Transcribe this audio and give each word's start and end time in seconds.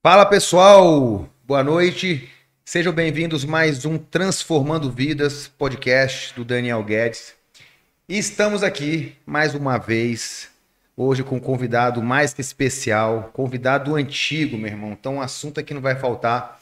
Fala 0.00 0.24
pessoal, 0.24 1.28
boa 1.44 1.64
noite. 1.64 2.30
Sejam 2.64 2.92
bem-vindos 2.92 3.42
a 3.42 3.48
mais 3.48 3.84
um 3.84 3.98
Transformando 3.98 4.92
Vidas 4.92 5.48
podcast 5.48 6.32
do 6.34 6.44
Daniel 6.44 6.84
Guedes. 6.84 7.34
E 8.08 8.16
estamos 8.16 8.62
aqui 8.62 9.16
mais 9.26 9.56
uma 9.56 9.76
vez, 9.76 10.50
hoje 10.96 11.24
com 11.24 11.36
um 11.36 11.40
convidado 11.40 12.00
mais 12.00 12.32
que 12.32 12.40
especial, 12.40 13.30
convidado 13.32 13.96
antigo, 13.96 14.56
meu 14.56 14.68
irmão. 14.68 14.92
Então, 14.92 15.16
um 15.16 15.20
assunto 15.20 15.58
aqui 15.58 15.74
não 15.74 15.80
vai 15.80 15.96
faltar. 15.96 16.60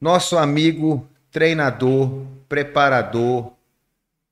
Nosso 0.00 0.38
amigo, 0.38 1.04
treinador, 1.32 2.24
preparador, 2.48 3.50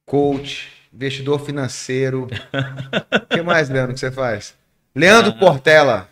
coach, 0.07 0.71
investidor 0.93 1.41
financeiro. 1.45 2.29
O 2.31 3.27
que 3.35 3.43
mais, 3.43 3.69
Leandro, 3.69 3.95
que 3.95 4.01
você 4.01 4.13
faz? 4.13 4.55
Leandro 4.95 5.33
Ah. 5.33 5.39
Portela. 5.41 6.09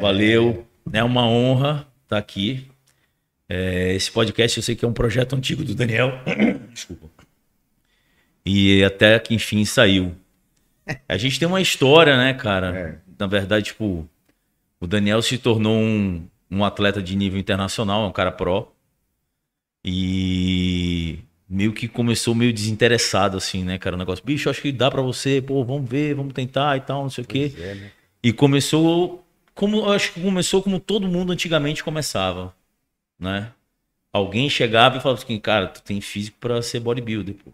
Valeu, 0.00 0.66
é 0.68 0.71
uma 1.00 1.24
honra 1.24 1.86
estar 2.02 2.18
aqui. 2.18 2.68
É, 3.48 3.94
esse 3.94 4.10
podcast 4.10 4.58
eu 4.58 4.62
sei 4.62 4.74
que 4.74 4.84
é 4.84 4.88
um 4.88 4.92
projeto 4.92 5.36
antigo 5.36 5.62
do 5.62 5.74
Daniel. 5.74 6.12
Desculpa. 6.74 7.08
E 8.44 8.82
até 8.82 9.18
que 9.18 9.34
enfim 9.34 9.64
saiu. 9.64 10.16
A 11.08 11.16
gente 11.16 11.38
tem 11.38 11.46
uma 11.46 11.60
história, 11.60 12.16
né, 12.16 12.34
cara? 12.34 12.76
É. 12.76 12.98
Na 13.18 13.26
verdade, 13.26 13.66
tipo, 13.66 14.08
o 14.80 14.86
Daniel 14.86 15.22
se 15.22 15.38
tornou 15.38 15.78
um, 15.78 16.26
um 16.50 16.64
atleta 16.64 17.00
de 17.00 17.14
nível 17.14 17.38
internacional, 17.38 18.04
é 18.04 18.08
um 18.08 18.12
cara 18.12 18.32
pró. 18.32 18.72
E 19.84 21.20
meio 21.48 21.72
que 21.72 21.86
começou 21.86 22.34
meio 22.34 22.52
desinteressado, 22.52 23.36
assim, 23.36 23.62
né, 23.62 23.78
cara? 23.78 23.94
O 23.94 23.98
negócio, 23.98 24.24
bicho, 24.24 24.50
acho 24.50 24.60
que 24.60 24.72
dá 24.72 24.90
pra 24.90 25.02
você, 25.02 25.40
pô, 25.40 25.64
vamos 25.64 25.88
ver, 25.88 26.14
vamos 26.14 26.32
tentar 26.32 26.76
e 26.76 26.80
tal, 26.80 27.02
não 27.02 27.10
sei 27.10 27.24
o 27.24 27.26
quê. 27.26 27.52
É, 27.58 27.74
né? 27.74 27.90
E 28.22 28.32
começou 28.32 29.21
como 29.54 29.78
eu 29.78 29.92
acho 29.92 30.12
que 30.12 30.22
começou 30.22 30.62
como 30.62 30.80
todo 30.80 31.08
mundo 31.08 31.32
antigamente 31.32 31.84
começava, 31.84 32.54
né? 33.18 33.52
Alguém 34.12 34.48
chegava 34.50 34.98
e 34.98 35.00
falava 35.00 35.22
assim, 35.22 35.38
cara, 35.38 35.68
tu 35.68 35.82
tem 35.82 36.00
físico 36.00 36.36
pra 36.38 36.60
ser 36.62 36.80
bodybuilder, 36.80 37.34
pô. 37.34 37.52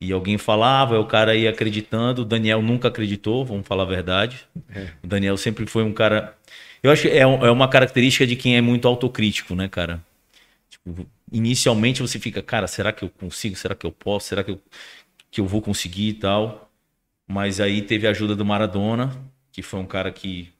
E 0.00 0.12
alguém 0.12 0.36
falava, 0.36 0.98
o 0.98 1.06
cara 1.06 1.34
ia 1.34 1.50
acreditando, 1.50 2.22
o 2.22 2.24
Daniel 2.24 2.60
nunca 2.60 2.88
acreditou, 2.88 3.44
vamos 3.44 3.66
falar 3.66 3.84
a 3.84 3.86
verdade. 3.86 4.46
É. 4.68 4.88
O 5.02 5.06
Daniel 5.06 5.36
sempre 5.36 5.66
foi 5.66 5.82
um 5.82 5.92
cara. 5.92 6.36
Eu 6.82 6.90
acho 6.90 7.02
que 7.02 7.08
é, 7.08 7.20
é 7.20 7.26
uma 7.26 7.68
característica 7.68 8.26
de 8.26 8.36
quem 8.36 8.56
é 8.56 8.60
muito 8.60 8.86
autocrítico, 8.86 9.54
né, 9.54 9.68
cara? 9.68 10.04
Tipo, 10.68 11.06
inicialmente 11.32 12.02
você 12.02 12.18
fica, 12.18 12.42
cara, 12.42 12.66
será 12.66 12.92
que 12.92 13.04
eu 13.04 13.08
consigo? 13.08 13.56
Será 13.56 13.74
que 13.74 13.86
eu 13.86 13.92
posso? 13.92 14.28
Será 14.28 14.44
que 14.44 14.50
eu, 14.50 14.60
que 15.30 15.40
eu 15.40 15.46
vou 15.46 15.62
conseguir 15.62 16.08
e 16.08 16.14
tal? 16.14 16.70
Mas 17.26 17.60
aí 17.60 17.80
teve 17.80 18.06
a 18.06 18.10
ajuda 18.10 18.36
do 18.36 18.44
Maradona, 18.44 19.10
que 19.50 19.62
foi 19.62 19.80
um 19.80 19.86
cara 19.86 20.12
que 20.12 20.52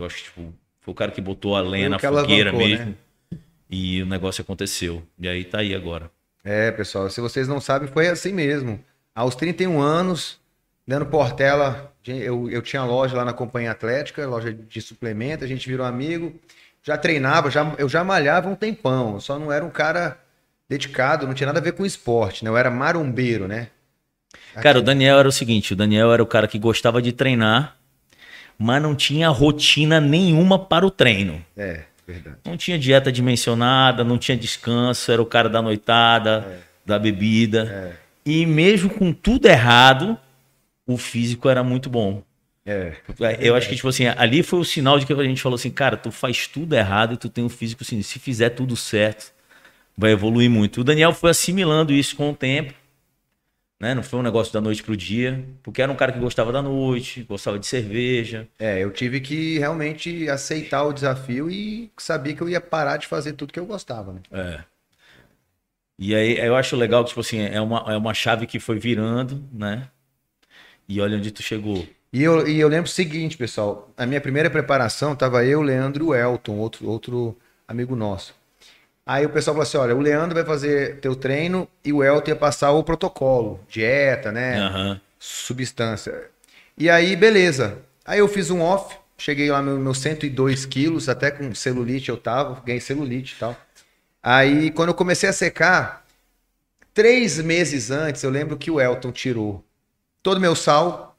eu 0.00 0.06
acho 0.06 0.16
que 0.16 0.24
tipo, 0.24 0.52
foi 0.80 0.92
o 0.92 0.94
cara 0.94 1.10
que 1.10 1.20
botou 1.20 1.56
a 1.56 1.60
lenha 1.60 1.88
na 1.88 1.98
fogueira 1.98 2.50
alavancou, 2.50 2.68
mesmo. 2.68 2.86
né? 2.86 3.38
E 3.70 4.02
o 4.02 4.06
negócio 4.06 4.42
aconteceu. 4.42 5.02
E 5.18 5.28
aí 5.28 5.44
tá 5.44 5.58
aí 5.58 5.74
agora. 5.74 6.10
É, 6.42 6.70
pessoal, 6.70 7.08
se 7.08 7.20
vocês 7.20 7.46
não 7.46 7.60
sabem, 7.60 7.88
foi 7.88 8.08
assim 8.08 8.32
mesmo. 8.32 8.82
Aos 9.14 9.34
31 9.34 9.80
anos, 9.80 10.40
Leandro 10.86 11.08
Portela, 11.08 11.92
eu, 12.06 12.50
eu 12.50 12.62
tinha 12.62 12.82
loja 12.82 13.16
lá 13.16 13.24
na 13.24 13.32
Companhia 13.32 13.70
Atlética, 13.70 14.26
loja 14.26 14.52
de 14.52 14.80
suplemento, 14.80 15.44
a 15.44 15.46
gente 15.46 15.68
virou 15.68 15.86
amigo, 15.86 16.34
já 16.82 16.96
treinava, 16.96 17.50
já, 17.50 17.74
eu 17.78 17.88
já 17.88 18.02
malhava 18.02 18.48
um 18.48 18.54
tempão, 18.54 19.20
só 19.20 19.38
não 19.38 19.52
era 19.52 19.64
um 19.64 19.70
cara 19.70 20.18
dedicado, 20.68 21.26
não 21.26 21.34
tinha 21.34 21.46
nada 21.46 21.58
a 21.58 21.62
ver 21.62 21.72
com 21.72 21.84
esporte, 21.84 22.44
né? 22.44 22.50
Eu 22.50 22.56
era 22.56 22.70
marombeiro, 22.70 23.46
né? 23.46 23.68
Cara, 24.54 24.78
o 24.78 24.82
Daniel 24.82 25.18
era 25.18 25.28
o 25.28 25.32
seguinte: 25.32 25.72
o 25.72 25.76
Daniel 25.76 26.12
era 26.12 26.22
o 26.22 26.26
cara 26.26 26.48
que 26.48 26.58
gostava 26.58 27.02
de 27.02 27.12
treinar, 27.12 27.76
mas 28.62 28.82
não 28.82 28.94
tinha 28.94 29.30
rotina 29.30 29.98
nenhuma 29.98 30.58
para 30.58 30.84
o 30.86 30.90
treino. 30.90 31.42
É, 31.56 31.84
verdade. 32.06 32.36
Não 32.44 32.58
tinha 32.58 32.78
dieta 32.78 33.10
dimensionada, 33.10 34.04
não 34.04 34.18
tinha 34.18 34.36
descanso, 34.36 35.10
era 35.10 35.22
o 35.22 35.24
cara 35.24 35.48
da 35.48 35.62
noitada, 35.62 36.62
da 36.84 36.98
bebida. 36.98 37.96
É. 38.26 38.30
E 38.30 38.44
mesmo 38.44 38.90
com 38.90 39.14
tudo 39.14 39.46
errado, 39.46 40.18
o 40.86 40.98
físico 40.98 41.48
era 41.48 41.64
muito 41.64 41.88
bom. 41.88 42.22
É, 42.66 42.92
Eu 43.40 43.56
acho 43.56 43.66
que, 43.66 43.76
tipo 43.76 43.88
assim, 43.88 44.06
ali 44.06 44.42
foi 44.42 44.58
o 44.58 44.64
sinal 44.64 44.98
de 44.98 45.06
que 45.06 45.12
a 45.14 45.24
gente 45.24 45.40
falou 45.40 45.56
assim, 45.56 45.70
cara, 45.70 45.96
tu 45.96 46.12
faz 46.12 46.46
tudo 46.46 46.74
errado 46.74 47.14
e 47.14 47.16
tu 47.16 47.30
tem 47.30 47.42
um 47.42 47.48
físico 47.48 47.82
assim, 47.82 48.02
se 48.02 48.18
fizer 48.18 48.50
tudo 48.50 48.76
certo, 48.76 49.32
vai 49.96 50.12
evoluir 50.12 50.50
muito. 50.50 50.82
O 50.82 50.84
Daniel 50.84 51.14
foi 51.14 51.30
assimilando 51.30 51.94
isso 51.94 52.14
com 52.14 52.30
o 52.30 52.36
tempo, 52.36 52.74
né? 53.80 53.94
Não 53.94 54.02
foi 54.02 54.18
um 54.18 54.22
negócio 54.22 54.52
da 54.52 54.60
noite 54.60 54.82
pro 54.82 54.96
dia, 54.96 55.42
porque 55.62 55.80
era 55.80 55.90
um 55.90 55.96
cara 55.96 56.12
que 56.12 56.18
gostava 56.20 56.52
da 56.52 56.60
noite, 56.60 57.22
gostava 57.24 57.58
de 57.58 57.66
cerveja. 57.66 58.46
é, 58.58 58.78
eu 58.78 58.90
tive 58.90 59.20
que 59.20 59.58
realmente 59.58 60.28
aceitar 60.28 60.84
o 60.84 60.92
desafio 60.92 61.50
e 61.50 61.90
sabia 61.96 62.34
que 62.36 62.42
eu 62.42 62.48
ia 62.48 62.60
parar 62.60 62.98
de 62.98 63.06
fazer 63.06 63.32
tudo 63.32 63.52
que 63.52 63.58
eu 63.58 63.66
gostava, 63.66 64.12
né? 64.12 64.20
É. 64.30 64.64
E 65.98 66.14
aí 66.14 66.38
eu 66.38 66.56
acho 66.56 66.76
legal 66.76 67.02
que, 67.04 67.10
tipo 67.10 67.20
assim, 67.20 67.40
é 67.40 67.60
uma, 67.60 67.92
é 67.92 67.96
uma 67.96 68.14
chave 68.14 68.46
que 68.46 68.58
foi 68.58 68.78
virando, 68.78 69.42
né? 69.52 69.88
E 70.88 71.00
olha 71.00 71.16
onde 71.16 71.30
tu 71.30 71.42
chegou. 71.42 71.86
E 72.12 72.22
eu, 72.22 72.46
e 72.48 72.58
eu 72.58 72.68
lembro 72.68 72.86
o 72.86 72.92
seguinte, 72.92 73.36
pessoal. 73.36 73.92
A 73.96 74.04
minha 74.04 74.20
primeira 74.20 74.50
preparação 74.50 75.14
tava 75.14 75.44
eu, 75.44 75.62
Leandro 75.62 76.14
Elton, 76.14 76.56
outro, 76.56 76.88
outro 76.88 77.38
amigo 77.68 77.94
nosso. 77.94 78.34
Aí 79.10 79.26
o 79.26 79.28
pessoal 79.28 79.54
falou 79.54 79.64
assim: 79.64 79.76
olha, 79.76 79.96
o 79.96 80.00
Leandro 80.00 80.36
vai 80.36 80.44
fazer 80.44 81.00
teu 81.00 81.16
treino 81.16 81.66
e 81.84 81.92
o 81.92 82.00
Elton 82.00 82.30
ia 82.30 82.36
passar 82.36 82.70
o 82.70 82.84
protocolo, 82.84 83.58
dieta, 83.68 84.30
né? 84.30 84.60
Aham. 84.60 85.00
Substância. 85.18 86.30
E 86.78 86.88
aí, 86.88 87.16
beleza. 87.16 87.78
Aí 88.04 88.20
eu 88.20 88.28
fiz 88.28 88.50
um 88.50 88.60
off, 88.60 88.96
cheguei 89.18 89.50
lá 89.50 89.60
no 89.60 89.80
meus 89.80 89.98
102 89.98 90.64
quilos, 90.64 91.08
até 91.08 91.28
com 91.28 91.52
celulite 91.52 92.08
eu 92.08 92.16
tava, 92.16 92.62
ganhei 92.64 92.80
celulite 92.80 93.34
e 93.34 93.38
tal. 93.40 93.56
Aí, 94.22 94.70
quando 94.70 94.90
eu 94.90 94.94
comecei 94.94 95.28
a 95.28 95.32
secar, 95.32 96.04
três 96.94 97.40
meses 97.40 97.90
antes, 97.90 98.22
eu 98.22 98.30
lembro 98.30 98.56
que 98.56 98.70
o 98.70 98.80
Elton 98.80 99.10
tirou 99.10 99.64
todo 100.22 100.40
meu 100.40 100.54
sal, 100.54 101.18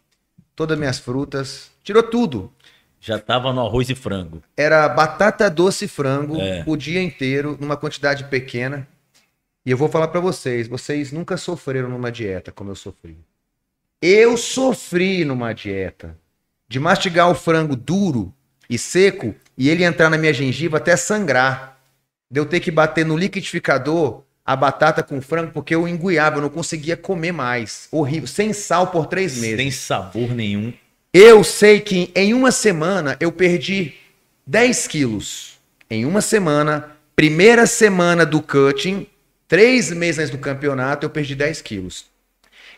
todas 0.55 0.79
minhas 0.79 0.97
frutas, 0.97 1.69
tirou 1.83 2.03
tudo. 2.03 2.53
Já 3.03 3.17
tava 3.17 3.51
no 3.51 3.65
arroz 3.65 3.89
e 3.89 3.95
frango. 3.95 4.43
Era 4.55 4.87
batata 4.87 5.49
doce 5.49 5.85
e 5.85 5.87
frango 5.87 6.39
É. 6.39 6.63
o 6.67 6.77
dia 6.77 7.01
inteiro, 7.01 7.57
numa 7.59 7.75
quantidade 7.75 8.25
pequena. 8.25 8.87
E 9.65 9.71
eu 9.71 9.77
vou 9.77 9.89
falar 9.89 10.07
pra 10.09 10.19
vocês, 10.21 10.67
vocês 10.67 11.11
nunca 11.11 11.35
sofreram 11.35 11.89
numa 11.89 12.11
dieta 12.11 12.51
como 12.51 12.69
eu 12.69 12.75
sofri. 12.75 13.17
Eu 13.99 14.37
sofri 14.37 15.25
numa 15.25 15.51
dieta 15.53 16.15
de 16.67 16.79
mastigar 16.79 17.29
o 17.29 17.35
frango 17.35 17.75
duro 17.75 18.31
e 18.69 18.77
seco 18.77 19.33
e 19.57 19.67
ele 19.69 19.83
entrar 19.83 20.09
na 20.09 20.17
minha 20.17 20.33
gengiva 20.33 20.77
até 20.77 20.95
sangrar. 20.95 21.79
De 22.29 22.39
eu 22.39 22.45
ter 22.45 22.59
que 22.59 22.71
bater 22.71 23.05
no 23.05 23.17
liquidificador 23.17 24.23
a 24.45 24.55
batata 24.55 25.03
com 25.03 25.19
frango 25.21 25.51
porque 25.51 25.73
eu 25.75 25.87
enguiava, 25.87 26.37
eu 26.37 26.41
não 26.41 26.49
conseguia 26.49 26.95
comer 26.95 27.31
mais. 27.31 27.87
Horrível, 27.91 28.27
sem 28.27 28.53
sal 28.53 28.87
por 28.87 29.07
três 29.07 29.37
meses. 29.37 29.57
Sem 29.57 29.71
sabor 29.71 30.29
nenhum. 30.29 30.71
Eu 31.13 31.43
sei 31.43 31.81
que 31.81 32.09
em 32.15 32.33
uma 32.33 32.53
semana 32.53 33.17
eu 33.19 33.33
perdi 33.33 33.95
10 34.47 34.87
quilos. 34.87 35.59
Em 35.89 36.05
uma 36.05 36.21
semana, 36.21 36.95
primeira 37.17 37.65
semana 37.65 38.25
do 38.25 38.41
cutting, 38.41 39.05
três 39.45 39.91
meses 39.91 40.29
do 40.29 40.37
campeonato, 40.37 41.05
eu 41.05 41.09
perdi 41.09 41.35
10 41.35 41.61
quilos. 41.63 42.05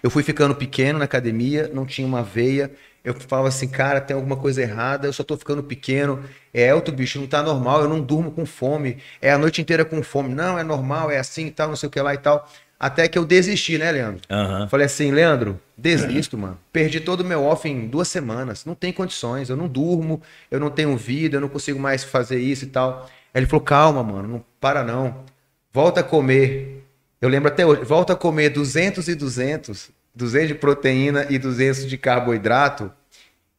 Eu 0.01 0.09
fui 0.09 0.23
ficando 0.23 0.55
pequeno 0.55 0.97
na 0.97 1.05
academia, 1.05 1.69
não 1.71 1.85
tinha 1.85 2.07
uma 2.07 2.23
veia. 2.23 2.71
Eu 3.03 3.13
falava 3.13 3.49
assim, 3.49 3.67
cara, 3.67 4.01
tem 4.01 4.15
alguma 4.15 4.35
coisa 4.35 4.63
errada, 4.63 5.07
eu 5.07 5.13
só 5.13 5.23
tô 5.23 5.37
ficando 5.37 5.61
pequeno. 5.61 6.23
É, 6.51 6.73
outro 6.73 6.91
bicho, 6.91 7.19
não 7.19 7.27
tá 7.27 7.43
normal, 7.43 7.83
eu 7.83 7.89
não 7.89 8.01
durmo 8.01 8.31
com 8.31 8.47
fome. 8.47 8.97
É 9.21 9.31
a 9.31 9.37
noite 9.37 9.61
inteira 9.61 9.85
com 9.85 10.01
fome. 10.01 10.33
Não, 10.33 10.57
é 10.57 10.63
normal, 10.63 11.11
é 11.11 11.19
assim 11.19 11.45
e 11.45 11.51
tal, 11.51 11.67
não 11.69 11.75
sei 11.75 11.85
o 11.85 11.91
que 11.91 12.01
lá 12.01 12.15
e 12.15 12.17
tal. 12.17 12.49
Até 12.83 13.07
que 13.07 13.17
eu 13.17 13.23
desisti, 13.23 13.77
né, 13.77 13.89
Leandro? 13.93 14.19
Aham. 14.29 14.67
Falei 14.67 14.87
assim, 14.87 15.09
Leandro, 15.09 15.57
desisto, 15.77 16.37
mano. 16.37 16.59
Perdi 16.69 16.99
todo 16.99 17.21
o 17.21 17.23
meu 17.23 17.41
off 17.41 17.65
em 17.65 17.87
duas 17.87 18.09
semanas. 18.09 18.65
Não 18.65 18.75
tem 18.75 18.91
condições. 18.91 19.49
Eu 19.49 19.55
não 19.55 19.69
durmo, 19.69 20.21
eu 20.51 20.59
não 20.59 20.69
tenho 20.69 20.97
vida, 20.97 21.37
eu 21.37 21.39
não 21.39 21.47
consigo 21.47 21.79
mais 21.79 22.03
fazer 22.03 22.39
isso 22.39 22.65
e 22.65 22.67
tal. 22.67 23.09
Aí 23.33 23.39
ele 23.39 23.45
falou, 23.45 23.63
calma, 23.63 24.03
mano, 24.03 24.27
não 24.27 24.45
para 24.59 24.83
não. 24.83 25.23
Volta 25.71 26.01
a 26.01 26.03
comer. 26.03 26.85
Eu 27.21 27.29
lembro 27.29 27.47
até 27.47 27.65
hoje, 27.65 27.85
volta 27.85 28.11
a 28.11 28.15
comer 28.17 28.49
200 28.49 29.07
e 29.07 29.15
200, 29.15 29.89
200 30.13 30.47
de 30.49 30.55
proteína 30.55 31.25
e 31.29 31.39
200 31.39 31.87
de 31.87 31.97
carboidrato. 31.97 32.91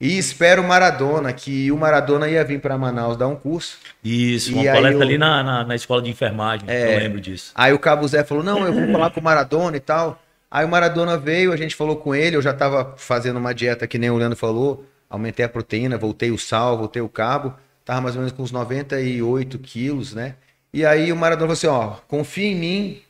E 0.01 0.19
espera 0.19 0.61
o 0.61 0.65
Maradona, 0.65 1.33
que 1.33 1.71
o 1.71 1.77
Maradona 1.79 2.29
ia 2.29 2.45
vir 2.45 2.61
para 2.61 2.77
Manaus 2.77 3.17
dar 3.17 3.29
um 3.29 3.37
curso. 3.37 3.79
Isso, 4.03 4.53
uma 4.53 4.65
palestra 4.65 4.93
eu- 4.93 5.03
ali 5.03 5.17
na, 5.17 5.43
na, 5.43 5.65
na 5.65 5.75
escola 5.75 6.03
de 6.03 6.11
enfermagem. 6.11 6.69
É. 6.69 6.97
Eu 6.97 6.99
lembro 7.01 7.21
disso. 7.21 7.53
Aí 7.55 7.73
o 7.73 7.79
Cabo 7.79 8.07
Zé 8.07 8.25
falou: 8.25 8.43
Não, 8.43 8.67
eu 8.67 8.73
vou 8.73 8.91
falar 8.93 9.11
com 9.11 9.21
o 9.21 9.23
Maradona 9.23 9.77
e 9.77 9.81
tal. 9.81 10.21
Aí 10.51 10.65
o 10.65 10.69
Maradona 10.69 11.17
veio, 11.17 11.53
a 11.53 11.57
gente 11.57 11.75
falou 11.75 11.97
com 11.97 12.15
ele. 12.15 12.37
Eu 12.37 12.43
já 12.43 12.53
tava 12.53 12.95
fazendo 12.97 13.39
uma 13.39 13.55
dieta 13.55 13.87
que 13.87 13.99
nem 13.99 14.11
o 14.11 14.17
Leandro 14.17 14.37
falou. 14.37 14.85
Aumentei 15.09 15.45
a 15.45 15.49
proteína, 15.49 15.97
voltei 15.97 16.31
o 16.31 16.39
sal, 16.39 16.77
voltei 16.77 17.01
o 17.01 17.09
carbo. 17.09 17.55
Tava 17.85 18.01
mais 18.01 18.15
ou 18.17 18.21
menos 18.21 18.33
com 18.37 18.43
uns 18.43 18.51
98 18.53 19.59
quilos, 19.59 20.13
né? 20.15 20.35
E 20.73 20.85
aí 20.85 21.13
o 21.13 21.17
Maradona 21.17 21.55
falou 21.55 21.77
assim: 21.77 21.95
Ó, 21.95 21.97
confia 22.09 22.47
em 22.49 22.57
mim 22.57 23.01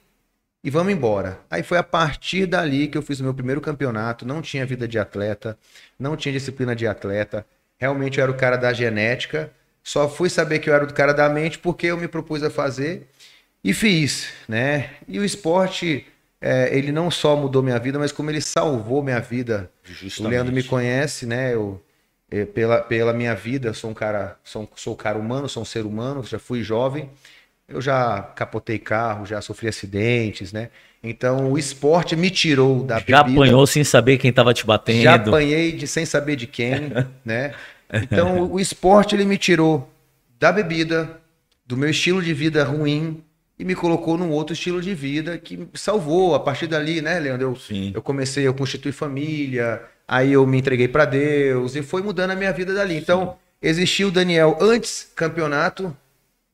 e 0.64 0.70
vamos 0.70 0.94
embora. 0.94 1.38
Aí 1.50 1.62
foi 1.62 1.76
a 1.76 1.82
partir 1.82 2.46
dali 2.46 2.88
que 2.88 2.96
eu 2.96 3.02
fiz 3.02 3.20
o 3.20 3.22
meu 3.22 3.34
primeiro 3.34 3.61
campeonato. 3.61 4.26
Não 4.26 4.40
tinha 4.40 4.64
vida 4.64 4.88
de 4.88 4.99
atleta, 4.99 5.58
não 5.99 6.16
tinha 6.16 6.32
disciplina 6.32 6.75
de 6.75 6.87
atleta. 6.87 7.44
Realmente 7.78 8.19
eu 8.19 8.22
era 8.22 8.32
o 8.32 8.37
cara 8.37 8.56
da 8.56 8.72
genética, 8.72 9.52
Só 9.82 10.08
fui 10.08 10.31
saber 10.31 10.61
que 10.61 10.70
eu 10.70 10.75
era 10.75 10.87
do 10.87 10.94
cara 10.94 11.12
da 11.12 11.28
mente 11.28 11.58
porque 11.58 11.88
eu 11.88 11.99
me 11.99 12.08
propus 12.08 12.43
a 12.43 12.49
fazer 12.49 13.06
e 13.62 13.75
fiz, 13.75 14.31
né? 14.49 14.93
E 15.06 15.19
o 15.19 15.25
esporte, 15.25 16.06
é, 16.40 16.75
ele 16.75 16.90
não 16.90 17.10
só 17.10 17.37
mudou 17.37 17.62
minha 17.62 17.78
vida, 17.78 17.99
mas 17.99 18.10
como 18.10 18.31
ele 18.31 18.40
salvou 18.40 19.02
minha 19.02 19.20
vida. 19.20 19.70
Justamente. 19.82 20.22
O 20.22 20.28
Leandro 20.28 20.55
me 20.55 20.62
conhece, 20.62 21.26
né? 21.26 21.52
Eu, 21.52 21.82
é, 22.31 22.46
pela, 22.46 22.81
pela 22.81 23.12
minha 23.12 23.34
vida, 23.34 23.75
sou 23.75 23.90
um 23.90 23.94
cara, 23.94 24.38
sou, 24.43 24.70
sou 24.75 24.94
um 24.94 24.96
cara 24.96 25.19
humano, 25.19 25.46
sou 25.46 25.62
um 25.62 25.67
ser 25.67 25.84
humano, 25.84 26.25
já 26.25 26.38
fui 26.38 26.62
jovem. 26.62 27.10
Eu 27.69 27.81
já 27.81 28.20
capotei 28.34 28.78
carro, 28.78 29.25
já 29.25 29.40
sofri 29.40 29.69
acidentes, 29.69 30.52
né? 30.52 30.70
Então 31.02 31.52
o 31.52 31.58
esporte 31.58 32.16
me 32.16 32.31
tirou 32.31 32.82
da 32.82 32.99
Já 32.99 33.22
bebida. 33.22 33.40
apanhou 33.40 33.66
sem 33.66 33.84
saber 33.84 34.19
quem 34.19 34.32
tava 34.32 34.55
te 34.55 34.64
batendo. 34.66 35.02
Já 35.02 35.14
apanhei 35.14 35.72
de 35.72 35.87
sem 35.87 36.06
saber 36.06 36.37
de 36.37 36.46
quem, 36.46 36.90
né? 37.25 37.55
Então 37.93 38.50
o 38.50 38.58
esporte 38.58 39.14
ele 39.14 39.25
me 39.25 39.37
tirou 39.37 39.90
da 40.38 40.50
bebida, 40.50 41.20
do 41.66 41.76
meu 41.76 41.90
estilo 41.90 42.22
de 42.22 42.32
vida 42.34 42.64
ruim 42.64 43.22
e 43.58 43.64
me 43.64 43.75
colocou 43.75 44.19
num 44.19 44.31
outro 44.31 44.52
estilo 44.52 44.81
de 44.81 44.94
vida 44.94 45.38
que 45.38 45.56
me 45.56 45.69
salvou. 45.75 46.34
A 46.34 46.40
partir 46.40 46.67
dali, 46.67 47.00
né, 47.00 47.19
Leandro? 47.19 47.49
Eu, 47.49 47.56
Sim. 47.56 47.93
eu 47.94 48.02
comecei 48.02 48.46
a 48.46 48.52
constituir 48.52 48.93
família, 48.93 49.82
aí 50.08 50.32
eu 50.32 50.46
me 50.46 50.58
entreguei 50.58 50.88
para 50.88 51.05
Deus 51.05 51.76
e 51.76 51.82
foi 51.82 52.02
mudando 52.02 52.32
a 52.32 52.37
minha 52.37 52.52
vida 52.52 52.75
dali. 52.75 52.96
Então 52.96 53.37
existiu 53.62 54.08
o 54.08 54.10
Daniel 54.10 54.58
antes 54.60 55.10
campeonato 55.14 55.96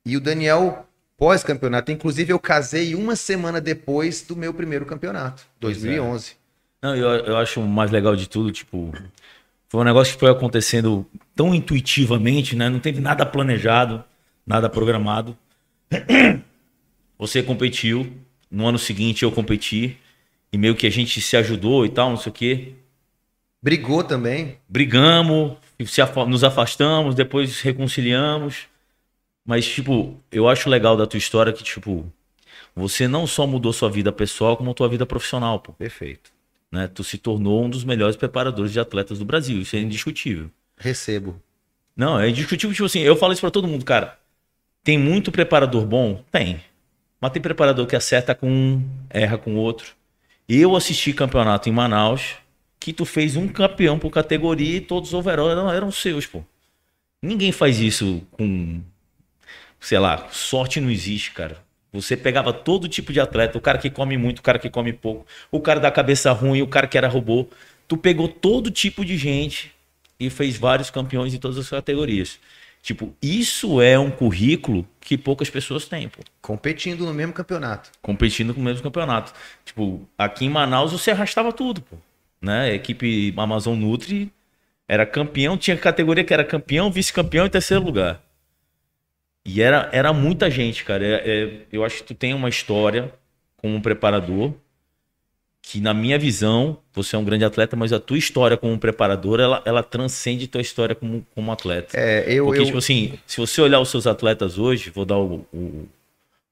e 0.05 0.17
o 0.17 0.21
Daniel 0.21 0.87
pós-campeonato. 1.21 1.93
Inclusive 1.93 2.33
eu 2.33 2.39
casei 2.39 2.95
uma 2.95 3.15
semana 3.15 3.61
depois 3.61 4.23
do 4.23 4.35
meu 4.35 4.55
primeiro 4.55 4.87
campeonato, 4.87 5.43
2011. 5.61 6.33
Não, 6.83 6.97
eu, 6.97 7.09
eu 7.27 7.37
acho 7.37 7.61
o 7.61 7.69
mais 7.69 7.91
legal 7.91 8.17
de 8.17 8.27
tudo, 8.27 8.51
tipo, 8.51 8.91
foi 9.69 9.83
um 9.83 9.85
negócio 9.85 10.15
que 10.15 10.21
foi 10.21 10.31
acontecendo 10.31 11.07
tão 11.37 11.55
intuitivamente, 11.55 12.57
né? 12.57 12.71
Não 12.71 12.81
teve 12.81 13.03
nada 13.03 13.27
planejado, 13.27 14.03
nada 14.47 14.71
programado. 14.71 15.37
Você 17.19 17.43
competiu, 17.43 18.11
no 18.51 18.67
ano 18.67 18.79
seguinte 18.79 19.23
eu 19.23 19.31
competi, 19.31 19.99
e 20.51 20.57
meio 20.57 20.75
que 20.75 20.87
a 20.87 20.91
gente 20.91 21.21
se 21.21 21.37
ajudou 21.37 21.85
e 21.85 21.91
tal, 21.91 22.09
não 22.09 22.17
sei 22.17 22.31
o 22.31 22.35
quê. 22.35 22.73
Brigou 23.63 24.03
também. 24.03 24.57
Brigamos, 24.67 25.59
nos 26.27 26.43
afastamos, 26.43 27.15
depois 27.15 27.61
reconciliamos. 27.61 28.70
Mas, 29.51 29.67
tipo, 29.67 30.17
eu 30.31 30.49
acho 30.49 30.71
legal 30.71 30.97
da 30.97 31.09
tua 31.09 31.19
história 31.19 31.53
que, 31.53 31.65
tipo, 31.65 32.07
você 32.73 33.09
não 33.09 33.27
só 33.27 33.49
mudou 33.49 33.73
sua 33.73 33.91
vida 33.91 34.13
pessoal, 34.13 34.57
como 34.57 34.73
tua 34.73 34.89
vida 34.89 35.05
profissional, 35.05 35.59
pô 35.59 35.73
Perfeito. 35.73 36.31
né? 36.71 36.87
Tu 36.87 37.03
se 37.03 37.19
tornou 37.19 37.65
um 37.65 37.69
dos 37.69 37.83
melhores 37.83 38.15
preparadores 38.15 38.73
de 38.73 38.79
atletas 38.79 39.19
do 39.19 39.25
Brasil. 39.25 39.61
Isso 39.61 39.75
é 39.75 39.81
indiscutível. 39.81 40.53
Recebo. 40.77 41.43
Não, 41.97 42.21
é 42.21 42.29
indiscutível, 42.29 42.73
tipo 42.73 42.87
assim, 42.87 43.01
eu 43.01 43.17
falo 43.17 43.33
isso 43.33 43.41
pra 43.41 43.51
todo 43.51 43.67
mundo, 43.67 43.85
cara. 43.85 44.17
Tem 44.85 44.97
muito 44.97 45.33
preparador 45.33 45.85
bom? 45.85 46.23
Tem. 46.31 46.61
Mas 47.21 47.33
tem 47.33 47.43
preparador 47.43 47.89
que 47.89 47.97
acerta 47.97 48.37
com 48.37 48.49
um, 48.49 48.89
erra 49.11 49.37
com 49.37 49.57
outro. 49.57 49.95
Eu 50.49 50.77
assisti 50.77 51.13
campeonato 51.13 51.69
em 51.69 51.73
Manaus, 51.73 52.37
que 52.79 52.93
tu 52.93 53.05
fez 53.05 53.35
um 53.35 53.49
campeão 53.49 53.99
por 53.99 54.11
categoria 54.13 54.77
e 54.77 54.81
todos 54.81 55.09
os 55.09 55.15
overall 55.15 55.51
eram, 55.51 55.73
eram 55.73 55.91
seus, 55.91 56.25
pô. 56.25 56.41
Ninguém 57.21 57.51
faz 57.51 57.81
isso 57.81 58.23
com, 58.31 58.81
sei 59.81 59.99
lá, 59.99 60.29
sorte 60.31 60.81
não 60.81 60.91
existe, 60.91 61.33
cara. 61.33 61.57
Você 61.93 62.17
pegava 62.17 62.53
todo 62.53 62.89
tipo 62.89 63.13
de 63.13 63.19
atleta, 63.19 63.59
o 63.59 63.61
cara 63.61 63.79
que 63.79 63.91
come 63.91 64.17
muito, 64.17 64.39
o 64.39 64.43
cara 64.43 64.59
que 64.59 64.71
come 64.71 64.93
pouco, 64.93 65.27
o 65.51 65.61
cara 65.61 65.81
da 65.81 65.91
cabeça 65.91 66.31
ruim, 66.31 66.63
o 66.63 66.69
cara 66.69 66.87
que 66.87 66.97
era 66.97 67.09
robô. 67.09 67.49
Tu 67.89 67.97
pegou 67.97 68.29
todo 68.29 68.71
tipo 68.71 69.05
de 69.05 69.17
gente 69.17 69.73
e 70.19 70.31
fez 70.31 70.57
vários 70.57 70.91
campeões 70.91 71.35
em 71.35 71.39
todas 71.39 71.59
as 71.59 71.69
categorias. 71.69 72.39
Tipo, 72.83 73.15
isso 73.21 73.81
é 73.83 73.99
um 73.99 74.11
currículo 74.11 74.87
que 75.01 75.19
poucas 75.19 75.51
pessoas 75.51 75.87
têm, 75.87 76.09
pô. 76.09 76.21
Competindo 76.41 77.05
no 77.05 77.13
mesmo 77.13 77.33
campeonato. 77.33 77.91
Competindo 78.01 78.55
com 78.55 78.61
o 78.61 78.65
mesmo 78.65 78.83
campeonato. 78.83 79.33
Tipo, 79.65 80.09
aqui 80.17 80.47
em 80.47 80.51
Manaus 80.51 80.93
você 80.93 81.11
arrastava 81.11 81.53
tudo, 81.53 81.83
pô. 81.83 81.97
Né? 82.41 82.71
A 82.71 82.75
equipe 82.75 83.35
Amazon 83.37 83.77
Nutri 83.79 84.33
era 84.89 85.05
campeão, 85.05 85.59
tinha 85.59 85.77
categoria 85.77 86.25
que 86.25 86.33
era 86.33 86.45
campeão, 86.45 86.91
vice-campeão 86.91 87.47
e 87.47 87.51
terceiro 87.51 87.85
lugar. 87.85 88.23
E 89.53 89.61
era, 89.61 89.89
era 89.93 90.13
muita 90.13 90.51
gente, 90.51 90.85
cara. 90.85 91.05
É- 91.05 91.23
é- 91.43 91.61
eu 91.73 91.85
acho 91.85 91.99
que 91.99 92.05
tu 92.05 92.15
tem 92.15 92.33
uma 92.35 92.49
história 92.49 93.13
como 93.57 93.81
preparador 93.81 94.53
que, 95.63 95.81
na 95.81 95.93
minha 95.93 96.19
visão, 96.19 96.79
você 96.93 97.17
é 97.17 97.19
um 97.19 97.25
grande 97.25 97.45
atleta, 97.45 97.77
mas 97.77 97.93
a 97.93 98.01
tua 98.01 98.17
história 98.17 98.57
como 98.57 98.79
preparador, 98.79 99.41
ela, 99.41 99.63
ela 99.65 99.83
transcende 99.83 100.47
tua 100.47 100.61
história 100.61 100.95
como, 100.95 101.27
como 101.35 101.53
atleta. 101.53 101.99
É, 101.99 102.25
eu, 102.33 102.47
Porque, 102.47 102.61
eu 102.61 102.65
tipo 102.67 102.79
assim, 102.79 103.19
se 103.27 103.39
você 103.39 103.61
olhar 103.61 103.81
os 103.81 103.89
seus 103.91 104.07
atletas 104.07 104.59
hoje, 104.59 104.91
vou 104.91 105.05
dar 105.05 105.19
o, 105.19 105.47
o, 105.53 105.89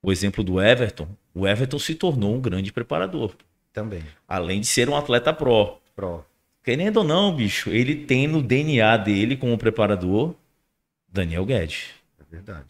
o 0.02 0.12
exemplo 0.12 0.44
do 0.44 0.60
Everton, 0.60 1.08
o 1.34 1.46
Everton 1.48 1.78
se 1.78 1.94
tornou 1.94 2.34
um 2.34 2.40
grande 2.40 2.72
preparador. 2.72 3.32
também. 3.72 4.02
Além 4.26 4.60
de 4.60 4.66
ser 4.66 4.88
um 4.88 4.96
atleta 4.96 5.32
pró. 5.32 5.78
Pro. 5.96 6.24
Querendo 6.64 6.98
ou 6.98 7.04
não, 7.04 7.34
bicho, 7.34 7.70
ele 7.70 7.94
tem 7.94 8.26
no 8.26 8.42
DNA 8.42 8.96
dele 8.98 9.36
como 9.36 9.56
preparador 9.56 10.34
Daniel 11.08 11.46
Guedes. 11.46 11.86
É 12.20 12.24
verdade. 12.30 12.66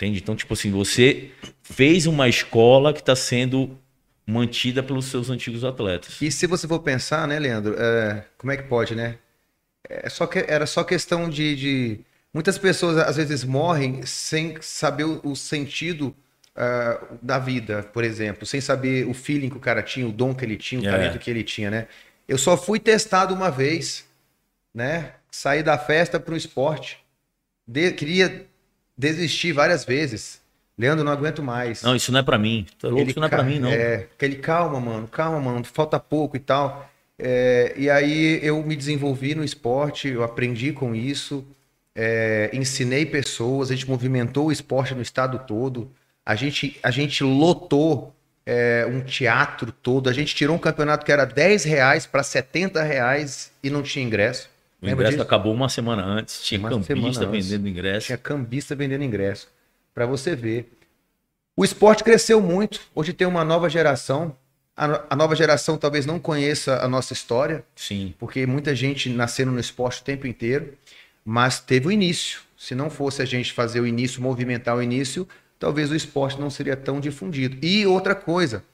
Entende? 0.00 0.18
Então, 0.18 0.34
tipo 0.34 0.54
assim, 0.54 0.70
você 0.70 1.30
fez 1.62 2.06
uma 2.06 2.26
escola 2.26 2.90
que 2.94 3.00
está 3.00 3.14
sendo 3.14 3.78
mantida 4.26 4.82
pelos 4.82 5.04
seus 5.04 5.28
antigos 5.28 5.62
atletas. 5.62 6.22
E 6.22 6.30
se 6.32 6.46
você 6.46 6.66
for 6.66 6.78
pensar, 6.80 7.28
né, 7.28 7.38
Leandro, 7.38 7.74
é, 7.78 8.24
como 8.38 8.50
é 8.50 8.56
que 8.56 8.62
pode, 8.62 8.94
né? 8.94 9.18
É 9.86 10.08
só 10.08 10.26
que, 10.26 10.38
era 10.48 10.64
só 10.66 10.82
questão 10.84 11.28
de, 11.28 11.54
de- 11.54 12.00
Muitas 12.32 12.56
pessoas 12.56 12.96
às 12.96 13.16
vezes 13.16 13.42
morrem 13.44 14.06
sem 14.06 14.56
saber 14.62 15.02
o, 15.04 15.20
o 15.24 15.34
sentido 15.36 16.14
ah, 16.54 17.02
da 17.20 17.38
vida, 17.40 17.82
por 17.92 18.04
exemplo, 18.04 18.46
sem 18.46 18.60
saber 18.60 19.06
o 19.06 19.12
feeling 19.12 19.50
que 19.50 19.56
o 19.56 19.60
cara 19.60 19.82
tinha, 19.82 20.06
o 20.06 20.12
dom 20.12 20.32
que 20.32 20.44
ele 20.44 20.56
tinha, 20.56 20.80
o 20.80 20.86
É. 20.86 20.90
talento 20.90 21.18
que 21.18 21.28
ele 21.28 21.42
tinha, 21.42 21.70
né? 21.70 21.88
Eu 22.28 22.38
só 22.38 22.56
fui 22.56 22.78
testado 22.78 23.34
uma 23.34 23.50
vez, 23.50 24.06
né? 24.72 25.12
Saí 25.30 25.62
da 25.62 25.76
festa 25.76 26.18
para 26.20 26.32
o 26.32 26.36
esporte. 26.36 26.98
De- 27.66 27.92
queria 27.92 28.46
desistir 29.00 29.52
várias 29.52 29.84
vezes. 29.84 30.40
Leandro, 30.78 31.04
não 31.04 31.12
aguento 31.12 31.42
mais. 31.42 31.82
Não, 31.82 31.96
isso 31.96 32.12
não 32.12 32.20
é 32.20 32.22
pra 32.22 32.38
mim. 32.38 32.66
Tá 32.78 32.88
louco, 32.88 33.02
Ele 33.02 33.10
isso 33.10 33.20
não 33.20 33.26
é 33.26 33.30
pra 33.30 33.42
mim, 33.42 33.58
não. 33.58 33.70
É, 33.70 34.06
aquele 34.16 34.36
calma, 34.36 34.78
mano, 34.78 35.08
calma, 35.08 35.40
mano, 35.40 35.64
falta 35.64 35.98
pouco 35.98 36.36
e 36.36 36.40
tal. 36.40 36.88
É, 37.18 37.74
e 37.76 37.90
aí 37.90 38.40
eu 38.42 38.62
me 38.62 38.76
desenvolvi 38.76 39.34
no 39.34 39.44
esporte, 39.44 40.08
eu 40.08 40.22
aprendi 40.22 40.72
com 40.72 40.94
isso, 40.94 41.44
é, 41.94 42.50
ensinei 42.52 43.04
pessoas, 43.04 43.70
a 43.70 43.74
gente 43.74 43.88
movimentou 43.88 44.46
o 44.46 44.52
esporte 44.52 44.94
no 44.94 45.02
estado 45.02 45.38
todo, 45.46 45.90
a 46.24 46.34
gente, 46.34 46.78
a 46.82 46.90
gente 46.90 47.22
lotou 47.22 48.14
é, 48.46 48.86
um 48.88 49.02
teatro 49.02 49.70
todo, 49.70 50.08
a 50.08 50.12
gente 50.14 50.34
tirou 50.34 50.56
um 50.56 50.58
campeonato 50.58 51.04
que 51.04 51.12
era 51.12 51.26
10 51.26 51.64
reais 51.64 52.06
para 52.06 52.22
70 52.22 52.82
reais 52.82 53.52
e 53.62 53.68
não 53.68 53.82
tinha 53.82 54.04
ingresso. 54.04 54.48
O 54.80 54.86
Lembra 54.86 55.04
ingresso 55.04 55.18
disso? 55.18 55.22
acabou 55.22 55.52
uma 55.52 55.68
semana 55.68 56.02
antes, 56.02 56.42
tinha 56.42 56.58
Uma 56.58 56.74
antes. 56.74 56.88
vendendo 56.88 57.68
ingresso. 57.68 58.06
Tinha 58.06 58.18
cambista 58.18 58.74
vendendo 58.74 59.04
ingresso. 59.04 59.48
Para 59.94 60.06
você 60.06 60.34
ver. 60.34 60.72
O 61.56 61.64
esporte 61.64 62.02
cresceu 62.02 62.40
muito. 62.40 62.80
Hoje 62.94 63.12
tem 63.12 63.26
uma 63.26 63.44
nova 63.44 63.68
geração. 63.68 64.34
A, 64.74 65.04
a 65.10 65.16
nova 65.16 65.36
geração 65.36 65.76
talvez 65.76 66.06
não 66.06 66.18
conheça 66.18 66.82
a 66.82 66.88
nossa 66.88 67.12
história, 67.12 67.62
Sim. 67.76 68.14
porque 68.18 68.46
muita 68.46 68.74
gente 68.74 69.10
nascendo 69.10 69.50
no 69.50 69.60
esporte 69.60 70.00
o 70.00 70.04
tempo 70.04 70.26
inteiro, 70.26 70.72
mas 71.22 71.60
teve 71.60 71.88
o 71.88 71.92
início. 71.92 72.40
Se 72.56 72.74
não 72.74 72.88
fosse 72.88 73.20
a 73.20 73.26
gente 73.26 73.52
fazer 73.52 73.80
o 73.80 73.86
início, 73.86 74.22
movimentar 74.22 74.74
o 74.76 74.82
início, 74.82 75.28
talvez 75.58 75.90
o 75.90 75.94
esporte 75.94 76.40
não 76.40 76.48
seria 76.48 76.76
tão 76.76 76.98
difundido. 77.00 77.58
E 77.64 77.86
outra 77.86 78.14
coisa, 78.14 78.64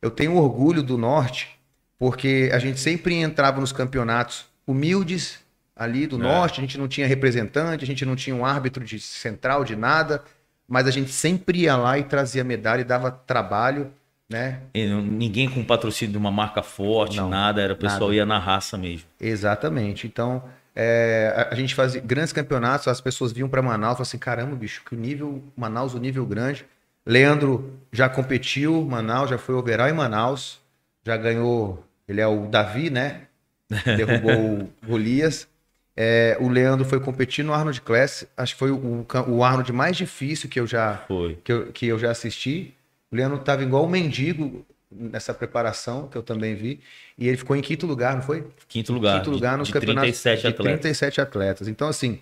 eu 0.00 0.10
tenho 0.10 0.36
orgulho 0.36 0.82
do 0.82 0.98
Norte, 0.98 1.50
porque 1.98 2.50
a 2.52 2.58
gente 2.58 2.80
sempre 2.80 3.14
entrava 3.14 3.60
nos 3.60 3.70
campeonatos 3.70 4.46
humildes 4.66 5.41
ali 5.76 6.06
do 6.06 6.16
É. 6.16 6.18
Norte, 6.18 6.60
a 6.60 6.62
gente 6.62 6.78
não 6.78 6.88
tinha 6.88 7.06
representante, 7.06 7.84
a 7.84 7.86
gente 7.86 8.04
não 8.04 8.14
tinha 8.14 8.34
um 8.34 8.44
árbitro 8.44 8.84
de 8.84 8.98
central, 9.00 9.64
de 9.64 9.74
nada, 9.74 10.22
mas 10.68 10.86
a 10.86 10.90
gente 10.90 11.10
sempre 11.10 11.60
ia 11.60 11.76
lá 11.76 11.98
e 11.98 12.04
trazia 12.04 12.44
medalha 12.44 12.80
e 12.80 12.84
dava 12.84 13.10
trabalho, 13.10 13.90
né? 14.28 14.60
E 14.74 14.86
ninguém 14.86 15.48
com 15.48 15.64
patrocínio 15.64 16.12
de 16.12 16.18
uma 16.18 16.30
marca 16.30 16.62
forte, 16.62 17.16
Não, 17.16 17.28
nada, 17.28 17.60
era 17.60 17.74
o 17.74 17.76
pessoal 17.76 18.02
nada. 18.02 18.14
ia 18.14 18.26
na 18.26 18.38
raça 18.38 18.78
mesmo. 18.78 19.06
Exatamente. 19.20 20.06
Então, 20.06 20.42
é, 20.74 21.48
a, 21.50 21.54
gente 21.54 21.74
fazia 21.74 22.00
grandes 22.00 22.32
campeonatos, 22.32 22.88
as 22.88 23.00
pessoas 23.00 23.32
vinham 23.32 23.48
para 23.48 23.60
Manaus 23.60 23.94
e 23.94 23.96
falavam 23.96 24.02
assim: 24.02 24.18
caramba, 24.18 24.56
bicho, 24.56 24.82
que 24.84 24.96
nível, 24.96 25.42
Manaus, 25.56 25.94
o 25.94 25.98
nível 25.98 26.24
grande. 26.24 26.64
Leandro 27.04 27.78
já 27.92 28.08
competiu, 28.08 28.82
Manaus, 28.82 29.28
já 29.28 29.36
foi 29.36 29.54
overall 29.54 29.88
em 29.88 29.92
Manaus, 29.92 30.60
já 31.04 31.16
ganhou. 31.16 31.84
Ele 32.08 32.20
é 32.20 32.26
o 32.26 32.46
Davi, 32.46 32.90
né? 32.90 33.22
Derrubou 33.84 34.62
o 34.62 34.72
Golias. 34.86 35.48
É, 35.96 36.36
o 36.40 36.48
Leandro 36.48 36.84
foi 36.86 36.98
competir 37.00 37.44
no 37.44 37.52
Arnold 37.52 37.80
Class, 37.82 38.26
acho 38.36 38.54
que 38.54 38.58
foi 38.58 38.70
o, 38.70 39.06
o 39.28 39.44
Arnold 39.44 39.72
mais 39.72 39.96
difícil 39.96 40.48
que 40.48 40.58
eu 40.58 40.66
já 40.66 41.04
que 41.44 41.52
eu, 41.52 41.66
que 41.72 41.86
eu 41.86 41.98
já 41.98 42.10
assisti. 42.10 42.74
O 43.10 43.16
Leandro 43.16 43.38
estava 43.38 43.62
igual 43.62 43.84
um 43.84 43.88
mendigo 43.88 44.64
nessa 44.90 45.34
preparação, 45.34 46.08
que 46.08 46.16
eu 46.16 46.22
também 46.22 46.54
vi. 46.54 46.80
E 47.18 47.28
ele 47.28 47.36
ficou 47.36 47.54
em 47.54 47.60
quinto 47.60 47.86
lugar, 47.86 48.14
não 48.14 48.22
foi? 48.22 48.46
Quinto 48.68 48.92
lugar. 48.92 49.18
Quinto 49.18 49.30
lugar 49.30 49.52
de, 49.52 49.58
nos 49.58 49.68
de 49.68 49.74
campeonatos 49.74 50.22
37 50.22 50.40
de 50.40 50.46
atletas. 50.46 50.80
37 50.80 51.20
atletas. 51.20 51.68
Então, 51.68 51.88
assim, 51.88 52.18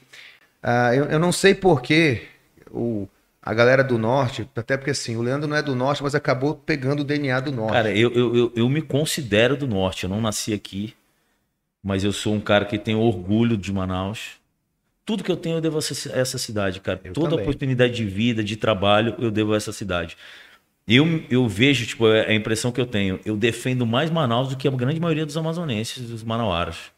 Ah, 0.63 0.95
eu, 0.95 1.05
eu 1.07 1.19
não 1.19 1.33
sei 1.33 1.55
porquê 1.55 2.23
o, 2.71 3.09
a 3.43 3.55
galera 3.55 3.83
do 3.83 3.97
norte, 3.99 4.49
até 4.55 4.77
porque 4.77 4.91
assim, 4.91 5.17
o 5.17 5.23
Leandro 5.23 5.49
não 5.49 5.57
é 5.57 5.63
do 5.63 5.75
norte, 5.75 6.03
mas 6.03 6.15
acabou 6.15 6.55
pegando 6.55 7.01
o 7.01 7.05
DNA 7.05 7.41
do 7.41 7.53
norte. 7.53 7.73
Cara, 7.73 7.91
eu, 7.91 8.13
eu, 8.13 8.37
eu, 8.37 8.53
eu 8.55 8.69
me 8.69 8.83
considero 8.83 9.57
do 9.57 9.67
norte. 9.67 10.05
Eu 10.05 10.11
não 10.11 10.21
nasci 10.21 10.53
aqui, 10.53 10.95
mas 11.83 12.05
eu 12.05 12.13
sou 12.13 12.35
um 12.35 12.41
cara 12.41 12.65
que 12.65 12.79
tem 12.79 12.95
orgulho 12.95 13.57
de 13.57 13.73
Manaus. 13.73 14.41
Tudo 15.05 15.25
que 15.25 15.31
eu 15.31 15.37
tenho 15.37 15.57
eu 15.57 15.61
devo 15.61 15.77
a 15.77 15.81
essa, 15.81 16.39
cidade, 16.39 16.81
cara. 16.81 17.01
Eu 17.03 17.13
Toda 17.13 17.31
também. 17.31 17.45
oportunidade 17.45 17.95
de 17.95 18.05
vida, 18.05 18.45
de 18.45 18.57
trabalho, 18.57 19.15
eu 19.19 19.31
devo 19.31 19.55
a 19.55 19.57
essa 19.57 19.73
cidade. 19.73 20.17
Eu, 20.87 21.25
eu 21.31 21.49
vejo, 21.49 21.87
tipo, 21.87 22.07
é 22.09 22.29
a 22.31 22.35
impressão 22.35 22.73
que 22.73 22.81
eu 22.81 22.87
tenho. 22.87 23.21
Eu 23.25 23.37
defendo 23.37 23.87
mais 23.87 24.11
Manaus 24.11 24.49
do 24.49 24.57
que 24.57 24.69
a 24.69 24.71
grande 24.71 25.01
maioria 25.01 25.25
dos 25.25 25.37
amazonenses, 25.37 26.09
dos 26.09 26.23
manauaras. 26.23 26.93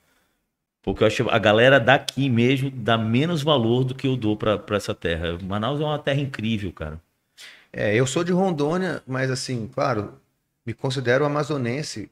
Porque 0.82 1.02
eu 1.02 1.06
acho 1.06 1.24
que 1.24 1.30
a 1.30 1.38
galera 1.38 1.78
daqui 1.78 2.28
mesmo 2.28 2.70
dá 2.70 2.98
menos 2.98 3.42
valor 3.42 3.84
do 3.84 3.94
que 3.94 4.06
eu 4.06 4.16
dou 4.16 4.36
pra 4.36 4.60
essa 4.70 4.94
terra. 4.94 5.38
Manaus 5.40 5.80
é 5.80 5.84
uma 5.84 5.98
terra 5.98 6.20
incrível, 6.20 6.72
cara. 6.72 7.00
É, 7.72 7.94
eu 7.94 8.06
sou 8.06 8.22
de 8.22 8.32
Rondônia, 8.32 9.02
mas 9.06 9.30
assim, 9.30 9.68
claro, 9.72 10.14
me 10.66 10.74
considero 10.74 11.24
amazonense. 11.24 12.10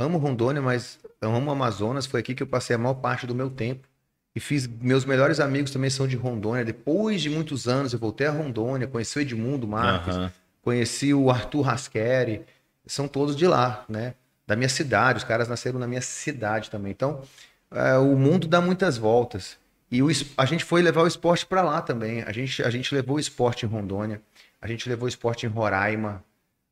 Amo 0.00 0.16
Rondônia, 0.16 0.62
mas 0.62 0.98
amo 1.20 1.50
Amazonas. 1.50 2.06
Foi 2.06 2.20
aqui 2.20 2.34
que 2.34 2.42
eu 2.42 2.46
passei 2.46 2.74
a 2.74 2.78
maior 2.78 2.94
parte 2.94 3.26
do 3.26 3.34
meu 3.34 3.50
tempo. 3.50 3.86
E 4.34 4.40
fiz. 4.40 4.66
Meus 4.66 5.04
melhores 5.04 5.40
amigos 5.40 5.70
também 5.70 5.90
são 5.90 6.08
de 6.08 6.16
Rondônia. 6.16 6.64
Depois 6.64 7.20
de 7.20 7.28
muitos 7.28 7.68
anos, 7.68 7.92
eu 7.92 7.98
voltei 7.98 8.26
a 8.26 8.30
Rondônia, 8.30 8.86
conheci 8.86 9.18
o 9.18 9.20
Edmundo 9.20 9.68
Marques, 9.68 10.16
Aham. 10.16 10.32
conheci 10.62 11.12
o 11.12 11.30
Arthur 11.30 11.60
Rasqueri. 11.60 12.42
São 12.86 13.06
todos 13.06 13.36
de 13.36 13.46
lá, 13.46 13.84
né? 13.88 14.14
Da 14.46 14.56
minha 14.56 14.70
cidade. 14.70 15.18
Os 15.18 15.24
caras 15.24 15.48
nasceram 15.48 15.78
na 15.78 15.86
minha 15.86 16.00
cidade 16.00 16.70
também. 16.70 16.92
Então, 16.92 17.20
é, 17.70 17.96
o 17.98 18.16
mundo 18.16 18.48
dá 18.48 18.60
muitas 18.60 18.96
voltas. 18.96 19.58
E 19.90 20.02
o 20.02 20.08
a 20.36 20.44
gente 20.46 20.64
foi 20.64 20.80
levar 20.80 21.02
o 21.02 21.06
esporte 21.06 21.44
para 21.44 21.62
lá 21.62 21.82
também. 21.82 22.22
A 22.22 22.32
gente, 22.32 22.62
a 22.62 22.70
gente 22.70 22.94
levou 22.94 23.16
o 23.16 23.20
esporte 23.20 23.66
em 23.66 23.68
Rondônia, 23.68 24.22
a 24.62 24.66
gente 24.66 24.88
levou 24.88 25.04
o 25.04 25.08
esporte 25.08 25.44
em 25.44 25.48
Roraima, 25.48 26.24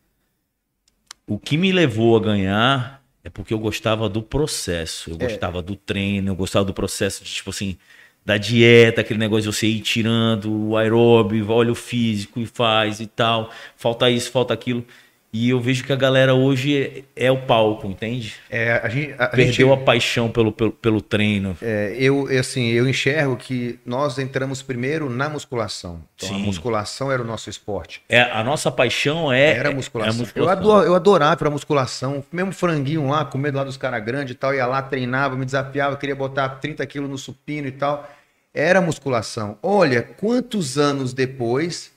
O 1.26 1.36
que 1.38 1.56
me 1.56 1.72
levou 1.72 2.16
a 2.16 2.20
ganhar 2.20 3.02
é 3.24 3.28
porque 3.28 3.52
eu 3.52 3.58
gostava 3.58 4.08
do 4.08 4.22
processo. 4.22 5.10
Eu 5.10 5.18
gostava 5.18 5.60
do 5.60 5.74
treino, 5.74 6.30
eu 6.30 6.36
gostava 6.36 6.64
do 6.64 6.72
processo 6.72 7.24
de, 7.24 7.30
tipo 7.30 7.50
assim, 7.50 7.76
da 8.24 8.36
dieta, 8.36 9.00
aquele 9.00 9.18
negócio 9.18 9.50
de 9.50 9.56
você 9.56 9.66
ir 9.66 9.80
tirando 9.80 10.52
o 10.52 10.76
aeróbio, 10.76 11.50
olha 11.50 11.72
o 11.72 11.74
físico 11.74 12.38
e 12.40 12.46
faz 12.46 13.00
e 13.00 13.06
tal. 13.06 13.50
Falta 13.76 14.08
isso, 14.08 14.30
falta 14.30 14.54
aquilo. 14.54 14.86
E 15.32 15.50
eu 15.50 15.60
vejo 15.60 15.84
que 15.84 15.92
a 15.92 15.96
galera 15.96 16.34
hoje 16.34 17.04
é, 17.16 17.26
é 17.26 17.30
o 17.30 17.42
palco, 17.42 17.86
entende? 17.86 18.34
É, 18.50 18.72
a 18.82 18.88
gente, 18.88 19.12
a, 19.16 19.24
a 19.24 19.28
Perdeu 19.28 19.52
gente- 19.68 19.72
a 19.72 19.76
paixão 19.76 20.28
pelo, 20.28 20.50
pelo, 20.50 20.72
pelo 20.72 21.00
treino. 21.00 21.56
é, 21.62 21.94
eu, 21.96 22.28
eu, 22.28 22.40
assim, 22.40 22.66
eu 22.70 22.88
enxergo 22.88 23.36
que 23.36 23.78
nós 23.86 24.18
entramos 24.18 24.60
primeiro 24.60 25.08
na 25.08 25.28
musculação. 25.28 26.02
Então, 26.16 26.28
a 26.30 26.32
Sim. 26.32 26.42
musculação 26.46 27.12
era 27.12 27.22
o 27.22 27.24
nosso 27.24 27.48
esporte. 27.48 28.02
É, 28.08 28.22
a 28.22 28.42
nossa 28.42 28.72
paixão 28.72 29.32
é, 29.32 29.52
Era 29.52 29.68
é- 29.68 29.72
a 29.72 29.74
musculação. 29.74 30.10
é 30.10 30.12
a 30.12 30.16
Eu, 30.16 30.20
musculação. 30.24 30.52
adoro, 30.58 30.86
eu 30.86 30.94
adorava 30.96 31.36
pra 31.36 31.48
musculação. 31.48 32.24
Mesmo 32.32 32.50
franguinho 32.52 33.08
lá, 33.08 33.24
com 33.24 33.38
medo 33.38 33.56
lá 33.56 33.62
dos 33.62 33.76
caras 33.76 34.04
grandes 34.04 34.32
e 34.34 34.36
tal. 34.36 34.52
Ia 34.52 34.66
lá, 34.66 34.82
treinava, 34.82 35.36
me 35.36 35.44
desafiava, 35.44 35.96
queria 35.96 36.16
botar 36.16 36.48
30 36.48 36.84
quilos 36.86 37.08
no 37.08 37.16
supino 37.16 37.68
e 37.68 37.72
tal. 37.72 38.10
Era 38.52 38.80
musculação. 38.80 39.56
Olha, 39.62 40.02
quantos 40.02 40.76
anos 40.76 41.12
depois... 41.12 41.92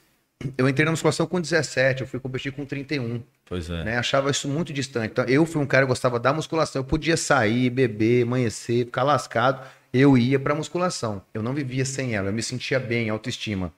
Eu 0.58 0.68
entrei 0.68 0.86
na 0.86 0.92
musculação 0.92 1.26
com 1.26 1.40
17, 1.40 2.02
eu 2.02 2.08
fui 2.08 2.20
competir 2.20 2.52
com 2.52 2.66
31. 2.66 3.22
Pois 3.46 3.70
é. 3.70 3.84
né? 3.84 3.98
Achava 3.98 4.32
isso 4.32 4.48
muito 4.48 4.74
distante. 4.74 5.12
Então, 5.12 5.26
eu 5.26 5.46
fui 5.46 5.62
um 5.62 5.66
cara 5.66 5.86
que 5.86 5.90
gostava 5.90 6.20
da 6.20 6.34
musculação. 6.34 6.82
Eu 6.82 6.84
podia 6.84 7.18
sair, 7.18 7.70
beber, 7.70 8.24
amanhecer, 8.24 8.86
ficar 8.86 9.04
lascado. 9.04 9.66
Eu 9.94 10.18
ia 10.18 10.40
pra 10.40 10.56
musculação. 10.56 11.22
Eu 11.34 11.44
não 11.44 11.54
vivia 11.54 11.86
sem 11.86 12.16
ela. 12.16 12.30
Eu 12.30 12.34
me 12.34 12.42
sentia 12.42 12.80
bem, 12.80 13.10
autoestima. 13.10 13.72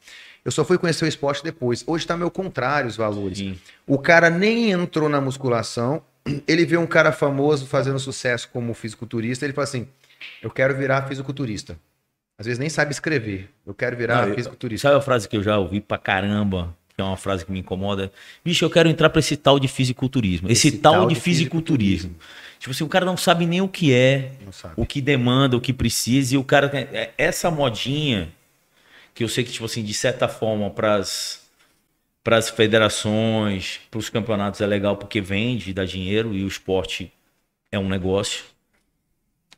Eu 0.45 0.51
só 0.51 0.63
fui 0.63 0.77
conhecer 0.77 1.03
o 1.03 1.07
esporte 1.07 1.43
depois. 1.43 1.83
Hoje 1.87 2.05
tá 2.05 2.15
meu 2.15 2.29
contrário 2.29 2.87
os 2.87 2.95
valores. 2.95 3.39
Sim. 3.39 3.59
O 3.87 3.97
cara 3.97 4.29
nem 4.29 4.71
entrou 4.71 5.09
na 5.09 5.19
musculação. 5.19 6.01
Ele 6.47 6.65
vê 6.65 6.77
um 6.77 6.87
cara 6.87 7.11
famoso 7.11 7.65
fazendo 7.65 7.99
sucesso 7.99 8.49
como 8.53 8.73
fisiculturista. 8.73 9.45
Ele 9.45 9.53
fala 9.53 9.63
assim: 9.63 9.87
Eu 10.41 10.49
quero 10.51 10.75
virar 10.75 11.07
fisiculturista. 11.07 11.77
Às 12.37 12.45
vezes 12.45 12.59
nem 12.59 12.69
sabe 12.69 12.91
escrever. 12.91 13.49
Eu 13.65 13.73
quero 13.73 13.95
virar 13.95 14.27
Não, 14.27 14.35
fisiculturista. 14.35 14.87
Sabe 14.89 14.99
a 14.99 15.01
frase 15.01 15.27
que 15.27 15.37
eu 15.37 15.43
já 15.43 15.57
ouvi 15.57 15.79
pra 15.79 15.97
caramba? 15.97 16.75
Que 16.95 17.01
é 17.01 17.03
uma 17.03 17.17
frase 17.17 17.45
que 17.45 17.51
me 17.51 17.59
incomoda. 17.59 18.11
Bicho, 18.43 18.63
eu 18.63 18.69
quero 18.69 18.89
entrar 18.89 19.09
pra 19.09 19.19
esse 19.19 19.35
tal 19.35 19.59
de 19.59 19.67
fisiculturismo. 19.67 20.49
Esse, 20.49 20.71
tal, 20.71 21.07
de, 21.07 21.15
fisiculturismo. 21.15 22.15
Tipo 22.59 22.71
assim, 22.71 22.83
o 22.83 22.87
cara 22.89 23.05
não 23.05 23.17
sabe 23.17 23.45
nem 23.45 23.61
o 23.61 23.67
que 23.67 23.93
é, 23.93 24.31
o 24.75 24.85
que 24.85 25.01
demanda, 25.01 25.57
o 25.57 25.61
que 25.61 25.73
precisa. 25.73 26.35
E 26.35 26.37
o 26.37 26.43
cara. 26.43 26.69
é- 26.73 27.11
Essa 27.17 27.51
modinha, 27.51 28.29
que 29.13 29.23
eu 29.23 29.27
sei 29.29 29.43
que, 29.43 29.51
tipo 29.51 29.65
assim, 29.65 29.83
de 29.83 29.93
certa 29.93 30.27
forma, 30.27 30.69
pras, 30.69 31.41
pras 32.23 32.49
federações, 32.49 33.79
pros 33.91 34.09
campeonatos 34.09 34.61
é 34.61 34.65
legal 34.65 34.95
porque 34.97 35.19
vende, 35.21 35.73
dá 35.73 35.85
dinheiro 35.85 36.33
e 36.33 36.43
o 36.43 36.47
esporte 36.47 37.11
é 37.71 37.79
um 37.79 37.87
negócio. 37.89 38.43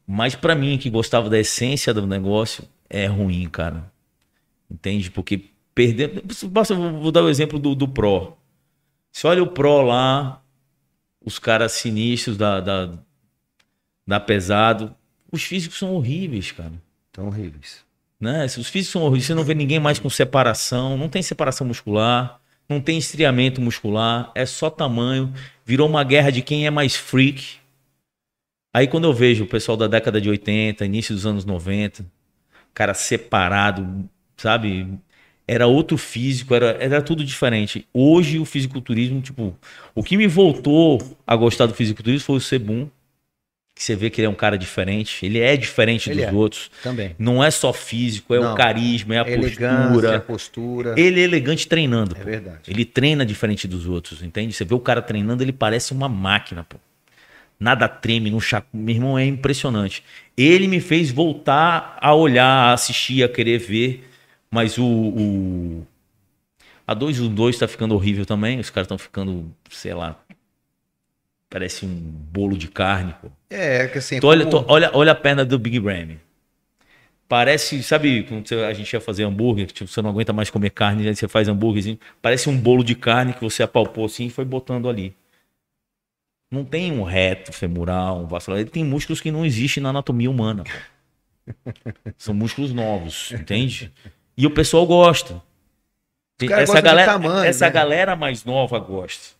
Mas 0.08 0.36
pra 0.36 0.56
mim, 0.56 0.78
que 0.78 0.90
gostava 0.90 1.30
da 1.30 1.38
essência 1.38 1.94
do 1.94 2.08
negócio, 2.08 2.64
é 2.90 3.06
ruim, 3.06 3.50
cara. 3.50 3.92
Entende? 4.72 5.12
Porque 5.12 5.50
perder. 5.76 6.24
Basta, 6.46 6.74
vou 6.74 7.12
dar 7.12 7.24
o 7.24 7.30
exemplo 7.30 7.60
do, 7.60 7.76
do 7.76 7.88
Pro. 7.88 8.38
Se 9.12 9.28
olha 9.28 9.44
o 9.44 9.48
Pro 9.48 9.82
lá, 9.82 10.42
os 11.24 11.38
caras 11.38 11.74
sinistros 11.74 12.38
da, 12.38 12.62
da, 12.62 12.94
da 14.08 14.20
pesado, 14.20 14.96
os 15.32 15.44
físicos 15.44 15.78
são 15.78 15.94
horríveis, 15.94 16.52
cara. 16.52 16.74
Tão 17.12 17.28
horríveis. 17.28 17.86
Né? 18.20 18.46
Os 18.46 18.68
físicos 18.68 18.94
são 18.94 19.02
horríveis. 19.04 19.26
Você 19.26 19.36
não 19.36 19.44
vê 19.44 19.54
ninguém 19.54 19.80
mais 19.80 20.00
com 20.00 20.10
separação, 20.10 20.98
não 20.98 21.10
tem 21.10 21.22
separação 21.22 21.68
muscular, 21.68 22.40
não 22.70 22.80
tem 22.80 22.98
estriamento 22.98 23.62
muscular, 23.62 24.32
é 24.34 24.46
só 24.46 24.70
tamanho. 24.70 25.34
Virou 25.66 25.88
uma 25.88 26.04
guerra 26.04 26.32
de 26.32 26.42
quem 26.42 26.66
é 26.66 26.72
mais 26.72 26.96
freak. 26.96 27.58
Aí 28.78 28.86
quando 28.86 29.06
eu 29.06 29.14
vejo 29.14 29.44
o 29.44 29.48
pessoal 29.48 29.76
da 29.76 29.88
década 29.88 30.22
de 30.22 30.30
80, 30.30 30.86
início 30.86 31.16
dos 31.16 31.26
anos 31.26 31.44
90, 31.44 32.06
cara 32.76 32.94
separado, 32.94 34.08
sabe? 34.38 34.88
Era 35.48 35.66
outro 35.66 35.98
físico, 35.98 36.54
era, 36.54 36.78
era 36.80 37.02
tudo 37.02 37.24
diferente. 37.24 37.88
Hoje 37.92 38.38
o 38.38 38.46
fisiculturismo, 38.46 39.20
tipo, 39.20 39.58
o 39.96 40.04
que 40.04 40.16
me 40.16 40.28
voltou 40.28 41.02
a 41.26 41.36
gostar 41.36 41.66
do 41.66 41.74
fisiculturismo 41.74 42.24
foi 42.24 42.36
o 42.36 42.40
Sebum. 42.40 42.88
que 43.76 43.84
você 43.84 43.96
vê 43.96 44.12
que 44.12 44.22
ele 44.22 44.28
é 44.28 44.30
um 44.30 44.36
cara 44.36 44.60
diferente. 44.60 45.26
Ele 45.26 45.40
é 45.40 45.58
diferente 45.58 46.12
Ele 46.12 46.24
dos 46.24 46.32
é. 46.32 46.36
outros. 46.36 46.70
Também. 46.84 47.16
Não 47.18 47.44
é 47.44 47.50
só 47.50 47.74
físico, 47.74 48.36
é 48.36 48.40
Não. 48.40 48.54
o 48.54 48.56
carisma, 48.56 49.16
é 49.16 49.20
a 49.22 49.28
Elegância, 49.28 49.88
postura. 49.88 50.20
postura. 50.20 50.94
Ele 50.96 51.20
é 51.20 51.24
elegante 51.24 51.68
treinando. 51.68 52.16
É 52.16 52.20
pô. 52.20 52.26
verdade. 52.26 52.60
Ele 52.68 52.86
treina 52.86 53.26
diferente 53.26 53.68
dos 53.68 53.88
outros, 53.88 54.22
entende? 54.22 54.54
Você 54.54 54.64
vê 54.64 54.76
o 54.76 54.80
cara 54.80 55.02
treinando, 55.02 55.44
ele 55.44 55.52
parece 55.52 55.94
uma 55.94 56.08
máquina, 56.08 56.64
pô. 56.64 56.78
Nada 57.60 57.88
treme, 57.88 58.30
não 58.30 58.40
chaco. 58.40 58.68
Meu 58.74 58.96
irmão, 58.96 59.18
é 59.18 59.26
impressionante. 59.26 60.04
Ele 60.38 60.68
me 60.68 60.80
fez 60.80 61.10
voltar 61.12 61.98
a 62.00 62.14
olhar, 62.14 62.46
a 62.70 62.74
assistir, 62.74 63.24
a 63.24 63.30
querer 63.30 63.58
ver. 63.60 64.08
Mas 64.52 64.78
o. 64.78 64.86
o... 64.86 65.88
A 66.86 66.94
2 66.94 67.20
o 67.20 67.28
2 67.28 67.58
tá 67.58 67.68
ficando 67.68 67.96
horrível 67.96 68.26
também. 68.26 68.60
Os 68.60 68.70
caras 68.70 68.86
estão 68.86 68.98
ficando, 68.98 69.52
sei 69.70 69.94
lá. 69.94 70.18
Parece 71.50 71.86
um 71.86 71.90
bolo 71.90 72.58
de 72.58 72.68
carne, 72.68 73.16
pô. 73.22 73.30
É, 73.50 73.88
que 73.88 73.98
assim. 73.98 74.20
Tu 74.20 74.28
olha, 74.28 74.46
como- 74.46 74.64
tu 74.64 74.72
olha, 74.72 74.92
olha 74.94 75.12
a 75.14 75.16
perna 75.16 75.46
do 75.46 75.58
Big 75.58 75.80
Ram. 75.80 76.18
Parece, 77.28 77.84
sabe, 77.84 78.24
quando 78.24 78.50
a 78.66 78.74
gente 78.74 78.92
ia 78.94 79.02
fazer 79.02 79.24
hambúrguer, 79.26 79.68
tipo, 79.68 79.90
você 79.90 80.02
não 80.02 80.10
aguenta 80.10 80.32
mais 80.32 80.50
comer 80.50 80.70
carne, 80.70 81.06
aí 81.08 81.14
você 81.16 81.28
faz 81.28 81.48
hambúrguerzinho. 81.50 82.00
Parece 82.22 82.50
um 82.50 82.58
bolo 82.58 82.84
de 82.84 82.96
carne 82.96 83.34
que 83.34 83.42
você 83.42 83.64
apalpou 83.64 84.06
assim 84.06 84.28
e 84.28 84.30
foi 84.30 84.46
botando 84.46 84.88
ali. 84.88 85.14
Não 86.50 86.64
tem 86.64 86.92
um 86.92 87.04
reto 87.04 87.52
femoral, 87.52 88.22
um 88.22 88.26
vascular. 88.28 88.60
Ele 88.62 88.70
tem 88.70 88.84
músculos 88.84 89.20
que 89.20 89.32
não 89.32 89.46
existem 89.46 89.84
na 89.84 89.90
anatomia 89.90 90.30
humana. 90.32 90.64
São 92.18 92.34
músculos 92.34 92.74
novos, 92.74 93.32
entende? 93.32 93.92
E 94.38 94.46
o 94.46 94.52
pessoal 94.52 94.86
gosta. 94.86 95.42
Essa 96.40 96.80
galera, 96.82 97.12
tamanho, 97.14 97.44
essa 97.46 97.66
né? 97.66 97.72
galera 97.72 98.16
mais 98.16 98.46
nova 98.46 98.78
gosta. 98.80 99.36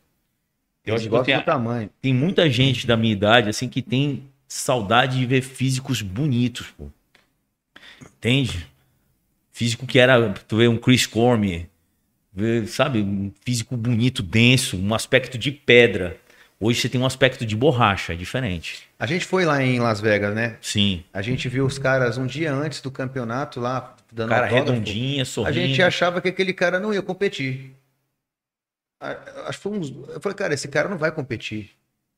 Eu 0.86 0.96
Eles 0.96 1.02
acho 1.06 1.10
que 1.20 1.26
tenho- 1.26 1.40
do 1.40 1.46
tamanho. 1.46 1.90
tem 2.02 2.14
muita 2.14 2.50
gente 2.50 2.88
da 2.88 2.98
minha 2.98 3.14
idade, 3.14 3.50
assim, 3.50 3.70
que 3.70 3.82
tem 3.82 4.24
saudade 4.48 5.20
de 5.20 5.26
ver 5.26 5.42
físicos 5.42 6.02
bonitos, 6.02 6.68
pô. 6.78 6.88
Entende? 8.18 8.68
Físico 9.52 9.86
que 9.86 10.00
era, 10.00 10.32
tu 10.48 10.58
vê 10.58 10.68
um 10.68 10.78
Chris 10.78 11.06
Cormier, 11.06 11.68
sabe? 12.68 13.02
Um 13.02 13.32
físico 13.46 13.76
bonito, 13.78 14.24
denso, 14.24 14.78
um 14.78 14.94
aspecto 14.94 15.38
de 15.38 15.52
pedra. 15.52 16.18
Hoje 16.60 16.82
você 16.82 16.90
tem 16.90 17.00
um 17.00 17.06
aspecto 17.06 17.46
de 17.46 17.56
borracha, 17.56 18.14
é 18.14 18.16
diferente. 18.16 18.84
A 18.98 19.06
gente 19.06 19.26
foi 19.26 19.46
lá 19.46 19.62
em 19.62 19.80
Las 19.80 20.00
Vegas, 20.02 20.34
né? 20.34 20.58
Sim. 20.60 21.04
A 21.14 21.22
gente 21.22 21.48
viu 21.48 21.66
os 21.66 21.78
caras 21.78 22.18
um 22.18 22.26
dia 22.26 22.52
antes 22.52 22.82
do 22.82 22.90
campeonato 22.90 23.60
lá, 23.60 23.96
dando 24.12 24.30
Cara 24.30 24.46
autógrafo. 24.48 24.72
redondinha, 24.72 25.22
A 25.22 25.26
sorrindo. 25.26 25.68
gente 25.68 25.82
achava 25.84 26.20
que 26.20 26.28
aquele 26.30 26.54
cara 26.54 26.80
não 26.80 26.92
ia 26.94 27.02
competir. 27.04 27.74
A- 29.00 29.18
Acho 29.48 29.60
que 29.60 29.64
foi 29.64 29.72
uns... 29.78 29.90
Eu 30.10 30.20
falei, 30.20 30.36
cara, 30.36 30.54
esse 30.54 30.68
cara 30.68 30.90
não 30.90 30.98
vai 30.98 31.12
competir. 31.12 31.70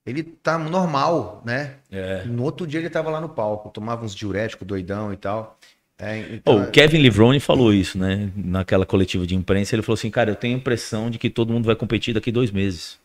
Ele 0.05 0.24
tá 0.24 0.58
normal, 0.58 1.43
né? 1.46 1.75
É. 1.91 2.24
No 2.24 2.43
outro 2.43 2.65
dia 2.65 2.79
ele 2.79 2.89
tava 2.89 3.10
lá 3.10 3.19
no 3.19 3.27
palco, 3.29 3.69
tomava 3.69 4.05
uns 4.05 4.15
diuréticos 4.15 4.65
doidão 4.65 5.12
e 5.12 5.17
tal. 5.17 5.60
É, 6.01 6.17
então, 6.36 6.63
o 6.63 6.72
Kevin 6.72 7.00
Livrone 7.00 7.41
falou 7.41 7.74
isso, 7.74 7.98
né? 7.98 8.31
Naquela 8.34 8.86
coletiva 8.86 9.27
de 9.27 9.36
imprensa, 9.36 9.75
ele 9.75 9.81
falou 9.81 9.96
assim, 9.96 10.10
cara, 10.10 10.31
eu 10.31 10.36
tenho 10.36 10.55
a 10.55 10.58
impressão 10.58 11.10
de 11.10 11.19
que 11.19 11.29
todo 11.29 11.51
mundo 11.51 11.65
vai 11.65 11.75
competir 11.75 12.13
daqui 12.13 12.31
dois 12.31 12.51
meses. 12.51 12.98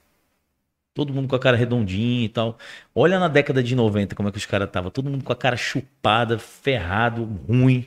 Todo 0.95 1.13
mundo 1.13 1.27
com 1.27 1.35
a 1.35 1.41
cara 1.41 1.57
redondinha 1.57 2.25
e 2.25 2.29
tal. 2.29 2.57
Olha 2.95 3.19
na 3.19 3.27
década 3.27 3.63
de 3.63 3.75
90 3.75 4.15
como 4.15 4.29
é 4.29 4.33
que 4.33 4.39
os 4.39 4.47
caras 4.47 4.69
estavam. 4.69 4.93
Todo 4.93 5.11
mundo 5.11 5.25
com 5.25 5.33
a 5.33 5.37
cara 5.37 5.57
chupada, 5.57 6.39
ferrado, 6.39 7.25
ruim. 7.49 7.87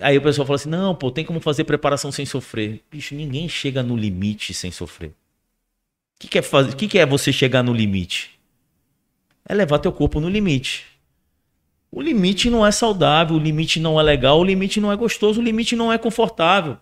Aí 0.00 0.16
o 0.16 0.22
pessoal 0.22 0.46
fala 0.46 0.56
assim, 0.56 0.68
não, 0.70 0.94
pô, 0.94 1.10
tem 1.10 1.24
como 1.24 1.40
fazer 1.40 1.64
preparação 1.64 2.10
sem 2.10 2.24
sofrer. 2.24 2.82
Bicho, 2.90 3.14
ninguém 3.14 3.48
chega 3.48 3.82
no 3.82 3.96
limite 3.96 4.54
sem 4.54 4.70
sofrer. 4.70 5.10
O 5.10 6.20
que, 6.20 6.28
que 6.28 6.38
é, 6.38 6.42
fazer, 6.42 6.74
que, 6.74 6.88
que 6.88 6.98
é 6.98 7.04
você 7.04 7.32
chegar 7.32 7.62
no 7.62 7.72
limite? 7.72 8.38
É 9.46 9.54
levar 9.54 9.78
teu 9.78 9.92
corpo 9.92 10.20
no 10.20 10.28
limite. 10.28 10.86
O 11.90 12.02
limite 12.02 12.50
não 12.50 12.66
é 12.66 12.70
saudável, 12.70 13.36
o 13.36 13.38
limite 13.38 13.78
não 13.78 13.98
é 14.00 14.02
legal, 14.02 14.40
o 14.40 14.44
limite 14.44 14.80
não 14.80 14.92
é 14.92 14.96
gostoso, 14.96 15.40
o 15.40 15.44
limite 15.44 15.76
não 15.76 15.92
é 15.92 15.96
confortável. 15.96 16.76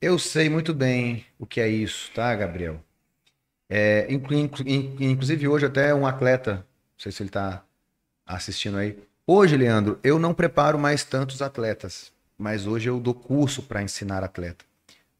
Eu 0.00 0.18
sei 0.18 0.48
muito 0.48 0.74
bem 0.74 1.24
o 1.38 1.46
que 1.46 1.60
é 1.60 1.68
isso, 1.68 2.10
tá, 2.14 2.34
Gabriel? 2.34 2.82
É, 3.68 4.06
inclu- 4.12 4.36
inclu- 4.38 4.66
in- 4.66 4.96
inclusive 5.00 5.46
hoje 5.46 5.66
até 5.66 5.94
um 5.94 6.06
atleta, 6.06 6.54
não 6.56 6.64
sei 6.98 7.12
se 7.12 7.22
ele 7.22 7.30
tá 7.30 7.62
assistindo 8.26 8.78
aí. 8.78 8.98
Hoje, 9.26 9.56
Leandro, 9.56 9.98
eu 10.02 10.18
não 10.18 10.32
preparo 10.32 10.78
mais 10.78 11.04
tantos 11.04 11.42
atletas, 11.42 12.10
mas 12.38 12.66
hoje 12.66 12.88
eu 12.88 12.98
dou 12.98 13.12
curso 13.14 13.62
para 13.62 13.82
ensinar 13.82 14.24
atleta. 14.24 14.64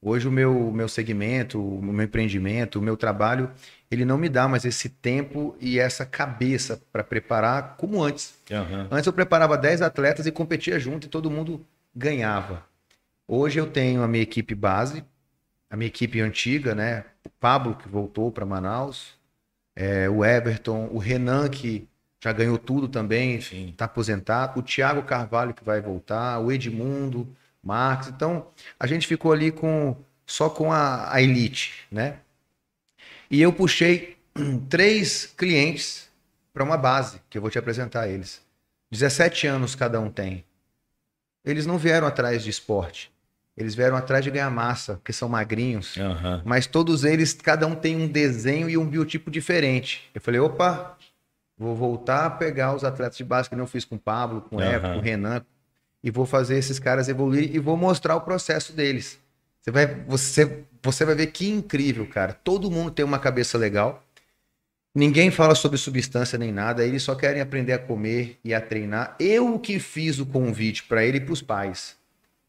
Hoje 0.00 0.28
o 0.28 0.30
meu, 0.30 0.70
meu 0.70 0.88
segmento, 0.88 1.60
o 1.60 1.82
meu 1.82 2.04
empreendimento, 2.04 2.78
o 2.78 2.82
meu 2.82 2.96
trabalho, 2.96 3.50
ele 3.90 4.04
não 4.04 4.16
me 4.16 4.28
dá 4.28 4.46
mais 4.46 4.64
esse 4.64 4.88
tempo 4.88 5.56
e 5.60 5.78
essa 5.78 6.06
cabeça 6.06 6.80
para 6.92 7.02
preparar 7.02 7.74
como 7.76 8.02
antes. 8.02 8.34
Antes 8.90 9.06
eu 9.08 9.12
preparava 9.12 9.58
10 9.58 9.82
atletas 9.82 10.24
e 10.24 10.30
competia 10.32 10.78
junto 10.78 11.06
e 11.06 11.10
todo 11.10 11.30
mundo 11.30 11.66
ganhava. 11.94 12.64
Hoje 13.26 13.58
eu 13.58 13.66
tenho 13.66 14.02
a 14.02 14.08
minha 14.08 14.22
equipe 14.22 14.54
base, 14.54 15.04
a 15.70 15.76
minha 15.76 15.88
equipe 15.88 16.20
antiga, 16.20 16.74
né? 16.74 17.04
O 17.24 17.30
Pablo, 17.30 17.74
que 17.76 17.88
voltou 17.88 18.32
para 18.32 18.46
Manaus, 18.46 19.14
é, 19.76 20.08
o 20.08 20.24
Everton, 20.24 20.88
o 20.90 20.98
Renan, 20.98 21.48
que 21.48 21.88
já 22.20 22.32
ganhou 22.32 22.58
tudo 22.58 22.88
também, 22.88 23.36
está 23.36 23.84
aposentado, 23.84 24.58
o 24.58 24.62
Thiago 24.62 25.02
Carvalho, 25.02 25.54
que 25.54 25.62
vai 25.64 25.80
voltar, 25.80 26.40
o 26.40 26.50
Edmundo, 26.50 27.28
Marcos. 27.62 28.08
Então, 28.08 28.48
a 28.78 28.86
gente 28.86 29.06
ficou 29.06 29.32
ali 29.32 29.52
com 29.52 29.96
só 30.26 30.50
com 30.50 30.72
a, 30.72 31.12
a 31.12 31.22
elite, 31.22 31.86
né? 31.90 32.18
E 33.30 33.40
eu 33.40 33.52
puxei 33.52 34.16
três 34.68 35.26
clientes 35.26 36.10
para 36.52 36.64
uma 36.64 36.76
base, 36.76 37.20
que 37.30 37.38
eu 37.38 37.42
vou 37.42 37.50
te 37.50 37.58
apresentar 37.58 38.08
eles. 38.08 38.42
17 38.90 39.46
anos 39.46 39.74
cada 39.74 40.00
um 40.00 40.10
tem. 40.10 40.44
Eles 41.44 41.66
não 41.66 41.78
vieram 41.78 42.06
atrás 42.06 42.42
de 42.42 42.50
esporte. 42.50 43.12
Eles 43.58 43.74
vieram 43.74 43.96
atrás 43.96 44.24
de 44.24 44.30
ganhar 44.30 44.50
massa, 44.50 44.94
porque 44.94 45.12
são 45.12 45.28
magrinhos. 45.28 45.96
Aham. 45.96 46.42
Mas 46.44 46.66
todos 46.66 47.02
eles, 47.02 47.32
cada 47.32 47.66
um 47.66 47.74
tem 47.74 47.96
um 47.96 48.06
desenho 48.06 48.70
e 48.70 48.78
um 48.78 48.86
biotipo 48.86 49.32
diferente. 49.32 50.08
Eu 50.14 50.20
falei, 50.20 50.38
opa, 50.38 50.96
vou 51.58 51.74
voltar 51.74 52.26
a 52.26 52.30
pegar 52.30 52.72
os 52.72 52.84
atletas 52.84 53.16
de 53.16 53.24
base 53.24 53.50
que 53.50 53.56
não 53.56 53.66
fiz 53.66 53.84
com 53.84 53.96
o 53.96 53.98
Pablo, 53.98 54.42
com 54.42 54.56
o 54.56 54.60
Aham. 54.60 54.70
Evo, 54.70 54.92
com 54.92 54.98
o 54.98 55.02
Renan, 55.02 55.44
e 56.04 56.08
vou 56.08 56.24
fazer 56.24 56.56
esses 56.56 56.78
caras 56.78 57.08
evoluírem 57.08 57.50
e 57.52 57.58
vou 57.58 57.76
mostrar 57.76 58.14
o 58.14 58.20
processo 58.20 58.72
deles. 58.72 59.18
Você 59.60 59.72
vai, 59.72 59.86
você, 60.06 60.64
você 60.80 61.04
vai 61.04 61.16
ver 61.16 61.26
que 61.26 61.48
incrível, 61.48 62.06
cara. 62.06 62.32
Todo 62.32 62.70
mundo 62.70 62.92
tem 62.92 63.04
uma 63.04 63.18
cabeça 63.18 63.58
legal. 63.58 64.04
Ninguém 64.94 65.32
fala 65.32 65.56
sobre 65.56 65.78
substância 65.78 66.38
nem 66.38 66.52
nada, 66.52 66.84
eles 66.84 67.02
só 67.02 67.16
querem 67.16 67.42
aprender 67.42 67.72
a 67.72 67.78
comer 67.78 68.38
e 68.44 68.54
a 68.54 68.60
treinar. 68.60 69.16
Eu 69.18 69.58
que 69.58 69.80
fiz 69.80 70.20
o 70.20 70.26
convite 70.26 70.84
para 70.84 71.04
ele 71.04 71.18
e 71.18 71.20
para 71.20 71.32
os 71.32 71.42
pais, 71.42 71.97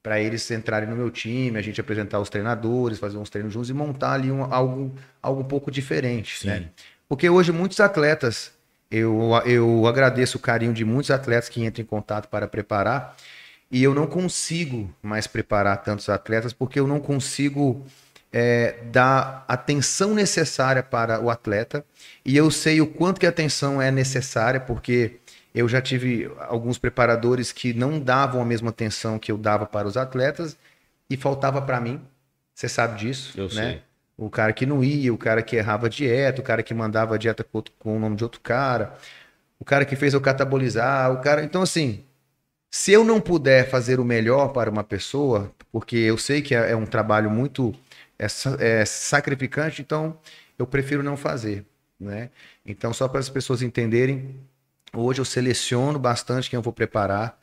para 0.02 0.20
eles 0.20 0.50
entrarem 0.52 0.88
no 0.90 0.96
meu 0.96 1.10
time, 1.12 1.58
a 1.58 1.62
gente 1.62 1.80
apresentar 1.82 2.20
os 2.20 2.30
treinadores, 2.30 3.00
fazer 3.00 3.18
uns 3.18 3.30
treinos 3.30 3.54
juntos 3.54 3.70
e 3.70 3.74
montar 3.74 4.14
ali 4.14 4.32
um- 4.32 4.44
algo, 4.54 4.96
algo 5.22 5.42
um 5.42 5.46
pouco 5.46 5.70
diferente, 5.70 6.40
Sim. 6.40 6.48
né? 6.48 6.70
Porque 7.08 7.30
hoje 7.30 7.52
muitos 7.52 7.80
atletas, 7.80 8.52
eu, 8.90 9.30
eu 9.46 9.86
agradeço 9.88 10.38
o 10.38 10.42
carinho 10.42 10.74
de 10.74 10.86
muitos 10.86 11.12
atletas 11.12 11.50
que 11.50 11.64
entram 11.64 11.84
em 11.84 11.86
contato 11.86 12.28
para 12.30 12.48
preparar, 12.48 13.16
e 13.72 13.84
eu 13.84 13.94
não 13.94 14.08
consigo 14.08 14.94
mais 15.02 15.28
preparar 15.28 15.78
tantos 15.84 16.10
atletas 16.10 16.54
porque 16.54 16.80
eu 16.80 16.88
não 16.88 17.00
consigo 17.00 17.86
é, 18.32 18.78
dar 18.92 19.44
atenção 19.48 20.14
necessária 20.14 20.82
para 20.82 21.20
o 21.20 21.30
atleta. 21.30 21.84
E 22.26 22.36
eu 22.36 22.50
sei 22.50 22.82
o 22.82 22.88
quanto 22.88 23.20
que 23.20 23.26
a 23.26 23.30
atenção 23.30 23.82
é 23.82 23.92
necessária, 23.92 24.60
porque 24.60 25.18
eu 25.60 25.68
já 25.68 25.82
tive 25.82 26.32
alguns 26.48 26.78
preparadores 26.78 27.52
que 27.52 27.74
não 27.74 28.00
davam 28.00 28.42
a 28.42 28.46
mesma 28.46 28.70
atenção 28.70 29.20
que 29.20 29.32
eu 29.32 29.38
dava 29.38 29.66
para 29.66 29.88
os 29.88 29.98
atletas 29.98 30.58
e 31.10 31.18
faltava 31.18 31.62
para 31.62 31.80
mim. 31.82 32.02
Você 32.54 32.70
sabe 32.70 33.00
disso, 33.00 33.40
Eu 33.40 33.46
né? 33.46 33.52
sei. 33.72 33.82
O 34.18 34.30
cara 34.30 34.52
que 34.52 34.66
não 34.66 34.84
ia, 34.84 35.14
o 35.14 35.18
cara 35.18 35.42
que 35.42 35.56
errava 35.56 35.88
a 35.88 35.90
dieta, 35.90 36.42
o 36.42 36.44
cara 36.44 36.62
que 36.62 36.74
mandava 36.74 37.16
a 37.16 37.18
dieta 37.18 37.44
com, 37.44 37.58
outro- 37.60 37.74
com 37.80 37.96
o 37.96 38.00
nome 38.00 38.18
de 38.18 38.24
outro 38.24 38.42
cara, 38.42 38.98
o 39.60 39.66
cara 39.66 39.86
que 39.86 39.96
fez 39.96 40.14
eu 40.14 40.22
catabolizar, 40.22 41.12
o 41.14 41.22
cara. 41.22 41.44
Então, 41.44 41.62
assim, 41.62 42.04
se 42.72 42.92
eu 42.92 43.04
não 43.04 43.20
puder 43.22 43.70
fazer 43.70 44.00
o 44.00 44.06
melhor 44.06 44.50
para 44.54 44.70
uma 44.70 44.84
pessoa, 44.84 45.52
porque 45.72 45.96
eu 45.98 46.18
sei 46.18 46.42
que 46.42 46.54
é, 46.56 46.72
é 46.72 46.76
um 46.76 46.86
trabalho 46.86 47.30
muito 47.32 47.74
é, 48.18 48.28
é 48.60 48.86
sacrificante, 48.86 49.82
então 49.82 50.18
eu 50.58 50.68
prefiro 50.68 51.02
não 51.04 51.18
fazer, 51.18 51.66
né? 52.00 52.30
Então, 52.66 52.94
só 52.94 53.08
para 53.08 53.20
as 53.20 53.30
pessoas 53.30 53.62
entenderem, 53.62 54.36
hoje 54.96 55.22
eu 55.22 55.26
seleciono 55.26 56.00
bastante 56.00 56.50
quem 56.50 56.58
eu 56.58 56.62
vou 56.62 56.74
preparar, 56.74 57.40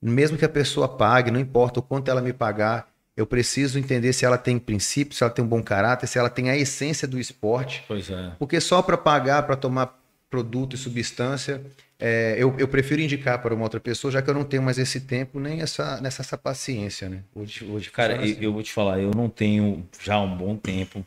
mesmo 0.00 0.36
que 0.36 0.44
a 0.44 0.48
pessoa 0.48 0.88
pague, 0.88 1.30
não 1.30 1.40
importa 1.40 1.80
o 1.80 1.82
quanto 1.82 2.10
ela 2.10 2.20
me 2.20 2.32
pagar, 2.32 2.88
eu 3.16 3.26
preciso 3.26 3.78
entender 3.78 4.12
se 4.12 4.24
ela 4.24 4.36
tem 4.36 4.58
princípios, 4.58 5.18
se 5.18 5.24
ela 5.24 5.32
tem 5.32 5.44
um 5.44 5.48
bom 5.48 5.62
caráter, 5.62 6.06
se 6.06 6.18
ela 6.18 6.28
tem 6.28 6.50
a 6.50 6.56
essência 6.56 7.08
do 7.08 7.18
esporte, 7.18 7.82
Pois 7.88 8.10
é. 8.10 8.32
porque 8.38 8.60
só 8.60 8.82
para 8.82 8.96
pagar, 8.98 9.44
para 9.44 9.56
tomar 9.56 9.98
produto 10.28 10.74
e 10.74 10.78
substância, 10.78 11.62
é, 11.98 12.34
eu, 12.38 12.54
eu 12.58 12.68
prefiro 12.68 13.00
indicar 13.00 13.40
para 13.40 13.54
uma 13.54 13.62
outra 13.62 13.80
pessoa, 13.80 14.10
já 14.10 14.20
que 14.20 14.28
eu 14.28 14.34
não 14.34 14.44
tenho 14.44 14.62
mais 14.62 14.76
esse 14.76 15.00
tempo 15.00 15.40
nem 15.40 15.62
essa, 15.62 15.98
nessa 16.00 16.20
essa 16.20 16.36
paciência, 16.36 17.08
né? 17.08 17.22
Hoje, 17.34 17.64
hoje 17.64 17.90
Cara, 17.90 18.16
eu, 18.16 18.22
assim. 18.22 18.36
eu 18.40 18.52
vou 18.52 18.62
te 18.62 18.72
falar, 18.72 19.00
eu 19.00 19.12
não 19.12 19.30
tenho 19.30 19.88
já 20.02 20.14
há 20.16 20.20
um 20.20 20.36
bom 20.36 20.56
tempo 20.56 21.04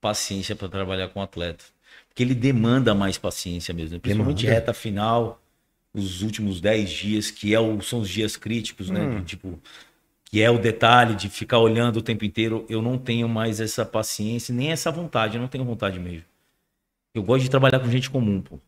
paciência 0.00 0.56
para 0.56 0.68
trabalhar 0.68 1.08
com 1.08 1.20
atleta. 1.20 1.64
Porque 2.14 2.22
ele 2.22 2.34
demanda 2.34 2.94
mais 2.94 3.18
paciência 3.18 3.74
mesmo. 3.74 3.98
Principalmente 3.98 4.42
Demanda. 4.42 4.60
reta 4.60 4.72
final, 4.72 5.42
os 5.92 6.22
últimos 6.22 6.60
10 6.60 6.88
dias, 6.88 7.30
que 7.32 7.52
é 7.52 7.58
o, 7.58 7.82
são 7.82 8.00
os 8.00 8.08
dias 8.08 8.36
críticos, 8.36 8.88
né? 8.88 9.00
Hum. 9.00 9.18
De, 9.18 9.24
tipo, 9.24 9.60
que 10.24 10.40
é 10.40 10.48
o 10.50 10.58
detalhe 10.58 11.16
de 11.16 11.28
ficar 11.28 11.58
olhando 11.58 11.96
o 11.98 12.02
tempo 12.02 12.24
inteiro. 12.24 12.64
Eu 12.68 12.80
não 12.80 12.98
tenho 12.98 13.28
mais 13.28 13.60
essa 13.60 13.84
paciência, 13.84 14.54
nem 14.54 14.70
essa 14.70 14.92
vontade. 14.92 15.36
Eu 15.36 15.40
não 15.42 15.48
tenho 15.48 15.64
vontade 15.64 15.98
mesmo. 15.98 16.24
Eu 17.14 17.22
gosto 17.22 17.44
de 17.44 17.50
trabalhar 17.50 17.80
com 17.80 17.90
gente 17.90 18.10
comum, 18.10 18.40
pô. 18.40 18.60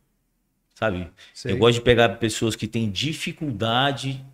Sabe? 0.75 1.11
Sei. 1.35 1.53
Eu 1.53 1.59
gosto 1.59 1.77
de 1.77 1.83
pegar 1.83 2.09
pessoas 2.19 2.57
que 2.57 2.67
têm 2.69 2.91
dificuldade 2.91 4.25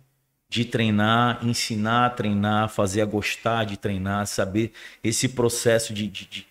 de 0.49 0.65
treinar, 0.65 1.45
ensinar 1.45 2.07
a 2.07 2.09
treinar, 2.09 2.69
fazer 2.69 3.01
a 3.01 3.05
gostar 3.05 3.65
de 3.65 3.77
treinar, 3.77 4.27
saber 4.27 4.71
esse 5.03 5.29
processo 5.29 5.93
de, 5.93 6.07
de, 6.07 6.25
de- 6.25 6.47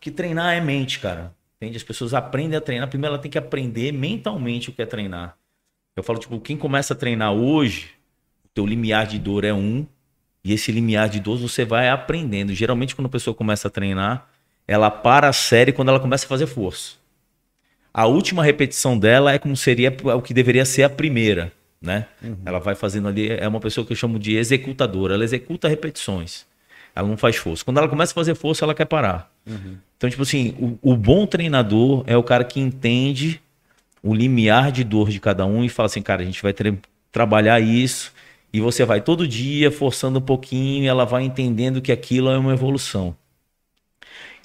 que 0.00 0.10
treinar 0.10 0.54
é 0.54 0.60
mente, 0.60 1.00
cara. 1.00 1.35
Entende? 1.56 1.76
As 1.76 1.82
pessoas 1.82 2.14
aprendem 2.14 2.56
a 2.56 2.60
treinar. 2.60 2.88
Primeiro 2.88 3.14
ela 3.14 3.22
tem 3.22 3.30
que 3.30 3.38
aprender 3.38 3.92
mentalmente 3.92 4.70
o 4.70 4.72
que 4.72 4.82
é 4.82 4.86
treinar. 4.86 5.36
Eu 5.96 6.02
falo, 6.02 6.18
tipo, 6.18 6.38
quem 6.40 6.56
começa 6.56 6.92
a 6.92 6.96
treinar 6.96 7.32
hoje, 7.32 7.92
o 8.44 8.48
teu 8.48 8.66
limiar 8.66 9.06
de 9.06 9.18
dor 9.18 9.44
é 9.44 9.54
um, 9.54 9.86
e 10.44 10.52
esse 10.52 10.70
limiar 10.70 11.08
de 11.08 11.18
dor 11.18 11.38
você 11.38 11.64
vai 11.64 11.88
aprendendo. 11.88 12.52
Geralmente, 12.52 12.94
quando 12.94 13.06
a 13.06 13.10
pessoa 13.10 13.34
começa 13.34 13.68
a 13.68 13.70
treinar, 13.70 14.28
ela 14.68 14.90
para 14.90 15.28
a 15.28 15.32
série 15.32 15.72
quando 15.72 15.88
ela 15.88 15.98
começa 15.98 16.26
a 16.26 16.28
fazer 16.28 16.46
força. 16.46 16.96
A 17.92 18.06
última 18.06 18.44
repetição 18.44 18.98
dela 18.98 19.32
é 19.32 19.38
como 19.38 19.56
seria 19.56 19.96
o 20.14 20.20
que 20.20 20.34
deveria 20.34 20.66
ser 20.66 20.82
a 20.82 20.90
primeira, 20.90 21.50
né? 21.80 22.06
Ela 22.44 22.58
vai 22.58 22.74
fazendo 22.74 23.08
ali, 23.08 23.30
é 23.30 23.48
uma 23.48 23.58
pessoa 23.58 23.86
que 23.86 23.94
eu 23.94 23.96
chamo 23.96 24.18
de 24.18 24.36
executadora. 24.36 25.14
Ela 25.14 25.24
executa 25.24 25.66
repetições. 25.66 26.44
Ela 26.94 27.08
não 27.08 27.16
faz 27.16 27.36
força. 27.36 27.64
Quando 27.64 27.78
ela 27.78 27.88
começa 27.88 28.12
a 28.12 28.14
fazer 28.14 28.34
força, 28.34 28.64
ela 28.64 28.74
quer 28.74 28.84
parar. 28.84 29.34
Então, 29.96 30.10
tipo 30.10 30.22
assim, 30.22 30.54
o, 30.58 30.92
o 30.92 30.96
bom 30.96 31.26
treinador 31.26 32.02
é 32.06 32.16
o 32.16 32.22
cara 32.22 32.44
que 32.44 32.60
entende 32.60 33.40
o 34.02 34.14
limiar 34.14 34.70
de 34.70 34.84
dor 34.84 35.10
de 35.10 35.20
cada 35.20 35.46
um 35.46 35.64
e 35.64 35.68
fala 35.68 35.86
assim, 35.86 36.02
cara, 36.02 36.22
a 36.22 36.24
gente 36.24 36.42
vai 36.42 36.54
trabalhar 37.10 37.60
isso 37.60 38.12
e 38.52 38.60
você 38.60 38.84
vai 38.84 39.00
todo 39.00 39.26
dia 39.26 39.70
forçando 39.70 40.18
um 40.18 40.22
pouquinho 40.22 40.84
e 40.84 40.86
ela 40.86 41.04
vai 41.04 41.24
entendendo 41.24 41.80
que 41.80 41.92
aquilo 41.92 42.30
é 42.30 42.38
uma 42.38 42.52
evolução. 42.52 43.16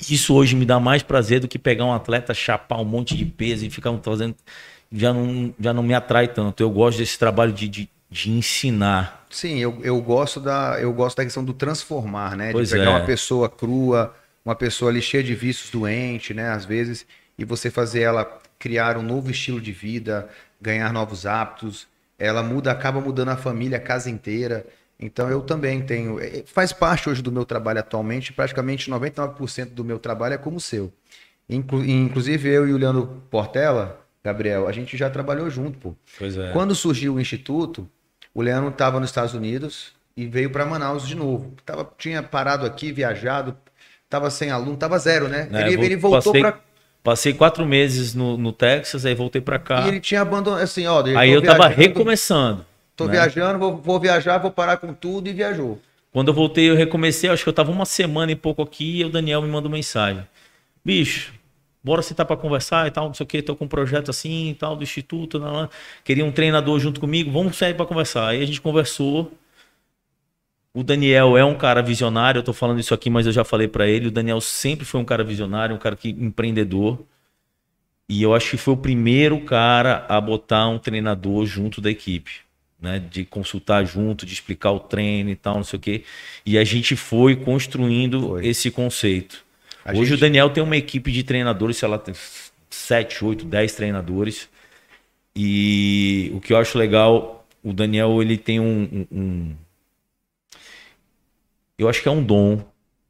Isso 0.10 0.34
hoje 0.34 0.56
me 0.56 0.66
dá 0.66 0.80
mais 0.80 1.04
prazer 1.04 1.40
do 1.40 1.48
que 1.48 1.60
pegar 1.60 1.86
um 1.86 1.94
atleta, 1.94 2.34
chapar 2.34 2.80
um 2.80 2.86
monte 2.86 3.16
de 3.16 3.24
peso 3.24 3.66
e 3.66 3.70
ficar 3.70 3.96
fazendo. 4.02 4.36
Já 4.92 5.14
não, 5.14 5.54
já 5.60 5.74
não 5.74 5.84
me 5.84 5.94
atrai 5.94 6.28
tanto. 6.28 6.62
Eu 6.62 6.70
gosto 6.70 6.98
desse 6.98 7.20
trabalho 7.20 7.54
de, 7.54 7.68
de, 7.68 7.90
de 8.10 8.32
ensinar. 8.32 9.26
Sim, 9.30 9.60
eu, 9.60 9.80
eu 9.84 10.02
gosto 10.02 10.40
da 10.40 10.78
eu 10.82 10.92
gosto 10.92 11.18
da 11.18 11.24
questão 11.24 11.46
do 11.46 11.54
transformar, 11.54 12.36
né? 12.36 12.52
Pois 12.52 12.70
de 12.70 12.76
pegar 12.76 12.92
é. 12.92 12.96
uma 12.96 13.06
pessoa 13.06 13.48
crua, 13.48 14.14
uma 14.44 14.56
pessoa 14.56 14.92
ali 14.92 15.02
cheia 15.02 15.24
de 15.24 15.36
vícios, 15.36 15.70
doente, 15.70 16.34
né? 16.34 16.50
Às 16.50 16.66
vezes, 16.66 17.06
e 17.38 17.46
você 17.46 17.70
fazer 17.70 18.02
ela 18.02 18.40
criar 18.60 18.98
um 18.98 19.02
novo 19.04 19.30
estilo 19.32 19.60
de 19.62 19.72
vida, 19.72 20.30
ganhar 20.60 20.92
novos 20.94 21.26
hábitos. 21.26 21.88
Ela 22.18 22.44
muda, 22.44 22.72
acaba 22.72 23.02
mudando 23.02 23.30
a 23.30 23.38
família, 23.38 23.78
a 23.78 23.82
casa 23.82 24.10
inteira. 24.10 24.66
Então 25.00 25.30
eu 25.30 25.42
também 25.42 25.82
tenho. 25.82 26.20
eh, 26.20 26.44
Faz 26.46 26.72
parte 26.72 27.10
hoje 27.10 27.22
do 27.22 27.32
meu 27.32 27.44
trabalho 27.46 27.80
atualmente, 27.80 28.32
praticamente 28.32 28.90
99% 28.90 29.72
do 29.74 29.84
meu 29.84 29.98
trabalho 29.98 30.36
é 30.36 30.38
como 30.38 30.58
o 30.58 30.62
seu. 30.62 30.92
Inclu- 31.50 31.84
inclusive 31.84 32.48
eu 32.50 32.68
e 32.68 32.74
o 32.74 32.78
Leandro 32.78 33.24
Portela, 33.30 34.00
Gabriel, 34.24 34.68
a 34.68 34.72
gente 34.72 34.96
já 34.96 35.10
trabalhou 35.10 35.50
junto, 35.50 35.78
pô. 35.80 35.96
Pois 36.18 36.38
é. 36.38 36.52
Quando 36.52 36.76
surgiu 36.76 37.16
o 37.16 37.20
Instituto, 37.20 37.90
o 38.34 38.42
Leandro 38.42 38.70
estava 38.70 39.00
nos 39.00 39.10
Estados 39.10 39.34
Unidos 39.34 39.94
e 40.16 40.28
veio 40.28 40.52
para 40.52 40.66
Manaus 40.66 41.08
de 41.08 41.16
novo. 41.16 41.54
Tava, 41.66 41.92
tinha 41.98 42.22
parado 42.22 42.66
aqui, 42.66 42.92
viajado, 42.92 43.58
estava 44.12 44.30
sem 44.30 44.52
aluno, 44.52 44.74
estava 44.74 45.00
zero, 45.00 45.30
né? 45.30 45.48
É, 45.54 45.62
ele, 45.62 45.78
vou- 45.78 45.86
ele 45.86 45.96
voltou 45.96 46.34
passei, 46.34 46.42
para. 46.42 46.60
Passei 47.02 47.34
quatro 47.34 47.66
meses 47.66 48.14
no, 48.14 48.38
no 48.38 48.52
Texas, 48.52 49.06
aí 49.06 49.16
voltei 49.16 49.42
pra 49.42 49.58
cá. 49.58 49.86
E 49.86 49.88
ele 49.88 50.00
tinha 50.00 50.22
abandonado, 50.22 50.62
assim, 50.62 50.86
ó. 50.86 51.04
Aí 51.18 51.32
eu 51.32 51.42
tava 51.42 51.68
recomeçando. 51.68 52.66
Tô 52.96 53.06
né? 53.06 53.14
viajando, 53.14 53.58
vou, 53.58 53.78
vou 53.78 54.00
viajar, 54.00 54.38
vou 54.38 54.52
parar 54.52 54.78
com 54.78 54.94
tudo 54.94 55.28
e 55.28 55.34
viajou. 55.34 55.80
Quando 56.12 56.28
eu 56.28 56.34
voltei, 56.34 56.70
eu 56.70 56.76
recomecei, 56.76 57.30
acho 57.30 57.42
que 57.42 57.50
eu 57.50 57.54
tava 57.54 57.72
uma 57.72 57.86
semana 57.86 58.32
e 58.32 58.36
pouco 58.36 58.62
aqui, 58.62 59.00
e 59.00 59.06
o 59.06 59.10
Daniel 59.10 59.42
me 59.42 59.48
mandou 59.48 59.72
mensagem. 59.72 60.24
Bicho, 60.84 61.34
bora 61.84 62.02
sentar 62.02 62.26
pra 62.26 62.36
conversar 62.36 62.86
e 62.88 62.92
tal, 62.92 63.08
não 63.08 63.14
sei 63.14 63.24
o 63.24 63.28
que, 63.28 63.42
tô 63.42 63.56
com 63.56 63.66
um 63.66 63.68
projeto 63.68 64.12
assim 64.12 64.50
e 64.50 64.54
tal, 64.54 64.76
do 64.76 64.84
instituto, 64.84 65.40
lá, 65.40 65.52
lá. 65.52 65.70
queria 66.04 66.26
um 66.26 66.32
treinador 66.32 66.78
junto 66.80 67.00
comigo, 67.00 67.32
vamos 67.32 67.56
sair 67.56 67.74
pra 67.74 67.86
conversar. 67.86 68.28
Aí 68.28 68.44
a 68.44 68.46
gente 68.46 68.62
conversou. 68.62 69.32
O 70.74 70.84
Daniel 70.84 71.38
é 71.38 71.44
um 71.44 71.56
cara 71.58 71.82
visionário, 71.82 72.40
eu 72.40 72.44
tô 72.44 72.54
falando 72.54 72.80
isso 72.80 72.94
aqui, 72.94 73.10
mas 73.10 73.26
eu 73.26 73.32
já 73.34 73.44
falei 73.44 73.68
pra 73.68 73.88
ele, 73.88 74.08
o 74.08 74.12
Daniel 74.12 74.40
sempre 74.40 74.86
foi 74.86 75.02
um 75.02 75.06
cara 75.06 75.24
visionário, 75.24 75.76
um 75.76 75.80
cara 75.80 75.96
que 75.98 76.10
empreendedor. 76.10 77.04
E 78.08 78.24
eu 78.24 78.34
acho 78.34 78.52
que 78.52 78.58
foi 78.58 78.74
o 78.74 78.78
primeiro 78.78 79.40
cara 79.42 80.06
a 80.08 80.20
botar 80.20 80.68
um 80.68 80.78
treinador 80.80 81.46
junto 81.46 81.82
da 81.82 81.90
equipe, 81.90 82.32
né? 82.82 83.00
De 83.00 83.26
consultar 83.26 83.86
junto, 83.86 84.26
de 84.26 84.34
explicar 84.34 84.72
o 84.72 84.80
treino 84.80 85.30
e 85.30 85.36
tal, 85.36 85.56
não 85.56 85.64
sei 85.64 85.78
o 85.78 85.82
quê. 85.82 86.04
E 86.46 86.58
a 86.58 86.64
gente 86.64 86.96
foi 86.96 87.36
construindo 87.36 88.30
Foi. 88.30 88.48
esse 88.48 88.72
conceito. 88.72 89.44
A 89.84 89.92
Hoje 89.92 90.06
gente- 90.06 90.14
o 90.14 90.18
Daniel 90.20 90.50
tem 90.50 90.64
uma 90.64 90.78
equipe 90.78 91.12
de 91.12 91.24
treinadores, 91.24 91.78
sei 91.78 91.88
lá, 91.90 91.98
tem 91.98 92.14
7, 92.70 93.24
8, 93.26 93.46
10 93.46 93.74
treinadores. 93.76 94.48
E 95.36 96.32
o 96.34 96.40
que 96.42 96.54
eu 96.54 96.58
acho 96.58 96.78
legal, 96.78 97.46
o 97.64 97.72
Daniel 97.74 98.22
ele 98.22 98.38
tem 98.38 98.60
um, 98.60 99.06
um- 99.12 99.18
um- 99.20 99.56
eu 101.82 101.90
acho 101.90 102.02
que 102.02 102.08
é 102.08 102.12
um 102.12 102.24
dom, 102.24 102.64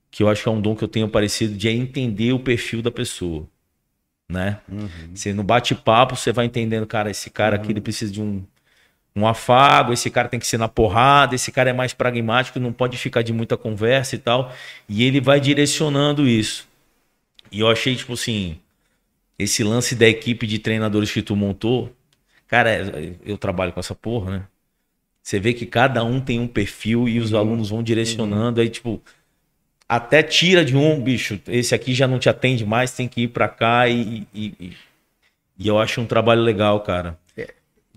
que 0.10 0.23
eu 0.23 0.29
acho 0.29 0.43
que 0.43 0.49
é 0.49 0.51
um 0.51 0.62
dom 0.62 0.75
que 0.75 0.84
eu 0.84 0.88
tenho 0.88 1.10
parecido 1.10 1.55
de 1.55 1.67
é 1.67 1.71
entender 1.71 2.34
o 2.34 2.39
perfil 2.39 2.81
da 2.81 2.91
pessoa, 2.91 3.47
né? 4.29 4.62
Você 5.13 5.34
no 5.34 5.43
bate-papo 5.43 6.15
você 6.15 6.31
vai 6.31 6.45
entendendo, 6.45 6.88
cara, 6.88 7.10
esse 7.12 7.29
cara 7.29 7.55
aqui 7.57 7.71
ele 7.71 7.81
precisa 7.81 8.12
de 8.12 8.21
um 8.21 8.43
um 9.15 9.27
afago, 9.27 9.91
esse 9.91 10.10
cara 10.10 10.29
tem 10.29 10.39
que 10.39 10.47
ser 10.47 10.57
na 10.57 10.69
porrada, 10.69 11.36
esse 11.36 11.51
cara 11.51 11.69
é 11.69 11.73
mais 11.73 11.93
pragmático, 11.93 12.60
não 12.60 12.71
pode 12.71 12.97
ficar 12.97 13.21
de 13.21 13.34
muita 13.34 13.57
conversa 13.57 14.15
e 14.15 14.19
tal, 14.19 14.53
e 14.88 15.03
ele 15.03 15.19
vai 15.19 15.39
direcionando 15.39 16.27
isso. 16.27 16.67
E 17.51 17.60
eu 17.60 17.69
achei 17.69 17.95
tipo 17.95 18.13
assim, 18.13 18.60
esse 19.38 19.63
lance 19.63 19.95
da 19.95 20.07
equipe 20.07 20.47
de 20.47 20.60
treinadores 20.60 21.12
que 21.12 21.21
tu 21.21 21.36
montou, 21.36 21.93
cara, 22.47 22.71
eu 23.25 23.38
trabalho 23.38 23.73
com 23.73 23.79
essa 23.79 23.95
porra, 23.95 24.31
né? 24.39 24.47
Você 25.23 25.39
vê 25.39 25.53
que 25.53 25.65
cada 25.65 26.03
um 26.03 26.19
tem 26.19 26.39
um 26.39 26.47
perfil 26.47 27.07
e 27.07 27.19
os 27.19 27.34
alunos 27.34 27.69
vão 27.69 27.84
direcionando, 27.84 28.60
aí 28.60 28.69
tipo, 28.69 29.01
até 29.88 30.23
tira 30.23 30.65
de 30.65 30.75
um, 30.75 31.01
bicho, 31.01 31.39
esse 31.47 31.75
aqui 31.75 31.93
já 31.93 32.07
não 32.07 32.19
te 32.19 32.29
atende 32.29 32.65
mais, 32.65 32.91
tem 32.91 33.07
que 33.07 33.21
ir 33.23 33.27
pra 33.29 33.47
cá 33.49 33.88
e, 33.89 34.27
e, 34.34 34.53
e- 34.60 34.73
eu 35.67 35.77
acho 35.79 36.01
um 36.01 36.05
trabalho 36.05 36.41
legal, 36.41 36.79
cara. 36.81 37.19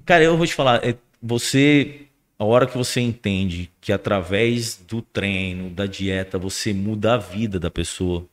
Cara, 0.05 0.23
eu 0.25 0.37
vou 0.37 0.47
te 0.47 0.55
falar, 0.55 0.85
é, 0.87 0.97
você, 1.23 2.03
a 2.39 2.45
hora 2.45 2.67
que 2.67 2.77
você 2.77 3.01
entende 3.01 3.71
que 3.81 3.93
através 3.93 4.77
do 4.77 5.01
treino, 5.01 5.71
da 5.71 5.87
dieta, 5.87 6.39
você 6.39 6.73
muda 6.75 7.15
a 7.15 7.17
vida 7.17 7.59
da 7.59 7.71
pessoa. 7.71 8.27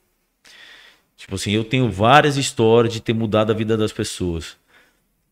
Tipo 1.15 1.35
assim, 1.35 1.51
eu 1.51 1.63
tenho 1.63 1.89
várias 1.89 2.35
histórias 2.35 2.93
de 2.93 2.99
ter 2.99 3.13
mudado 3.13 3.51
a 3.51 3.55
vida 3.55 3.77
das 3.77 3.91
pessoas. 3.93 4.57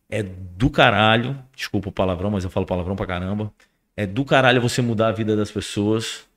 É 0.10 0.24
do 0.24 0.70
caralho, 0.70 1.38
desculpa 1.56 1.90
o 1.90 1.92
palavrão, 1.92 2.32
mas 2.32 2.44
eu 2.44 2.50
falo 2.50 2.66
palavrão 2.66 2.96
pra 2.96 3.06
caramba. 3.06 3.52
É 3.96 4.06
do 4.08 4.26
caralho 4.26 4.62
você 4.62 4.82
mudar 4.82 5.10
a 5.10 5.12
vida 5.12 5.36
das 5.36 5.52
pessoas. 5.52 6.28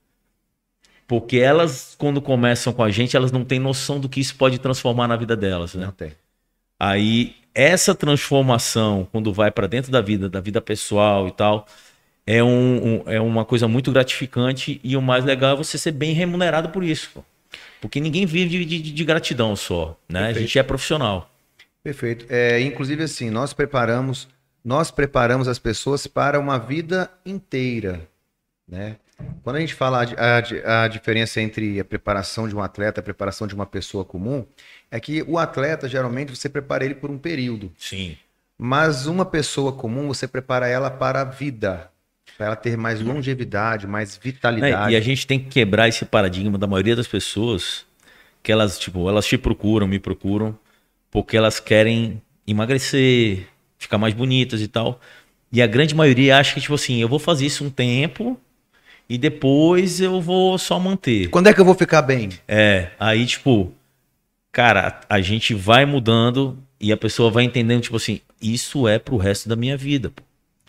Porque 1.07 1.39
elas, 1.39 1.95
quando 1.99 2.21
começam 2.23 2.73
com 2.73 2.83
a 2.83 2.91
gente, 2.91 3.17
elas 3.17 3.33
não 3.33 3.45
têm 3.45 3.59
noção 3.59 3.99
do 4.01 4.09
que 4.09 4.21
isso 4.21 4.35
pode 4.37 4.59
transformar 4.59 5.09
na 5.09 5.17
vida 5.17 5.37
delas, 5.37 5.75
né? 5.75 5.87
Não 5.87 5.93
tem. 5.93 6.13
Aí 6.79 7.35
essa 7.55 7.95
transformação, 7.95 9.07
quando 9.13 9.33
vai 9.33 9.51
para 9.51 9.67
dentro 9.67 9.93
da 9.93 10.01
vida, 10.01 10.29
da 10.29 10.41
vida 10.41 10.61
pessoal 10.61 11.29
e 11.29 11.33
tal, 11.33 11.67
é, 12.27 12.43
um, 12.43 12.97
um- 13.01 13.03
é 13.07 13.21
uma 13.21 13.45
coisa 13.45 13.69
muito 13.69 13.93
gratificante 13.93 14.81
e 14.83 14.97
o 14.97 15.03
mais 15.03 15.25
legal 15.25 15.55
é 15.55 15.57
você 15.57 15.79
ser 15.79 15.93
bem 15.93 16.13
remunerado 16.15 16.71
por 16.71 16.85
isso. 16.85 17.25
Porque 17.81 18.01
ninguém 18.01 18.27
vive 18.27 18.65
de, 18.65 18.65
de- 18.81 18.93
de 18.93 19.05
gratidão 19.05 19.57
só, 19.57 19.99
né? 20.09 20.29
A 20.29 20.33
gente 20.35 20.59
é 20.59 20.63
profissional. 20.63 21.31
Perfeito. 21.83 22.27
É, 22.29 22.61
inclusive, 22.61 23.03
assim, 23.03 23.31
nós 23.31 23.53
preparamos, 23.53 24.29
nós 24.65 24.91
preparamos 24.91 25.49
as 25.49 25.59
pessoas 25.59 26.07
para 26.07 26.39
uma 26.39 26.59
vida 26.59 27.11
inteira, 27.27 28.09
né? 28.69 28.97
Quando 29.43 29.57
a 29.57 29.61
gente 29.61 29.75
fala 29.75 30.05
a, 30.05 30.39
a 30.65 30.85
a 30.85 30.89
diferença 30.89 31.41
entre 31.41 31.79
a 31.79 31.85
preparação 31.85 32.49
de 32.49 32.57
um 32.57 32.61
atleta 32.61 32.99
e 32.99 33.03
a 33.03 33.05
preparação 33.05 33.47
de 33.47 33.55
uma 33.55 33.67
pessoa 33.67 34.05
comum, 34.05 34.45
é 34.91 34.99
que 34.99 35.23
o 35.23 35.39
atleta, 35.39 35.89
geralmente, 35.89 36.35
você 36.35 36.49
prepara 36.49 36.85
ele 36.85 36.95
por 36.95 37.11
um 37.11 37.19
período. 37.19 37.73
Sim. 37.79 38.17
Mas 38.59 39.07
uma 39.07 39.25
pessoa 39.25 39.73
comum, 39.73 40.09
você 40.09 40.29
prepara 40.29 40.69
ela 40.69 40.91
para 40.91 41.23
a 41.23 41.25
vida, 41.25 41.91
para 42.37 42.47
ela 42.47 42.57
ter 42.57 42.77
mais 42.77 43.01
longevidade, 43.01 43.87
mais 43.87 44.17
vitalidade. 44.17 44.93
E 44.93 44.97
a 44.97 45.01
gente 45.01 45.27
tem 45.27 45.39
que 45.39 45.49
quebrar 45.49 45.89
esse 45.89 46.05
paradigma 46.05 46.59
da 46.59 46.67
maioria 46.67 46.95
das 46.95 47.07
pessoas 47.07 47.85
que 48.43 48.51
elas, 48.53 48.79
tipo, 48.79 49.09
elas 49.09 49.27
te 49.27 49.39
procuram, 49.39 49.87
me 49.87 49.99
procuram, 49.99 50.59
porque 51.13 51.37
elas 51.37 51.61
querem 51.61 52.21
emagrecer, 52.45 53.47
ficar 53.79 53.99
mais 53.99 54.15
bonitas 54.15 54.61
e 54.63 54.67
tal. 54.67 54.99
E 55.53 55.61
a 55.61 55.67
grande 55.67 55.95
maioria 55.95 56.39
acha 56.39 56.55
que, 56.55 56.61
tipo 56.63 56.75
assim, 56.75 57.01
eu 57.01 57.09
vou 57.09 57.19
fazer 57.19 57.45
isso 57.47 57.65
um 57.65 57.71
tempo 57.71 58.41
e 59.09 59.19
depois 59.19 60.01
eu 60.01 60.21
vou 60.21 60.57
só 60.57 60.81
manter. 60.81 61.29
Quando 61.29 61.49
é 61.49 61.55
que 61.55 61.61
eu 61.61 61.65
vou 61.67 61.75
ficar 61.75 62.01
bem? 62.01 62.31
É, 62.49 62.89
aí, 62.99 63.27
tipo, 63.27 63.71
cara, 64.51 65.03
a 65.07 65.21
gente 65.21 65.53
vai 65.53 65.85
mudando 65.85 66.59
e 66.81 66.91
a 66.91 66.97
pessoa 66.97 67.31
vai 67.31 67.45
entendendo, 67.45 67.83
tipo 67.83 67.97
assim, 67.97 68.21
isso 68.41 68.89
é 68.89 68.99
pro 68.99 69.19
resto 69.19 69.51
da 69.51 69.55
minha 69.55 69.77
vida. 69.77 70.09
Pô. 70.09 70.23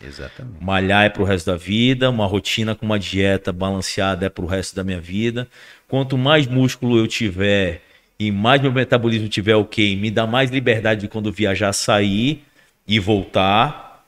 Exatamente. 0.06 0.62
Malhar 0.62 1.06
é 1.06 1.08
pro 1.08 1.24
resto 1.24 1.46
da 1.46 1.56
vida, 1.56 2.10
uma 2.10 2.26
rotina 2.26 2.74
com 2.74 2.84
uma 2.84 2.98
dieta 2.98 3.50
balanceada 3.50 4.26
é 4.26 4.28
pro 4.28 4.44
resto 4.44 4.76
da 4.76 4.84
minha 4.84 5.00
vida. 5.00 5.48
Quanto 5.88 6.18
mais 6.18 6.46
músculo 6.46 6.98
eu 6.98 7.08
tiver 7.08 7.80
e 8.26 8.32
mais 8.32 8.60
meu 8.60 8.72
metabolismo 8.72 9.28
tiver 9.28 9.54
ok, 9.54 9.96
me 9.96 10.10
dá 10.10 10.26
mais 10.26 10.50
liberdade 10.50 11.02
de 11.02 11.08
quando 11.08 11.32
viajar 11.32 11.72
sair 11.72 12.42
e 12.86 12.98
voltar. 12.98 14.04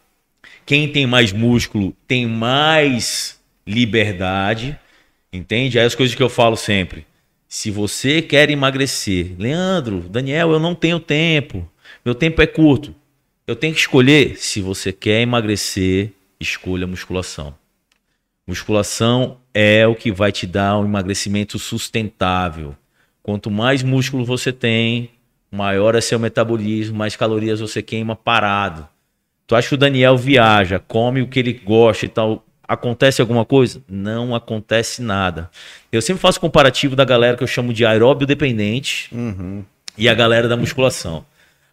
Quem 0.64 0.88
tem 0.88 1.06
mais 1.06 1.32
músculo 1.32 1.94
tem 2.08 2.26
mais 2.26 3.40
liberdade, 3.66 4.78
entende? 5.32 5.78
Aí 5.78 5.86
as 5.86 5.94
coisas 5.94 6.14
que 6.14 6.22
eu 6.22 6.28
falo 6.28 6.56
sempre. 6.56 7.06
Se 7.48 7.70
você 7.70 8.20
quer 8.20 8.50
emagrecer, 8.50 9.34
Leandro, 9.38 10.00
Daniel, 10.00 10.50
eu 10.52 10.58
não 10.58 10.74
tenho 10.74 10.98
tempo, 10.98 11.68
meu 12.04 12.14
tempo 12.14 12.42
é 12.42 12.46
curto. 12.46 12.94
Eu 13.46 13.54
tenho 13.54 13.72
que 13.72 13.80
escolher. 13.80 14.36
Se 14.36 14.60
você 14.60 14.92
quer 14.92 15.20
emagrecer, 15.20 16.10
escolha 16.40 16.86
musculação. 16.86 17.54
Musculação 18.46 19.38
é 19.54 19.86
o 19.86 19.94
que 19.94 20.10
vai 20.10 20.32
te 20.32 20.46
dar 20.46 20.78
um 20.78 20.84
emagrecimento 20.84 21.58
sustentável. 21.58 22.76
Quanto 23.26 23.50
mais 23.50 23.82
músculo 23.82 24.24
você 24.24 24.52
tem, 24.52 25.10
maior 25.50 25.96
é 25.96 26.00
seu 26.00 26.16
metabolismo, 26.16 26.96
mais 26.96 27.16
calorias 27.16 27.58
você 27.58 27.82
queima 27.82 28.14
parado. 28.14 28.86
Tu 29.48 29.56
acha 29.56 29.68
que 29.68 29.74
o 29.74 29.76
Daniel 29.76 30.16
viaja, 30.16 30.78
come 30.78 31.22
o 31.22 31.26
que 31.26 31.40
ele 31.40 31.52
gosta 31.52 32.06
e 32.06 32.08
tal, 32.08 32.46
acontece 32.68 33.20
alguma 33.20 33.44
coisa? 33.44 33.82
Não 33.88 34.32
acontece 34.32 35.02
nada. 35.02 35.50
Eu 35.90 36.00
sempre 36.00 36.22
faço 36.22 36.40
comparativo 36.40 36.94
da 36.94 37.04
galera 37.04 37.36
que 37.36 37.42
eu 37.42 37.48
chamo 37.48 37.72
de 37.72 37.84
aeróbio 37.84 38.28
dependente 38.28 39.08
Uhum. 39.12 39.64
e 39.98 40.08
a 40.08 40.14
galera 40.14 40.46
da 40.46 40.56
musculação. 40.56 41.26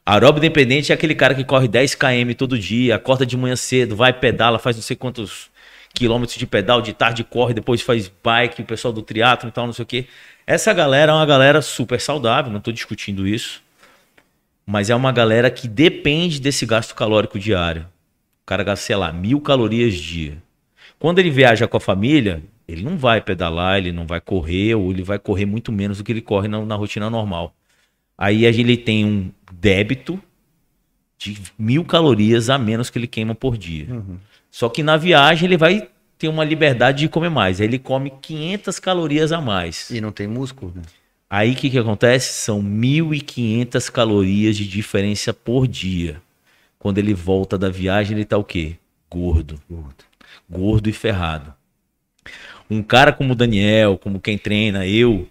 Aeróbio 0.04 0.42
dependente 0.42 0.92
é 0.92 0.96
aquele 0.96 1.14
cara 1.14 1.36
que 1.36 1.44
corre 1.44 1.68
10 1.68 1.94
km 1.94 2.34
todo 2.36 2.58
dia, 2.58 2.96
acorda 2.96 3.28
de 3.28 3.38
manhã 3.38 3.56
cedo, 3.56 3.96
vai 3.96 4.12
pedala, 4.12 4.58
faz 4.58 4.76
não 4.76 4.82
sei 4.82 4.96
quantos 4.96 5.52
quilômetros 5.94 6.36
de 6.36 6.48
pedal, 6.48 6.82
de 6.82 6.94
tarde 6.94 7.24
corre, 7.24 7.54
depois 7.54 7.80
faz 7.84 8.12
bike, 8.24 8.64
o 8.64 8.66
pessoal 8.66 8.92
do 8.92 9.04
triatlo 9.04 9.50
e 9.50 9.52
tal, 9.52 9.68
não 9.68 9.74
sei 9.74 9.84
o 9.84 9.86
quê. 9.86 10.08
Essa 10.46 10.74
galera 10.74 11.12
é 11.12 11.16
uma 11.16 11.26
galera 11.26 11.62
super 11.62 12.00
saudável, 12.00 12.52
não 12.52 12.60
estou 12.60 12.74
discutindo 12.74 13.28
isso. 13.28 13.62
Mas 14.66 14.90
é 14.90 14.96
uma 14.96 15.12
galera 15.12 15.50
que 15.50 15.68
depende 15.68 16.40
desse 16.40 16.66
gasto 16.66 16.96
calórico 16.96 17.40
diário. 17.40 17.84
O 18.44 18.46
cara 18.46 18.64
gasta, 18.64 18.86
sei 18.86 18.96
lá, 18.96 19.12
mil 19.12 19.40
calorias 19.40 19.94
dia. 19.96 20.38
Quando 21.00 21.20
ele 21.20 21.30
viaja 21.30 21.68
com 21.68 21.78
a 21.78 21.82
família, 21.82 22.44
ele 22.68 22.82
não 22.82 22.98
vai 22.98 23.22
pedalar, 23.22 23.78
ele 23.78 23.92
não 23.92 24.06
vai 24.06 24.22
correr, 24.22 24.76
ou 24.76 24.92
ele 24.92 25.04
vai 25.04 25.20
correr 25.20 25.46
muito 25.46 25.72
menos 25.72 25.98
do 25.98 26.04
que 26.04 26.12
ele 26.12 26.22
corre 26.22 26.48
na, 26.48 26.64
na 26.66 26.76
rotina 26.76 27.10
normal. 27.10 27.54
Aí 28.18 28.46
ele 28.46 28.78
tem 28.78 29.06
um 29.06 29.32
débito 29.52 30.22
de 31.18 31.38
mil 31.58 31.84
calorias 31.84 32.50
a 32.50 32.58
menos 32.58 32.90
que 32.90 32.98
ele 32.98 33.08
queima 33.08 33.34
por 33.34 33.58
dia. 33.58 33.88
Só 34.52 34.70
que 34.70 34.84
na 34.84 34.98
viagem 34.98 35.48
ele 35.48 35.58
vai 35.58 35.90
ter 36.24 36.30
uma 36.30 36.46
liberdade 36.46 37.00
de 37.00 37.10
comer 37.10 37.30
mais. 37.30 37.60
Aí 37.60 37.68
ele 37.68 37.78
come 37.78 38.10
500 38.10 38.80
calorias 38.80 39.34
a 39.34 39.42
mais. 39.42 39.90
E 39.90 40.00
não 40.00 40.10
tem 40.10 40.26
músculo, 40.26 40.72
né? 40.74 40.82
Aí 41.30 41.52
o 41.52 41.56
que, 41.56 41.70
que 41.70 41.78
acontece? 41.78 42.32
São 42.32 42.64
1.500 42.64 43.92
calorias 43.92 44.56
de 44.56 44.66
diferença 44.66 45.34
por 45.34 45.68
dia. 45.68 46.22
Quando 46.80 46.98
ele 46.98 47.14
volta 47.14 47.58
da 47.58 47.70
viagem, 47.70 48.16
ele 48.16 48.24
tá 48.24 48.38
o 48.38 48.44
quê? 48.44 48.78
Gordo. 49.12 49.60
Gordo 50.50 50.90
e 50.90 50.94
ferrado. 50.94 51.54
Um 52.70 52.82
cara 52.82 53.12
como 53.12 53.34
o 53.34 53.36
Daniel, 53.36 53.98
como 53.98 54.22
quem 54.22 54.38
treina, 54.38 54.88
eu, 54.88 55.28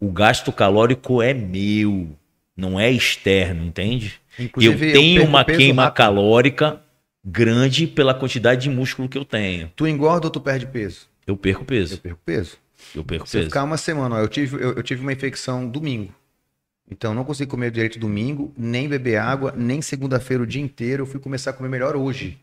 o 0.00 0.10
gasto 0.10 0.50
calórico 0.50 1.22
é 1.22 1.32
meu, 1.32 2.08
não 2.56 2.80
é 2.80 2.90
externo, 2.90 3.64
entende? 3.64 4.14
Inclusive, 4.36 4.88
eu 4.88 4.92
tenho 4.92 5.20
perco 5.20 5.28
uma 5.28 5.44
queima 5.44 5.84
rápido. 5.84 5.96
calórica 5.96 6.83
grande 7.24 7.86
pela 7.86 8.12
quantidade 8.14 8.62
de 8.62 8.70
músculo 8.70 9.08
que 9.08 9.16
eu 9.16 9.24
tenho. 9.24 9.70
Tu 9.74 9.86
engorda 9.86 10.26
ou 10.26 10.30
tu 10.30 10.40
perde 10.40 10.66
peso? 10.66 11.08
Eu 11.26 11.36
perco 11.36 11.62
Eu 11.62 11.66
peso. 11.66 11.98
perco 11.98 12.20
peso. 12.24 12.56
Eu 12.94 13.02
perco 13.04 13.26
Se 13.28 13.36
eu 13.36 13.40
peso. 13.40 13.50
ficar 13.50 13.64
uma 13.64 13.76
semana, 13.78 14.16
ó, 14.16 14.18
eu 14.20 14.28
tive, 14.28 14.56
eu, 14.56 14.72
eu 14.74 14.82
tive 14.82 15.00
uma 15.00 15.12
infecção 15.12 15.66
domingo. 15.68 16.12
Então 16.90 17.14
não 17.14 17.24
consigo 17.24 17.50
comer 17.50 17.70
direito 17.70 17.98
domingo, 17.98 18.52
nem 18.58 18.86
beber 18.88 19.16
água, 19.16 19.54
nem 19.56 19.80
segunda-feira 19.80 20.42
o 20.42 20.46
dia 20.46 20.60
inteiro. 20.60 21.02
Eu 21.02 21.06
fui 21.06 21.18
começar 21.18 21.50
a 21.50 21.52
comer 21.54 21.70
melhor 21.70 21.96
hoje. 21.96 22.38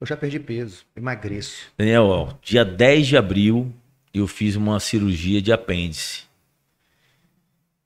Eu 0.00 0.06
já 0.06 0.16
perdi 0.16 0.38
peso, 0.40 0.84
emagreço. 0.96 1.66
Daniel, 1.76 2.04
ó, 2.04 2.32
dia 2.42 2.64
10 2.64 3.06
de 3.08 3.16
abril 3.16 3.72
eu 4.12 4.26
fiz 4.26 4.56
uma 4.56 4.80
cirurgia 4.80 5.42
de 5.42 5.52
apêndice. 5.52 6.22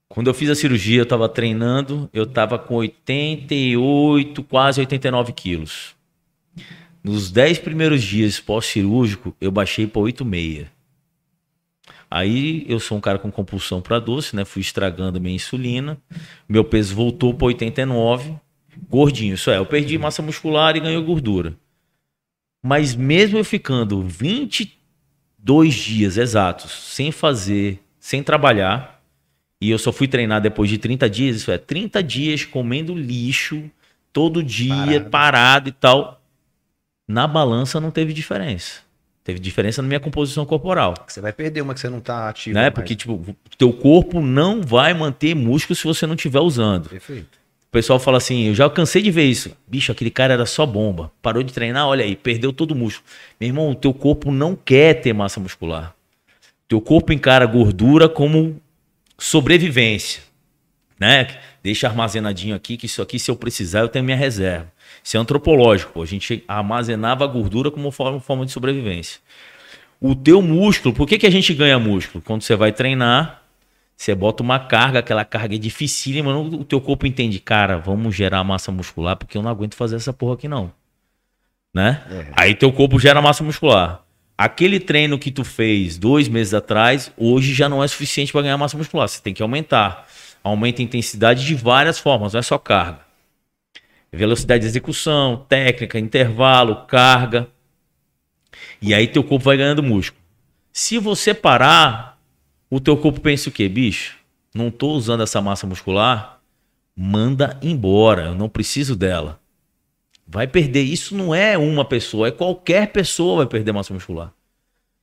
Quando 0.08 0.28
eu 0.28 0.34
fiz 0.34 0.48
a 0.50 0.54
cirurgia, 0.54 0.98
eu 1.00 1.02
estava 1.04 1.28
treinando, 1.28 2.08
eu 2.12 2.22
estava 2.24 2.58
com 2.58 2.74
88, 2.76 4.42
quase 4.44 4.80
89 4.80 5.32
quilos. 5.32 5.94
Nos 7.08 7.30
10 7.30 7.60
primeiros 7.60 8.02
dias 8.02 8.38
pós-cirúrgico, 8.38 9.34
eu 9.40 9.50
baixei 9.50 9.86
para 9.86 10.02
8,6. 10.02 10.66
Aí 12.10 12.66
eu 12.68 12.78
sou 12.78 12.98
um 12.98 13.00
cara 13.00 13.18
com 13.18 13.32
compulsão 13.32 13.80
para 13.80 13.98
doce, 13.98 14.36
né? 14.36 14.44
Fui 14.44 14.60
estragando 14.60 15.18
minha 15.18 15.34
insulina. 15.34 15.96
Meu 16.46 16.62
peso 16.62 16.94
voltou 16.94 17.32
para 17.32 17.46
89. 17.46 18.36
Gordinho, 18.90 19.36
isso 19.36 19.50
é. 19.50 19.56
Eu 19.56 19.64
perdi 19.64 19.96
massa 19.96 20.20
muscular 20.20 20.76
e 20.76 20.80
ganhei 20.80 21.02
gordura. 21.02 21.56
Mas 22.62 22.94
mesmo 22.94 23.38
eu 23.38 23.44
ficando 23.44 24.02
22 24.02 25.74
dias 25.74 26.18
exatos 26.18 26.70
sem 26.70 27.10
fazer, 27.10 27.82
sem 27.98 28.22
trabalhar, 28.22 29.02
e 29.62 29.70
eu 29.70 29.78
só 29.78 29.92
fui 29.92 30.08
treinar 30.08 30.42
depois 30.42 30.68
de 30.68 30.76
30 30.76 31.08
dias, 31.08 31.36
isso 31.36 31.50
é, 31.50 31.56
30 31.56 32.02
dias 32.02 32.44
comendo 32.44 32.94
lixo 32.94 33.70
todo 34.12 34.42
dia, 34.42 35.00
Parado. 35.00 35.10
parado, 35.10 35.68
e 35.70 35.72
tal. 35.72 36.17
Na 37.08 37.26
balança 37.26 37.80
não 37.80 37.90
teve 37.90 38.12
diferença. 38.12 38.86
Teve 39.24 39.40
diferença 39.40 39.82
na 39.82 39.88
minha 39.88 40.00
composição 40.00 40.46
corporal. 40.46 40.94
Você 41.06 41.20
vai 41.20 41.32
perder 41.32 41.62
uma 41.62 41.74
que 41.74 41.80
você 41.80 41.88
não 41.88 42.00
tá 42.00 42.28
ativo. 42.28 42.54
Né? 42.54 42.62
mais. 42.62 42.74
Porque, 42.74 42.94
tipo, 42.94 43.14
o 43.14 43.36
teu 43.56 43.72
corpo 43.72 44.20
não 44.20 44.62
vai 44.62 44.94
manter 44.94 45.34
músculo 45.34 45.74
se 45.74 45.84
você 45.84 46.06
não 46.06 46.14
estiver 46.14 46.40
usando. 46.40 46.88
Perfeito. 46.88 47.38
O 47.68 47.70
pessoal 47.70 47.98
fala 47.98 48.16
assim, 48.16 48.48
eu 48.48 48.54
já 48.54 48.68
cansei 48.70 49.02
de 49.02 49.10
ver 49.10 49.24
isso. 49.24 49.54
Bicho, 49.66 49.92
aquele 49.92 50.10
cara 50.10 50.32
era 50.32 50.46
só 50.46 50.64
bomba. 50.64 51.12
Parou 51.20 51.42
de 51.42 51.52
treinar, 51.52 51.86
olha 51.86 52.04
aí, 52.04 52.16
perdeu 52.16 52.50
todo 52.54 52.70
o 52.70 52.74
músculo. 52.74 53.06
Meu 53.38 53.48
irmão, 53.48 53.70
o 53.70 53.74
teu 53.74 53.92
corpo 53.92 54.30
não 54.30 54.56
quer 54.56 54.94
ter 55.02 55.12
massa 55.12 55.38
muscular. 55.38 55.94
Teu 56.66 56.80
corpo 56.80 57.12
encara 57.12 57.44
gordura 57.44 58.08
como 58.08 58.58
sobrevivência, 59.18 60.22
né? 60.98 61.38
Deixa 61.68 61.86
armazenadinho 61.86 62.56
aqui, 62.56 62.78
que 62.78 62.86
isso 62.86 63.02
aqui, 63.02 63.18
se 63.18 63.30
eu 63.30 63.36
precisar, 63.36 63.80
eu 63.80 63.90
tenho 63.90 64.02
minha 64.02 64.16
reserva. 64.16 64.72
Isso 65.04 65.18
é 65.18 65.20
antropológico, 65.20 65.92
pô. 65.92 66.02
a 66.02 66.06
gente 66.06 66.42
armazenava 66.48 67.24
a 67.24 67.26
gordura 67.26 67.70
como 67.70 67.90
forma, 67.90 68.18
forma 68.20 68.46
de 68.46 68.52
sobrevivência. 68.52 69.20
O 70.00 70.14
teu 70.14 70.40
músculo, 70.40 70.94
por 70.94 71.06
que, 71.06 71.18
que 71.18 71.26
a 71.26 71.30
gente 71.30 71.52
ganha 71.52 71.78
músculo? 71.78 72.24
Quando 72.24 72.40
você 72.40 72.56
vai 72.56 72.72
treinar, 72.72 73.42
você 73.94 74.14
bota 74.14 74.42
uma 74.42 74.58
carga, 74.58 75.00
aquela 75.00 75.26
carga 75.26 75.56
é 75.56 75.58
dificílima, 75.58 76.34
o 76.38 76.64
teu 76.64 76.80
corpo 76.80 77.06
entende, 77.06 77.38
cara, 77.38 77.76
vamos 77.76 78.16
gerar 78.16 78.42
massa 78.44 78.72
muscular, 78.72 79.14
porque 79.16 79.36
eu 79.36 79.42
não 79.42 79.50
aguento 79.50 79.74
fazer 79.74 79.96
essa 79.96 80.14
porra 80.14 80.36
aqui 80.36 80.48
não. 80.48 80.72
Né? 81.74 82.02
É. 82.10 82.26
Aí 82.34 82.54
teu 82.54 82.72
corpo 82.72 82.98
gera 82.98 83.20
massa 83.20 83.44
muscular. 83.44 84.02
Aquele 84.38 84.80
treino 84.80 85.18
que 85.18 85.30
tu 85.30 85.44
fez 85.44 85.98
dois 85.98 86.28
meses 86.28 86.54
atrás, 86.54 87.12
hoje 87.14 87.52
já 87.52 87.68
não 87.68 87.84
é 87.84 87.88
suficiente 87.88 88.32
para 88.32 88.40
ganhar 88.40 88.56
massa 88.56 88.78
muscular. 88.78 89.06
Você 89.06 89.20
tem 89.20 89.34
que 89.34 89.42
aumentar. 89.42 90.08
Aumenta 90.48 90.82
a 90.82 90.84
intensidade 90.84 91.44
de 91.44 91.54
várias 91.54 91.98
formas, 91.98 92.32
não 92.32 92.40
é 92.40 92.42
só 92.42 92.58
carga. 92.58 93.00
Velocidade 94.12 94.62
de 94.62 94.66
execução, 94.66 95.44
técnica, 95.48 95.98
intervalo, 95.98 96.86
carga. 96.86 97.48
E 98.80 98.94
aí 98.94 99.06
teu 99.06 99.22
corpo 99.22 99.44
vai 99.44 99.56
ganhando 99.56 99.82
músculo. 99.82 100.20
Se 100.72 100.98
você 100.98 101.34
parar, 101.34 102.18
o 102.70 102.80
teu 102.80 102.96
corpo 102.96 103.20
pensa 103.20 103.48
o 103.48 103.52
quê, 103.52 103.68
bicho? 103.68 104.16
Não 104.54 104.70
tô 104.70 104.92
usando 104.92 105.22
essa 105.22 105.40
massa 105.42 105.66
muscular, 105.66 106.40
manda 106.96 107.58
embora, 107.62 108.26
eu 108.26 108.34
não 108.34 108.48
preciso 108.48 108.96
dela. 108.96 109.38
Vai 110.26 110.46
perder. 110.46 110.82
Isso 110.82 111.14
não 111.16 111.34
é 111.34 111.58
uma 111.58 111.84
pessoa, 111.84 112.28
é 112.28 112.30
qualquer 112.30 112.92
pessoa 112.92 113.38
vai 113.38 113.46
perder 113.46 113.72
massa 113.72 113.92
muscular. 113.92 114.32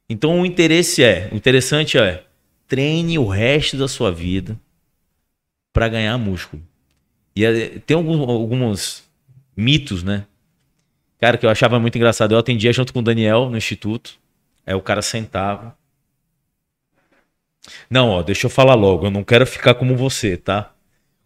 Então 0.09 0.41
o 0.41 0.45
interesse 0.45 1.03
é, 1.03 1.29
o 1.31 1.35
interessante 1.35 1.97
é, 1.97 2.23
treine 2.67 3.17
o 3.17 3.27
resto 3.27 3.77
da 3.77 3.87
sua 3.87 4.11
vida 4.11 4.59
para 5.75 5.89
ganhar 5.89 6.17
músculo. 6.17 6.63
E 7.35 7.43
é, 7.43 7.79
tem 7.85 7.97
alguns, 7.97 8.29
alguns 8.29 9.03
mitos, 9.57 10.03
né? 10.03 10.25
Cara, 11.19 11.37
que 11.37 11.45
eu 11.45 11.49
achava 11.49 11.77
muito 11.81 11.97
engraçado. 11.97 12.33
Eu 12.33 12.39
atendia 12.39 12.71
junto 12.71 12.93
com 12.93 12.99
o 12.99 13.03
Daniel 13.03 13.49
no 13.49 13.57
instituto. 13.57 14.13
Aí 14.65 14.73
o 14.73 14.81
cara 14.81 15.01
sentava. 15.01 15.75
Não, 17.89 18.09
ó, 18.09 18.23
deixa 18.23 18.45
eu 18.45 18.49
falar 18.49 18.73
logo. 18.73 19.07
Eu 19.07 19.11
não 19.11 19.21
quero 19.21 19.45
ficar 19.45 19.73
como 19.73 19.97
você, 19.97 20.37
tá? 20.37 20.71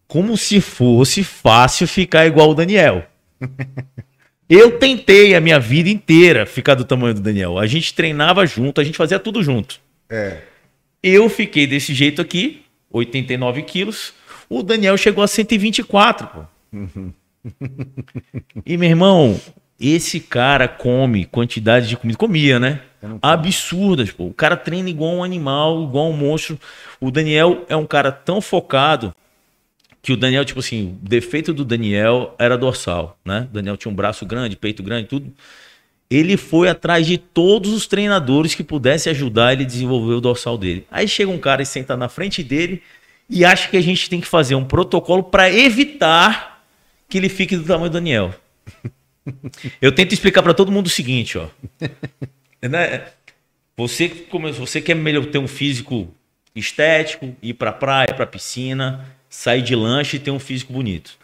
Como 0.07 0.35
se 0.35 0.59
fosse 0.59 1.23
fácil 1.23 1.88
ficar 1.88 2.25
igual 2.25 2.49
o 2.49 2.55
Daniel. 2.55 3.05
Eu 4.49 4.79
tentei 4.79 5.35
a 5.35 5.39
minha 5.39 5.59
vida 5.59 5.89
inteira 5.89 6.43
ficar 6.43 6.73
do 6.73 6.83
tamanho 6.83 7.13
do 7.13 7.21
Daniel. 7.21 7.59
A 7.59 7.67
gente 7.67 7.93
treinava 7.93 8.47
junto, 8.47 8.81
a 8.81 8.83
gente 8.83 8.97
fazia 8.97 9.19
tudo 9.19 9.43
junto. 9.43 9.79
É. 10.09 10.41
Eu 11.03 11.29
fiquei 11.29 11.67
desse 11.67 11.93
jeito 11.93 12.19
aqui, 12.19 12.63
89 12.89 13.62
quilos. 13.62 14.12
O 14.49 14.63
Daniel 14.63 14.97
chegou 14.97 15.23
a 15.23 15.27
124, 15.27 16.27
pô. 16.27 16.43
e, 18.65 18.75
meu 18.77 18.89
irmão, 18.89 19.39
esse 19.79 20.19
cara 20.19 20.67
come 20.67 21.25
quantidade 21.25 21.88
de 21.88 21.95
comida. 21.95 22.17
Comia, 22.17 22.59
né? 22.59 22.81
Absurdas, 23.21 24.12
pô. 24.12 24.25
O 24.25 24.33
cara 24.33 24.57
treina 24.57 24.89
igual 24.89 25.13
um 25.13 25.23
animal, 25.23 25.83
igual 25.83 26.09
um 26.09 26.17
monstro. 26.17 26.59
O 26.99 27.12
Daniel 27.12 27.65
é 27.69 27.75
um 27.75 27.85
cara 27.85 28.12
tão 28.12 28.41
focado 28.41 29.13
que 30.01 30.12
o 30.12 30.17
Daniel, 30.17 30.43
tipo 30.43 30.59
assim, 30.59 30.97
o 31.01 31.07
defeito 31.07 31.53
do 31.53 31.63
Daniel 31.63 32.35
era 32.38 32.57
dorsal, 32.57 33.17
né? 33.23 33.47
O 33.49 33.53
Daniel 33.53 33.77
tinha 33.77 33.91
um 33.91 33.95
braço 33.95 34.25
grande, 34.25 34.55
peito 34.55 34.81
grande, 34.81 35.07
tudo. 35.07 35.31
Ele 36.09 36.38
foi 36.38 36.67
atrás 36.67 37.05
de 37.05 37.17
todos 37.17 37.71
os 37.71 37.85
treinadores 37.85 38.55
que 38.55 38.63
pudessem 38.63 39.12
ajudar 39.12 39.53
ele 39.53 39.63
a 39.63 39.67
desenvolver 39.67 40.15
o 40.15 40.21
dorsal 40.21 40.57
dele. 40.57 40.85
Aí 40.89 41.07
chega 41.07 41.29
um 41.29 41.38
cara 41.38 41.62
e 41.62 41.65
senta 41.65 41.95
na 41.95 42.09
frente 42.09 42.43
dele 42.43 42.81
e 43.29 43.45
acha 43.45 43.69
que 43.69 43.77
a 43.77 43.81
gente 43.81 44.09
tem 44.09 44.19
que 44.19 44.27
fazer 44.27 44.55
um 44.55 44.65
protocolo 44.65 45.23
para 45.23 45.51
evitar 45.51 46.65
que 47.07 47.17
ele 47.17 47.29
fique 47.29 47.55
do 47.55 47.63
tamanho 47.63 47.89
do 47.89 47.93
Daniel. 47.93 48.33
Eu 49.79 49.91
tento 49.91 50.13
explicar 50.13 50.41
para 50.41 50.53
todo 50.53 50.71
mundo 50.71 50.87
o 50.87 50.89
seguinte, 50.89 51.37
ó. 51.37 51.47
Né? 52.61 53.07
Você, 53.77 54.09
como 54.09 54.51
você 54.51 54.81
quer 54.81 54.95
melhor 54.95 55.25
ter 55.27 55.37
um 55.37 55.47
físico 55.47 56.13
estético, 56.55 57.35
ir 57.41 57.53
para 57.53 57.71
praia, 57.71 58.13
para 58.13 58.25
piscina, 58.25 59.15
sair 59.29 59.61
de 59.61 59.75
lanche 59.75 60.17
e 60.17 60.19
ter 60.19 60.31
um 60.31 60.39
físico 60.39 60.73
bonito. 60.73 61.17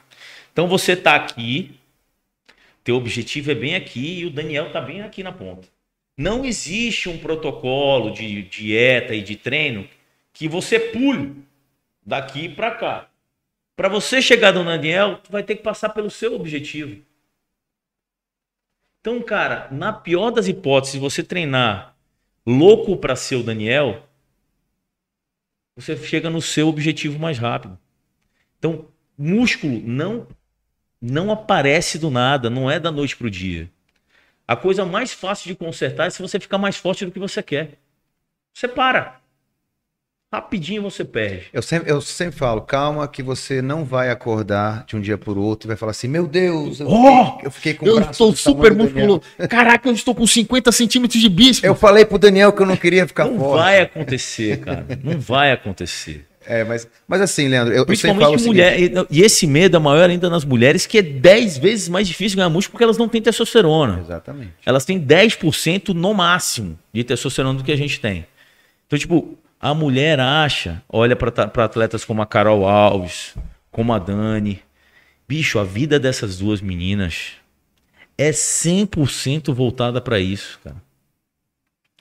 Então 0.54 0.68
você 0.68 0.96
tá 0.96 1.16
aqui, 1.16 1.76
teu 2.84 2.96
objetivo 2.96 3.52
é 3.52 3.56
bem 3.56 3.76
aqui 3.76 4.20
e 4.20 4.26
o 4.26 4.30
Daniel 4.30 4.72
tá 4.72 4.80
bem 4.80 5.02
aqui 5.02 5.24
na 5.24 5.32
ponta. 5.32 5.68
Não 6.18 6.46
existe 6.46 7.10
um 7.10 7.18
protocolo 7.18 8.12
de 8.12 8.44
dieta 8.44 9.14
e 9.14 9.22
de 9.22 9.36
treino 9.36 9.88
que 10.32 10.48
você 10.48 10.80
pule 10.80 11.45
daqui 12.06 12.48
para 12.48 12.76
cá. 12.76 13.10
Para 13.76 13.90
você 13.90 14.22
chegar 14.22 14.54
no 14.54 14.64
Daniel, 14.64 15.18
tu 15.18 15.32
vai 15.32 15.44
ter 15.44 15.56
que 15.56 15.64
passar 15.64 15.90
pelo 15.90 16.10
seu 16.10 16.36
objetivo. 16.36 17.04
Então, 19.02 19.22
cara, 19.22 19.68
na 19.72 19.92
pior 19.92 20.32
das 20.32 20.48
hipóteses, 20.48 21.00
você 21.00 21.22
treinar 21.22 21.96
louco 22.46 22.96
para 22.98 23.16
ser 23.16 23.36
o 23.36 23.44
Daniel, 23.44 24.08
você 25.76 25.98
chega 25.98 26.30
no 26.30 26.42
seu 26.42 26.68
objetivo 26.68 27.20
mais 27.20 27.38
rápido. 27.38 27.78
Então, 28.58 28.88
músculo 29.18 29.82
não 29.82 30.28
não 31.02 31.30
aparece 31.30 32.00
do 32.00 32.10
nada, 32.10 32.50
não 32.50 32.72
é 32.72 32.80
da 32.80 32.92
noite 32.92 33.16
pro 33.16 33.30
dia. 33.30 33.70
A 34.48 34.56
coisa 34.56 34.86
mais 34.86 35.14
fácil 35.14 35.48
de 35.48 35.56
consertar 35.56 36.08
é 36.08 36.10
se 36.10 36.22
você 36.22 36.40
ficar 36.40 36.58
mais 36.58 36.78
forte 36.78 37.06
do 37.06 37.12
que 37.12 37.20
você 37.20 37.44
quer. 37.44 37.78
Você 38.54 38.68
para. 38.68 39.22
Rapidinho 40.34 40.82
você 40.82 41.06
perde. 41.06 41.44
Eu 41.54 41.62
sempre, 41.62 41.90
eu 41.92 42.02
sempre 42.02 42.36
falo, 42.38 42.62
calma, 42.62 43.08
que 43.08 43.22
você 43.24 43.62
não 43.62 43.86
vai 43.86 44.10
acordar 44.10 44.84
de 44.86 44.96
um 44.96 45.00
dia 45.02 45.18
por 45.18 45.38
outro 45.38 45.68
e 45.68 45.70
vai 45.70 45.78
falar 45.78 45.92
assim: 45.92 46.08
Meu 46.08 46.28
Deus, 46.28 46.80
eu, 46.80 46.88
Oh! 46.90 47.26
fiquei, 47.26 47.46
eu 47.48 47.52
fiquei 47.52 47.74
com 47.76 47.86
o 47.86 47.88
Eu 47.88 47.96
braço 47.98 48.12
estou 48.12 48.36
super 48.36 48.74
musculoso. 48.76 49.22
Caraca, 49.50 49.88
eu 49.88 49.94
estou 49.94 50.14
com 50.16 50.26
50 50.28 50.72
centímetros 50.72 51.22
de 51.22 51.30
bíceps. 51.30 51.64
Eu 51.64 51.76
falei 51.76 52.04
pro 52.06 52.18
Daniel 52.18 52.52
que 52.52 52.62
eu 52.62 52.66
não 52.66 52.76
queria 52.76 53.08
ficar 53.08 53.26
Não 53.26 53.38
forte. 53.40 53.62
vai 53.62 53.82
acontecer, 53.82 54.60
cara. 54.60 54.86
Não 55.04 55.20
vai 55.20 55.52
acontecer. 55.52 56.26
É, 56.48 56.64
mas, 56.64 56.88
mas 57.08 57.22
assim, 57.22 57.48
Leandro, 57.48 57.74
eu, 57.74 57.86
eu 57.88 57.96
sempre 57.96 58.20
falo 58.22 58.34
o 58.34 58.38
Principalmente 58.38 58.40
seguinte, 58.42 58.94
mulher. 58.94 59.08
E 59.12 59.20
e 59.20 59.22
esse 59.24 59.48
medo 59.48 59.78
é 59.78 59.80
maior 59.80 60.10
ainda 60.10 60.30
nas 60.30 60.44
mulheres, 60.44 60.86
que 60.86 60.98
é 60.98 61.02
10 61.02 61.58
vezes 61.60 61.88
mais 61.90 62.08
difícil 62.08 62.36
ganhar 62.36 62.50
músculo 62.50 62.74
porque 62.74 62.84
elas 62.84 62.98
não 62.98 63.08
têm 63.08 63.22
testosterona. 63.22 64.00
Exatamente. 64.02 64.52
Elas 64.66 64.84
têm 64.86 65.00
10% 65.00 65.90
no 65.94 66.14
máximo 66.14 66.78
de 66.94 67.04
testosterona 67.04 67.58
do 67.58 67.64
que 67.64 67.72
a 67.72 67.76
gente 67.78 68.00
tem. 68.00 68.28
Então, 68.86 69.00
tipo, 69.00 69.36
a 69.70 69.74
mulher 69.74 70.20
acha, 70.20 70.84
olha 70.88 71.16
para 71.16 71.30
atletas 71.66 72.06
como 72.06 72.22
a 72.22 72.26
Carol 72.26 72.68
Alves, 72.68 73.36
como 73.72 73.94
a 73.94 74.00
Dani. 74.00 74.62
Bicho, 75.28 75.58
a 75.58 75.64
vida 75.64 76.00
dessas 76.00 76.38
duas 76.38 76.62
meninas 76.62 77.32
é 78.18 78.30
100% 78.32 79.52
voltada 79.54 80.00
para 80.00 80.20
isso, 80.20 80.60
cara. 80.64 80.76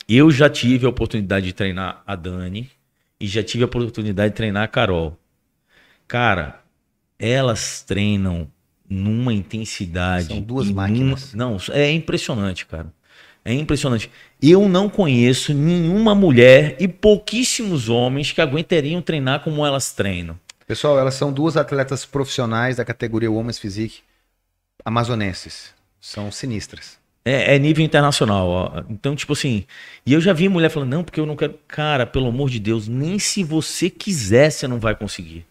Eu 0.07 0.31
já 0.31 0.51
tive 0.51 0.85
a 0.85 0.91
oportunidade 0.91 1.47
de 1.47 1.53
treinar 1.55 2.03
a 2.07 2.15
Dani 2.15 2.71
e 3.19 3.27
já 3.27 3.43
tive 3.43 3.63
a 3.63 3.67
oportunidade 3.67 4.31
de 4.31 4.37
treinar 4.37 4.65
a 4.65 4.69
Carol. 4.69 5.19
Cara, 6.07 6.61
elas 7.19 7.83
treinam 7.83 8.47
numa 8.87 9.33
intensidade. 9.33 10.27
São 10.27 10.43
duas 10.43 10.71
máquinas. 10.71 11.33
numa- 11.33 11.53
Não, 11.53 11.57
é 11.73 11.91
impressionante, 11.91 12.67
cara. 12.67 12.93
É 13.45 13.53
impressionante. 13.53 14.11
Eu 14.41 14.69
não 14.69 14.89
conheço 14.89 15.53
nenhuma 15.53 16.15
mulher 16.15 16.77
e 16.81 16.89
pouquíssimos 16.89 17.89
homens 17.89 18.33
que 18.33 18.41
aguentariam 18.41 19.03
treinar 19.03 19.41
como 19.45 19.67
elas 19.67 19.93
treinam. 19.93 20.39
Pessoal, 20.67 20.99
elas 20.99 21.15
são 21.15 21.31
duas 21.31 21.57
atletas 21.57 22.07
profissionais 22.07 22.77
da 22.77 22.85
categoria 22.85 23.31
Women's 23.31 23.59
Physique 23.59 24.01
amazonenses. 24.85 25.75
São 26.01 26.31
sinistras. 26.31 26.99
É, 27.25 27.55
é 27.55 27.59
nível 27.59 27.85
internacional. 27.85 28.49
Ó. 28.49 28.83
Então, 28.91 29.17
tipo 29.17 29.33
assim, 29.33 29.65
e 30.05 30.13
eu 30.13 30.21
já 30.21 30.33
vi 30.33 30.49
mulher 30.49 30.69
falando, 30.69 30.91
não, 30.91 31.05
porque 31.05 31.19
eu 31.19 31.27
não 31.27 31.37
quero. 31.37 31.59
Cara, 31.67 32.07
pelo 32.07 32.29
amor 32.29 32.51
de 32.51 32.59
Deus, 32.59 32.87
nem 32.87 33.19
se 33.19 33.43
você 33.43 33.89
quiser, 33.89 34.51
você 34.51 34.69
não 34.69 34.79
vai 34.79 34.95
conseguir. 34.95 35.47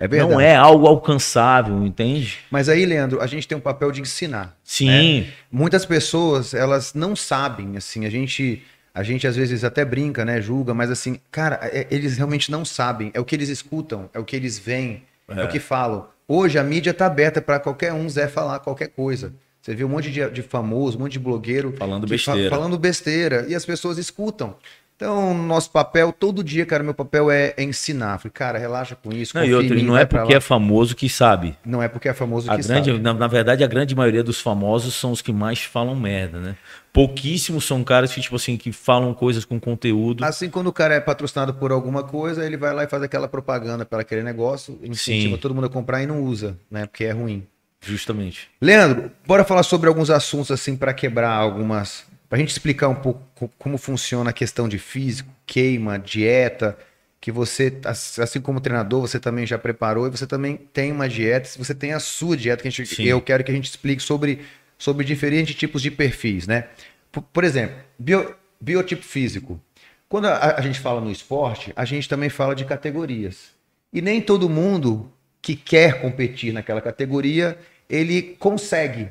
É 0.00 0.06
verdade. 0.06 0.32
Não 0.32 0.40
é 0.40 0.54
algo 0.54 0.86
alcançável, 0.86 1.84
entende? 1.84 2.38
Mas 2.50 2.68
aí, 2.68 2.86
Leandro, 2.86 3.20
a 3.20 3.26
gente 3.26 3.48
tem 3.48 3.58
um 3.58 3.60
papel 3.60 3.90
de 3.90 4.00
ensinar. 4.00 4.56
Sim. 4.62 5.26
Muitas 5.50 5.84
pessoas, 5.84 6.54
elas 6.54 6.94
não 6.94 7.16
sabem, 7.16 7.76
assim, 7.76 8.06
a 8.06 8.10
gente, 8.10 8.62
a 8.94 9.02
gente 9.02 9.26
às 9.26 9.34
vezes 9.34 9.64
até 9.64 9.84
brinca, 9.84 10.24
né, 10.24 10.40
julga, 10.40 10.72
mas 10.72 10.88
assim, 10.90 11.18
cara, 11.32 11.58
é- 11.64 11.86
eles 11.90 12.16
realmente 12.16 12.50
não 12.50 12.64
sabem, 12.64 13.10
é 13.12 13.18
o 13.18 13.24
que 13.24 13.34
eles 13.34 13.48
escutam, 13.48 14.08
é 14.14 14.18
o 14.20 14.24
que 14.24 14.36
eles 14.36 14.56
veem, 14.58 15.02
é, 15.28 15.42
o 15.44 15.48
que 15.48 15.58
falam. 15.58 16.06
Hoje 16.28 16.58
a 16.58 16.62
mídia 16.62 16.94
tá 16.94 17.06
aberta 17.06 17.40
para 17.42 17.58
qualquer 17.58 17.92
um 17.92 18.08
Zé 18.08 18.28
falar 18.28 18.60
qualquer 18.60 18.88
coisa. 18.88 19.32
Você 19.60 19.74
vê 19.74 19.82
um 19.84 19.88
monte 19.88 20.10
de, 20.12 20.30
de 20.30 20.42
famoso, 20.42 20.96
um 20.96 21.00
monte 21.00 21.12
de 21.12 21.18
blogueiro 21.18 21.74
Falando 21.76 22.06
que 22.06 22.16
fa- 22.18 22.32
besteira. 22.32 22.50
falando 22.54 22.78
besteira 22.78 23.46
e 23.48 23.54
as 23.54 23.66
pessoas 23.66 23.98
escutam. 23.98 24.54
Então, 24.98 25.32
nosso 25.32 25.70
papel, 25.70 26.12
todo 26.12 26.42
dia, 26.42 26.66
cara, 26.66 26.82
meu 26.82 26.92
papel 26.92 27.30
é, 27.30 27.54
é 27.56 27.62
ensinar. 27.62 28.18
Falei, 28.18 28.32
cara, 28.32 28.58
relaxa 28.58 28.96
com 28.96 29.12
isso. 29.12 29.32
Não, 29.36 29.44
e 29.44 29.50
e 29.50 29.70
mim, 29.70 29.84
não 29.84 29.96
é 29.96 30.04
porque 30.04 30.34
é 30.34 30.40
famoso 30.40 30.96
que 30.96 31.08
sabe. 31.08 31.56
Não 31.64 31.80
é 31.80 31.86
porque 31.86 32.08
é 32.08 32.12
famoso 32.12 32.50
A 32.50 32.56
que 32.56 32.66
grande, 32.66 32.90
sabe. 32.90 33.00
na, 33.00 33.14
na 33.14 33.28
verdade, 33.28 33.62
a 33.62 33.68
grande 33.68 33.94
maioria 33.94 34.24
dos 34.24 34.40
famosos 34.40 34.94
são 34.94 35.12
os 35.12 35.22
que 35.22 35.32
mais 35.32 35.62
falam 35.62 35.94
merda, 35.94 36.40
né? 36.40 36.56
Pouquíssimos 36.92 37.64
são 37.64 37.84
caras 37.84 38.12
que, 38.12 38.20
tipo 38.20 38.34
assim, 38.34 38.56
que 38.56 38.72
falam 38.72 39.14
coisas 39.14 39.44
com 39.44 39.60
conteúdo. 39.60 40.24
Assim, 40.24 40.50
quando 40.50 40.66
o 40.66 40.72
cara 40.72 40.94
é 40.94 41.00
patrocinado 41.00 41.54
por 41.54 41.70
alguma 41.70 42.02
coisa, 42.02 42.44
ele 42.44 42.56
vai 42.56 42.74
lá 42.74 42.82
e 42.82 42.88
faz 42.88 43.00
aquela 43.00 43.28
propaganda 43.28 43.86
para 43.86 44.00
aquele 44.00 44.24
negócio, 44.24 44.80
incentiva 44.82 45.36
Sim. 45.36 45.40
todo 45.40 45.54
mundo 45.54 45.68
a 45.68 45.70
comprar 45.70 46.02
e 46.02 46.08
não 46.08 46.24
usa, 46.24 46.58
né? 46.68 46.86
Porque 46.86 47.04
é 47.04 47.12
ruim. 47.12 47.46
Justamente. 47.80 48.50
Leandro, 48.60 49.12
bora 49.24 49.44
falar 49.44 49.62
sobre 49.62 49.88
alguns 49.88 50.10
assuntos 50.10 50.50
assim 50.50 50.74
para 50.76 50.92
quebrar 50.92 51.30
algumas, 51.30 52.04
para 52.28 52.36
a 52.36 52.40
gente 52.40 52.50
explicar 52.50 52.88
um 52.88 52.94
pouco 52.94 53.22
co- 53.34 53.50
como 53.58 53.78
funciona 53.78 54.30
a 54.30 54.32
questão 54.32 54.68
de 54.68 54.78
físico, 54.78 55.30
queima, 55.46 55.98
dieta, 55.98 56.76
que 57.20 57.32
você, 57.32 57.76
ass- 57.84 58.18
assim 58.18 58.40
como 58.40 58.60
treinador, 58.60 59.00
você 59.00 59.18
também 59.18 59.46
já 59.46 59.58
preparou 59.58 60.06
e 60.06 60.10
você 60.10 60.26
também 60.26 60.56
tem 60.56 60.92
uma 60.92 61.08
dieta, 61.08 61.48
você 61.56 61.74
tem 61.74 61.92
a 61.92 62.00
sua 62.00 62.36
dieta 62.36 62.62
que 62.62 62.70
gente, 62.70 62.94
eu 63.08 63.20
quero 63.20 63.42
que 63.44 63.50
a 63.50 63.54
gente 63.54 63.68
explique 63.68 64.02
sobre 64.02 64.40
sobre 64.80 65.04
diferentes 65.04 65.56
tipos 65.56 65.82
de 65.82 65.90
perfis, 65.90 66.46
né? 66.46 66.68
Por, 67.10 67.22
por 67.22 67.42
exemplo, 67.42 67.74
bio- 67.98 68.32
biotipo 68.60 69.02
físico. 69.04 69.60
Quando 70.08 70.26
a, 70.26 70.54
a 70.56 70.60
gente 70.60 70.78
fala 70.78 71.00
no 71.00 71.10
esporte, 71.10 71.72
a 71.74 71.84
gente 71.84 72.08
também 72.08 72.28
fala 72.28 72.54
de 72.54 72.64
categorias. 72.64 73.50
E 73.92 74.00
nem 74.00 74.20
todo 74.20 74.48
mundo 74.48 75.10
que 75.42 75.56
quer 75.56 76.00
competir 76.00 76.52
naquela 76.52 76.80
categoria, 76.80 77.58
ele 77.90 78.36
consegue. 78.38 79.08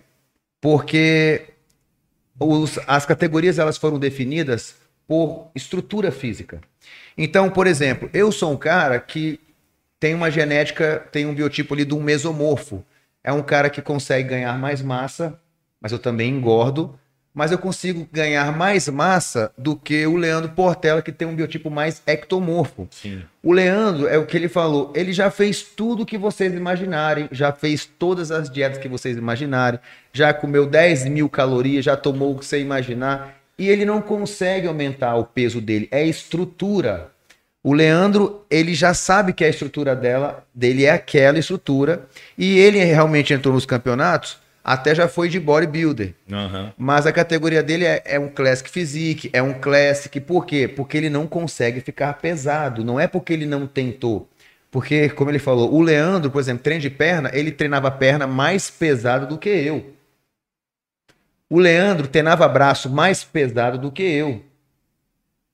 Porque 0.61 1.41
os- 2.39 2.79
as 2.87 3.05
categorias 3.05 3.59
elas 3.59 3.77
foram 3.77 3.99
definidas 3.99 4.75
por 5.07 5.49
estrutura 5.55 6.11
física. 6.11 6.59
Então, 7.17 7.49
por 7.49 7.65
exemplo, 7.65 8.09
eu 8.13 8.31
sou 8.31 8.51
um 8.51 8.57
cara 8.57 8.99
que 8.99 9.39
tem 9.99 10.13
uma 10.13 10.29
genética, 10.29 11.07
tem 11.11 11.25
um 11.25 11.33
biotipo 11.33 11.73
ali 11.73 11.85
de 11.85 11.93
um 11.93 12.01
mesomorfo. 12.01 12.83
É 13.23 13.31
um 13.31 13.41
cara 13.41 13.69
que 13.69 13.81
consegue 13.81 14.29
ganhar 14.29 14.57
mais 14.57 14.81
massa, 14.81 15.39
mas 15.81 15.91
eu 15.91 15.99
também 15.99 16.29
engordo, 16.31 16.97
mas 17.37 17.51
eu 17.51 17.59
consigo 17.59 18.09
ganhar 18.11 18.51
mais 18.51 18.89
massa 18.89 19.51
do 19.55 19.75
que 19.75 20.07
o 20.07 20.15
Leandro 20.15 20.49
Portela, 20.53 21.03
que 21.03 21.11
tem 21.11 21.27
um 21.27 21.35
biotipo 21.35 21.69
mais 21.69 22.01
ectomorfo. 22.07 22.87
Sim. 22.89 23.21
O 23.43 23.53
Leandro, 23.53 24.07
é 24.07 24.17
o 24.17 24.25
que 24.25 24.35
ele 24.35 24.49
falou, 24.49 24.91
ele 24.95 25.13
já 25.13 25.29
fez 25.29 25.61
tudo 25.61 26.03
que 26.03 26.17
vocês 26.17 26.51
imaginarem, 26.51 27.29
já 27.31 27.51
fez 27.51 27.85
todas 27.85 28.31
as 28.31 28.49
dietas 28.49 28.79
que 28.79 28.87
vocês 28.87 29.15
imaginarem, 29.15 29.79
já 30.11 30.33
comeu 30.33 30.65
10 30.65 31.05
mil 31.09 31.29
calorias, 31.29 31.85
já 31.85 31.95
tomou 31.95 32.33
o 32.33 32.39
que 32.39 32.45
você 32.45 32.59
imaginar, 32.59 33.35
e 33.55 33.69
ele 33.69 33.85
não 33.85 34.01
consegue 34.01 34.67
aumentar 34.67 35.15
o 35.15 35.23
peso 35.23 35.61
dele, 35.61 35.87
é 35.91 36.03
estrutura. 36.03 37.11
O 37.63 37.71
Leandro, 37.71 38.47
ele 38.49 38.73
já 38.73 38.95
sabe 38.95 39.31
que 39.31 39.45
a 39.45 39.49
estrutura 39.49 39.95
dela, 39.95 40.43
dele 40.55 40.85
é 40.85 40.91
aquela 40.91 41.37
estrutura, 41.37 42.07
e 42.35 42.57
ele 42.57 42.83
realmente 42.83 43.31
entrou 43.31 43.53
nos 43.53 43.65
campeonatos, 43.67 44.39
até 44.67 44.93
já 44.93 45.07
foi 45.07 45.29
de 45.29 45.39
bodybuilder. 45.39 46.13
Aham. 46.29 46.73
Mas 46.77 47.07
a 47.07 47.13
categoria 47.13 47.63
dele 47.63 47.85
é, 47.85 48.03
é 48.03 48.19
um 48.19 48.27
Classic 48.27 48.69
Physique, 48.69 49.29
é 49.31 49.41
um 49.41 49.53
Classic. 49.53 50.19
Por 50.19 50.45
quê? 50.45 50.67
Porque 50.67 50.97
ele 50.97 51.09
não 51.09 51.25
consegue 51.25 51.79
ficar 51.79 52.13
pesado. 52.15 52.83
Não 52.83 52.99
é 52.99 53.07
porque 53.07 53.31
ele 53.31 53.45
não 53.45 53.65
tentou. 53.65 54.29
Porque, 54.69 55.07
como 55.07 55.31
ele 55.31 55.39
falou, 55.39 55.73
o 55.73 55.81
Leandro, 55.81 56.29
por 56.29 56.41
exemplo, 56.41 56.63
treino 56.63 56.81
de 56.81 56.89
perna, 56.89 57.31
ele 57.33 57.49
treinava 57.49 57.89
perna 57.89 58.27
mais 58.27 58.69
pesado 58.69 59.25
do 59.25 59.37
que 59.37 59.47
eu. 59.47 59.93
O 61.49 61.59
Leandro 61.59 62.05
treinava 62.05 62.45
braço 62.49 62.89
mais 62.89 63.23
pesado 63.23 63.77
do 63.77 63.89
que 63.89 64.03
eu. 64.03 64.43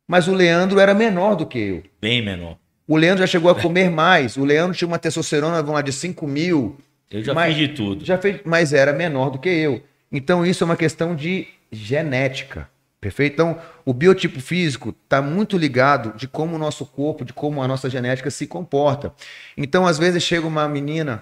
Mas 0.07 0.27
o 0.27 0.33
Leandro 0.33 0.79
era 0.79 0.95
menor 0.95 1.35
do 1.35 1.45
que 1.45 1.59
eu. 1.59 1.83
Bem 2.01 2.25
menor. 2.25 2.57
O 2.87 2.97
Leandro 2.97 3.19
já 3.19 3.27
chegou 3.27 3.51
a 3.51 3.55
comer 3.55 3.91
mais. 3.91 4.37
O 4.37 4.43
Leandro 4.43 4.75
tinha 4.75 4.87
uma 4.87 4.97
testosterona, 4.97 5.57
vamos 5.57 5.75
lá, 5.75 5.81
de 5.83 5.93
5 5.93 6.25
mil. 6.25 6.77
Eu 7.13 7.23
já 7.23 7.33
Mas- 7.33 7.55
fiz 7.55 7.69
de 7.69 7.75
tudo. 7.75 8.03
Já 8.03 8.17
fez, 8.17 8.41
mas 8.43 8.73
era 8.73 8.91
menor 8.91 9.29
do 9.29 9.39
que 9.39 9.47
eu. 9.49 9.81
Então 10.11 10.45
isso 10.45 10.63
é 10.63 10.65
uma 10.65 10.75
questão 10.75 11.15
de 11.15 11.47
genética. 11.71 12.67
Perfeito? 12.99 13.33
Então, 13.33 13.59
o 13.83 13.93
biotipo 13.93 14.39
físico 14.39 14.95
está 15.03 15.21
muito 15.21 15.57
ligado 15.57 16.17
de 16.17 16.25
como 16.25 16.55
o 16.55 16.57
nosso 16.59 16.85
corpo, 16.85 17.25
de 17.25 17.33
como 17.33 17.61
a 17.61 17.67
nossa 17.67 17.89
genética 17.89 18.31
se 18.31 18.47
comporta. 18.47 19.13
Então, 19.57 19.85
às 19.85 19.97
vezes 19.97 20.23
chega 20.23 20.47
uma 20.47 20.67
menina 20.69 21.21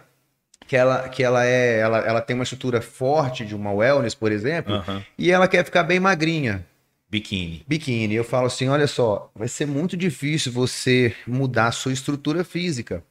que 0.68 0.76
ela, 0.78 1.10
que 1.10 1.24
ela 1.24 1.44
é, 1.44 1.80
ela, 1.80 1.98
ela 2.00 2.22
tem 2.22 2.36
uma 2.36 2.44
estrutura 2.44 2.82
forte 2.82 3.44
de 3.44 3.56
uma 3.56 3.72
wellness, 3.74 4.14
por 4.14 4.32
exemplo, 4.32 4.76
Aham. 4.76 5.04
e 5.18 5.32
ela 5.32 5.48
quer 5.48 5.66
ficar 5.66 5.82
bem 5.84 6.00
magrinha 6.00 6.64
Biquíni. 7.10 7.64
biquíni. 7.68 8.14
Eu 8.14 8.24
falo 8.24 8.46
assim: 8.46 8.70
olha 8.70 8.86
só, 8.88 9.32
vai 9.36 9.48
ser 9.48 9.66
muito 9.66 9.98
difícil 9.98 10.52
você 10.52 11.16
mudar 11.28 11.66
a 11.68 11.72
sua 11.72 11.92
estrutura 11.92 12.44
física. 12.44 13.04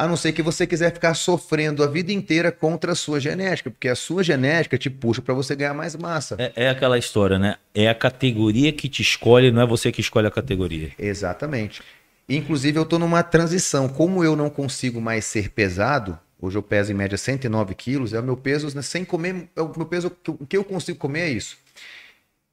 A 0.00 0.08
não 0.08 0.16
ser 0.16 0.32
que 0.32 0.40
você 0.40 0.66
quiser 0.66 0.94
ficar 0.94 1.12
sofrendo 1.12 1.84
a 1.84 1.86
vida 1.86 2.10
inteira 2.10 2.50
contra 2.50 2.92
a 2.92 2.94
sua 2.94 3.20
genética, 3.20 3.70
porque 3.70 3.86
a 3.86 3.94
sua 3.94 4.24
genética 4.24 4.78
te 4.78 4.88
puxa 4.88 5.20
para 5.20 5.34
você 5.34 5.54
ganhar 5.54 5.74
mais 5.74 5.94
massa. 5.94 6.36
É, 6.38 6.52
é 6.64 6.68
aquela 6.70 6.96
história, 6.96 7.38
né? 7.38 7.56
É 7.74 7.86
a 7.86 7.94
categoria 7.94 8.72
que 8.72 8.88
te 8.88 9.02
escolhe, 9.02 9.52
não 9.52 9.60
é 9.60 9.66
você 9.66 9.92
que 9.92 10.00
escolhe 10.00 10.26
a 10.26 10.30
categoria. 10.30 10.90
Exatamente. 10.98 11.82
Inclusive, 12.26 12.78
eu 12.78 12.86
tô 12.86 12.98
numa 12.98 13.22
transição. 13.22 13.90
Como 13.90 14.24
eu 14.24 14.34
não 14.34 14.48
consigo 14.48 15.02
mais 15.02 15.26
ser 15.26 15.50
pesado, 15.50 16.18
hoje 16.40 16.56
eu 16.56 16.62
peso 16.62 16.90
em 16.90 16.94
média 16.94 17.18
109 17.18 17.74
quilos, 17.74 18.14
é 18.14 18.20
o 18.20 18.24
meu 18.24 18.38
peso 18.38 18.74
né, 18.74 18.80
sem 18.80 19.04
comer. 19.04 19.50
É 19.54 19.60
o 19.60 19.70
meu 19.76 19.84
peso, 19.84 20.10
o 20.28 20.46
que 20.46 20.56
eu 20.56 20.64
consigo 20.64 20.98
comer 20.98 21.20
é 21.20 21.28
isso. 21.28 21.58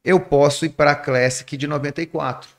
Eu 0.03 0.19
posso 0.19 0.65
ir 0.65 0.69
para 0.71 0.91
a 0.91 0.95
Classic 0.95 1.55
de 1.55 1.65
94. 1.65 2.49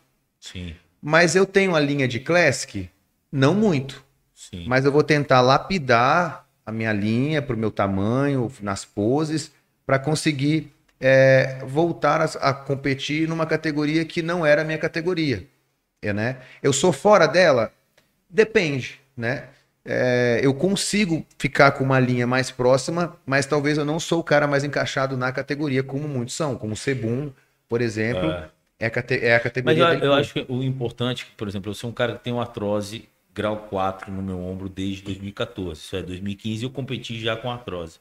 Sim, 0.40 0.74
Mas 1.02 1.36
eu 1.36 1.44
tenho 1.44 1.76
a 1.76 1.80
linha 1.80 2.08
de 2.08 2.20
Classic, 2.20 2.88
não 3.30 3.52
muito. 3.52 4.07
Sim. 4.50 4.64
Mas 4.66 4.84
eu 4.84 4.92
vou 4.92 5.02
tentar 5.02 5.40
lapidar 5.40 6.46
a 6.64 6.72
minha 6.72 6.92
linha 6.92 7.40
para 7.40 7.54
o 7.56 7.58
meu 7.58 7.70
tamanho, 7.70 8.50
nas 8.60 8.84
poses, 8.84 9.50
para 9.86 9.98
conseguir 9.98 10.72
é, 11.00 11.60
voltar 11.66 12.20
a, 12.20 12.24
a 12.50 12.52
competir 12.52 13.26
numa 13.28 13.46
categoria 13.46 14.04
que 14.04 14.20
não 14.22 14.44
era 14.44 14.62
a 14.62 14.64
minha 14.64 14.78
categoria. 14.78 15.46
É, 16.02 16.12
né? 16.12 16.36
Eu 16.62 16.72
sou 16.72 16.92
fora 16.92 17.26
dela? 17.26 17.72
Depende, 18.28 19.00
né? 19.16 19.44
É, 19.84 20.40
eu 20.42 20.52
consigo 20.52 21.24
ficar 21.38 21.72
com 21.72 21.82
uma 21.82 21.98
linha 21.98 22.26
mais 22.26 22.50
próxima, 22.50 23.16
mas 23.24 23.46
talvez 23.46 23.78
eu 23.78 23.84
não 23.84 23.98
sou 23.98 24.20
o 24.20 24.24
cara 24.24 24.46
mais 24.46 24.62
encaixado 24.62 25.16
na 25.16 25.32
categoria, 25.32 25.82
como 25.82 26.06
muitos 26.06 26.34
são, 26.34 26.56
como 26.56 26.74
o 26.74 26.76
Sebum, 26.76 27.32
por 27.66 27.80
exemplo, 27.80 28.30
É. 28.30 28.50
é, 28.80 28.86
a, 28.86 28.90
é 29.14 29.34
a 29.34 29.34
Mas 29.34 29.42
categoria. 29.42 29.82
eu, 29.84 29.88
dele. 29.88 30.06
eu 30.06 30.12
acho 30.12 30.34
que 30.34 30.44
o 30.48 30.62
importante, 30.62 31.26
por 31.36 31.48
exemplo, 31.48 31.70
eu 31.70 31.74
sou 31.74 31.88
um 31.88 31.92
cara 31.92 32.14
que 32.18 32.24
tem 32.24 32.32
uma 32.32 32.42
artrose 32.42 33.08
grau 33.38 33.56
4 33.70 34.10
no 34.12 34.20
meu 34.20 34.42
ombro 34.44 34.68
desde 34.68 35.02
2014. 35.04 35.80
Isso 35.80 35.94
é 35.96 36.02
2015 36.02 36.64
eu 36.64 36.70
competi 36.70 37.18
já 37.20 37.36
com 37.36 37.48
artrose. 37.50 38.00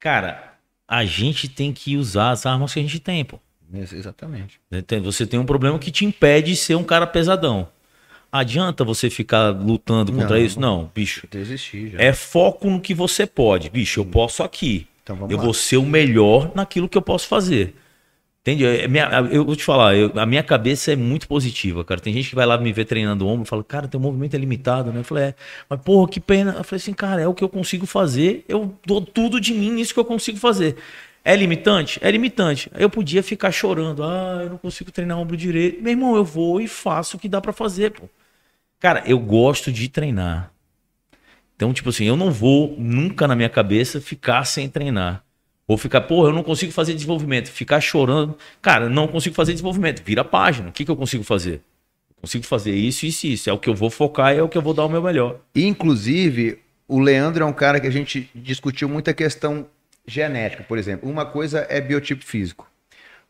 Cara, 0.00 0.54
a 0.88 1.04
gente 1.04 1.48
tem 1.48 1.72
que 1.72 1.96
usar 1.96 2.30
as 2.30 2.46
armas 2.46 2.72
que 2.72 2.80
a 2.80 2.82
gente 2.82 2.98
tem, 2.98 3.24
pô. 3.24 3.38
Exatamente. 3.72 4.58
Tem- 4.86 5.00
Você 5.00 5.26
tem 5.26 5.38
um 5.38 5.46
problema 5.46 5.78
que 5.78 5.90
te 5.90 6.04
impede 6.04 6.50
de 6.52 6.56
ser 6.56 6.74
um 6.74 6.84
cara 6.84 7.06
pesadão. 7.06 7.68
Adianta 8.30 8.84
você 8.84 9.10
ficar 9.10 9.50
lutando 9.50 10.10
contra 10.12 10.38
Não. 10.38 10.44
isso? 10.44 10.58
Não, 10.58 10.90
bicho. 10.94 11.26
Desistir 11.30 11.90
já. 11.90 11.98
É 12.00 12.12
foco 12.14 12.68
no 12.70 12.80
que 12.80 12.94
você 12.94 13.26
pode. 13.26 13.68
Bicho, 13.68 14.00
eu 14.00 14.06
posso 14.06 14.42
aqui. 14.42 14.86
Então 15.02 15.16
vamos 15.16 15.30
eu 15.30 15.36
lá. 15.36 15.44
vou 15.44 15.52
ser 15.54 15.76
o 15.76 15.82
melhor 15.84 16.50
naquilo 16.54 16.88
que 16.88 16.96
eu 16.96 17.02
posso 17.02 17.28
fazer. 17.28 17.74
Entende? 18.42 18.66
É 18.66 18.86
eu 19.30 19.44
vou 19.44 19.54
te 19.54 19.62
falar, 19.62 19.94
eu- 19.94 20.10
a 20.16 20.26
minha 20.26 20.42
cabeça 20.42 20.92
é 20.92 20.96
muito 20.96 21.28
positiva, 21.28 21.84
cara. 21.84 22.00
Tem 22.00 22.12
gente 22.12 22.28
que 22.28 22.34
vai 22.34 22.44
lá 22.44 22.58
me 22.58 22.72
ver 22.72 22.84
treinando 22.86 23.24
o 23.24 23.28
ombro 23.28 23.44
e 23.44 23.48
fala, 23.48 23.62
cara, 23.62 23.86
teu 23.86 24.00
movimento 24.00 24.34
é 24.34 24.38
limitado, 24.38 24.92
né? 24.92 24.98
Eu 24.98 25.04
falei, 25.04 25.24
é, 25.26 25.34
mas 25.70 25.80
porra, 25.80 26.08
que 26.10 26.18
pena. 26.18 26.52
Eu 26.58 26.64
falei 26.64 26.80
assim, 26.82 26.92
cara, 26.92 27.20
é 27.22 27.28
o 27.28 27.34
que 27.34 27.44
eu 27.44 27.48
consigo 27.48 27.86
fazer, 27.86 28.44
eu 28.48 28.76
dou 28.84 29.00
tudo 29.00 29.40
de 29.40 29.54
mim 29.54 29.70
nisso 29.70 29.94
que 29.94 30.00
eu 30.00 30.04
consigo 30.04 30.38
fazer. 30.38 30.76
É 31.24 31.36
limitante? 31.36 32.00
É 32.02 32.10
limitante. 32.10 32.68
Eu 32.74 32.90
podia 32.90 33.22
ficar 33.22 33.52
chorando, 33.52 34.02
ah, 34.02 34.40
eu 34.42 34.50
não 34.50 34.58
consigo 34.58 34.90
treinar 34.90 35.18
o 35.18 35.20
ombro 35.20 35.36
direito. 35.36 35.80
Meu 35.80 35.92
irmão, 35.92 36.16
eu 36.16 36.24
vou 36.24 36.60
e 36.60 36.66
faço 36.66 37.16
o 37.16 37.20
que 37.20 37.28
dá 37.28 37.40
pra 37.40 37.52
fazer, 37.52 37.92
pô. 37.92 38.08
Cara, 38.80 39.04
eu 39.06 39.20
gosto 39.20 39.70
de 39.70 39.88
treinar. 39.88 40.52
Então, 41.54 41.72
tipo 41.72 41.90
assim, 41.90 42.06
eu 42.06 42.16
não 42.16 42.32
vou 42.32 42.74
nunca 42.76 43.28
na 43.28 43.36
minha 43.36 43.48
cabeça 43.48 44.00
ficar 44.00 44.44
sem 44.44 44.68
treinar. 44.68 45.22
Ou 45.72 45.78
ficar, 45.78 46.02
porra, 46.02 46.28
eu 46.28 46.34
não 46.34 46.42
consigo 46.42 46.70
fazer 46.70 46.92
desenvolvimento. 46.92 47.48
Ficar 47.48 47.80
chorando. 47.80 48.36
Cara, 48.60 48.90
não 48.90 49.08
consigo 49.08 49.34
fazer 49.34 49.52
desenvolvimento. 49.52 50.02
Vira 50.04 50.20
a 50.20 50.24
página. 50.24 50.68
O 50.68 50.72
que, 50.72 50.84
que 50.84 50.90
eu 50.90 50.96
consigo 50.96 51.24
fazer? 51.24 51.62
Eu 52.10 52.20
consigo 52.20 52.44
fazer 52.44 52.74
isso, 52.74 53.06
isso, 53.06 53.26
isso. 53.26 53.48
É 53.48 53.52
o 53.54 53.58
que 53.58 53.70
eu 53.70 53.74
vou 53.74 53.88
focar, 53.88 54.34
é 54.34 54.42
o 54.42 54.50
que 54.50 54.58
eu 54.58 54.60
vou 54.60 54.74
dar 54.74 54.84
o 54.84 54.88
meu 54.90 55.02
melhor. 55.02 55.40
Inclusive, 55.54 56.58
o 56.86 56.98
Leandro 57.00 57.42
é 57.42 57.46
um 57.46 57.54
cara 57.54 57.80
que 57.80 57.86
a 57.86 57.90
gente 57.90 58.30
discutiu 58.34 58.86
muita 58.86 59.14
questão 59.14 59.66
genética, 60.06 60.62
por 60.62 60.76
exemplo. 60.76 61.08
Uma 61.08 61.24
coisa 61.24 61.66
é 61.70 61.80
biotipo 61.80 62.22
físico. 62.22 62.70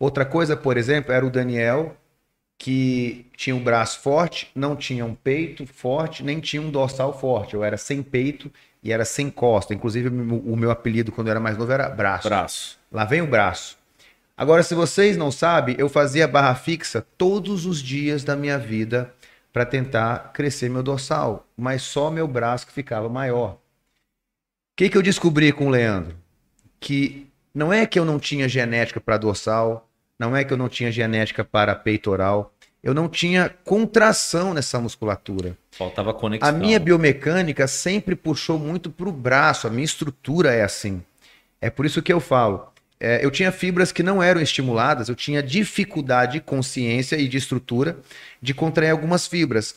Outra 0.01 0.25
coisa, 0.25 0.57
por 0.57 0.77
exemplo, 0.77 1.13
era 1.13 1.25
o 1.25 1.31
Daniel, 1.31 1.97
que 2.59 3.25
tinha 3.37 3.55
um 3.55 3.63
braço 3.63 4.01
forte, 4.01 4.51
não 4.53 4.75
tinha 4.75 5.05
um 5.05 5.15
peito 5.15 5.65
forte, 5.65 6.25
nem 6.25 6.41
tinha 6.41 6.61
um 6.61 6.73
dorsal 6.73 7.17
forte. 7.17 7.55
Eu 7.55 7.63
era 7.63 7.77
sem 7.77 8.03
peito 8.03 8.51
e 8.83 8.93
era 8.93 9.05
sem 9.05 9.31
costa. 9.31 9.73
Inclusive, 9.75 10.09
o 10.09 10.57
meu- 10.57 10.71
apelido 10.71 11.13
quando 11.13 11.29
eu 11.29 11.33
era 11.33 11.41
mais 11.41 11.57
novo 11.57 11.71
era 11.73 11.89
braço. 11.89 12.29
Braço. 12.29 12.79
Lá 12.91 13.05
vem 13.05 13.23
o 13.23 13.27
braço. 13.27 13.79
Agora, 14.37 14.63
se 14.63 14.75
vocês 14.75 15.17
não 15.17 15.31
sabem, 15.31 15.77
eu 15.79 15.89
fazia 15.89 16.27
barra 16.27 16.55
fixa 16.55 17.07
todos 17.17 17.65
os 17.67 17.81
dias 17.83 18.25
da 18.25 18.35
minha 18.35 18.59
vida 18.59 19.15
para 19.53 19.65
tentar 19.67 20.33
crescer 20.33 20.69
meu 20.71 20.83
dorsal, 20.83 21.47
mas 21.57 21.83
só 21.83 22.11
meu 22.11 22.27
braço 22.27 22.67
que 22.67 22.73
ficava 22.73 23.09
maior. 23.09 23.53
O 23.53 23.59
que, 24.77 24.89
que 24.89 24.97
eu 24.97 25.03
descobri 25.03 25.53
com 25.53 25.67
o 25.67 25.71
Leandro? 25.71 26.17
Que 26.81 27.29
não 27.55 27.73
é 27.73 27.87
que 27.87 27.99
eu 27.99 28.05
não 28.05 28.19
tinha 28.19 28.49
genética 28.49 28.99
para 29.01 29.19
dorsal, 29.19 29.89
não 30.19 30.35
é 30.35 30.43
que 30.43 30.53
eu 30.53 30.57
não 30.57 30.69
tinha 30.69 30.91
genética 30.91 31.45
para 31.45 31.75
peitoral, 31.75 32.53
eu 32.83 32.93
não 32.93 33.09
tinha 33.09 33.49
contração 33.65 34.53
nessa 34.53 34.81
musculatura. 34.81 35.57
Faltava 35.71 36.13
conexão. 36.13 36.49
A 36.49 36.53
minha 36.53 36.81
biomecânica 36.81 37.67
sempre 37.67 38.17
puxou 38.17 38.59
muito 38.59 38.91
para 38.91 39.09
o 39.09 39.13
braço, 39.13 39.67
a 39.67 39.71
minha 39.71 39.85
estrutura 39.85 40.53
é 40.53 40.63
assim. 40.63 41.03
É 41.61 41.71
por 41.71 41.87
isso 41.87 42.03
que 42.03 42.13
eu 42.13 42.21
falo. 42.21 42.73
é, 42.99 43.25
eu 43.25 43.31
tinha 43.31 43.51
fibras 43.51 43.91
que 43.91 44.03
não 44.03 44.23
eram 44.23 44.41
estimuladas, 44.41 45.09
eu 45.09 45.15
tinha 45.15 45.43
dificuldade 45.43 46.35
de 46.35 46.41
consciência 46.41 47.17
e 47.17 47.27
de 47.27 47.37
estrutura 47.37 47.99
de 48.41 48.55
contrair 48.55 48.91
algumas 48.91 49.27
fibras. 49.27 49.75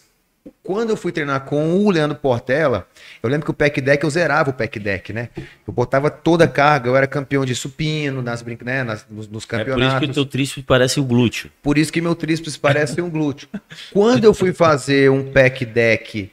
Quando 0.64 0.92
eu 0.92 0.98
fui 0.98 1.12
treinar 1.12 1.42
com 1.46 1.74
o 1.76 1.90
Leandro 1.90 2.18
Portela, 2.18 2.88
eu 3.22 3.30
lembro 3.30 3.46
que 3.46 3.52
o 3.52 3.54
pack 3.54 3.80
deck 3.82 4.04
eu 4.04 4.10
zerava 4.10 4.52
o 4.52 4.54
pack 4.54 4.80
deck, 4.80 5.12
né? 5.14 5.30
Eu 5.68 5.74
botava 5.74 6.10
toda 6.12 6.46
a 6.46 6.48
carga, 6.48 6.90
eu 6.90 6.96
era 6.96 7.08
campeão 7.08 7.44
de 7.46 7.56
supino 7.56 8.22
nas, 8.22 8.44
né, 8.44 8.84
nas- 8.84 9.06
nos, 9.10 9.28
nos 9.28 9.44
É 9.46 9.48
por 9.48 9.56
isso 9.60 9.66
campeonatos. 9.72 10.00
que 10.00 10.12
o 10.12 10.14
teu 10.14 10.26
tríceps 10.26 10.64
parece 10.64 11.00
o 11.00 11.04
glúteo. 11.04 11.52
Por 11.64 11.78
isso 11.78 11.92
que 11.92 12.02
meu 12.02 12.16
tríceps 12.16 12.58
parece 12.58 13.02
um 13.02 13.10
glúteo. 13.10 13.48
Quando 13.92 14.24
eu 14.24 14.34
fui 14.34 14.54
fazer 14.54 15.10
um 15.12 15.32
pack 15.32 15.66
deck, 15.66 16.32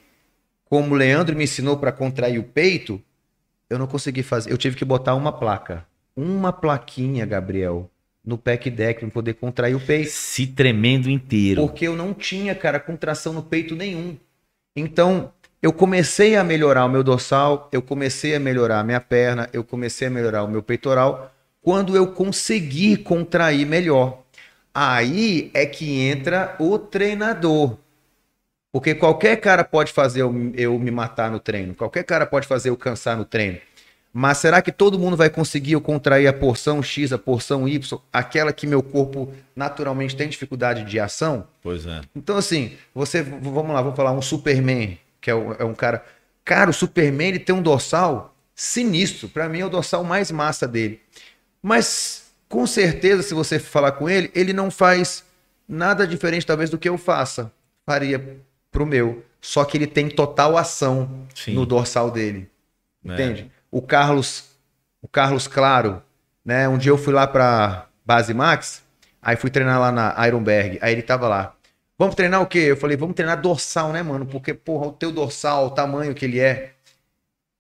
como 0.66 0.94
o 0.94 0.96
Leandro 0.96 1.34
me 1.36 1.44
ensinou 1.44 1.76
para 1.78 1.92
contrair 1.92 2.38
o 2.38 2.44
peito, 2.44 3.00
eu 3.68 3.78
não 3.78 3.86
consegui 3.86 4.22
fazer. 4.22 4.50
Eu 4.52 4.58
tive 4.58 4.76
que 4.76 4.84
botar 4.84 5.14
uma 5.14 5.32
placa. 5.32 5.84
Uma 6.14 6.52
plaquinha, 6.52 7.24
Gabriel, 7.24 7.90
no 8.24 8.38
pack 8.38 8.70
deck 8.70 9.00
para 9.00 9.10
poder 9.10 9.34
contrair 9.34 9.74
o 9.74 9.80
peito. 9.80 10.10
Se 10.10 10.46
tremendo 10.46 11.10
inteiro. 11.10 11.66
Porque 11.66 11.86
eu 11.86 11.96
não 11.96 12.14
tinha, 12.14 12.54
cara, 12.54 12.78
contração 12.78 13.32
no 13.32 13.42
peito 13.42 13.74
nenhum. 13.74 14.16
Então, 14.76 15.32
eu 15.60 15.72
comecei 15.72 16.36
a 16.36 16.42
melhorar 16.44 16.84
o 16.84 16.88
meu 16.88 17.02
dorsal, 17.02 17.68
eu 17.72 17.82
comecei 17.82 18.34
a 18.34 18.40
melhorar 18.40 18.80
a 18.80 18.84
minha 18.84 19.00
perna, 19.00 19.48
eu 19.52 19.62
comecei 19.62 20.08
a 20.08 20.10
melhorar 20.10 20.42
o 20.44 20.48
meu 20.48 20.62
peitoral 20.62 21.32
quando 21.60 21.96
eu 21.96 22.08
consegui 22.08 22.96
contrair 22.96 23.66
melhor. 23.66 24.22
Aí 24.74 25.50
é 25.54 25.66
que 25.66 26.00
entra 26.00 26.56
o 26.58 26.78
treinador. 26.78 27.76
Porque 28.72 28.94
qualquer 28.94 29.36
cara 29.36 29.62
pode 29.62 29.92
fazer 29.92 30.22
eu, 30.22 30.34
eu 30.54 30.78
me 30.78 30.90
matar 30.90 31.30
no 31.30 31.38
treino, 31.38 31.74
qualquer 31.74 32.04
cara 32.04 32.24
pode 32.24 32.46
fazer 32.46 32.70
eu 32.70 32.76
cansar 32.76 33.16
no 33.16 33.24
treino. 33.24 33.58
Mas 34.12 34.38
será 34.38 34.60
que 34.60 34.70
todo 34.70 34.98
mundo 34.98 35.16
vai 35.16 35.30
conseguir 35.30 35.72
eu 35.72 35.80
contrair 35.80 36.26
a 36.26 36.32
porção 36.32 36.82
X, 36.82 37.12
a 37.12 37.18
porção 37.18 37.66
Y, 37.66 37.98
aquela 38.12 38.52
que 38.52 38.66
meu 38.66 38.82
corpo 38.82 39.32
naturalmente 39.56 40.14
tem 40.14 40.28
dificuldade 40.28 40.84
de 40.84 41.00
ação? 41.00 41.46
Pois 41.62 41.86
é. 41.86 42.02
Então, 42.14 42.36
assim, 42.36 42.76
você, 42.94 43.22
vamos 43.22 43.72
lá, 43.72 43.80
vamos 43.80 43.96
falar 43.96 44.12
um 44.12 44.20
Superman, 44.20 44.98
que 45.20 45.30
é, 45.30 45.34
um- 45.34 45.52
é 45.54 45.64
um 45.64 45.74
cara. 45.74 46.04
Cara, 46.44 46.68
o 46.68 46.74
Superman 46.74 47.28
ele 47.28 47.38
tem 47.38 47.54
um 47.54 47.62
dorsal 47.62 48.34
sinistro. 48.54 49.28
Pra 49.28 49.48
mim 49.48 49.60
é 49.60 49.64
o 49.66 49.70
dorsal 49.70 50.04
mais 50.04 50.30
massa 50.30 50.68
dele. 50.68 51.00
Mas, 51.62 52.32
com 52.48 52.66
certeza, 52.66 53.22
se 53.22 53.32
você 53.34 53.58
falar 53.58 53.92
com 53.92 54.10
ele, 54.10 54.30
ele 54.34 54.52
não 54.52 54.70
faz 54.70 55.24
nada 55.68 56.06
diferente, 56.06 56.44
talvez, 56.44 56.68
do 56.68 56.76
que 56.78 56.88
eu 56.88 56.98
faça. 56.98 57.50
Faria 57.86 58.38
pro 58.70 58.84
meu. 58.86 59.24
só 59.40 59.64
que 59.64 59.76
ele 59.76 59.86
tem 59.86 60.08
total 60.08 60.56
ação 60.56 61.26
Sim. 61.34 61.54
no 61.54 61.64
dorsal 61.66 62.10
dele. 62.10 62.48
É. 63.04 63.12
Entende? 63.12 63.51
O 63.72 63.82
Carlos, 63.82 64.44
o 65.00 65.08
Carlos 65.08 65.48
Claro, 65.48 66.02
né? 66.44 66.68
Um 66.68 66.78
dia 66.78 66.90
eu 66.92 66.98
fui 66.98 67.12
lá 67.12 67.26
pra 67.26 67.88
Base 68.04 68.34
Max, 68.34 68.84
aí 69.20 69.34
fui 69.34 69.50
treinar 69.50 69.80
lá 69.80 69.90
na 69.90 70.26
Ironberg, 70.26 70.78
aí 70.82 70.92
ele 70.92 71.02
tava 71.02 71.26
lá. 71.26 71.54
Vamos 71.98 72.14
treinar 72.14 72.42
o 72.42 72.46
quê? 72.46 72.58
Eu 72.58 72.76
falei, 72.76 72.96
vamos 72.96 73.14
treinar 73.14 73.40
dorsal, 73.40 73.92
né, 73.92 74.02
mano? 74.02 74.26
Porque, 74.26 74.52
porra, 74.52 74.88
o 74.88 74.92
teu 74.92 75.10
dorsal, 75.10 75.68
o 75.68 75.70
tamanho 75.70 76.14
que 76.14 76.24
ele 76.24 76.38
é. 76.38 76.74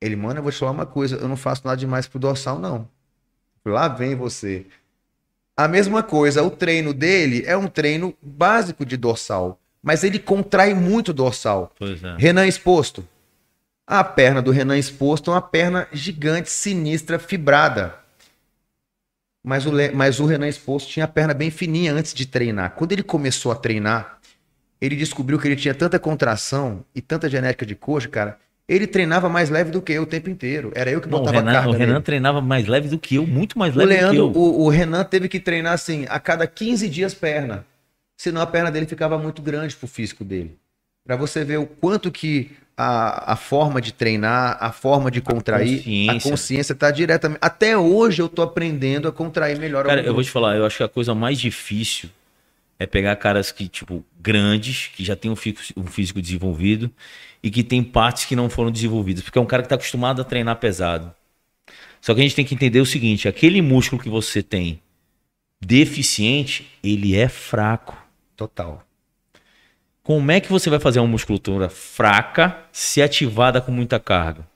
Ele, 0.00 0.14
mano, 0.14 0.40
eu 0.40 0.42
vou 0.42 0.52
te 0.52 0.58
falar 0.58 0.72
uma 0.72 0.84
coisa, 0.84 1.16
eu 1.16 1.28
não 1.28 1.36
faço 1.36 1.62
nada 1.64 1.76
demais 1.76 2.06
pro 2.06 2.18
dorsal, 2.18 2.58
não. 2.58 2.86
Lá 3.64 3.88
vem 3.88 4.14
você. 4.14 4.66
A 5.56 5.68
mesma 5.68 6.02
coisa, 6.02 6.42
o 6.42 6.50
treino 6.50 6.92
dele 6.92 7.44
é 7.46 7.56
um 7.56 7.68
treino 7.68 8.14
básico 8.20 8.84
de 8.84 8.96
dorsal, 8.96 9.58
mas 9.82 10.02
ele 10.02 10.18
contrai 10.18 10.74
muito 10.74 11.10
o 11.10 11.14
dorsal. 11.14 11.72
É. 11.80 12.20
Renan 12.20 12.46
exposto. 12.46 13.06
A 13.94 14.02
perna 14.02 14.40
do 14.40 14.50
Renan 14.50 14.78
exposto 14.78 15.30
é 15.30 15.34
uma 15.34 15.42
perna 15.42 15.86
gigante, 15.92 16.48
sinistra, 16.50 17.18
fibrada. 17.18 17.94
Mas 19.44 19.66
o, 19.66 19.70
Le- 19.70 19.90
mas 19.92 20.18
o 20.18 20.24
Renan 20.24 20.48
exposto 20.48 20.88
tinha 20.88 21.04
a 21.04 21.08
perna 21.08 21.34
bem 21.34 21.50
fininha 21.50 21.92
antes 21.92 22.14
de 22.14 22.24
treinar. 22.24 22.70
Quando 22.74 22.92
ele 22.92 23.02
começou 23.02 23.52
a 23.52 23.54
treinar, 23.54 24.18
ele 24.80 24.96
descobriu 24.96 25.38
que 25.38 25.46
ele 25.46 25.56
tinha 25.56 25.74
tanta 25.74 25.98
contração 25.98 26.82
e 26.94 27.02
tanta 27.02 27.28
genética 27.28 27.66
de 27.66 27.74
coxa, 27.74 28.08
cara. 28.08 28.38
Ele 28.66 28.86
treinava 28.86 29.28
mais 29.28 29.50
leve 29.50 29.70
do 29.70 29.82
que 29.82 29.92
eu 29.92 30.04
o 30.04 30.06
tempo 30.06 30.30
inteiro. 30.30 30.72
Era 30.74 30.90
eu 30.90 30.98
que 31.00 31.08
Não, 31.08 31.18
o 31.18 31.20
botava 31.20 31.40
Renan, 31.40 31.52
carga 31.52 31.68
o 31.68 31.72
Renan 31.72 31.92
nele. 31.92 32.02
treinava 32.04 32.40
mais 32.40 32.66
leve 32.66 32.88
do 32.88 32.98
que 32.98 33.16
eu, 33.16 33.26
muito 33.26 33.58
mais 33.58 33.74
O 33.74 33.78
leve 33.78 33.92
Leandro, 33.92 34.28
do 34.28 34.32
que 34.32 34.38
eu. 34.38 34.42
o, 34.42 34.64
o 34.64 34.68
Renan 34.70 35.04
teve 35.04 35.28
que 35.28 35.38
treinar 35.38 35.74
assim, 35.74 36.06
a 36.08 36.18
cada 36.18 36.46
15 36.46 36.88
dias 36.88 37.12
perna. 37.12 37.66
Senão 38.16 38.40
a 38.40 38.46
perna 38.46 38.70
dele 38.70 38.86
ficava 38.86 39.18
muito 39.18 39.42
grande 39.42 39.76
pro 39.76 39.86
físico 39.88 40.24
dele. 40.24 40.56
Pra 41.04 41.16
você 41.16 41.44
ver 41.44 41.58
o 41.58 41.66
quanto 41.66 42.10
que 42.12 42.52
a, 42.76 43.32
a 43.32 43.36
forma 43.36 43.80
de 43.80 43.92
treinar, 43.92 44.56
a 44.60 44.72
forma 44.72 45.10
de 45.10 45.20
contrair, 45.20 45.80
a 45.80 45.82
consciência. 45.82 46.30
consciência 46.30 46.74
tá 46.74 46.90
diretamente. 46.90 47.38
Até 47.40 47.76
hoje 47.76 48.22
eu 48.22 48.28
tô 48.28 48.42
aprendendo 48.42 49.08
a 49.08 49.12
contrair 49.12 49.58
melhor. 49.58 49.86
Cara, 49.86 50.02
eu 50.02 50.14
vou 50.14 50.22
te 50.22 50.30
falar, 50.30 50.56
eu 50.56 50.64
acho 50.64 50.78
que 50.78 50.82
a 50.82 50.88
coisa 50.88 51.14
mais 51.14 51.38
difícil 51.38 52.08
é 52.78 52.86
pegar 52.86 53.14
caras 53.16 53.52
que, 53.52 53.68
tipo, 53.68 54.04
grandes, 54.20 54.90
que 54.94 55.04
já 55.04 55.14
têm 55.14 55.30
um 55.30 55.36
físico, 55.36 55.62
um 55.78 55.86
físico 55.86 56.20
desenvolvido 56.20 56.90
e 57.42 57.50
que 57.50 57.62
tem 57.62 57.82
partes 57.82 58.24
que 58.24 58.34
não 58.34 58.50
foram 58.50 58.70
desenvolvidas. 58.70 59.22
Porque 59.22 59.38
é 59.38 59.42
um 59.42 59.46
cara 59.46 59.62
que 59.62 59.66
está 59.66 59.76
acostumado 59.76 60.20
a 60.20 60.24
treinar 60.24 60.56
pesado. 60.56 61.14
Só 62.00 62.14
que 62.14 62.20
a 62.20 62.22
gente 62.22 62.34
tem 62.34 62.44
que 62.44 62.54
entender 62.54 62.80
o 62.80 62.86
seguinte: 62.86 63.28
aquele 63.28 63.62
músculo 63.62 64.02
que 64.02 64.08
você 64.08 64.42
tem 64.42 64.80
deficiente, 65.60 66.68
ele 66.82 67.14
é 67.14 67.28
fraco. 67.28 67.96
Total. 68.36 68.84
Como 70.02 70.32
é 70.32 70.40
que 70.40 70.50
você 70.50 70.68
vai 70.68 70.80
fazer 70.80 70.98
uma 71.00 71.06
musculatura 71.08 71.68
fraca 71.68 72.56
se 72.72 73.00
ativada 73.00 73.60
com 73.60 73.70
muita 73.70 74.00
carga? 74.00 74.46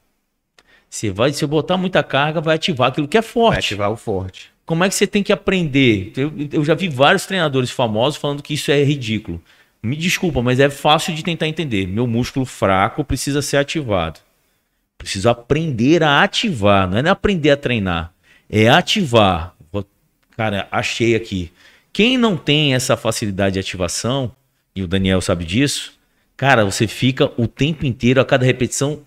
Você 0.90 1.10
vai, 1.10 1.32
se 1.32 1.44
eu 1.44 1.48
botar 1.48 1.76
muita 1.76 2.02
carga, 2.02 2.40
vai 2.40 2.56
ativar 2.56 2.88
aquilo 2.88 3.06
que 3.06 3.16
é 3.16 3.20
Vai 3.20 3.30
forte. 3.30 3.58
ativar 3.58 3.90
o 3.90 3.96
forte. 3.96 4.50
Como 4.64 4.82
é 4.82 4.88
que 4.88 4.94
você 4.94 5.06
tem 5.06 5.22
que 5.22 5.32
aprender? 5.32 6.12
Eu, 6.16 6.32
eu 6.52 6.64
já 6.64 6.74
vi 6.74 6.88
vários 6.88 7.26
treinadores 7.26 7.70
famosos 7.70 8.18
falando 8.18 8.42
que 8.42 8.54
isso 8.54 8.70
é 8.72 8.82
ridículo. 8.82 9.40
Me 9.82 9.94
desculpa, 9.94 10.42
mas 10.42 10.58
é 10.58 10.68
fácil 10.68 11.14
de 11.14 11.22
tentar 11.22 11.46
entender. 11.46 11.86
Meu 11.86 12.06
músculo 12.06 12.44
fraco 12.44 13.04
precisa 13.04 13.40
ser 13.40 13.58
ativado. 13.58 14.18
Preciso 14.98 15.28
aprender 15.28 16.02
a 16.02 16.22
ativar. 16.22 16.88
Não 16.88 16.98
é 16.98 17.02
nem 17.02 17.12
aprender 17.12 17.50
a 17.50 17.56
treinar. 17.56 18.12
É 18.50 18.68
ativar. 18.68 19.54
Cara, 20.36 20.66
achei 20.70 21.14
aqui. 21.14 21.52
Quem 21.92 22.18
não 22.18 22.36
tem 22.36 22.74
essa 22.74 22.96
facilidade 22.96 23.54
de 23.54 23.60
ativação, 23.60 24.32
e 24.76 24.82
o 24.82 24.86
Daniel 24.86 25.20
sabe 25.20 25.44
disso, 25.44 25.94
cara, 26.36 26.64
você 26.64 26.86
fica 26.86 27.32
o 27.36 27.48
tempo 27.48 27.84
inteiro, 27.86 28.20
a 28.20 28.24
cada 28.24 28.44
repetição, 28.44 29.00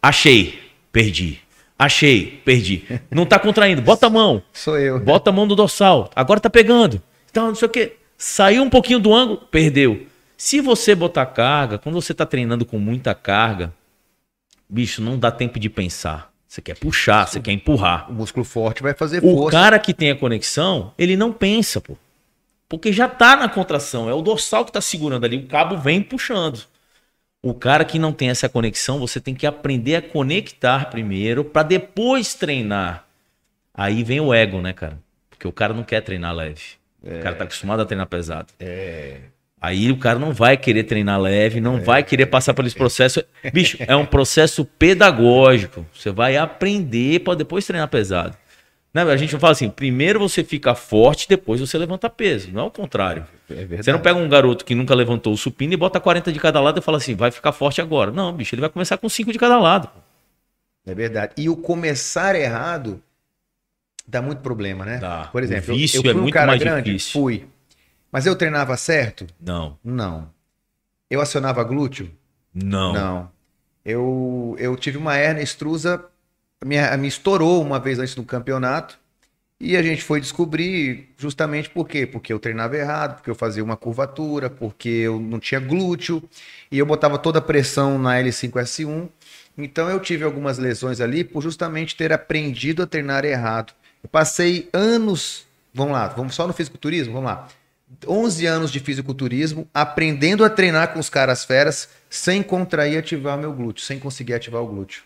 achei, 0.00 0.60
perdi. 0.92 1.38
Achei, 1.76 2.40
perdi. 2.44 2.84
Não 3.10 3.26
tá 3.26 3.38
contraindo, 3.38 3.82
bota 3.82 4.06
a 4.06 4.10
mão. 4.10 4.42
Sou 4.52 4.78
eu. 4.78 5.00
Bota 5.00 5.30
a 5.30 5.32
mão 5.32 5.44
no 5.44 5.56
dorsal. 5.56 6.08
Agora 6.14 6.38
tá 6.38 6.48
pegando. 6.48 7.02
Então, 7.30 7.48
não 7.48 7.54
sei 7.54 7.66
o 7.66 7.70
quê. 7.70 7.96
Saiu 8.16 8.62
um 8.62 8.70
pouquinho 8.70 9.00
do 9.00 9.12
ângulo, 9.12 9.38
perdeu. 9.50 10.06
Se 10.36 10.60
você 10.60 10.94
botar 10.94 11.26
carga, 11.26 11.78
quando 11.78 12.00
você 12.00 12.14
tá 12.14 12.24
treinando 12.24 12.64
com 12.64 12.78
muita 12.78 13.12
carga, 13.14 13.74
bicho, 14.68 15.02
não 15.02 15.18
dá 15.18 15.32
tempo 15.32 15.58
de 15.58 15.68
pensar. 15.68 16.32
Você 16.46 16.62
quer 16.62 16.76
puxar, 16.78 17.26
você 17.26 17.40
quer 17.40 17.50
empurrar. 17.50 18.08
O 18.08 18.14
músculo 18.14 18.44
forte 18.44 18.80
vai 18.82 18.94
fazer 18.94 19.18
O 19.24 19.34
força. 19.34 19.50
cara 19.50 19.78
que 19.78 19.92
tem 19.92 20.12
a 20.12 20.16
conexão, 20.16 20.92
ele 20.96 21.16
não 21.16 21.32
pensa, 21.32 21.80
pô. 21.80 21.96
Porque 22.68 22.92
já 22.92 23.08
tá 23.08 23.36
na 23.36 23.48
contração. 23.48 24.08
É 24.08 24.14
o 24.14 24.22
dorsal 24.22 24.64
que 24.64 24.72
tá 24.72 24.80
segurando 24.80 25.24
ali. 25.24 25.36
O 25.36 25.46
cabo 25.46 25.76
vem 25.76 26.02
puxando. 26.02 26.64
O 27.42 27.52
cara 27.52 27.84
que 27.84 27.98
não 27.98 28.12
tem 28.12 28.30
essa 28.30 28.48
conexão, 28.48 28.98
você 28.98 29.20
tem 29.20 29.34
que 29.34 29.46
aprender 29.46 29.96
a 29.96 30.02
conectar 30.02 30.88
primeiro 30.88 31.44
para 31.44 31.62
depois 31.62 32.34
treinar. 32.34 33.04
Aí 33.74 34.02
vem 34.02 34.20
o 34.20 34.32
ego, 34.32 34.62
né, 34.62 34.72
cara? 34.72 34.98
Porque 35.28 35.46
o 35.46 35.52
cara 35.52 35.74
não 35.74 35.82
quer 35.82 36.00
treinar 36.00 36.34
leve. 36.34 36.62
O 37.02 37.22
cara 37.22 37.34
tá 37.34 37.44
acostumado 37.44 37.82
a 37.82 37.84
treinar 37.84 38.06
pesado. 38.06 38.46
É. 38.58 39.18
Aí 39.60 39.90
o 39.90 39.96
cara 39.96 40.18
não 40.18 40.32
vai 40.32 40.56
querer 40.56 40.84
treinar 40.84 41.18
leve, 41.20 41.60
não 41.60 41.80
vai 41.80 42.02
querer 42.02 42.26
passar 42.26 42.52
por 42.52 42.66
esse 42.66 42.74
processo. 42.74 43.24
Bicho, 43.52 43.78
é 43.80 43.96
um 43.96 44.04
processo 44.04 44.64
pedagógico. 44.64 45.86
Você 45.94 46.10
vai 46.10 46.36
aprender 46.36 47.20
para 47.20 47.34
depois 47.34 47.66
treinar 47.66 47.88
pesado. 47.88 48.36
Né? 48.94 49.02
A 49.02 49.16
gente 49.16 49.32
não 49.32 49.40
fala 49.40 49.50
assim, 49.52 49.68
primeiro 49.68 50.20
você 50.20 50.44
fica 50.44 50.72
forte, 50.74 51.28
depois 51.28 51.60
você 51.60 51.76
levanta 51.76 52.08
peso. 52.08 52.52
Não 52.52 52.62
é 52.62 52.64
o 52.66 52.70
contrário. 52.70 53.26
É. 53.50 53.82
Você 53.82 53.90
não 53.92 53.98
pega 54.00 54.16
um 54.18 54.28
garoto 54.28 54.64
que 54.64 54.72
nunca 54.74 54.94
levantou 54.94 55.32
o 55.32 55.36
supino 55.36 55.72
e 55.72 55.76
bota 55.76 55.98
40 55.98 56.32
de 56.32 56.38
cada 56.38 56.60
lado 56.60 56.78
e 56.78 56.82
fala 56.82 56.98
assim, 56.98 57.16
vai 57.16 57.32
ficar 57.32 57.50
forte 57.52 57.80
agora. 57.80 58.12
Não, 58.12 58.32
bicho, 58.32 58.54
ele 58.54 58.60
vai 58.60 58.70
começar 58.70 58.96
com 58.96 59.08
5 59.08 59.32
de 59.32 59.38
cada 59.38 59.58
lado. 59.58 59.88
É 60.86 60.94
verdade. 60.94 61.32
E 61.36 61.48
o 61.48 61.56
começar 61.56 62.36
errado 62.36 63.02
dá 64.06 64.22
muito 64.22 64.38
problema, 64.42 64.84
né? 64.84 64.98
Dá. 64.98 65.28
Por 65.32 65.42
exemplo, 65.42 65.70
O 65.70 65.72
eu- 65.72 65.78
vício 65.78 65.98
eu, 65.98 66.02
fui 66.02 66.10
é 66.12 66.14
um 66.14 66.20
muito 66.22 66.32
cara 66.34 66.46
mais 66.46 66.60
grande, 66.60 66.92
difícil. 66.92 67.20
fui. 67.20 67.46
Mas 68.12 68.26
eu 68.26 68.36
treinava 68.36 68.76
certo? 68.76 69.26
Não, 69.40 69.76
Não. 69.82 70.30
Eu 71.10 71.20
acionava 71.20 71.62
glúteo? 71.64 72.10
não. 72.54 72.92
Não. 72.92 73.30
Eu, 73.84 74.56
eu 74.58 74.74
tive 74.76 74.96
uma 74.96 75.16
hernia 75.18 75.42
extrusa, 75.42 76.02
me, 76.64 76.96
me 76.96 77.08
estourou 77.08 77.62
uma 77.62 77.78
vez 77.78 77.98
antes 77.98 78.14
do 78.14 78.24
campeonato. 78.24 78.98
E 79.60 79.76
a 79.76 79.82
gente 79.82 80.02
foi 80.02 80.20
descobrir 80.20 81.10
justamente 81.16 81.70
por 81.70 81.86
quê? 81.86 82.06
Porque 82.06 82.32
eu 82.32 82.40
treinava 82.40 82.76
errado, 82.76 83.16
porque 83.16 83.30
eu 83.30 83.34
fazia 83.34 83.62
uma 83.62 83.76
curvatura, 83.76 84.50
porque 84.50 84.88
eu 84.88 85.20
não 85.20 85.38
tinha 85.38 85.60
glúteo 85.60 86.22
e 86.70 86.78
eu 86.78 86.84
botava 86.84 87.18
toda 87.18 87.38
a 87.38 87.42
pressão 87.42 87.98
na 87.98 88.16
L5S1. 88.20 89.08
Então 89.56 89.88
eu 89.88 90.00
tive 90.00 90.24
algumas 90.24 90.58
lesões 90.58 91.00
ali 91.00 91.22
por 91.22 91.42
justamente 91.42 91.96
ter 91.96 92.12
aprendido 92.12 92.82
a 92.82 92.86
treinar 92.86 93.24
errado. 93.24 93.72
Eu 94.02 94.08
passei 94.08 94.68
anos, 94.72 95.46
vamos 95.72 95.92
lá, 95.92 96.08
vamos 96.08 96.34
só 96.34 96.46
no 96.46 96.52
fisiculturismo, 96.52 97.14
vamos 97.14 97.30
lá. 97.30 97.48
11 98.06 98.46
anos 98.46 98.72
de 98.72 98.80
fisiculturismo, 98.80 99.68
aprendendo 99.72 100.44
a 100.44 100.50
treinar 100.50 100.92
com 100.92 100.98
os 100.98 101.08
caras 101.08 101.44
feras, 101.44 101.88
sem 102.10 102.42
contrair 102.42 102.94
e 102.94 102.98
ativar 102.98 103.38
meu 103.38 103.52
glúteo, 103.52 103.84
sem 103.84 104.00
conseguir 104.00 104.34
ativar 104.34 104.60
o 104.62 104.66
glúteo. 104.66 105.04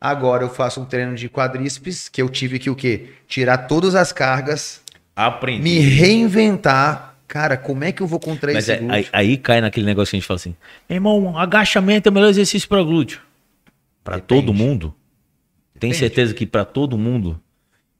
Agora 0.00 0.42
eu 0.44 0.48
faço 0.48 0.80
um 0.80 0.84
treino 0.84 1.14
de 1.14 1.28
quadríceps, 1.28 2.08
que 2.08 2.22
eu 2.22 2.28
tive 2.28 2.58
que 2.58 2.70
o 2.70 2.74
quê? 2.74 3.10
Tirar 3.28 3.58
todas 3.58 3.94
as 3.94 4.12
cargas, 4.12 4.80
Aprendi. 5.14 5.62
me 5.62 5.78
reinventar. 5.78 7.14
Cara, 7.28 7.56
como 7.56 7.84
é 7.84 7.92
que 7.92 8.02
eu 8.02 8.06
vou 8.06 8.18
contrair 8.18 8.54
Mas 8.54 8.64
esse 8.64 8.72
é- 8.72 8.76
glúteo? 8.78 8.96
aí, 8.96 9.06
aí 9.12 9.36
cai 9.36 9.60
naquele 9.60 9.86
negócio 9.86 10.10
que 10.10 10.16
a 10.16 10.18
gente 10.20 10.26
fala 10.26 10.36
assim: 10.36 10.56
irmão, 10.88 11.38
agachamento 11.38 12.08
é 12.08 12.10
o 12.10 12.12
melhor 12.14 12.28
exercício 12.28 12.68
para 12.68 12.82
glúteo. 12.82 13.20
Para 14.02 14.18
todo 14.18 14.52
mundo? 14.54 14.94
Tem 15.78 15.92
certeza 15.92 16.34
que 16.34 16.44
para 16.46 16.64
todo 16.64 16.98
mundo? 16.98 17.40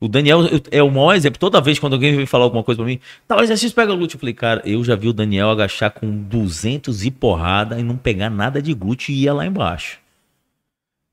O 0.01 0.09
Daniel 0.09 0.41
é 0.71 0.83
o 0.83 0.91
maior 0.91 1.15
exemplo. 1.15 1.39
Toda 1.39 1.61
vez 1.61 1.79
quando 1.79 1.93
alguém 1.93 2.17
vem 2.17 2.25
falar 2.27 2.45
alguma 2.45 2.65
coisa 2.65 2.79
para 2.79 2.87
mim, 2.87 2.99
tá, 3.29 3.37
o 3.37 3.43
exercício 3.43 3.75
pega 3.77 3.95
glúteo. 3.95 4.17
Eu 4.17 4.21
falei, 4.21 4.35
cara, 4.35 4.63
eu 4.65 4.83
já 4.83 4.97
vi 4.97 5.09
o 5.09 5.13
Daniel 5.13 5.51
agachar 5.51 5.91
com 5.91 6.11
200 6.11 7.05
e 7.05 7.11
porrada 7.11 7.79
e 7.79 7.83
não 7.83 7.97
pegar 7.99 8.31
nada 8.31 8.61
de 8.63 8.73
glúteo 8.73 9.13
e 9.13 9.23
ia 9.25 9.35
lá 9.35 9.45
embaixo. 9.47 9.99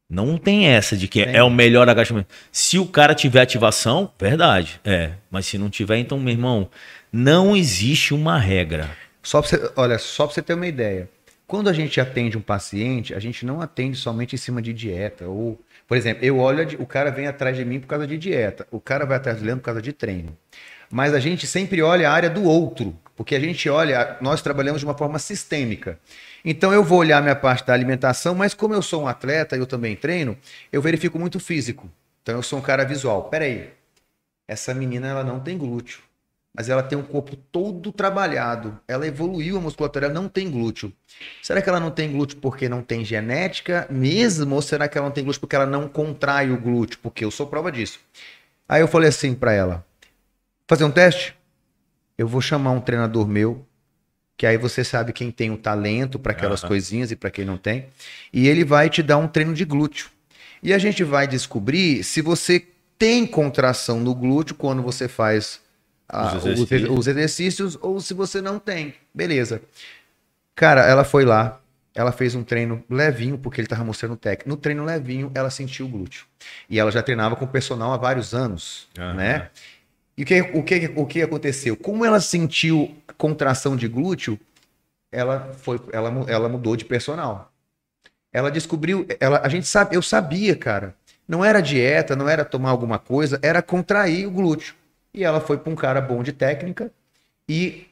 Não 0.10 0.38
tem 0.38 0.68
essa 0.68 0.96
de 0.96 1.08
que 1.08 1.24
Tem. 1.26 1.36
é 1.36 1.44
o 1.44 1.50
melhor 1.50 1.90
agachamento. 1.90 2.30
Se 2.52 2.80
o 2.80 2.86
cara 2.86 3.14
tiver 3.14 3.42
ativação, 3.42 4.12
verdade, 4.20 4.80
é. 4.86 5.12
Mas 5.30 5.46
se 5.46 5.58
não 5.58 5.70
tiver, 5.70 5.98
então, 5.98 6.20
meu 6.20 6.34
irmão, 6.34 6.70
não 7.12 7.56
existe 7.56 8.14
uma 8.14 8.38
regra. 8.40 8.90
Só 9.22 9.42
pra 9.42 9.50
você, 9.50 9.72
olha, 9.76 9.98
só 9.98 10.26
para 10.26 10.36
você 10.36 10.42
ter 10.42 10.54
uma 10.54 10.68
ideia. 10.68 11.10
Quando 11.46 11.70
a 11.70 11.74
gente 11.74 12.00
atende 12.00 12.38
um 12.38 12.42
paciente, 12.42 13.14
a 13.14 13.20
gente 13.20 13.46
não 13.46 13.62
atende 13.62 13.98
somente 13.98 14.36
em 14.36 14.38
cima 14.38 14.62
de 14.62 14.74
dieta. 14.74 15.28
Ou, 15.28 15.60
por 15.86 15.98
exemplo, 15.98 16.24
eu 16.24 16.38
olho, 16.38 16.66
o 16.80 16.86
cara 16.86 17.10
vem 17.10 17.28
atrás 17.28 17.56
de 17.58 17.66
mim 17.66 17.80
por 17.80 17.88
causa 17.88 18.08
de 18.08 18.18
dieta. 18.18 18.66
O 18.72 18.80
cara 18.80 19.06
vai 19.06 19.18
atrás 19.18 19.40
do 19.40 19.46
Leandro 19.46 19.62
por 19.62 19.66
causa 19.66 19.82
de 19.82 19.92
treino. 19.92 20.38
Mas 20.90 21.14
a 21.14 21.20
gente 21.20 21.46
sempre 21.46 21.82
olha 21.82 22.10
a 22.10 22.14
área 22.14 22.30
do 22.30 22.44
outro. 22.44 22.98
Porque 23.16 23.36
a 23.36 23.40
gente 23.40 23.68
olha, 23.70 24.16
nós 24.22 24.42
trabalhamos 24.42 24.80
de 24.80 24.86
uma 24.86 24.98
forma 24.98 25.20
sistêmica. 25.20 26.00
Então 26.50 26.72
eu 26.74 26.82
vou 26.82 27.00
olhar 27.00 27.22
minha 27.22 27.36
parte 27.36 27.66
da 27.66 27.74
alimentação, 27.74 28.34
mas 28.34 28.54
como 28.54 28.74
eu 28.74 28.82
sou 28.82 29.04
um 29.04 29.08
atleta 29.08 29.58
e 29.58 29.60
eu 29.60 29.68
também 29.68 29.98
treino, 29.98 30.38
eu 30.72 30.82
verifico 30.82 31.20
muito 31.20 31.42
físico. 31.42 31.90
Então 32.24 32.36
eu 32.36 32.42
sou 32.42 32.60
um 32.60 32.62
cara 32.62 32.86
visual. 32.86 33.26
Peraí, 33.30 33.72
essa 34.48 34.74
menina 34.74 35.08
ela 35.08 35.24
não 35.26 35.42
tem 35.42 35.58
glúteo. 35.58 36.00
mas 36.54 36.70
ela 36.70 36.82
tem 36.82 36.98
um 36.98 37.04
corpo 37.04 37.36
todo 37.36 37.92
trabalhado. 37.92 38.80
Ela 38.88 39.06
evoluiu 39.06 39.58
a 39.58 39.62
musculatura, 39.62 40.06
ela 40.08 40.14
não 40.14 40.28
tem 40.30 40.50
glúteo. 40.50 40.92
Será 41.42 41.62
que 41.62 41.70
ela 41.70 41.80
não 41.80 41.92
tem 41.92 42.12
glúteo 42.12 42.38
porque 42.40 42.68
não 42.70 42.82
tem 42.82 43.06
genética 43.06 43.86
mesmo? 43.92 44.56
Ou 44.56 44.62
será 44.62 44.88
que 44.88 44.98
ela 44.98 45.08
não 45.08 45.14
tem 45.14 45.24
glúteo 45.24 45.42
porque 45.42 45.56
ela 45.56 45.68
não 45.68 45.88
contrai 45.88 46.50
o 46.50 46.60
glúteo? 46.60 47.00
Porque 47.02 47.26
eu 47.26 47.32
sou 47.32 47.48
prova 47.48 47.72
disso. 47.72 48.00
Aí 48.68 48.82
eu 48.82 48.88
falei 48.88 49.10
assim 49.10 49.36
para 49.36 49.54
ela: 49.54 49.86
fazer 50.68 50.86
um 50.86 50.92
teste? 50.92 51.36
Eu 52.18 52.28
vou 52.28 52.42
chamar 52.42 52.72
um 52.72 52.82
treinador 52.82 53.28
meu, 53.28 53.66
que 54.38 54.46
aí 54.46 54.58
você 54.58 54.84
sabe 54.84 55.12
quem 55.12 55.32
tem 55.32 55.52
o 55.52 55.58
talento 55.58 56.20
para 56.20 56.32
aquelas 56.32 56.62
uhum. 56.62 56.70
coisinhas 56.70 57.12
e 57.12 57.16
para 57.16 57.32
quem 57.32 57.44
não 57.44 57.58
tem, 57.58 57.88
e 58.32 58.48
ele 58.48 58.64
vai 58.64 58.90
te 58.90 59.02
dar 59.02 59.18
um 59.18 59.28
treino 59.28 59.54
de 59.54 59.66
glúteo. 59.66 60.10
E 60.62 60.74
a 60.74 60.78
gente 60.78 61.04
vai 61.04 61.28
descobrir 61.28 62.04
se 62.04 62.22
você 62.22 62.66
tem 62.98 63.26
contração 63.26 64.00
no 64.00 64.14
glúteo 64.14 64.56
quando 64.56 64.82
você 64.82 65.08
faz 65.08 65.60
a, 66.08 66.38
os, 66.38 66.46
exercícios. 66.46 66.90
Os, 66.90 66.98
os 66.98 67.08
exercícios 67.08 67.78
ou 67.82 68.00
se 68.00 68.14
você 68.14 68.42
não 68.42 68.60
tem. 68.60 68.94
Beleza. 69.14 69.62
Cara, 70.56 70.86
ela 70.86 71.04
foi 71.04 71.26
lá, 71.26 71.60
ela 71.94 72.12
fez 72.12 72.34
um 72.34 72.44
treino 72.44 72.84
levinho, 72.90 73.38
porque 73.38 73.62
ele 73.62 73.66
estava 73.66 73.84
mostrando 73.84 74.14
o 74.14 74.18
técnico. 74.18 74.50
No 74.50 74.58
treino 74.58 74.84
levinho, 74.84 75.32
ela 75.36 75.50
sentiu 75.50 75.86
o 75.86 75.90
glúteo. 75.90 76.26
E 76.70 76.80
ela 76.80 76.92
já 76.92 77.04
treinava 77.04 77.36
com 77.36 77.46
o 77.46 77.48
personal 77.48 77.94
há 77.94 77.98
vários 77.98 78.34
anos, 78.34 78.88
uhum. 78.98 79.14
né? 79.14 79.50
E 80.18 80.24
o 80.24 80.26
que, 80.26 80.42
o, 80.42 80.64
que, 80.64 80.94
o 80.96 81.06
que 81.06 81.22
aconteceu? 81.22 81.78
Como 81.78 82.04
ela 82.04 82.20
sentiu 82.20 82.96
contração 83.18 83.76
de 83.76 83.88
glúteo, 83.88 84.40
ela, 85.12 85.54
foi, 85.62 85.80
ela, 85.92 86.26
ela 86.28 86.50
mudou 86.50 86.76
de 86.76 86.84
personal. 86.84 87.52
Ela 88.34 88.50
descobriu, 88.50 89.06
ela, 89.20 89.42
a 89.44 89.50
gente 89.50 89.68
sabe, 89.68 89.96
eu 89.96 90.02
sabia, 90.02 90.56
cara. 90.56 90.96
Não 91.28 91.44
era 91.44 91.62
dieta, 91.62 92.16
não 92.16 92.28
era 92.28 92.44
tomar 92.44 92.70
alguma 92.72 92.98
coisa, 92.98 93.40
era 93.44 93.62
contrair 93.62 94.26
o 94.26 94.32
glúteo. 94.32 94.76
E 95.14 95.24
ela 95.24 95.40
foi 95.40 95.58
para 95.58 95.72
um 95.72 95.76
cara 95.76 96.02
bom 96.02 96.24
de 96.24 96.32
técnica 96.32 96.92
e 97.48 97.88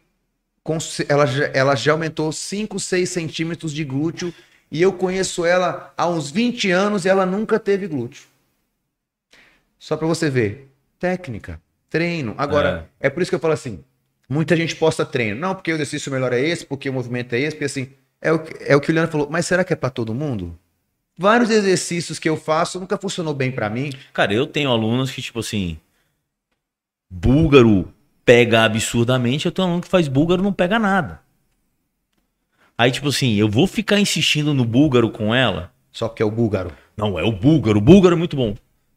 ela, 1.07 1.25
ela 1.53 1.75
já 1.75 1.91
aumentou 1.91 2.31
5, 2.31 2.79
6 2.79 3.09
centímetros 3.09 3.71
de 3.71 3.83
glúteo. 3.83 4.33
E 4.71 4.81
eu 4.81 4.91
conheço 4.93 5.45
ela 5.45 5.93
há 5.95 6.07
uns 6.07 6.31
20 6.31 6.71
anos 6.71 7.05
e 7.05 7.09
ela 7.09 7.25
nunca 7.25 7.59
teve 7.59 7.87
glúteo. 7.87 8.25
Só 9.77 9.95
para 9.95 10.07
você 10.07 10.29
ver. 10.29 10.69
Técnica, 10.97 11.61
treino. 11.95 12.35
Agora, 12.37 12.89
é. 12.99 13.07
é 13.07 13.09
por 13.09 13.21
isso 13.21 13.31
que 13.31 13.35
eu 13.35 13.39
falo 13.39 13.53
assim: 13.53 13.81
muita 14.27 14.55
gente 14.57 14.75
posta 14.75 15.05
treino. 15.05 15.39
Não, 15.39 15.55
porque 15.55 15.71
o 15.71 15.75
exercício 15.75 16.11
melhor 16.11 16.33
é 16.33 16.41
esse, 16.41 16.65
porque 16.65 16.89
o 16.89 16.93
movimento 16.93 17.33
é 17.33 17.39
esse, 17.39 17.51
porque 17.51 17.65
assim. 17.65 17.89
É 18.21 18.33
o, 18.33 18.43
é 18.61 18.75
o 18.75 18.81
que 18.81 18.91
o 18.91 18.93
Leandro 18.93 19.11
falou, 19.11 19.27
mas 19.29 19.45
será 19.45 19.63
que 19.63 19.71
é 19.71 19.75
para 19.75 19.89
todo 19.89 20.13
mundo? 20.13 20.57
Vários 21.17 21.51
exercícios 21.51 22.17
que 22.17 22.27
eu 22.27 22.35
faço 22.35 22.79
nunca 22.79 22.97
funcionou 22.97 23.35
bem 23.35 23.51
para 23.51 23.69
mim. 23.69 23.91
Cara, 24.13 24.33
eu 24.33 24.47
tenho 24.47 24.71
alunos 24.71 25.11
que, 25.11 25.21
tipo 25.21 25.39
assim, 25.39 25.77
búlgaro 27.09 27.93
pega 28.25 28.63
absurdamente, 28.63 29.45
eu 29.45 29.51
tenho 29.51 29.67
um 29.67 29.71
aluno 29.71 29.83
que 29.83 29.89
faz 29.89 30.07
búlgaro 30.07 30.41
não 30.41 30.51
pega 30.51 30.79
nada. 30.79 31.21
Aí, 32.75 32.91
tipo 32.91 33.09
assim, 33.09 33.35
eu 33.35 33.47
vou 33.47 33.67
ficar 33.67 33.99
insistindo 33.99 34.53
no 34.53 34.65
búlgaro 34.65 35.11
com 35.11 35.35
ela. 35.35 35.71
Só 35.91 36.09
que 36.09 36.23
é 36.23 36.25
o 36.25 36.31
búlgaro. 36.31 36.71
Não, 36.97 37.19
é 37.19 37.23
o 37.23 37.31
búlgaro. 37.31 37.77
O 37.77 37.81
búlgaro 37.81 38.15
é 38.15 38.17
muito 38.17 38.35
bom. 38.35 38.55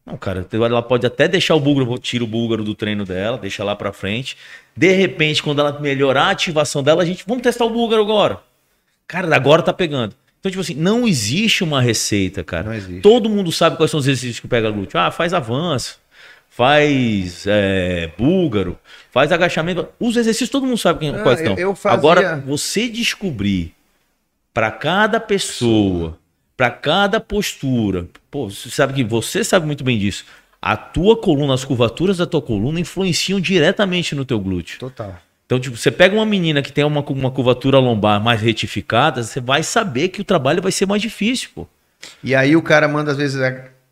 Não, 0.09 0.17
cara, 0.17 0.47
ela 0.51 0.83
pode 0.83 1.07
até 1.07 1.29
deixar 1.29 1.55
o 1.55 1.61
búlgaro, 1.61 1.99
tira 1.99 2.25
o 2.25 2.27
búlgaro 2.27 2.65
do 2.65 2.75
treino 2.75 3.05
dela, 3.05 3.37
deixa 3.37 3.63
lá 3.63 3.77
pra 3.77 3.93
frente. 3.93 4.37
De 4.75 4.91
repente, 4.93 5.43
quando 5.43 5.61
ela 5.61 5.79
melhorar 5.79 6.25
a 6.25 6.31
ativação 6.31 6.83
dela, 6.83 7.03
a 7.03 7.07
gente, 7.07 7.25
vamos 7.27 7.43
testar 7.43 7.67
o 7.67 7.71
búlgaro 7.71 8.03
agora. 8.03 8.41
Cara, 9.07 9.35
agora 9.35 9.63
tá 9.63 9.73
pegando. 9.73 10.15
Então, 10.41 10.51
tipo 10.51 10.63
assim, 10.63 10.75
não 10.75 11.07
existe 11.07 11.63
uma 11.63 11.81
receita, 11.83 12.43
cara. 12.43 12.71
Todo 13.03 13.29
mundo 13.29 13.53
sabe 13.53 13.77
quais 13.77 13.91
são 13.91 14.01
os 14.01 14.07
exercícios 14.07 14.41
que 14.41 14.49
pega 14.49 14.71
glúteo. 14.71 14.99
Ah, 14.99 15.11
faz 15.11 15.35
avanço 15.35 16.01
faz 16.59 17.47
é, 17.47 18.11
búlgaro, 18.19 18.77
faz 19.13 19.31
agachamento. 19.31 19.87
Os 20.01 20.17
exercícios 20.17 20.51
todo 20.51 20.67
mundo 20.67 20.77
sabe 20.77 20.99
quem, 20.99 21.11
ah, 21.11 21.23
quais 21.23 21.39
estão. 21.39 21.57
Eu, 21.57 21.73
fazia... 21.73 21.97
Agora, 21.97 22.43
você 22.45 22.89
descobrir 22.89 23.73
para 24.53 24.69
cada 24.73 25.21
pessoa, 25.21 26.19
para 26.59 26.73
cada 26.73 27.21
postura, 27.21 28.09
pô, 28.33 28.51
você 28.51 28.69
sabe 28.69 28.93
que 28.93 29.05
você 29.05 29.45
sabe 29.45 29.65
muito 29.65 29.85
bem 29.85 29.97
disso. 29.97 30.25
A 30.61 30.77
tua 30.77 31.17
coluna, 31.17 31.55
as 31.55 31.65
curvaturas 31.65 32.17
da 32.17 32.27
tua 32.27 32.43
coluna 32.43 32.81
influenciam 32.81 33.39
diretamente 33.39 34.13
no 34.17 34.25
teu 34.25 34.41
glúteo. 34.41 34.81
Total. 34.81 35.17
Então, 35.47 35.61
tipo, 35.61 35.77
você 35.77 35.93
pega 35.93 36.17
uma 36.17 36.27
menina 36.27 36.61
que 36.61 36.73
tem 36.73 36.83
uma, 36.83 37.01
uma 37.01 37.31
curvatura 37.31 37.79
lombar 37.79 38.21
mais 38.21 38.43
retificada, 38.43 39.23
você 39.23 39.41
vai 39.41 39.63
saber 39.63 40.09
que 40.09 40.21
o 40.21 40.25
trabalho 40.25 40.61
vai 40.61 40.73
ser 40.73 40.85
mais 40.85 41.01
difícil, 41.01 41.51
pô. 41.55 41.69
E 42.25 42.35
aí 42.35 42.57
o 42.57 42.63
cara 42.63 42.89
manda, 42.89 43.13
às 43.13 43.17
vezes, 43.17 43.41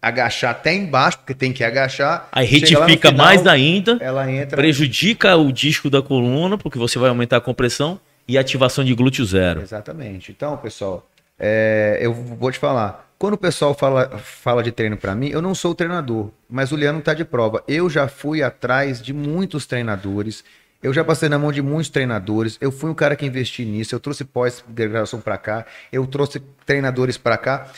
agachar 0.02 0.50
até 0.50 0.74
embaixo, 0.74 1.18
porque 1.18 1.34
tem 1.34 1.52
que 1.52 1.62
agachar. 1.62 2.28
Aí 2.32 2.44
retifica 2.44 3.10
final, 3.10 3.26
mais 3.26 3.46
ainda, 3.46 3.96
ela 4.00 4.28
entra... 4.28 4.56
prejudica 4.56 5.36
o 5.36 5.52
disco 5.52 5.88
da 5.88 6.02
coluna, 6.02 6.58
porque 6.58 6.78
você 6.78 6.98
vai 6.98 7.10
aumentar 7.10 7.36
a 7.36 7.40
compressão 7.40 8.00
e 8.26 8.36
ativação 8.36 8.84
de 8.84 8.92
glúteo 8.92 9.24
zero. 9.24 9.62
Exatamente. 9.62 10.32
Então, 10.32 10.56
pessoal, 10.56 11.08
é, 11.38 11.98
eu 12.00 12.12
vou 12.12 12.50
te 12.50 12.58
falar. 12.58 13.06
Quando 13.18 13.34
o 13.34 13.38
pessoal 13.38 13.72
fala, 13.72 14.18
fala 14.18 14.62
de 14.62 14.70
treino 14.70 14.96
para 14.96 15.14
mim, 15.14 15.28
eu 15.28 15.40
não 15.40 15.54
sou 15.54 15.74
treinador, 15.74 16.30
mas 16.48 16.70
o 16.70 16.76
Leandro 16.76 17.02
tá 17.02 17.14
de 17.14 17.24
prova. 17.24 17.62
Eu 17.66 17.88
já 17.88 18.08
fui 18.08 18.42
atrás 18.42 19.00
de 19.00 19.12
muitos 19.14 19.64
treinadores, 19.64 20.44
eu 20.82 20.92
já 20.92 21.02
passei 21.02 21.28
na 21.28 21.38
mão 21.38 21.50
de 21.50 21.62
muitos 21.62 21.88
treinadores, 21.88 22.58
eu 22.60 22.70
fui 22.70 22.90
um 22.90 22.94
cara 22.94 23.16
que 23.16 23.24
investi 23.24 23.64
nisso, 23.64 23.94
eu 23.94 24.00
trouxe 24.00 24.22
pós-graduação 24.24 25.20
para 25.20 25.38
cá, 25.38 25.64
eu 25.90 26.06
trouxe 26.06 26.40
treinadores 26.66 27.16
para 27.16 27.38
cá, 27.38 27.68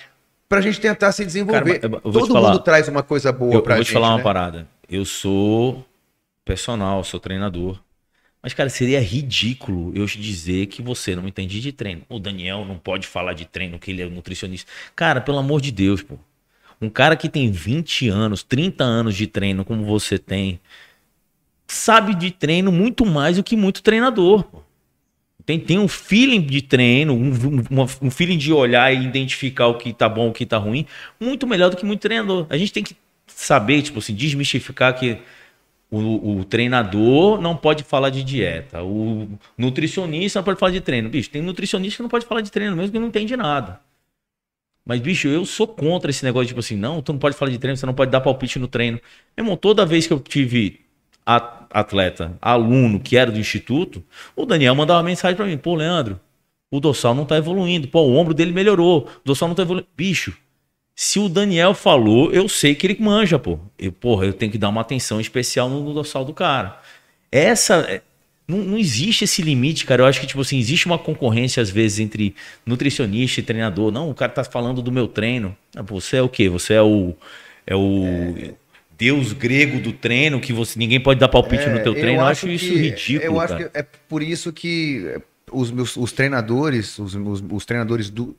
pra 0.49 0.61
gente 0.61 0.81
tentar 0.81 1.13
se 1.13 1.25
desenvolver. 1.25 1.79
Cara, 1.79 2.01
Todo 2.01 2.27
falar, 2.27 2.49
mundo 2.49 2.61
traz 2.61 2.89
uma 2.89 3.05
coisa 3.05 3.31
boa 3.31 3.55
eu, 3.55 3.63
pra 3.63 3.77
gente. 3.77 3.95
Eu 3.95 4.01
vou 4.01 4.03
te 4.03 4.05
falar 4.05 4.09
né? 4.09 4.15
uma 4.17 4.23
parada. 4.23 4.69
Eu 4.91 5.05
sou 5.05 5.85
personal, 6.45 7.05
sou 7.05 7.21
treinador. 7.21 7.79
Mas, 8.49 8.55
cara, 8.55 8.71
seria 8.71 8.99
ridículo 8.99 9.93
eu 9.95 10.07
te 10.07 10.19
dizer 10.19 10.69
que 10.69 10.81
você 10.81 11.15
não 11.15 11.29
entende 11.29 11.61
de 11.61 11.71
treino. 11.71 12.01
O 12.09 12.19
Daniel 12.19 12.65
não 12.65 12.79
pode 12.79 13.07
falar 13.07 13.35
de 13.35 13.45
treino, 13.45 13.79
que 13.79 13.91
ele 13.91 14.01
é 14.01 14.09
nutricionista. 14.09 14.73
Cara, 14.97 15.21
pelo 15.21 15.37
amor 15.37 15.61
de 15.61 15.71
Deus, 15.71 16.01
pô. 16.01 16.15
Um 16.81 16.89
cara 16.89 17.15
que 17.15 17.29
tem 17.29 17.51
20 17.51 18.09
anos, 18.09 18.43
30 18.43 18.83
anos 18.83 19.15
de 19.15 19.27
treino, 19.27 19.67
como 19.67 19.85
você 19.85 20.17
tem, 20.19 20.59
sabe 21.67 22.15
de 22.15 22.31
treino 22.31 22.73
muito 22.73 23.05
mais 23.05 23.37
do 23.37 23.45
que 23.45 23.55
muito 23.55 23.83
treinador. 23.83 24.45
Pô 24.45 24.63
tem, 25.45 25.61
tem 25.61 25.79
um 25.79 25.89
feeling 25.89 26.41
de 26.41 26.63
treino, 26.63 27.13
um, 27.13 27.31
um, 27.71 28.07
um, 28.07 28.11
feeling 28.11 28.39
de 28.39 28.51
olhar 28.51 28.95
e 28.95 29.05
identificar 29.05 29.67
o 29.67 29.77
que 29.77 29.93
tá 29.93 30.09
bom, 30.09 30.31
o 30.31 30.33
que 30.33 30.47
tá 30.47 30.57
ruim, 30.57 30.87
muito 31.21 31.47
melhor 31.47 31.69
do 31.69 31.77
que 31.77 31.85
muito 31.85 32.01
treinador. 32.01 32.47
A 32.49 32.57
gente 32.57 32.73
tem 32.73 32.83
que 32.83 32.97
saber, 33.27 33.83
tipo 33.83 33.99
assim, 33.99 34.15
desmistificar 34.15 34.99
que 34.99 35.19
o, 35.91 36.39
o, 36.39 36.45
treinador 36.45 37.41
não 37.41 37.57
pode 37.57 37.82
falar 37.82 38.11
de 38.11 38.22
dieta, 38.22 38.82
o 38.82 39.28
nutricionista 39.57 40.39
não 40.39 40.45
pode 40.45 40.59
falar 40.59 40.72
de 40.72 40.80
treino. 40.80 41.09
Bicho, 41.09 41.30
tem 41.30 41.41
nutricionista 41.41 41.97
que 41.97 42.03
não 42.03 42.11
pode 42.11 42.26
falar 42.26 42.43
de 42.43 42.51
treino 42.51 42.76
mesmo 42.76 42.93
que 42.93 42.99
não 42.99 43.09
entende 43.09 43.36
nada. 43.36 43.80
Mas, 44.84 45.01
bicho, 45.01 45.28
eu 45.28 45.45
sou 45.45 45.66
contra 45.68 46.11
esse 46.11 46.24
negócio, 46.24 46.49
tipo 46.49 46.61
assim, 46.61 46.76
não, 46.76 47.03
tu 47.03 47.12
não 47.12 47.18
pode 47.18 47.36
falar 47.36 47.51
de 47.51 47.59
treino, 47.59 47.76
você 47.76 47.84
não 47.84 47.95
pode 47.95 48.11
dar 48.11 48.22
palpite 48.22 48.59
no 48.59 48.66
treino. 48.66 48.99
Meu 49.36 49.45
irmão, 49.45 49.57
toda 49.57 49.84
vez 49.84 50.07
que 50.07 50.12
eu 50.12 50.18
tive 50.18 50.80
atleta, 51.70 52.36
aluno 52.41 52.99
que 52.99 53.16
era 53.16 53.30
do 53.30 53.39
instituto, 53.39 54.03
o 54.34 54.47
Daniel 54.47 54.74
mandava 54.74 55.03
mensagem 55.03 55.36
para 55.36 55.45
mim: 55.47 55.59
pô, 55.59 55.74
Leandro, 55.74 56.18
o 56.70 56.80
dorsal 56.80 57.14
não 57.14 57.26
tá 57.26 57.36
evoluindo, 57.36 57.89
pô, 57.89 58.01
o 58.01 58.14
ombro 58.14 58.32
dele 58.32 58.53
melhorou, 58.53 59.07
o 59.07 59.20
dorsal 59.24 59.49
não 59.49 59.55
tá 59.55 59.62
evoluindo. 59.62 59.89
Bicho, 59.97 60.36
se 61.01 61.21
o 61.21 61.29
Daniel 61.29 61.75
falou, 61.75 62.33
eu 62.33 62.49
sei 62.49 62.75
que 62.75 62.85
ele 62.85 62.97
manja, 62.99 63.39
pô. 63.39 63.57
Eu, 63.79 63.93
porra, 63.93 64.27
eu 64.27 64.33
tenho 64.33 64.51
que 64.51 64.59
dar 64.59 64.69
uma 64.69 64.81
atenção 64.81 65.21
especial 65.21 65.71
no, 65.71 65.95
dorsal 65.95 66.25
do 66.25 66.35
cara. 66.35 66.77
Essa. 67.31 67.87
É, 67.89 68.03
não, 68.49 68.59
não, 68.59 68.77
existe 68.77 69.23
esse 69.23 69.41
limite, 69.41 69.87
cara. 69.87 70.03
Eu 70.03 70.07
acho 70.07 70.21
que, 70.21 70.27
tipo 70.27 70.41
assim, 70.41 70.59
existe 70.59 70.87
uma 70.87 70.99
concorrência, 70.99 71.63
às 71.63 71.71
vezes, 71.71 72.01
entre 72.01 72.35
nutricionista 72.67 73.39
e 73.39 73.45
treinador. 73.45 73.93
Não, 73.93 74.11
o 74.11 74.15
cara 74.15 74.33
tá 74.33 74.43
falando 74.43 74.83
do 74.83 74.91
meu 74.91 75.07
treino. 75.07 75.57
Ah, 75.77 75.83
você 75.83 76.17
é 76.17 76.23
o 76.23 76.29
quê? 76.29 76.49
Você 76.49 76.75
é 76.75 76.83
o. 76.83 77.15
É 77.65 77.77
o. 77.77 78.35
É 78.37 78.55
deus 78.99 79.33
grego 79.33 79.79
do 79.79 79.93
treino, 79.93 80.41
que 80.41 80.53
você 80.53 80.77
ninguém 80.77 80.99
pode 80.99 81.21
dar 81.21 81.29
palpite 81.29 81.63
é, 81.63 81.75
no 81.75 81.81
teu 81.81 81.95
treino. 81.95 82.23
Eu 82.23 82.27
acho, 82.27 82.49
eu 82.49 82.55
acho 82.55 82.65
isso 82.65 82.75
ridículo. 82.77 83.25
Eu 83.25 83.41
acho 83.41 83.57
cara. 83.57 83.69
que 83.69 83.79
é 83.79 83.87
por 84.09 84.21
isso 84.21 84.53
que 84.53 85.17
os 85.53 85.71
meus 85.71 85.97
os 85.97 86.11
treinadores, 86.11 86.99
os, 86.99 87.15
os, 87.15 87.45
os 87.49 87.65
treinadores 87.65 88.11
do, 88.11 88.37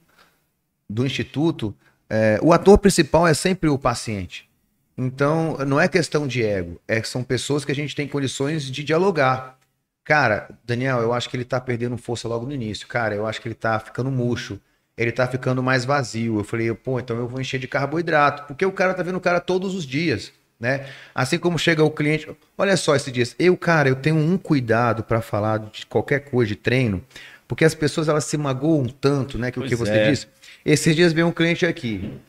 do 0.89 1.05
instituto, 1.05 1.73
é, 2.09 2.39
o 2.41 2.51
ator 2.51 2.77
principal 2.77 3.27
é 3.27 3.33
sempre 3.33 3.69
o 3.69 3.77
paciente. 3.77 4.49
Então, 4.97 5.57
não 5.65 5.79
é 5.79 5.87
questão 5.87 6.27
de 6.27 6.43
ego, 6.43 6.79
é 6.87 7.01
são 7.03 7.23
pessoas 7.23 7.63
que 7.63 7.71
a 7.71 7.75
gente 7.75 7.95
tem 7.95 8.07
condições 8.07 8.63
de 8.63 8.83
dialogar. 8.83 9.57
Cara, 10.03 10.49
Daniel, 10.65 10.99
eu 11.01 11.13
acho 11.13 11.29
que 11.29 11.37
ele 11.37 11.45
tá 11.45 11.61
perdendo 11.61 11.97
força 11.97 12.27
logo 12.27 12.45
no 12.45 12.53
início. 12.53 12.87
Cara, 12.87 13.15
eu 13.15 13.27
acho 13.27 13.39
que 13.39 13.47
ele 13.47 13.55
tá 13.55 13.79
ficando 13.79 14.09
murcho. 14.09 14.59
Ele 14.97 15.11
tá 15.11 15.27
ficando 15.27 15.61
mais 15.61 15.85
vazio. 15.85 16.39
Eu 16.39 16.43
falei, 16.43 16.73
pô, 16.73 16.99
então 16.99 17.15
eu 17.15 17.27
vou 17.27 17.39
encher 17.39 17.59
de 17.59 17.67
carboidrato. 17.67 18.43
Porque 18.47 18.65
o 18.65 18.71
cara 18.71 18.93
tá 18.93 19.03
vendo 19.03 19.17
o 19.17 19.21
cara 19.21 19.39
todos 19.39 19.75
os 19.75 19.85
dias 19.85 20.33
né? 20.59 20.87
Assim 21.15 21.39
como 21.39 21.57
chega 21.57 21.83
o 21.83 21.89
cliente, 21.89 22.29
olha 22.57 22.75
só 22.75 22.95
esse 22.95 23.11
dia, 23.11 23.25
eu, 23.39 23.55
cara, 23.55 23.87
eu 23.87 23.95
tenho 23.95 24.17
um 24.17 24.37
cuidado 24.37 25.03
para 25.03 25.21
falar 25.21 25.59
de 25.59 25.85
qualquer 25.85 26.19
coisa 26.29 26.49
de 26.49 26.55
treino, 26.55 27.01
porque 27.47 27.63
as 27.63 27.73
pessoas 27.73 28.09
elas 28.09 28.25
se 28.25 28.37
magoam 28.37 28.85
tanto, 28.87 29.37
né, 29.37 29.51
que 29.51 29.59
pois 29.59 29.67
o 29.67 29.69
que 29.69 29.75
você 29.75 29.93
é. 29.93 30.09
disse. 30.09 30.27
Esses 30.65 30.95
dias 30.95 31.13
veio 31.13 31.27
um 31.27 31.31
cliente 31.31 31.65
aqui. 31.65 32.19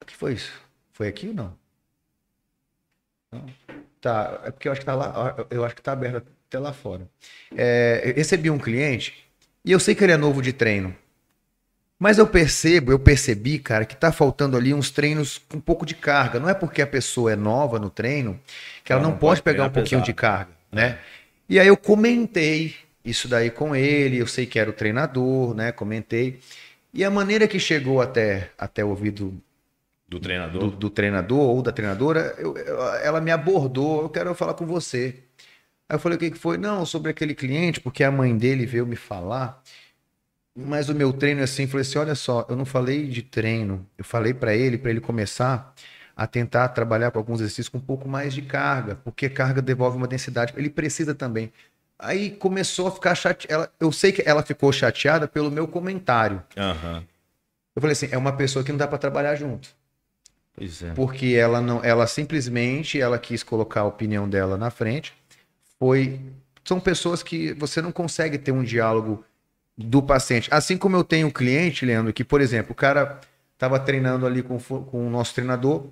O 0.00 0.04
que 0.04 0.16
foi 0.16 0.34
isso? 0.34 0.52
Foi 0.92 1.08
aqui 1.08 1.28
ou 1.28 1.34
não? 1.34 1.58
Não. 3.32 3.46
Tá, 4.00 4.40
é 4.44 4.50
porque 4.50 4.68
eu 4.68 4.72
acho 4.72 4.80
que 4.80 4.86
tá 4.86 4.94
lá, 4.94 5.34
eu 5.50 5.64
acho 5.64 5.74
que 5.74 5.82
tá 5.82 5.92
aberto 5.92 6.24
até 6.48 6.58
lá 6.58 6.72
fora. 6.72 7.08
É, 7.56 8.12
recebi 8.16 8.50
um 8.50 8.58
cliente 8.58 9.26
e 9.64 9.72
eu 9.72 9.80
sei 9.80 9.94
que 9.94 10.04
ele 10.04 10.12
é 10.12 10.16
novo 10.16 10.40
de 10.40 10.52
treino. 10.52 10.94
Mas 11.98 12.18
eu 12.18 12.26
percebo, 12.26 12.92
eu 12.92 12.98
percebi, 12.98 13.58
cara, 13.58 13.86
que 13.86 13.96
tá 13.96 14.12
faltando 14.12 14.56
ali 14.56 14.74
uns 14.74 14.90
treinos 14.90 15.38
com 15.38 15.56
um 15.56 15.60
pouco 15.60 15.86
de 15.86 15.94
carga. 15.94 16.38
Não 16.38 16.48
é 16.48 16.54
porque 16.54 16.82
a 16.82 16.86
pessoa 16.86 17.32
é 17.32 17.36
nova 17.36 17.78
no 17.78 17.88
treino 17.88 18.38
que 18.84 18.92
ela, 18.92 19.02
ela 19.02 19.10
não, 19.10 19.18
pode 19.18 19.42
pegar 19.42 19.64
um 19.64 19.70
pouquinho 19.70 20.02
pesado. 20.02 20.04
de 20.04 20.12
carga, 20.12 20.50
né? 20.70 20.98
E 21.48 21.58
aí 21.58 21.66
eu 21.66 21.76
comentei 21.76 22.74
isso 23.06 23.28
daí 23.28 23.50
com 23.50 23.74
ele, 23.74 24.18
eu 24.18 24.26
sei 24.26 24.44
que 24.46 24.58
era 24.58 24.68
o 24.68 24.72
treinador, 24.72 25.54
né? 25.54 25.70
Comentei. 25.70 26.40
E 26.92 27.04
a 27.04 27.10
maneira 27.10 27.46
que 27.46 27.60
chegou 27.60 28.00
até, 28.00 28.50
até 28.58 28.84
o 28.84 28.88
ouvido 28.88 29.40
do 30.08 30.18
treinador, 30.18 30.60
do, 30.60 30.70
do 30.70 30.90
treinador 30.90 31.38
ou 31.38 31.62
da 31.62 31.72
treinadora, 31.72 32.34
eu, 32.38 32.56
ela 33.02 33.20
me 33.20 33.30
abordou, 33.30 34.02
eu 34.02 34.08
quero 34.08 34.34
falar 34.34 34.54
com 34.54 34.66
você. 34.66 35.14
Aí 35.88 35.94
eu 35.96 36.00
falei, 36.00 36.16
o 36.16 36.18
que, 36.18 36.32
que 36.32 36.38
foi? 36.38 36.58
Não, 36.58 36.84
sobre 36.84 37.10
aquele 37.10 37.34
cliente, 37.34 37.80
porque 37.80 38.02
a 38.02 38.10
mãe 38.10 38.36
dele 38.36 38.66
veio 38.66 38.86
me 38.86 38.96
falar. 38.96 39.62
Mas 40.54 40.88
o 40.88 40.94
meu 40.94 41.12
treino 41.12 41.40
é 41.42 41.44
assim, 41.44 41.66
falei 41.66 41.82
assim, 41.82 41.98
olha 41.98 42.14
só, 42.14 42.46
eu 42.48 42.56
não 42.56 42.64
falei 42.64 43.06
de 43.06 43.22
treino, 43.22 43.86
eu 43.96 44.04
falei 44.04 44.32
para 44.34 44.54
ele, 44.54 44.78
para 44.78 44.90
ele 44.90 45.00
começar 45.00 45.74
a 46.16 46.26
tentar 46.26 46.68
trabalhar 46.70 47.10
com 47.10 47.18
alguns 47.18 47.40
exercícios 47.40 47.68
com 47.68 47.76
um 47.76 47.80
pouco 47.80 48.08
mais 48.08 48.32
de 48.32 48.40
carga, 48.40 48.96
porque 49.04 49.28
carga 49.28 49.60
devolve 49.60 49.98
uma 49.98 50.08
densidade, 50.08 50.54
ele 50.56 50.70
precisa 50.70 51.14
também. 51.14 51.52
Aí 51.98 52.30
começou 52.30 52.88
a 52.88 52.90
ficar 52.90 53.14
chateada, 53.14 53.70
eu 53.80 53.90
sei 53.90 54.12
que 54.12 54.22
ela 54.26 54.42
ficou 54.42 54.70
chateada 54.72 55.26
pelo 55.26 55.50
meu 55.50 55.66
comentário. 55.66 56.42
Uhum. 56.56 57.02
Eu 57.74 57.82
falei 57.82 57.92
assim, 57.92 58.08
é 58.10 58.18
uma 58.18 58.32
pessoa 58.32 58.64
que 58.64 58.70
não 58.70 58.78
dá 58.78 58.86
para 58.86 58.98
trabalhar 58.98 59.34
junto. 59.34 59.68
Pois 60.54 60.82
é. 60.82 60.92
Porque 60.92 61.28
ela 61.28 61.60
não, 61.60 61.82
ela 61.84 62.06
simplesmente, 62.06 63.00
ela 63.00 63.18
quis 63.18 63.42
colocar 63.42 63.82
a 63.82 63.86
opinião 63.86 64.28
dela 64.28 64.56
na 64.56 64.70
frente, 64.70 65.14
foi 65.78 66.20
são 66.64 66.80
pessoas 66.80 67.22
que 67.22 67.52
você 67.52 67.80
não 67.80 67.92
consegue 67.92 68.36
ter 68.36 68.50
um 68.50 68.64
diálogo 68.64 69.24
do 69.78 70.02
paciente. 70.02 70.48
Assim 70.52 70.76
como 70.76 70.96
eu 70.96 71.04
tenho 71.04 71.28
um 71.28 71.30
cliente, 71.30 71.86
Leandro, 71.86 72.12
que, 72.12 72.24
por 72.24 72.40
exemplo, 72.40 72.72
o 72.72 72.74
cara 72.74 73.20
estava 73.54 73.78
treinando 73.78 74.26
ali 74.26 74.42
com, 74.42 74.58
com 74.58 75.06
o 75.06 75.10
nosso 75.10 75.32
treinador, 75.32 75.86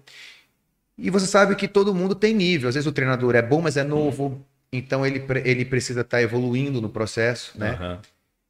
e 0.98 1.10
você 1.10 1.26
sabe 1.26 1.54
que 1.54 1.68
todo 1.68 1.94
mundo 1.94 2.14
tem 2.14 2.34
nível. 2.34 2.68
Às 2.68 2.74
vezes 2.74 2.86
o 2.86 2.92
treinador 2.92 3.34
é 3.36 3.42
bom, 3.42 3.60
mas 3.60 3.76
é 3.76 3.84
novo, 3.84 4.44
então 4.76 5.04
ele, 5.04 5.24
ele 5.44 5.64
precisa 5.64 6.00
estar 6.00 6.18
tá 6.18 6.22
evoluindo 6.22 6.80
no 6.80 6.88
processo, 6.88 7.58
né? 7.58 7.78
Uhum. 7.80 7.98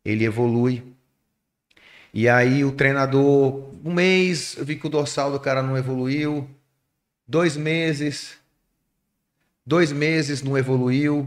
Ele 0.04 0.24
evolui. 0.24 0.82
E 2.12 2.28
aí 2.28 2.64
o 2.64 2.72
treinador, 2.72 3.70
um 3.84 3.92
mês, 3.92 4.56
eu 4.56 4.64
vi 4.64 4.76
que 4.76 4.86
o 4.86 4.90
dorsal 4.90 5.32
do 5.32 5.40
cara 5.40 5.62
não 5.62 5.76
evoluiu. 5.76 6.48
Dois 7.26 7.56
meses, 7.56 8.38
Dois 9.66 9.90
meses 9.90 10.42
não 10.42 10.58
evoluiu. 10.58 11.26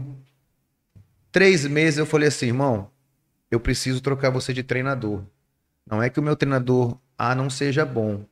Três 1.32 1.66
meses 1.66 1.98
eu 1.98 2.06
falei 2.06 2.28
assim, 2.28 2.46
irmão, 2.46 2.88
eu 3.50 3.58
preciso 3.58 4.00
trocar 4.00 4.30
você 4.30 4.52
de 4.52 4.62
treinador. 4.62 5.22
Não 5.84 6.00
é 6.00 6.08
que 6.08 6.20
o 6.20 6.22
meu 6.22 6.36
treinador 6.36 6.96
A 7.16 7.34
não 7.34 7.50
seja 7.50 7.84
bom, 7.84 8.24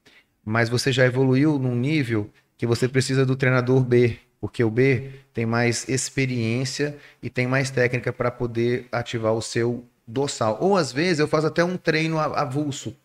mas 0.45 0.69
você 0.69 0.93
já 0.93 1.05
evoluiu 1.05 1.59
num 1.59 1.75
nível 1.75 2.31
que 2.57 2.67
você 2.67 2.89
precisa 2.89 3.27
do 3.27 3.35
treinador 3.35 3.83
B, 3.83 4.17
porque 4.41 4.63
o 4.63 4.71
B 4.71 5.11
tem 5.33 5.47
mais 5.47 5.89
experiência 5.89 6.97
e 7.23 7.31
tem 7.31 7.47
mais 7.47 7.71
técnica 7.71 8.13
para 8.13 8.31
poder 8.31 8.87
ativar 8.93 9.33
o 9.33 9.43
seu 9.43 9.85
dorsal. 10.07 10.59
Ou 10.61 10.77
às 10.77 10.93
vezes 10.93 11.19
eu 11.19 11.29
faço 11.29 11.47
até 11.47 11.65
um 11.65 11.77
treino 11.77 12.19
avulso. 12.19 12.97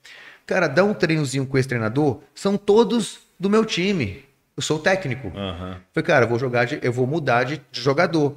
Cara, 0.46 0.68
dá 0.68 0.84
um 0.84 0.94
treinozinho 0.94 1.46
com 1.46 1.58
esse 1.58 1.68
treinador, 1.68 2.20
são 2.36 2.58
todos 2.58 3.20
do 3.40 3.50
meu 3.50 3.66
time. 3.66 4.26
Eu 4.56 4.62
sou 4.62 4.78
técnico. 4.78 5.28
Uhum. 5.28 5.76
Falei, 5.94 6.06
cara, 6.06 6.26
eu 6.26 6.30
vou 6.30 6.38
jogar, 6.38 6.66
de, 6.66 6.80
eu 6.84 6.92
vou 6.92 7.08
mudar 7.08 7.44
de, 7.46 7.62
de 7.72 7.82
jogador. 7.82 8.36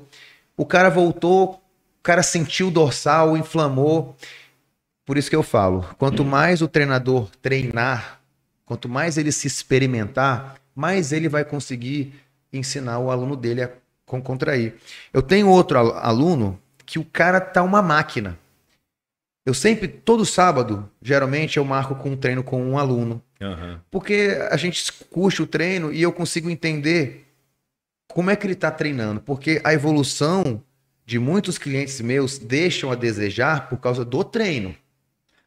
O 0.57 0.64
cara 0.64 0.88
voltou, 0.88 1.55
o 1.55 2.03
cara 2.03 2.22
sentiu 2.22 2.68
o 2.68 2.70
dorsal, 2.70 3.36
inflamou. 3.36 4.16
Por 5.05 5.18
isso 5.18 5.28
que 5.28 5.36
eu 5.36 5.42
falo, 5.42 5.84
quanto 5.99 6.24
mais 6.24 6.62
o 6.62 6.68
treinador 6.68 7.28
treinar, 7.42 8.20
quanto 8.64 8.88
mais 8.88 9.18
ele 9.18 9.30
se 9.30 9.47
experimentar, 9.47 10.55
mais 10.74 11.12
ele 11.12 11.28
vai 11.28 11.45
conseguir 11.45 12.14
ensinar 12.57 12.98
o 12.98 13.11
aluno 13.11 13.36
dele 13.36 13.62
a 13.62 13.70
contrair. 14.07 14.74
Eu 15.12 15.22
tenho 15.22 15.48
outro 15.48 15.78
aluno 15.78 16.59
que 16.86 16.98
o 16.98 17.05
cara 17.05 17.40
tá 17.40 17.62
uma 17.62 17.82
máquina. 17.82 18.38
Eu 19.44 19.52
sempre, 19.52 19.88
todo 19.88 20.24
sábado, 20.24 20.88
geralmente 21.02 21.59
eu 21.59 21.64
marco 21.64 21.94
com 21.94 22.11
um 22.11 22.16
treino 22.16 22.42
com 22.42 22.62
um 22.62 22.78
aluno. 22.78 23.22
Uhum. 23.40 23.78
Porque 23.90 24.38
a 24.50 24.57
gente 24.57 24.90
curte 25.11 25.42
o 25.42 25.46
treino 25.46 25.92
e 25.92 26.00
eu 26.00 26.12
consigo 26.12 26.48
entender 26.48 27.26
como 28.09 28.30
é 28.30 28.36
que 28.36 28.46
ele 28.46 28.55
está 28.55 28.70
treinando. 28.70 29.20
Porque 29.20 29.61
a 29.62 29.74
evolução 29.74 30.62
de 31.05 31.18
muitos 31.18 31.59
clientes 31.59 32.00
meus 32.00 32.38
deixam 32.38 32.90
a 32.90 32.94
desejar 32.94 33.68
por 33.68 33.78
causa 33.78 34.05
do 34.05 34.24
treino. 34.24 34.74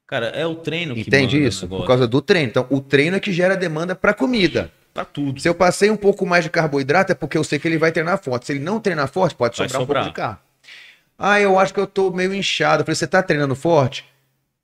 Cara, 0.05 0.27
é 0.27 0.45
o 0.45 0.55
treino 0.55 0.93
que 0.93 1.01
Entende 1.01 1.43
isso? 1.43 1.67
Por 1.67 1.85
causa 1.85 2.07
do 2.07 2.21
treino. 2.21 2.49
Então, 2.49 2.65
o 2.69 2.79
treino 2.79 3.17
é 3.17 3.19
que 3.19 3.33
gera 3.33 3.57
demanda 3.57 3.95
para 3.95 4.13
comida. 4.13 4.71
Tudo. 5.05 5.39
Se 5.39 5.47
eu 5.47 5.55
passei 5.55 5.89
um 5.89 5.97
pouco 5.97 6.25
mais 6.25 6.43
de 6.43 6.49
carboidrato, 6.49 7.11
é 7.11 7.15
porque 7.15 7.37
eu 7.37 7.43
sei 7.43 7.59
que 7.59 7.67
ele 7.67 7.77
vai 7.77 7.91
treinar 7.91 8.21
forte. 8.21 8.45
Se 8.45 8.53
ele 8.53 8.59
não 8.59 8.79
treinar 8.79 9.07
forte, 9.07 9.35
pode 9.35 9.55
sobrar, 9.55 9.81
sobrar. 9.81 10.01
um 10.01 10.05
pouco 10.05 10.09
de 10.09 10.15
carro. 10.15 10.39
Ah, 11.17 11.39
eu 11.39 11.57
acho 11.57 11.73
que 11.73 11.79
eu 11.79 11.87
tô 11.87 12.11
meio 12.11 12.33
inchado. 12.33 12.81
Eu 12.81 12.85
falei, 12.85 12.95
você 12.95 13.07
tá 13.07 13.23
treinando 13.23 13.55
forte? 13.55 14.05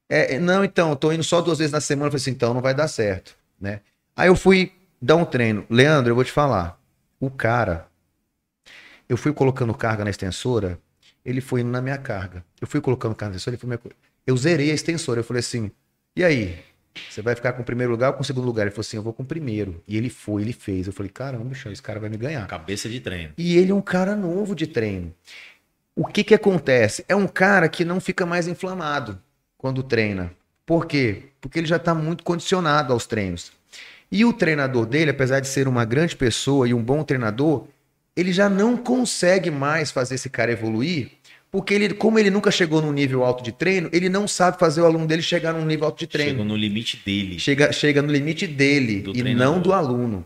É, 0.07 0.37
não, 0.37 0.63
então, 0.63 0.91
eu 0.91 0.95
tô 0.95 1.11
indo 1.11 1.23
só 1.23 1.41
duas 1.41 1.57
vezes 1.57 1.71
na 1.71 1.81
semana. 1.81 2.07
Eu 2.07 2.11
falei 2.11 2.21
assim, 2.21 2.31
então 2.31 2.53
não 2.53 2.61
vai 2.61 2.73
dar 2.73 2.87
certo, 2.87 3.35
né? 3.59 3.81
Aí 4.15 4.27
eu 4.27 4.35
fui 4.35 4.71
dar 5.01 5.15
um 5.15 5.25
treino. 5.25 5.65
Leandro, 5.69 6.11
eu 6.11 6.15
vou 6.15 6.23
te 6.23 6.31
falar. 6.31 6.79
O 7.19 7.31
cara, 7.31 7.87
eu 9.09 9.17
fui 9.17 9.33
colocando 9.33 9.73
carga 9.73 10.03
na 10.03 10.09
extensora, 10.09 10.77
ele 11.25 11.41
foi 11.41 11.61
indo 11.61 11.71
na 11.71 11.81
minha 11.81 11.97
carga. 11.97 12.43
Eu 12.61 12.67
fui 12.67 12.81
colocando 12.81 13.15
carga 13.15 13.31
na 13.31 13.37
extensora, 13.37 13.55
ele 13.55 13.61
foi 13.61 13.67
minha... 13.67 13.79
Eu 14.25 14.37
zerei 14.37 14.71
a 14.71 14.73
extensora. 14.73 15.21
Eu 15.21 15.23
falei 15.23 15.39
assim, 15.39 15.71
e 16.15 16.23
aí? 16.23 16.63
Você 17.09 17.21
vai 17.21 17.35
ficar 17.35 17.53
com 17.53 17.61
o 17.61 17.65
primeiro 17.65 17.91
lugar 17.91 18.09
ou 18.09 18.13
com 18.13 18.21
o 18.21 18.25
segundo 18.25 18.45
lugar? 18.45 18.63
Ele 18.63 18.71
falou 18.71 18.81
assim: 18.81 18.97
eu 18.97 19.03
vou 19.03 19.13
com 19.13 19.23
o 19.23 19.25
primeiro. 19.25 19.83
E 19.87 19.97
ele 19.97 20.09
foi, 20.09 20.41
ele 20.41 20.53
fez. 20.53 20.87
Eu 20.87 20.93
falei: 20.93 21.11
caramba, 21.11 21.43
bicho, 21.45 21.69
esse 21.69 21.81
cara 21.81 21.99
vai 21.99 22.09
me 22.09 22.17
ganhar. 22.17 22.47
Cabeça 22.47 22.87
de 22.89 22.99
treino. 22.99 23.33
E 23.37 23.57
ele 23.57 23.71
é 23.71 23.75
um 23.75 23.81
cara 23.81 24.15
novo 24.15 24.55
de 24.55 24.67
treino. 24.67 25.13
O 25.95 26.05
que 26.05 26.23
que 26.23 26.33
acontece? 26.33 27.05
É 27.07 27.15
um 27.15 27.27
cara 27.27 27.69
que 27.69 27.85
não 27.85 27.99
fica 27.99 28.25
mais 28.25 28.47
inflamado 28.47 29.19
quando 29.57 29.83
treina. 29.83 30.31
Por 30.65 30.85
quê? 30.85 31.23
Porque 31.39 31.59
ele 31.59 31.67
já 31.67 31.75
está 31.75 31.93
muito 31.93 32.23
condicionado 32.23 32.93
aos 32.93 33.05
treinos. 33.05 33.51
E 34.11 34.23
o 34.25 34.31
treinador 34.31 34.85
dele, 34.85 35.11
apesar 35.11 35.39
de 35.39 35.47
ser 35.47 35.67
uma 35.67 35.85
grande 35.85 36.15
pessoa 36.15 36.67
e 36.67 36.73
um 36.73 36.83
bom 36.83 37.03
treinador, 37.03 37.67
ele 38.15 38.31
já 38.31 38.47
não 38.47 38.77
consegue 38.77 39.49
mais 39.49 39.91
fazer 39.91 40.15
esse 40.15 40.29
cara 40.29 40.51
evoluir, 40.51 41.11
porque 41.53 41.75
ele, 41.75 41.93
como 41.93 42.17
ele 42.17 42.31
nunca 42.31 42.49
chegou 42.49 42.81
num 42.81 42.91
nível 42.91 43.23
alto 43.23 43.43
de 43.43 43.51
treino, 43.51 43.87
ele 43.93 44.09
não 44.09 44.27
sabe 44.27 44.57
fazer 44.57 44.81
o 44.81 44.87
aluno 44.87 45.05
dele 45.05 45.21
chegar 45.21 45.53
num 45.53 45.63
nível 45.63 45.85
alto 45.85 45.99
de 45.99 46.07
treino. 46.07 46.31
Chega 46.31 46.43
no 46.43 46.55
limite 46.55 46.99
dele. 47.05 47.37
Chega, 47.37 47.71
chega 47.71 48.01
no 48.01 48.11
limite 48.11 48.47
dele 48.47 49.01
do 49.01 49.11
e 49.11 49.19
treinador. 49.19 49.53
não 49.53 49.61
do 49.61 49.71
aluno. 49.71 50.25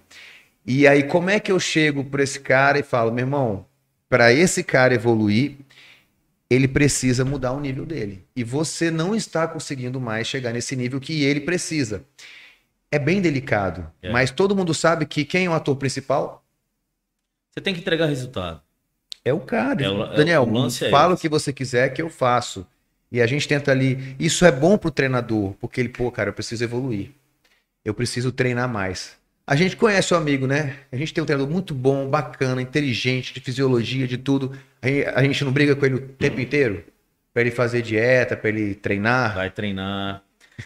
E 0.66 0.88
aí, 0.88 1.04
como 1.04 1.30
é 1.30 1.38
que 1.38 1.52
eu 1.52 1.60
chego 1.60 2.02
para 2.06 2.24
esse 2.24 2.40
cara 2.40 2.80
e 2.80 2.84
falo, 2.84 3.12
meu 3.12 3.26
irmão, 3.26 3.66
para 4.08 4.32
esse 4.32 4.64
cara 4.64 4.94
evoluir, 4.94 5.58
ele 6.50 6.66
precisa 6.66 7.26
mudar 7.26 7.52
o 7.52 7.60
nível 7.60 7.86
dele. 7.86 8.24
E 8.34 8.42
você 8.42 8.90
não 8.90 9.14
está 9.14 9.46
conseguindo 9.50 10.00
mais 10.00 10.28
chegar 10.28 10.54
nesse 10.54 10.78
nível 10.78 10.98
que 10.98 11.26
ele 11.26 11.42
precisa. 11.42 12.06
É 12.90 12.98
bem 12.98 13.20
delicado, 13.20 13.92
é. 14.02 14.14
mas 14.14 14.32
todo 14.32 14.56
mundo 14.56 14.74
sabe 14.74 15.06
que 15.06 15.26
quem 15.26 15.48
é 15.48 15.50
o 15.50 15.54
ator 15.54 15.76
principal? 15.76 16.42
Você 17.52 17.60
tem 17.60 17.74
que 17.74 17.82
entregar 17.82 18.06
resultado. 18.06 18.62
É 19.28 19.34
o 19.34 19.40
cara. 19.40 19.84
É 19.84 19.90
o, 19.90 20.04
é 20.04 20.16
Daniel, 20.16 20.44
é 20.44 20.46
o 20.46 20.90
fala 20.90 21.14
o 21.14 21.18
que 21.18 21.28
você 21.28 21.52
quiser 21.52 21.90
que 21.90 22.02
eu 22.02 22.10
faço. 22.10 22.66
E 23.12 23.22
a 23.22 23.28
gente 23.28 23.48
tenta 23.48 23.72
ali. 23.72 24.16
Isso 24.20 24.46
é 24.46 24.52
bom 24.52 24.78
pro 24.78 24.92
treinador, 24.92 25.54
porque 25.60 25.80
ele, 25.80 25.90
pô, 25.90 26.12
cara, 26.12 26.30
eu 26.30 26.34
preciso 26.34 26.64
evoluir. 26.64 27.12
Eu 27.84 27.94
preciso 27.94 28.32
treinar 28.32 28.68
mais. 28.68 29.16
A 29.46 29.56
gente 29.56 29.78
conhece 29.78 30.14
o 30.14 30.18
amigo, 30.18 30.46
né? 30.46 30.76
A 30.92 30.98
gente 30.98 31.14
tem 31.14 31.24
um 31.24 31.26
treinador 31.26 31.50
muito 31.50 31.74
bom, 31.74 32.10
bacana, 32.10 32.62
inteligente, 32.62 33.34
de 33.34 33.40
fisiologia, 33.40 34.06
de 34.06 34.18
tudo. 34.18 34.52
A 35.16 35.24
gente 35.24 35.46
não 35.46 35.54
briga 35.54 35.74
com 35.74 35.86
ele 35.86 35.96
o 35.96 36.02
tempo 36.02 36.42
inteiro? 36.42 36.84
Pra 37.34 37.42
ele 37.42 37.52
fazer 37.52 37.82
dieta, 37.82 38.36
pra 38.36 38.50
ele 38.50 38.76
treinar? 38.76 39.36
Vai 39.36 39.50
treinar. 39.50 40.22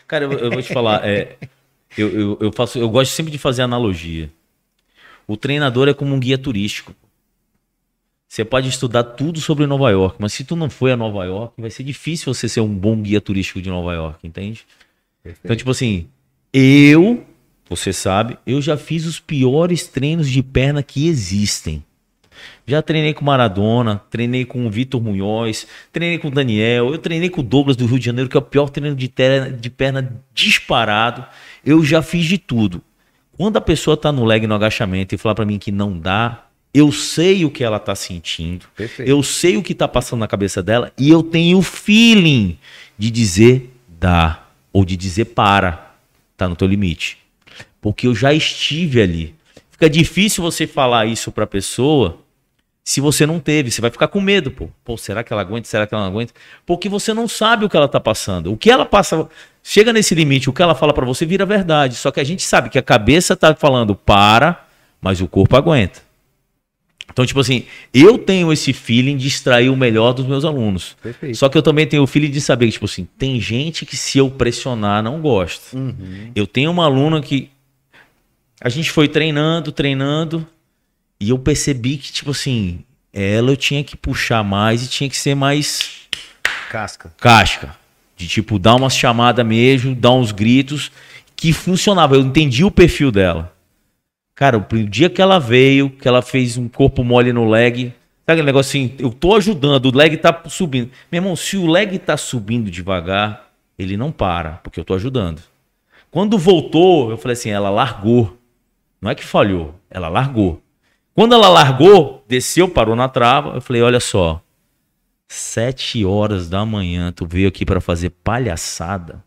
Cara, 0.08 0.26
eu, 0.26 0.32
eu 0.32 0.52
vou 0.52 0.62
te 0.64 0.74
falar, 0.74 1.08
é, 1.08 1.36
eu, 1.96 2.10
eu, 2.10 2.38
eu, 2.42 2.52
faço, 2.52 2.80
eu 2.80 2.90
gosto 2.90 3.12
sempre 3.12 3.32
de 3.32 3.38
fazer 3.38 3.62
analogia. 3.62 4.32
O 5.28 5.38
treinador 5.38 5.88
é 5.88 5.94
como 5.94 6.16
um 6.16 6.20
guia 6.20 6.38
turístico. 6.38 6.96
Você 8.32 8.46
pode 8.46 8.70
estudar 8.70 9.04
tudo 9.04 9.42
sobre 9.42 9.68
Nova 9.68 9.90
York, 9.90 10.16
mas 10.18 10.32
se 10.32 10.46
tu 10.46 10.56
não 10.56 10.70
foi 10.70 10.94
a 10.94 10.96
Nova 10.96 11.26
York, 11.26 11.54
vai 11.62 11.70
ser 11.70 11.84
difícil 11.84 12.34
você 12.34 12.48
ser 12.48 12.62
um 12.62 12.74
bom 12.74 12.96
guia 12.96 13.20
turístico 13.20 13.62
de 13.62 13.70
Nova 13.70 13.94
York, 13.94 14.26
entende? 14.26 14.66
Perfeito. 15.22 15.42
Então, 15.44 15.56
tipo 15.58 15.70
assim, 15.70 16.08
eu 16.54 17.26
você 17.68 17.92
sabe, 17.92 18.38
eu 18.48 18.62
já 18.62 18.78
fiz 18.78 19.06
os 19.06 19.20
piores 19.20 19.86
treinos 19.86 20.30
de 20.30 20.42
perna 20.42 20.82
que 20.82 21.10
existem. 21.10 21.84
Já 22.66 22.82
treinei 22.82 23.14
com 23.14 23.26
Maradona, 23.26 24.02
treinei 24.10 24.46
com 24.46 24.66
o 24.66 24.70
Vitor 24.70 25.02
Munhoz, 25.02 25.68
treinei 25.92 26.18
com 26.18 26.30
o 26.30 26.32
Daniel, 26.32 26.94
eu 26.94 26.98
treinei 27.00 27.30
com 27.30 27.42
o 27.42 27.44
Douglas 27.44 27.76
do 27.76 27.86
Rio 27.86 28.00
de 28.00 28.06
Janeiro, 28.06 28.30
que 28.30 28.38
é 28.38 28.40
o 28.40 28.44
pior 28.44 28.70
treino 28.70 28.96
de, 28.96 29.10
terra, 29.10 29.50
de 29.52 29.70
perna 29.70 30.24
disparado. 30.34 31.26
Eu 31.66 31.84
já 31.84 32.02
fiz 32.02 32.28
de 32.28 32.38
tudo. 32.38 32.82
Quando 33.36 33.58
a 33.58 33.62
pessoa 33.62 33.98
tá 33.98 34.10
no 34.10 34.24
leg 34.24 34.48
no 34.48 34.56
agachamento 34.56 35.14
e 35.14 35.18
falar 35.18 35.36
para 35.36 35.46
mim 35.46 35.60
que 35.60 35.70
não 35.70 36.00
dá, 36.00 36.46
Eu 36.74 36.92
sei 36.92 37.44
o 37.44 37.52
que 37.52 37.64
ela 37.64 37.80
tá 37.80 37.94
sentindo. 37.96 38.66
Perfeito. 38.76 39.10
Eu 39.10 39.22
sei 39.22 39.58
o 39.58 39.64
que 39.64 39.76
tá 39.76 39.88
passando 39.88 40.22
na 40.22 40.28
cabeça 40.28 40.64
dela 40.64 40.92
e 40.98 41.10
eu 41.10 41.22
tenho 41.22 41.58
o 41.58 41.62
feeling 41.62 42.58
de 42.98 43.12
dizer 43.12 43.74
dá 43.88 44.48
ou 44.72 44.86
de 44.86 44.96
dizer 44.96 45.26
para. 45.26 45.94
Tá 46.38 46.48
no 46.48 46.56
teu 46.56 46.68
limite. 46.68 47.18
Porque 47.82 48.08
eu 48.08 48.16
já 48.16 48.34
estive 48.34 49.02
ali. 49.02 49.36
Fica 49.70 49.90
difícil 49.90 50.44
você 50.44 50.66
falar 50.66 51.06
isso 51.06 51.32
pra 51.32 51.46
pessoa 51.46 52.20
se 52.84 53.02
você 53.02 53.26
não 53.26 53.40
teve. 53.40 53.70
Você 53.70 53.82
vai 53.82 53.92
ficar 53.92 54.08
com 54.08 54.22
medo, 54.22 54.50
pô. 54.50 54.70
Pô, 54.84 54.98
será 54.98 55.24
que 55.24 55.34
ela 55.34 55.42
aguenta? 55.42 55.68
Será 55.68 55.86
que 55.86 55.94
ela 55.94 56.04
não 56.04 56.12
aguenta? 56.12 56.34
Porque 56.66 56.88
você 56.88 57.14
não 57.14 57.28
sabe 57.28 57.66
o 57.66 57.70
que 57.70 57.76
ela 57.76 57.88
tá 57.88 58.00
passando. 58.00 58.52
O 58.52 58.58
que 58.58 58.72
ela 58.72 58.86
passa. 58.86 59.28
Chega 59.64 59.92
nesse 59.92 60.16
limite, 60.16 60.50
o 60.50 60.54
que 60.54 60.62
ela 60.62 60.74
fala 60.74 60.94
pra 60.94 61.06
você 61.06 61.26
vira 61.26 61.46
verdade. 61.46 61.96
Só 61.96 62.12
que 62.12 62.20
a 62.20 62.24
gente 62.24 62.44
sabe 62.44 62.70
que 62.70 62.80
a 62.80 62.84
cabeça 62.84 63.36
tá 63.36 63.54
falando 63.54 63.96
para, 63.96 64.66
mas 65.02 65.22
o 65.22 65.28
corpo 65.28 65.56
aguenta. 65.56 66.02
Então, 67.12 67.26
tipo 67.26 67.40
assim, 67.40 67.66
eu 67.94 68.18
tenho 68.18 68.52
esse 68.52 68.74
feeling 68.74 69.18
de 69.18 69.28
extrair 69.28 69.70
o 69.70 69.76
melhor 69.76 70.14
dos 70.14 70.26
meus 70.26 70.46
alunos. 70.46 70.96
Perfeito. 71.02 71.38
Só 71.38 71.50
que 71.50 71.58
eu 71.58 71.62
também 71.62 71.86
tenho 71.86 72.04
o 72.04 72.08
feeling 72.08 72.32
de 72.32 72.42
saber 72.42 72.68
que, 72.68 72.74
tipo 72.74 72.86
assim, 72.86 73.08
tem 73.18 73.40
gente 73.40 73.86
que 73.86 73.98
se 73.98 74.18
eu 74.18 74.30
pressionar 74.30 75.04
não 75.04 75.20
gosta. 75.22 75.78
Uhum. 75.78 76.32
Eu 76.34 76.48
tenho 76.48 76.72
uma 76.72 76.86
aluna 76.86 77.22
que 77.22 77.50
a 78.62 78.70
gente 78.70 78.92
foi 78.92 79.08
treinando, 79.08 79.72
treinando, 79.72 80.48
e 81.20 81.30
eu 81.30 81.38
percebi 81.38 81.98
que, 81.98 82.12
tipo 82.12 82.32
assim, 82.32 82.84
ela 83.14 83.52
eu 83.52 83.58
tinha 83.58 83.84
que 83.84 83.98
puxar 83.98 84.44
mais 84.44 84.84
e 84.84 84.88
tinha 84.88 85.10
que 85.10 85.18
ser 85.18 85.36
mais 85.36 86.02
Casca. 86.70 87.12
casca. 87.20 87.76
De 88.16 88.28
tipo, 88.28 88.58
dar 88.58 88.76
umas 88.76 88.96
chamadas 88.96 89.46
mesmo, 89.46 89.96
dar 89.96 90.12
uns 90.12 90.32
gritos, 90.32 90.92
que 91.36 91.52
funcionava. 91.52 92.16
Eu 92.16 92.22
entendi 92.22 92.64
o 92.64 92.72
perfil 92.72 93.12
dela. 93.12 93.51
Cara, 94.42 94.58
o 94.58 94.90
dia 94.90 95.08
que 95.08 95.22
ela 95.22 95.38
veio, 95.38 95.92
que 95.92 96.08
ela 96.08 96.24
fez 96.24 96.58
um 96.58 96.68
corpo 96.68 97.04
mole 97.04 97.32
no 97.32 97.48
leg, 97.48 97.94
sabe 98.26 98.40
aquele 98.40 98.48
negócio 98.48 98.72
assim, 98.72 98.96
eu 98.98 99.12
tô 99.12 99.36
ajudando, 99.36 99.86
o 99.86 99.96
leg 99.96 100.18
tá 100.18 100.36
subindo. 100.48 100.90
Meu 101.12 101.20
irmão, 101.20 101.36
se 101.36 101.58
o 101.58 101.68
leg 101.68 102.00
tá 102.00 102.18
subindo 102.18 102.72
devagar, 102.72 103.52
ele 103.78 103.96
não 103.96 104.12
para, 104.12 104.54
porque 104.64 104.80
eu 104.80 104.84
tô 104.84 104.96
ajudando. 104.96 105.44
Quando 106.10 106.40
voltou, 106.40 107.12
eu 107.12 107.18
falei 107.18 107.34
assim, 107.34 107.52
ela 107.52 107.70
largou. 107.70 108.36
Não 109.00 109.12
é 109.12 109.14
que 109.14 109.24
falhou, 109.24 109.76
ela 109.92 110.08
largou. 110.08 110.60
Quando 111.14 111.36
ela 111.36 111.48
largou, 111.48 112.26
desceu, 112.28 112.68
parou 112.68 112.96
na 112.96 113.08
trava, 113.08 113.54
eu 113.54 113.62
falei, 113.62 113.84
olha 113.84 114.00
só, 114.00 114.42
sete 115.28 116.04
horas 116.04 116.50
da 116.50 116.66
manhã, 116.66 117.12
tu 117.12 117.28
veio 117.28 117.48
aqui 117.48 117.64
para 117.64 117.80
fazer 117.80 118.10
palhaçada, 118.10 119.24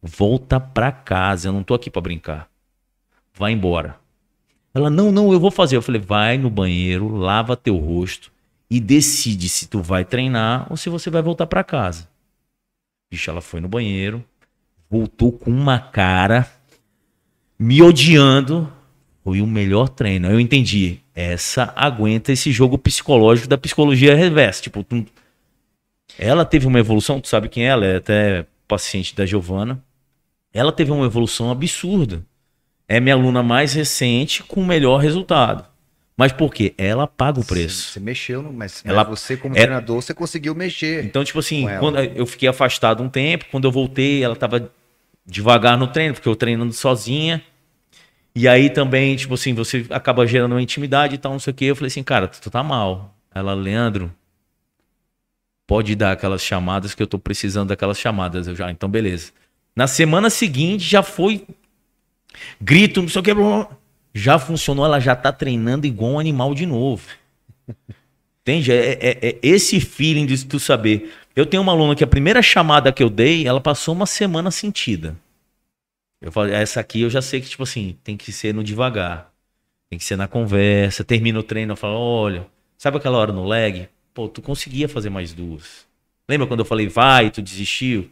volta 0.00 0.60
pra 0.60 0.92
casa, 0.92 1.48
eu 1.48 1.52
não 1.52 1.64
tô 1.64 1.74
aqui 1.74 1.90
para 1.90 2.00
brincar. 2.00 2.48
Vai 3.34 3.50
embora. 3.50 4.05
Ela, 4.76 4.90
não, 4.90 5.10
não, 5.10 5.32
eu 5.32 5.40
vou 5.40 5.50
fazer. 5.50 5.74
Eu 5.74 5.80
falei, 5.80 5.98
vai 5.98 6.36
no 6.36 6.50
banheiro, 6.50 7.08
lava 7.08 7.56
teu 7.56 7.78
rosto 7.78 8.30
e 8.70 8.78
decide 8.78 9.48
se 9.48 9.66
tu 9.68 9.80
vai 9.80 10.04
treinar 10.04 10.66
ou 10.68 10.76
se 10.76 10.90
você 10.90 11.08
vai 11.08 11.22
voltar 11.22 11.46
pra 11.46 11.64
casa. 11.64 12.06
Bicho, 13.10 13.30
ela 13.30 13.40
foi 13.40 13.58
no 13.58 13.68
banheiro, 13.68 14.22
voltou 14.90 15.32
com 15.32 15.50
uma 15.50 15.78
cara, 15.78 16.46
me 17.58 17.80
odiando. 17.80 18.70
Foi 19.24 19.40
o 19.40 19.46
melhor 19.46 19.88
treino. 19.88 20.28
Eu 20.30 20.38
entendi. 20.38 21.00
Essa 21.14 21.72
aguenta 21.74 22.30
esse 22.30 22.52
jogo 22.52 22.76
psicológico 22.76 23.48
da 23.48 23.56
psicologia 23.56 24.14
reversa. 24.14 24.62
Tipo, 24.62 24.84
tu- 24.84 25.06
ela 26.18 26.44
teve 26.44 26.66
uma 26.66 26.78
evolução, 26.78 27.18
tu 27.18 27.28
sabe 27.28 27.48
quem 27.48 27.64
é? 27.64 27.68
Ela 27.68 27.86
é 27.86 27.96
até 27.96 28.46
paciente 28.68 29.16
da 29.16 29.24
Giovana. 29.24 29.82
Ela 30.52 30.70
teve 30.70 30.92
uma 30.92 31.06
evolução 31.06 31.50
absurda. 31.50 32.22
É 32.88 33.00
minha 33.00 33.14
aluna 33.14 33.42
mais 33.42 33.72
recente 33.72 34.42
com 34.42 34.60
o 34.60 34.66
melhor 34.66 34.98
resultado. 34.98 35.64
Mas 36.16 36.32
por 36.32 36.52
quê? 36.54 36.72
Ela 36.78 37.06
paga 37.06 37.40
o 37.40 37.44
preço. 37.44 37.90
Você 37.92 38.00
mexeu, 38.00 38.42
mas 38.52 38.82
Ela- 38.86 39.04
você 39.04 39.36
como 39.36 39.54
é- 39.56 39.60
treinador, 39.60 40.00
você 40.00 40.14
conseguiu 40.14 40.54
mexer. 40.54 41.04
Então, 41.04 41.22
tipo 41.22 41.38
assim, 41.40 41.66
quando 41.78 41.98
eu 41.98 42.24
fiquei 42.24 42.48
afastado 42.48 43.02
um 43.02 43.08
tempo, 43.08 43.44
quando 43.50 43.64
eu 43.64 43.72
voltei, 43.72 44.22
ela 44.24 44.34
tava 44.34 44.70
devagar 45.26 45.76
no 45.76 45.86
treino, 45.88 46.14
porque 46.14 46.28
eu 46.28 46.36
treinando 46.36 46.72
sozinha. 46.72 47.42
E 48.34 48.46
aí 48.48 48.70
também, 48.70 49.14
tipo 49.16 49.34
assim, 49.34 49.52
você 49.52 49.84
acaba 49.90 50.26
gerando 50.26 50.52
uma 50.52 50.62
intimidade 50.62 51.14
e 51.14 51.18
tal, 51.18 51.32
não 51.32 51.38
sei 51.38 51.50
o 51.50 51.54
quê. 51.54 51.64
Eu 51.66 51.76
falei 51.76 51.88
assim, 51.88 52.02
cara, 52.02 52.28
tu 52.28 52.50
tá 52.50 52.62
mal. 52.62 53.14
Ela, 53.34 53.52
Leandro, 53.52 54.10
pode 55.66 55.94
dar 55.94 56.12
aquelas 56.12 56.42
chamadas 56.42 56.94
que 56.94 57.02
eu 57.02 57.06
tô 57.06 57.18
precisando 57.18 57.68
daquelas 57.68 57.98
chamadas. 57.98 58.46
Eu 58.46 58.54
já, 58.54 58.70
então 58.70 58.88
beleza. 58.88 59.32
Na 59.74 59.86
semana 59.86 60.30
seguinte 60.30 60.84
já 60.84 61.02
foi 61.02 61.44
grito, 62.60 63.02
não 63.02 63.08
sei 63.08 63.20
o 63.20 63.24
que, 63.24 63.32
já 64.14 64.38
funcionou, 64.38 64.84
ela 64.84 64.98
já 64.98 65.14
tá 65.14 65.30
treinando 65.30 65.86
igual 65.86 66.12
um 66.12 66.18
animal 66.18 66.54
de 66.54 66.64
novo. 66.64 67.06
Entende? 68.42 68.72
É, 68.72 68.92
é- 68.92 69.26
é 69.26 69.38
esse 69.42 69.80
feeling 69.80 70.24
de 70.24 70.46
tu 70.46 70.58
saber. 70.58 71.12
Eu 71.34 71.44
tenho 71.44 71.62
uma 71.62 71.72
aluna 71.72 71.94
que 71.94 72.04
a 72.04 72.06
primeira 72.06 72.40
chamada 72.40 72.92
que 72.92 73.02
eu 73.02 73.10
dei, 73.10 73.46
ela 73.46 73.60
passou 73.60 73.94
uma 73.94 74.06
semana 74.06 74.50
sentida. 74.50 75.16
Eu 76.20 76.32
falei, 76.32 76.54
essa 76.54 76.80
aqui 76.80 77.02
eu 77.02 77.10
já 77.10 77.20
sei 77.20 77.40
que, 77.40 77.48
tipo 77.48 77.62
assim, 77.62 77.98
tem 78.02 78.16
que 78.16 78.32
ser 78.32 78.54
no 78.54 78.64
devagar. 78.64 79.30
Tem 79.90 79.98
que 79.98 80.04
ser 80.04 80.16
na 80.16 80.26
conversa. 80.26 81.04
Termina 81.04 81.38
o 81.38 81.42
treino, 81.42 81.72
eu 81.72 81.76
falo, 81.76 81.98
olha, 81.98 82.46
sabe 82.78 82.96
aquela 82.96 83.18
hora 83.18 83.32
no 83.32 83.46
leg? 83.46 83.88
Pô, 84.14 84.28
tu 84.28 84.40
conseguia 84.40 84.88
fazer 84.88 85.10
mais 85.10 85.32
duas. 85.34 85.86
Lembra 86.28 86.46
quando 86.46 86.60
eu 86.60 86.64
falei, 86.66 86.88
vai, 86.88 87.30
tu 87.30 87.42
desistiu? 87.42 88.10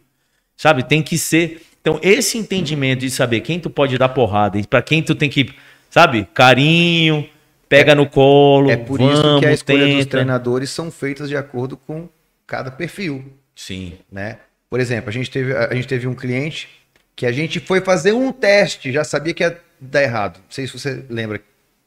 Sabe, 0.55 0.83
tem 0.83 1.01
que 1.01 1.17
ser. 1.17 1.61
Então, 1.85 1.99
esse 2.01 2.35
entendimento 2.35 3.01
de 3.01 3.11
saber 3.11 3.41
quem 3.41 3.59
tu 3.59 3.69
pode 3.69 3.95
dar 3.95 4.09
porrada 4.09 4.57
e 4.57 4.65
pra 4.65 4.81
quem 4.81 5.03
tu 5.03 5.13
tem 5.13 5.29
que, 5.29 5.53
sabe, 5.87 6.27
carinho, 6.33 7.29
pega 7.69 7.93
no 7.93 8.09
colo, 8.09 8.71
É 8.71 8.75
por 8.75 8.97
vamos, 8.97 9.13
isso 9.19 9.39
que 9.39 9.45
a 9.45 9.53
escolha 9.53 9.85
dos 9.85 9.95
tenta. 9.97 10.09
treinadores 10.09 10.71
são 10.71 10.89
feitas 10.89 11.29
de 11.29 11.37
acordo 11.37 11.77
com 11.77 12.09
cada 12.47 12.71
perfil, 12.71 13.23
Sim. 13.55 13.99
né? 14.11 14.39
Por 14.67 14.79
exemplo, 14.79 15.11
a 15.11 15.13
gente 15.13 15.29
teve, 15.29 15.55
a 15.55 15.75
gente 15.75 15.87
teve 15.87 16.07
um 16.07 16.15
cliente 16.15 16.67
que 17.15 17.23
a 17.23 17.31
gente 17.31 17.59
foi 17.59 17.79
fazer 17.81 18.13
um 18.13 18.31
teste, 18.31 18.91
já 18.91 19.03
sabia 19.03 19.35
que 19.35 19.43
ia 19.43 19.55
dar 19.79 20.01
errado. 20.01 20.37
Não 20.37 20.49
sei 20.49 20.65
se 20.65 20.73
você 20.73 21.05
lembra 21.07 21.39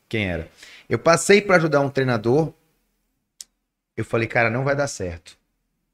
quem 0.09 0.28
era. 0.28 0.49
Eu 0.88 1.01
passei 1.01 1.42
para 1.42 1.57
ajudar 1.57 1.80
um 1.80 1.90
treinador, 1.90 2.53
eu 3.96 4.05
falei, 4.05 4.28
cara, 4.28 4.49
não 4.49 4.62
vai 4.62 4.76
dar 4.76 4.86
certo. 4.86 5.36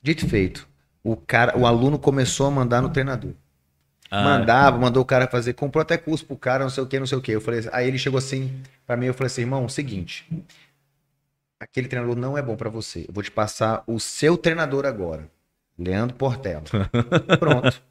Dito 0.02 0.28
feito. 0.28 0.68
O 1.02 1.16
cara, 1.16 1.57
o 1.59 1.66
aluno 1.66 1.98
começou 1.98 2.46
a 2.46 2.50
mandar 2.50 2.82
no 2.82 2.90
treinador. 2.90 3.32
Ah, 4.16 4.22
Mandava, 4.22 4.78
mandou 4.78 5.02
o 5.02 5.06
cara 5.06 5.26
fazer, 5.26 5.54
comprou 5.54 5.82
até 5.82 5.98
curso 5.98 6.24
pro 6.24 6.36
cara, 6.36 6.62
não 6.62 6.70
sei 6.70 6.84
o 6.84 6.86
que, 6.86 7.00
não 7.00 7.06
sei 7.06 7.18
o 7.18 7.20
que. 7.20 7.32
Eu 7.32 7.40
falei, 7.40 7.68
aí 7.72 7.88
ele 7.88 7.98
chegou 7.98 8.16
assim 8.16 8.62
pra 8.86 8.96
mim, 8.96 9.06
eu 9.06 9.14
falei 9.14 9.26
assim, 9.26 9.40
irmão, 9.40 9.68
seguinte, 9.68 10.24
aquele 11.58 11.88
treinador 11.88 12.14
não 12.14 12.38
é 12.38 12.42
bom 12.42 12.54
pra 12.54 12.70
você. 12.70 13.06
Eu 13.08 13.12
vou 13.12 13.24
te 13.24 13.30
passar 13.32 13.82
o 13.88 13.98
seu 13.98 14.36
treinador 14.36 14.86
agora, 14.86 15.28
Leandro 15.76 16.16
Portela. 16.16 16.62
Pronto. 17.40 17.82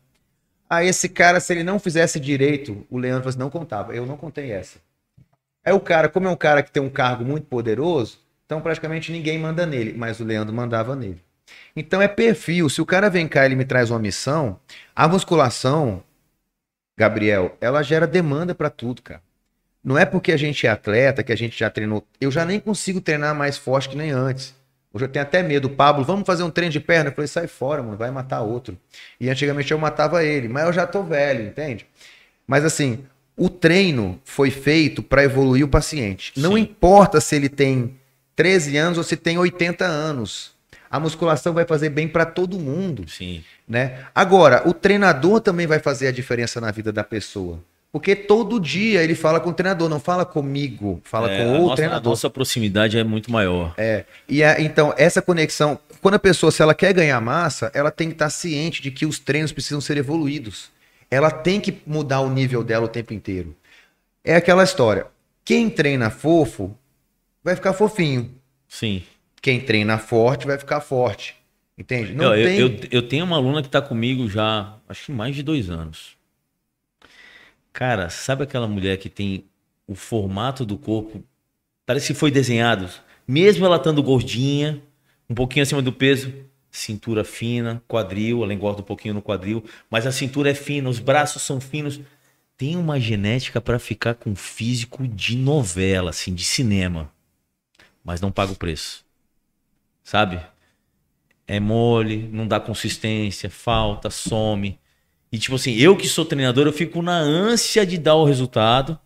Aí 0.70 0.88
esse 0.88 1.10
cara, 1.10 1.42
se 1.42 1.52
ele 1.52 1.62
não 1.62 1.78
fizesse 1.78 2.22
direito, 2.22 2.88
o 2.90 2.98
Leandro 2.98 3.28
assim, 3.28 3.38
não 3.38 3.50
contava. 3.50 3.94
Eu 3.94 4.06
não 4.06 4.16
contei 4.16 4.50
essa. 4.50 4.80
Aí 5.66 5.74
o 5.74 5.80
cara, 5.82 6.08
como 6.08 6.30
é 6.30 6.32
um 6.32 6.38
cara 6.38 6.64
que 6.64 6.72
tem 6.72 6.82
um 6.82 6.90
cargo 6.90 7.26
muito 7.26 7.48
poderoso, 7.48 8.18
então 8.46 8.62
praticamente 8.62 9.12
ninguém 9.12 9.38
manda 9.38 9.66
nele, 9.66 9.94
mas 9.98 10.22
o 10.22 10.24
Leandro 10.24 10.56
mandava 10.56 10.96
nele. 10.96 11.22
Então 11.76 12.02
é 12.02 12.08
perfil. 12.08 12.70
Se 12.70 12.82
o 12.82 12.86
cara 12.86 13.10
vem 13.10 13.28
cá 13.28 13.44
e 13.44 13.48
ele 13.48 13.56
me 13.56 13.66
traz 13.66 13.90
uma 13.92 14.00
missão, 14.00 14.58
a 14.96 15.06
musculação, 15.06 16.02
Gabriel, 16.98 17.58
ela 17.60 17.82
gera 17.82 18.06
demanda 18.06 18.54
pra 18.54 18.70
tudo, 18.70 19.02
cara. 19.02 19.22
Não 19.84 19.98
é 19.98 20.06
porque 20.06 20.32
a 20.32 20.38
gente 20.38 20.66
é 20.66 20.70
atleta, 20.70 21.24
que 21.24 21.34
a 21.34 21.36
gente 21.36 21.58
já 21.58 21.70
treinou. 21.70 22.06
Eu 22.22 22.32
já 22.32 22.46
nem 22.46 22.60
consigo 22.60 23.02
treinar 23.02 23.36
mais 23.36 23.58
forte 23.58 23.90
que 23.90 23.98
nem 23.98 24.12
antes. 24.12 24.56
Hoje 24.94 25.06
eu 25.06 25.10
tenho 25.10 25.24
até 25.24 25.42
medo. 25.42 25.70
Pablo, 25.70 26.06
vamos 26.06 26.26
fazer 26.26 26.44
um 26.44 26.52
treino 26.52 26.72
de 26.72 26.80
perna? 26.80 27.10
Eu 27.10 27.14
falei, 27.14 27.28
sai 27.28 27.48
fora, 27.48 27.82
mano, 27.82 27.98
vai 27.98 28.12
matar 28.12 28.42
outro. 28.42 28.78
E 29.20 29.30
antigamente 29.30 29.72
eu 29.72 29.78
matava 29.78 30.24
ele, 30.24 30.48
mas 30.48 30.66
eu 30.68 30.74
já 30.74 30.86
tô 30.88 31.04
velho, 31.04 31.48
entende? 31.48 31.86
Mas 32.48 32.64
assim, 32.64 33.04
o 33.36 33.50
treino 33.50 34.22
foi 34.24 34.52
feito 34.52 35.02
para 35.02 35.24
evoluir 35.24 35.66
o 35.66 35.68
paciente. 35.68 36.32
Não 36.38 36.54
Sim. 36.54 36.60
importa 36.60 37.20
se 37.20 37.36
ele 37.36 37.50
tem 37.50 37.98
13 38.36 38.78
anos 38.78 38.98
ou 38.98 39.04
se 39.04 39.18
tem 39.18 39.38
80 39.38 39.84
anos. 39.84 40.53
A 40.94 41.00
musculação 41.00 41.54
vai 41.54 41.66
fazer 41.66 41.90
bem 41.90 42.08
para 42.08 42.24
todo 42.24 42.60
mundo 42.60 43.10
Sim. 43.10 43.44
né? 43.68 44.06
Agora, 44.14 44.62
o 44.68 44.74
treinador 44.74 45.42
também 45.42 45.66
vai 45.66 45.80
fazer 45.80 46.08
a 46.08 46.12
diferença 46.12 46.62
na 46.62 46.70
vida 46.70 46.92
da 46.92 47.04
pessoa. 47.04 47.60
Porque 47.92 48.16
todo 48.16 48.60
dia 48.60 49.04
ele 49.04 49.16
fala 49.16 49.40
com 49.40 49.50
o 49.50 49.54
treinador, 49.54 49.90
não 49.90 50.00
fala 50.00 50.24
comigo, 50.26 51.02
fala 51.04 51.32
É, 51.32 51.38
com 51.44 51.50
o 51.50 51.62
nossa, 51.62 51.74
a 51.74 51.76
treinador. 51.76 52.10
nossa 52.12 52.30
proximidade 52.30 52.98
é 52.98 53.04
muito 53.04 53.32
maior. 53.32 53.74
É, 53.78 54.06
e 54.30 54.44
a- 54.44 54.60
então, 54.62 54.94
essa 54.98 55.22
conexão, 55.22 55.80
quando 56.02 56.16
a 56.16 56.20
pessoa, 56.20 56.52
se 56.52 56.62
ela 56.62 56.74
quer 56.76 56.94
ganhar 56.94 57.20
massa, 57.22 57.72
ela 57.74 57.90
tem 57.92 58.08
que 58.10 58.14
estar 58.16 58.30
ciente 58.30 58.82
de 58.82 58.90
que 58.92 59.06
os 59.06 59.18
treinos 59.20 59.52
precisam 59.52 59.82
ser 59.82 59.98
evoluídos. 59.98 60.70
Ela 61.10 61.30
tem 61.32 61.60
que 61.60 61.82
mudar 61.88 62.22
o 62.22 62.30
nível 62.30 62.64
dela 62.64 62.86
o 62.86 62.90
tempo 62.90 63.14
inteiro. 63.14 63.56
É 64.24 64.36
aquela 64.36 64.64
história. 64.64 65.06
Quem 65.46 65.70
treina 65.70 66.10
fofo 66.10 66.76
vai 67.44 67.56
ficar 67.56 67.74
fofinho. 67.74 68.32
Sim. 68.68 69.04
Quem 69.44 69.60
treina 69.60 70.00
forte 70.00 70.48
vai 70.48 70.58
ficar 70.58 70.82
forte. 70.82 71.36
Entende? 71.78 72.14
Não 72.14 72.34
Eu, 72.34 72.48
tem. 72.48 72.60
eu, 72.60 72.80
eu 72.90 73.08
tenho 73.08 73.26
uma 73.26 73.36
aluna 73.36 73.62
que 73.62 73.70
tá 73.70 73.82
comigo 73.82 74.28
já, 74.28 74.78
acho 74.90 75.06
que 75.06 75.12
mais 75.12 75.36
de 75.36 75.44
dois 75.44 75.70
anos. 75.70 76.18
Cara, 77.72 78.10
sabe 78.10 78.44
aquela 78.44 78.68
mulher 78.68 78.98
que 78.98 79.10
tem 79.10 79.46
o 79.88 79.94
formato 79.94 80.66
do 80.66 80.78
corpo 80.78 81.24
Parece 81.86 82.14
que 82.14 82.20
foi 82.20 82.32
desenhado. 82.32 82.90
Mesmo 83.28 83.66
ela 83.66 83.78
estando 83.78 84.04
gordinha, 84.04 84.82
um 85.30 85.36
pouquinho 85.36 85.64
acima 85.64 85.82
do 85.82 85.94
peso, 85.94 86.34
cintura 86.72 87.24
fina, 87.24 87.84
quadril, 87.88 88.44
ela 88.44 88.54
engorda 88.54 88.82
um 88.82 88.86
pouquinho 88.86 89.14
no 89.14 89.22
quadril, 89.22 89.64
mas 89.90 90.08
a 90.08 90.12
cintura 90.12 90.50
é 90.52 90.56
fina, 90.56 90.90
os 90.90 91.00
braços 91.00 91.42
são 91.44 91.62
finos. 91.62 92.00
Tem 92.58 92.78
uma 92.78 93.00
genética 93.00 93.62
para 93.62 93.80
ficar 93.80 94.16
com 94.16 94.36
físico 94.36 95.08
de 95.08 95.36
novela, 95.38 96.12
assim, 96.12 96.34
de 96.34 96.46
cinema. 96.46 97.12
Mas 98.04 98.22
não 98.22 98.32
paga 98.32 98.54
o 98.54 98.58
preço. 98.58 99.03
Sabe? 100.04 100.40
É 101.48 101.60
mole, 101.60 102.30
não 102.32 102.48
dá 102.48 102.60
consistência, 102.60 103.50
falta, 103.50 104.10
some. 104.10 104.78
E 105.32 105.38
tipo 105.38 105.56
assim, 105.56 105.74
eu 105.76 105.96
que 105.98 106.08
sou 106.08 106.26
treinador, 106.26 106.68
eu 106.68 106.74
fico 106.74 107.02
na 107.02 107.18
ânsia 107.18 107.86
de 107.86 107.98
dar 107.98 108.16
o 108.16 108.26
resultado, 108.26 109.00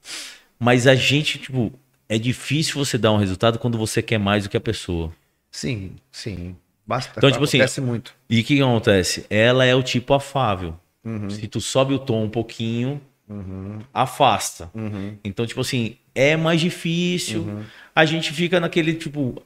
mas 0.59 0.85
a 0.87 0.93
gente, 0.95 1.39
tipo, 1.39 1.71
é 2.09 2.17
difícil 2.17 2.75
você 2.75 2.97
dar 2.97 3.11
um 3.11 3.17
resultado 3.17 3.57
quando 3.59 3.77
você 3.77 4.01
quer 4.01 4.17
mais 4.17 4.43
do 4.43 4.49
que 4.49 4.57
a 4.57 4.61
pessoa. 4.61 5.11
Sim, 5.51 5.91
sim. 6.11 6.55
Basta. 6.85 7.13
Então, 7.17 7.31
tipo 7.31 7.43
assim, 7.43 7.57
acontece 7.57 7.81
muito. 7.81 8.13
E 8.29 8.39
o 8.39 8.43
que, 8.43 8.55
que 8.55 8.61
acontece? 8.61 9.25
Ela 9.29 9.65
é 9.65 9.75
o 9.75 9.83
tipo 9.83 10.13
afável. 10.13 10.77
Uhum, 11.03 11.29
Se 11.29 11.47
tu 11.47 11.59
sobe 11.61 11.93
o 11.93 11.99
tom 11.99 12.23
um 12.25 12.29
pouquinho, 12.29 13.01
uhum, 13.27 13.79
afasta. 13.93 14.69
uhum, 14.73 15.17
Então, 15.23 15.45
tipo 15.45 15.61
assim, 15.61 15.95
é 16.13 16.35
mais 16.37 16.59
difícil. 16.61 17.41
uhum. 17.41 17.63
A 17.95 18.05
gente 18.05 18.31
fica 18.31 18.59
naquele 18.59 18.93
tipo, 18.93 19.41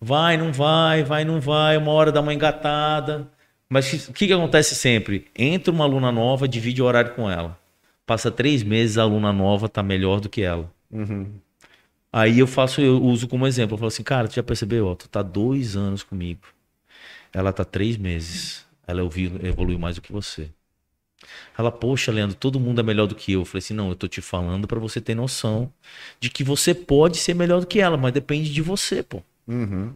vai, 0.00 0.36
não 0.36 0.52
vai, 0.52 1.02
vai, 1.02 1.24
não 1.24 1.40
vai, 1.40 1.76
uma 1.76 1.92
hora 1.92 2.12
dá 2.12 2.20
uma 2.20 2.34
engatada. 2.34 3.28
Mas 3.68 4.08
o 4.08 4.12
que, 4.12 4.26
que 4.26 4.32
acontece 4.32 4.74
sempre? 4.74 5.26
Entra 5.36 5.72
uma 5.72 5.84
aluna 5.84 6.10
nova, 6.10 6.48
divide 6.48 6.82
o 6.82 6.86
horário 6.86 7.14
com 7.14 7.30
ela. 7.30 7.58
Passa 8.06 8.30
três 8.30 8.62
meses, 8.62 8.96
a 8.96 9.02
aluna 9.02 9.32
nova 9.32 9.68
tá 9.68 9.82
melhor 9.82 10.20
do 10.20 10.28
que 10.28 10.42
ela. 10.42 10.70
uhum. 10.90 11.30
Aí 12.10 12.38
eu 12.38 12.46
faço, 12.46 12.80
eu 12.80 13.02
uso 13.02 13.28
como 13.28 13.46
exemplo. 13.46 13.74
Eu 13.74 13.78
falo 13.78 13.88
assim, 13.88 14.02
cara, 14.02 14.26
tu 14.28 14.34
já 14.34 14.42
percebeu? 14.42 14.86
Ó, 14.86 14.94
tu 14.94 15.08
tá 15.08 15.22
dois 15.22 15.76
anos 15.76 16.02
comigo. 16.02 16.40
Ela 17.32 17.52
tá 17.52 17.64
três 17.64 17.98
meses. 17.98 18.66
Ela 18.86 19.00
evoluiu, 19.02 19.46
evoluiu 19.46 19.78
mais 19.78 19.96
do 19.96 20.00
que 20.00 20.10
você. 20.10 20.48
Ela, 21.56 21.70
poxa, 21.70 22.10
Leandro, 22.12 22.36
todo 22.36 22.58
mundo 22.60 22.80
é 22.80 22.84
melhor 22.84 23.06
do 23.06 23.14
que 23.14 23.32
eu. 23.32 23.40
Eu 23.40 23.44
falei 23.44 23.58
assim, 23.58 23.74
não, 23.74 23.90
eu 23.90 23.94
tô 23.94 24.08
te 24.08 24.20
falando 24.20 24.66
pra 24.66 24.78
você 24.78 25.00
ter 25.00 25.14
noção 25.14 25.70
de 26.18 26.30
que 26.30 26.42
você 26.42 26.74
pode 26.74 27.18
ser 27.18 27.34
melhor 27.34 27.60
do 27.60 27.66
que 27.66 27.80
ela, 27.80 27.96
mas 27.96 28.12
depende 28.12 28.50
de 28.52 28.62
você, 28.62 29.02
pô. 29.02 29.22
Uhum. 29.48 29.92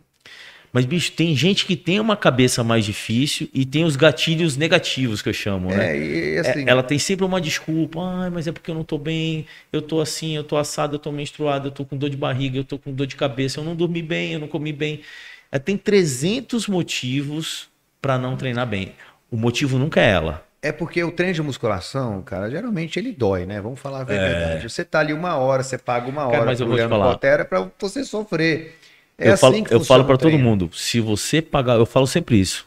Mas, 0.72 0.86
bicho, 0.86 1.12
tem 1.12 1.36
gente 1.36 1.66
que 1.66 1.76
tem 1.76 2.00
uma 2.00 2.16
cabeça 2.16 2.64
mais 2.64 2.82
difícil 2.82 3.46
e 3.52 3.66
tem 3.66 3.84
os 3.84 3.94
gatilhos 3.94 4.56
negativos 4.56 5.20
que 5.20 5.28
eu 5.28 5.32
chamo, 5.34 5.68
né? 5.68 5.94
É, 5.94 5.98
e 5.98 6.36
É, 6.36 6.38
assim, 6.40 6.64
ela 6.66 6.82
tem 6.82 6.98
sempre 6.98 7.26
uma 7.26 7.38
desculpa. 7.38 8.00
Ai, 8.00 8.30
mas 8.30 8.46
é 8.46 8.52
porque 8.52 8.70
eu 8.70 8.74
não 8.74 8.82
tô 8.82 8.96
bem, 8.96 9.44
eu 9.70 9.82
tô 9.82 10.00
assim, 10.00 10.34
eu 10.34 10.42
tô 10.42 10.56
assado, 10.56 10.94
eu 10.94 10.98
tô 10.98 11.12
menstruado, 11.12 11.68
eu 11.68 11.72
tô 11.72 11.84
com 11.84 11.94
dor 11.94 12.08
de 12.08 12.16
barriga, 12.16 12.56
eu 12.56 12.64
tô 12.64 12.78
com 12.78 12.90
dor 12.90 13.06
de 13.06 13.16
cabeça, 13.16 13.60
eu 13.60 13.64
não 13.64 13.76
dormi 13.76 14.00
bem, 14.00 14.32
eu 14.32 14.40
não 14.40 14.48
comi 14.48 14.72
bem. 14.72 15.02
Ela 15.50 15.60
tem 15.60 15.76
300 15.76 16.66
motivos 16.66 17.68
pra 18.00 18.16
não 18.16 18.34
treinar 18.34 18.66
bem. 18.66 18.94
O 19.30 19.36
motivo 19.36 19.78
nunca 19.78 20.00
é 20.00 20.08
ela. 20.10 20.42
é 20.62 20.70
porque 20.72 21.02
o 21.02 21.10
treino 21.10 21.34
de 21.34 21.42
musculação, 21.42 22.22
cara, 22.22 22.48
geralmente 22.48 22.98
ele 22.98 23.12
dói, 23.12 23.44
né? 23.44 23.60
Vamos 23.60 23.80
falar 23.80 24.00
a 24.02 24.04
verdade. 24.04 24.70
Você 24.70 24.84
tá 24.84 25.00
ali 25.00 25.12
uma 25.12 25.36
hora, 25.36 25.62
você 25.62 25.76
paga 25.76 26.08
uma 26.08 26.22
É. 26.22 26.24
Cara, 26.26 26.36
hora 26.36 26.46
mas 26.46 26.60
eu 26.60 26.66
vou 26.66 26.76
te 26.76 26.88
falar. 26.88 27.18
Pra 27.18 27.68
você 27.78 28.04
sofrer. 28.04 28.78
É 29.22 29.28
eu 29.30 29.34
assim 29.34 29.40
falo, 29.40 29.64
que 29.64 29.74
eu 29.74 29.84
falo 29.84 30.04
para 30.04 30.16
todo 30.16 30.38
mundo, 30.38 30.70
se 30.72 31.00
você 31.00 31.40
pagar, 31.42 31.74
eu 31.76 31.86
falo 31.86 32.06
sempre 32.06 32.38
isso. 32.40 32.66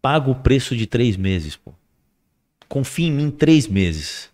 Paga 0.00 0.30
o 0.30 0.34
preço 0.34 0.76
de 0.76 0.86
três 0.86 1.16
meses, 1.16 1.56
pô. 1.56 1.72
Confia 2.68 3.06
em 3.08 3.12
mim 3.12 3.30
três 3.30 3.66
meses. 3.66 4.28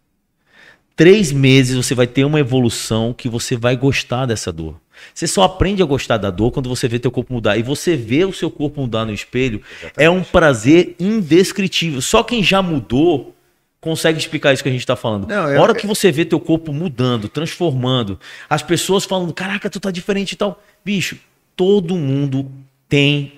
Três 0.96 1.32
meses 1.32 1.76
você 1.76 1.94
vai 1.94 2.06
ter 2.06 2.24
uma 2.24 2.38
evolução 2.40 3.14
que 3.14 3.28
você 3.28 3.56
vai 3.56 3.74
gostar 3.76 4.26
dessa 4.26 4.52
dor. 4.52 4.78
Você 5.14 5.26
só 5.26 5.44
aprende 5.44 5.82
a 5.82 5.86
gostar 5.86 6.18
da 6.18 6.30
dor 6.30 6.50
quando 6.50 6.68
você 6.68 6.86
vê 6.86 6.98
teu 6.98 7.10
corpo 7.10 7.32
mudar. 7.32 7.56
E 7.56 7.62
você 7.62 7.96
vê 7.96 8.24
o 8.24 8.32
seu 8.34 8.50
corpo 8.50 8.82
mudar 8.82 9.06
no 9.06 9.12
espelho 9.12 9.62
é 9.96 10.10
um 10.10 10.22
prazer 10.22 10.94
indescritível. 11.00 12.02
Só 12.02 12.22
quem 12.22 12.42
já 12.42 12.60
mudou 12.60 13.34
consegue 13.80 14.18
explicar 14.18 14.52
isso 14.52 14.62
que 14.62 14.68
a 14.68 14.72
gente 14.72 14.86
tá 14.86 14.94
falando. 14.94 15.26
Não, 15.26 15.46
a 15.46 15.50
eu- 15.52 15.62
hora 15.62 15.74
que 15.74 15.86
você 15.86 16.12
vê 16.12 16.22
teu 16.26 16.38
corpo 16.38 16.70
mudando, 16.70 17.30
transformando, 17.30 18.20
as 18.48 18.62
pessoas 18.62 19.06
falando, 19.06 19.32
caraca, 19.32 19.70
tu 19.70 19.80
tá 19.80 19.90
diferente 19.90 20.32
e 20.32 20.36
tal. 20.36 20.62
Bicho, 20.84 21.16
todo 21.60 21.94
mundo 21.94 22.50
tem 22.88 23.34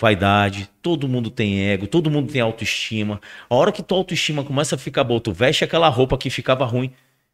vaidade, 0.00 0.68
todo 0.82 1.06
mundo 1.06 1.30
tem 1.30 1.60
ego, 1.68 1.86
todo 1.86 2.10
mundo 2.10 2.32
tem 2.32 2.40
autoestima. 2.40 3.20
A 3.48 3.54
hora 3.54 3.70
que 3.70 3.80
tua 3.80 3.96
autoestima 3.96 4.42
começa 4.42 4.74
a 4.74 4.78
ficar 4.78 5.04
boa, 5.04 5.20
tu 5.20 5.32
veste 5.32 5.62
aquela 5.62 5.88
roupa 5.88 6.18
que 6.18 6.28
ficava 6.30 6.64
ruim, 6.64 6.90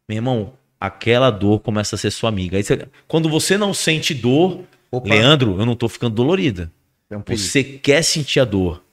meu 0.07 0.17
irmão, 0.17 0.53
aquela 0.79 1.31
dor 1.31 1.59
começa 1.61 1.95
a 1.95 1.97
ser 1.97 2.11
sua 2.11 2.29
amiga. 2.29 2.61
Você- 2.61 2.87
quando 3.07 3.27
você 3.27 3.57
não 3.57 3.73
sente 3.73 4.13
dor, 4.13 4.63
Opa. 4.91 5.09
Leandro, 5.09 5.59
eu 5.59 5.65
não 5.65 5.75
tô 5.75 5.89
ficando 5.89 6.13
dolorida. 6.13 6.71
Perigo. 7.09 7.35
Você 7.35 7.63
quer 7.63 8.03
sentir 8.03 8.41
a 8.41 8.45
dor. 8.45 8.83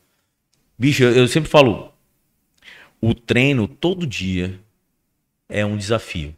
Bicho, 0.79 1.03
eu, 1.03 1.13
eu 1.15 1.29
sempre 1.29 1.51
falo, 1.51 1.93
o 3.03 3.13
treino 3.13 3.69
todo 3.69 4.07
dia 4.07 4.59
é 5.47 5.63
um 5.67 5.77
desafio. 5.77 6.35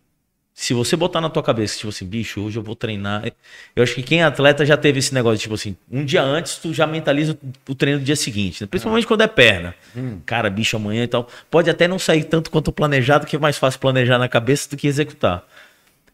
Se 0.61 0.75
você 0.75 0.95
botar 0.95 1.23
na 1.23 1.31
tua 1.31 1.43
cabeça, 1.43 1.75
tipo 1.79 1.89
assim, 1.89 2.05
bicho, 2.05 2.39
hoje 2.39 2.59
eu 2.59 2.63
vou 2.63 2.77
treinar. 2.77 3.33
Eu 3.75 3.83
acho 3.83 3.95
que 3.95 4.03
quem 4.03 4.21
é 4.21 4.25
atleta 4.25 4.67
já 4.67 4.77
teve 4.77 4.99
esse 4.99 5.15
negócio, 5.15 5.39
tipo 5.39 5.55
assim, 5.55 5.75
um 5.91 6.05
dia 6.05 6.23
antes 6.23 6.57
tu 6.57 6.75
já 6.75 6.87
mentaliza 6.87 7.39
o 7.67 7.75
treino 7.75 7.99
do 7.99 8.05
dia 8.05 8.15
seguinte, 8.15 8.63
né? 8.63 8.67
principalmente 8.67 9.07
quando 9.07 9.23
é 9.23 9.27
perna. 9.27 9.75
Cara, 10.27 10.51
bicho, 10.51 10.77
amanhã 10.77 11.05
e 11.05 11.07
tal. 11.07 11.27
Pode 11.51 11.71
até 11.71 11.89
não 11.89 11.99
sair 11.99 12.25
tanto 12.25 12.51
quanto 12.51 12.71
planejado, 12.71 13.27
que 13.27 13.37
é 13.37 13.39
mais 13.39 13.57
fácil 13.57 13.81
planejar 13.81 14.19
na 14.19 14.29
cabeça 14.29 14.69
do 14.69 14.77
que 14.77 14.87
executar. 14.87 15.45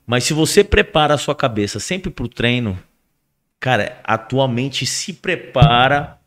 Mas 0.07 0.23
se 0.23 0.33
você 0.33 0.63
prepara 0.63 1.15
a 1.15 1.19
sua 1.19 1.35
cabeça 1.35 1.81
sempre 1.81 2.09
pro 2.09 2.29
treino, 2.29 2.79
cara, 3.59 4.01
a 4.05 4.17
tua 4.17 4.47
mente 4.47 4.87
se 4.87 5.13
prepara 5.13 6.19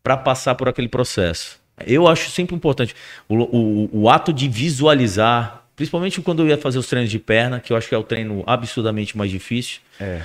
para 0.00 0.16
passar 0.16 0.54
por 0.54 0.68
aquele 0.68 0.88
processo. 0.88 1.58
Eu 1.84 2.06
acho 2.06 2.30
sempre 2.30 2.54
importante 2.54 2.94
o, 3.28 3.34
o, 3.34 4.02
o 4.02 4.08
ato 4.08 4.32
de 4.32 4.48
visualizar, 4.48 5.63
principalmente 5.76 6.20
quando 6.20 6.42
eu 6.42 6.48
ia 6.48 6.58
fazer 6.58 6.78
os 6.78 6.86
treinos 6.86 7.10
de 7.10 7.18
perna, 7.18 7.60
que 7.60 7.72
eu 7.72 7.76
acho 7.76 7.88
que 7.88 7.94
é 7.94 7.98
o 7.98 8.02
treino 8.02 8.42
absurdamente 8.46 9.16
mais 9.16 9.30
difícil. 9.30 9.80
É. 10.00 10.22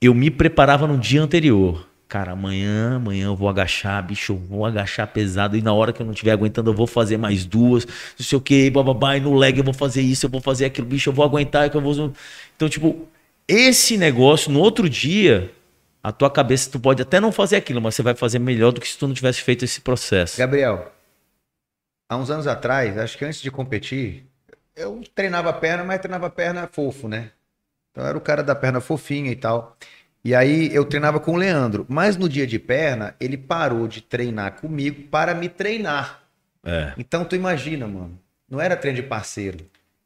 Eu 0.00 0.14
me 0.14 0.30
preparava 0.30 0.86
no 0.86 0.98
dia 0.98 1.22
anterior. 1.22 1.86
Cara, 2.08 2.32
amanhã, 2.32 2.96
amanhã 2.96 3.26
eu 3.26 3.36
vou 3.36 3.48
agachar, 3.48 4.04
bicho, 4.04 4.32
eu 4.32 4.36
vou 4.36 4.66
agachar 4.66 5.06
pesado 5.06 5.56
e 5.56 5.62
na 5.62 5.72
hora 5.72 5.92
que 5.92 6.02
eu 6.02 6.04
não 6.06 6.12
estiver 6.12 6.32
aguentando 6.32 6.68
eu 6.68 6.74
vou 6.74 6.86
fazer 6.86 7.16
mais 7.16 7.44
duas, 7.44 7.86
não 7.86 8.26
sei 8.26 8.36
o 8.36 8.40
que, 8.40 8.68
bababá, 8.68 9.16
e 9.16 9.20
no 9.20 9.36
leg 9.36 9.56
eu 9.56 9.62
vou 9.62 9.72
fazer 9.72 10.02
isso, 10.02 10.26
eu 10.26 10.30
vou 10.30 10.40
fazer 10.40 10.64
aquilo, 10.64 10.88
bicho, 10.88 11.08
eu 11.08 11.14
vou 11.14 11.24
aguentar, 11.24 11.70
que 11.70 11.76
eu 11.76 11.80
vou... 11.80 12.12
Então, 12.56 12.68
tipo, 12.68 13.08
esse 13.46 13.96
negócio, 13.96 14.50
no 14.50 14.58
outro 14.58 14.88
dia, 14.88 15.52
a 16.02 16.10
tua 16.10 16.28
cabeça, 16.28 16.68
tu 16.68 16.80
pode 16.80 17.00
até 17.00 17.20
não 17.20 17.30
fazer 17.30 17.56
aquilo, 17.56 17.80
mas 17.80 17.94
você 17.94 18.02
vai 18.02 18.16
fazer 18.16 18.40
melhor 18.40 18.72
do 18.72 18.80
que 18.80 18.88
se 18.88 18.98
tu 18.98 19.06
não 19.06 19.14
tivesse 19.14 19.42
feito 19.42 19.64
esse 19.64 19.80
processo. 19.80 20.36
Gabriel, 20.36 20.90
há 22.08 22.16
uns 22.16 22.28
anos 22.28 22.48
atrás, 22.48 22.98
acho 22.98 23.16
que 23.16 23.24
antes 23.24 23.40
de 23.40 23.52
competir, 23.52 24.24
eu 24.80 25.02
treinava 25.14 25.50
a 25.50 25.52
perna, 25.52 25.84
mas 25.84 26.00
treinava 26.00 26.30
perna 26.30 26.68
fofo, 26.70 27.08
né? 27.08 27.30
Então 27.90 28.04
eu 28.04 28.08
era 28.08 28.18
o 28.18 28.20
cara 28.20 28.42
da 28.42 28.54
perna 28.54 28.80
fofinha 28.80 29.30
e 29.30 29.36
tal. 29.36 29.76
E 30.24 30.34
aí 30.34 30.74
eu 30.74 30.84
treinava 30.84 31.18
com 31.18 31.32
o 31.32 31.36
Leandro. 31.36 31.86
Mas 31.88 32.16
no 32.16 32.28
dia 32.28 32.46
de 32.46 32.58
perna, 32.58 33.14
ele 33.20 33.36
parou 33.36 33.88
de 33.88 34.00
treinar 34.00 34.60
comigo 34.60 35.02
para 35.10 35.34
me 35.34 35.48
treinar. 35.48 36.22
É. 36.64 36.92
Então 36.96 37.24
tu 37.24 37.34
imagina, 37.34 37.86
mano. 37.86 38.18
Não 38.48 38.60
era 38.60 38.76
treino 38.76 38.96
de 38.96 39.06
parceiro. 39.06 39.58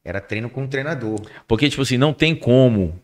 Era 0.04 0.20
treino 0.20 0.50
com 0.50 0.62
um 0.62 0.68
treinador. 0.68 1.20
Porque, 1.48 1.68
tipo 1.68 1.82
assim, 1.82 1.96
não 1.96 2.12
tem 2.12 2.34
como 2.34 3.00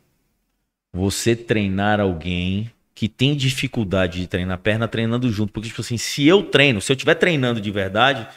você 0.92 1.34
treinar 1.34 1.98
alguém 2.00 2.70
que 2.94 3.08
tem 3.08 3.34
dificuldade 3.34 4.20
de 4.20 4.26
treinar 4.26 4.58
perna 4.58 4.86
treinando 4.86 5.30
junto. 5.30 5.52
Porque, 5.52 5.68
tipo 5.68 5.80
assim, 5.80 5.96
se 5.96 6.26
eu 6.26 6.42
treino, 6.42 6.80
se 6.80 6.92
eu 6.92 6.94
estiver 6.94 7.14
treinando 7.14 7.60
de 7.60 7.70
verdade, 7.70 8.28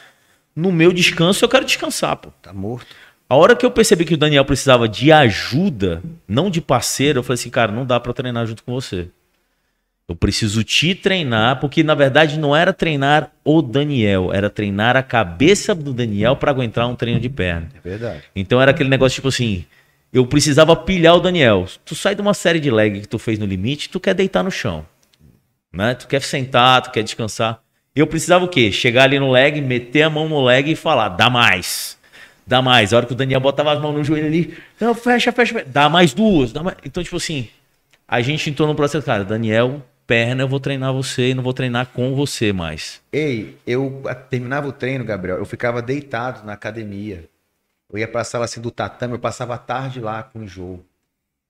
no 0.56 0.72
meu 0.72 0.92
descanso 0.92 1.44
eu 1.44 1.48
quero 1.48 1.66
descansar, 1.66 2.16
pô. 2.16 2.30
Tá 2.40 2.52
morto. 2.52 2.86
A 3.28 3.36
hora 3.36 3.56
que 3.56 3.64
eu 3.64 3.70
percebi 3.70 4.04
que 4.04 4.14
o 4.14 4.18
Daniel 4.18 4.44
precisava 4.44 4.88
de 4.88 5.10
ajuda, 5.10 6.02
não 6.28 6.50
de 6.50 6.60
parceiro, 6.60 7.20
eu 7.20 7.22
falei 7.22 7.34
assim, 7.34 7.50
cara, 7.50 7.72
não 7.72 7.86
dá 7.86 7.98
pra 7.98 8.10
eu 8.10 8.14
treinar 8.14 8.46
junto 8.46 8.62
com 8.62 8.72
você. 8.72 9.08
Eu 10.06 10.14
preciso 10.14 10.62
te 10.62 10.94
treinar, 10.94 11.58
porque 11.60 11.82
na 11.82 11.94
verdade 11.94 12.38
não 12.38 12.54
era 12.54 12.74
treinar 12.74 13.32
o 13.42 13.62
Daniel, 13.62 14.30
era 14.34 14.50
treinar 14.50 14.96
a 14.96 15.02
cabeça 15.02 15.74
do 15.74 15.94
Daniel 15.94 16.36
pra 16.36 16.50
aguentar 16.50 16.86
um 16.86 16.94
treino 16.94 17.18
de 17.18 17.30
perna. 17.30 17.68
É 17.74 17.80
verdade. 17.80 18.22
Então 18.36 18.60
era 18.60 18.70
aquele 18.70 18.90
negócio 18.90 19.14
tipo 19.14 19.28
assim, 19.28 19.64
eu 20.12 20.26
precisava 20.26 20.76
pilhar 20.76 21.16
o 21.16 21.20
Daniel. 21.20 21.66
Tu 21.86 21.94
sai 21.94 22.14
de 22.14 22.20
uma 22.20 22.34
série 22.34 22.60
de 22.60 22.70
leg 22.70 23.00
que 23.00 23.08
tu 23.08 23.18
fez 23.18 23.38
no 23.38 23.46
limite, 23.46 23.88
tu 23.88 23.98
quer 23.98 24.12
deitar 24.12 24.44
no 24.44 24.50
chão. 24.50 24.84
Né? 25.72 25.94
Tu 25.94 26.06
quer 26.06 26.20
sentar, 26.20 26.82
tu 26.82 26.90
quer 26.90 27.02
descansar. 27.02 27.60
Eu 27.96 28.06
precisava 28.06 28.44
o 28.44 28.48
quê? 28.48 28.70
Chegar 28.70 29.04
ali 29.04 29.18
no 29.18 29.30
leg, 29.30 29.60
meter 29.62 30.02
a 30.02 30.10
mão 30.10 30.28
no 30.28 30.44
leg 30.44 30.70
e 30.70 30.76
falar, 30.76 31.08
dá 31.08 31.30
mais. 31.30 31.98
Dá 32.46 32.60
mais. 32.60 32.92
A 32.92 32.98
hora 32.98 33.06
que 33.06 33.12
o 33.12 33.16
Daniel 33.16 33.40
botava 33.40 33.72
as 33.72 33.80
mãos 33.80 33.94
no 33.94 34.04
joelho 34.04 34.26
ali, 34.26 34.58
não, 34.80 34.94
fecha, 34.94 35.32
fecha, 35.32 35.54
fecha. 35.54 35.66
dá 35.68 35.88
mais 35.88 36.12
duas. 36.12 36.52
Dá 36.52 36.62
mais... 36.62 36.76
Então, 36.84 37.02
tipo 37.02 37.16
assim, 37.16 37.48
a 38.06 38.20
gente 38.20 38.50
entrou 38.50 38.68
no 38.68 38.74
processo, 38.74 39.04
cara, 39.04 39.24
Daniel, 39.24 39.82
perna, 40.06 40.42
eu 40.42 40.48
vou 40.48 40.60
treinar 40.60 40.92
você 40.92 41.30
e 41.30 41.34
não 41.34 41.42
vou 41.42 41.52
treinar 41.52 41.86
com 41.86 42.14
você 42.14 42.52
mais. 42.52 43.00
Ei, 43.12 43.56
eu 43.66 44.02
terminava 44.28 44.68
o 44.68 44.72
treino, 44.72 45.04
Gabriel, 45.04 45.38
eu 45.38 45.46
ficava 45.46 45.80
deitado 45.80 46.44
na 46.46 46.52
academia. 46.52 47.24
Eu 47.90 47.98
ia 47.98 48.08
pra 48.08 48.24
sala 48.24 48.44
assim 48.44 48.60
do 48.60 48.70
tatame, 48.70 49.14
eu 49.14 49.18
passava 49.18 49.54
a 49.54 49.58
tarde 49.58 50.00
lá 50.00 50.22
com 50.22 50.42
enjoo. 50.42 50.84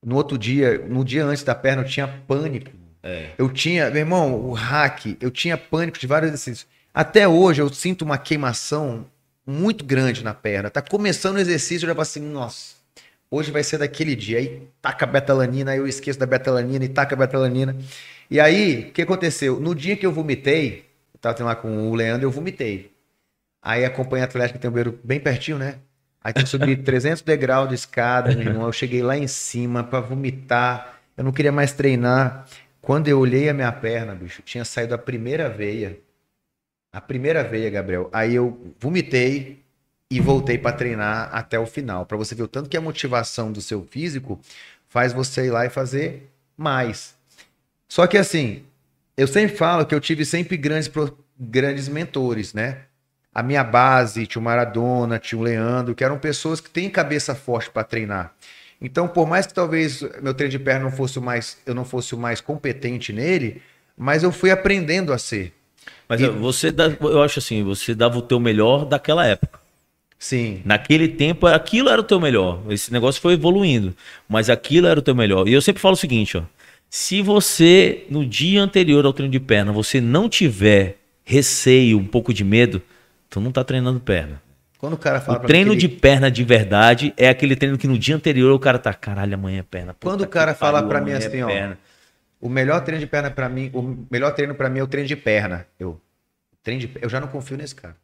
No 0.05 0.15
outro 0.15 0.37
dia, 0.37 0.77
no 0.87 1.03
dia 1.03 1.25
antes 1.25 1.43
da 1.43 1.55
perna, 1.55 1.81
eu 1.81 1.87
tinha 1.87 2.07
pânico. 2.07 2.71
É. 3.01 3.29
Eu 3.37 3.49
tinha, 3.49 3.89
meu 3.89 3.99
irmão, 3.99 4.33
o 4.33 4.53
hack, 4.53 5.17
eu 5.19 5.31
tinha 5.31 5.57
pânico 5.57 5.97
de 5.97 6.07
vários 6.07 6.29
exercícios. 6.29 6.67
Até 6.93 7.27
hoje 7.27 7.61
eu 7.61 7.71
sinto 7.73 8.03
uma 8.03 8.17
queimação 8.17 9.05
muito 9.45 9.85
grande 9.85 10.23
na 10.23 10.33
perna. 10.33 10.69
Tá 10.69 10.81
começando 10.81 11.35
o 11.35 11.39
exercício, 11.39 11.85
eu 11.85 11.89
já 11.89 11.93
falo 11.93 12.01
assim, 12.01 12.21
nossa, 12.21 12.75
hoje 13.29 13.51
vai 13.51 13.63
ser 13.63 13.77
daquele 13.77 14.15
dia. 14.15 14.39
Aí 14.39 14.67
taca 14.81 15.05
a 15.05 15.07
betalanina, 15.07 15.71
aí 15.71 15.77
eu 15.77 15.87
esqueço 15.87 16.17
da 16.19 16.25
betalanina 16.25 16.83
e 16.83 16.89
taca 16.89 17.15
a 17.15 17.17
betalanina. 17.17 17.75
E 18.29 18.39
aí, 18.39 18.87
o 18.89 18.91
que 18.91 19.01
aconteceu? 19.03 19.59
No 19.59 19.75
dia 19.75 19.95
que 19.95 20.05
eu 20.05 20.11
vomitei, 20.11 20.85
eu 21.13 21.19
tava 21.19 21.43
lá 21.43 21.55
com 21.55 21.89
o 21.89 21.95
Leandro, 21.95 22.25
eu 22.25 22.31
vomitei. 22.31 22.91
Aí 23.61 23.85
a 23.85 23.89
companhia 23.89 24.25
atlética 24.25 24.59
tem 24.59 24.69
um 24.69 24.73
banheiro 24.73 24.99
bem 25.03 25.19
pertinho, 25.19 25.57
né? 25.57 25.75
Aí 26.23 26.33
tem 26.33 26.43
que 26.43 26.49
subir 26.49 26.77
300 26.83 27.21
degraus 27.21 27.69
de 27.69 27.75
escada, 27.75 28.35
meu 28.35 28.47
irmão. 28.47 28.65
Eu 28.65 28.71
cheguei 28.71 29.03
lá 29.03 29.17
em 29.17 29.27
cima 29.27 29.83
para 29.83 29.99
vomitar. 29.99 30.99
Eu 31.15 31.23
não 31.23 31.31
queria 31.31 31.51
mais 31.51 31.71
treinar. 31.71 32.47
Quando 32.81 33.07
eu 33.07 33.19
olhei 33.19 33.49
a 33.49 33.53
minha 33.53 33.71
perna, 33.71 34.13
bicho, 34.13 34.41
tinha 34.43 34.65
saído 34.65 34.93
a 34.93 34.97
primeira 34.97 35.49
veia. 35.49 35.97
A 36.95 37.01
primeira 37.01 37.43
veia, 37.43 37.69
Gabriel. 37.69 38.09
Aí 38.13 38.35
eu 38.35 38.73
vomitei 38.79 39.63
e 40.09 40.19
voltei 40.21 40.57
para 40.57 40.75
treinar 40.75 41.29
até 41.33 41.59
o 41.59 41.65
final. 41.65 42.05
Para 42.05 42.17
você 42.17 42.33
ver 42.33 42.43
o 42.43 42.47
tanto 42.47 42.69
que 42.69 42.77
a 42.77 42.81
motivação 42.81 43.51
do 43.51 43.61
seu 43.61 43.83
físico 43.83 44.39
faz 44.87 45.11
você 45.11 45.47
ir 45.47 45.51
lá 45.51 45.65
e 45.65 45.69
fazer 45.69 46.31
mais. 46.55 47.13
Só 47.87 48.07
que 48.07 48.17
assim, 48.17 48.63
eu 49.17 49.27
sempre 49.27 49.57
falo 49.57 49.85
que 49.85 49.93
eu 49.93 49.99
tive 49.99 50.25
sempre 50.25 50.55
grandes, 50.55 50.89
grandes 51.37 51.89
mentores, 51.89 52.53
né? 52.53 52.85
a 53.35 53.43
minha 53.43 53.65
base, 53.65 54.25
tinha 54.25 54.39
o 54.39 54.43
Maradona, 54.43 55.19
tinha 55.19 55.37
o 55.37 55.43
Leandro, 55.43 55.93
que 55.93 56.05
eram 56.05 56.17
pessoas 56.17 56.61
que 56.61 56.69
têm 56.69 56.89
cabeça 56.89 57.35
forte 57.35 57.69
para 57.69 57.83
treinar. 57.83 58.33
Então, 58.79 59.09
por 59.09 59.27
mais 59.27 59.45
que 59.45 59.53
talvez 59.53 60.01
meu 60.21 60.33
treino 60.33 60.51
de 60.51 60.59
perna 60.59 60.85
não 60.85 60.91
fosse 60.91 61.19
mais, 61.19 61.57
eu 61.65 61.75
não 61.75 61.83
fosse 61.83 62.15
o 62.15 62.17
mais 62.17 62.39
competente 62.39 63.11
nele, 63.11 63.61
mas 63.97 64.23
eu 64.23 64.31
fui 64.31 64.51
aprendendo 64.51 65.11
a 65.11 65.17
ser. 65.17 65.53
Mas 66.07 66.21
e... 66.21 66.27
você 66.27 66.71
dá, 66.71 66.91
eu 67.01 67.21
acho 67.21 67.39
assim, 67.39 67.63
você 67.63 67.95
dava 67.95 68.17
o 68.17 68.21
teu 68.21 68.39
melhor 68.39 68.85
daquela 68.85 69.25
época. 69.25 69.59
Sim. 70.17 70.61
Naquele 70.65 71.07
tempo, 71.07 71.45
aquilo 71.47 71.89
era 71.89 71.99
o 71.99 72.03
teu 72.03 72.19
melhor. 72.19 72.61
Esse 72.69 72.91
negócio 72.91 73.21
foi 73.21 73.33
evoluindo, 73.33 73.95
mas 74.27 74.49
aquilo 74.49 74.87
era 74.87 74.99
o 74.99 75.03
teu 75.03 75.13
melhor. 75.13 75.47
E 75.47 75.53
eu 75.53 75.61
sempre 75.61 75.81
falo 75.81 75.93
o 75.93 75.97
seguinte, 75.97 76.37
ó: 76.37 76.43
se 76.89 77.21
você 77.21 78.05
no 78.09 78.25
dia 78.25 78.61
anterior 78.61 79.05
ao 79.05 79.13
treino 79.13 79.31
de 79.31 79.39
perna, 79.39 79.71
você 79.71 79.99
não 79.99 80.29
tiver 80.29 80.97
receio, 81.23 81.97
um 81.97 82.05
pouco 82.05 82.33
de 82.33 82.43
medo, 82.43 82.81
Tu 83.35 83.41
não 83.41 83.51
tá 83.51 83.65
treinando 83.65 83.99
perna. 83.99 84.41
Quando 84.77 84.93
o 84.93 84.97
cara 84.97 85.19
fala 85.19 85.39
o 85.39 85.41
treino 85.41 85.73
ele... 85.73 85.79
de 85.79 85.89
perna 85.89 86.31
de 86.31 86.41
verdade 86.41 87.13
é 87.17 87.27
aquele 87.27 87.53
treino 87.53 87.77
que 87.77 87.85
no 87.85 87.99
dia 87.99 88.15
anterior 88.15 88.53
o 88.53 88.59
cara 88.59 88.79
tá, 88.79 88.93
caralho, 88.93 89.33
amanhã 89.33 89.59
é 89.59 89.63
perna. 89.63 89.93
Quando 90.01 90.21
o 90.21 90.27
cara 90.27 90.55
fala 90.55 90.81
para 90.81 91.01
mim 91.01 91.11
é 91.11 91.15
assim, 91.15 91.41
ó, 91.41 91.49
o 92.39 92.49
melhor 92.49 92.81
treino 92.81 92.99
de 92.99 93.07
perna 93.07 93.31
para 93.31 93.49
mim, 93.49 93.71
o 93.73 94.05
melhor 94.09 94.31
treino 94.33 94.55
para 94.55 94.69
mim 94.69 94.79
é 94.79 94.83
o 94.83 94.87
treino 94.87 95.07
de 95.07 95.15
perna. 95.15 95.65
Eu, 95.79 95.99
treino 96.63 96.81
de, 96.81 96.91
eu 97.01 97.09
já 97.09 97.19
não 97.19 97.27
confio 97.27 97.57
nesse 97.57 97.75
cara. 97.75 97.95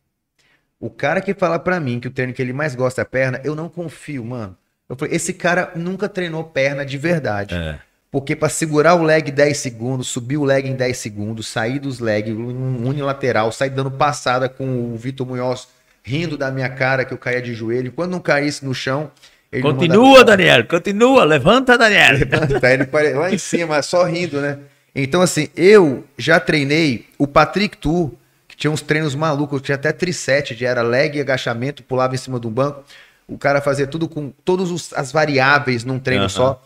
O 0.80 0.90
cara 0.90 1.22
que 1.22 1.34
fala 1.34 1.60
para 1.60 1.80
mim 1.80 2.00
que 2.00 2.08
o 2.08 2.12
treino 2.12 2.34
que 2.34 2.42
ele 2.42 2.54
mais 2.54 2.74
gosta 2.74 3.02
é 3.02 3.06
perna, 3.06 3.40
eu 3.44 3.56
não 3.56 3.70
confio, 3.70 4.26
mano. 4.26 4.58
Eu 4.90 4.96
falei, 4.96 5.16
esse 5.16 5.34
cara 5.34 5.72
nunca 5.76 6.10
treinou 6.10 6.44
perna 6.44 6.86
de 6.86 6.98
verdade. 6.98 7.56
É. 7.56 7.80
Porque 8.10 8.36
para 8.36 8.50
segurar 8.50 8.96
o 8.96 9.04
leg 9.04 9.32
10 9.32 9.58
segundos, 9.58 10.10
subir 10.10 10.38
o 10.38 10.44
leg 10.44 10.68
em 10.68 10.76
10 10.76 10.98
segundos, 10.98 11.48
sair 11.48 11.80
dos 11.80 12.00
leg 12.00 12.30
unilateral, 12.32 13.54
sair 13.54 13.70
dando 13.70 13.90
passada 13.90 14.50
com 14.50 14.94
o 14.94 14.98
Vitor 14.98 15.26
Munhoz 15.26 15.70
rindo 16.04 16.38
da 16.38 16.52
minha 16.52 16.68
cara 16.68 17.06
que 17.06 17.14
eu 17.14 17.18
caía 17.18 17.42
de 17.42 17.54
joelho. 17.54 17.92
Quando 17.92 18.12
não 18.12 18.20
caísse 18.20 18.66
no 18.66 18.74
chão, 18.74 19.12
ele 19.52 19.62
Continua, 19.64 20.24
Daniel, 20.24 20.66
continua, 20.66 21.26
levanta, 21.26 21.78
Daniel. 21.78 22.14
Levanta, 22.14 22.72
ele 22.72 23.14
lá 23.16 23.34
em 23.34 23.38
cima, 23.38 23.82
só 23.82 24.04
rindo, 24.06 24.40
né? 24.40 24.58
Então, 24.96 25.22
assim, 25.22 25.50
eu 25.56 26.06
já 26.18 26.40
treinei 26.40 27.08
o 27.18 27.28
Patrick 27.28 27.78
Tour, 27.78 28.12
que 28.48 28.56
tinha 28.56 28.72
uns 28.72 28.82
treinos 28.82 29.14
malucos, 29.14 29.62
tinha 29.62 29.76
até 29.76 29.92
trisete, 29.92 30.56
de 30.56 30.66
era 30.66 30.82
leg 30.82 31.18
e 31.18 31.22
agachamento, 31.22 31.84
pulava 31.84 32.16
em 32.16 32.18
cima 32.18 32.40
de 32.40 32.48
um 32.48 32.52
banco. 32.52 32.84
O 33.28 33.38
cara 33.38 33.62
fazia 33.62 33.88
tudo 33.88 34.08
com 34.08 34.32
todas 34.44 34.94
as 34.94 35.12
variáveis 35.12 35.84
num 35.84 36.00
treino 36.00 36.24
uhum. 36.24 36.30
só. 36.30 36.64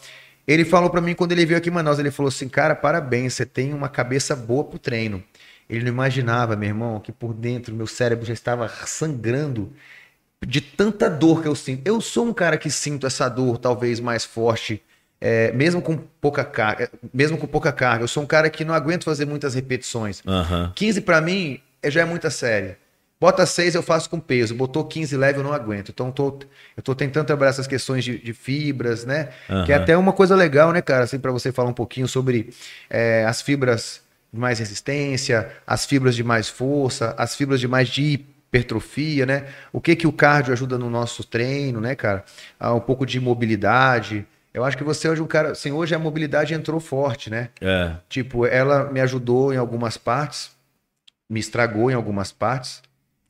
Ele 0.47 0.63
falou 0.63 0.89
para 0.91 1.01
mim 1.01 1.15
quando 1.15 1.31
ele 1.31 1.45
veio 1.45 1.57
aqui 1.57 1.69
em 1.69 1.73
Manaus, 1.73 1.97
ele 1.97 2.11
falou 2.11 2.27
assim, 2.27 2.47
cara, 2.47 2.75
parabéns, 2.75 3.33
você 3.33 3.45
tem 3.45 3.73
uma 3.73 3.89
cabeça 3.89 4.35
boa 4.35 4.63
pro 4.63 4.77
treino. 4.77 5.23
Ele 5.67 5.83
não 5.83 5.91
imaginava, 5.91 6.55
meu 6.55 6.69
irmão, 6.69 6.99
que 6.99 7.11
por 7.11 7.33
dentro 7.33 7.73
meu 7.73 7.87
cérebro 7.87 8.25
já 8.25 8.33
estava 8.33 8.69
sangrando 8.85 9.73
de 10.45 10.61
tanta 10.61 11.09
dor 11.09 11.41
que 11.41 11.47
eu 11.47 11.55
sinto. 11.55 11.81
Eu 11.85 12.01
sou 12.01 12.25
um 12.25 12.33
cara 12.33 12.57
que 12.57 12.69
sinto 12.69 13.05
essa 13.05 13.29
dor 13.29 13.57
talvez 13.57 13.99
mais 13.99 14.23
forte, 14.23 14.81
é, 15.21 15.51
mesmo 15.51 15.81
com 15.81 15.97
pouca 15.97 16.43
carga, 16.43 16.89
mesmo 17.13 17.37
com 17.37 17.47
pouca 17.47 17.71
carga. 17.71 18.03
Eu 18.03 18.07
sou 18.07 18.23
um 18.23 18.27
cara 18.27 18.49
que 18.49 18.65
não 18.65 18.73
aguento 18.73 19.03
fazer 19.03 19.25
muitas 19.25 19.53
repetições. 19.53 20.21
Uhum. 20.25 20.71
15 20.75 21.01
para 21.01 21.21
mim 21.21 21.59
já 21.83 22.01
é 22.01 22.05
muita 22.05 22.29
série. 22.29 22.77
Bota 23.19 23.45
6 23.45 23.75
eu 23.75 23.81
faço 23.81 24.09
com 24.09 24.19
peso, 24.19 24.53
botou 24.53 24.83
15 24.83 25.15
leve 25.15 25.39
eu 25.39 25.43
não 25.43 25.53
aguento. 25.53 25.89
Então 25.89 26.11
tô, 26.11 26.37
eu 26.75 26.83
tô 26.83 26.93
tentando 26.93 27.25
trabalhar 27.25 27.51
essas 27.51 27.65
questões 27.65 28.03
de, 28.03 28.17
de 28.17 28.33
fibras, 28.33 29.05
né? 29.05 29.29
Uhum. 29.49 29.65
Que 29.65 29.71
é 29.71 29.75
até 29.75 29.97
uma 29.97 30.11
coisa 30.11 30.35
legal, 30.35 30.73
né, 30.73 30.81
cara? 30.81 31.05
Assim, 31.05 31.17
para 31.17 31.31
você 31.31 31.51
falar 31.51 31.69
um 31.69 31.73
pouquinho 31.73 32.07
sobre 32.07 32.49
é, 32.89 33.25
as 33.25 33.41
fibras 33.41 34.01
de 34.33 34.39
mais 34.39 34.59
resistência, 34.59 35.49
as 35.65 35.85
fibras 35.85 36.13
de 36.13 36.23
mais 36.23 36.49
força, 36.49 37.15
as 37.17 37.35
fibras 37.35 37.61
de 37.61 37.69
mais 37.69 37.87
de 37.87 38.25
hipertrofia, 38.55 39.25
né? 39.25 39.45
O 39.73 39.81
que 39.81 39.95
que 39.95 40.07
o 40.07 40.11
cardio 40.11 40.53
ajuda 40.53 40.77
no 40.77 40.89
nosso 40.89 41.23
treino, 41.23 41.81
né, 41.81 41.95
cara? 41.95 42.23
Ah, 42.59 42.73
um 42.73 42.79
pouco 42.79 43.05
de 43.05 43.19
mobilidade. 43.19 44.25
Eu 44.53 44.63
acho 44.63 44.77
que 44.77 44.83
você 44.83 45.09
hoje 45.09 45.19
é 45.19 45.23
um 45.23 45.27
cara, 45.27 45.51
assim, 45.51 45.71
hoje 45.71 45.93
a 45.93 45.99
mobilidade 45.99 46.53
entrou 46.53 46.79
forte, 46.79 47.29
né? 47.29 47.49
É. 47.59 47.91
Tipo, 48.07 48.45
ela 48.45 48.89
me 48.91 49.01
ajudou 49.01 49.53
em 49.53 49.57
algumas 49.57 49.97
partes, 49.97 50.51
me 51.29 51.39
estragou 51.39 51.91
em 51.91 51.93
algumas 51.93 52.31
partes. 52.31 52.81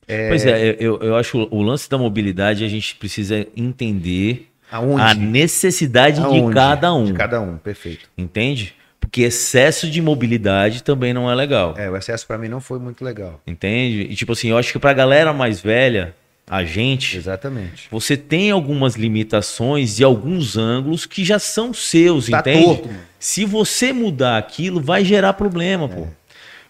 É... 0.06 0.28
Pois 0.28 0.46
é, 0.46 0.76
eu, 0.78 0.98
eu 1.00 1.16
acho 1.16 1.48
o 1.50 1.62
lance 1.62 1.90
da 1.90 1.98
mobilidade 1.98 2.64
a 2.64 2.68
gente 2.68 2.94
precisa 2.94 3.44
entender 3.56 4.48
Aonde? 4.70 5.02
a 5.02 5.14
necessidade 5.14 6.20
Aonde? 6.20 6.46
de 6.46 6.54
cada 6.54 6.94
um. 6.94 7.04
De 7.06 7.12
cada 7.12 7.40
um, 7.40 7.58
perfeito. 7.58 8.08
Entende? 8.16 8.74
Porque 9.06 9.22
excesso 9.22 9.88
de 9.88 10.02
mobilidade 10.02 10.82
também 10.82 11.14
não 11.14 11.30
é 11.30 11.34
legal. 11.34 11.74
É, 11.78 11.88
o 11.88 11.96
excesso 11.96 12.26
para 12.26 12.36
mim 12.36 12.48
não 12.48 12.60
foi 12.60 12.80
muito 12.80 13.04
legal. 13.04 13.40
Entende? 13.46 14.00
E 14.02 14.16
tipo 14.16 14.32
assim, 14.32 14.48
eu 14.48 14.58
acho 14.58 14.72
que 14.72 14.80
pra 14.80 14.92
galera 14.92 15.32
mais 15.32 15.60
velha, 15.60 16.12
a 16.44 16.64
gente. 16.64 17.16
Exatamente. 17.16 17.86
Você 17.88 18.16
tem 18.16 18.50
algumas 18.50 18.96
limitações 18.96 20.00
e 20.00 20.04
alguns 20.04 20.56
ângulos 20.56 21.06
que 21.06 21.24
já 21.24 21.38
são 21.38 21.72
seus, 21.72 22.28
tá 22.28 22.40
entende? 22.40 22.64
Torto, 22.64 22.90
Se 23.20 23.44
você 23.44 23.92
mudar 23.92 24.38
aquilo, 24.38 24.80
vai 24.80 25.04
gerar 25.04 25.34
problema, 25.34 25.84
é. 25.84 25.88
pô. 25.88 26.06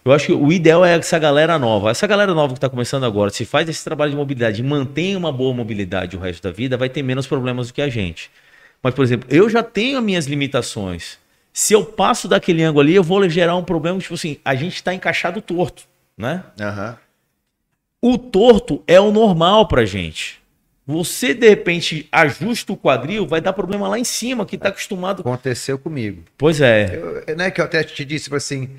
Eu 0.05 0.13
acho 0.13 0.27
que 0.27 0.33
o 0.33 0.53
ideal 0.53 0.85
é 0.85 0.95
essa 0.95 1.17
galera 1.17 1.57
nova. 1.57 1.89
Essa 1.89 2.05
galera 2.05 2.35
nova 2.35 2.53
que 2.53 2.59
está 2.59 2.69
começando 2.69 3.03
agora, 3.03 3.31
se 3.31 3.45
faz 3.45 3.67
esse 3.67 3.83
trabalho 3.83 4.11
de 4.11 4.17
mobilidade 4.17 4.61
e 4.61 4.63
mantém 4.63 5.15
uma 5.15 5.31
boa 5.31 5.55
mobilidade 5.55 6.15
o 6.15 6.19
resto 6.19 6.43
da 6.43 6.51
vida, 6.51 6.77
vai 6.77 6.87
ter 6.87 7.01
menos 7.01 7.25
problemas 7.25 7.67
do 7.67 7.73
que 7.73 7.81
a 7.81 7.89
gente. 7.89 8.29
Mas, 8.81 8.93
por 8.93 9.03
exemplo, 9.03 9.27
eu 9.29 9.49
já 9.49 9.63
tenho 9.63 9.97
as 9.97 10.03
minhas 10.03 10.27
limitações. 10.27 11.17
Se 11.57 11.73
eu 11.73 11.83
passo 11.83 12.27
daquele 12.27 12.61
ângulo 12.61 12.81
ali, 12.81 12.93
eu 12.93 13.01
vou 13.01 13.27
gerar 13.27 13.55
um 13.55 13.63
problema, 13.63 13.97
tipo 13.97 14.13
assim, 14.13 14.37
a 14.45 14.53
gente 14.53 14.75
está 14.75 14.93
encaixado 14.93 15.41
torto, 15.41 15.85
né? 16.15 16.43
Uhum. 17.99 18.13
O 18.13 18.17
torto 18.19 18.83
é 18.85 18.99
o 18.99 19.11
normal 19.11 19.67
pra 19.67 19.83
gente. 19.83 20.39
Você, 20.85 21.33
de 21.33 21.49
repente, 21.49 22.07
ajusta 22.11 22.73
o 22.73 22.77
quadril, 22.77 23.25
vai 23.25 23.41
dar 23.41 23.53
problema 23.53 23.87
lá 23.87 23.97
em 23.97 24.03
cima, 24.03 24.45
que 24.45 24.55
está 24.55 24.69
acostumado. 24.69 25.21
Aconteceu 25.21 25.79
comigo. 25.79 26.21
Pois 26.37 26.61
é. 26.61 26.95
Eu, 27.25 27.35
né, 27.35 27.49
que 27.49 27.59
eu 27.59 27.65
até 27.65 27.83
te 27.83 28.05
disse, 28.05 28.25
tipo 28.25 28.35
assim, 28.35 28.69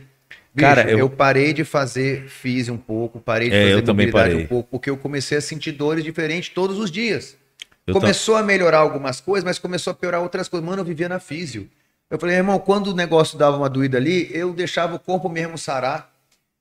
Cara, 0.57 0.89
eu... 0.89 1.01
eu... 1.01 1.11
parei 1.11 1.53
de 1.53 1.65
fazer 1.65 2.29
físico 2.29 2.77
um 2.77 2.81
pouco, 2.81 3.19
parei 3.19 3.51
de 3.51 3.57
é, 3.57 3.71
fazer 3.71 3.87
mobilidade 3.89 4.35
um 4.37 4.47
pouco, 4.47 4.69
porque 4.71 4.89
eu 4.89 4.97
comecei 4.97 5.37
a 5.37 5.41
sentir 5.41 5.73
dores 5.73 6.05
diferentes 6.05 6.51
todos 6.51 6.79
os 6.79 6.93
dias. 6.93 7.37
Eu 7.85 7.95
começou 7.95 8.37
a 8.37 8.43
melhorar 8.45 8.79
algumas 8.79 9.21
coisas, 9.21 9.43
mas 9.43 9.59
começou 9.59 9.91
a 9.91 9.95
piorar 9.95 10.23
outras 10.23 10.49
coisas. 10.49 10.65
Mano, 10.65 10.83
eu 10.83 10.87
vivia 10.87 11.09
na 11.09 11.19
físio. 11.19 11.69
Eu 12.11 12.19
falei, 12.19 12.37
irmão, 12.37 12.59
quando 12.59 12.89
o 12.89 12.95
negócio 12.95 13.37
dava 13.37 13.57
uma 13.57 13.69
doída 13.69 13.99
ali, 13.99 14.31
eu 14.33 14.53
deixava 14.53 14.97
o 14.97 14.99
corpo 14.99 15.29
mesmo 15.29 15.59
sarar, 15.59 16.11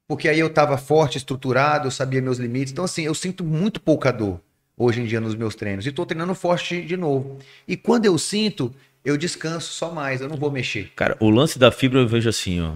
porque 0.07 0.27
aí 0.27 0.39
eu 0.39 0.49
tava 0.49 0.77
forte, 0.77 1.17
estruturado, 1.17 1.87
eu 1.87 1.91
sabia 1.91 2.21
meus 2.21 2.37
limites. 2.37 2.73
Então, 2.73 2.85
assim, 2.85 3.03
eu 3.03 3.15
sinto 3.15 3.43
muito 3.43 3.79
pouca 3.79 4.11
dor 4.11 4.41
hoje 4.77 5.01
em 5.01 5.05
dia 5.05 5.19
nos 5.19 5.35
meus 5.35 5.55
treinos. 5.55 5.87
E 5.87 5.91
tô 5.91 6.05
treinando 6.05 6.35
forte 6.35 6.81
de 6.81 6.95
novo. 6.95 7.39
E 7.67 7.75
quando 7.75 8.05
eu 8.05 8.17
sinto, 8.17 8.73
eu 9.03 9.17
descanso 9.17 9.71
só 9.71 9.91
mais, 9.91 10.21
eu 10.21 10.27
não 10.27 10.37
vou 10.37 10.51
mexer. 10.51 10.91
Cara, 10.95 11.15
o 11.19 11.29
lance 11.29 11.57
da 11.57 11.71
fibra 11.71 11.99
eu 11.99 12.07
vejo 12.07 12.29
assim, 12.29 12.61
ó. 12.61 12.73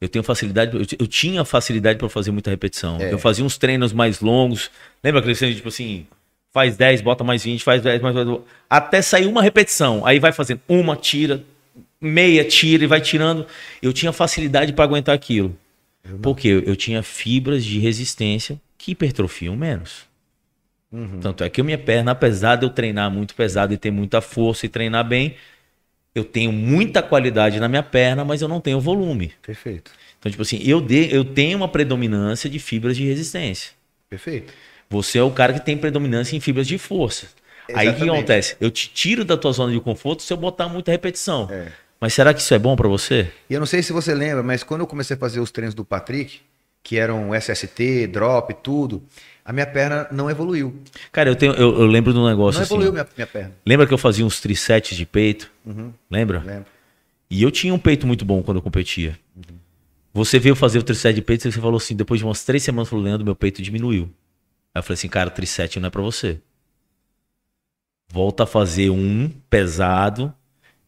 Eu 0.00 0.08
tenho 0.08 0.22
facilidade, 0.22 0.76
eu, 0.76 0.84
eu 0.98 1.06
tinha 1.06 1.44
facilidade 1.44 1.98
para 1.98 2.08
fazer 2.08 2.30
muita 2.30 2.50
repetição. 2.50 2.98
É. 3.00 3.12
Eu 3.12 3.18
fazia 3.18 3.44
uns 3.44 3.56
treinos 3.56 3.92
mais 3.92 4.20
longos. 4.20 4.70
Lembra 5.02 5.22
treino 5.22 5.54
tipo 5.54 5.68
assim, 5.68 6.06
faz 6.52 6.76
10, 6.76 7.00
bota 7.00 7.24
mais 7.24 7.42
20, 7.44 7.64
faz 7.64 7.80
10, 7.80 8.02
mais 8.02 8.14
20, 8.14 8.40
até 8.68 9.00
sair 9.00 9.26
uma 9.26 9.40
repetição. 9.40 10.04
Aí 10.04 10.18
vai 10.18 10.32
fazendo 10.32 10.60
uma, 10.68 10.94
tira, 10.94 11.42
meia, 12.04 12.44
tira 12.44 12.84
e 12.84 12.86
vai 12.86 13.00
tirando. 13.00 13.46
Eu 13.82 13.92
tinha 13.92 14.12
facilidade 14.12 14.72
para 14.72 14.84
aguentar 14.84 15.14
aquilo. 15.14 15.56
Porque 16.20 16.62
eu, 16.66 16.76
tinha 16.76 17.02
fibras 17.02 17.64
de 17.64 17.78
resistência 17.78 18.60
que 18.76 18.92
hipertrofiam 18.92 19.56
menos. 19.56 20.06
Uhum. 20.92 21.18
Tanto 21.18 21.42
é 21.42 21.48
que 21.48 21.60
a 21.60 21.64
minha 21.64 21.78
perna, 21.78 22.12
apesar 22.12 22.56
de 22.56 22.66
eu 22.66 22.70
treinar 22.70 23.10
muito 23.10 23.34
pesado 23.34 23.72
e 23.72 23.78
ter 23.78 23.90
muita 23.90 24.20
força 24.20 24.66
e 24.66 24.68
treinar 24.68 25.02
bem, 25.06 25.34
eu 26.14 26.22
tenho 26.22 26.52
muita 26.52 27.02
qualidade 27.02 27.58
na 27.58 27.68
minha 27.68 27.82
perna, 27.82 28.24
mas 28.24 28.42
eu 28.42 28.48
não 28.48 28.60
tenho 28.60 28.78
volume. 28.80 29.32
Perfeito. 29.44 29.90
Então, 30.18 30.30
tipo 30.30 30.42
assim, 30.42 30.60
eu, 30.62 30.80
de, 30.80 31.12
eu 31.12 31.24
tenho 31.24 31.56
uma 31.56 31.68
predominância 31.68 32.48
de 32.48 32.58
fibras 32.58 32.96
de 32.96 33.04
resistência. 33.04 33.72
Perfeito. 34.08 34.52
Você 34.88 35.18
é 35.18 35.22
o 35.22 35.30
cara 35.30 35.54
que 35.54 35.60
tem 35.60 35.76
predominância 35.76 36.36
em 36.36 36.40
fibras 36.40 36.66
de 36.66 36.78
força. 36.78 37.26
Aí 37.68 37.88
o 37.88 37.90
que 37.90 37.96
Exatamente. 37.96 38.10
acontece? 38.10 38.56
Eu 38.60 38.70
te 38.70 38.88
tiro 38.90 39.24
da 39.24 39.36
tua 39.36 39.52
zona 39.52 39.72
de 39.72 39.80
conforto 39.80 40.22
se 40.22 40.32
eu 40.32 40.36
botar 40.36 40.68
muita 40.68 40.92
repetição. 40.92 41.48
É. 41.50 41.72
Mas 42.04 42.12
será 42.12 42.34
que 42.34 42.40
isso 42.42 42.52
é 42.52 42.58
bom 42.58 42.76
pra 42.76 42.86
você? 42.86 43.32
E 43.48 43.54
eu 43.54 43.58
não 43.58 43.66
sei 43.66 43.82
se 43.82 43.90
você 43.90 44.14
lembra, 44.14 44.42
mas 44.42 44.62
quando 44.62 44.82
eu 44.82 44.86
comecei 44.86 45.16
a 45.16 45.18
fazer 45.18 45.40
os 45.40 45.50
treinos 45.50 45.74
do 45.74 45.86
Patrick, 45.86 46.42
que 46.82 46.98
eram 46.98 47.30
SST, 47.34 48.08
drop, 48.08 48.52
tudo, 48.62 49.02
a 49.42 49.54
minha 49.54 49.66
perna 49.66 50.06
não 50.12 50.28
evoluiu. 50.28 50.82
Cara, 51.10 51.30
eu, 51.30 51.34
tenho, 51.34 51.54
eu, 51.54 51.80
eu 51.80 51.86
lembro 51.86 52.12
de 52.12 52.18
um 52.18 52.26
negócio 52.26 52.58
Não 52.58 52.62
assim. 52.64 52.74
evoluiu 52.74 52.90
ó. 52.90 52.92
minha, 52.92 53.08
minha 53.16 53.26
perna. 53.26 53.52
Lembra 53.64 53.86
que 53.86 53.94
eu 53.94 53.96
fazia 53.96 54.22
uns 54.22 54.38
trisets 54.38 54.94
de 54.94 55.06
peito? 55.06 55.50
Uhum, 55.64 55.94
Lembra? 56.10 56.40
lembro. 56.44 56.66
E 57.30 57.42
eu 57.42 57.50
tinha 57.50 57.72
um 57.72 57.78
peito 57.78 58.06
muito 58.06 58.22
bom 58.22 58.42
quando 58.42 58.58
eu 58.58 58.62
competia. 58.62 59.18
Você 60.12 60.38
veio 60.38 60.54
fazer 60.54 60.80
o 60.80 60.82
triset 60.82 61.14
de 61.14 61.22
peito 61.22 61.48
e 61.48 61.52
você 61.52 61.58
falou 61.58 61.78
assim, 61.78 61.96
depois 61.96 62.20
de 62.20 62.26
umas 62.26 62.44
três 62.44 62.62
semanas, 62.62 62.90
falou, 62.90 63.02
Leandro, 63.02 63.24
meu 63.24 63.34
peito 63.34 63.62
diminuiu. 63.62 64.10
Aí 64.74 64.80
eu 64.80 64.82
falei 64.82 64.92
assim, 64.98 65.08
cara, 65.08 65.30
triset 65.30 65.80
não 65.80 65.86
é 65.86 65.90
pra 65.90 66.02
você. 66.02 66.38
Volta 68.12 68.42
a 68.42 68.46
fazer 68.46 68.90
um 68.90 69.30
pesado 69.48 70.30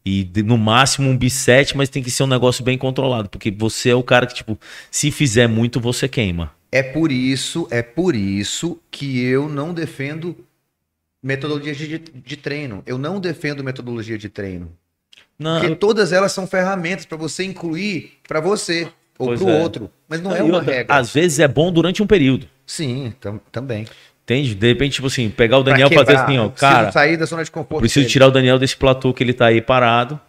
e 0.07 0.43
no 0.43 0.57
máximo 0.57 1.11
um 1.11 1.19
bisete, 1.19 1.77
mas 1.77 1.89
tem 1.89 2.01
que 2.01 2.13
ser 2.13 2.23
um 2.23 2.29
negócio 2.29 2.63
bem 2.63 2.79
controlado, 2.79 3.29
porque 3.29 3.51
você 3.51 3.91
é 3.91 3.95
o 3.95 4.05
cara 4.05 4.25
que, 4.25 4.35
tipo, 4.35 4.57
se 4.89 5.11
fizer 5.11 5.49
muito, 5.49 5.81
você 5.81 6.09
queima. 6.09 6.53
É 6.71 6.81
por 6.81 7.11
isso, 7.11 7.67
é 7.73 7.83
por 7.83 8.15
isso 8.15 8.79
que 8.89 9.21
eu 9.25 9.49
não 9.49 9.75
defendo 9.75 10.37
metodologia 11.21 11.75
de, 11.75 11.99
de 11.99 12.37
treino. 12.37 12.85
Eu 12.87 12.99
não 12.99 13.19
defendo 13.19 13.65
metodologia 13.65 14.17
de 14.17 14.29
treino. 14.29 14.71
Não, 15.39 15.61
Porque 15.61 15.75
todas 15.75 16.13
elas 16.13 16.31
são 16.33 16.47
ferramentas 16.47 17.05
para 17.05 17.17
você 17.17 17.45
incluir 17.45 18.13
para 18.27 18.41
você 18.41 18.89
ou 19.19 19.35
para 19.35 19.45
o 19.45 19.51
é. 19.51 19.61
outro. 19.61 19.91
Mas 20.09 20.21
não 20.21 20.35
é 20.35 20.43
uma 20.43 20.59
outra, 20.59 20.73
regra. 20.73 20.97
Às 20.97 21.13
vezes 21.13 21.41
é 21.41 21.49
bom 21.49 21.73
durante 21.73 22.03
um 22.03 22.07
período. 22.07 22.49
Sim, 22.67 23.13
tam- 23.21 23.41
também. 23.51 23.87
Entende? 24.27 24.57
De 24.57 24.67
repente, 24.67 24.95
tipo 24.95 25.07
assim, 25.07 25.31
pegar 25.31 25.59
o 25.59 25.63
Daniel 25.63 25.89
e 25.89 25.95
fazer 25.95 26.17
assim, 26.17 26.37
ó, 26.37 26.49
preciso 26.49 26.73
cara, 26.73 26.91
sair 26.91 27.17
da 27.17 27.27
zona 27.27 27.45
de 27.45 27.51
conforto. 27.51 27.79
preciso 27.79 28.01
dele. 28.01 28.11
tirar 28.11 28.27
o 28.27 28.31
Daniel 28.33 28.59
desse 28.59 28.77
platô 28.77 29.15
que 29.15 29.23
ele 29.23 29.33
tá 29.33 29.47
aí 29.47 29.63
parado. 29.63 30.21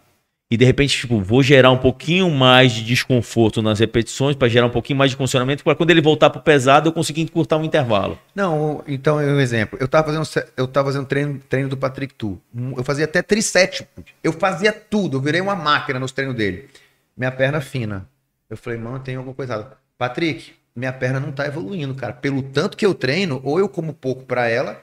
E 0.51 0.55
de 0.55 0.63
repente, 0.63 0.95
tipo, 0.95 1.19
vou 1.19 1.41
gerar 1.41 1.71
um 1.71 1.77
pouquinho 1.79 2.29
mais 2.29 2.71
de 2.71 2.83
desconforto 2.83 3.59
nas 3.59 3.79
repetições 3.79 4.35
para 4.35 4.47
gerar 4.47 4.67
um 4.67 4.69
pouquinho 4.69 4.99
mais 4.99 5.09
de 5.09 5.17
condicionamento 5.17 5.63
para 5.63 5.75
quando 5.75 5.89
ele 5.89 5.99
voltar 5.99 6.29
pro 6.29 6.41
pesado 6.41 6.87
eu 6.87 6.93
conseguir 6.93 7.21
encurtar 7.21 7.57
um 7.57 7.63
intervalo. 7.63 8.19
Não, 8.35 8.83
então 8.87 9.19
é 9.19 9.25
um 9.25 9.39
exemplo. 9.39 9.79
Eu 9.81 9.87
tava 9.87 10.13
fazendo, 10.13 10.45
eu 10.55 10.67
tava 10.67 10.89
fazendo 10.89 11.07
treino, 11.07 11.41
treino 11.49 11.67
do 11.67 11.75
Patrick 11.75 12.13
Tu. 12.13 12.39
Eu 12.77 12.83
fazia 12.83 13.05
até 13.05 13.23
tricep. 13.23 13.85
Eu 14.23 14.31
fazia 14.31 14.71
tudo. 14.71 15.17
Eu 15.17 15.21
virei 15.21 15.41
uma 15.41 15.55
máquina 15.55 15.99
nos 15.99 16.11
treinos 16.11 16.35
dele. 16.35 16.69
Minha 17.17 17.31
perna 17.31 17.59
fina. 17.59 18.07
Eu 18.47 18.55
falei, 18.55 18.77
mano, 18.77 18.99
tem 18.99 19.15
alguma 19.15 19.33
coisa 19.33 19.53
errada. 19.53 19.77
Patrick, 19.97 20.53
minha 20.77 20.93
perna 20.93 21.19
não 21.19 21.31
tá 21.31 21.45
evoluindo, 21.45 21.93
cara. 21.95 22.13
Pelo 22.13 22.41
tanto 22.43 22.77
que 22.77 22.85
eu 22.85 22.93
treino, 22.93 23.41
ou 23.43 23.59
eu 23.59 23.67
como 23.67 23.93
pouco 23.93 24.23
pra 24.25 24.47
ela, 24.47 24.81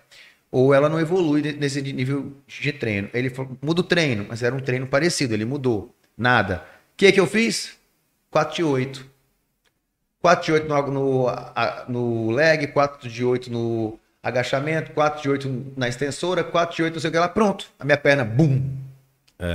ou 0.51 0.75
ela 0.75 0.89
não 0.89 0.99
evolui 1.01 1.41
ne- 1.43 1.53
nesse 1.53 1.81
nível 1.81 2.33
de 2.47 2.73
treino. 2.73 3.09
Ele 3.15 3.31
falou, 3.31 3.57
muda 3.63 3.81
o 3.81 3.85
treino, 3.85 4.27
mas 4.29 4.43
era 4.43 4.55
um 4.55 4.61
treino 4.61 4.87
parecido. 4.87 5.35
Ele 5.35 5.45
mudou. 5.45 5.95
Nada. 6.17 6.65
O 6.93 6.97
que 6.97 7.11
que 7.13 7.21
eu 7.21 7.27
fiz? 7.27 7.77
4 8.31 8.57
de 8.57 8.63
8. 8.65 9.07
4 10.21 10.45
de 10.47 10.53
8 10.53 10.69
no, 10.69 10.91
no, 10.91 11.27
no 11.89 12.31
leg, 12.31 12.67
4 12.69 13.09
de 13.09 13.25
8 13.25 13.51
no 13.51 13.99
agachamento, 14.23 14.93
4 14.93 15.23
de 15.23 15.29
8 15.29 15.73
na 15.77 15.87
extensora, 15.89 16.43
4 16.43 16.75
de 16.77 16.83
8 16.83 16.95
não 16.95 17.01
sei 17.01 17.11
o 17.11 17.13
que 17.13 17.19
lá. 17.19 17.29
Pronto. 17.29 17.67
A 17.79 17.85
minha 17.85 17.99
perna, 17.99 18.25
bum. 18.25 18.75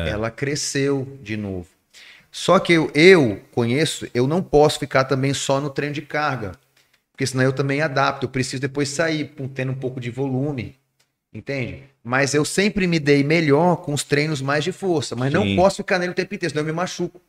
Ela 0.10 0.30
cresceu 0.30 1.18
de 1.24 1.36
novo. 1.36 1.68
Só 2.32 2.60
que 2.60 2.74
eu, 2.74 2.92
eu 2.94 3.42
conheço, 3.52 4.08
eu 4.14 4.28
não 4.28 4.42
posso 4.42 4.80
ficar 4.80 5.06
também 5.06 5.34
só 5.34 5.60
no 5.60 5.70
treino 5.70 5.96
de 5.96 6.02
carga. 6.02 6.52
Porque 7.12 7.26
senão 7.26 7.44
eu 7.44 7.54
também 7.54 7.82
adapto. 7.82 8.26
Eu 8.26 8.30
preciso 8.30 8.62
depois 8.62 8.90
sair, 8.90 9.34
tendo 9.54 9.72
um 9.72 9.76
pouco 9.76 10.00
de 10.00 10.10
volume. 10.10 10.76
Entende? 11.34 11.84
Mas 12.04 12.34
eu 12.34 12.44
sempre 12.44 12.88
me 12.88 13.00
dei 13.00 13.24
melhor 13.24 13.78
com 13.78 13.94
os 13.94 14.04
treinos 14.04 14.42
mais 14.42 14.64
de 14.64 14.72
força. 14.72 15.16
Mas 15.16 15.32
não 15.34 15.44
Sim. 15.44 15.56
posso 15.56 15.78
ficar 15.78 16.00
nele 16.00 16.12
o 16.12 16.16
tempo 16.16 16.34
inteiro, 16.34 16.52
senão 16.52 16.62
eu 16.62 16.66
me 16.66 16.72
machuco. 16.72 17.22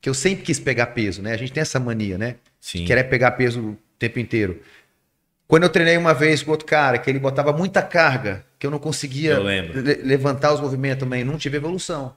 Que 0.00 0.08
eu 0.08 0.14
sempre 0.14 0.44
quis 0.44 0.60
pegar 0.60 0.86
peso, 0.86 1.22
né? 1.22 1.32
A 1.32 1.36
gente 1.36 1.52
tem 1.52 1.60
essa 1.60 1.80
mania, 1.80 2.18
né? 2.18 2.36
Sim. 2.60 2.84
querer 2.84 3.04
pegar 3.04 3.32
peso 3.32 3.60
o 3.60 3.78
tempo 3.98 4.18
inteiro. 4.18 4.60
Quando 5.48 5.62
eu 5.64 5.68
treinei 5.70 5.96
uma 5.96 6.14
vez 6.14 6.42
com 6.42 6.50
outro 6.50 6.66
cara, 6.66 6.98
que 6.98 7.10
ele 7.10 7.18
botava 7.18 7.52
muita 7.52 7.82
carga, 7.82 8.44
que 8.58 8.66
eu 8.66 8.70
não 8.70 8.78
conseguia 8.78 9.32
Eu 9.32 9.42
levantar 10.04 10.52
os 10.52 10.60
movimentos 10.60 11.00
também, 11.00 11.24
não 11.24 11.38
tive 11.38 11.56
evolução. 11.56 12.14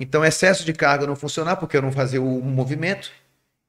Então, 0.00 0.24
excesso 0.24 0.64
de 0.64 0.72
carga 0.72 1.06
não 1.06 1.14
funcionar, 1.14 1.56
porque 1.56 1.76
eu 1.76 1.82
não 1.82 1.92
fazia 1.92 2.20
o 2.22 2.42
movimento, 2.42 3.10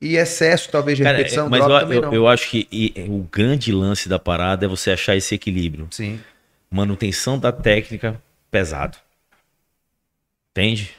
e 0.02 0.16
excesso, 0.16 0.72
talvez, 0.72 0.98
de 0.98 1.04
Cara, 1.04 1.18
repetição, 1.18 1.46
é, 1.46 1.50
mas 1.50 1.64
drop 1.64 1.74
eu, 1.74 1.80
também 1.82 1.98
eu- 1.98 2.02
não. 2.02 2.14
eu 2.14 2.28
acho 2.28 2.50
que 2.50 2.68
e- 2.72 2.94
o 3.10 3.28
grande 3.32 3.72
lance 3.72 4.08
da 4.08 4.18
parada 4.18 4.66
é 4.66 4.68
você 4.70 4.92
achar 4.92 5.16
esse 5.16 5.36
equilíbrio. 5.36 5.88
Sim, 5.92 6.20
Manutenção 6.72 7.38
da 7.38 7.52
técnica 7.52 8.20
pesado. 8.50 8.98
Entende? 10.52 10.92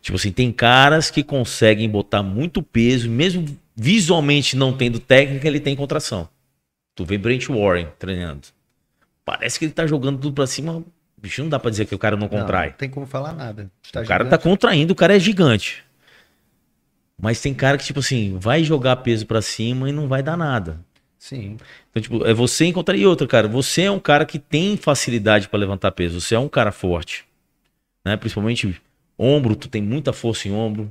Tipo 0.00 0.16
assim, 0.16 0.32
tem 0.32 0.50
caras 0.52 1.10
que 1.10 1.22
conseguem 1.22 1.88
botar 1.88 2.22
muito 2.22 2.62
peso, 2.62 3.10
mesmo 3.10 3.44
visualmente 3.76 4.56
não 4.56 4.72
tendo 4.76 4.98
técnica, 4.98 5.46
ele 5.46 5.60
tem 5.60 5.74
contração. 5.76 6.28
Tu 6.94 7.04
vê 7.04 7.18
Brent 7.18 7.48
Warren 7.48 7.88
treinando. 7.98 8.48
Parece 9.24 9.58
que 9.58 9.64
ele 9.64 9.72
tá 9.72 9.86
jogando 9.86 10.20
tudo 10.20 10.34
pra 10.34 10.46
cima. 10.46 10.82
Bicho, 11.20 11.42
não 11.42 11.50
dá 11.50 11.58
pra 11.58 11.70
dizer 11.70 11.84
que 11.86 11.94
o 11.94 11.98
cara 11.98 12.16
não 12.16 12.22
não, 12.22 12.28
contrai. 12.28 12.70
não 12.70 12.76
tem 12.76 12.88
como 12.88 13.06
falar 13.06 13.32
nada. 13.32 13.70
Tá 13.92 14.00
o 14.00 14.06
cara 14.06 14.24
tá 14.24 14.30
gigante. 14.30 14.42
contraindo, 14.42 14.92
o 14.92 14.96
cara 14.96 15.16
é 15.16 15.20
gigante. 15.20 15.84
Mas 17.20 17.40
tem 17.40 17.52
cara 17.52 17.76
que, 17.76 17.84
tipo 17.84 18.00
assim, 18.00 18.38
vai 18.38 18.64
jogar 18.64 18.96
peso 18.96 19.26
pra 19.26 19.42
cima 19.42 19.88
e 19.88 19.92
não 19.92 20.08
vai 20.08 20.22
dar 20.22 20.36
nada. 20.36 20.80
Sim, 21.18 21.58
Então, 21.90 22.02
tipo, 22.02 22.24
é 22.26 22.32
você 22.32 22.64
encontrar. 22.64 22.96
E 22.96 23.04
outra, 23.04 23.26
cara, 23.26 23.46
você 23.46 23.82
é 23.82 23.90
um 23.90 23.98
cara 23.98 24.24
que 24.24 24.38
tem 24.38 24.78
facilidade 24.78 25.48
pra 25.48 25.58
levantar 25.60 25.92
peso. 25.92 26.18
Você 26.18 26.34
é 26.34 26.38
um 26.38 26.48
cara 26.48 26.72
forte. 26.72 27.26
Né? 28.02 28.16
Principalmente 28.16 28.80
ombro, 29.18 29.54
tu 29.54 29.68
tem 29.68 29.82
muita 29.82 30.14
força 30.14 30.48
em 30.48 30.52
ombro. 30.52 30.90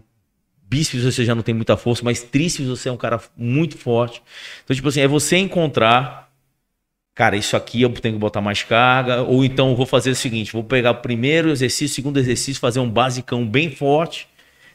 Bíceps 0.62 1.04
você 1.04 1.26
já 1.26 1.34
não 1.34 1.42
tem 1.42 1.56
muita 1.56 1.76
força, 1.76 2.04
mas 2.06 2.22
tríceps 2.22 2.68
você 2.68 2.90
é 2.90 2.92
um 2.92 2.98
cara 2.98 3.20
muito 3.36 3.76
forte. 3.76 4.22
Então, 4.64 4.76
tipo 4.76 4.88
assim, 4.88 5.02
é 5.02 5.08
você 5.08 5.38
encontrar. 5.38 6.29
Cara, 7.16 7.36
isso 7.36 7.58
aqui 7.58 7.82
eu 7.82 7.90
tenho 7.92 8.16
que 8.16 8.20
botar 8.20 8.40
mais 8.42 8.64
carga. 8.64 9.24
Ou 9.24 9.44
então 9.44 9.70
eu 9.72 9.76
vou 9.76 9.86
fazer 9.86 10.12
o 10.12 10.16
seguinte: 10.16 10.54
vou 10.54 10.64
pegar 10.64 10.92
o 10.92 10.96
primeiro 10.96 11.50
exercício, 11.50 11.94
segundo 11.96 12.18
exercício, 12.18 12.60
fazer 12.60 12.80
um 12.80 12.90
basicão 12.90 13.46
bem 13.46 13.70
forte. 13.70 14.28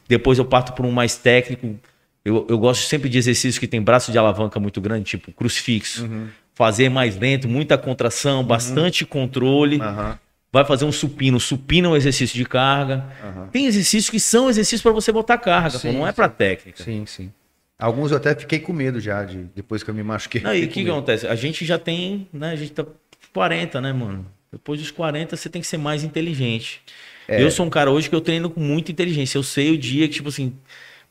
Depois 0.07 0.37
eu 0.37 0.45
parto 0.45 0.73
para 0.73 0.85
um 0.85 0.91
mais 0.91 1.15
técnico. 1.17 1.75
Eu, 2.23 2.45
eu 2.49 2.57
gosto 2.57 2.87
sempre 2.87 3.09
de 3.09 3.17
exercícios 3.17 3.57
que 3.59 3.67
tem 3.67 3.81
braço 3.81 4.11
de 4.11 4.17
alavanca 4.17 4.59
muito 4.59 4.79
grande, 4.81 5.05
tipo 5.05 5.31
crucifixo. 5.31 6.09
Fazer 6.53 6.89
mais 6.89 7.17
lento, 7.17 7.47
muita 7.47 7.77
contração, 7.77 8.43
bastante 8.43 9.05
controle. 9.05 9.81
aham, 9.81 10.17
Vai 10.51 10.63
fazer 10.63 10.85
um 10.85 10.91
supino. 10.91 11.39
Supino 11.39 11.89
é 11.89 11.91
um 11.91 11.95
exercício 11.97 12.37
de 12.37 12.45
carga. 12.45 13.05
Tem 13.51 13.65
exercícios 13.65 14.09
que 14.09 14.19
são 14.19 14.49
exercícios 14.49 14.81
para 14.81 14.91
você 14.91 15.11
botar 15.11 15.37
carga, 15.37 15.71
pô, 15.71 15.89
Sim, 15.89 15.93
não 15.93 16.07
é 16.07 16.11
para 16.11 16.29
técnica. 16.29 16.83
sim, 16.83 17.05
sim. 17.05 17.31
Alguns 17.77 18.11
eu 18.11 18.17
até 18.17 18.33
fiquei 18.33 18.59
com 18.59 18.71
medo 18.71 18.99
já, 18.99 19.23
de, 19.25 19.43
depois 19.55 19.83
que 19.83 19.89
eu 19.89 19.93
me 19.93 20.01
machuquei. 20.03 20.41
Não, 20.41 20.53
e 20.55 20.63
o 20.65 20.67
que, 20.69 20.83
que 20.83 20.89
acontece? 20.89 21.27
A 21.27 21.35
gente 21.35 21.65
já 21.65 21.77
tem, 21.77 22.27
né? 22.31 22.51
A 22.51 22.55
gente 22.55 22.71
tá 22.71 22.85
40, 23.33 23.81
né, 23.81 23.91
mano? 23.91 24.25
Depois 24.51 24.79
dos 24.79 24.91
40, 24.91 25.35
você 25.35 25.49
tem 25.49 25.61
que 25.61 25.67
ser 25.67 25.77
mais 25.77 26.03
inteligente. 26.03 26.81
É. 27.27 27.41
Eu 27.43 27.51
sou 27.51 27.65
um 27.65 27.69
cara 27.69 27.91
hoje 27.91 28.09
que 28.09 28.15
eu 28.15 28.21
treino 28.21 28.49
com 28.49 28.61
muita 28.61 28.91
inteligência. 28.91 29.37
Eu 29.37 29.43
sei 29.43 29.71
o 29.71 29.77
dia 29.77 30.07
que, 30.07 30.13
tipo 30.13 30.29
assim, 30.29 30.53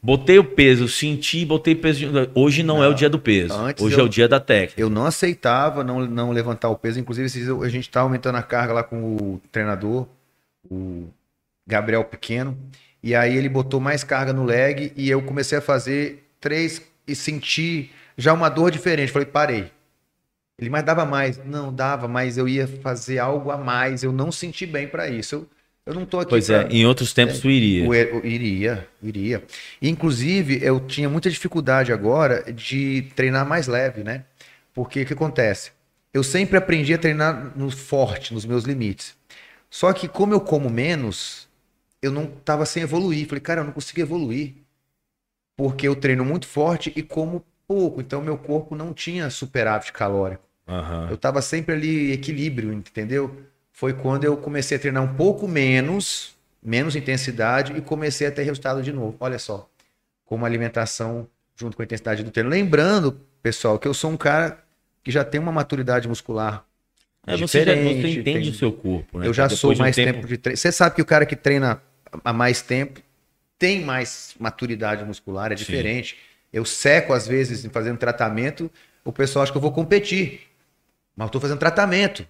botei 0.01 0.39
o 0.39 0.45
peso, 0.45 0.89
senti, 0.89 1.45
botei 1.45 1.74
peso. 1.74 1.99
de- 2.11 2.31
Hoje 2.35 2.62
não, 2.62 2.82
é 2.82 2.89
o 2.89 2.95
dia 2.95 3.11
do 3.11 3.19
peso. 3.19 3.53
Hoje 3.85 3.97
eu- 3.97 4.01
é 4.01 4.03
o 4.05 4.09
dia 4.09 4.27
da 4.27 4.41
técnica. 4.41 4.81
Eu 4.81 4.89
não 4.89 5.05
aceitava 5.05 5.85
não, 5.85 6.07
não 6.07 6.31
levantar 6.31 6.70
o 6.70 6.77
peso. 6.78 6.99
Inclusive, 6.99 7.28
a 7.62 7.69
gente 7.69 7.91
tá 7.91 8.01
aumentando 8.01 8.36
a 8.39 8.43
carga 8.43 8.73
lá 8.73 8.82
com 8.82 8.97
o 9.16 9.41
treinador, 9.53 10.07
o 10.70 11.09
Gabriel 11.66 12.05
Pequeno. 12.05 12.57
E 13.03 13.15
aí 13.15 13.36
ele 13.36 13.51
botou 13.51 13.81
mais 13.81 14.03
carga 14.03 14.32
no 14.32 14.45
leg 14.45 14.93
e 14.97 15.11
eu 15.11 15.20
comecei 15.20 15.59
a 15.59 15.61
fazer 15.61 16.23
três 16.44 16.82
e 17.08 17.14
senti 17.14 17.90
já 18.16 18.32
uma 18.32 18.48
dor 18.48 18.70
diferente. 18.70 19.10
Falei, 19.10 19.26
parei. 19.26 19.72
Ele, 20.58 20.70
mas 20.70 20.84
dava 20.84 21.04
mais. 21.04 21.38
Não, 21.44 21.72
dava, 21.74 22.06
mas 22.06 22.38
eu 22.38 22.46
ia 22.46 22.66
fazer 22.66 23.18
algo 23.18 23.50
a 23.50 23.56
mais. 23.56 24.02
Eu 24.02 24.12
não 24.12 24.30
senti 24.30 24.66
bem 24.66 24.86
para 24.86 25.08
isso. 25.08 25.34
Eu, 25.34 25.48
eu 25.86 25.94
não 25.94 26.06
tô 26.06 26.20
aqui 26.20 26.30
Pois 26.30 26.48
é, 26.48 26.62
pra- 26.64 26.72
em 26.72 26.86
outros 26.86 27.12
tempos 27.12 27.40
tu 27.40 27.50
iria. 27.50 27.84
o- 27.88 28.18
o- 28.20 28.26
iria, 28.26 28.86
iria. 29.02 29.42
Inclusive, 29.82 30.60
eu 30.62 30.80
tinha 30.80 31.08
muita 31.08 31.28
dificuldade 31.30 31.92
agora 31.92 32.52
de 32.52 33.02
treinar 33.16 33.46
mais 33.46 33.66
leve, 33.66 34.04
né? 34.04 34.24
Porque 34.72 35.02
o 35.02 35.06
que 35.06 35.12
acontece? 35.12 35.72
Eu 36.12 36.22
sempre 36.22 36.56
aprendi 36.56 36.94
a 36.94 36.98
treinar 36.98 37.52
no 37.56 37.70
forte, 37.70 38.32
nos 38.32 38.44
meus 38.46 38.64
limites. 38.64 39.16
Só 39.70 39.92
que 39.92 40.06
como 40.06 40.32
eu 40.32 40.40
como 40.40 40.70
menos, 40.70 41.48
eu 42.00 42.12
não 42.12 42.26
tava 42.26 42.64
sem 42.66 42.82
evoluir. 42.84 43.26
Falei, 43.26 43.40
cara, 43.40 43.60
eu 43.60 43.64
não 43.64 43.72
consigo 43.72 44.00
evoluir. 44.00 44.54
Porque 45.56 45.86
eu 45.86 45.94
treino 45.94 46.24
muito 46.24 46.47
forte 46.47 46.93
e 46.97 47.02
como 47.02 47.44
pouco. 47.66 48.01
Então, 48.01 48.20
meu 48.20 48.36
corpo 48.36 48.74
não 48.74 48.93
tinha 48.93 49.31
superávit 49.31 49.93
calórico. 49.93 50.43
Aham. 50.66 51.09
Eu 51.10 51.16
tava 51.16 51.40
sempre 51.43 51.74
ali 51.74 52.12
equilíbrio, 52.12 52.72
entendeu? 52.72 53.36
Foi 53.72 53.93
quando 53.93 54.24
eu 54.24 54.36
comecei 54.36 54.76
a 54.76 54.81
treinar 54.81 55.02
um 55.02 55.14
pouco 55.14 55.47
menos, 55.47 56.35
menos 56.62 56.97
intensidade 56.97 57.72
e 57.76 57.81
comecei 57.81 58.26
a 58.26 58.31
ter 58.32 58.43
resultado 58.43 58.82
de 58.82 58.93
novo. 58.93 59.16
Olha 59.20 59.39
só, 59.39 59.68
como 60.24 60.44
alimentação 60.47 61.28
junto 61.56 61.76
com 61.76 61.82
a 61.82 61.85
intensidade 61.85 62.22
do 62.24 62.31
treino. 62.31 62.51
Lembrando, 62.51 63.20
pessoal, 63.43 63.78
que 63.78 63.86
eu 63.86 63.94
sou 63.94 64.10
um 64.10 64.16
cara 64.16 64.59
que 65.02 65.10
já 65.10 65.24
tem 65.24 65.40
uma 65.40 65.52
maturidade 65.52 66.09
muscular 66.09 66.64
É, 67.26 67.36
você, 67.36 67.64
já, 67.64 67.74
diferente. 67.74 68.01
você 68.02 68.09
entende 68.20 68.24
tem- 68.24 68.51
o 68.51 68.55
seu 68.55 68.72
corpo, 68.72 69.18
né? 69.18 69.26
eu 69.26 69.35
já 69.35 69.44
Depois 69.44 69.60
sou 69.60 69.72
de 69.74 69.81
um 69.81 69.85
mais 69.85 69.94
tempo... 69.97 70.26
de 70.26 70.36
treino. 70.39 70.56
Você 70.56 70.72
sabe 70.72 70.97
que 70.97 71.02
o 71.02 71.05
cara 71.05 71.24
que 71.26 71.36
treina 71.36 71.81
há 72.24 72.32
mais 72.32 72.62
tempo 72.62 73.01
tem 73.59 73.82
mais 73.82 74.35
maturidade 74.39 75.05
muscular, 75.05 75.52
é 75.52 75.56
Sim. 75.56 75.64
diferente. 75.64 76.16
Eu 76.52 76.64
seco, 76.64 77.12
às 77.12 77.26
vezes, 77.26 77.64
em 77.64 77.68
fazendo 77.68 77.98
tratamento, 77.98 78.70
o 79.05 79.12
pessoal 79.12 79.43
acha 79.43 79.52
que 79.52 79.59
eu 79.59 79.62
vou 79.62 79.72
competir. 79.72 80.43
Mas 81.16 81.26
eu 81.26 81.32
tô 81.32 81.40
fazendo 81.40 81.59
tratamento. 81.59 82.26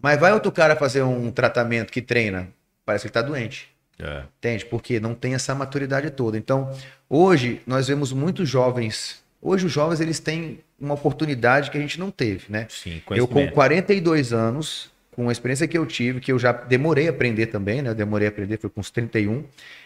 Mas 0.00 0.20
vai 0.20 0.32
outro 0.32 0.52
cara 0.52 0.76
fazer 0.76 1.02
um 1.02 1.30
tratamento 1.30 1.92
que 1.92 2.02
treina, 2.02 2.48
parece 2.84 3.02
que 3.02 3.08
ele 3.08 3.12
tá 3.14 3.22
doente. 3.22 3.68
É. 3.98 4.24
Entende? 4.38 4.66
Porque 4.66 5.00
não 5.00 5.14
tem 5.14 5.34
essa 5.34 5.54
maturidade 5.54 6.10
toda. 6.10 6.36
Então, 6.36 6.70
hoje, 7.08 7.60
nós 7.66 7.88
vemos 7.88 8.12
muitos 8.12 8.48
jovens. 8.48 9.22
Hoje, 9.40 9.66
os 9.66 9.72
jovens, 9.72 10.00
eles 10.00 10.20
têm 10.20 10.60
uma 10.78 10.94
oportunidade 10.94 11.70
que 11.70 11.78
a 11.78 11.80
gente 11.80 11.98
não 11.98 12.10
teve, 12.10 12.44
né? 12.50 12.66
Sim, 12.68 12.96
Eu, 13.10 13.26
com 13.26 13.34
conhecimento. 13.34 13.54
42 13.54 14.32
anos, 14.32 14.90
com 15.16 15.30
a 15.30 15.32
experiência 15.32 15.66
que 15.66 15.76
eu 15.78 15.86
tive, 15.86 16.20
que 16.20 16.30
eu 16.30 16.38
já 16.38 16.52
demorei 16.52 17.08
a 17.08 17.10
aprender 17.10 17.46
também, 17.46 17.80
né? 17.80 17.88
Eu 17.88 17.94
demorei 17.94 18.28
a 18.28 18.30
aprender, 18.30 18.58
foi 18.58 18.68
com 18.68 18.80
uns 18.80 18.90
31. 18.90 19.44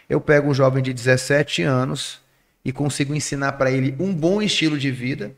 Eu 0.08 0.20
pego 0.20 0.50
um 0.50 0.54
jovem 0.54 0.82
de 0.82 0.92
17 0.92 1.62
anos 1.62 2.20
e 2.64 2.72
consigo 2.72 3.14
ensinar 3.14 3.52
para 3.52 3.70
ele 3.70 3.94
um 4.00 4.12
bom 4.12 4.42
estilo 4.42 4.76
de 4.76 4.90
vida 4.90 5.32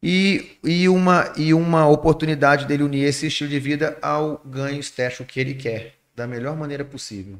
e, 0.00 0.52
e, 0.64 0.88
uma, 0.88 1.32
e 1.36 1.52
uma 1.52 1.88
oportunidade 1.88 2.66
dele 2.66 2.84
unir 2.84 3.02
esse 3.04 3.26
estilo 3.26 3.50
de 3.50 3.58
vida 3.58 3.98
ao 4.00 4.40
ganho 4.46 4.78
estético 4.78 5.24
que 5.24 5.40
ele 5.40 5.54
quer, 5.54 5.94
da 6.14 6.24
melhor 6.24 6.56
maneira 6.56 6.84
possível. 6.84 7.36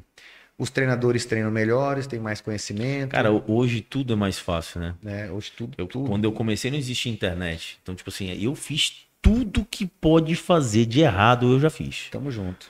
Os 0.57 0.69
treinadores 0.69 1.25
treinam 1.25 1.49
melhores, 1.49 2.05
têm 2.05 2.19
mais 2.19 2.41
conhecimento. 2.41 3.11
Cara, 3.11 3.31
hoje 3.31 3.79
tudo 3.81 4.11
é 4.13 4.15
mais 4.15 4.37
fácil, 4.37 4.81
né? 4.81 4.95
né? 5.01 5.31
Hoje 5.31 5.51
tudo, 5.55 5.73
Eu- 5.77 5.87
tudo. 5.87 6.09
Quando 6.09 6.25
eu 6.25 6.33
comecei 6.33 6.69
não 6.69 6.77
existia 6.77 7.11
internet. 7.11 7.79
Então, 7.81 7.95
tipo 7.95 8.09
assim, 8.09 8.29
eu 8.41 8.53
fiz 8.55 9.05
tudo 9.23 9.65
que 9.71 9.87
pode 9.87 10.35
fazer 10.35 10.85
de 10.85 10.99
errado, 10.99 11.53
eu 11.53 11.59
já 11.59 11.69
fiz. 11.69 12.09
Tamo 12.11 12.29
junto. 12.29 12.67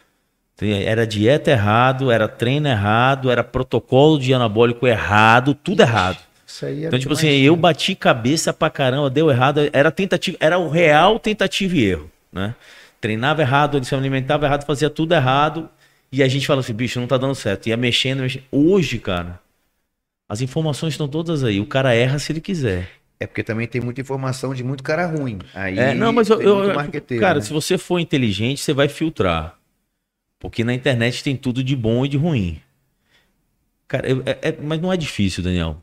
Era 0.62 1.06
dieta 1.06 1.50
errado, 1.52 2.12
era 2.12 2.28
treino 2.28 2.68
errado, 2.68 3.30
era 3.32 3.44
protocolo 3.44 4.20
de 4.20 4.34
anabólico 4.34 4.88
errado, 4.88 5.56
tudo 5.56 5.82
errado. 5.82 6.20
Isso 6.46 6.66
aí 6.66 6.84
é 6.84 6.88
Então, 6.88 7.00
tipo 7.00 7.14
assim, 7.14 7.28
eu 7.28 7.56
né? 7.56 7.62
bati 7.62 7.96
cabeça 7.96 8.54
pra 8.54 8.70
caramba, 8.70 9.10
deu 9.10 9.32
errado, 9.32 9.68
era 9.74 9.92
tentativa, 9.92 10.38
era 10.40 10.60
o 10.60 10.70
real 10.70 11.20
tentativa 11.20 11.76
e 11.76 11.84
erro, 11.84 12.12
né? 12.32 12.54
Treinava 13.02 13.42
errado, 13.42 13.84
se 13.84 13.94
alimentava 13.96 14.46
errado, 14.46 14.64
fazia 14.64 14.90
tudo 14.90 15.14
errado, 15.16 15.68
e 16.12 16.22
a 16.22 16.28
gente 16.28 16.46
fala 16.46 16.60
assim, 16.60 16.74
bicho, 16.74 17.00
não 17.00 17.08
tá 17.08 17.18
dando 17.18 17.34
certo. 17.34 17.68
Ia 17.68 17.76
mexendo, 17.76 18.22
mexendo. 18.22 18.44
Hoje, 18.52 19.00
cara, 19.00 19.40
as 20.30 20.40
informações 20.40 20.94
estão 20.94 21.08
todas 21.08 21.44
aí. 21.44 21.60
O 21.60 21.66
cara 21.66 21.96
erra 21.96 22.20
se 22.20 22.32
ele 22.32 22.40
quiser. 22.40 22.90
É 23.20 23.28
porque 23.28 23.44
também 23.44 23.68
tem 23.68 23.80
muita 23.82 24.02
informação 24.02 24.54
de 24.54 24.64
muito 24.64 24.84
cara 24.84 25.06
ruim. 25.06 25.40
Aí 25.54 25.80
É, 25.80 25.94
não, 25.94 26.12
mas 26.12 26.30
eu, 26.30 26.42
eu- 26.42 26.74
cara, 27.20 27.36
né? 27.36 27.42
se 27.42 27.54
você 27.54 27.78
for 27.78 28.00
inteligente, 28.00 28.60
você 28.62 28.74
vai 28.74 28.90
filtrar. 28.90 29.58
Porque 30.40 30.64
na 30.64 30.74
internet 30.74 31.24
tem 31.24 31.38
tudo 31.38 31.64
de 31.64 31.76
bom 31.76 32.06
e 32.06 32.10
de 32.10 32.18
ruim. 32.18 32.62
Cara, 33.88 34.08
é- 34.10 34.40
é- 34.50 34.58
mas 34.62 34.82
não 34.82 34.92
é 34.92 34.98
difícil, 34.98 35.44
Daniel. 35.44 35.82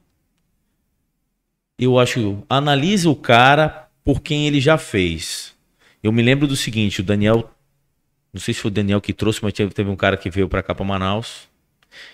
Eu 1.78 1.98
acho, 1.98 2.42
analise 2.48 3.08
o 3.08 3.16
cara 3.16 3.88
por 4.04 4.20
quem 4.20 4.46
ele 4.46 4.60
já 4.60 4.76
fez. 4.76 5.54
Eu 6.02 6.12
me 6.12 6.22
lembro 6.22 6.46
do 6.46 6.56
seguinte, 6.56 7.00
o 7.00 7.04
Daniel, 7.04 7.50
não 8.32 8.40
sei 8.40 8.52
se 8.52 8.60
foi 8.60 8.70
o 8.70 8.74
Daniel 8.74 9.00
que 9.00 9.12
trouxe, 9.14 9.42
mas 9.42 9.52
teve, 9.54 9.72
teve 9.72 9.88
um 9.90 9.96
cara 9.96 10.16
que 10.16 10.30
veio 10.30 10.48
pra 10.48 10.62
cá 10.62 10.74
pra 10.74 10.84
Manaus. 10.84 11.49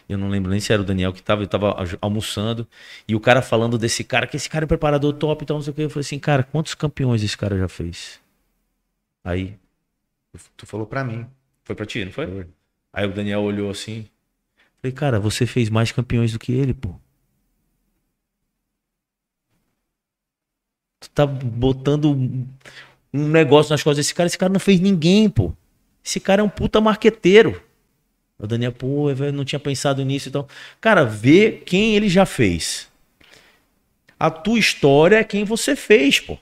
Eu 0.08 0.18
não 0.18 0.28
lembro 0.28 0.50
nem 0.50 0.60
se 0.60 0.72
era 0.72 0.82
o 0.82 0.84
Daniel 0.84 1.12
que 1.12 1.22
tava, 1.22 1.42
eu 1.42 1.48
tava 1.48 1.74
almoçando. 2.00 2.66
E 3.06 3.14
o 3.14 3.20
cara 3.20 3.42
falando 3.42 3.78
desse 3.78 4.04
cara, 4.04 4.26
que 4.26 4.36
esse 4.36 4.48
cara 4.48 4.64
é 4.64 4.68
preparador 4.68 5.12
top 5.14 5.44
e 5.44 5.46
tal, 5.46 5.56
não 5.56 5.62
sei 5.62 5.72
o 5.72 5.74
que. 5.74 5.82
Eu 5.82 5.90
falei 5.90 6.02
assim, 6.02 6.18
cara, 6.18 6.42
quantos 6.42 6.74
campeões 6.74 7.22
esse 7.22 7.36
cara 7.36 7.56
já 7.58 7.68
fez? 7.68 8.20
Aí, 9.24 9.58
Tu 10.56 10.66
falou 10.66 10.86
pra 10.86 11.04
mim. 11.04 11.26
foi 11.64 11.74
pra 11.74 11.86
ti, 11.86 12.04
não 12.04 12.12
foi? 12.12 12.26
Foi. 12.26 12.46
Aí 12.92 13.06
o 13.06 13.12
Daniel 13.12 13.40
olhou 13.42 13.70
assim. 13.70 14.06
Falei, 14.80 14.92
cara, 14.94 15.20
você 15.20 15.46
fez 15.46 15.68
mais 15.68 15.92
campeões 15.92 16.32
do 16.32 16.38
que 16.38 16.52
ele, 16.52 16.74
pô. 16.74 16.94
Tu 21.00 21.10
tá 21.10 21.26
botando 21.26 22.12
um 23.12 23.28
negócio 23.28 23.70
nas 23.72 23.82
costas 23.82 23.98
desse 23.98 24.14
cara. 24.14 24.26
Esse 24.26 24.38
cara 24.38 24.52
não 24.52 24.60
fez 24.60 24.80
ninguém, 24.80 25.28
pô. 25.28 25.52
Esse 26.04 26.20
cara 26.20 26.40
é 26.40 26.44
um 26.44 26.48
puta 26.48 26.80
marqueteiro. 26.80 27.62
O 28.38 28.46
Daniel, 28.46 28.72
pô, 28.72 29.10
eu 29.10 29.32
não 29.32 29.44
tinha 29.44 29.58
pensado 29.58 30.04
nisso. 30.04 30.28
Então, 30.28 30.46
cara, 30.80 31.04
vê 31.04 31.52
quem 31.52 31.96
ele 31.96 32.08
já 32.08 32.26
fez. 32.26 32.88
A 34.18 34.30
tua 34.30 34.58
história 34.58 35.16
é 35.16 35.24
quem 35.24 35.44
você 35.44 35.74
fez, 35.74 36.20
pô. 36.20 36.38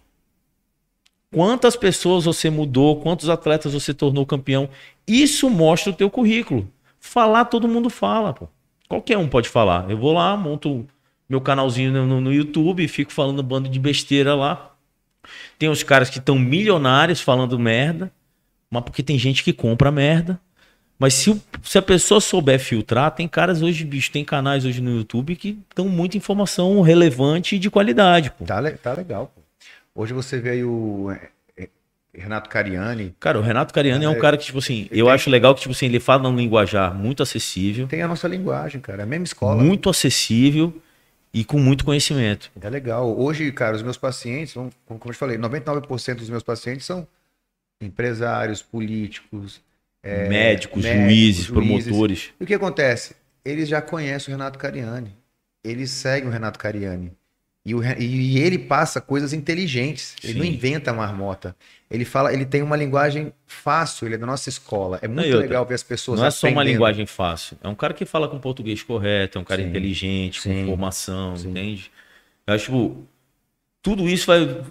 Quantas 1.33 1.77
pessoas 1.77 2.25
você 2.25 2.49
mudou, 2.49 3.01
quantos 3.01 3.29
atletas 3.29 3.73
você 3.73 3.93
tornou 3.93 4.25
campeão. 4.25 4.69
Isso 5.07 5.51
mostra 5.51 5.91
o 5.91 5.95
teu 5.97 6.09
currículo. 6.09 6.71
Falar, 7.01 7.47
todo 7.47 7.69
mundo 7.69 7.91
fala, 7.91 8.33
pô. 8.33 8.49
Qualquer 8.89 9.19
um 9.19 9.29
pode 9.29 9.49
falar. 9.49 9.91
Eu 9.91 9.99
vou 9.99 10.12
lá, 10.12 10.37
monto 10.37 10.87
meu 11.29 11.41
canalzinho 11.41 11.91
no, 11.91 12.21
no- 12.21 12.33
YouTube 12.33 12.87
fico 12.87 13.12
falando 13.12 13.43
bando 13.43 13.69
de 13.69 13.79
besteira 13.81 14.35
lá. 14.35 14.73
Tem 15.59 15.69
os 15.69 15.83
caras 15.83 16.11
que 16.11 16.19
estão 16.19 16.39
milionários 16.39 17.21
falando 17.21 17.59
merda, 17.59 18.12
mas 18.71 18.85
porque 18.85 19.03
tem 19.03 19.19
gente 19.19 19.43
que 19.43 19.53
compra 19.53 19.91
merda. 19.91 20.41
Mas 21.05 21.13
se, 21.13 21.29
o- 21.29 21.39
se 21.63 21.77
a 21.77 21.83
pessoa 21.83 22.19
souber 22.19 22.59
filtrar, 22.59 23.11
tem 23.11 23.29
caras 23.29 23.61
hoje, 23.61 23.85
bicho, 23.85 24.11
tem 24.11 24.25
canais 24.25 24.65
hoje 24.65 24.81
no 24.81 24.97
YouTube 24.97 25.37
que 25.37 25.59
dão 25.77 25.87
muita 25.87 26.17
informação 26.17 26.81
relevante 26.81 27.57
e 27.57 27.59
de 27.59 27.69
qualidade, 27.71 28.31
pô. 28.31 28.47
Tá, 28.47 28.63
tá 28.73 28.95
legal. 28.95 29.31
Pô. 29.35 29.43
Hoje 29.95 30.15
você 30.15 30.41
vê 30.41 30.51
aí 30.53 30.65
o 30.65 31.11
é, 31.11 31.29
é, 31.59 31.69
Renato 32.15 32.49
Cariani. 32.49 33.15
Cara, 33.21 33.39
o 33.39 33.43
Renato 33.43 33.75
Cariani 33.75 34.07
é 34.07 34.09
um 34.09 34.15
É, 34.15 34.19
cara 34.19 34.39
que, 34.39 34.47
tipo 34.47 34.57
assim, 34.61 34.89
eu 34.91 35.11
acho 35.11 35.29
legal 35.29 35.55
que, 35.55 35.61
tipo 35.61 35.73
assim, 35.75 35.85
ele 35.85 36.01
fala 36.01 36.23
num 36.23 36.35
linguajar 36.35 36.95
muito 36.95 37.23
acessível, 37.23 37.87
Tem 37.87 38.01
a 38.01 38.09
nossa 38.09 38.27
linguagem, 38.27 38.81
cara. 38.81 39.03
É 39.03 39.05
a 39.05 39.07
mesma 39.07 39.25
escola. 39.27 39.63
muito 39.63 39.91
acessível 39.91 40.73
e 41.35 41.45
com 41.45 41.59
muito 41.59 41.85
conhecimento. 41.85 42.51
É 42.59 42.71
legal. 42.71 43.15
Hoje, 43.15 43.53
cara, 43.53 43.77
os 43.77 43.83
meus 43.83 43.99
pacientes, 43.99 44.55
como 44.55 44.71
eu 45.05 45.13
te 45.13 45.19
falei, 45.19 45.37
99% 45.37 46.21
dos 46.21 46.31
meus 46.31 46.43
pacientes 46.43 46.87
são 46.87 47.07
empresários, 47.79 48.63
políticos, 48.63 49.61
é, 50.05 50.29
médicos, 50.29 50.85
médicos, 50.85 51.07
juízes, 51.07 51.45
juízes. 51.45 51.85
promotores. 51.87 52.31
E 52.39 52.45
o 52.45 52.47
que 52.47 52.55
acontece? 52.55 53.17
Eles 53.45 53.69
já 53.69 53.81
conhecem 53.81 54.33
o 54.33 54.37
Renato 54.37 54.59
Cariani. 54.59 55.17
Eles 55.63 55.91
seguem 55.91 56.29
o 56.29 56.33
Renato 56.33 56.59
Cariani. 56.59 57.13
E, 57.67 57.75
o 57.75 57.83
e 57.83 58.39
ele 58.39 58.59
passa 58.59 59.01
coisas 59.01 59.33
inteligentes. 59.33 60.15
Ele 60.23 60.35
não 60.35 60.45
Sim. 60.45 60.53
inventa 60.53 60.93
marmota. 60.93 61.57
Ele 61.91 62.05
fala, 62.05 62.33
ele 62.33 62.45
tem 62.45 62.61
uma 62.61 62.77
linguagem 62.77 63.33
fácil, 63.47 64.07
ele 64.07 64.17
é 64.17 64.19
da 64.19 64.27
nossa 64.27 64.51
escola. 64.51 64.99
É 65.01 65.09
muito 65.09 65.27
outra, 65.27 65.41
legal 65.41 65.65
ver 65.65 65.75
as 65.75 65.83
pessoas 65.83 66.21
Não 66.21 66.27
é 66.27 66.31
só 66.31 66.49
uma 66.49 66.63
linguagem 66.63 67.07
fácil. 67.07 67.57
É 67.63 67.69
um 67.69 67.75
cara 67.75 67.95
que 67.95 68.05
fala 68.05 68.29
com 68.29 68.39
português 68.39 68.83
correto, 68.83 69.39
é 69.39 69.41
um 69.41 69.45
cara 69.45 69.63
Sim, 69.63 69.69
inteligente, 69.69 70.43
sim, 70.43 70.63
com 70.63 70.67
formação, 70.73 71.35
entende? 71.37 71.91
Eu 72.47 72.55
acho, 72.55 72.65
tipo, 72.67 73.07
tudo 73.81 74.07
isso 74.09 74.27
vai. 74.27 74.63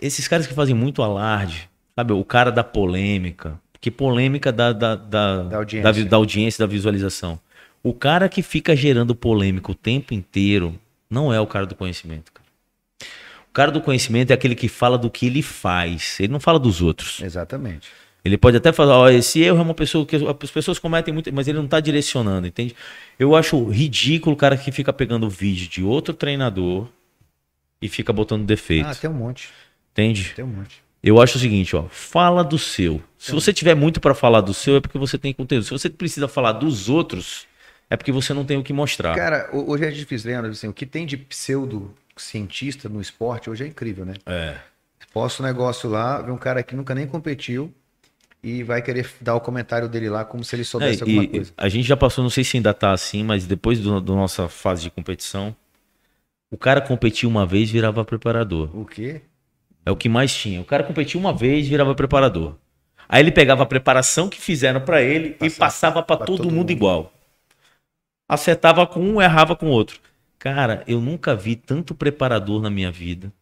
Esses 0.00 0.26
caras 0.26 0.46
que 0.46 0.54
fazem 0.54 0.74
muito 0.74 1.02
alarde, 1.02 1.68
sabe? 1.94 2.14
O 2.14 2.24
cara 2.24 2.50
da 2.50 2.64
polêmica. 2.64 3.60
Porque 3.86 3.90
polêmica 3.90 4.50
da, 4.50 4.72
da, 4.72 4.96
da, 4.96 5.42
Da 5.44 5.56
audiência. 5.58 6.04
da 6.04 6.08
da 6.10 6.16
audiência, 6.16 6.66
da 6.66 6.70
visualização. 6.70 7.38
O 7.84 7.92
cara 7.94 8.28
que 8.28 8.42
fica 8.42 8.74
gerando 8.74 9.14
polêmica 9.14 9.70
o 9.70 9.74
tempo 9.76 10.12
inteiro 10.12 10.76
não 11.08 11.32
é 11.32 11.40
o 11.40 11.46
cara 11.46 11.66
do 11.66 11.74
conhecimento, 11.76 12.32
cara. 12.32 12.46
O 13.48 13.52
cara 13.52 13.70
do 13.70 13.80
conhecimento 13.80 14.32
é 14.32 14.34
aquele 14.34 14.56
que 14.56 14.66
fala 14.68 14.98
do 14.98 15.08
que 15.08 15.26
ele 15.26 15.40
faz. 15.40 16.18
Ele 16.18 16.32
não 16.32 16.40
fala 16.40 16.58
dos 16.58 16.82
outros. 16.82 17.20
Exatamente. 17.22 17.88
Ele 18.24 18.36
pode 18.36 18.56
até 18.56 18.72
falar, 18.72 18.98
ó, 18.98 19.08
esse 19.08 19.40
erro 19.40 19.58
é 19.58 19.62
uma 19.62 19.74
pessoa 19.74 20.04
que 20.04 20.16
as 20.16 20.50
pessoas 20.50 20.80
cometem 20.80 21.14
muito, 21.14 21.32
mas 21.32 21.46
ele 21.46 21.58
não 21.58 21.68
tá 21.68 21.78
direcionando, 21.78 22.44
entende? 22.48 22.74
Eu 23.16 23.36
acho 23.36 23.68
ridículo 23.68 24.34
o 24.34 24.36
cara 24.36 24.56
que 24.56 24.72
fica 24.72 24.92
pegando 24.92 25.30
vídeo 25.30 25.68
de 25.68 25.84
outro 25.84 26.12
treinador 26.12 26.88
e 27.80 27.88
fica 27.88 28.12
botando 28.12 28.44
defeito, 28.44 28.88
Ah, 28.88 28.94
tem 28.96 29.08
um 29.08 29.14
monte. 29.14 29.48
entende? 29.92 30.32
Tem 30.34 30.44
um 30.44 30.48
monte. 30.48 30.84
Eu 31.06 31.20
acho 31.22 31.38
o 31.38 31.40
seguinte, 31.40 31.76
ó, 31.76 31.84
fala 31.88 32.42
do 32.42 32.58
seu. 32.58 33.00
Se 33.16 33.30
você 33.30 33.52
tiver 33.52 33.76
muito 33.76 34.00
pra 34.00 34.12
falar 34.12 34.40
do 34.40 34.52
seu, 34.52 34.74
é 34.76 34.80
porque 34.80 34.98
você 34.98 35.16
tem 35.16 35.32
conteúdo. 35.32 35.62
Se 35.64 35.70
você 35.70 35.88
precisa 35.88 36.26
falar 36.26 36.52
dos 36.52 36.88
outros, 36.88 37.46
é 37.88 37.96
porque 37.96 38.10
você 38.10 38.34
não 38.34 38.44
tem 38.44 38.56
o 38.58 38.62
que 38.64 38.72
mostrar. 38.72 39.14
Cara, 39.14 39.48
ho- 39.52 39.70
hoje 39.70 39.84
é 39.84 39.90
difícil, 39.90 40.30
Leandro. 40.30 40.50
Assim, 40.50 40.66
o 40.66 40.72
que 40.72 40.84
tem 40.84 41.06
de 41.06 41.16
pseudo-cientista 41.16 42.88
no 42.88 43.00
esporte 43.00 43.48
hoje 43.48 43.62
é 43.62 43.68
incrível, 43.68 44.04
né? 44.04 44.14
É. 44.26 44.56
Posta 45.12 45.42
um 45.42 45.46
negócio 45.46 45.88
lá, 45.88 46.20
vê 46.20 46.32
um 46.32 46.36
cara 46.36 46.60
que 46.62 46.74
nunca 46.74 46.92
nem 46.94 47.06
competiu 47.06 47.72
e 48.42 48.64
vai 48.64 48.82
querer 48.82 49.08
dar 49.20 49.34
o 49.36 49.40
comentário 49.40 49.88
dele 49.88 50.10
lá 50.10 50.24
como 50.24 50.44
se 50.44 50.56
ele 50.56 50.62
É, 50.62 50.64
soubesse 50.66 51.02
alguma 51.04 51.22
e 51.22 51.28
coisa. 51.28 51.52
a 51.56 51.68
gente 51.68 51.86
já 51.86 51.96
passou, 51.96 52.22
não 52.24 52.30
sei 52.30 52.42
se 52.44 52.56
ainda 52.56 52.74
tá 52.74 52.92
assim, 52.92 53.22
mas 53.22 53.46
depois 53.46 53.78
do- 53.80 54.00
da 54.00 54.12
nossa 54.14 54.48
fase 54.48 54.82
de 54.82 54.90
competição, 54.90 55.54
o 56.50 56.56
cara 56.56 56.80
competia 56.80 57.28
uma 57.28 57.46
vez 57.46 57.70
virava 57.70 58.04
preparador. 58.04 58.70
O 58.76 58.84
quê? 58.84 59.22
É 59.86 59.90
o 59.92 59.96
que 59.96 60.08
mais 60.08 60.34
tinha. 60.34 60.60
O 60.60 60.66
cara 60.66 60.84
competia 60.84 61.20
uma 61.20 61.32
vez, 61.32 61.68
virava 61.68 61.94
preparador. 61.94 62.56
Aí 63.08 63.22
ele 63.22 63.32
pegava 63.32 63.62
a 63.62 63.66
preparação 63.66 64.28
que 64.28 64.40
fizeram 64.40 64.80
pra 64.82 65.00
ele 65.02 65.36
e 65.40 65.48
Passava 65.48 65.50
passava 65.50 66.02
pra 66.02 66.16
pra 66.16 66.26
todo, 66.26 66.38
todo 66.38 66.50
mundo, 66.50 66.70
mundo. 66.70 66.70
igual. 66.72 67.12
Acertava 68.28 68.86
com 68.86 69.00
um, 69.00 69.20
errava 69.22 69.56
com 69.56 69.66
o 69.66 69.70
outro. 69.70 70.00
Cara, 70.38 70.84
eu 70.86 71.00
nunca 71.00 71.34
vi 71.34 71.56
tanto 71.56 71.94
preparador 71.94 72.60
na 72.60 72.70
minha 72.70 72.90
vida. 72.90 73.32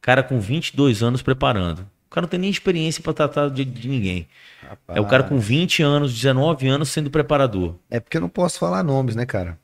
Cara 0.00 0.22
com 0.22 0.40
22 0.40 1.02
anos 1.02 1.22
preparando. 1.22 1.80
O 2.06 2.10
cara 2.10 2.24
não 2.24 2.30
tem 2.30 2.40
nem 2.40 2.50
experiência 2.50 3.02
para 3.02 3.14
tratar 3.14 3.50
de, 3.50 3.64
de 3.64 3.88
ninguém. 3.88 4.28
Rapaz. 4.62 4.96
É 4.96 5.00
o 5.00 5.06
cara 5.06 5.24
com 5.24 5.38
20 5.38 5.82
anos, 5.82 6.14
19 6.14 6.68
anos 6.68 6.90
sendo 6.90 7.10
preparador. 7.10 7.76
É 7.90 8.00
porque 8.00 8.16
eu 8.16 8.20
não 8.22 8.28
posso 8.30 8.58
falar 8.58 8.82
nomes, 8.82 9.14
né, 9.16 9.26
cara? 9.26 9.58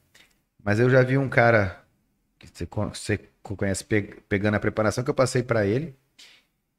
Mas 0.63 0.81
eu 0.81 0.89
já 0.91 1.03
vi 1.03 1.19
um 1.19 1.29
cara 1.29 1.85
que 2.39 2.49
você, 2.53 2.67
con- 2.67 2.89
você 2.91 3.19
conhece 3.43 3.85
pe- 3.85 4.23
pegando 4.29 4.57
a 4.57 4.61
preparação 4.61 5.05
que 5.05 5.11
eu 5.11 5.15
passei 5.15 5.43
pra 5.43 5.67
ele 5.67 5.97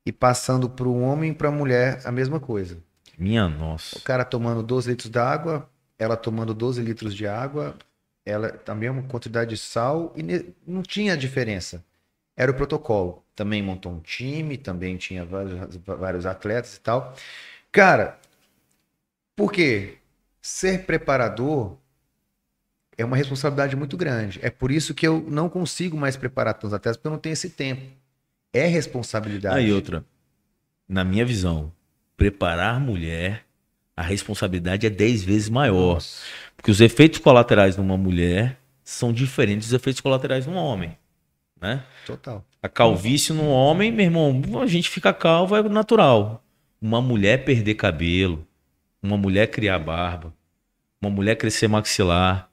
e 0.06 0.12
passando 0.12 0.70
para 0.70 0.88
um 0.88 1.04
homem 1.04 1.32
e 1.32 1.34
para 1.34 1.50
mulher 1.50 2.02
a 2.06 2.12
mesma 2.12 2.40
coisa. 2.40 2.78
Minha 3.18 3.46
O 3.46 3.50
nossa. 3.50 4.00
cara 4.02 4.24
tomando 4.24 4.62
12 4.62 4.90
litros 4.90 5.10
d'água, 5.10 5.70
ela 5.98 6.16
tomando 6.16 6.54
12 6.54 6.82
litros 6.82 7.16
de 7.16 7.26
água, 7.26 7.76
ela 8.26 8.50
também 8.50 8.90
uma 8.90 9.04
quantidade 9.04 9.52
de 9.52 9.58
sal 9.58 10.14
e 10.16 10.54
não 10.68 10.82
tinha 10.84 11.16
diferença. 11.16 11.84
Era 12.36 12.52
o 12.52 12.56
protocolo. 12.56 13.24
Também 13.36 13.62
montou 13.62 13.92
um 13.92 14.00
time, 14.00 14.58
também 14.58 14.98
tinha 14.98 15.26
vários, 15.26 15.78
vários 15.78 16.26
atletas 16.26 16.76
e 16.76 16.80
tal. 16.80 17.16
Cara, 17.72 18.20
por 19.36 19.52
quê? 19.52 19.98
Ser 20.42 20.86
preparador 20.86 21.78
é 22.98 23.04
uma 23.04 23.18
responsabilidade 23.18 23.76
muito 23.76 23.98
grande. 23.98 24.40
É 24.42 24.50
por 24.50 24.72
isso 24.72 24.94
que 24.94 25.08
eu 25.08 25.22
não 25.28 25.50
consigo 25.50 25.98
mais 25.98 26.16
preparar 26.16 26.54
tantos 26.54 26.74
atletas, 26.74 26.98
porque 26.98 27.08
eu 27.08 27.12
não 27.12 27.20
tenho 27.20 27.34
esse 27.34 27.50
tempo. 27.50 27.84
É 28.56 28.68
responsabilidade. 28.68 29.58
Aí 29.58 29.74
outra. 29.74 30.06
Na 30.88 31.04
minha 31.04 31.26
visão, 31.26 31.74
preparar 32.16 32.80
mulher, 32.80 33.46
a 33.98 34.02
responsabilidade 34.02 34.88
é 34.88 34.90
10 34.90 35.24
vezes 35.26 35.50
maior. 35.50 35.96
Nossa. 35.96 36.24
Porque 36.56 36.72
os 36.72 36.80
efeitos 36.80 37.20
colaterais 37.20 37.76
numa 37.76 37.98
mulher 37.98 38.58
são 38.82 39.12
diferentes 39.12 39.68
dos 39.68 39.74
efeitos 39.74 40.00
colaterais 40.00 40.46
num 40.46 40.56
homem. 40.56 40.98
Né? 41.60 41.84
Total. 42.06 42.46
A 42.64 42.70
calvície 42.70 43.34
num 43.34 43.50
homem, 43.50 43.92
meu 43.92 44.06
irmão, 44.06 44.42
a 44.62 44.68
gente 44.68 44.90
fica 44.90 45.14
calvo, 45.14 45.56
é 45.56 45.64
natural. 45.64 46.42
Uma 46.82 47.02
mulher 47.02 47.44
perder 47.44 47.76
cabelo, 47.76 48.48
uma 49.02 49.18
mulher 49.18 49.48
criar 49.48 49.80
barba, 49.80 50.34
uma 51.02 51.10
mulher 51.10 51.36
crescer 51.36 51.68
maxilar, 51.68 52.50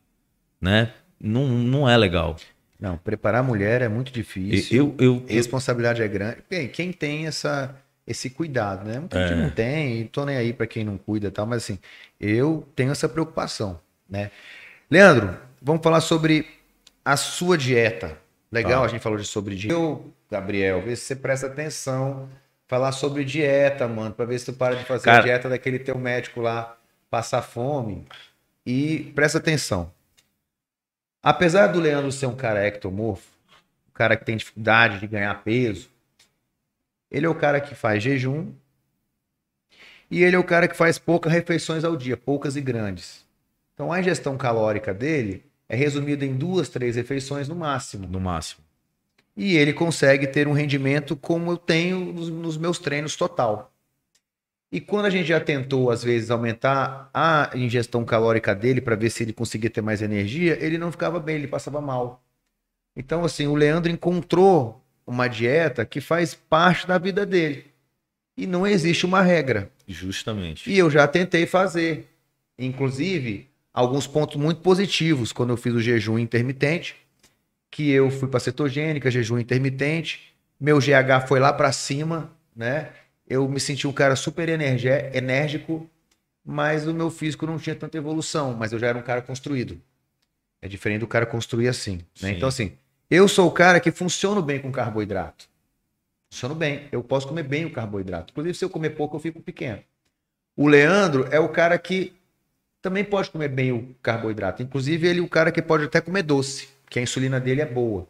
né? 0.61 0.93
Não, 1.21 1.47
não 1.47 1.89
é 1.89 1.97
legal. 1.97 2.37
Não, 2.83 2.97
preparar 2.99 3.41
a 3.41 3.45
mulher 3.45 3.81
é 3.81 3.89
muito 3.89 4.11
difícil. 4.13 4.77
Eu, 4.77 4.95
eu, 4.99 5.15
eu, 5.29 5.35
responsabilidade 5.37 6.03
é 6.03 6.09
grande. 6.09 6.39
Bem, 6.51 6.67
quem 6.67 6.93
tem 6.93 7.29
essa, 7.29 7.73
esse 8.05 8.29
cuidado, 8.29 8.85
né? 8.85 8.99
Muita 8.99 9.21
gente 9.29 9.39
É. 9.39 9.43
não 9.45 9.51
tem, 9.51 10.01
e 10.01 10.05
tô 10.07 10.25
nem 10.25 10.37
aí 10.37 10.53
para 10.53 10.67
quem 10.67 10.83
não 10.85 10.99
cuida 10.99 11.29
e 11.29 11.31
tal, 11.31 11.47
mas 11.47 11.63
assim, 11.63 11.79
eu 12.19 12.67
tenho 12.75 12.91
essa 12.91 13.09
preocupação, 13.09 13.79
né? 14.11 14.33
Leandro, 14.91 15.37
vamos 15.63 15.81
falar 15.81 16.01
sobre 16.01 16.45
a 17.05 17.17
sua 17.17 17.57
dieta. 17.57 18.19
Legal, 18.51 18.81
Tá. 18.81 18.87
a 18.87 18.89
gente 18.89 19.01
falou 19.01 19.17
de 19.17 19.27
sobre 19.27 19.55
dieta. 19.55 19.73
Eu, 19.75 20.13
Gabriel, 20.29 20.83
vê 20.83 20.97
se 20.97 21.05
você 21.05 21.15
presta 21.15 21.47
atenção, 21.47 22.29
falar 22.67 22.91
sobre 22.91 23.25
dieta, 23.25 23.87
mano, 23.87 24.13
para 24.13 24.25
ver 24.25 24.41
se 24.41 24.47
tu 24.47 24.53
para 24.55 24.75
de 24.75 24.85
fazer 24.85 25.09
a 25.09 25.13
Cara- 25.13 25.23
dieta 25.25 25.49
daquele 25.49 25.79
teu 25.79 25.97
médico 25.97 26.41
lá, 26.41 26.77
passar 27.09 27.43
fome. 27.43 28.07
E 28.67 29.13
presta 29.15 29.39
atenção. 29.39 29.91
Apesar 31.23 31.69
do 31.69 31.79
Leandro 31.79 32.11
ser 32.11 32.27
um 32.27 32.35
cara 32.35 32.67
ectomorfo, 32.67 33.31
um 33.89 33.93
cara 33.93 34.17
que 34.17 34.25
tem 34.25 34.37
dificuldade 34.37 34.99
de 34.99 35.07
ganhar 35.07 35.33
peso, 35.45 35.89
ele 37.11 37.27
é 37.27 37.29
o 37.29 37.35
cara 37.35 37.61
que 37.61 37.75
faz 37.75 38.03
jejum 38.03 38.53
e 40.11 40.25
ele 40.25 40.35
é 40.35 40.39
o 40.39 40.45
cara 40.45 40.67
que 40.67 40.77
faz 40.77 40.99
poucas 40.99 41.33
refeições 41.33 41.85
ao 41.85 41.97
dia, 41.97 42.17
poucas 42.17 42.57
e 42.57 42.61
grandes. 42.61 43.25
Então 43.73 43.93
a 43.93 44.01
ingestão 44.01 44.37
calórica 44.37 44.93
dele 44.93 45.45
é 45.69 45.77
resumida 45.77 46.25
em 46.25 46.37
duas, 46.37 46.69
três 46.69 46.97
refeições 46.97 47.49
no 47.49 47.55
máximo. 47.55 48.07
no 48.09 48.21
máximo. 48.21 48.65
E 49.37 49.57
ele 49.57 49.73
consegue 49.73 50.27
ter 50.27 50.47
um 50.47 50.53
rendimento 50.53 51.17
como 51.17 51.51
eu 51.53 51.57
tenho 51.57 52.01
nos, 52.13 52.29
nos 52.29 52.57
meus 52.59 52.79
treinos 52.79 53.17
total. 53.17 53.72
E 54.73 54.81
quando 54.81 55.05
a 55.05 55.11
gente 55.11 55.29
já 55.29 55.39
tentou, 55.39 55.91
às 55.91 56.03
vezes, 56.03 56.31
aumentar 56.31 57.11
a 57.13 57.51
ingestão 57.55 58.07
calórica 58.07 58.55
dele 58.55 58.81
para 58.81 58.97
ver 58.97 59.11
se 59.11 59.23
ele 59.23 59.35
conseguia 59.35 59.69
ter 59.69 59.83
mais 59.83 60.01
energia, 60.01 60.57
ele 60.59 60.79
não 60.79 60.91
ficava 60.91 61.21
bem, 61.21 61.37
ele 61.37 61.47
passava 61.47 61.79
mal. 61.79 62.25
Então, 62.97 63.23
assim, 63.23 63.47
o 63.47 63.55
Leandro 63.55 63.93
encontrou 63.93 64.83
uma 65.07 65.29
dieta 65.29 65.85
que 65.85 66.01
faz 66.01 66.35
parte 66.35 66.87
da 66.87 66.97
vida 66.97 67.27
dele. 67.27 67.67
E 68.35 68.47
não 68.47 68.67
existe 68.67 69.05
uma 69.05 69.21
regra. 69.21 69.71
Justamente. 69.87 70.71
E 70.71 70.79
eu 70.79 70.91
já 70.91 71.07
tentei 71.07 71.45
fazer. 71.45 72.09
Inclusive, 72.59 73.51
alguns 73.75 74.07
pontos 74.07 74.37
muito 74.37 74.63
positivos 74.63 75.33
quando 75.33 75.51
eu 75.51 75.57
fiz 75.59 75.75
o 75.75 75.83
jejum 75.83 76.19
intermitente, 76.19 76.97
que 77.71 77.91
eu 77.91 78.11
fui 78.11 78.27
para 78.27 78.41
cetogênica, 78.41 79.11
jejum 79.11 79.39
intermitente, 79.39 80.33
meu 80.59 80.79
GH 80.79 81.27
foi 81.27 81.41
lá 81.41 81.53
para 81.53 81.73
cima, 81.73 82.33
né? 82.57 82.89
Eu 83.33 83.49
me 83.49 83.59
senti 83.59 83.87
um 83.87 83.93
cara 83.93 84.15
super 84.15 84.47
energé- 84.51 85.11
enérgico, 85.15 85.89
mas 86.45 86.87
o 86.87 86.93
meu 86.93 87.11
físico 87.11 87.47
não 87.47 87.59
tinha 87.59 87.75
tanta 87.75 87.97
evolução, 87.97 88.53
mas 88.53 88.73
eu 88.75 88.79
já 88.79 88.89
era 88.89 88.99
um 88.99 89.03
cara 89.03 89.23
construído. 89.23 89.81
É 90.61 90.69
diferente 90.69 91.01
do 91.01 91.07
cara 91.07 91.25
construir 91.25 91.67
assim, 91.67 91.97
né? 92.21 92.31
Então 92.33 92.49
assim, 92.49 92.73
eu 93.11 93.27
sou 93.27 93.49
o 93.49 93.51
cara 93.51 93.81
que 93.81 93.91
funciona 93.91 94.43
bem 94.43 94.61
com 94.61 94.71
carboidrato. 94.71 95.49
Funciono 96.31 96.55
bem, 96.55 96.89
eu 96.93 97.03
posso 97.03 97.27
comer 97.27 97.43
bem 97.45 97.65
o 97.65 97.73
carboidrato. 97.73 98.33
Inclusive, 98.33 98.55
se 98.55 98.65
eu 98.67 98.71
comer 98.71 98.91
pouco, 98.91 99.17
eu 99.17 99.21
fico 99.21 99.41
pequeno. 99.41 99.83
O 100.55 100.69
Leandro 100.69 101.27
é 101.31 101.41
o 101.41 101.49
cara 101.49 101.79
que 101.79 102.13
também 102.83 103.03
pode 103.05 103.31
comer 103.31 103.49
bem 103.49 103.73
o 103.73 103.95
carboidrato. 104.03 104.63
Inclusive, 104.63 105.07
ele 105.07 105.21
é 105.21 105.23
o 105.23 105.29
cara 105.29 105.51
que 105.51 105.63
pode 105.63 105.85
até 105.85 106.03
comer 106.03 106.23
doce, 106.23 106.69
que 106.91 106.99
a 106.99 107.03
insulina 107.03 107.41
dele 107.41 107.63
é 107.63 107.67
boa. 107.67 108.07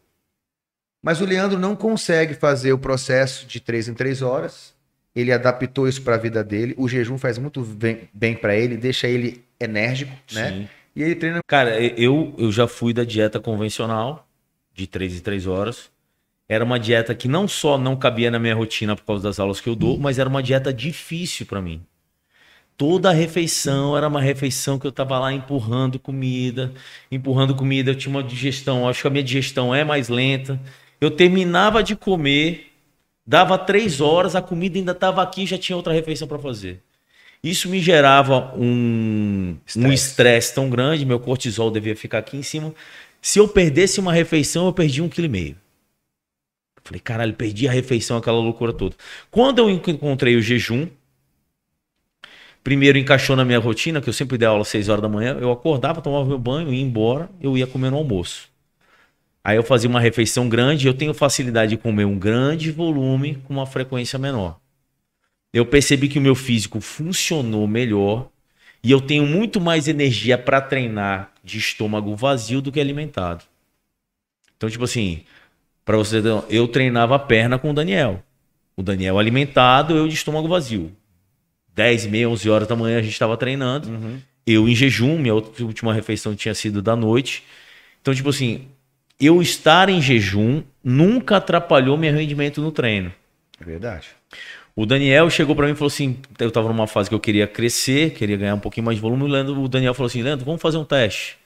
Mas 1.00 1.20
o 1.20 1.24
Leandro 1.24 1.58
não 1.60 1.76
consegue 1.76 2.34
fazer 2.34 2.72
o 2.72 2.78
processo 2.78 3.46
de 3.46 3.60
três 3.60 3.86
em 3.88 3.94
três 3.94 4.20
horas. 4.20 4.72
Ele 5.14 5.32
adaptou 5.32 5.86
isso 5.86 6.02
para 6.02 6.14
a 6.14 6.18
vida 6.18 6.42
dele. 6.42 6.74
O 6.78 6.88
jejum 6.88 7.18
faz 7.18 7.38
muito 7.38 7.60
bem, 7.62 8.08
bem 8.12 8.34
para 8.34 8.56
ele, 8.56 8.76
deixa 8.76 9.06
ele 9.06 9.44
enérgico, 9.60 10.12
né? 10.32 10.50
Sim. 10.50 10.68
E 10.94 11.02
ele 11.02 11.14
treina. 11.14 11.40
Cara, 11.46 11.80
eu, 11.80 12.34
eu 12.38 12.50
já 12.50 12.66
fui 12.66 12.92
da 12.92 13.04
dieta 13.04 13.40
convencional, 13.40 14.26
de 14.74 14.86
3 14.86 15.16
em 15.16 15.20
3 15.20 15.46
horas. 15.46 15.90
Era 16.48 16.64
uma 16.64 16.78
dieta 16.78 17.14
que 17.14 17.28
não 17.28 17.48
só 17.48 17.78
não 17.78 17.96
cabia 17.96 18.30
na 18.30 18.38
minha 18.38 18.54
rotina 18.54 18.94
por 18.94 19.04
causa 19.04 19.22
das 19.22 19.38
aulas 19.40 19.60
que 19.60 19.68
eu 19.68 19.74
dou, 19.74 19.98
mas 19.98 20.18
era 20.18 20.28
uma 20.28 20.42
dieta 20.42 20.72
difícil 20.72 21.46
para 21.46 21.62
mim. 21.62 21.82
Toda 22.76 23.10
a 23.10 23.12
refeição 23.12 23.96
era 23.96 24.08
uma 24.08 24.20
refeição 24.20 24.78
que 24.78 24.86
eu 24.86 24.92
tava 24.92 25.18
lá 25.18 25.32
empurrando 25.32 25.98
comida, 25.98 26.72
empurrando 27.10 27.54
comida. 27.54 27.90
Eu 27.90 27.94
tinha 27.94 28.10
uma 28.10 28.22
digestão, 28.22 28.88
acho 28.88 29.02
que 29.02 29.06
a 29.06 29.10
minha 29.10 29.22
digestão 29.22 29.74
é 29.74 29.84
mais 29.84 30.08
lenta. 30.08 30.60
Eu 31.00 31.10
terminava 31.10 31.82
de 31.82 31.94
comer, 31.94 32.71
dava 33.26 33.58
três 33.58 34.00
horas, 34.00 34.34
a 34.36 34.42
comida 34.42 34.78
ainda 34.78 34.92
estava 34.92 35.22
aqui, 35.22 35.46
já 35.46 35.58
tinha 35.58 35.76
outra 35.76 35.92
refeição 35.92 36.28
para 36.28 36.38
fazer. 36.38 36.82
Isso 37.42 37.68
me 37.68 37.80
gerava 37.80 38.54
um 38.56 39.56
um 39.76 39.92
Estresse. 39.92 39.92
estresse 39.92 40.54
tão 40.54 40.70
grande, 40.70 41.04
meu 41.04 41.18
cortisol 41.20 41.70
devia 41.70 41.96
ficar 41.96 42.18
aqui 42.18 42.36
em 42.36 42.42
cima. 42.42 42.74
Se 43.20 43.38
eu 43.38 43.48
perdesse 43.48 44.00
uma 44.00 44.12
refeição, 44.12 44.66
eu 44.66 44.72
perdi 44.72 45.02
um 45.02 45.08
quilo 45.08 45.26
e 45.26 45.30
meio. 45.30 45.56
Falei, 46.84 47.00
caralho, 47.00 47.34
perdi 47.34 47.68
a 47.68 47.72
refeição, 47.72 48.16
aquela 48.16 48.38
loucura 48.38 48.72
toda. 48.72 48.96
Quando 49.30 49.58
eu 49.60 49.70
encontrei 49.70 50.36
o 50.36 50.42
jejum, 50.42 50.88
primeiro 52.62 52.98
encaixou 52.98 53.36
na 53.36 53.44
minha 53.44 53.58
rotina, 53.58 54.00
que 54.00 54.08
eu 54.08 54.12
sempre 54.12 54.36
dei 54.38 54.48
aula 54.48 54.62
às 54.62 54.68
6 54.68 54.88
horas 54.88 55.02
da 55.02 55.08
manhã, 55.08 55.38
eu 55.40 55.50
acordava, 55.52 56.02
tomava 56.02 56.26
meu 56.26 56.38
banho, 56.38 56.72
ia 56.72 56.82
embora, 56.82 57.30
eu 57.40 57.56
ia 57.56 57.66
comer 57.66 57.90
no 57.90 57.98
almoço. 57.98 58.51
Aí 59.44 59.56
eu 59.56 59.62
fazia 59.62 59.90
uma 59.90 60.00
refeição 60.00 60.48
grande, 60.48 60.86
eu 60.86 60.94
tenho 60.94 61.12
facilidade 61.12 61.70
de 61.70 61.76
comer 61.76 62.04
um 62.04 62.18
grande 62.18 62.70
volume 62.70 63.36
com 63.44 63.52
uma 63.52 63.66
frequência 63.66 64.18
menor. 64.18 64.60
Eu 65.52 65.66
percebi 65.66 66.08
que 66.08 66.18
o 66.18 66.22
meu 66.22 66.34
físico 66.34 66.80
funcionou 66.80 67.66
melhor 67.66 68.28
e 68.82 68.90
eu 68.90 69.00
tenho 69.00 69.26
muito 69.26 69.60
mais 69.60 69.88
energia 69.88 70.38
para 70.38 70.60
treinar 70.60 71.32
de 71.42 71.58
estômago 71.58 72.14
vazio 72.14 72.62
do 72.62 72.70
que 72.70 72.80
alimentado. 72.80 73.44
Então, 74.56 74.70
tipo 74.70 74.84
assim, 74.84 75.24
para 75.84 75.96
você, 75.96 76.22
eu 76.48 76.68
treinava 76.68 77.16
a 77.16 77.18
perna 77.18 77.58
com 77.58 77.70
o 77.70 77.74
Daniel. 77.74 78.22
O 78.76 78.82
Daniel 78.82 79.18
alimentado, 79.18 79.96
eu 79.96 80.08
de 80.08 80.14
estômago 80.14 80.48
vazio. 80.48 80.92
10 81.74 82.04
e 82.04 82.08
meia, 82.08 82.28
11 82.28 82.48
horas 82.48 82.68
da 82.68 82.76
manhã 82.76 82.98
a 82.98 83.02
gente 83.02 83.12
estava 83.12 83.36
treinando. 83.36 83.88
Eu 84.46 84.68
em 84.68 84.74
jejum, 84.74 85.18
minha 85.18 85.34
última 85.34 85.92
refeição 85.92 86.34
tinha 86.34 86.54
sido 86.54 86.80
da 86.80 86.94
noite. 86.94 87.42
Então, 88.00 88.14
tipo 88.14 88.30
assim, 88.30 88.68
eu 89.26 89.40
estar 89.40 89.88
em 89.88 90.00
jejum 90.00 90.62
nunca 90.82 91.36
atrapalhou 91.36 91.96
meu 91.96 92.12
rendimento 92.12 92.60
no 92.60 92.72
treino. 92.72 93.12
É 93.60 93.64
verdade. 93.64 94.08
O 94.74 94.86
Daniel 94.86 95.28
chegou 95.30 95.54
pra 95.54 95.66
mim 95.66 95.72
e 95.72 95.76
falou 95.76 95.88
assim: 95.88 96.18
eu 96.38 96.50
tava 96.50 96.68
numa 96.68 96.86
fase 96.86 97.08
que 97.08 97.14
eu 97.14 97.20
queria 97.20 97.46
crescer, 97.46 98.10
queria 98.14 98.36
ganhar 98.36 98.54
um 98.54 98.60
pouquinho 98.60 98.86
mais 98.86 98.96
de 98.96 99.02
volume. 99.02 99.24
O, 99.24 99.26
Leandro, 99.26 99.62
o 99.62 99.68
Daniel 99.68 99.94
falou 99.94 100.06
assim: 100.06 100.22
Leandro, 100.22 100.44
vamos 100.44 100.62
fazer 100.62 100.78
um 100.78 100.84
teste. 100.84 101.36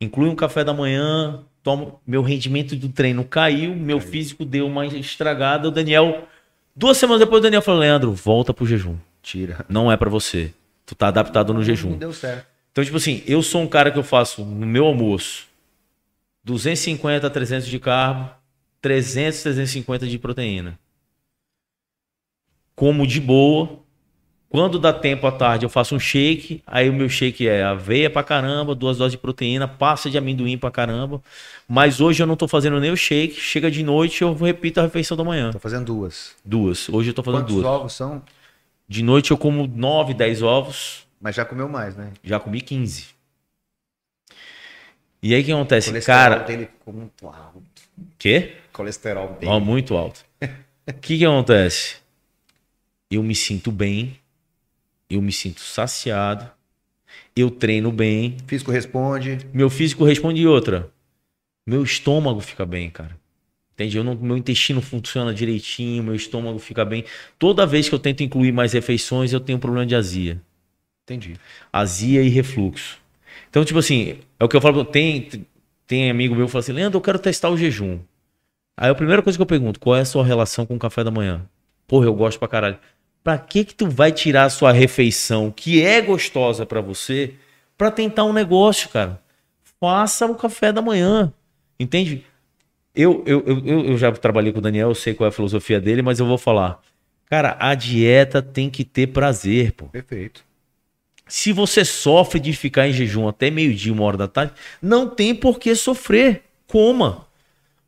Inclui 0.00 0.28
um 0.28 0.34
café 0.34 0.64
da 0.64 0.72
manhã, 0.72 1.40
toma, 1.62 1.94
meu 2.06 2.22
rendimento 2.22 2.74
do 2.76 2.88
treino 2.88 3.24
caiu, 3.24 3.74
meu 3.74 4.00
físico 4.00 4.44
deu 4.44 4.66
uma 4.66 4.86
estragada. 4.86 5.68
O 5.68 5.70
Daniel, 5.70 6.26
duas 6.74 6.96
semanas 6.96 7.20
depois, 7.20 7.40
o 7.40 7.42
Daniel 7.42 7.62
falou: 7.62 7.80
Leandro, 7.80 8.12
volta 8.12 8.54
pro 8.54 8.66
jejum. 8.66 8.96
Tira. 9.22 9.64
Não 9.68 9.92
é 9.92 9.96
pra 9.96 10.08
você. 10.08 10.52
Tu 10.86 10.94
tá 10.94 11.08
adaptado 11.08 11.52
no 11.52 11.58
Não 11.58 11.66
jejum. 11.66 11.98
deu 11.98 12.12
certo. 12.12 12.46
Então, 12.72 12.82
tipo 12.82 12.96
assim, 12.96 13.22
eu 13.26 13.42
sou 13.42 13.60
um 13.60 13.66
cara 13.66 13.90
que 13.90 13.98
eu 13.98 14.04
faço 14.04 14.44
no 14.44 14.64
meu 14.66 14.86
almoço 14.86 15.47
250 16.52 17.26
a 17.26 17.30
300 17.30 17.68
de 17.68 17.78
carbo, 17.78 18.30
300, 18.80 19.42
350 19.42 20.06
de 20.06 20.18
proteína. 20.18 20.78
Como 22.74 23.06
de 23.06 23.20
boa. 23.20 23.80
Quando 24.48 24.78
dá 24.78 24.94
tempo 24.94 25.26
à 25.26 25.32
tarde, 25.32 25.66
eu 25.66 25.68
faço 25.68 25.94
um 25.94 26.00
shake. 26.00 26.62
Aí 26.66 26.88
o 26.88 26.92
meu 26.94 27.06
shake 27.06 27.46
é 27.46 27.62
aveia 27.62 28.08
pra 28.08 28.22
caramba, 28.22 28.74
duas 28.74 28.96
doses 28.96 29.12
de 29.12 29.18
proteína, 29.18 29.68
pasta 29.68 30.08
de 30.08 30.16
amendoim 30.16 30.56
pra 30.56 30.70
caramba. 30.70 31.20
Mas 31.68 32.00
hoje 32.00 32.22
eu 32.22 32.26
não 32.26 32.34
tô 32.34 32.48
fazendo 32.48 32.80
nem 32.80 32.90
o 32.90 32.96
shake. 32.96 33.38
Chega 33.38 33.70
de 33.70 33.82
noite, 33.82 34.22
eu 34.22 34.32
repito 34.32 34.80
a 34.80 34.84
refeição 34.84 35.18
da 35.18 35.24
manhã. 35.24 35.50
Tô 35.50 35.58
fazendo 35.58 35.84
duas. 35.84 36.34
Duas. 36.42 36.88
Hoje 36.88 37.10
eu 37.10 37.14
tô 37.14 37.22
fazendo 37.22 37.42
Quantos 37.42 37.56
duas. 37.56 37.66
ovos 37.66 37.92
são? 37.92 38.22
De 38.88 39.02
noite 39.02 39.32
eu 39.32 39.36
como 39.36 39.66
9, 39.66 40.14
10 40.14 40.40
ovos. 40.42 41.06
Mas 41.20 41.36
já 41.36 41.44
comeu 41.44 41.68
mais, 41.68 41.94
né? 41.94 42.14
Já 42.24 42.40
comi 42.40 42.62
15. 42.62 43.17
E 45.22 45.34
aí 45.34 45.42
o 45.42 45.44
que 45.44 45.52
acontece? 45.52 45.88
colesterol 45.88 46.16
Cara, 46.18 46.38
dele 46.44 46.66
ficou 46.66 46.94
muito 46.94 47.26
alto. 47.26 47.62
quê? 48.18 48.52
Colesterol 48.72 49.28
dele. 49.34 49.46
Ó, 49.50 49.60
muito 49.60 49.96
alto. 49.96 50.24
O 50.88 50.92
que 50.94 51.18
que 51.18 51.24
acontece? 51.26 51.96
Eu 53.10 53.22
me 53.22 53.34
sinto 53.34 53.70
bem, 53.70 54.18
eu 55.10 55.20
me 55.20 55.30
sinto 55.32 55.60
saciado, 55.60 56.50
eu 57.36 57.50
treino 57.50 57.92
bem, 57.92 58.38
Físico 58.46 58.70
responde. 58.70 59.38
meu 59.52 59.68
físico 59.68 60.02
responde 60.04 60.46
outra. 60.46 60.90
Meu 61.66 61.82
estômago 61.82 62.40
fica 62.40 62.64
bem, 62.64 62.88
cara. 62.88 63.14
Entende? 63.74 63.98
Eu 63.98 64.02
não, 64.02 64.14
meu 64.14 64.36
intestino 64.38 64.80
funciona 64.80 65.34
direitinho, 65.34 66.02
meu 66.02 66.14
estômago 66.14 66.58
fica 66.58 66.86
bem. 66.86 67.04
Toda 67.38 67.66
vez 67.66 67.86
que 67.86 67.94
eu 67.94 67.98
tento 67.98 68.22
incluir 68.22 68.50
mais 68.50 68.72
refeições, 68.72 69.32
eu 69.34 69.40
tenho 69.40 69.58
problema 69.58 69.84
de 69.84 69.94
azia. 69.94 70.40
Entendi. 71.04 71.36
azia 71.70 72.22
e 72.22 72.28
refluxo. 72.28 72.98
Então, 73.48 73.64
tipo 73.64 73.78
assim, 73.78 74.18
é 74.38 74.44
o 74.44 74.48
que 74.48 74.56
eu 74.56 74.60
falo, 74.60 74.84
tem, 74.84 75.28
tem 75.86 76.10
amigo 76.10 76.34
meu 76.34 76.46
que 76.46 76.52
fala 76.52 76.60
assim, 76.60 76.72
Leandro, 76.72 76.98
eu 76.98 77.02
quero 77.02 77.18
testar 77.18 77.50
o 77.50 77.56
jejum. 77.56 77.98
Aí 78.76 78.90
a 78.90 78.94
primeira 78.94 79.22
coisa 79.22 79.36
que 79.36 79.42
eu 79.42 79.46
pergunto, 79.46 79.80
qual 79.80 79.96
é 79.96 80.00
a 80.00 80.04
sua 80.04 80.24
relação 80.24 80.64
com 80.64 80.76
o 80.76 80.78
café 80.78 81.02
da 81.02 81.10
manhã? 81.10 81.44
Porra, 81.86 82.06
eu 82.06 82.14
gosto 82.14 82.38
pra 82.38 82.46
caralho. 82.46 82.78
Pra 83.24 83.36
que 83.38 83.64
que 83.64 83.74
tu 83.74 83.88
vai 83.88 84.12
tirar 84.12 84.44
a 84.44 84.50
sua 84.50 84.70
refeição, 84.70 85.50
que 85.50 85.82
é 85.82 86.00
gostosa 86.00 86.64
pra 86.64 86.80
você, 86.80 87.34
pra 87.76 87.90
tentar 87.90 88.24
um 88.24 88.32
negócio, 88.32 88.88
cara? 88.90 89.20
Faça 89.80 90.26
o 90.26 90.34
café 90.34 90.72
da 90.72 90.80
manhã, 90.80 91.32
entende? 91.78 92.24
Eu, 92.94 93.22
eu, 93.26 93.42
eu 93.46 93.84
eu 93.86 93.98
já 93.98 94.10
trabalhei 94.12 94.52
com 94.52 94.58
o 94.58 94.62
Daniel, 94.62 94.88
eu 94.88 94.94
sei 94.94 95.14
qual 95.14 95.26
é 95.26 95.28
a 95.28 95.32
filosofia 95.32 95.80
dele, 95.80 96.02
mas 96.02 96.18
eu 96.18 96.26
vou 96.26 96.38
falar. 96.38 96.80
Cara, 97.26 97.56
a 97.60 97.74
dieta 97.74 98.40
tem 98.40 98.70
que 98.70 98.84
ter 98.84 99.08
prazer, 99.08 99.72
pô. 99.72 99.86
Perfeito. 99.86 100.44
Se 101.28 101.52
você 101.52 101.84
sofre 101.84 102.40
de 102.40 102.52
ficar 102.52 102.88
em 102.88 102.92
jejum 102.92 103.28
até 103.28 103.50
meio-dia, 103.50 103.92
uma 103.92 104.04
hora 104.04 104.16
da 104.16 104.26
tarde, 104.26 104.52
não 104.80 105.08
tem 105.08 105.34
por 105.34 105.58
que 105.58 105.74
sofrer. 105.74 106.42
Coma. 106.66 107.26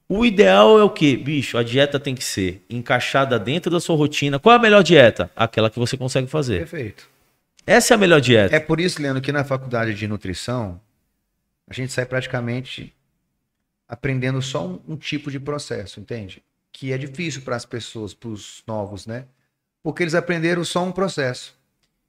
O 0.09 0.27
ideal 0.27 0.79
é 0.79 0.83
o 0.83 0.91
quê? 0.91 1.17
Bicho, 1.17 1.57
a 1.57 1.62
dieta 1.62 1.99
tem 2.01 2.15
que 2.15 2.25
ser 2.25 2.65
encaixada 2.69 3.39
dentro 3.39 3.71
da 3.71 3.79
sua 3.79 3.97
rotina. 3.97 4.39
Qual 4.39 4.53
é 4.53 4.59
a 4.59 4.61
melhor 4.61 4.83
dieta? 4.83 5.31
Aquela 5.37 5.71
que 5.71 5.79
você 5.79 5.97
consegue 5.97 6.27
fazer. 6.27 6.59
Perfeito. 6.59 7.09
Essa 7.67 7.95
é 7.95 7.97
a 7.97 7.99
melhor 7.99 8.21
dieta. 8.21 8.55
É 8.55 8.59
por 8.59 8.81
isso, 8.81 9.01
Leandro, 9.01 9.23
que 9.23 9.31
na 9.31 9.45
faculdade 9.45 9.95
de 9.95 10.09
nutrição, 10.09 10.81
a 11.69 11.73
gente 11.73 11.93
sai 11.93 12.05
praticamente 12.05 12.93
aprendendo 13.89 14.43
só 14.43 14.67
um, 14.67 14.81
um 14.89 14.97
tipo 14.97 15.31
de 15.31 15.39
processo, 15.39 16.01
entende? 16.01 16.43
Que 16.73 16.93
é 16.93 16.99
difícil 16.99 17.43
para 17.43 17.55
as 17.55 17.65
pessoas, 17.65 18.12
para 18.12 18.31
os 18.31 18.62
novos, 18.67 19.07
né? 19.07 19.27
Porque 19.83 20.03
eles 20.03 20.15
aprenderam 20.15 20.65
só 20.65 20.83
um 20.85 20.93
processo. 20.93 21.55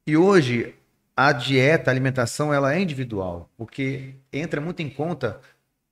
E 0.08 0.18
hoje, 0.18 0.74
a 1.16 1.32
dieta, 1.32 1.90
a 1.90 1.94
alimentação, 1.94 2.54
ela 2.54 2.74
é 2.74 2.80
individual, 2.82 3.50
porque 3.58 4.16
entra 4.32 4.60
muito 4.62 4.82
em 4.82 4.90
conta 4.90 5.40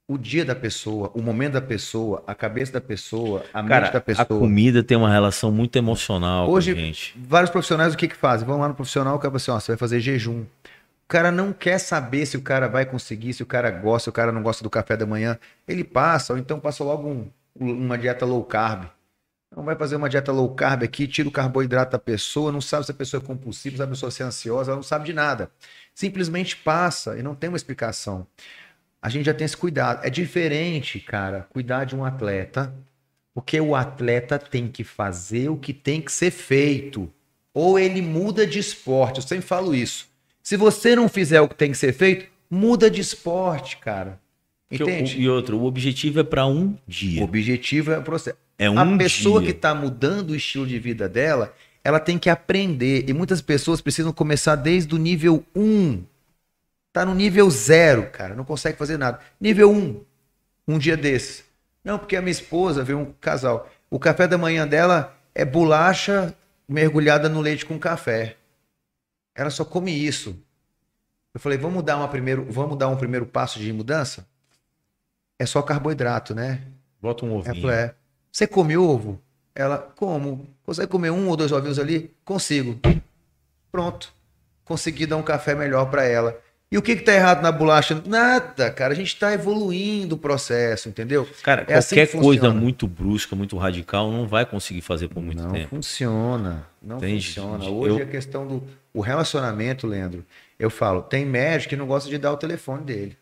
o 0.07 0.17
dia 0.17 0.43
da 0.43 0.55
pessoa, 0.55 1.11
o 1.13 1.21
momento 1.21 1.53
da 1.53 1.61
pessoa, 1.61 2.23
a 2.25 2.33
cabeça 2.33 2.71
da 2.73 2.81
pessoa, 2.81 3.43
a 3.53 3.61
mente 3.61 3.69
Cara, 3.69 3.89
da 3.91 3.97
a 3.99 4.01
pessoa. 4.01 4.25
comida 4.39 4.81
tem 4.81 4.97
uma 4.97 5.11
relação 5.11 5.51
muito 5.51 5.75
emocional 5.77 6.49
Hoje- 6.49 6.73
com 6.73 6.79
a 6.79 6.83
gente. 6.83 7.15
Vários 7.17 7.51
profissionais 7.51 7.93
o 7.93 7.97
que 7.97 8.07
que 8.07 8.15
fazem? 8.15 8.47
Vão 8.47 8.57
lá 8.57 8.67
no 8.67 8.73
profissional, 8.73 9.15
o 9.15 9.19
cara 9.19 9.29
fala 9.29 9.37
assim, 9.37 9.51
ó, 9.51 9.59
você 9.59 9.71
vai 9.73 9.77
fazer 9.77 9.99
jejum. 9.99 10.41
O 10.41 11.07
cara 11.07 11.31
não 11.31 11.53
quer 11.53 11.77
saber 11.79 12.25
se 12.25 12.37
o 12.37 12.41
cara 12.41 12.67
vai 12.67 12.85
conseguir, 12.85 13.33
se 13.33 13.43
o 13.43 13.45
cara 13.45 13.69
gosta, 13.69 14.05
se 14.05 14.09
o 14.09 14.13
cara 14.13 14.31
não 14.31 14.41
gosta 14.41 14.63
do 14.63 14.69
café 14.69 14.97
da 14.97 15.05
manhã. 15.05 15.37
Ele 15.67 15.83
passa, 15.83 16.33
ou 16.33 16.39
então 16.39 16.59
passa 16.59 16.83
logo 16.83 17.07
um- 17.07 17.29
uma 17.59 17.97
dieta 17.97 18.25
low 18.25 18.43
carb. 18.43 18.85
Não 19.55 19.63
vai 19.63 19.75
fazer 19.75 19.95
uma 19.95 20.07
dieta 20.07 20.31
low 20.31 20.53
carb 20.53 20.83
aqui, 20.83 21.07
tira 21.07 21.27
o 21.27 21.31
carboidrato 21.31 21.93
da 21.93 21.99
pessoa, 21.99 22.51
não 22.51 22.61
sabe 22.61 22.85
se 22.85 22.91
a 22.91 22.95
pessoa 22.95 23.21
é 23.21 23.25
compulsiva, 23.25 23.77
se 23.77 23.81
a 23.81 23.87
pessoa 23.87 24.11
é 24.19 24.23
ansiosa, 24.23 24.71
ela 24.71 24.75
não 24.75 24.83
sabe 24.83 25.05
de 25.05 25.13
nada. 25.13 25.49
Simplesmente 25.93 26.55
passa 26.55 27.17
e 27.17 27.23
não 27.23 27.33
tem 27.33 27.49
uma 27.49 27.57
explicação. 27.57 28.27
A 29.01 29.09
gente 29.09 29.25
já 29.25 29.33
tem 29.33 29.45
esse 29.45 29.57
cuidado. 29.57 30.05
É 30.05 30.09
diferente, 30.09 30.99
cara, 30.99 31.47
cuidar 31.49 31.85
de 31.85 31.95
um 31.95 32.05
atleta, 32.05 32.73
porque 33.33 33.59
o 33.59 33.75
atleta 33.75 34.37
tem 34.37 34.67
que 34.67 34.83
fazer 34.83 35.49
o 35.49 35.57
que 35.57 35.73
tem 35.73 36.01
que 36.01 36.11
ser 36.11 36.31
feito. 36.31 37.11
Ou 37.53 37.79
ele 37.79 38.01
muda 38.01 38.45
de 38.45 38.59
esporte. 38.59 39.17
Eu 39.17 39.27
sempre 39.27 39.47
falo 39.47 39.73
isso. 39.73 40.07
Se 40.43 40.55
você 40.55 40.95
não 40.95 41.09
fizer 41.09 41.41
o 41.41 41.49
que 41.49 41.55
tem 41.55 41.71
que 41.71 41.77
ser 41.77 41.93
feito, 41.93 42.29
muda 42.49 42.89
de 42.89 43.01
esporte, 43.01 43.77
cara. 43.77 44.19
O- 44.71 44.75
Entende? 44.75 45.19
E 45.19 45.27
outro, 45.29 45.57
o 45.57 45.65
objetivo 45.65 46.19
é 46.19 46.23
para 46.23 46.45
um 46.45 46.67
O 46.71 46.79
dia. 46.87 47.23
objetivo 47.23 47.91
é 47.91 47.97
o 47.97 48.03
processo. 48.03 48.37
É 48.57 48.69
um 48.69 48.77
a 48.77 48.97
pessoa 48.97 49.39
dia. 49.39 49.51
que 49.51 49.55
está 49.57 49.73
mudando 49.73 50.31
o 50.31 50.35
estilo 50.35 50.67
de 50.67 50.77
vida 50.77 51.07
dela, 51.09 51.53
ela 51.83 51.99
tem 51.99 52.19
que 52.19 52.29
aprender. 52.29 53.05
E 53.09 53.13
muitas 53.13 53.41
pessoas 53.41 53.81
precisam 53.81 54.11
começar 54.11 54.55
desde 54.55 54.93
o 54.93 54.97
nível 54.97 55.43
1. 55.55 56.03
Tá 56.91 57.05
no 57.05 57.15
nível 57.15 57.49
0, 57.49 58.07
cara. 58.11 58.35
Não 58.35 58.43
consegue 58.43 58.77
fazer 58.77 58.97
nada. 58.97 59.19
Nível 59.39 59.71
1. 59.71 60.01
Um 60.67 60.77
dia 60.77 60.97
desses. 60.97 61.43
Não, 61.83 61.97
porque 61.97 62.15
a 62.15 62.21
minha 62.21 62.31
esposa 62.31 62.83
veio 62.83 62.99
um 62.99 63.13
casal. 63.19 63.69
O 63.89 63.97
café 63.97 64.27
da 64.27 64.37
manhã 64.37 64.67
dela 64.67 65.17
é 65.33 65.45
bolacha 65.45 66.35
mergulhada 66.67 67.27
no 67.29 67.41
leite 67.41 67.65
com 67.65 67.79
café. 67.79 68.35
Ela 69.33 69.49
só 69.49 69.63
come 69.63 69.91
isso. 69.91 70.35
Eu 71.33 71.39
falei, 71.39 71.57
vamos 71.57 71.81
dar, 71.83 71.97
uma 71.97 72.07
primeiro, 72.07 72.45
vamos 72.49 72.77
dar 72.77 72.89
um 72.89 72.97
primeiro 72.97 73.25
passo 73.25 73.57
de 73.59 73.71
mudança? 73.71 74.27
É 75.39 75.45
só 75.45 75.61
carboidrato, 75.61 76.35
né? 76.35 76.61
Bota 77.01 77.25
um 77.25 77.33
ovinho. 77.35 77.69
é. 77.69 77.95
Você 78.31 78.45
come 78.45 78.77
ovo? 78.77 79.19
Ela, 79.55 79.77
como? 79.95 80.47
Consegue 80.63 80.91
comer 80.91 81.09
um 81.11 81.27
ou 81.29 81.35
dois 81.37 81.51
ovinhos 81.51 81.79
ali? 81.79 82.13
Consigo. 82.23 82.77
Pronto. 83.71 84.13
Consegui 84.65 85.05
dar 85.05 85.17
um 85.17 85.23
café 85.23 85.55
melhor 85.55 85.89
para 85.89 86.03
ela. 86.05 86.37
E 86.71 86.77
o 86.77 86.83
que 86.83 86.95
que 86.95 87.01
tá 87.01 87.13
errado 87.13 87.41
na 87.41 87.51
bolacha? 87.51 87.99
Nada, 88.05 88.69
cara. 88.69 88.93
A 88.93 88.95
gente 88.95 89.17
tá 89.17 89.33
evoluindo 89.33 90.13
o 90.13 90.17
processo, 90.19 90.87
entendeu? 90.87 91.27
Cara, 91.41 91.65
É 91.67 91.73
assim 91.73 91.95
qualquer 91.95 92.11
que 92.11 92.17
coisa 92.19 92.41
funciona. 92.43 92.59
muito 92.61 92.87
brusca, 92.87 93.35
muito 93.35 93.57
radical, 93.57 94.11
não 94.11 94.27
vai 94.27 94.45
conseguir 94.45 94.81
fazer 94.81 95.07
por 95.07 95.23
muito 95.23 95.41
não 95.41 95.51
tempo. 95.51 95.69
funciona. 95.69 96.67
Não 96.79 96.97
Entende? 96.97 97.25
funciona. 97.27 97.65
Eu- 97.65 97.75
Hoje 97.75 98.01
a 98.03 98.05
questão 98.05 98.45
do 98.45 98.63
o 98.93 99.01
relacionamento, 99.01 99.87
Leandro. 99.87 100.23
Eu 100.59 100.69
falo, 100.69 101.01
tem 101.01 101.25
médico 101.25 101.69
que 101.71 101.75
não 101.75 101.87
gosta 101.87 102.07
de 102.07 102.19
dar 102.19 102.31
o 102.33 102.37
telefone 102.37 102.83
dele. 102.83 103.17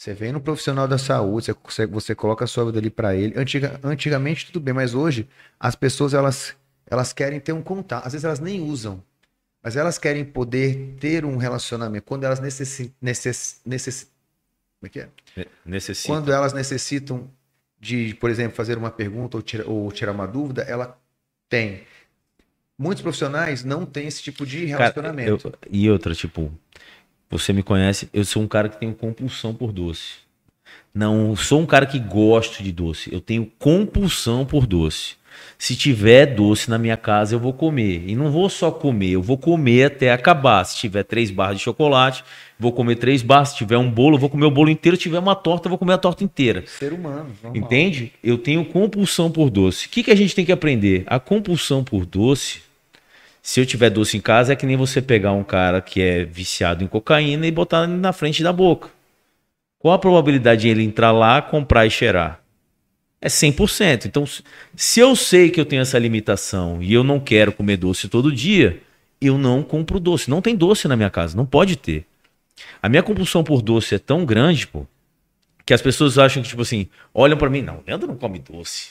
Você 0.00 0.14
vem 0.14 0.32
no 0.32 0.40
profissional 0.40 0.88
da 0.88 0.96
saúde, 0.96 1.48
você, 1.52 1.52
você, 1.62 1.86
você 1.86 2.14
coloca 2.14 2.42
a 2.42 2.48
sua 2.48 2.64
vida 2.64 2.78
ali 2.78 2.88
para 2.88 3.14
ele. 3.14 3.38
Antiga, 3.38 3.78
antigamente 3.84 4.46
tudo 4.46 4.58
bem, 4.58 4.72
mas 4.72 4.94
hoje 4.94 5.28
as 5.58 5.74
pessoas 5.74 6.14
elas, 6.14 6.56
elas 6.86 7.12
querem 7.12 7.38
ter 7.38 7.52
um 7.52 7.60
contato. 7.60 8.06
Às 8.06 8.12
vezes 8.14 8.24
elas 8.24 8.40
nem 8.40 8.62
usam, 8.62 9.04
mas 9.62 9.76
elas 9.76 9.98
querem 9.98 10.24
poder 10.24 10.96
ter 10.98 11.22
um 11.26 11.36
relacionamento. 11.36 12.06
Quando 12.06 12.24
elas 12.24 12.40
necessitam. 12.40 12.94
Necess, 12.98 13.60
necess, 13.62 14.04
como 14.80 14.86
é 14.86 14.88
que 14.88 15.00
é? 15.00 15.08
Ne- 15.36 15.46
Necessita. 15.66 16.08
Quando 16.08 16.32
elas 16.32 16.54
necessitam 16.54 17.30
de, 17.78 18.14
por 18.14 18.30
exemplo, 18.30 18.56
fazer 18.56 18.78
uma 18.78 18.90
pergunta 18.90 19.36
ou 19.36 19.42
tirar, 19.42 19.68
ou 19.68 19.92
tirar 19.92 20.12
uma 20.12 20.26
dúvida, 20.26 20.62
ela 20.62 20.98
tem. 21.46 21.82
Muitos 22.78 23.02
profissionais 23.02 23.64
não 23.64 23.84
têm 23.84 24.06
esse 24.06 24.22
tipo 24.22 24.46
de 24.46 24.60
Cara, 24.68 24.78
relacionamento. 24.78 25.48
eu- 25.48 25.54
e 25.70 25.90
outra, 25.90 26.14
tipo, 26.14 26.50
você 27.30 27.52
me 27.52 27.62
conhece, 27.62 28.08
eu 28.12 28.24
sou 28.24 28.42
um 28.42 28.48
cara 28.48 28.68
que 28.68 28.78
tenho 28.78 28.92
compulsão 28.92 29.54
por 29.54 29.72
doce. 29.72 30.14
Não 30.92 31.36
sou 31.36 31.60
um 31.60 31.66
cara 31.66 31.86
que 31.86 31.98
gosto 31.98 32.62
de 32.62 32.72
doce, 32.72 33.12
eu 33.12 33.20
tenho 33.20 33.50
compulsão 33.58 34.44
por 34.44 34.66
doce. 34.66 35.20
Se 35.56 35.76
tiver 35.76 36.26
doce 36.26 36.70
na 36.70 36.78
minha 36.78 36.96
casa, 36.96 37.34
eu 37.34 37.38
vou 37.38 37.52
comer. 37.52 38.04
E 38.06 38.16
não 38.16 38.30
vou 38.30 38.48
só 38.48 38.70
comer, 38.70 39.10
eu 39.10 39.22
vou 39.22 39.38
comer 39.38 39.84
até 39.84 40.10
acabar. 40.12 40.64
Se 40.64 40.76
tiver 40.76 41.02
três 41.04 41.30
barras 41.30 41.58
de 41.58 41.62
chocolate, 41.62 42.24
vou 42.58 42.72
comer 42.72 42.96
três 42.96 43.22
barras. 43.22 43.50
Se 43.50 43.56
tiver 43.56 43.78
um 43.78 43.90
bolo, 43.90 44.16
eu 44.16 44.20
vou 44.20 44.28
comer 44.28 44.46
o 44.46 44.50
bolo 44.50 44.70
inteiro. 44.70 44.96
Se 44.96 45.04
tiver 45.04 45.18
uma 45.18 45.34
torta, 45.34 45.66
eu 45.66 45.70
vou 45.70 45.78
comer 45.78 45.94
a 45.94 45.98
torta 45.98 46.24
inteira. 46.24 46.64
Ser 46.66 46.92
humano, 46.92 47.30
normal. 47.42 47.56
Entende? 47.56 48.12
Eu 48.22 48.38
tenho 48.38 48.64
compulsão 48.64 49.30
por 49.30 49.50
doce. 49.50 49.86
O 49.86 49.90
que, 49.90 50.02
que 50.02 50.10
a 50.10 50.16
gente 50.16 50.34
tem 50.34 50.44
que 50.44 50.52
aprender? 50.52 51.04
A 51.06 51.20
compulsão 51.20 51.84
por 51.84 52.04
doce, 52.06 52.62
se 53.50 53.58
eu 53.58 53.66
tiver 53.66 53.90
doce 53.90 54.16
em 54.16 54.20
casa, 54.20 54.52
é 54.52 54.56
que 54.56 54.64
nem 54.64 54.76
você 54.76 55.02
pegar 55.02 55.32
um 55.32 55.42
cara 55.42 55.80
que 55.80 56.00
é 56.00 56.24
viciado 56.24 56.84
em 56.84 56.86
cocaína 56.86 57.48
e 57.48 57.50
botar 57.50 57.84
na 57.84 58.12
frente 58.12 58.44
da 58.44 58.52
boca. 58.52 58.90
Qual 59.76 59.92
a 59.92 59.98
probabilidade 59.98 60.60
de 60.60 60.68
ele 60.68 60.84
entrar 60.84 61.10
lá, 61.10 61.42
comprar 61.42 61.84
e 61.84 61.90
cheirar? 61.90 62.40
É 63.20 63.28
100%. 63.28 64.06
Então, 64.06 64.24
se- 64.24 65.00
eu 65.00 65.16
sei 65.16 65.50
que 65.50 65.60
eu 65.60 65.64
tenho 65.64 65.82
essa 65.82 65.98
limitação 65.98 66.80
e 66.80 66.94
eu 66.94 67.02
não 67.02 67.18
quero 67.18 67.50
comer 67.50 67.76
doce 67.76 68.08
todo 68.08 68.30
dia, 68.30 68.80
eu 69.20 69.36
não 69.36 69.64
compro 69.64 69.98
doce. 69.98 70.30
Não 70.30 70.40
tem 70.40 70.54
doce 70.54 70.86
na 70.86 70.94
minha 70.94 71.10
casa, 71.10 71.36
não 71.36 71.44
pode 71.44 71.74
ter. 71.74 72.06
A 72.80 72.88
minha 72.88 73.02
compulsão 73.02 73.42
por 73.42 73.62
doce 73.62 73.96
é 73.96 73.98
tão 73.98 74.24
grande, 74.24 74.64
pô, 74.64 74.86
que 75.66 75.74
as 75.74 75.82
pessoas 75.82 76.18
acham 76.18 76.40
que, 76.40 76.48
tipo 76.50 76.62
assim, 76.62 76.86
olham 77.12 77.36
pra 77.36 77.50
mim, 77.50 77.62
não, 77.62 77.82
Leandro 77.84 78.06
não 78.06 78.16
come 78.16 78.38
doce. 78.38 78.90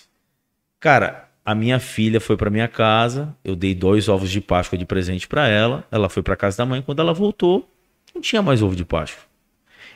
Cara, 0.82 1.29
a 1.50 1.56
minha 1.56 1.80
filha 1.80 2.22
foi 2.22 2.38
pra 2.38 2.52
minha 2.52 2.68
casa, 2.68 3.36
eu 3.44 3.56
dei 3.56 3.74
dois 3.74 4.08
ovos 4.08 4.30
de 4.30 4.40
Páscoa 4.40 4.78
de 4.78 4.86
presente 4.86 5.28
pra 5.28 5.48
ela, 5.48 5.84
ela 5.92 6.08
foi 6.08 6.22
pra 6.22 6.36
casa 6.36 6.60
da 6.60 6.64
mãe, 6.64 6.80
quando 6.80 7.00
ela 7.00 7.12
voltou, 7.12 7.68
não 8.14 8.22
tinha 8.22 8.40
mais 8.44 8.62
ovo 8.62 8.76
de 8.76 8.86
Páscoa. 8.86 9.24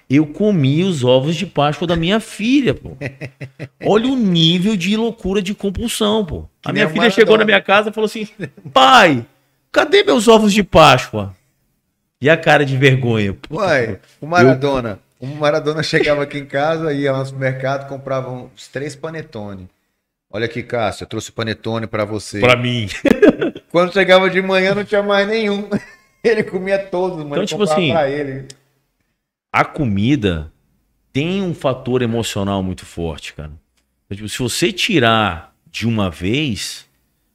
Eu 0.10 0.26
comi 0.26 0.84
os 0.84 1.04
ovos 1.04 1.36
de 1.36 1.46
Páscoa 1.46 1.88
da 1.88 1.96
minha 1.96 2.20
filha, 2.20 2.74
pô. 2.74 2.98
Olha 3.86 4.08
o 4.08 4.16
nível 4.16 4.76
de 4.76 4.98
loucura 4.98 5.44
de 5.44 5.54
compulsão, 5.54 6.26
pô. 6.26 6.50
A 6.66 6.74
minha 6.74 6.90
filha 6.90 7.12
chegou 7.12 7.38
na 7.38 7.46
minha 7.46 7.62
casa 7.62 7.92
e 7.92 7.94
falou 7.94 8.08
assim: 8.08 8.28
pai, 8.74 9.24
cadê 9.72 10.04
meus 10.04 10.28
ovos 10.28 10.52
de 10.52 10.64
Páscoa? 10.64 11.36
E 12.20 12.32
a 12.32 12.36
cara 12.36 12.66
de 12.66 12.76
vergonha. 12.76 13.32
Puta, 13.32 13.54
Uai, 13.54 14.00
o 14.20 14.26
Maradona. 14.26 14.98
O 15.20 15.28
Maradona 15.28 15.84
chegava 15.84 16.24
aqui 16.24 16.40
em 16.40 16.48
casa, 16.48 16.92
ia 16.92 17.14
no 17.14 17.24
supermercado, 17.24 17.88
comprava 17.88 18.32
uns 18.32 18.68
três 18.68 18.96
panetone. 18.96 19.70
Olha 20.34 20.46
aqui, 20.46 20.64
Cássio, 20.64 21.04
eu 21.04 21.08
trouxe 21.08 21.32
panetone 21.32 21.86
pra 21.86 22.06
você. 22.06 22.40
Pra 22.40 22.56
mim. 22.56 22.88
Quando 23.72 23.94
chegava 23.94 24.30
de 24.32 24.42
manhã, 24.42 24.74
não 24.74 24.84
tinha 24.84 25.04
mais 25.04 25.28
nenhum. 25.28 25.70
Ele 26.24 26.44
comia 26.44 26.80
todos, 26.80 27.18
mano. 27.20 27.34
Então, 27.36 27.46
tipo 27.46 27.62
assim, 27.64 27.92
pra 27.92 28.10
ele. 28.10 28.48
A 29.54 29.66
comida 29.66 30.52
tem 31.12 31.44
um 31.44 31.54
fator 31.54 32.02
emocional 32.02 32.64
muito 32.64 32.86
forte, 32.86 33.34
cara. 33.34 33.52
Então, 34.06 34.16
tipo, 34.16 34.30
se 34.30 34.40
você 34.40 34.72
tirar 34.72 35.54
de 35.70 35.86
uma 35.86 36.10
vez, 36.10 36.86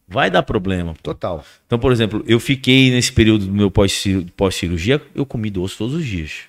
vai 0.09 0.31
dar 0.31 0.43
problema. 0.43 0.95
Total. 1.03 1.45
Então, 1.67 1.79
por 1.79 1.93
exemplo, 1.93 2.25
eu 2.27 2.41
fiquei 2.41 2.91
nesse 2.91 3.13
período 3.13 3.45
do 3.45 3.53
meu 3.53 3.71
pós-cir- 3.71 4.27
pós-cirurgia, 4.35 5.03
eu 5.15 5.27
comi 5.27 5.51
doce 5.51 5.77
todos 5.77 5.95
os 5.95 6.07
dias. 6.07 6.45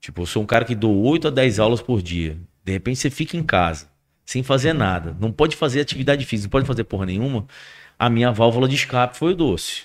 Tipo, 0.00 0.22
eu 0.22 0.26
sou 0.26 0.42
um 0.42 0.46
cara 0.46 0.64
que 0.64 0.74
dou 0.74 1.02
8 1.04 1.28
a 1.28 1.30
10 1.30 1.58
aulas 1.60 1.82
por 1.82 2.00
dia. 2.00 2.38
De 2.64 2.72
repente 2.72 2.98
você 2.98 3.10
fica 3.10 3.36
em 3.36 3.42
casa, 3.42 3.88
sem 4.24 4.42
fazer 4.42 4.72
nada. 4.72 5.16
Não 5.20 5.30
pode 5.32 5.56
fazer 5.56 5.80
atividade 5.80 6.24
física, 6.24 6.46
não 6.46 6.50
pode 6.52 6.66
fazer 6.66 6.84
porra 6.84 7.06
nenhuma. 7.06 7.46
A 7.98 8.08
minha 8.10 8.30
válvula 8.32 8.68
de 8.68 8.74
escape 8.74 9.16
foi 9.16 9.32
o 9.32 9.36
doce. 9.36 9.82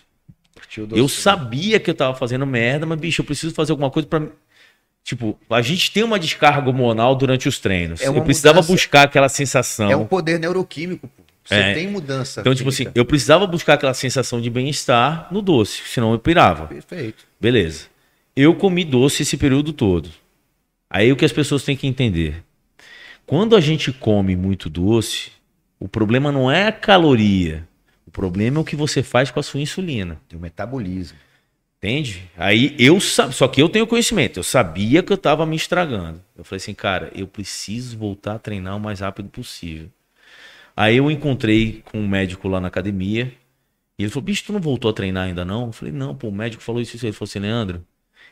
O 0.77 0.81
Eu 0.81 0.87
doce. 0.87 1.15
sabia 1.21 1.79
que 1.79 1.89
eu 1.89 1.93
tava 1.95 2.15
fazendo 2.15 2.45
merda, 2.45 2.85
mas, 2.85 2.99
bicho, 2.99 3.21
eu 3.21 3.25
preciso 3.25 3.53
fazer 3.53 3.71
alguma 3.71 3.89
coisa 3.91 4.07
pra. 4.07 4.21
Tipo, 5.03 5.39
a 5.49 5.61
gente 5.61 5.91
tem 5.91 6.03
uma 6.03 6.19
descarga 6.19 6.67
hormonal 6.67 7.15
durante 7.15 7.47
os 7.47 7.59
treinos. 7.59 8.01
É 8.01 8.07
eu 8.07 8.21
precisava 8.23 8.55
mudança. 8.55 8.73
buscar 8.73 9.03
aquela 9.03 9.29
sensação. 9.29 9.89
É 9.89 9.95
um 9.95 10.05
poder 10.05 10.37
neuroquímico, 10.39 11.07
pô. 11.07 11.23
Você 11.45 11.53
É. 11.55 11.73
tem 11.73 11.87
mudança. 11.87 12.41
Então, 12.41 12.53
tipo 12.53 12.67
assim, 12.67 12.87
eu 12.93 13.05
precisava 13.05 13.47
buscar 13.47 13.75
aquela 13.75 13.93
sensação 13.93 14.41
de 14.41 14.49
bem-estar 14.49 15.29
no 15.31 15.41
doce, 15.41 15.81
senão 15.85 16.11
eu 16.11 16.19
pirava. 16.19 16.67
Perfeito. 16.67 17.25
Beleza. 17.39 17.85
Eu 18.35 18.53
comi 18.53 18.83
doce 18.83 19.21
esse 19.23 19.37
período 19.37 19.71
todo. 19.71 20.09
Aí 20.89 21.09
o 21.09 21.15
que 21.15 21.23
as 21.23 21.31
pessoas 21.31 21.63
têm 21.63 21.77
que 21.77 21.87
entender. 21.87 22.43
Quando 23.27 23.57
a 23.57 23.61
gente 23.61 23.91
come 23.91 24.37
muito 24.37 24.69
doce, 24.69 25.31
o 25.77 25.87
problema 25.87 26.31
não 26.31 26.49
é 26.49 26.65
a 26.65 26.71
caloria. 26.71 27.67
O 28.05 28.09
problema 28.09 28.57
é 28.57 28.61
o 28.61 28.63
que 28.63 28.75
você 28.75 29.03
faz 29.03 29.29
com 29.29 29.39
a 29.39 29.43
sua 29.43 29.59
insulina. 29.59 30.19
Tem 30.29 30.39
o 30.39 30.41
metabolismo. 30.41 31.17
Entende? 31.77 32.23
Aí 32.37 32.73
eu 32.79 32.99
só 33.01 33.47
que 33.49 33.61
eu 33.61 33.67
tenho 33.67 33.85
conhecimento, 33.85 34.39
eu 34.39 34.43
sabia 34.43 35.03
que 35.03 35.11
eu 35.11 35.17
tava 35.17 35.45
me 35.45 35.57
estragando. 35.57 36.23
Eu 36.37 36.43
falei 36.43 36.57
assim, 36.57 36.73
cara, 36.73 37.11
eu 37.13 37.27
preciso 37.27 37.97
voltar 37.97 38.35
a 38.35 38.39
treinar 38.39 38.77
o 38.77 38.79
mais 38.79 39.01
rápido 39.01 39.29
possível. 39.29 39.89
Aí 40.75 40.95
eu 40.95 41.11
encontrei 41.11 41.83
com 41.91 41.99
um 41.99 42.07
médico 42.07 42.47
lá 42.47 42.61
na 42.61 42.69
academia, 42.69 43.31
e 43.99 44.03
ele 44.03 44.09
falou, 44.09 44.23
bicho, 44.23 44.45
tu 44.45 44.53
não 44.53 44.59
voltou 44.61 44.89
a 44.89 44.93
treinar 44.93 45.25
ainda 45.25 45.43
não? 45.43 45.67
Eu 45.67 45.71
falei, 45.73 45.93
não, 45.93 46.15
pô, 46.15 46.29
o 46.29 46.31
médico 46.31 46.63
falou 46.63 46.81
isso, 46.81 46.95
isso. 46.95 47.05
Ele 47.05 47.13
falou 47.13 47.27
assim, 47.27 47.39
Leandro, 47.39 47.85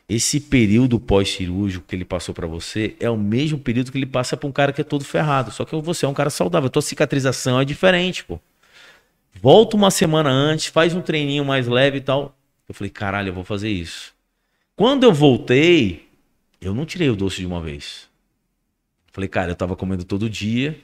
esse 0.08 0.40
período 0.40 1.00
pós-cirúrgico 1.00 1.86
que 1.88 1.96
ele 1.96 2.06
passou 2.06 2.34
pra 2.34 2.46
você 2.46 2.96
é 3.00 3.10
o 3.10 3.18
mesmo 3.18 3.58
período 3.58 3.92
que 3.92 3.98
ele 3.98 4.06
passa 4.06 4.38
pra 4.38 4.48
um 4.48 4.52
cara 4.52 4.72
que 4.72 4.82
é 4.82 4.84
todo 4.84 5.04
ferrado. 5.04 5.52
Só 5.52 5.66
que 5.66 5.76
você 5.76 6.06
é 6.06 6.10
um 6.10 6.14
cara 6.14 6.30
saudável, 6.30 6.68
a 6.68 6.70
tua 6.70 6.82
cicatrização 6.82 7.60
é 7.60 7.66
diferente, 7.66 8.24
pô. 8.24 8.40
Volta 9.42 9.76
uma 9.76 9.92
semana 9.92 10.30
antes, 10.30 10.68
faz 10.68 10.94
um 10.94 11.02
treininho 11.02 11.44
mais 11.44 11.68
leve 11.68 11.98
e 11.98 12.02
tal. 12.02 12.36
Eu 12.68 12.74
falei, 12.74 12.90
caralho, 12.90 13.30
eu 13.30 13.34
vou 13.34 13.44
fazer 13.44 13.70
isso. 13.70 14.14
Quando 14.76 15.04
eu 15.04 15.14
voltei, 15.14 16.08
eu 16.62 16.74
não 16.74 16.86
tirei 16.86 17.10
o 17.10 17.16
doce 17.16 17.38
de 17.38 17.46
uma 17.46 17.62
vez. 17.62 18.08
Falei, 19.12 19.28
cara, 19.28 19.52
eu 19.52 19.56
tava 19.56 19.76
comendo 19.76 20.04
todo 20.04 20.30
dia. 20.30 20.78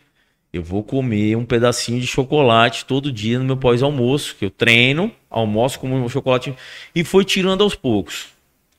Eu 0.53 0.63
vou 0.63 0.83
comer 0.83 1.35
um 1.37 1.45
pedacinho 1.45 1.99
de 1.99 2.07
chocolate 2.07 2.85
todo 2.85 3.11
dia 3.11 3.39
no 3.39 3.45
meu 3.45 3.57
pós-almoço, 3.57 4.35
que 4.35 4.45
eu 4.45 4.49
treino, 4.49 5.11
almoço 5.29 5.79
como 5.79 5.97
meu 5.97 6.09
chocolate 6.09 6.53
e 6.93 7.03
foi 7.03 7.23
tirando 7.23 7.63
aos 7.63 7.73
poucos. 7.73 8.27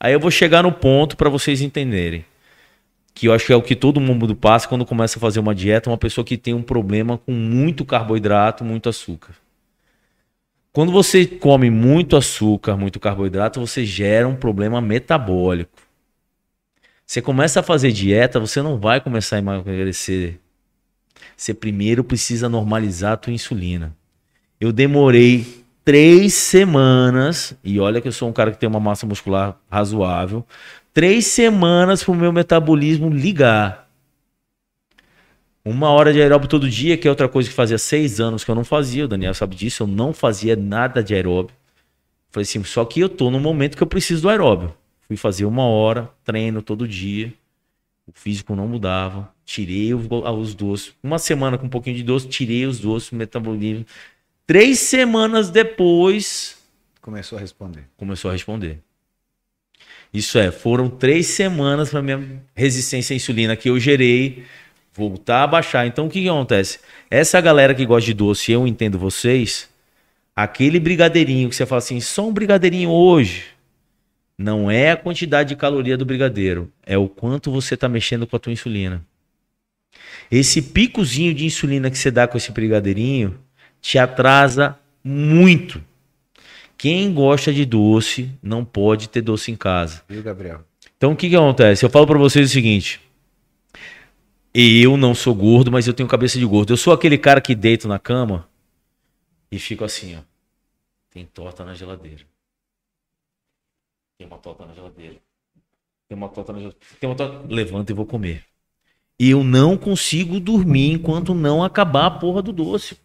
Aí 0.04 0.12
eu 0.12 0.18
vou 0.18 0.32
chegar 0.32 0.64
no 0.64 0.72
ponto 0.72 1.16
para 1.16 1.30
vocês 1.30 1.60
entenderem. 1.60 2.24
Que 3.14 3.28
eu 3.28 3.32
acho 3.32 3.46
que 3.46 3.52
é 3.52 3.56
o 3.56 3.62
que 3.62 3.76
todo 3.76 4.00
mundo 4.00 4.34
passa 4.34 4.66
quando 4.66 4.84
começa 4.84 5.16
a 5.16 5.20
fazer 5.20 5.38
uma 5.38 5.54
dieta, 5.54 5.88
uma 5.88 5.96
pessoa 5.96 6.24
que 6.24 6.36
tem 6.36 6.52
um 6.52 6.62
problema 6.62 7.18
com 7.18 7.30
muito 7.30 7.84
carboidrato, 7.84 8.64
muito 8.64 8.88
açúcar. 8.88 9.32
Quando 10.72 10.90
você 10.90 11.24
come 11.24 11.70
muito 11.70 12.16
açúcar, 12.16 12.76
muito 12.76 12.98
carboidrato, 12.98 13.60
você 13.60 13.86
gera 13.86 14.26
um 14.26 14.34
problema 14.34 14.80
metabólico. 14.80 15.78
Você 17.06 17.22
começa 17.22 17.60
a 17.60 17.62
fazer 17.62 17.92
dieta, 17.92 18.40
você 18.40 18.60
não 18.60 18.80
vai 18.80 19.00
começar 19.00 19.36
a 19.36 19.38
emagrecer. 19.38 20.40
Você 21.36 21.54
primeiro 21.54 22.02
precisa 22.02 22.48
normalizar 22.48 23.12
a 23.12 23.16
tua 23.16 23.32
insulina. 23.32 23.96
Eu 24.60 24.72
demorei 24.72 25.61
três 25.84 26.34
semanas, 26.34 27.56
e 27.62 27.80
olha 27.80 28.00
que 28.00 28.08
eu 28.08 28.12
sou 28.12 28.28
um 28.28 28.32
cara 28.32 28.50
que 28.50 28.58
tem 28.58 28.68
uma 28.68 28.80
massa 28.80 29.06
muscular 29.06 29.58
razoável, 29.70 30.46
três 30.92 31.26
semanas 31.26 32.02
para 32.04 32.12
o 32.12 32.16
meu 32.16 32.32
metabolismo 32.32 33.08
ligar. 33.08 33.90
Uma 35.64 35.90
hora 35.90 36.12
de 36.12 36.20
aeróbio 36.20 36.48
todo 36.48 36.68
dia, 36.68 36.96
que 36.96 37.06
é 37.06 37.10
outra 37.10 37.28
coisa 37.28 37.48
que 37.48 37.54
fazia 37.54 37.78
seis 37.78 38.20
anos 38.20 38.42
que 38.42 38.50
eu 38.50 38.54
não 38.54 38.64
fazia. 38.64 39.04
O 39.04 39.08
Daniel 39.08 39.32
sabe 39.32 39.54
disso, 39.54 39.84
eu 39.84 39.86
não 39.86 40.12
fazia 40.12 40.56
nada 40.56 41.02
de 41.04 41.14
aeróbio. 41.14 41.54
Falei 42.30 42.42
assim, 42.42 42.64
só 42.64 42.84
que 42.84 42.98
eu 42.98 43.08
tô 43.08 43.30
no 43.30 43.38
momento 43.38 43.76
que 43.76 43.82
eu 43.82 43.86
preciso 43.86 44.22
do 44.22 44.28
aeróbio. 44.28 44.74
Fui 45.06 45.16
fazer 45.16 45.44
uma 45.44 45.64
hora, 45.64 46.10
treino 46.24 46.62
todo 46.62 46.88
dia. 46.88 47.32
O 48.06 48.12
físico 48.12 48.56
não 48.56 48.66
mudava. 48.66 49.32
Tirei 49.44 49.94
os, 49.94 50.06
os 50.10 50.54
doces. 50.54 50.94
Uma 51.02 51.18
semana 51.18 51.56
com 51.56 51.66
um 51.66 51.68
pouquinho 51.68 51.96
de 51.96 52.02
doce, 52.02 52.26
tirei 52.26 52.66
os 52.66 52.80
doces, 52.80 53.12
metabolismo. 53.12 53.86
Três 54.46 54.78
semanas 54.80 55.50
depois, 55.50 56.56
Começou 57.00 57.38
a 57.38 57.40
responder. 57.40 57.84
começou 57.96 58.30
a 58.30 58.32
responder. 58.32 58.78
Isso 60.12 60.38
é, 60.38 60.50
foram 60.50 60.90
três 60.90 61.26
semanas 61.26 61.90
para 61.90 62.02
minha 62.02 62.42
resistência 62.54 63.14
à 63.14 63.16
insulina 63.16 63.56
que 63.56 63.70
eu 63.70 63.80
gerei 63.80 64.44
voltar 64.92 65.42
a 65.44 65.46
baixar. 65.46 65.86
Então 65.86 66.06
o 66.06 66.10
que, 66.10 66.20
que 66.20 66.28
acontece? 66.28 66.80
Essa 67.10 67.40
galera 67.40 67.74
que 67.74 67.86
gosta 67.86 68.06
de 68.06 68.14
doce, 68.14 68.52
eu 68.52 68.66
entendo 68.66 68.98
vocês, 68.98 69.70
aquele 70.36 70.78
brigadeirinho 70.78 71.48
que 71.48 71.56
você 71.56 71.64
fala 71.64 71.78
assim, 71.78 72.00
só 72.00 72.28
um 72.28 72.32
brigadeirinho 72.32 72.90
hoje, 72.90 73.46
não 74.36 74.70
é 74.70 74.90
a 74.90 74.96
quantidade 74.96 75.50
de 75.50 75.56
caloria 75.56 75.96
do 75.96 76.04
brigadeiro, 76.04 76.70
é 76.84 76.98
o 76.98 77.08
quanto 77.08 77.50
você 77.50 77.74
está 77.74 77.88
mexendo 77.88 78.26
com 78.26 78.36
a 78.36 78.38
tua 78.38 78.52
insulina. 78.52 79.02
Esse 80.30 80.60
picozinho 80.60 81.32
de 81.34 81.46
insulina 81.46 81.90
que 81.90 81.98
você 81.98 82.10
dá 82.10 82.26
com 82.26 82.36
esse 82.36 82.50
brigadeirinho 82.52 83.38
te 83.82 83.98
atrasa 83.98 84.78
muito. 85.04 85.82
Quem 86.78 87.12
gosta 87.12 87.52
de 87.52 87.66
doce 87.66 88.30
não 88.42 88.64
pode 88.64 89.08
ter 89.08 89.20
doce 89.20 89.50
em 89.50 89.56
casa. 89.56 90.02
Viu, 90.08 90.22
Gabriel? 90.22 90.64
Então 90.96 91.12
o 91.12 91.16
que 91.16 91.28
que 91.28 91.36
acontece? 91.36 91.84
Eu 91.84 91.90
falo 91.90 92.06
pra 92.06 92.18
vocês 92.18 92.48
o 92.48 92.52
seguinte: 92.52 93.00
eu 94.54 94.96
não 94.96 95.14
sou 95.14 95.34
gordo, 95.34 95.70
mas 95.70 95.86
eu 95.86 95.92
tenho 95.92 96.08
cabeça 96.08 96.38
de 96.38 96.46
gordo. 96.46 96.72
Eu 96.72 96.76
sou 96.76 96.92
aquele 96.92 97.18
cara 97.18 97.40
que 97.40 97.54
deito 97.54 97.88
na 97.88 97.98
cama 97.98 98.48
e 99.50 99.58
fico 99.58 99.84
assim, 99.84 100.16
ó. 100.16 100.20
Tem 101.10 101.26
torta 101.26 101.64
na 101.64 101.74
geladeira. 101.74 102.22
Tem 104.16 104.26
uma 104.26 104.38
torta 104.38 104.64
na 104.64 104.72
geladeira. 104.72 105.16
Tem 106.08 106.16
uma 106.16 106.28
torta 106.28 106.52
na 106.52 106.58
geladeira. 106.60 106.86
Tem 106.98 107.10
uma 107.10 107.16
torta. 107.16 107.46
Levanto 107.52 107.90
e 107.90 107.92
vou 107.92 108.06
comer. 108.06 108.44
E 109.18 109.30
eu 109.30 109.44
não 109.44 109.76
consigo 109.76 110.40
dormir 110.40 110.92
enquanto 110.92 111.34
não 111.34 111.62
acabar 111.62 112.06
a 112.06 112.10
porra 112.10 112.40
do 112.40 112.52
doce. 112.52 112.96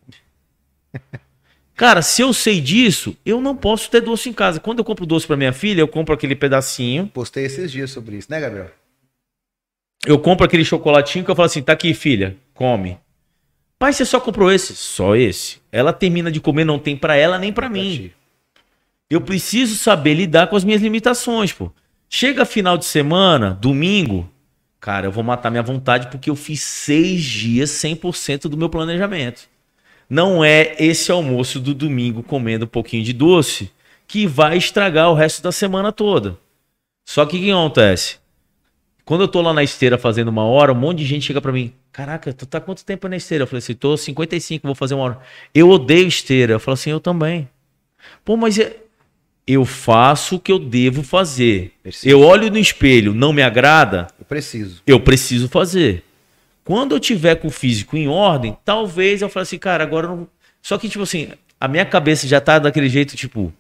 Cara, 1.75 2.01
se 2.01 2.23
eu 2.23 2.33
sei 2.33 2.59
disso, 2.59 3.15
eu 3.23 3.39
não 3.39 3.55
posso 3.55 3.89
ter 3.91 4.01
doce 4.01 4.29
em 4.29 4.33
casa. 4.33 4.59
Quando 4.59 4.79
eu 4.79 4.85
compro 4.85 5.05
doce 5.05 5.27
pra 5.27 5.37
minha 5.37 5.53
filha, 5.53 5.81
eu 5.81 5.87
compro 5.87 6.13
aquele 6.13 6.35
pedacinho 6.35 7.07
Postei 7.13 7.45
esses 7.45 7.71
dias 7.71 7.91
sobre 7.91 8.17
isso, 8.17 8.27
né, 8.31 8.39
Gabriel? 8.39 8.71
eu 10.05 10.17
compro 10.17 10.45
aquele 10.45 10.63
chocolatinho 10.63 11.25
que 11.25 11.29
eu 11.29 11.35
falo 11.35 11.47
assim, 11.47 11.61
tá 11.61 11.73
aqui, 11.73 11.93
filha, 11.93 12.37
come. 12.53 12.97
Pai, 13.77 13.93
você 13.93 14.05
só 14.05 14.19
comprou 14.19 14.51
esse? 14.51 14.75
Só 14.75 15.15
esse. 15.15 15.59
Ela 15.71 15.93
termina 15.93 16.31
de 16.31 16.39
comer, 16.39 16.63
não 16.63 16.79
tem 16.79 16.95
pra 16.95 17.15
ela 17.15 17.37
nem 17.37 17.51
pra 17.51 17.69
mim. 17.69 18.11
Eu 19.09 19.21
preciso 19.21 19.75
saber 19.75 20.13
lidar 20.13 20.47
com 20.47 20.55
as 20.55 20.63
minhas 20.63 20.81
limitações, 20.81 21.51
pô. 21.51 21.71
Chega 22.09 22.45
final 22.45 22.77
de 22.77 22.85
semana, 22.85 23.51
domingo, 23.51 24.31
cara, 24.79 25.07
eu 25.07 25.11
vou 25.11 25.23
matar 25.23 25.49
minha 25.51 25.61
vontade 25.61 26.07
porque 26.07 26.29
eu 26.29 26.35
fiz 26.35 26.61
seis 26.61 27.21
dias 27.21 27.69
100% 27.71 28.43
do 28.43 28.57
meu 28.57 28.69
planejamento. 28.69 29.49
Não 30.09 30.43
é 30.43 30.75
esse 30.79 31.11
almoço 31.11 31.59
do 31.59 31.73
domingo 31.73 32.23
comendo 32.23 32.65
um 32.65 32.67
pouquinho 32.67 33.03
de 33.03 33.13
doce 33.13 33.71
que 34.07 34.25
vai 34.25 34.57
estragar 34.57 35.09
o 35.11 35.13
resto 35.13 35.41
da 35.41 35.51
semana 35.51 35.91
toda. 35.91 36.37
Só 37.05 37.25
que 37.25 37.37
o 37.37 37.39
que 37.39 37.51
acontece? 37.51 38.17
Quando 39.03 39.21
eu 39.21 39.27
tô 39.27 39.41
lá 39.41 39.53
na 39.53 39.63
esteira 39.63 39.97
fazendo 39.97 40.27
uma 40.29 40.43
hora, 40.43 40.71
um 40.71 40.75
monte 40.75 40.99
de 40.99 41.05
gente 41.05 41.25
chega 41.25 41.41
pra 41.41 41.51
mim. 41.51 41.73
Caraca, 41.91 42.33
tu 42.33 42.45
tá 42.45 42.59
quanto 42.59 42.83
tempo 42.85 43.07
na 43.07 43.15
esteira? 43.17 43.43
Eu 43.43 43.47
falei 43.47 43.59
assim, 43.59 43.73
tô 43.73 43.95
55, 43.97 44.65
vou 44.67 44.75
fazer 44.75 44.95
uma 44.95 45.03
hora. 45.03 45.19
Eu 45.53 45.69
odeio 45.69 46.07
esteira. 46.07 46.53
Eu 46.53 46.59
falo 46.59 46.73
assim, 46.73 46.89
eu 46.89 46.99
também. 46.99 47.47
Pô, 48.23 48.35
mas 48.37 48.59
é- 48.59 48.75
eu 49.45 49.63
faço 49.65 50.35
o 50.35 50.39
que 50.39 50.51
eu 50.51 50.59
devo 50.59 51.03
fazer. 51.03 51.71
Preciso. 51.81 52.07
Eu 52.09 52.21
olho 52.21 52.49
no 52.51 52.57
espelho, 52.57 53.13
não 53.13 53.31
me 53.31 53.41
agrada, 53.41 54.07
Eu 54.19 54.25
preciso. 54.25 54.81
eu 54.85 54.99
preciso 54.99 55.47
fazer. 55.47 56.03
Quando 56.67 56.93
eu 56.93 56.99
tiver 56.99 57.35
com 57.35 57.47
o 57.47 57.51
físico 57.51 57.95
em 57.95 58.09
ordem, 58.09 58.57
talvez 58.65 59.21
eu 59.21 59.29
fale 59.29 59.43
assim, 59.43 59.57
cara, 59.57 59.83
agora 59.85 60.05
eu 60.07 60.15
não. 60.17 60.27
Só 60.61 60.77
que, 60.77 60.89
tipo 60.89 61.03
assim, 61.03 61.29
a 61.59 61.65
minha 61.65 61.85
cabeça 61.85 62.27
já 62.27 62.41
tá 62.41 62.59
daquele 62.59 62.89
jeito, 62.89 63.15
tipo, 63.15 63.53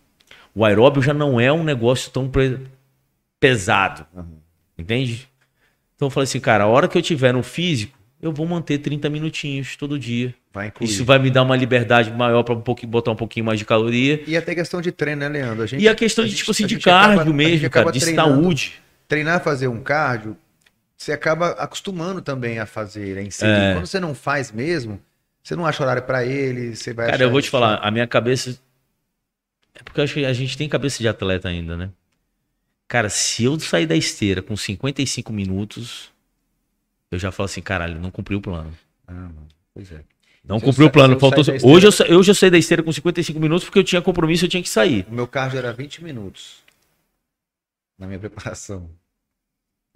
o 0.53 0.65
aeróbio 0.65 1.01
já 1.01 1.13
não 1.13 1.39
é 1.39 1.49
um 1.51 1.63
negócio 1.63 2.11
tão 2.11 2.29
pesado. 3.39 4.05
Uhum. 4.13 4.37
Entende? 4.77 5.27
Então 5.95 6.07
eu 6.07 6.09
falei 6.09 6.25
assim, 6.25 6.39
cara, 6.41 6.65
a 6.65 6.67
hora 6.67 6.87
que 6.89 6.97
eu 6.97 7.01
tiver 7.01 7.33
no 7.33 7.41
físico, 7.41 7.97
eu 8.21 8.31
vou 8.31 8.45
manter 8.45 8.79
30 8.79 9.09
minutinhos 9.09 9.75
todo 9.77 9.97
dia. 9.97 10.33
Vai. 10.53 10.73
Isso 10.81 11.05
vai 11.05 11.17
me 11.19 11.29
dar 11.29 11.43
uma 11.43 11.55
liberdade 11.55 12.11
maior 12.11 12.43
para 12.43 12.55
um 12.55 12.61
pouquinho, 12.61 12.91
botar 12.91 13.11
um 13.11 13.15
pouquinho 13.15 13.45
mais 13.45 13.57
de 13.59 13.63
caloria. 13.65 14.21
E 14.27 14.35
até 14.35 14.53
questão 14.53 14.81
de 14.81 14.91
treino, 14.91 15.21
né, 15.21 15.29
Leandro? 15.29 15.63
A 15.63 15.65
gente, 15.65 15.81
E 15.81 15.87
a 15.87 15.95
questão 15.95 16.25
de, 16.25 16.31
gente- 16.31 16.39
tipo 16.39 16.51
assim, 16.51 16.65
a 16.65 16.67
de 16.67 16.79
cardio 16.79 17.13
acaba- 17.21 17.29
a 17.31 17.33
mesmo, 17.33 17.69
cara, 17.69 17.91
de 17.91 17.99
treinando. 17.99 18.41
saúde. 18.41 18.73
Treinar, 19.07 19.41
fazer 19.43 19.67
um 19.67 19.79
cardio, 19.81 20.35
você 20.97 21.11
acaba 21.11 21.51
acostumando 21.51 22.21
também 22.21 22.57
a 22.59 22.65
fazer, 22.65 23.19
a 23.19 23.21
inserir. 23.21 23.51
É. 23.51 23.73
Quando 23.73 23.85
você 23.85 23.99
não 23.99 24.15
faz 24.15 24.51
mesmo, 24.51 24.99
você 25.43 25.55
não 25.55 25.65
acha 25.65 25.83
horário 25.83 26.01
pra 26.01 26.25
ele, 26.25 26.75
você 26.75 26.91
vai 26.91 27.09
Cara, 27.11 27.23
eu 27.23 27.29
vou 27.29 27.41
te 27.41 27.49
falar, 27.49 27.75
a 27.75 27.91
minha 27.91 28.07
cabeça. 28.07 28.59
É 29.75 29.83
porque 29.83 29.99
eu 29.99 30.03
acho 30.03 30.15
que 30.15 30.25
a 30.25 30.33
gente 30.33 30.57
tem 30.57 30.67
cabeça 30.67 30.97
de 30.97 31.07
atleta 31.07 31.47
ainda, 31.47 31.77
né? 31.77 31.91
Cara, 32.87 33.09
se 33.09 33.43
eu 33.43 33.59
sair 33.59 33.85
da 33.85 33.95
esteira 33.95 34.41
com 34.41 34.57
55 34.57 35.31
minutos, 35.31 36.11
eu 37.11 37.19
já 37.19 37.31
falo 37.31 37.45
assim, 37.45 37.61
caralho, 37.61 37.99
não 37.99 38.09
cumpri 38.09 38.35
o 38.35 38.41
plano. 38.41 38.75
Ah, 39.07 39.13
mano, 39.13 39.47
pois 39.73 39.91
é. 39.91 40.01
Não 40.43 40.57
Se 40.57 40.65
cumpri 40.65 40.83
eu 40.83 40.87
o 40.87 40.91
plano. 40.91 41.19
Faltou... 41.19 41.43
Hoje 41.63 41.85
eu, 41.85 41.91
sa- 41.91 42.05
eu 42.05 42.23
saí 42.33 42.49
da 42.49 42.57
esteira 42.57 42.81
com 42.81 42.91
55 42.91 43.39
minutos 43.39 43.65
porque 43.65 43.79
eu 43.79 43.83
tinha 43.83 44.01
compromisso, 44.01 44.45
eu 44.45 44.49
tinha 44.49 44.63
que 44.63 44.69
sair. 44.69 45.05
O 45.09 45.13
meu 45.13 45.27
cardio 45.27 45.59
era 45.59 45.73
20 45.73 46.03
minutos 46.03 46.63
na 47.99 48.07
minha 48.07 48.19
preparação. 48.19 48.89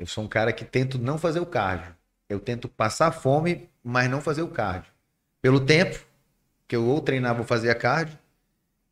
Eu 0.01 0.07
sou 0.07 0.23
um 0.23 0.27
cara 0.27 0.51
que 0.51 0.65
tento 0.65 0.97
não 0.97 1.15
fazer 1.19 1.39
o 1.39 1.45
cardio. 1.45 1.93
Eu 2.27 2.39
tento 2.39 2.67
passar 2.67 3.11
fome, 3.11 3.69
mas 3.83 4.09
não 4.09 4.19
fazer 4.19 4.41
o 4.41 4.47
cardio. 4.47 4.91
Pelo 5.43 5.59
tempo, 5.59 5.99
que 6.67 6.75
eu 6.75 6.87
ou 6.87 6.99
treinava 6.99 7.41
ou 7.41 7.45
fazia 7.45 7.75
cardio, 7.75 8.17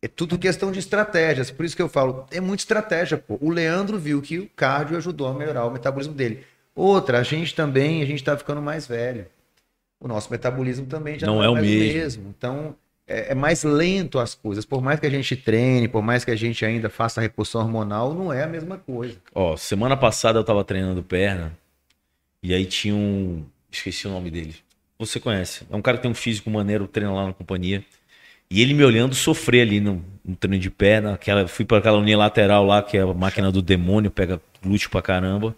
é 0.00 0.06
tudo 0.06 0.38
questão 0.38 0.70
de 0.70 0.78
estratégias. 0.78 1.50
Por 1.50 1.64
isso 1.64 1.74
que 1.74 1.82
eu 1.82 1.88
falo, 1.88 2.26
é 2.30 2.40
muita 2.40 2.62
estratégia, 2.62 3.18
pô. 3.18 3.36
O 3.40 3.50
Leandro 3.50 3.98
viu 3.98 4.22
que 4.22 4.38
o 4.38 4.48
cardio 4.54 4.96
ajudou 4.98 5.26
a 5.26 5.34
melhorar 5.34 5.66
o 5.66 5.72
metabolismo 5.72 6.14
dele. 6.14 6.46
Outra, 6.76 7.18
a 7.18 7.22
gente 7.24 7.56
também, 7.56 8.04
a 8.04 8.06
gente 8.06 8.22
tá 8.22 8.38
ficando 8.38 8.62
mais 8.62 8.86
velho. 8.86 9.26
O 9.98 10.06
nosso 10.06 10.30
metabolismo 10.30 10.86
também 10.86 11.18
já 11.18 11.26
Não 11.26 11.38
não, 11.38 11.42
é 11.42 11.48
o 11.48 11.54
mais 11.54 11.66
mesmo. 11.66 12.32
Então, 12.38 12.76
é, 13.10 13.32
é 13.32 13.34
mais 13.34 13.64
lento 13.64 14.18
as 14.18 14.34
coisas. 14.34 14.64
Por 14.64 14.80
mais 14.80 15.00
que 15.00 15.06
a 15.06 15.10
gente 15.10 15.34
treine, 15.34 15.88
por 15.88 16.00
mais 16.00 16.24
que 16.24 16.30
a 16.30 16.36
gente 16.36 16.64
ainda 16.64 16.88
faça 16.88 17.20
a 17.20 17.22
reposição 17.22 17.62
hormonal, 17.62 18.14
não 18.14 18.32
é 18.32 18.44
a 18.44 18.46
mesma 18.46 18.78
coisa. 18.78 19.16
Ó, 19.34 19.56
semana 19.56 19.96
passada 19.96 20.38
eu 20.38 20.44
tava 20.44 20.62
treinando 20.62 21.02
perna 21.02 21.52
e 22.42 22.54
aí 22.54 22.64
tinha 22.64 22.94
um. 22.94 23.44
Esqueci 23.70 24.06
o 24.06 24.10
nome 24.10 24.30
dele. 24.30 24.54
Você 24.98 25.18
conhece. 25.18 25.66
É 25.70 25.76
um 25.76 25.82
cara 25.82 25.96
que 25.96 26.02
tem 26.02 26.10
um 26.10 26.14
físico 26.14 26.50
maneiro, 26.50 26.86
treina 26.86 27.12
lá 27.12 27.26
na 27.26 27.32
companhia. 27.32 27.84
E 28.50 28.60
ele 28.60 28.74
me 28.74 28.84
olhando 28.84 29.14
sofrer 29.14 29.62
ali 29.62 29.80
no, 29.80 30.04
no 30.24 30.36
treino 30.36 30.58
de 30.58 30.70
perna. 30.70 31.14
Aquela, 31.14 31.46
fui 31.46 31.64
para 31.64 31.78
aquela 31.78 31.98
unilateral 31.98 32.64
lá, 32.66 32.82
que 32.82 32.96
é 32.96 33.02
a 33.02 33.06
máquina 33.14 33.50
do 33.50 33.62
demônio, 33.62 34.10
pega 34.10 34.40
glúteo 34.62 34.90
pra 34.90 35.00
caramba. 35.00 35.54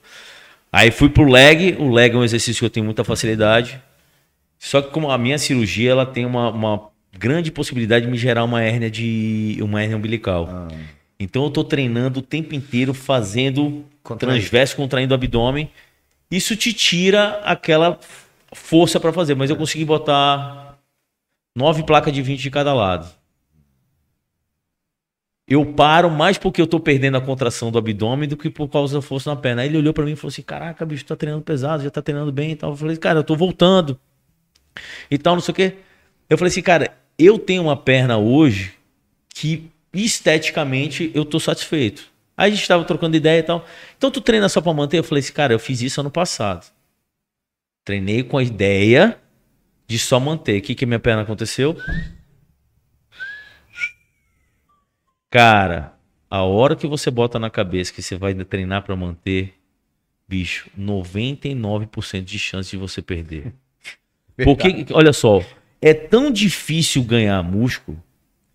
Aí 0.70 0.90
fui 0.90 1.08
pro 1.08 1.24
leg. 1.24 1.76
O 1.78 1.90
leg 1.90 2.14
é 2.14 2.18
um 2.18 2.24
exercício 2.24 2.60
que 2.60 2.66
eu 2.66 2.70
tenho 2.70 2.84
muita 2.84 3.02
facilidade. 3.02 3.80
Só 4.58 4.80
que 4.80 4.90
como 4.90 5.10
a 5.10 5.18
minha 5.18 5.38
cirurgia, 5.38 5.90
ela 5.90 6.06
tem 6.06 6.24
uma, 6.24 6.50
uma 6.50 6.91
grande 7.16 7.50
possibilidade 7.52 8.06
de 8.06 8.10
me 8.10 8.18
gerar 8.18 8.44
uma 8.44 8.62
hérnia 8.62 8.90
de 8.90 9.58
uma 9.60 9.82
hérnia 9.82 9.96
umbilical. 9.96 10.68
Então 11.18 11.44
eu 11.44 11.50
tô 11.50 11.62
treinando 11.62 12.20
o 12.20 12.22
tempo 12.22 12.54
inteiro 12.54 12.92
fazendo 12.92 13.84
Contrair. 14.02 14.34
transverso 14.34 14.76
contraindo 14.76 15.12
o 15.12 15.14
abdômen. 15.14 15.70
Isso 16.30 16.56
te 16.56 16.72
tira 16.72 17.40
aquela 17.44 17.98
força 18.52 18.98
para 18.98 19.12
fazer, 19.12 19.34
mas 19.34 19.50
eu 19.50 19.56
consegui 19.56 19.84
botar 19.84 20.78
nove 21.54 21.82
placas 21.84 22.12
de 22.12 22.22
20 22.22 22.40
de 22.40 22.50
cada 22.50 22.72
lado. 22.74 23.08
Eu 25.46 25.74
paro 25.74 26.10
mais 26.10 26.38
porque 26.38 26.62
eu 26.62 26.66
tô 26.66 26.80
perdendo 26.80 27.16
a 27.18 27.20
contração 27.20 27.70
do 27.70 27.76
abdômen 27.76 28.28
do 28.28 28.36
que 28.36 28.48
por 28.48 28.68
causa 28.68 28.94
da 28.94 29.02
força 29.02 29.28
na 29.28 29.36
perna. 29.36 29.62
Aí 29.62 29.68
ele 29.68 29.76
olhou 29.76 29.92
para 29.92 30.04
mim 30.04 30.12
e 30.12 30.16
falou 30.16 30.30
assim: 30.30 30.40
Caraca, 30.40 30.86
bicho, 30.86 31.04
tá 31.04 31.14
treinando 31.14 31.44
pesado, 31.44 31.82
já 31.82 31.90
tá 31.90 32.00
treinando 32.00 32.32
bem 32.32 32.52
e 32.52 32.56
tal. 32.56 32.70
Eu 32.70 32.76
falei, 32.76 32.96
cara, 32.96 33.18
eu 33.18 33.24
tô 33.24 33.36
voltando. 33.36 33.98
E 35.10 35.18
tal, 35.18 35.34
não 35.34 35.42
sei 35.42 35.52
o 35.52 35.54
quê. 35.54 35.74
Eu 36.30 36.38
falei 36.38 36.50
assim, 36.50 36.62
cara, 36.62 36.96
eu 37.18 37.38
tenho 37.38 37.62
uma 37.62 37.76
perna 37.76 38.18
hoje 38.18 38.74
que 39.28 39.70
esteticamente 39.92 41.10
eu 41.14 41.24
tô 41.24 41.38
satisfeito. 41.38 42.10
Aí 42.36 42.50
a 42.50 42.54
gente 42.54 42.66
tava 42.66 42.84
trocando 42.84 43.16
ideia 43.16 43.40
e 43.40 43.42
tal. 43.42 43.66
Então 43.96 44.10
tu 44.10 44.20
treina 44.20 44.48
só 44.48 44.60
pra 44.60 44.72
manter? 44.72 44.98
Eu 44.98 45.04
falei 45.04 45.20
assim, 45.22 45.32
cara, 45.32 45.52
eu 45.52 45.58
fiz 45.58 45.82
isso 45.82 46.00
ano 46.00 46.10
passado. 46.10 46.66
Treinei 47.84 48.22
com 48.22 48.38
a 48.38 48.42
ideia 48.42 49.18
de 49.86 49.98
só 49.98 50.18
manter. 50.18 50.58
O 50.58 50.62
que 50.62 50.74
que 50.74 50.86
minha 50.86 50.98
perna 50.98 51.22
aconteceu? 51.22 51.76
Cara, 55.30 55.94
a 56.30 56.42
hora 56.42 56.76
que 56.76 56.86
você 56.86 57.10
bota 57.10 57.38
na 57.38 57.50
cabeça 57.50 57.92
que 57.92 58.02
você 58.02 58.16
vai 58.16 58.34
treinar 58.34 58.82
pra 58.82 58.96
manter, 58.96 59.54
bicho, 60.26 60.70
99% 60.78 62.22
de 62.22 62.38
chance 62.38 62.70
de 62.70 62.76
você 62.76 63.02
perder. 63.02 63.52
Porque, 64.44 64.86
olha 64.92 65.12
só, 65.12 65.42
é 65.82 65.92
tão 65.92 66.30
difícil 66.30 67.02
ganhar 67.02 67.42
músculo 67.42 68.02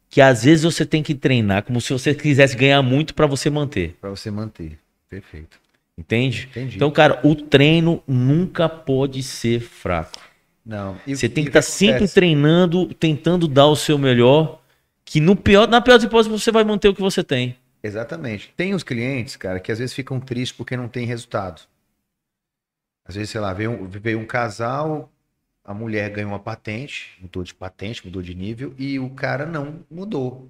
que 0.10 0.22
às 0.22 0.44
vezes 0.46 0.64
você 0.64 0.86
tem 0.86 1.04
que 1.04 1.14
treinar 1.14 1.64
como 1.64 1.80
se 1.82 1.92
você 1.94 2.16
quisesse 2.16 2.56
ganhar 2.56 2.82
muito 2.82 3.14
pra 3.14 3.28
você 3.28 3.50
manter. 3.50 3.98
Para 4.02 4.10
você 4.10 4.32
manter. 4.32 4.80
Perfeito. 5.10 5.60
Entende? 5.98 6.48
Entendi. 6.52 6.76
Então, 6.78 6.90
cara, 6.90 7.20
o 7.24 7.36
treino 7.36 8.02
nunca 8.08 8.70
pode 8.70 9.22
ser 9.22 9.60
fraco. 9.60 10.20
Não. 10.66 10.98
e- 11.06 11.16
Você 11.16 11.28
tem 11.28 11.44
que 11.44 11.50
estar 11.50 11.62
sempre 11.62 11.96
acontece? 11.98 12.14
treinando, 12.14 12.94
tentando 12.94 13.48
dar 13.48 13.68
o 13.68 13.76
seu 13.76 13.98
melhor, 13.98 14.62
que 15.04 15.20
no 15.20 15.36
pior, 15.36 15.68
na 15.68 15.82
pior 15.82 15.96
das 15.96 16.04
hipóteses 16.04 16.32
você 16.42 16.52
vai 16.52 16.64
manter 16.64 16.88
o 16.88 16.94
que 16.96 17.02
você 17.02 17.24
tem. 17.24 17.56
Exatamente. 17.84 18.54
Tem 18.56 18.74
os 18.74 18.84
clientes, 18.84 19.36
cara, 19.36 19.60
que 19.60 19.72
às 19.72 19.80
vezes 19.80 19.94
ficam 19.94 20.20
tristes 20.20 20.56
porque 20.58 20.76
não 20.78 20.88
tem 20.88 21.06
resultado. 21.06 21.62
Às 23.06 23.16
vezes, 23.16 23.30
sei 23.30 23.40
lá, 23.42 23.54
veio 23.54 23.72
um, 23.72 23.88
veio 23.88 24.20
um 24.20 24.26
casal, 24.26 25.10
a 25.68 25.74
mulher 25.74 26.10
ganhou 26.10 26.32
uma 26.32 26.40
patente, 26.40 27.12
mudou 27.22 27.44
de 27.44 27.54
patente, 27.54 28.06
mudou 28.06 28.22
de 28.22 28.34
nível, 28.34 28.74
e 28.78 28.98
o 28.98 29.10
cara 29.10 29.46
não 29.46 29.84
mudou. 29.92 30.50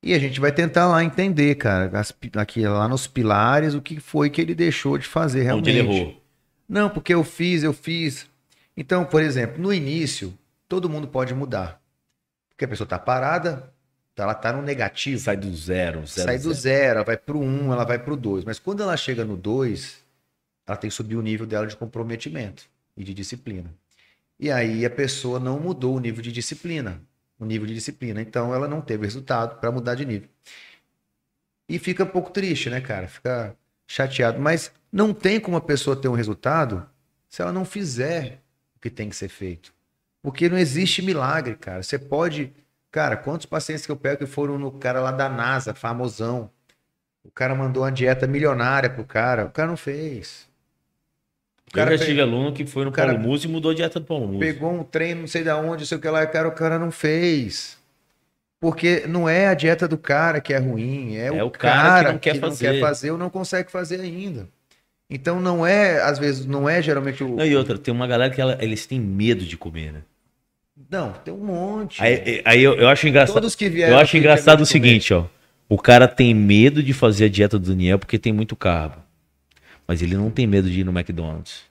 E 0.00 0.14
a 0.14 0.18
gente 0.18 0.38
vai 0.38 0.52
tentar 0.52 0.86
lá 0.86 1.02
entender, 1.02 1.56
cara, 1.56 1.90
as 1.98 2.14
aqui 2.36 2.66
lá 2.66 2.86
nos 2.86 3.08
pilares, 3.08 3.74
o 3.74 3.82
que 3.82 3.98
foi 3.98 4.30
que 4.30 4.40
ele 4.40 4.54
deixou 4.54 4.96
de 4.96 5.08
fazer 5.08 5.42
realmente. 5.42 5.68
Onde 5.70 5.78
ele 5.78 5.80
errou. 5.80 6.22
Não, 6.68 6.88
porque 6.88 7.12
eu 7.12 7.24
fiz, 7.24 7.64
eu 7.64 7.72
fiz. 7.72 8.28
Então, 8.76 9.04
por 9.04 9.20
exemplo, 9.22 9.60
no 9.60 9.74
início, 9.74 10.32
todo 10.68 10.88
mundo 10.88 11.08
pode 11.08 11.34
mudar. 11.34 11.82
Porque 12.48 12.64
a 12.64 12.68
pessoa 12.68 12.86
tá 12.86 12.98
parada, 12.98 13.72
tá- 14.14 14.22
ela 14.22 14.34
tá 14.34 14.52
no 14.52 14.62
negativo. 14.62 15.20
Sai 15.20 15.36
do 15.36 15.52
zero, 15.54 16.06
zero 16.06 16.28
sai 16.28 16.38
do 16.38 16.54
zero, 16.54 16.98
ela 16.98 17.04
vai 17.04 17.16
pro 17.16 17.40
1, 17.40 17.44
um, 17.44 17.72
ela 17.72 17.84
vai 17.84 17.98
pro 17.98 18.16
2. 18.16 18.44
Mas 18.44 18.60
quando 18.60 18.84
ela 18.84 18.96
chega 18.96 19.24
no 19.24 19.36
2, 19.36 19.98
ela 20.64 20.76
tem 20.76 20.88
que 20.88 20.94
subir 20.94 21.16
o 21.16 21.22
nível 21.22 21.44
dela 21.44 21.66
de 21.66 21.76
comprometimento 21.76 22.64
e 22.96 23.02
de 23.02 23.12
disciplina. 23.12 23.68
E 24.40 24.50
aí 24.50 24.86
a 24.86 24.90
pessoa 24.90 25.38
não 25.38 25.60
mudou 25.60 25.94
o 25.94 26.00
nível 26.00 26.22
de 26.22 26.32
disciplina, 26.32 27.02
o 27.38 27.44
nível 27.44 27.66
de 27.66 27.74
disciplina. 27.74 28.22
Então 28.22 28.54
ela 28.54 28.66
não 28.66 28.80
teve 28.80 29.04
resultado 29.04 29.60
para 29.60 29.70
mudar 29.70 29.94
de 29.94 30.06
nível. 30.06 30.30
E 31.68 31.78
fica 31.78 32.04
um 32.04 32.06
pouco 32.06 32.30
triste, 32.30 32.70
né, 32.70 32.80
cara? 32.80 33.06
Fica 33.06 33.54
chateado. 33.86 34.40
Mas 34.40 34.72
não 34.90 35.12
tem 35.12 35.38
como 35.38 35.58
a 35.58 35.60
pessoa 35.60 35.94
ter 35.94 36.08
um 36.08 36.14
resultado 36.14 36.88
se 37.28 37.42
ela 37.42 37.52
não 37.52 37.66
fizer 37.66 38.40
o 38.74 38.80
que 38.80 38.88
tem 38.88 39.10
que 39.10 39.16
ser 39.16 39.28
feito. 39.28 39.74
Porque 40.22 40.48
não 40.48 40.58
existe 40.58 41.02
milagre, 41.02 41.54
cara. 41.56 41.82
Você 41.82 41.98
pode. 41.98 42.52
Cara, 42.90 43.16
quantos 43.18 43.46
pacientes 43.46 43.86
que 43.86 43.92
eu 43.92 43.96
pego 43.96 44.18
que 44.18 44.26
foram 44.26 44.58
no 44.58 44.72
cara 44.72 45.00
lá 45.00 45.12
da 45.12 45.28
NASA, 45.28 45.74
famosão? 45.74 46.50
O 47.22 47.30
cara 47.30 47.54
mandou 47.54 47.82
uma 47.82 47.92
dieta 47.92 48.26
milionária 48.26 48.90
pro 48.90 49.04
cara. 49.04 49.44
O 49.46 49.50
cara 49.50 49.68
não 49.68 49.76
fez. 49.76 50.49
O 51.72 51.78
Eu 51.78 51.84
cara 51.84 51.92
já 51.96 51.98
pe- 52.04 52.10
tive 52.10 52.20
aluno 52.20 52.52
que 52.52 52.66
foi 52.66 52.84
no 52.84 52.90
cara- 52.90 53.14
Paulo 53.14 53.28
Musi 53.28 53.46
e 53.46 53.50
mudou 53.50 53.70
a 53.70 53.74
dieta 53.74 54.00
do 54.00 54.06
Paulo 54.06 54.26
Musi. 54.26 54.38
pegou 54.40 54.72
um 54.72 54.82
treino, 54.82 55.20
não 55.20 55.28
sei 55.28 55.44
da 55.44 55.56
onde, 55.56 55.78
não 55.82 55.86
sei 55.86 55.98
o 55.98 56.00
que 56.00 56.08
lá, 56.08 56.26
cara, 56.26 56.48
o 56.48 56.52
cara 56.52 56.78
não 56.78 56.90
fez. 56.90 57.78
Porque 58.60 59.04
não 59.06 59.28
é 59.28 59.46
a 59.46 59.54
dieta 59.54 59.88
do 59.88 59.96
cara 59.96 60.40
que 60.40 60.52
é 60.52 60.58
ruim, 60.58 61.16
é, 61.16 61.26
É 61.28 61.42
o 61.42 61.50
cara 61.50 61.82
cara, 61.82 62.04
que 62.08 62.12
não 62.12 62.18
quer 62.18 62.32
que 62.34 62.40
não 62.40 62.48
fazer. 62.48 62.72
quer 62.74 62.80
fazer 62.80 63.10
ou 63.12 63.16
não 63.18 63.30
consegue 63.30 63.70
fazer 63.70 64.00
ainda. 64.00 64.48
Então 65.08 65.40
não 65.40 65.66
é, 65.66 66.00
às 66.02 66.18
vezes, 66.18 66.44
não 66.44 66.68
é 66.68 66.82
geralmente 66.82 67.24
o. 67.24 67.36
Não, 67.36 67.44
e 67.46 67.56
outra, 67.56 67.78
tem 67.78 67.92
uma 67.92 68.06
galera 68.06 68.32
que 68.32 68.40
ela- 68.40 68.58
eles 68.60 68.84
têm 68.86 69.00
medo 69.00 69.44
de 69.44 69.56
comer, 69.56 69.92
né? 69.92 70.02
Não, 70.90 71.12
tem 71.12 71.32
um 71.32 71.38
monte. 71.44 72.02
Aí, 72.02 72.42
aí 72.44 72.62
eu, 72.62 72.74
eu 72.74 72.88
acho 72.88 73.06
engraçado. 73.08 73.34
Todos 73.34 73.54
que 73.54 73.68
vieram. 73.68 73.94
Eu 73.94 73.98
acho 73.98 74.16
engraçado 74.16 74.60
o 74.60 74.62
de 74.64 74.68
seguinte, 74.68 75.12
ó. 75.14 75.24
O 75.68 75.78
cara 75.78 76.06
tem 76.08 76.34
medo 76.34 76.82
de 76.82 76.92
fazer 76.92 77.26
a 77.26 77.28
dieta 77.28 77.58
do 77.58 77.68
Daniel 77.70 77.98
porque 77.98 78.18
tem 78.18 78.32
muito 78.32 78.54
carbo. 78.56 78.96
Mas 79.90 80.02
ele 80.02 80.16
não 80.16 80.30
tem 80.30 80.46
medo 80.46 80.70
de 80.70 80.82
ir 80.82 80.84
no 80.84 80.96
McDonald's. 80.96 81.62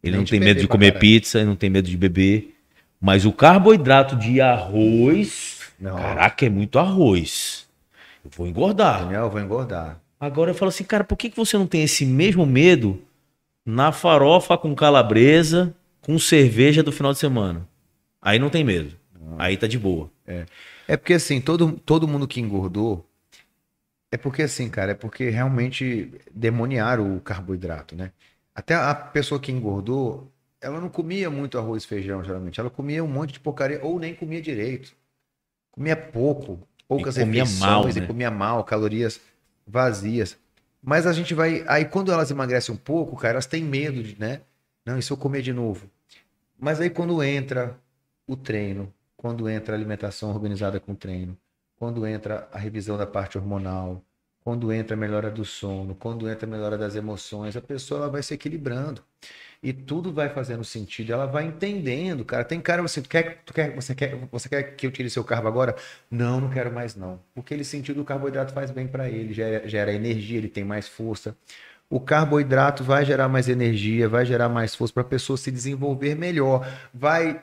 Ele 0.00 0.12
Nem 0.12 0.20
não 0.20 0.24
tem 0.24 0.38
medo 0.38 0.60
de 0.60 0.68
comer 0.68 0.96
pizza, 0.96 1.40
ele 1.40 1.48
não 1.48 1.56
tem 1.56 1.68
medo 1.68 1.90
de 1.90 1.96
beber. 1.96 2.54
Mas 3.00 3.26
o 3.26 3.32
carboidrato 3.32 4.14
de 4.14 4.40
arroz, 4.40 5.58
Não. 5.80 5.96
caraca, 5.96 6.46
é 6.46 6.48
muito 6.48 6.78
arroz. 6.78 7.66
Eu 8.24 8.30
vou 8.30 8.46
engordar. 8.46 9.00
Daniel, 9.00 9.22
eu 9.22 9.30
vou 9.30 9.40
engordar. 9.40 9.98
Agora 10.20 10.52
eu 10.52 10.54
falo 10.54 10.68
assim, 10.68 10.84
cara, 10.84 11.02
por 11.02 11.16
que, 11.18 11.28
que 11.28 11.36
você 11.36 11.58
não 11.58 11.66
tem 11.66 11.82
esse 11.82 12.06
mesmo 12.06 12.46
medo 12.46 13.02
na 13.66 13.90
farofa 13.90 14.56
com 14.56 14.72
calabresa, 14.72 15.74
com 16.00 16.16
cerveja 16.16 16.80
do 16.80 16.92
final 16.92 17.12
de 17.12 17.18
semana? 17.18 17.66
Aí 18.22 18.38
não 18.38 18.50
tem 18.50 18.62
medo. 18.62 18.92
Aí 19.36 19.56
tá 19.56 19.66
de 19.66 19.80
boa. 19.80 20.08
É 20.86 20.96
porque 20.96 21.14
assim, 21.14 21.40
todo, 21.40 21.72
todo 21.84 22.06
mundo 22.06 22.28
que 22.28 22.40
engordou. 22.40 23.04
É 24.14 24.16
porque 24.16 24.42
assim, 24.42 24.70
cara, 24.70 24.92
é 24.92 24.94
porque 24.94 25.28
realmente 25.28 26.08
demoniaram 26.32 27.16
o 27.16 27.20
carboidrato, 27.20 27.96
né? 27.96 28.12
Até 28.54 28.72
a 28.72 28.94
pessoa 28.94 29.40
que 29.40 29.50
engordou, 29.50 30.30
ela 30.60 30.80
não 30.80 30.88
comia 30.88 31.28
muito 31.28 31.58
arroz 31.58 31.82
e 31.82 31.88
feijão, 31.88 32.22
geralmente. 32.22 32.60
Ela 32.60 32.70
comia 32.70 33.02
um 33.02 33.08
monte 33.08 33.32
de 33.32 33.40
porcaria, 33.40 33.84
ou 33.84 33.98
nem 33.98 34.14
comia 34.14 34.40
direito. 34.40 34.94
Comia 35.72 35.96
pouco, 35.96 36.60
poucas 36.86 37.16
E 37.16 37.22
comia 37.22 37.42
refeições 37.42 37.68
mal, 37.68 37.88
e 37.90 38.00
né? 38.00 38.06
comia 38.06 38.30
mal, 38.30 38.62
calorias 38.62 39.20
vazias. 39.66 40.36
Mas 40.80 41.08
a 41.08 41.12
gente 41.12 41.34
vai. 41.34 41.64
Aí 41.66 41.84
quando 41.84 42.12
elas 42.12 42.30
emagrecem 42.30 42.72
um 42.72 42.78
pouco, 42.78 43.16
cara, 43.16 43.34
elas 43.34 43.46
têm 43.46 43.64
medo 43.64 44.00
de, 44.00 44.16
né? 44.16 44.42
Não, 44.86 44.96
e 44.96 45.02
se 45.02 45.10
eu 45.10 45.16
comer 45.16 45.42
de 45.42 45.52
novo? 45.52 45.90
Mas 46.56 46.80
aí 46.80 46.88
quando 46.88 47.20
entra 47.20 47.76
o 48.28 48.36
treino, 48.36 48.94
quando 49.16 49.48
entra 49.48 49.74
a 49.74 49.76
alimentação 49.76 50.30
organizada 50.30 50.78
com 50.78 50.94
treino, 50.94 51.36
quando 51.84 52.06
entra 52.06 52.48
a 52.50 52.58
revisão 52.58 52.96
da 52.96 53.06
parte 53.06 53.36
hormonal, 53.36 54.02
quando 54.42 54.72
entra 54.72 54.96
a 54.96 54.98
melhora 54.98 55.30
do 55.30 55.44
sono, 55.44 55.94
quando 55.94 56.26
entra 56.30 56.46
a 56.46 56.50
melhora 56.50 56.78
das 56.78 56.96
emoções, 56.96 57.58
a 57.58 57.60
pessoa 57.60 58.00
ela 58.00 58.08
vai 58.08 58.22
se 58.22 58.32
equilibrando. 58.32 59.02
E 59.62 59.70
tudo 59.70 60.10
vai 60.10 60.30
fazendo 60.30 60.64
sentido, 60.64 61.12
ela 61.12 61.26
vai 61.26 61.44
entendendo, 61.44 62.24
cara. 62.24 62.42
Tem 62.42 62.58
cara 62.58 62.82
assim, 62.82 63.02
tu 63.02 63.08
quer, 63.10 63.42
tu 63.44 63.52
quer, 63.52 63.74
você 63.74 63.94
quer, 63.94 64.16
você 64.32 64.48
quer 64.48 64.62
que 64.62 64.86
eu 64.86 64.90
tire 64.90 65.10
seu 65.10 65.22
carbo 65.22 65.46
agora? 65.46 65.76
Não, 66.10 66.40
não 66.40 66.48
quero 66.48 66.72
mais 66.72 66.96
não. 66.96 67.20
Porque 67.34 67.52
ele 67.52 67.64
sentiu 67.64 67.94
que 67.94 68.00
o 68.00 68.04
carboidrato 68.04 68.54
faz 68.54 68.70
bem 68.70 68.88
para 68.88 69.10
ele, 69.10 69.34
gera, 69.34 69.68
gera 69.68 69.92
energia, 69.92 70.38
ele 70.38 70.48
tem 70.48 70.64
mais 70.64 70.88
força. 70.88 71.36
O 71.90 72.00
carboidrato 72.00 72.82
vai 72.82 73.04
gerar 73.04 73.28
mais 73.28 73.46
energia, 73.46 74.08
vai 74.08 74.24
gerar 74.24 74.48
mais 74.48 74.74
força 74.74 74.94
para 74.94 75.02
a 75.02 75.06
pessoa 75.06 75.36
se 75.36 75.50
desenvolver 75.50 76.14
melhor, 76.14 76.66
vai, 76.94 77.42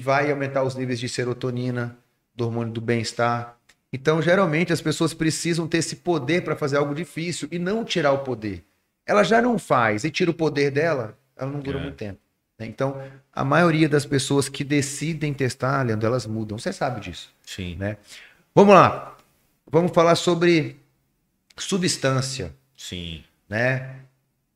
vai 0.00 0.30
aumentar 0.30 0.62
os 0.62 0.74
níveis 0.74 0.98
de 0.98 1.06
serotonina, 1.06 1.98
do 2.34 2.44
hormônio 2.46 2.72
do 2.72 2.80
bem-estar. 2.80 3.56
Então, 3.94 4.20
geralmente, 4.20 4.72
as 4.72 4.80
pessoas 4.80 5.14
precisam 5.14 5.68
ter 5.68 5.78
esse 5.78 5.94
poder 5.94 6.42
para 6.42 6.56
fazer 6.56 6.78
algo 6.78 6.92
difícil 6.96 7.46
e 7.52 7.60
não 7.60 7.84
tirar 7.84 8.10
o 8.10 8.18
poder. 8.24 8.64
Ela 9.06 9.22
já 9.22 9.40
não 9.40 9.56
faz 9.56 10.02
e 10.02 10.10
tira 10.10 10.32
o 10.32 10.34
poder 10.34 10.72
dela, 10.72 11.16
ela 11.36 11.48
não 11.48 11.60
dura 11.60 11.78
É. 11.78 11.82
muito 11.82 11.94
tempo. 11.94 12.18
né? 12.58 12.66
Então, 12.66 13.00
a 13.32 13.44
maioria 13.44 13.88
das 13.88 14.04
pessoas 14.04 14.48
que 14.48 14.64
decidem 14.64 15.32
testar, 15.32 15.80
Leandro, 15.86 16.08
elas 16.08 16.26
mudam. 16.26 16.58
Você 16.58 16.72
sabe 16.72 17.00
disso 17.02 17.32
Sim. 17.46 17.76
né? 17.76 17.96
Vamos 18.52 18.74
lá. 18.74 19.16
Vamos 19.70 19.92
falar 19.92 20.16
sobre 20.16 20.76
substância, 21.56 22.52
Sim. 22.76 23.22
né? 23.48 23.96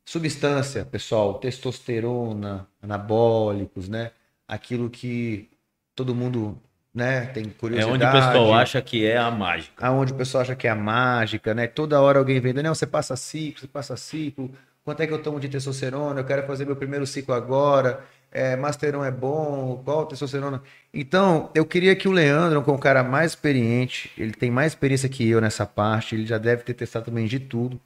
Substância, 0.04 0.84
pessoal, 0.84 1.34
testosterona, 1.38 2.66
anabólicos, 2.82 3.88
né? 3.88 4.10
Aquilo 4.48 4.88
que 4.90 5.48
todo 5.94 6.12
mundo, 6.14 6.60
né, 6.98 7.26
tem 7.26 7.44
É 7.44 7.46
curiosidade. 7.58 7.92
onde 7.94 8.04
o 8.04 8.10
pessoal 8.10 8.54
acha 8.54 8.82
que 8.82 9.06
é 9.06 9.16
a 9.16 9.30
mágica. 9.30 9.86
Aonde 9.86 10.12
o 10.12 10.16
pessoal 10.16 10.42
acha 10.42 10.54
que 10.56 10.66
é 10.66 10.70
a 10.70 10.74
mágica, 10.74 11.54
né? 11.54 11.66
Toda 11.66 12.00
hora 12.00 12.18
alguém 12.18 12.40
vem, 12.40 12.52
não, 12.52 12.74
você 12.74 12.86
passa 12.86 13.16
ciclo, 13.16 13.60
você 13.60 13.66
passa 13.68 13.96
ciclo. 13.96 14.50
Quanto 14.84 15.00
é 15.02 15.06
que 15.06 15.12
eu 15.12 15.22
tomo 15.22 15.38
de 15.38 15.48
testosterona? 15.48 16.20
Eu 16.20 16.24
quero 16.24 16.46
fazer 16.46 16.64
meu 16.66 16.74
primeiro 16.76 17.06
ciclo 17.06 17.34
agora. 17.34 18.00
É, 18.30 18.56
Masteron 18.56 19.02
é 19.04 19.10
bom, 19.10 19.80
qual 19.84 20.04
testosterona? 20.06 20.62
Então, 20.92 21.50
eu 21.54 21.64
queria 21.64 21.94
que 21.96 22.06
o 22.08 22.12
Leandro, 22.12 22.62
que 22.62 22.68
é 22.68 22.72
um 22.72 22.78
cara 22.78 23.02
mais 23.02 23.32
experiente, 23.32 24.10
ele 24.18 24.32
tem 24.32 24.50
mais 24.50 24.72
experiência 24.72 25.08
que 25.08 25.26
eu 25.28 25.40
nessa 25.40 25.64
parte, 25.64 26.14
ele 26.14 26.26
já 26.26 26.36
deve 26.36 26.62
ter 26.62 26.74
testado 26.74 27.06
também 27.06 27.26
de 27.26 27.38
tudo. 27.38 27.80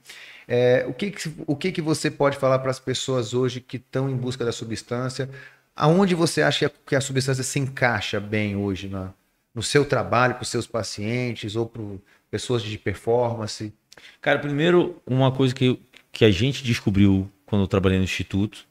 É, 0.47 0.85
o 0.87 0.93
que, 0.93 1.11
que, 1.11 1.33
o 1.47 1.55
que, 1.55 1.71
que 1.71 1.81
você 1.81 2.11
pode 2.11 2.37
falar 2.37 2.59
para 2.59 2.71
as 2.71 2.79
pessoas 2.79 3.33
hoje 3.33 3.61
que 3.61 3.77
estão 3.77 4.09
em 4.09 4.15
busca 4.15 4.43
da 4.43 4.51
substância? 4.51 5.29
Aonde 5.75 6.13
você 6.13 6.41
acha 6.41 6.71
que 6.85 6.95
a 6.95 7.01
substância 7.01 7.43
se 7.43 7.59
encaixa 7.59 8.19
bem 8.19 8.55
hoje 8.55 8.87
na, 8.87 9.13
no 9.53 9.63
seu 9.63 9.85
trabalho, 9.85 10.35
para 10.35 10.43
os 10.43 10.49
seus 10.49 10.67
pacientes 10.67 11.55
ou 11.55 11.65
para 11.65 11.81
pessoas 12.29 12.61
de 12.61 12.77
performance? 12.77 13.73
Cara, 14.21 14.39
primeiro, 14.39 15.01
uma 15.05 15.31
coisa 15.31 15.53
que, 15.53 15.79
que 16.11 16.25
a 16.25 16.31
gente 16.31 16.63
descobriu 16.63 17.29
quando 17.45 17.63
eu 17.63 17.67
trabalhei 17.67 17.97
no 17.97 18.03
Instituto 18.03 18.65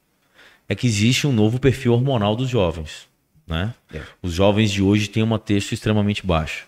é 0.68 0.74
que 0.74 0.86
existe 0.86 1.26
um 1.26 1.32
novo 1.32 1.58
perfil 1.58 1.92
hormonal 1.92 2.34
dos 2.34 2.48
jovens. 2.48 3.08
Né? 3.46 3.74
É. 3.92 4.02
Os 4.22 4.32
jovens 4.32 4.70
de 4.70 4.82
hoje 4.82 5.08
têm 5.08 5.22
uma 5.22 5.38
texto 5.38 5.72
extremamente 5.72 6.24
baixa. 6.26 6.64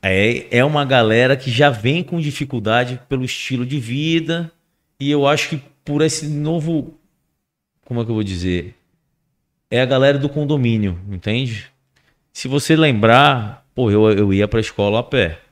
É, 0.00 0.58
é 0.58 0.64
uma 0.64 0.84
galera 0.84 1.36
que 1.36 1.50
já 1.50 1.70
vem 1.70 2.02
com 2.02 2.20
dificuldade 2.20 3.00
pelo 3.08 3.24
estilo 3.24 3.64
de 3.64 3.78
vida, 3.78 4.50
e 4.98 5.10
eu 5.10 5.26
acho 5.26 5.50
que 5.50 5.62
por 5.84 6.02
esse 6.02 6.26
novo. 6.26 6.98
Como 7.92 8.00
é 8.00 8.04
que 8.06 8.10
eu 8.10 8.14
vou 8.14 8.24
dizer? 8.24 8.74
É 9.70 9.82
a 9.82 9.84
galera 9.84 10.16
do 10.16 10.26
condomínio, 10.26 10.98
entende? 11.10 11.70
Se 12.32 12.48
você 12.48 12.74
lembrar, 12.74 13.66
pô, 13.74 13.90
eu, 13.90 14.10
eu 14.12 14.32
ia 14.32 14.48
pra 14.48 14.60
escola 14.60 15.00
a 15.00 15.02
pé. 15.02 15.42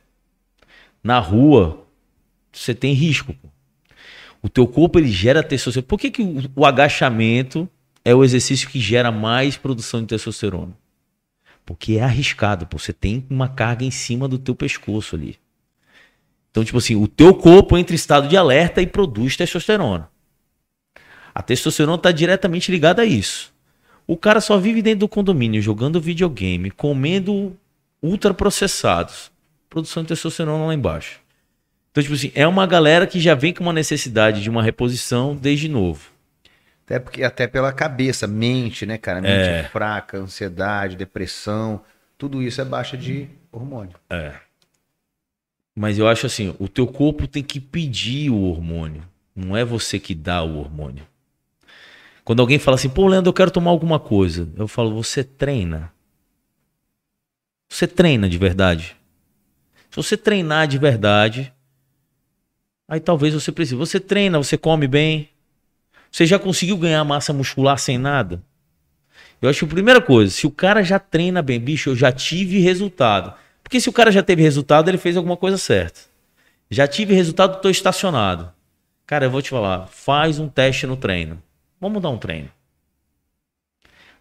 Na 1.05 1.19
rua, 1.19 1.87
você 2.51 2.75
tem 2.75 2.95
risco. 2.95 3.35
Pô. 3.35 3.49
O 4.41 4.49
teu 4.49 4.67
corpo 4.67 4.99
ele 4.99 5.13
gera 5.13 5.43
testosterona. 5.43 5.87
Por 5.87 6.01
que, 6.01 6.11
que 6.11 6.23
o, 6.23 6.51
o 6.57 6.65
agachamento 6.65 7.69
é 8.03 8.15
o 8.15 8.25
exercício 8.25 8.71
que 8.71 8.81
gera 8.81 9.13
mais 9.13 9.59
produção 9.59 10.01
de 10.01 10.07
testosterona? 10.07 10.73
Porque 11.67 11.99
é 11.99 12.03
arriscado, 12.03 12.67
pô. 12.67 12.79
você 12.79 12.95
tem 12.95 13.27
uma 13.29 13.49
carga 13.49 13.85
em 13.85 13.91
cima 13.91 14.27
do 14.27 14.39
teu 14.39 14.55
pescoço 14.55 15.15
ali. 15.15 15.39
Então, 16.51 16.65
tipo 16.65 16.79
assim, 16.79 16.97
o 16.97 17.07
teu 17.07 17.35
corpo 17.35 17.77
entra 17.77 17.93
em 17.93 17.97
estado 17.97 18.29
de 18.29 18.37
alerta 18.39 18.81
e 18.81 18.87
produz 18.87 19.37
testosterona. 19.37 20.09
A 21.41 21.43
testosterona 21.43 21.97
está 21.97 22.13
diretamente 22.13 22.71
ligada 22.71 23.01
a 23.01 23.07
isso. 23.07 23.51
O 24.07 24.15
cara 24.15 24.43
só 24.43 24.59
vive 24.59 24.83
dentro 24.83 25.01
do 25.01 25.09
condomínio, 25.09 25.63
jogando 25.63 25.99
videogame, 25.99 26.71
comendo 26.71 27.57
ultraprocessados. 28.03 29.33
Produção 29.71 30.03
de 30.03 30.11
testosterona 30.11 30.67
lá 30.67 30.75
embaixo. 30.75 31.19
Então, 31.91 32.03
tipo 32.03 32.15
assim, 32.15 32.31
é 32.35 32.47
uma 32.47 32.67
galera 32.67 33.07
que 33.07 33.19
já 33.19 33.35
vem 33.35 33.55
com 33.55 33.63
uma 33.63 33.73
necessidade 33.73 34.43
de 34.43 34.51
uma 34.51 34.63
reposição 34.63 35.35
desde 35.35 35.67
novo. 35.67 36.11
Até, 36.85 36.99
porque, 36.99 37.23
até 37.23 37.47
pela 37.47 37.73
cabeça, 37.73 38.27
mente, 38.27 38.85
né, 38.85 38.99
cara? 38.99 39.23
Mente 39.23 39.33
É. 39.33 39.63
fraca, 39.63 40.19
ansiedade, 40.19 40.95
depressão, 40.95 41.81
tudo 42.19 42.43
isso 42.43 42.61
é 42.61 42.67
baixa 42.67 42.99
de 42.99 43.31
hormônio. 43.51 43.97
Mas 45.75 45.99
eu 45.99 46.07
acho 46.07 46.27
assim, 46.27 46.55
o 46.59 46.69
teu 46.69 46.87
corpo 46.87 47.27
tem 47.27 47.43
que 47.43 47.59
pedir 47.59 48.29
o 48.29 48.43
hormônio. 48.43 49.03
Não 49.35 49.57
é 49.57 49.65
você 49.65 49.99
que 49.99 50.15
dá 50.15 50.43
o 50.43 50.59
hormônio. 50.59 51.09
Quando 52.31 52.43
alguém 52.43 52.61
fala 52.61 52.77
assim, 52.77 52.89
pô, 52.89 53.09
Leandro, 53.09 53.31
eu 53.31 53.35
quero 53.35 53.51
tomar 53.51 53.73
alguma 53.73 53.99
coisa. 53.99 54.49
Eu 54.57 54.69
falo, 54.69 54.95
você 54.95 55.25
treina. 55.25 55.93
Você 57.69 57.89
treina 57.89 58.29
de 58.29 58.39
verdade. 58.39 58.97
Se 59.91 59.97
você 59.97 60.17
treinar 60.17 60.69
de 60.69 60.79
verdade, 60.79 61.53
aí 62.87 63.01
talvez 63.01 63.35
você 63.35 63.51
precise. 63.51 63.75
Você 63.75 63.99
treina, 63.99 64.39
você 64.39 64.57
come 64.57 64.87
bem. 64.87 65.29
Você 66.09 66.25
já 66.25 66.39
conseguiu 66.39 66.77
ganhar 66.77 67.03
massa 67.03 67.33
muscular 67.33 67.77
sem 67.81 67.99
nada? 67.99 68.41
Eu 69.43 69.51
acho 69.51 69.67
que 69.67 69.73
a 69.73 69.75
primeira 69.75 70.01
coisa, 70.01 70.31
se 70.31 70.47
o 70.47 70.53
cara 70.53 70.85
já 70.85 71.01
treina 71.01 71.43
bem, 71.43 71.59
bicho, 71.59 71.91
eu 71.91 71.97
já 71.97 72.13
tive 72.13 72.61
resultado. 72.61 73.35
Porque 73.61 73.81
se 73.81 73.89
o 73.89 73.93
cara 73.93 74.13
já 74.13 74.23
teve 74.23 74.41
resultado, 74.41 74.89
ele 74.89 74.99
fez 74.99 75.17
alguma 75.17 75.37
coisa 75.37 75.59
certa. 75.59 76.03
Já 76.71 76.87
tive 76.87 77.13
resultado, 77.13 77.57
estou 77.57 77.73
estacionado. 77.73 78.53
Cara, 79.05 79.25
eu 79.27 79.31
vou 79.33 79.43
te 79.43 79.51
falar, 79.51 79.89
faz 79.89 80.39
um 80.39 80.49
teste 80.49 80.87
no 80.87 80.97
treino. 80.97 81.43
Vamos 81.81 82.03
dar 82.03 82.11
um 82.11 82.19
treino. 82.19 82.51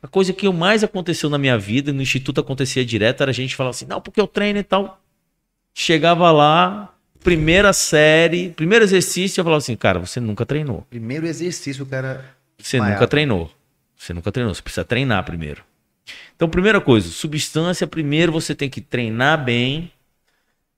A 0.02 0.08
coisa 0.08 0.32
que 0.32 0.50
mais 0.50 0.84
aconteceu 0.84 1.30
na 1.30 1.38
minha 1.38 1.58
vida, 1.58 1.92
no 1.92 2.02
instituto 2.02 2.40
acontecia 2.40 2.86
direto, 2.86 3.22
era 3.22 3.32
a 3.32 3.34
gente 3.34 3.56
falar 3.56 3.72
assim, 3.72 3.86
não, 3.86 4.00
porque 4.00 4.22
eu 4.22 4.28
treino 4.28 4.60
e 4.60 4.64
tal. 4.64 5.02
Chegava 5.74 6.32
lá, 6.32 6.96
primeira 7.22 7.74
série, 7.74 8.50
primeiro 8.50 8.86
exercício, 8.86 9.42
eu 9.42 9.44
falava 9.44 9.58
assim, 9.58 9.76
cara, 9.76 10.00
você 10.00 10.20
nunca 10.20 10.46
treinou. 10.46 10.86
Primeiro 10.90 11.28
exercício, 11.28 11.84
o 11.84 11.88
cara. 11.88 12.34
Você 12.58 12.80
nunca 12.80 13.08
treinou. 13.08 13.52
Você 13.98 14.14
nunca 14.14 14.32
treinou, 14.32 14.56
você 14.56 14.62
precisa 14.62 14.86
treinar 14.86 15.24
primeiro. 15.26 15.64
Então, 16.36 16.50
primeira 16.50 16.80
coisa, 16.80 17.10
substância, 17.10 17.86
primeiro 17.86 18.32
você 18.32 18.56
tem 18.56 18.70
que 18.70 18.80
treinar 18.80 19.44
bem, 19.44 19.92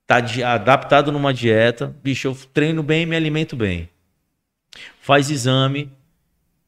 tá 0.08 0.20
de- 0.20 0.44
adaptado 0.44 1.12
numa 1.12 1.34
dieta. 1.34 1.96
Bicho, 2.04 2.28
eu 2.28 2.36
treino 2.52 2.82
bem 2.82 3.04
e 3.04 3.06
me 3.06 3.16
alimento 3.16 3.56
bem. 3.56 3.88
Faz 5.00 5.30
exame, 5.30 5.92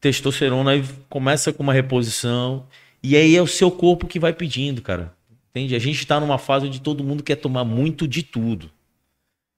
testosterona, 0.04 0.72
aí 0.72 0.84
começa 1.10 1.54
com 1.54 1.64
uma 1.64 1.72
reposição. 1.72 2.68
E 3.02 3.16
aí 3.16 3.38
é 3.38 3.42
o 3.42 3.48
seu 3.48 3.72
corpo 3.72 4.06
que 4.06 4.20
vai 4.20 4.34
pedindo, 4.34 4.82
cara. 4.82 5.14
Entende? 5.50 5.76
A 5.76 5.80
gente 5.80 6.06
tá 6.06 6.20
numa 6.20 6.38
fase 6.38 6.68
onde 6.68 6.82
todo 6.82 7.04
mundo 7.06 7.24
quer 7.24 7.38
tomar 7.38 7.64
muito 7.64 8.06
de 8.06 8.22
tudo. 8.22 8.70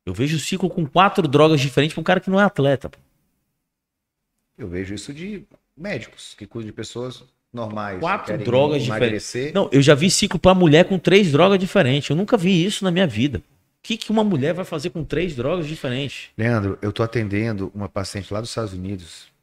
Eu 0.06 0.14
vejo 0.14 0.38
o 0.38 0.40
ciclo 0.40 0.70
com 0.70 0.86
quatro 0.86 1.28
drogas 1.28 1.60
diferentes 1.60 1.96
pra 1.96 2.02
um 2.02 2.04
cara 2.04 2.20
que 2.20 2.30
não 2.30 2.40
é 2.40 2.44
atleta. 2.44 2.90
pô. 2.90 3.00
Eu 4.56 4.68
vejo 4.68 4.94
isso 4.94 5.12
de 5.12 5.44
médicos 5.76 6.36
que 6.38 6.46
cuidam 6.46 6.68
de 6.68 6.74
pessoas 6.74 7.24
normais. 7.52 8.00
Quatro 8.00 8.38
drogas 8.38 8.84
emagrecer. 8.84 9.52
Não, 9.52 9.68
eu 9.72 9.82
já 9.82 9.96
vi 9.96 10.12
ciclo 10.12 10.40
pra 10.40 10.54
mulher 10.54 10.86
com 10.86 11.00
três 11.00 11.32
drogas 11.32 11.58
diferentes. 11.58 12.10
Eu 12.10 12.16
nunca 12.16 12.38
vi 12.38 12.64
isso 12.64 12.84
na 12.84 12.92
minha 12.92 13.08
vida. 13.08 13.40
O 13.40 13.42
que, 13.82 13.98
que 13.98 14.12
uma 14.12 14.24
mulher 14.24 14.54
vai 14.54 14.66
fazer 14.66 14.92
com 14.92 15.04
três 15.04 15.36
drogas 15.36 15.66
diferentes? 15.66 16.30
Leandro, 16.38 16.78
eu 16.84 16.92
tô 16.92 17.02
atendendo 17.02 17.72
uma 17.74 17.90
paciente 17.90 18.32
lá 18.32 18.42
dos 18.42 18.50
Estados 18.50 18.74
Unidos 18.74 19.34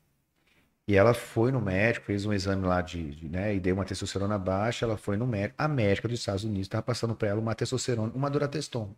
e 0.87 0.97
ela 0.97 1.15
foi 1.15 1.53
no 1.53 1.61
médico, 1.61 2.07
fez 2.07 2.27
um 2.27 2.33
exame 2.33 2.67
lá 2.67 2.81
de, 2.81 3.15
de, 3.15 3.29
né, 3.29 3.55
e 3.55 3.61
deu 3.61 3.75
uma 3.75 3.85
testosterona 3.85 4.39
baixa, 4.39 4.85
ela 4.85 4.97
foi 4.97 5.17
no 5.17 5.27
médico, 5.27 5.55
a 5.59 5.69
médica 5.69 6.09
dos 6.09 6.19
Estados 6.19 6.45
Unidos 6.45 6.63
estava 6.67 6.83
passando 6.83 7.15
para 7.15 7.29
ela 7.29 7.41
uma 7.41 7.55
testosterona, 7.55 8.13
uma 8.15 8.29
durateston. 8.31 8.95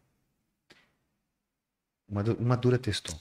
Uma, 2.08 2.22
uma 2.38 2.56
durateston. 2.56 3.18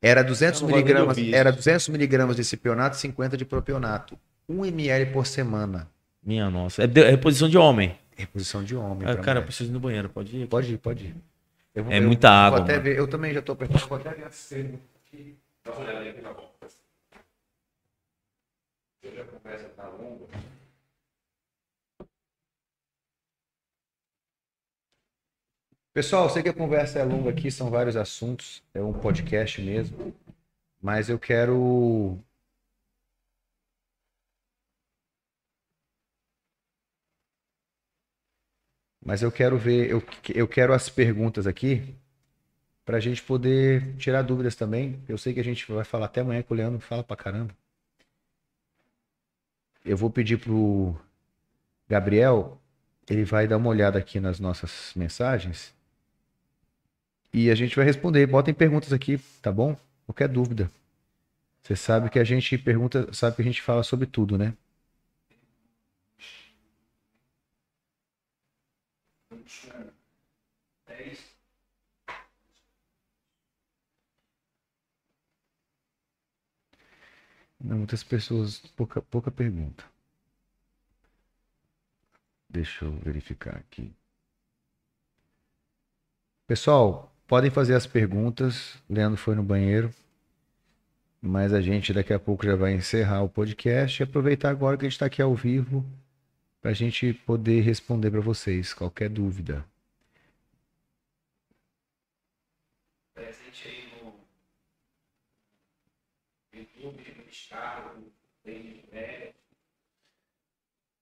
Era 0.00 0.22
200 0.22 0.60
Eu 0.60 0.66
não 0.68 0.72
gosto 0.72 0.84
nem 0.84 0.84
de 0.84 0.92
miligramas, 0.92 1.18
era 1.34 1.50
isso. 1.50 1.58
200 1.58 1.88
miligramas 1.88 2.36
de 2.36 2.44
cipionato, 2.44 2.96
50 2.96 3.36
de 3.36 3.44
propionato. 3.44 4.18
1 4.48 4.64
ml 4.66 5.12
por 5.12 5.26
semana. 5.26 5.88
Minha 6.22 6.50
nossa. 6.50 6.82
É, 6.82 6.86
de- 6.86 7.02
é 7.02 7.10
reposição 7.10 7.48
de 7.48 7.56
homem. 7.56 7.96
Reposição 8.16 8.62
de 8.64 8.74
homem. 8.76 9.08
Ah, 9.08 9.16
cara, 9.16 9.40
eu 9.40 9.44
preciso 9.44 9.70
ir 9.70 9.72
no 9.72 9.80
banheiro. 9.80 10.08
Pode 10.08 10.36
ir? 10.36 10.46
Pode 10.46 10.74
ir, 10.74 10.78
pode 10.78 11.04
ir. 11.06 11.16
Eu 11.74 11.90
É 11.90 11.98
eu 11.98 12.02
muita 12.02 12.28
vou 12.28 12.36
água, 12.58 12.78
ver- 12.80 12.98
eu 12.98 13.08
também 13.08 13.32
já 13.32 13.40
tô 13.40 13.52
apertando. 13.52 13.88
Vou 13.88 13.98
até 13.98 14.10
ver 14.10 14.24
a 14.24 14.30
cena. 14.30 14.78
Dá 15.64 15.72
uma 15.72 15.80
olhada 15.80 16.00
aí, 16.00 16.12
tá 16.14 16.32
bom. 16.32 16.52
Hoje 19.04 19.20
a 19.20 19.24
conversa 19.24 19.68
tá 19.70 19.88
longa. 19.88 20.26
Pessoal, 25.92 26.30
sei 26.30 26.42
que 26.42 26.48
a 26.48 26.54
conversa 26.54 27.00
é 27.00 27.04
longa 27.04 27.30
aqui, 27.30 27.50
são 27.50 27.68
vários 27.68 27.96
assuntos, 27.96 28.62
é 28.72 28.80
um 28.80 28.92
podcast 28.92 29.60
mesmo, 29.60 30.14
mas 30.80 31.08
eu 31.08 31.18
quero 31.18 32.18
Mas 39.04 39.22
eu 39.22 39.30
quero 39.32 39.58
ver, 39.58 39.90
eu, 39.90 40.02
eu 40.34 40.48
quero 40.48 40.72
as 40.72 40.88
perguntas 40.88 41.46
aqui 41.46 41.94
para 42.84 42.98
a 42.98 43.00
gente 43.00 43.22
poder 43.22 43.96
tirar 43.96 44.22
dúvidas 44.22 44.56
também. 44.56 45.02
Eu 45.08 45.18
sei 45.18 45.34
que 45.34 45.40
a 45.40 45.44
gente 45.44 45.70
vai 45.72 45.84
falar 45.84 46.06
até 46.06 46.20
amanhã 46.20 46.42
que 46.42 46.52
o 46.52 46.56
Leandro 46.56 46.80
fala 46.80 47.04
pra 47.04 47.16
caramba. 47.16 47.54
Eu 49.84 49.96
vou 49.96 50.10
pedir 50.10 50.38
pro 50.38 50.96
Gabriel, 51.88 52.60
ele 53.08 53.24
vai 53.24 53.46
dar 53.46 53.56
uma 53.56 53.68
olhada 53.68 53.98
aqui 53.98 54.20
nas 54.20 54.38
nossas 54.38 54.92
mensagens 54.94 55.74
e 57.32 57.50
a 57.50 57.54
gente 57.54 57.74
vai 57.74 57.84
responder. 57.84 58.26
Botem 58.26 58.54
perguntas 58.54 58.92
aqui, 58.92 59.18
tá 59.40 59.50
bom? 59.50 59.76
Qualquer 60.06 60.28
dúvida. 60.28 60.70
Você 61.62 61.76
sabe 61.76 62.10
que 62.10 62.18
a 62.18 62.24
gente 62.24 62.58
pergunta, 62.58 63.08
sabe 63.12 63.36
que 63.36 63.42
a 63.42 63.44
gente 63.44 63.62
fala 63.62 63.82
sobre 63.82 64.06
tudo, 64.06 64.36
né? 64.36 64.54
Não, 77.62 77.78
muitas 77.78 78.02
pessoas, 78.02 78.58
pouca, 78.76 79.00
pouca 79.00 79.30
pergunta. 79.30 79.84
Deixa 82.48 82.84
eu 82.84 82.92
verificar 82.92 83.56
aqui. 83.56 83.92
Pessoal, 86.46 87.14
podem 87.26 87.50
fazer 87.50 87.74
as 87.74 87.86
perguntas. 87.86 88.76
Leandro 88.90 89.16
foi 89.16 89.34
no 89.34 89.42
banheiro. 89.42 89.94
Mas 91.20 91.52
a 91.52 91.60
gente 91.60 91.92
daqui 91.92 92.12
a 92.12 92.18
pouco 92.18 92.44
já 92.44 92.56
vai 92.56 92.74
encerrar 92.74 93.22
o 93.22 93.28
podcast 93.28 94.02
e 94.02 94.04
aproveitar 94.04 94.50
agora 94.50 94.76
que 94.76 94.84
a 94.84 94.88
gente 94.88 94.94
está 94.96 95.06
aqui 95.06 95.22
ao 95.22 95.34
vivo 95.34 95.86
para 96.60 96.72
a 96.72 96.74
gente 96.74 97.12
poder 97.14 97.60
responder 97.60 98.10
para 98.10 98.20
vocês 98.20 98.74
qualquer 98.74 99.08
dúvida. 99.08 99.64
presente 103.14 103.68
aí 103.68 103.81
tem 108.44 108.82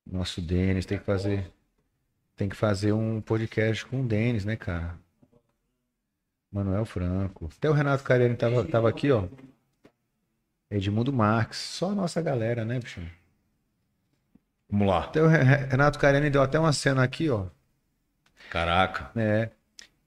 Nosso 0.06 0.40
Denis 0.40 0.86
tem 0.86 0.98
que 0.98 1.05
fazer 1.05 1.51
tem 2.36 2.48
que 2.48 2.56
fazer 2.56 2.93
um 2.93 3.20
podcast 3.20 3.85
com 3.86 4.01
o 4.01 4.06
Denis, 4.06 4.44
né, 4.47 4.56
cara? 4.56 4.98
Manuel 6.51 6.85
Franco. 6.86 7.51
Até 7.56 7.68
o 7.68 7.72
Renato 7.74 8.02
Cariani 8.02 8.35
tava, 8.35 8.64
tava 8.64 8.89
aqui, 8.89 9.12
ó. 9.12 9.28
Edmundo 10.70 11.12
Marques. 11.12 11.59
Só 11.59 11.90
a 11.90 11.94
nossa 11.94 12.22
galera, 12.22 12.64
né, 12.64 12.78
bicho? 12.81 13.01
Vamos 14.70 14.89
lá. 14.89 15.05
Até 15.05 15.22
o 15.22 15.27
Re- 15.27 15.43
Re- 15.43 15.66
Renato 15.66 15.98
Cariani 15.98 16.31
deu 16.31 16.43
até 16.43 16.59
uma 16.59 16.72
cena 16.72 17.02
aqui, 17.05 17.28
ó. 17.28 17.47
Caraca. 18.51 19.10
É. 19.14 19.51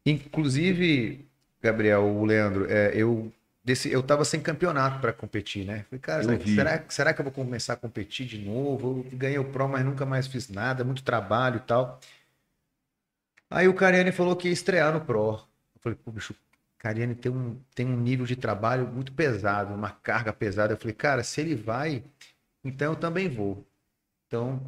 Inclusive, 0.05 1.25
Gabriel, 1.61 2.03
o 2.03 2.25
Leandro, 2.25 2.65
é, 2.69 2.91
eu 2.95 3.31
desse, 3.63 3.91
eu 3.91 4.03
tava 4.03 4.25
sem 4.25 4.41
campeonato 4.41 4.99
para 4.99 5.13
competir, 5.13 5.65
né? 5.65 5.85
Falei, 5.89 5.99
cara, 5.99 6.23
será, 6.23 6.45
será, 6.45 6.85
será 6.89 7.13
que 7.13 7.21
eu 7.21 7.23
vou 7.23 7.33
começar 7.33 7.73
a 7.73 7.77
competir 7.77 8.25
de 8.25 8.37
novo? 8.37 9.05
Eu 9.11 9.17
ganhei 9.17 9.39
o 9.39 9.45
Pro, 9.45 9.67
mas 9.69 9.85
nunca 9.85 10.05
mais 10.05 10.27
fiz 10.27 10.49
nada, 10.49 10.83
muito 10.83 11.03
trabalho 11.03 11.57
e 11.57 11.61
tal. 11.61 11.99
Aí 13.49 13.67
o 13.67 13.73
Cariani 13.73 14.11
falou 14.11 14.35
que 14.35 14.47
ia 14.47 14.53
estrear 14.53 14.93
no 14.93 15.01
Pro. 15.01 15.33
Eu 15.75 15.81
falei, 15.81 15.97
pô, 16.03 16.11
bicho, 16.11 16.33
o 16.33 16.35
Cariani 16.79 17.15
tem 17.15 17.31
um, 17.31 17.57
tem 17.73 17.85
um 17.85 17.97
nível 17.97 18.25
de 18.25 18.35
trabalho 18.35 18.87
muito 18.87 19.13
pesado, 19.13 19.73
uma 19.73 19.91
carga 19.91 20.33
pesada. 20.33 20.73
Eu 20.73 20.77
falei, 20.77 20.93
cara, 20.95 21.23
se 21.23 21.39
ele 21.39 21.55
vai, 21.55 22.03
então 22.63 22.93
eu 22.93 22.99
também 22.99 23.29
vou. 23.29 23.65
Então, 24.27 24.61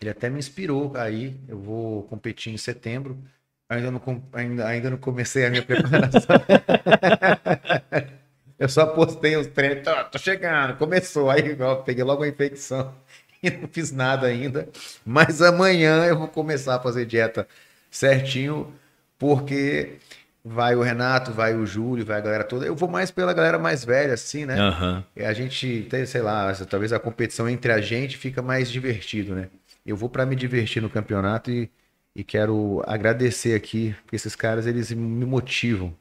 ele 0.00 0.10
até 0.10 0.30
me 0.30 0.38
inspirou 0.38 0.96
aí. 0.96 1.38
Eu 1.46 1.58
vou 1.60 2.02
competir 2.04 2.52
em 2.52 2.56
setembro. 2.56 3.22
Ainda 3.68 3.90
não, 3.90 4.00
ainda, 4.32 4.66
ainda 4.66 4.90
não 4.90 4.98
comecei 4.98 5.44
a 5.46 5.50
minha 5.50 5.62
preparação. 5.66 6.36
Eu 8.58 8.68
só 8.68 8.86
postei 8.86 9.36
os 9.36 9.46
treinos. 9.46 9.84
Tô, 9.84 10.04
tô 10.04 10.18
chegando, 10.18 10.76
começou. 10.76 11.30
Aí 11.30 11.56
ó, 11.60 11.76
peguei 11.76 12.04
logo 12.04 12.22
a 12.22 12.28
infecção 12.28 12.94
e 13.42 13.50
não 13.50 13.68
fiz 13.68 13.92
nada 13.92 14.26
ainda. 14.26 14.68
Mas 15.04 15.42
amanhã 15.42 16.04
eu 16.06 16.18
vou 16.18 16.28
começar 16.28 16.76
a 16.76 16.80
fazer 16.80 17.06
dieta 17.06 17.46
certinho, 17.90 18.72
porque 19.18 19.98
vai 20.44 20.76
o 20.76 20.82
Renato, 20.82 21.32
vai 21.32 21.54
o 21.54 21.66
Júlio, 21.66 22.04
vai 22.04 22.18
a 22.18 22.20
galera 22.20 22.44
toda. 22.44 22.64
Eu 22.64 22.74
vou 22.76 22.88
mais 22.88 23.10
pela 23.10 23.32
galera 23.34 23.58
mais 23.58 23.84
velha, 23.84 24.14
assim, 24.14 24.46
né? 24.46 24.58
Aham. 24.58 25.04
A 25.18 25.32
gente 25.32 25.86
tem, 25.90 26.06
sei 26.06 26.22
lá, 26.22 26.52
talvez 26.68 26.92
a 26.92 26.98
competição 27.00 27.48
entre 27.48 27.72
a 27.72 27.80
gente 27.80 28.16
fica 28.16 28.42
mais 28.42 28.70
divertido, 28.70 29.34
né? 29.34 29.48
Eu 29.84 29.96
vou 29.96 30.08
para 30.08 30.26
me 30.26 30.36
divertir 30.36 30.82
no 30.82 30.90
campeonato 30.90 31.50
e, 31.50 31.70
e 32.14 32.22
quero 32.22 32.82
agradecer 32.86 33.54
aqui, 33.54 33.94
porque 34.02 34.16
esses 34.16 34.36
caras 34.36 34.66
eles 34.66 34.90
me 34.92 35.24
motivam. 35.24 35.94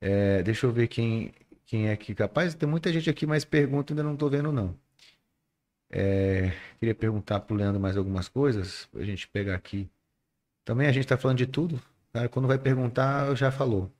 É, 0.00 0.42
deixa 0.42 0.66
eu 0.66 0.72
ver 0.72 0.88
quem, 0.88 1.32
quem 1.66 1.88
é 1.88 1.92
aqui. 1.92 2.14
Capaz, 2.14 2.54
tem 2.54 2.68
muita 2.68 2.92
gente 2.92 3.10
aqui, 3.10 3.26
mas 3.26 3.44
pergunta 3.44 3.92
ainda 3.92 4.02
não 4.02 4.16
tô 4.16 4.28
vendo, 4.28 4.52
não. 4.52 4.76
É, 5.90 6.52
queria 6.78 6.94
perguntar 6.94 7.40
pro 7.40 7.56
Leandro 7.56 7.80
mais 7.80 7.96
algumas 7.96 8.28
coisas, 8.28 8.86
pra 8.86 9.02
gente 9.04 9.26
pegar 9.28 9.54
aqui. 9.54 9.88
Também 10.64 10.86
a 10.86 10.92
gente 10.92 11.06
tá 11.06 11.16
falando 11.16 11.38
de 11.38 11.46
tudo. 11.46 11.80
Cara, 12.12 12.28
quando 12.28 12.48
vai 12.48 12.58
perguntar, 12.58 13.34
já 13.34 13.50
falou. 13.50 13.90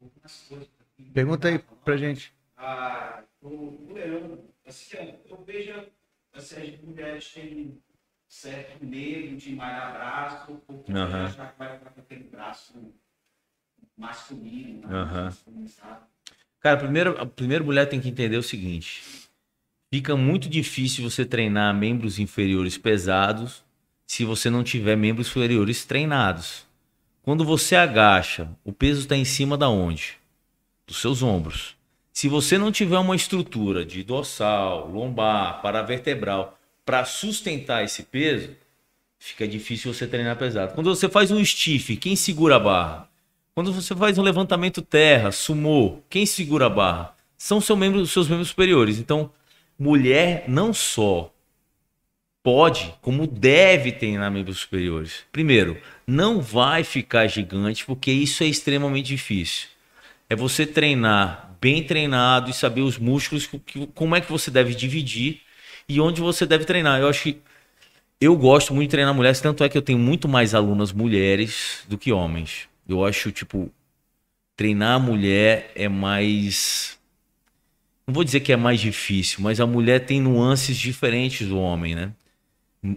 algumas 0.00 0.46
coisas. 0.48 0.68
Pergunta 1.12 1.48
aí 1.48 1.58
pra 1.84 1.96
gente. 1.96 2.34
Ah, 2.56 3.22
o, 3.40 3.48
o 3.48 3.92
Leandro, 3.92 4.44
assim, 4.66 4.96
eu 5.28 5.42
vejo 5.44 5.86
assim, 6.32 6.74
as 6.74 6.80
mulheres 6.80 7.32
têm 7.32 7.82
certo 8.28 8.84
medo 8.84 9.36
de 9.36 9.54
malhar 9.54 9.92
braço, 9.92 10.62
porque 10.66 10.92
que 10.92 10.92
vai 10.92 11.28
ficar 11.30 11.90
com 11.90 12.00
aquele 12.00 12.24
braço 12.24 12.92
masculino, 13.96 14.82
sabe? 15.68 16.00
Cara, 16.60 16.76
primeiro, 16.76 17.20
a 17.20 17.26
primeira 17.26 17.64
mulher 17.64 17.86
tem 17.86 18.00
que 18.00 18.08
entender 18.08 18.36
o 18.36 18.42
seguinte: 18.42 19.02
fica 19.92 20.16
muito 20.16 20.48
difícil 20.48 21.08
você 21.08 21.24
treinar 21.24 21.74
membros 21.74 22.18
inferiores 22.18 22.76
pesados 22.76 23.64
se 24.06 24.24
você 24.24 24.48
não 24.50 24.62
tiver 24.62 24.96
membros 24.96 25.28
inferiores 25.28 25.84
treinados. 25.84 26.66
Quando 27.22 27.44
você 27.44 27.74
agacha, 27.74 28.48
o 28.64 28.72
peso 28.72 29.00
está 29.00 29.16
em 29.16 29.24
cima 29.24 29.56
da 29.58 29.68
onde? 29.68 30.16
Dos 30.86 31.00
seus 31.00 31.22
ombros. 31.22 31.76
Se 32.12 32.28
você 32.28 32.56
não 32.56 32.72
tiver 32.72 32.98
uma 32.98 33.16
estrutura 33.16 33.84
de 33.84 34.02
dorsal, 34.02 34.88
lombar, 34.88 35.60
paravertebral 35.60 36.58
para 36.84 37.04
sustentar 37.04 37.84
esse 37.84 38.04
peso, 38.04 38.50
fica 39.18 39.46
difícil 39.46 39.92
você 39.92 40.06
treinar 40.06 40.36
pesado. 40.36 40.74
Quando 40.74 40.94
você 40.94 41.08
faz 41.08 41.30
um 41.30 41.44
stiff, 41.44 41.96
quem 41.96 42.14
segura 42.14 42.56
a 42.56 42.60
barra? 42.60 43.10
Quando 43.56 43.72
você 43.72 43.96
faz 43.96 44.18
um 44.18 44.22
levantamento 44.22 44.82
terra, 44.82 45.32
sumô, 45.32 46.00
quem 46.10 46.26
segura 46.26 46.66
a 46.66 46.68
barra? 46.68 47.16
São 47.38 47.58
seu 47.58 47.74
membro, 47.74 48.06
seus 48.06 48.28
membros 48.28 48.48
superiores. 48.48 48.98
Então, 48.98 49.30
mulher 49.78 50.44
não 50.46 50.74
só 50.74 51.32
pode, 52.42 52.92
como 53.00 53.26
deve 53.26 53.92
treinar 53.92 54.30
membros 54.30 54.58
superiores. 54.58 55.24
Primeiro, 55.32 55.80
não 56.06 56.38
vai 56.38 56.84
ficar 56.84 57.28
gigante, 57.28 57.86
porque 57.86 58.12
isso 58.12 58.44
é 58.44 58.46
extremamente 58.46 59.06
difícil. 59.06 59.68
É 60.28 60.36
você 60.36 60.66
treinar 60.66 61.56
bem 61.58 61.82
treinado 61.82 62.50
e 62.50 62.52
saber 62.52 62.82
os 62.82 62.98
músculos, 62.98 63.48
como 63.94 64.14
é 64.14 64.20
que 64.20 64.30
você 64.30 64.50
deve 64.50 64.74
dividir 64.74 65.40
e 65.88 65.98
onde 65.98 66.20
você 66.20 66.44
deve 66.44 66.66
treinar. 66.66 67.00
Eu 67.00 67.08
acho 67.08 67.22
que 67.22 67.40
eu 68.20 68.36
gosto 68.36 68.74
muito 68.74 68.90
de 68.90 68.96
treinar 68.96 69.14
mulheres, 69.14 69.40
tanto 69.40 69.64
é 69.64 69.68
que 69.70 69.78
eu 69.78 69.82
tenho 69.82 69.98
muito 69.98 70.28
mais 70.28 70.54
alunas 70.54 70.92
mulheres 70.92 71.84
do 71.88 71.96
que 71.96 72.12
homens. 72.12 72.68
Eu 72.88 73.04
acho, 73.04 73.32
tipo, 73.32 73.70
treinar 74.56 74.96
a 74.96 74.98
mulher 74.98 75.72
é 75.74 75.88
mais. 75.88 76.98
Não 78.06 78.14
vou 78.14 78.24
dizer 78.24 78.40
que 78.40 78.52
é 78.52 78.56
mais 78.56 78.80
difícil, 78.80 79.40
mas 79.40 79.60
a 79.60 79.66
mulher 79.66 80.06
tem 80.06 80.20
nuances 80.20 80.76
diferentes 80.76 81.48
do 81.48 81.58
homem, 81.58 81.94
né? 81.94 82.12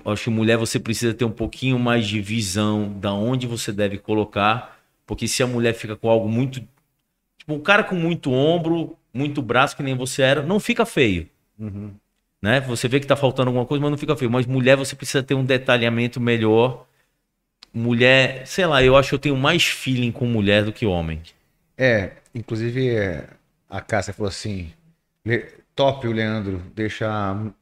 Acho 0.05 0.25
que 0.25 0.29
mulher 0.29 0.57
você 0.57 0.79
precisa 0.79 1.13
ter 1.13 1.25
um 1.25 1.31
pouquinho 1.31 1.79
mais 1.79 2.07
de 2.07 2.21
visão 2.21 2.93
da 2.99 3.11
onde 3.11 3.47
você 3.47 3.71
deve 3.71 3.97
colocar, 3.97 4.79
porque 5.07 5.27
se 5.27 5.41
a 5.41 5.47
mulher 5.47 5.73
fica 5.73 5.95
com 5.95 6.09
algo 6.09 6.29
muito. 6.29 6.61
Tipo, 7.37 7.53
um 7.53 7.59
cara 7.59 7.83
com 7.83 7.95
muito 7.95 8.31
ombro, 8.31 8.95
muito 9.13 9.41
braço, 9.41 9.75
que 9.75 9.81
nem 9.81 9.95
você 9.95 10.21
era, 10.21 10.43
não 10.43 10.59
fica 10.59 10.85
feio 10.85 11.27
né? 12.41 12.61
Você 12.61 12.87
vê 12.87 12.99
que 12.99 13.07
tá 13.07 13.15
faltando 13.15 13.49
alguma 13.49 13.65
coisa, 13.65 13.81
mas 13.81 13.91
não 13.91 13.97
fica 13.97 14.15
feio. 14.15 14.31
Mas 14.31 14.45
mulher, 14.45 14.77
você 14.77 14.95
precisa 14.95 15.21
ter 15.21 15.33
um 15.33 15.43
detalhamento 15.43 16.19
melhor. 16.19 16.85
Mulher, 17.73 18.45
sei 18.47 18.65
lá, 18.65 18.83
eu 18.83 18.95
acho 18.97 19.09
que 19.09 19.15
eu 19.15 19.19
tenho 19.19 19.37
mais 19.37 19.63
feeling 19.65 20.11
com 20.11 20.25
mulher 20.25 20.63
do 20.63 20.73
que 20.73 20.85
homem. 20.85 21.21
É, 21.77 22.11
inclusive 22.33 22.89
é, 22.95 23.27
a 23.69 23.81
Cássia 23.81 24.13
falou 24.13 24.29
assim: 24.29 24.71
"Le- 25.25 25.47
top 25.75 26.07
o 26.07 26.11
Leandro, 26.11 26.61
deixa 26.75 27.07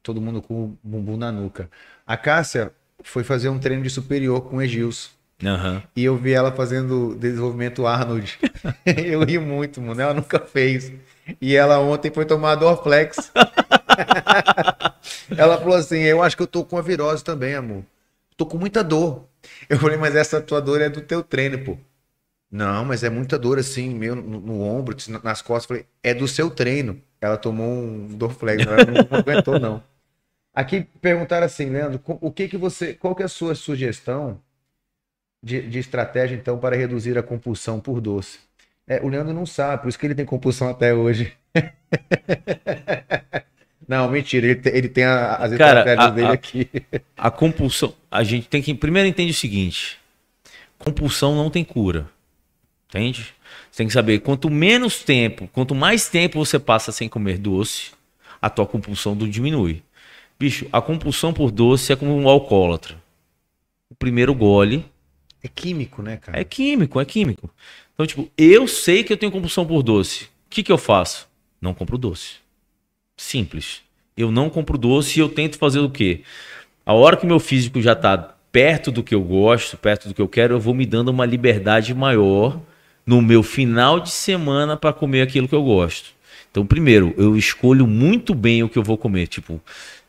todo 0.02 0.22
mundo 0.22 0.42
com 0.42 0.66
o 0.66 0.78
bumbum 0.84 1.18
na 1.18 1.32
nuca. 1.32 1.70
A 2.06 2.18
Cássia 2.18 2.72
foi 3.04 3.24
fazer 3.24 3.50
um 3.50 3.60
treino 3.60 3.84
de 3.84 3.90
superior 3.90 4.42
com 4.42 4.58
o 4.58 4.62
Egilson. 4.62 5.10
Aham. 5.46 5.84
E 5.96 6.04
eu 6.06 6.16
vi 6.18 6.34
ela 6.34 6.52
fazendo 6.52 7.16
desenvolvimento 7.16 7.86
Arnold. 7.88 8.38
eu 8.86 9.24
ri 9.24 9.38
muito, 9.40 9.82
mano. 9.82 10.00
Ela 10.02 10.14
nunca 10.14 10.40
fez. 10.40 10.92
E 11.42 11.56
ela 11.56 11.80
ontem 11.80 12.12
foi 12.12 12.26
tomar 12.26 12.56
Dorflex. 12.56 13.32
ela 15.38 15.58
falou 15.58 15.76
assim: 15.76 16.00
Eu 16.00 16.22
acho 16.24 16.36
que 16.36 16.44
eu 16.44 16.48
tô 16.48 16.64
com 16.64 16.78
a 16.78 16.82
virose 16.82 17.24
também, 17.24 17.56
amor. 17.56 17.84
Tô 18.38 18.46
com 18.46 18.58
muita 18.58 18.84
dor. 18.84 19.28
Eu 19.70 19.80
falei, 19.80 19.98
mas 19.98 20.16
essa 20.16 20.42
tua 20.42 20.62
dor 20.62 20.82
é 20.82 20.90
do 20.90 21.02
teu 21.02 21.24
treino, 21.24 21.58
pô. 21.64 21.78
Não, 22.52 22.84
mas 22.86 23.04
é 23.04 23.10
muita 23.10 23.40
dor 23.40 23.58
assim, 23.60 23.90
meio 23.96 24.16
no, 24.16 24.40
no 24.42 24.62
ombro, 24.62 24.96
nas 25.24 25.42
costas. 25.42 25.64
Eu 25.66 25.68
falei, 25.70 25.86
é 26.04 26.14
do 26.14 26.28
seu 26.28 26.50
treino. 26.52 27.02
Ela 27.22 27.38
tomou 27.38 27.68
um 27.68 28.08
Dorflex, 28.18 28.66
ela 28.66 28.82
não, 28.82 29.08
não 29.10 29.20
aguentou, 29.20 29.60
não. 29.60 29.84
Aqui 30.54 30.82
perguntaram 31.02 31.46
assim, 31.46 31.70
Leandro, 31.70 32.02
o 32.06 32.32
que 32.32 32.48
que 32.50 32.58
você, 32.58 32.94
qual 32.94 33.16
que 33.16 33.22
é 33.24 33.26
a 33.26 33.30
sua 33.30 33.56
sugestão 33.56 34.40
de, 35.44 35.62
de 35.68 35.80
estratégia, 35.80 36.36
então, 36.36 36.58
para 36.60 36.76
reduzir 36.76 37.18
a 37.18 37.24
compulsão 37.24 37.80
por 37.80 38.02
doce? 38.02 38.40
É, 38.88 39.02
o 39.04 39.08
Leandro 39.10 39.34
não 39.34 39.46
sabe, 39.46 39.82
por 39.84 39.90
isso 39.90 40.00
que 40.00 40.06
ele 40.06 40.16
tem 40.16 40.26
compulsão 40.26 40.70
até 40.70 40.94
hoje. 40.94 41.34
não, 43.88 44.10
mentira, 44.10 44.46
ele, 44.48 44.56
te- 44.56 44.70
ele 44.70 44.90
tem 44.90 45.04
a- 45.06 45.36
as 45.36 45.54
Cara, 45.56 45.80
estratégias 45.82 46.12
a- 46.12 46.12
dele 46.12 46.28
a- 46.30 46.34
aqui. 46.34 46.70
A 47.18 47.32
compulsão. 47.32 47.94
A 48.10 48.24
gente 48.24 48.48
tem 48.48 48.62
que. 48.62 48.74
Primeiro 48.74 49.08
entende 49.08 49.32
o 49.32 49.36
seguinte: 49.36 49.98
compulsão 50.78 51.36
não 51.36 51.50
tem 51.50 51.64
cura. 51.64 52.10
Entende? 52.90 53.34
Você 53.70 53.78
tem 53.78 53.88
que 53.88 53.94
saber, 53.94 54.20
quanto 54.20 54.50
menos 54.50 55.04
tempo, 55.04 55.50
quanto 55.52 55.76
mais 55.76 56.08
tempo 56.08 56.44
você 56.44 56.58
passa 56.58 56.92
sem 56.92 57.10
comer 57.10 57.38
doce, 57.38 57.92
a 58.42 58.50
tua 58.50 58.66
compulsão 58.66 59.14
não 59.14 59.30
diminui. 59.30 59.84
Bicho, 60.40 60.68
a 60.72 60.82
compulsão 60.82 61.34
por 61.34 61.52
doce 61.52 61.92
é 61.92 61.96
como 61.96 62.16
um 62.16 62.30
alcoólatra. 62.30 63.02
O 63.90 63.96
primeiro 63.96 64.34
gole 64.34 64.86
É 65.44 65.48
químico, 65.48 66.02
né, 66.02 66.18
cara? 66.18 66.40
É 66.40 66.44
químico, 66.44 67.00
é 67.00 67.06
químico. 67.06 67.50
Então, 67.94 68.06
tipo, 68.06 68.30
eu 68.38 68.68
sei 68.68 69.04
que 69.04 69.12
eu 69.12 69.18
tenho 69.18 69.32
compulsão 69.32 69.66
por 69.66 69.82
doce. 69.84 70.26
O 70.26 70.50
que, 70.50 70.64
que 70.64 70.72
eu 70.72 70.78
faço? 70.78 71.28
Não 71.60 71.74
compro 71.74 71.98
doce. 71.98 72.36
Simples. 73.16 73.82
Eu 74.16 74.32
não 74.32 74.50
compro 74.50 74.78
doce 74.78 75.20
e 75.20 75.22
eu 75.22 75.30
tento 75.30 75.58
fazer 75.58 75.80
o 75.80 75.90
quê? 75.90 76.24
A 76.88 76.94
hora 76.94 77.18
que 77.18 77.26
meu 77.26 77.38
físico 77.38 77.82
já 77.82 77.94
tá 77.94 78.18
perto 78.50 78.94
do 78.94 79.04
que 79.04 79.14
eu 79.14 79.22
gosto, 79.22 79.76
perto 79.76 80.08
do 80.08 80.14
que 80.14 80.22
eu 80.22 80.28
quero, 80.30 80.54
eu 80.54 80.60
vou 80.62 80.74
me 80.74 80.86
dando 80.86 81.10
uma 81.10 81.26
liberdade 81.26 81.94
maior 81.94 82.62
no 83.06 83.22
meu 83.22 83.44
final 83.44 84.00
de 84.00 84.10
semana 84.10 84.78
para 84.78 84.94
comer 84.94 85.22
aquilo 85.22 85.50
que 85.50 85.54
eu 85.54 85.62
gosto. 85.62 86.12
Então, 86.50 86.66
primeiro, 86.66 87.14
eu 87.18 87.36
escolho 87.36 87.86
muito 87.86 88.34
bem 88.34 88.64
o 88.64 88.70
que 88.70 88.80
eu 88.80 88.84
vou 88.84 88.98
comer. 88.98 89.28
Tipo, 89.28 89.62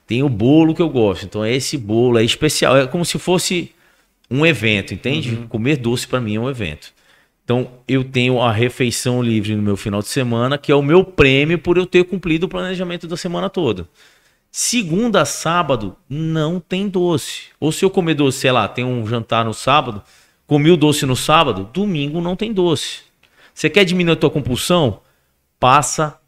tem 0.06 0.22
o 0.22 0.28
bolo 0.28 0.72
que 0.72 0.80
eu 0.80 0.88
gosto. 0.88 1.24
Então, 1.24 1.44
é 1.44 1.52
esse 1.52 1.76
bolo, 1.76 2.16
é 2.16 2.22
especial. 2.22 2.76
É 2.76 2.86
como 2.86 3.04
se 3.04 3.18
fosse 3.18 3.72
um 4.30 4.46
evento, 4.46 4.94
entende? 4.94 5.34
Comer 5.48 5.78
doce 5.78 6.06
para 6.06 6.20
mim 6.20 6.36
é 6.36 6.40
um 6.40 6.48
evento. 6.48 6.92
Então, 7.42 7.72
eu 7.88 8.04
tenho 8.04 8.40
a 8.40 8.52
refeição 8.52 9.20
livre 9.20 9.56
no 9.56 9.62
meu 9.62 9.76
final 9.76 10.00
de 10.00 10.06
semana, 10.06 10.56
que 10.56 10.70
é 10.70 10.76
o 10.76 10.82
meu 10.82 11.02
prêmio 11.02 11.58
por 11.58 11.76
eu 11.76 11.86
ter 11.86 12.04
cumprido 12.04 12.46
o 12.46 12.48
planejamento 12.48 13.08
da 13.08 13.16
semana 13.16 13.50
toda. 13.50 13.88
Segunda 14.50 15.22
a 15.22 15.24
sábado, 15.24 15.96
não 16.08 16.58
tem 16.58 16.88
doce. 16.88 17.48
Ou 17.60 17.70
se 17.70 17.84
eu 17.84 17.90
comer 17.90 18.14
doce, 18.14 18.38
sei 18.38 18.52
lá, 18.52 18.66
tem 18.66 18.84
um 18.84 19.06
jantar 19.06 19.44
no 19.44 19.52
sábado, 19.52 20.02
comi 20.46 20.70
o 20.70 20.76
doce 20.76 21.04
no 21.04 21.14
sábado, 21.14 21.68
domingo 21.72 22.20
não 22.20 22.34
tem 22.34 22.52
doce. 22.52 23.00
Você 23.54 23.68
quer 23.68 23.84
diminuir 23.84 24.14
a 24.14 24.16
tua 24.16 24.30
compulsão? 24.30 25.00
Passa. 25.60 26.18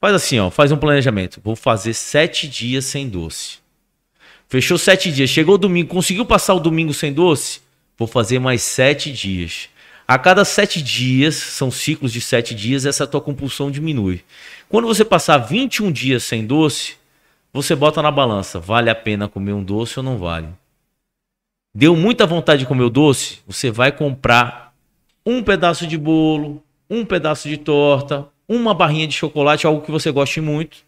Faz 0.00 0.14
assim, 0.14 0.38
ó, 0.38 0.50
faz 0.50 0.70
um 0.70 0.76
planejamento. 0.76 1.40
Vou 1.42 1.56
fazer 1.56 1.94
sete 1.94 2.46
dias 2.46 2.84
sem 2.84 3.08
doce. 3.08 3.58
Fechou 4.48 4.76
sete 4.76 5.10
dias. 5.10 5.30
Chegou 5.30 5.56
domingo, 5.56 5.88
conseguiu 5.88 6.26
passar 6.26 6.54
o 6.54 6.60
domingo 6.60 6.92
sem 6.92 7.12
doce? 7.12 7.60
Vou 7.96 8.06
fazer 8.06 8.38
mais 8.38 8.62
sete 8.62 9.10
dias. 9.12 9.68
A 10.06 10.18
cada 10.18 10.44
sete 10.44 10.82
dias, 10.82 11.36
são 11.36 11.70
ciclos 11.70 12.12
de 12.12 12.20
sete 12.20 12.54
dias, 12.54 12.84
essa 12.84 13.06
tua 13.06 13.20
compulsão 13.20 13.70
diminui. 13.70 14.22
Quando 14.68 14.86
você 14.86 15.04
passar 15.04 15.38
21 15.38 15.90
dias 15.90 16.24
sem 16.24 16.44
doce, 16.44 16.96
você 17.52 17.74
bota 17.74 18.00
na 18.00 18.10
balança, 18.10 18.58
vale 18.58 18.88
a 18.88 18.94
pena 18.94 19.28
comer 19.28 19.52
um 19.52 19.62
doce 19.62 19.98
ou 19.98 20.02
não 20.02 20.16
vale? 20.16 20.48
Deu 21.74 21.94
muita 21.96 22.26
vontade 22.26 22.60
de 22.60 22.66
comer 22.66 22.84
o 22.84 22.90
doce, 22.90 23.40
você 23.46 23.70
vai 23.70 23.92
comprar 23.92 24.74
um 25.24 25.42
pedaço 25.42 25.86
de 25.86 25.96
bolo, 25.96 26.62
um 26.88 27.04
pedaço 27.04 27.48
de 27.48 27.56
torta, 27.56 28.28
uma 28.48 28.74
barrinha 28.74 29.06
de 29.06 29.14
chocolate, 29.14 29.66
algo 29.66 29.82
que 29.82 29.90
você 29.90 30.10
goste 30.10 30.40
muito. 30.40 30.78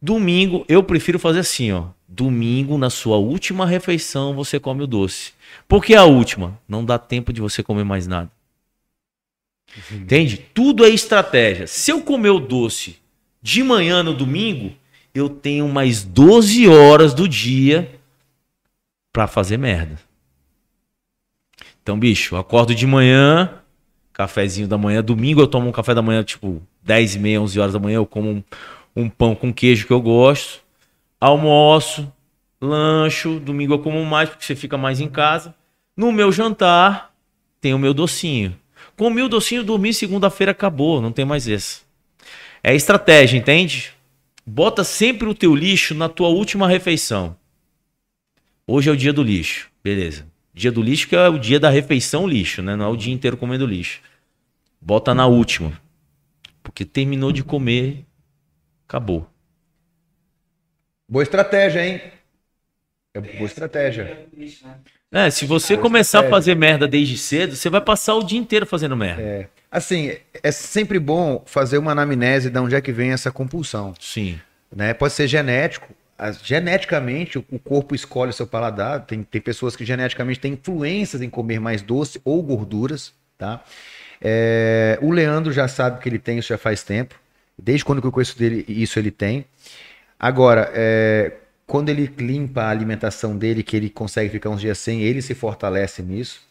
Domingo, 0.00 0.64
eu 0.68 0.82
prefiro 0.82 1.18
fazer 1.18 1.40
assim, 1.40 1.72
ó. 1.72 1.86
Domingo, 2.06 2.78
na 2.78 2.90
sua 2.90 3.16
última 3.16 3.66
refeição, 3.66 4.34
você 4.34 4.60
come 4.60 4.82
o 4.82 4.86
doce. 4.86 5.32
Por 5.66 5.84
que 5.84 5.94
a 5.94 6.04
última? 6.04 6.58
Não 6.68 6.84
dá 6.84 6.98
tempo 6.98 7.32
de 7.32 7.40
você 7.40 7.62
comer 7.62 7.84
mais 7.84 8.06
nada. 8.06 8.30
Entende? 9.90 10.36
Tudo 10.54 10.84
é 10.84 10.88
estratégia. 10.88 11.66
Se 11.66 11.90
eu 11.90 12.02
comer 12.02 12.30
o 12.30 12.38
doce 12.38 12.98
de 13.42 13.62
manhã 13.62 14.02
no 14.02 14.14
domingo, 14.14 14.74
eu 15.14 15.28
tenho 15.28 15.68
mais 15.68 16.02
12 16.02 16.68
horas 16.68 17.14
do 17.14 17.28
dia 17.28 18.00
pra 19.12 19.28
fazer 19.28 19.56
merda. 19.56 19.98
Então, 21.82 21.98
bicho, 21.98 22.34
eu 22.34 22.38
acordo 22.38 22.74
de 22.74 22.86
manhã, 22.86 23.60
cafezinho 24.12 24.66
da 24.66 24.76
manhã. 24.76 25.02
Domingo 25.02 25.40
eu 25.40 25.46
tomo 25.46 25.68
um 25.68 25.72
café 25.72 25.94
da 25.94 26.02
manhã, 26.02 26.24
tipo, 26.24 26.60
10 26.82 27.14
e 27.14 27.18
meia, 27.18 27.40
11 27.40 27.60
horas 27.60 27.72
da 27.74 27.78
manhã. 27.78 27.96
Eu 27.96 28.06
como 28.06 28.30
um, 28.30 28.42
um 28.96 29.08
pão 29.08 29.34
com 29.34 29.52
queijo 29.52 29.86
que 29.86 29.92
eu 29.92 30.00
gosto. 30.00 30.60
Almoço, 31.20 32.12
lancho. 32.60 33.38
Domingo 33.38 33.74
eu 33.74 33.78
como 33.78 34.04
mais, 34.04 34.28
porque 34.28 34.44
você 34.44 34.56
fica 34.56 34.76
mais 34.76 35.00
em 35.00 35.08
casa. 35.08 35.54
No 35.96 36.10
meu 36.10 36.32
jantar, 36.32 37.14
tem 37.60 37.72
o 37.72 37.78
meu 37.78 37.94
docinho. 37.94 38.56
Comi 38.96 39.22
o 39.22 39.28
docinho, 39.28 39.62
dormi, 39.62 39.94
segunda-feira 39.94 40.52
acabou. 40.52 41.00
Não 41.00 41.12
tem 41.12 41.24
mais 41.24 41.46
esse. 41.46 41.82
É 42.62 42.74
estratégia, 42.74 43.38
entende? 43.38 43.93
Bota 44.46 44.84
sempre 44.84 45.26
o 45.26 45.34
teu 45.34 45.54
lixo 45.54 45.94
na 45.94 46.08
tua 46.08 46.28
última 46.28 46.68
refeição. 46.68 47.36
Hoje 48.66 48.90
é 48.90 48.92
o 48.92 48.96
dia 48.96 49.12
do 49.12 49.22
lixo. 49.22 49.70
Beleza. 49.82 50.26
Dia 50.52 50.70
do 50.70 50.82
lixo 50.82 51.08
que 51.08 51.16
é 51.16 51.28
o 51.28 51.38
dia 51.38 51.58
da 51.58 51.70
refeição 51.70 52.26
lixo, 52.26 52.62
né? 52.62 52.76
Não 52.76 52.84
é 52.84 52.88
o 52.88 52.96
dia 52.96 53.12
inteiro 53.12 53.36
comendo 53.36 53.66
lixo. 53.66 54.02
Bota 54.80 55.14
na 55.14 55.26
última. 55.26 55.80
Porque 56.62 56.84
terminou 56.84 57.32
de 57.32 57.42
comer, 57.42 58.04
acabou. 58.86 59.28
Boa 61.08 61.22
estratégia, 61.22 61.86
hein? 61.86 62.00
É 63.14 63.20
boa 63.20 63.46
estratégia. 63.46 64.28
É, 65.12 65.30
se 65.30 65.46
você 65.46 65.76
começar 65.76 66.20
a 66.20 66.28
fazer 66.30 66.56
merda 66.56 66.88
desde 66.88 67.16
cedo, 67.16 67.54
você 67.54 67.70
vai 67.70 67.80
passar 67.80 68.14
o 68.14 68.24
dia 68.24 68.38
inteiro 68.38 68.66
fazendo 68.66 68.96
merda. 68.96 69.22
É. 69.22 69.46
Assim, 69.70 70.12
é 70.42 70.50
sempre 70.50 70.98
bom 70.98 71.42
fazer 71.46 71.78
uma 71.78 71.92
anamnese 71.92 72.50
de 72.50 72.58
onde 72.58 72.74
é 72.74 72.80
que 72.80 72.92
vem 72.92 73.12
essa 73.12 73.30
compulsão. 73.30 73.94
Sim. 74.00 74.40
né? 74.74 74.92
Pode 74.94 75.12
ser 75.12 75.28
genético. 75.28 75.92
As- 76.18 76.40
geneticamente, 76.44 77.38
o 77.38 77.44
o 77.50 77.58
corpo 77.58 77.94
escolhe 77.94 78.30
o 78.30 78.32
seu 78.32 78.46
paladar. 78.46 79.00
Tem, 79.06 79.22
tem 79.22 79.40
pessoas 79.40 79.76
que 79.76 79.84
geneticamente 79.84 80.40
têm 80.40 80.52
influências 80.54 81.22
em 81.22 81.30
comer 81.30 81.60
mais 81.60 81.80
doce 81.82 82.20
ou 82.24 82.42
gorduras, 82.42 83.12
tá? 83.38 83.62
É, 84.20 84.98
o 85.02 85.10
Leandro 85.10 85.52
já 85.52 85.66
sabe 85.68 86.00
que 86.00 86.08
ele 86.08 86.18
tem 86.18 86.38
isso 86.38 86.48
já 86.48 86.58
faz 86.58 86.82
tempo. 86.82 87.14
Desde 87.56 87.84
quando 87.84 88.00
que 88.00 88.06
eu 88.06 88.12
conheço 88.12 88.36
dele, 88.38 88.64
isso 88.68 88.98
ele 88.98 89.10
tem. 89.10 89.44
Agora, 90.18 90.70
é, 90.74 91.32
quando 91.66 91.88
ele 91.88 92.06
limpa 92.18 92.62
a 92.62 92.70
alimentação 92.70 93.36
dele, 93.36 93.62
que 93.62 93.76
ele 93.76 93.88
consegue 93.90 94.30
ficar 94.30 94.50
uns 94.50 94.60
dias 94.60 94.78
sem, 94.78 95.02
ele 95.02 95.22
se 95.22 95.34
fortalece 95.34 96.02
nisso. 96.02 96.42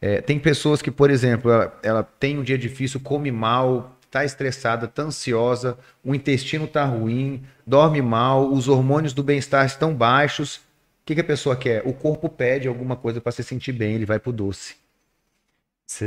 É, 0.00 0.20
tem 0.20 0.38
pessoas 0.38 0.82
que, 0.82 0.90
por 0.90 1.10
exemplo, 1.10 1.50
ela, 1.50 1.80
ela 1.82 2.02
tem 2.02 2.38
um 2.38 2.42
dia 2.42 2.58
difícil, 2.58 3.00
come 3.00 3.30
mal, 3.30 3.98
está 4.02 4.24
estressada, 4.24 4.86
está 4.86 5.02
ansiosa, 5.02 5.78
o 6.02 6.14
intestino 6.14 6.64
está 6.64 6.84
ruim, 6.84 7.42
dorme 7.66 8.00
mal, 8.00 8.50
os 8.50 8.68
hormônios 8.68 9.12
do 9.12 9.22
bem-estar 9.22 9.64
estão 9.66 9.94
baixos. 9.94 10.56
O 10.56 10.60
que, 11.06 11.14
que 11.14 11.20
a 11.20 11.24
pessoa 11.24 11.56
quer? 11.56 11.82
O 11.86 11.92
corpo 11.92 12.28
pede 12.28 12.66
alguma 12.66 12.96
coisa 12.96 13.20
para 13.20 13.32
se 13.32 13.42
sentir 13.42 13.72
bem, 13.72 13.94
ele 13.94 14.06
vai 14.06 14.18
para 14.18 14.30
o 14.30 14.32
doce. 14.32 14.76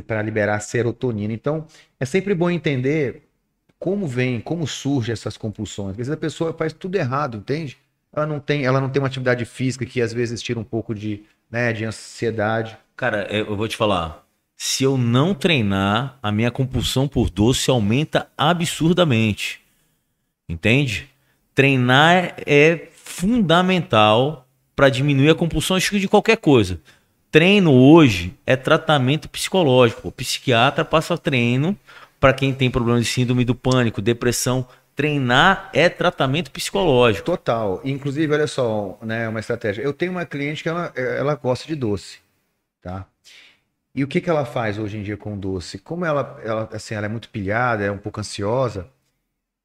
Para 0.05 0.21
liberar 0.21 0.59
serotonina. 0.59 1.33
Então, 1.33 1.65
é 1.99 2.05
sempre 2.05 2.33
bom 2.33 2.49
entender 2.49 3.23
como 3.79 4.05
vem, 4.07 4.41
como 4.41 4.67
surgem 4.67 5.13
essas 5.13 5.37
compulsões. 5.37 5.91
Às 5.91 5.97
vezes 5.97 6.11
a 6.11 6.17
pessoa 6.17 6.51
faz 6.53 6.73
tudo 6.73 6.95
errado, 6.95 7.37
entende? 7.37 7.77
Ela 8.13 8.25
não 8.25 8.39
tem, 8.39 8.65
ela 8.65 8.81
não 8.81 8.89
tem 8.89 9.01
uma 9.01 9.07
atividade 9.07 9.45
física 9.45 9.85
que 9.85 10.01
às 10.01 10.11
vezes 10.11 10.41
tira 10.41 10.59
um 10.59 10.63
pouco 10.63 10.95
de, 10.95 11.23
né, 11.49 11.71
de 11.73 11.85
ansiedade. 11.85 12.77
Cara, 12.95 13.27
eu 13.29 13.55
vou 13.55 13.67
te 13.67 13.77
falar. 13.77 14.25
Se 14.55 14.83
eu 14.83 14.97
não 14.97 15.33
treinar, 15.33 16.17
a 16.21 16.31
minha 16.31 16.51
compulsão 16.51 17.07
por 17.07 17.29
doce 17.29 17.69
aumenta 17.69 18.27
absurdamente. 18.37 19.61
Entende? 20.49 21.07
Treinar 21.55 22.35
é 22.45 22.89
fundamental 22.91 24.47
para 24.75 24.89
diminuir 24.89 25.29
a 25.29 25.35
compulsão 25.35 25.77
de 25.77 26.07
qualquer 26.07 26.37
coisa. 26.37 26.79
Treino 27.31 27.71
hoje 27.71 28.33
é 28.45 28.55
tratamento 28.55 29.29
psicológico. 29.29 30.07
O 30.07 30.11
psiquiatra 30.11 30.83
passa 30.83 31.17
treino 31.17 31.77
para 32.19 32.33
quem 32.33 32.53
tem 32.53 32.71
problema 32.71 32.99
de 32.99 33.05
síndrome 33.05 33.45
do 33.45 33.53
pânico, 33.53 34.01
depressão. 34.01 34.67
Treinar 34.99 35.69
é 35.73 35.87
tratamento 35.87 36.51
psicológico. 36.51 37.25
Total. 37.25 37.79
Inclusive, 37.85 38.33
olha 38.33 38.47
só, 38.47 38.99
né, 39.01 39.29
uma 39.29 39.39
estratégia. 39.39 39.81
Eu 39.81 39.93
tenho 39.93 40.11
uma 40.11 40.25
cliente 40.25 40.61
que 40.61 40.67
ela, 40.67 40.91
ela 40.93 41.35
gosta 41.35 41.65
de 41.65 41.73
doce, 41.73 42.19
tá? 42.81 43.07
E 43.95 44.03
o 44.03 44.07
que, 44.09 44.19
que 44.19 44.29
ela 44.29 44.43
faz 44.43 44.77
hoje 44.77 44.97
em 44.97 45.01
dia 45.01 45.15
com 45.15 45.39
doce? 45.39 45.77
Como 45.77 46.03
ela, 46.03 46.37
ela, 46.43 46.69
assim, 46.73 46.95
ela 46.95 47.05
é 47.05 47.09
muito 47.09 47.29
pilhada, 47.29 47.85
é 47.85 47.89
um 47.89 47.97
pouco 47.97 48.19
ansiosa, 48.19 48.89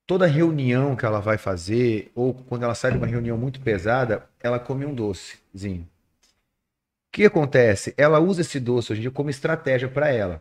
toda 0.06 0.24
reunião 0.24 0.94
que 0.94 1.05
ela 1.05 1.19
vai 1.19 1.36
fazer, 1.36 2.12
ou 2.15 2.32
quando 2.32 2.62
ela 2.62 2.77
sai 2.77 2.93
de 2.93 2.98
uma 2.98 3.06
reunião 3.09 3.36
muito 3.36 3.61
pesada, 3.61 4.24
ela 4.39 4.61
come 4.61 4.86
um 4.86 4.94
docezinho. 4.94 5.82
O 5.82 7.11
que 7.11 7.24
acontece? 7.24 7.93
Ela 7.97 8.20
usa 8.20 8.43
esse 8.43 8.61
doce 8.61 8.93
hoje 8.93 9.01
em 9.01 9.02
dia 9.02 9.11
como 9.11 9.31
estratégia 9.31 9.89
para 9.89 10.11
ela 10.11 10.40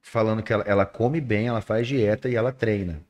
falando 0.00 0.42
que 0.42 0.52
ela, 0.52 0.64
ela 0.64 0.86
come 0.86 1.20
bem, 1.20 1.48
ela 1.48 1.60
faz 1.60 1.86
dieta 1.86 2.28
e 2.28 2.34
ela 2.34 2.52
treina. 2.52 3.00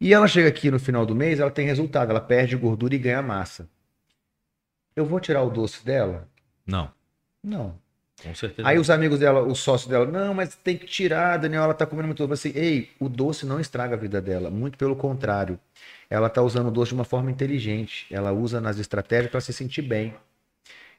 E 0.00 0.12
ela 0.12 0.28
chega 0.28 0.48
aqui 0.48 0.70
no 0.70 0.78
final 0.78 1.06
do 1.06 1.14
mês, 1.14 1.40
ela 1.40 1.50
tem 1.50 1.66
resultado, 1.66 2.10
ela 2.10 2.20
perde 2.20 2.56
gordura 2.56 2.94
e 2.94 2.98
ganha 2.98 3.22
massa. 3.22 3.68
Eu 4.94 5.04
vou 5.04 5.20
tirar 5.20 5.42
o 5.42 5.50
doce 5.50 5.84
dela? 5.84 6.28
Não. 6.66 6.90
Não. 7.42 7.78
Com 8.22 8.34
certeza. 8.34 8.66
Aí 8.66 8.78
os 8.78 8.88
amigos 8.88 9.18
dela, 9.18 9.42
o 9.42 9.54
sócio 9.54 9.90
dela, 9.90 10.06
não, 10.06 10.32
mas 10.32 10.54
tem 10.54 10.76
que 10.76 10.86
tirar, 10.86 11.36
Daniel, 11.36 11.64
ela 11.64 11.74
tá 11.74 11.84
comendo 11.84 12.08
muito 12.08 12.26
doce. 12.26 12.48
Assim, 12.48 12.58
ei, 12.58 12.90
o 12.98 13.08
doce 13.08 13.44
não 13.44 13.60
estraga 13.60 13.94
a 13.94 13.98
vida 13.98 14.22
dela, 14.22 14.50
muito 14.50 14.78
pelo 14.78 14.96
contrário. 14.96 15.60
Ela 16.08 16.30
tá 16.30 16.40
usando 16.40 16.68
o 16.68 16.70
doce 16.70 16.90
de 16.90 16.94
uma 16.94 17.04
forma 17.04 17.30
inteligente. 17.30 18.06
Ela 18.10 18.32
usa 18.32 18.60
nas 18.60 18.78
estratégias 18.78 19.30
para 19.30 19.40
se 19.40 19.52
sentir 19.52 19.82
bem, 19.82 20.14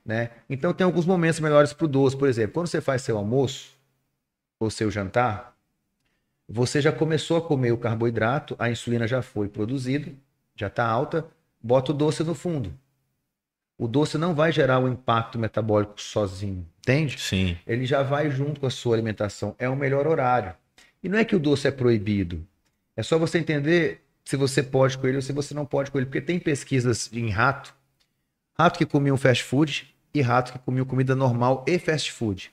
né? 0.05 0.29
Então 0.47 0.73
tem 0.73 0.85
alguns 0.85 1.05
momentos 1.05 1.39
melhores 1.39 1.73
pro 1.73 1.87
doce, 1.87 2.15
por 2.15 2.29
exemplo, 2.29 2.53
quando 2.53 2.67
você 2.67 2.81
faz 2.81 3.01
seu 3.01 3.17
almoço, 3.17 3.75
o 4.59 4.69
seu 4.69 4.91
jantar, 4.91 5.56
você 6.47 6.79
já 6.79 6.91
começou 6.91 7.37
a 7.37 7.41
comer 7.41 7.71
o 7.73 7.77
carboidrato, 7.77 8.55
a 8.57 8.69
insulina 8.69 9.05
já 9.05 9.21
foi 9.21 9.49
produzida, 9.49 10.11
já 10.55 10.67
está 10.67 10.85
alta, 10.85 11.27
bota 11.61 11.91
o 11.91 11.95
doce 11.95 12.23
no 12.23 12.33
fundo. 12.33 12.73
O 13.77 13.87
doce 13.87 14.17
não 14.17 14.33
vai 14.33 14.51
gerar 14.51 14.79
um 14.79 14.87
impacto 14.87 15.37
metabólico 15.37 16.01
sozinho, 16.01 16.65
entende? 16.79 17.19
Sim. 17.19 17.57
Ele 17.67 17.85
já 17.85 18.01
vai 18.01 18.31
junto 18.31 18.59
com 18.59 18.65
a 18.65 18.71
sua 18.71 18.95
alimentação. 18.95 19.55
É 19.59 19.69
o 19.69 19.75
melhor 19.75 20.07
horário. 20.07 20.55
E 21.03 21.09
não 21.09 21.19
é 21.19 21.25
que 21.25 21.35
o 21.35 21.39
doce 21.39 21.67
é 21.67 21.71
proibido. 21.71 22.47
É 22.95 23.03
só 23.03 23.19
você 23.19 23.37
entender 23.37 24.01
se 24.25 24.35
você 24.35 24.63
pode 24.63 24.97
com 24.97 25.05
ele 25.05 25.17
ou 25.17 25.21
se 25.21 25.31
você 25.31 25.53
não 25.53 25.65
pode 25.65 25.91
com 25.91 25.99
ele. 25.99 26.07
Porque 26.07 26.21
tem 26.21 26.39
pesquisas 26.39 27.11
em 27.13 27.29
rato. 27.29 27.75
Rato 28.57 28.79
que 28.79 28.85
comia 28.85 29.13
um 29.13 29.17
fast 29.17 29.43
food 29.43 29.93
e 30.11 30.21
rato 30.21 30.53
que 30.53 30.59
comia 30.59 30.83
comida 30.83 31.15
normal 31.15 31.63
e 31.67 31.77
fast 31.77 32.11
food. 32.11 32.51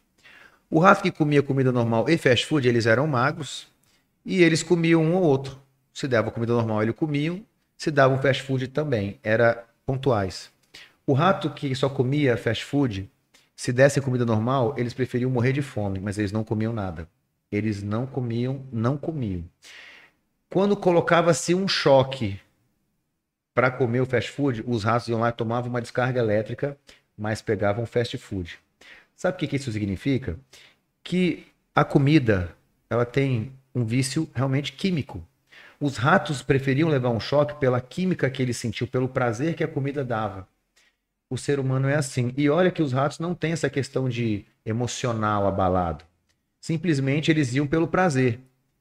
O 0.69 0.79
rato 0.79 1.03
que 1.03 1.11
comia 1.11 1.43
comida 1.43 1.73
normal 1.73 2.07
e 2.09 2.19
fast 2.19 2.45
food, 2.45 2.69
eles 2.69 2.85
eram 2.85 3.07
magros 3.07 3.73
e 4.25 4.43
eles 4.43 4.63
comiam 4.63 5.03
um 5.03 5.15
ou 5.15 5.23
outro. 5.23 5.61
Se 5.93 6.09
dava 6.09 6.31
comida 6.31 6.53
normal, 6.53 6.83
eles 6.83 6.95
comiam. 6.95 7.45
Se 7.77 7.91
dava 7.91 8.15
um 8.15 8.19
fast 8.19 8.43
food 8.43 8.69
também. 8.69 9.19
Era 9.23 9.67
pontuais. 9.85 10.51
O 11.07 11.13
rato 11.13 11.51
que 11.51 11.75
só 11.75 11.89
comia 11.89 12.37
fast 12.37 12.65
food, 12.65 13.11
se 13.55 13.73
desse 13.73 14.01
comida 14.01 14.25
normal, 14.25 14.75
eles 14.77 14.95
preferiam 14.95 15.31
morrer 15.31 15.53
de 15.53 15.63
fome, 15.63 16.01
mas 16.01 16.19
eles 16.19 16.33
não 16.33 16.43
comiam 16.43 16.73
nada. 16.73 17.09
Eles 17.53 17.83
não 17.83 18.07
comiam, 18.07 18.65
não 18.73 18.97
comiam. 18.97 19.45
Quando 20.49 20.77
colocava-se 20.77 21.55
um 21.55 21.69
choque 21.69 22.41
para 23.53 23.71
comer 23.71 24.01
o 24.01 24.07
fast 24.07 24.31
food, 24.31 24.65
os 24.67 24.83
ratos 24.83 25.09
iam 25.09 25.21
lá 25.21 25.29
e 25.29 25.33
tomavam 25.33 25.71
uma 25.71 25.83
descarga 25.83 26.19
elétrica, 26.19 26.77
mas 27.17 27.43
pegavam 27.43 27.87
fast 27.87 28.17
food. 28.19 28.59
Sabe 29.15 29.37
o 29.37 29.39
que, 29.39 29.47
que 29.47 29.57
isso 29.57 29.71
significa? 29.71 30.39
Que 31.03 31.47
a 31.75 31.85
comida 31.85 32.57
ela 32.89 33.05
tem 33.05 33.53
um 33.75 33.85
vício 33.85 34.29
realmente 34.35 34.73
químico. 34.73 35.27
Os 35.81 35.97
ratos 35.97 36.43
preferiam 36.43 36.89
levar 36.89 37.11
um 37.11 37.21
choque 37.21 37.59
pela 37.59 37.81
química 37.81 38.31
que 38.31 38.41
ele 38.41 38.55
sentiu, 38.55 38.87
pelo 38.87 39.09
prazer 39.09 39.55
que 39.55 39.65
a 39.65 39.69
comida 39.69 40.05
dava. 40.05 40.47
O 41.29 41.37
ser 41.37 41.59
humano 41.59 41.89
é 41.89 41.97
assim. 41.97 42.33
E 42.37 42.49
olha 42.49 42.71
que 42.71 42.83
os 42.83 42.93
ratos 42.93 43.19
não 43.19 43.35
têm 43.35 43.53
essa 43.53 43.69
questão 43.69 44.09
de 44.09 44.45
emocional 44.65 45.47
abalado. 45.47 46.05
Simplesmente 46.61 47.31
eles 47.31 47.55
iam 47.55 47.67
pelo 47.67 47.89
prazer. 47.89 48.41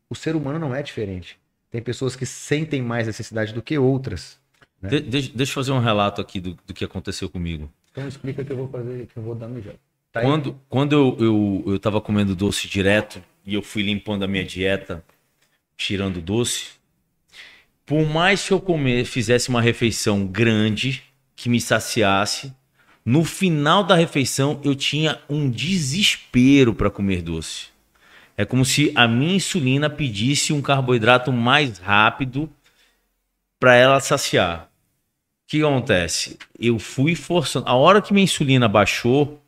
O 0.10 0.16
ser 0.16 0.36
humano 0.36 0.60
não 0.60 0.76
é 0.76 0.84
diferente. 0.84 1.40
Tem 1.72 1.82
pessoas 1.82 2.16
que 2.16 2.26
sentem 2.26 2.82
mais 2.82 3.08
necessidade 3.08 3.54
do 3.54 3.62
que 3.62 3.78
outras. 3.78 4.40
Né? 4.80 4.90
De, 4.90 5.00
deixa, 5.02 5.32
deixa 5.34 5.52
eu 5.52 5.56
fazer 5.56 5.72
um 5.72 5.80
relato 5.80 6.22
aqui 6.22 6.40
do, 6.40 6.58
do 6.68 6.74
que 6.74 6.86
aconteceu 6.86 7.28
comigo. 7.28 7.70
Então 7.92 8.08
explica 8.08 8.44
que 8.46 8.52
eu 8.52 8.58
vou 8.58 8.68
fazer, 8.68 9.08
que 9.08 9.18
eu 9.18 9.24
vou 9.24 9.34
dar 9.34 9.48
no 9.48 9.60
jeito. 9.60 9.80
Tá 10.12 10.22
quando 10.22 10.56
quando 10.70 10.94
eu, 10.94 11.18
eu, 11.20 11.64
eu 11.74 11.80
tava 11.80 12.00
comendo 12.00 12.36
doce 12.36 12.68
direto 12.68 13.20
e 13.46 13.54
eu 13.54 13.62
fui 13.62 13.84
limpando 13.84 14.24
a 14.24 14.28
minha 14.28 14.44
dieta, 14.44 15.04
tirando 15.76 16.22
doce, 16.22 16.72
por 17.86 18.06
mais 18.06 18.48
que 18.48 18.54
eu 18.54 18.62
comer, 18.62 19.06
fizesse 19.06 19.50
uma 19.50 19.62
refeição 19.62 20.26
grande, 20.26 21.04
que 21.36 21.50
me 21.50 21.60
saciasse, 21.60 22.54
no 23.06 23.26
final 23.26 23.84
da 23.84 23.96
refeição 23.96 24.62
eu 24.64 24.74
tinha 24.76 25.20
um 25.30 25.50
desespero 25.50 26.74
para 26.74 26.90
comer 26.90 27.22
doce. 27.22 27.68
É 28.38 28.46
como 28.46 28.64
se 28.64 28.92
a 28.96 29.08
minha 29.08 29.36
insulina 29.36 29.90
pedisse 29.90 30.54
um 30.54 30.62
carboidrato 30.62 31.32
mais 31.32 31.78
rápido 31.78 32.50
para 33.60 33.76
ela 33.76 34.00
saciar. 34.00 34.70
O 35.46 35.48
que 35.48 35.62
acontece? 35.62 36.40
Eu 36.58 36.80
fui 36.80 37.14
forçando. 37.14 37.68
A 37.68 37.76
hora 37.76 38.02
que 38.02 38.14
minha 38.14 38.24
insulina 38.24 38.68
baixou, 38.68 39.40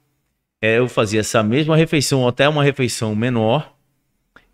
é, 0.61 0.77
eu 0.77 0.88
fazia 0.88 1.22
essa 1.22 1.41
mesma 1.41 1.76
refeição, 1.76 2.27
até 2.27 2.47
uma 2.47 2.63
refeição 2.63 3.15
menor, 3.15 3.74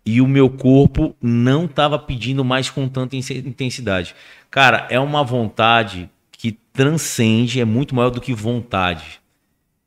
e 0.04 0.20
o 0.20 0.26
meu 0.26 0.50
corpo 0.50 1.14
não 1.20 1.66
estava 1.66 1.98
pedindo 1.98 2.44
mais 2.44 2.68
com 2.68 2.88
tanta 2.88 3.16
intensidade. 3.16 4.14
Cara, 4.50 4.86
é 4.90 4.98
uma 4.98 5.22
vontade 5.22 6.10
que 6.32 6.52
transcende, 6.72 7.60
é 7.60 7.64
muito 7.64 7.94
maior 7.94 8.10
do 8.10 8.20
que 8.20 8.34
vontade. 8.34 9.20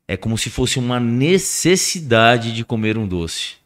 É 0.08 0.16
como 0.16 0.38
se 0.38 0.48
fosse 0.48 0.78
uma 0.78 0.98
necessidade 0.98 2.52
de 2.52 2.64
comer 2.64 2.96
um 2.96 3.06
doce. 3.06 3.56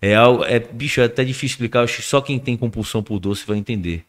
É, 0.00 0.12
é 0.46 0.58
bicho, 0.58 1.00
é 1.00 1.04
até 1.04 1.24
difícil 1.24 1.54
explicar, 1.54 1.82
acho 1.82 1.96
que 1.96 2.02
só 2.02 2.20
quem 2.20 2.38
tem 2.38 2.56
compulsão 2.56 3.02
por 3.02 3.18
doce 3.18 3.46
vai 3.46 3.56
entender. 3.56 4.04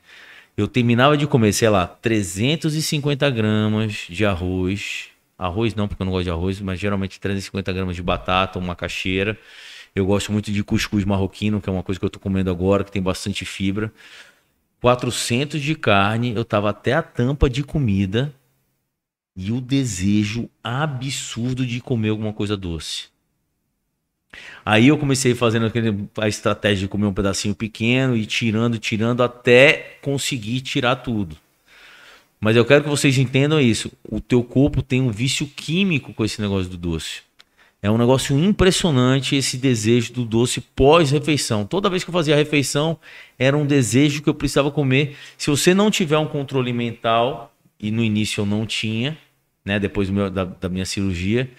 Eu 0.56 0.68
terminava 0.68 1.16
de 1.16 1.28
comer, 1.28 1.54
sei 1.54 1.70
lá, 1.70 1.86
350 1.86 3.30
gramas 3.30 4.06
de 4.10 4.26
arroz, 4.26 5.12
Arroz 5.38 5.76
não, 5.76 5.88
porque 5.88 6.02
eu 6.02 6.06
não 6.06 6.12
gosto 6.12 6.24
de 6.24 6.32
arroz, 6.32 6.60
mas 6.60 6.80
geralmente 6.80 7.20
350 7.20 7.72
gramas 7.72 7.96
de 7.96 8.02
batata, 8.02 8.58
uma 8.58 8.76
caixeira. 8.76 9.38
Eu 9.98 10.06
gosto 10.06 10.32
muito 10.32 10.52
de 10.52 10.64
cuscuz 10.64 11.04
marroquino, 11.04 11.60
que 11.60 11.68
é 11.68 11.72
uma 11.72 11.82
coisa 11.82 12.00
que 12.00 12.06
eu 12.06 12.10
tô 12.12 12.20
comendo 12.20 12.52
agora, 12.52 12.84
que 12.84 12.92
tem 12.92 13.02
bastante 13.02 13.44
fibra. 13.44 13.92
400 14.80 15.60
de 15.60 15.74
carne, 15.74 16.36
eu 16.36 16.46
tava 16.46 16.70
até 16.70 16.94
a 16.94 17.02
tampa 17.02 17.50
de 17.50 17.64
comida 17.64 18.32
e 19.36 19.52
o 19.52 19.60
desejo 19.60 20.48
absurdo 20.64 21.66
de 21.66 21.82
comer 21.82 22.10
alguma 22.10 22.32
coisa 22.32 22.56
doce. 22.56 23.08
Aí 24.64 24.88
eu 24.88 25.00
comecei 25.00 25.34
fazendo 25.34 25.72
a 26.16 26.28
estratégia 26.28 26.86
de 26.86 26.88
comer 26.88 27.08
um 27.08 27.14
pedacinho 27.14 27.56
pequeno 27.56 28.16
e 28.16 28.28
tirando, 28.28 28.78
tirando 28.78 29.24
até 29.24 29.98
conseguir 30.04 30.62
tirar 30.62 30.98
tudo. 30.98 31.36
Mas 32.40 32.56
eu 32.56 32.64
quero 32.64 32.84
que 32.84 32.90
vocês 32.90 33.18
entendam 33.18 33.60
isso. 33.60 33.92
O 34.08 34.22
teu 34.22 34.44
corpo 34.44 34.84
tem 34.84 35.02
um 35.02 35.10
vício 35.10 35.48
químico 35.48 36.14
com 36.14 36.24
esse 36.24 36.40
negócio 36.40 36.70
do 36.70 36.78
doce. 36.78 37.26
É 37.82 37.92
um 37.92 37.98
negócio 37.98 38.38
impressionante 38.38 39.36
esse 39.36 39.56
desejo 39.58 40.14
do 40.14 40.26
doce 40.26 40.60
pós-refeição. 40.60 41.66
Toda 41.66 41.90
vez 41.90 42.04
que 42.04 42.10
eu 42.10 42.14
fazia 42.14 42.34
a 42.34 42.38
refeição, 42.38 43.00
era 43.38 43.56
um 43.56 43.66
desejo 43.66 44.22
que 44.22 44.30
eu 44.30 44.34
precisava 44.34 44.72
comer. 44.72 45.16
Se 45.38 45.50
você 45.50 45.74
não 45.74 45.92
tiver 45.92 46.18
um 46.18 46.28
controle 46.28 46.74
mental, 46.74 47.54
e 47.80 47.92
no 47.92 48.04
início 48.04 48.42
eu 48.42 48.46
não 48.46 48.66
tinha, 48.66 49.18
né? 49.64 49.80
Depois 49.80 50.10
meu- 50.10 50.30
da, 50.32 50.46
da 50.46 50.68
minha 50.68 50.86
cirurgia, 50.86 51.50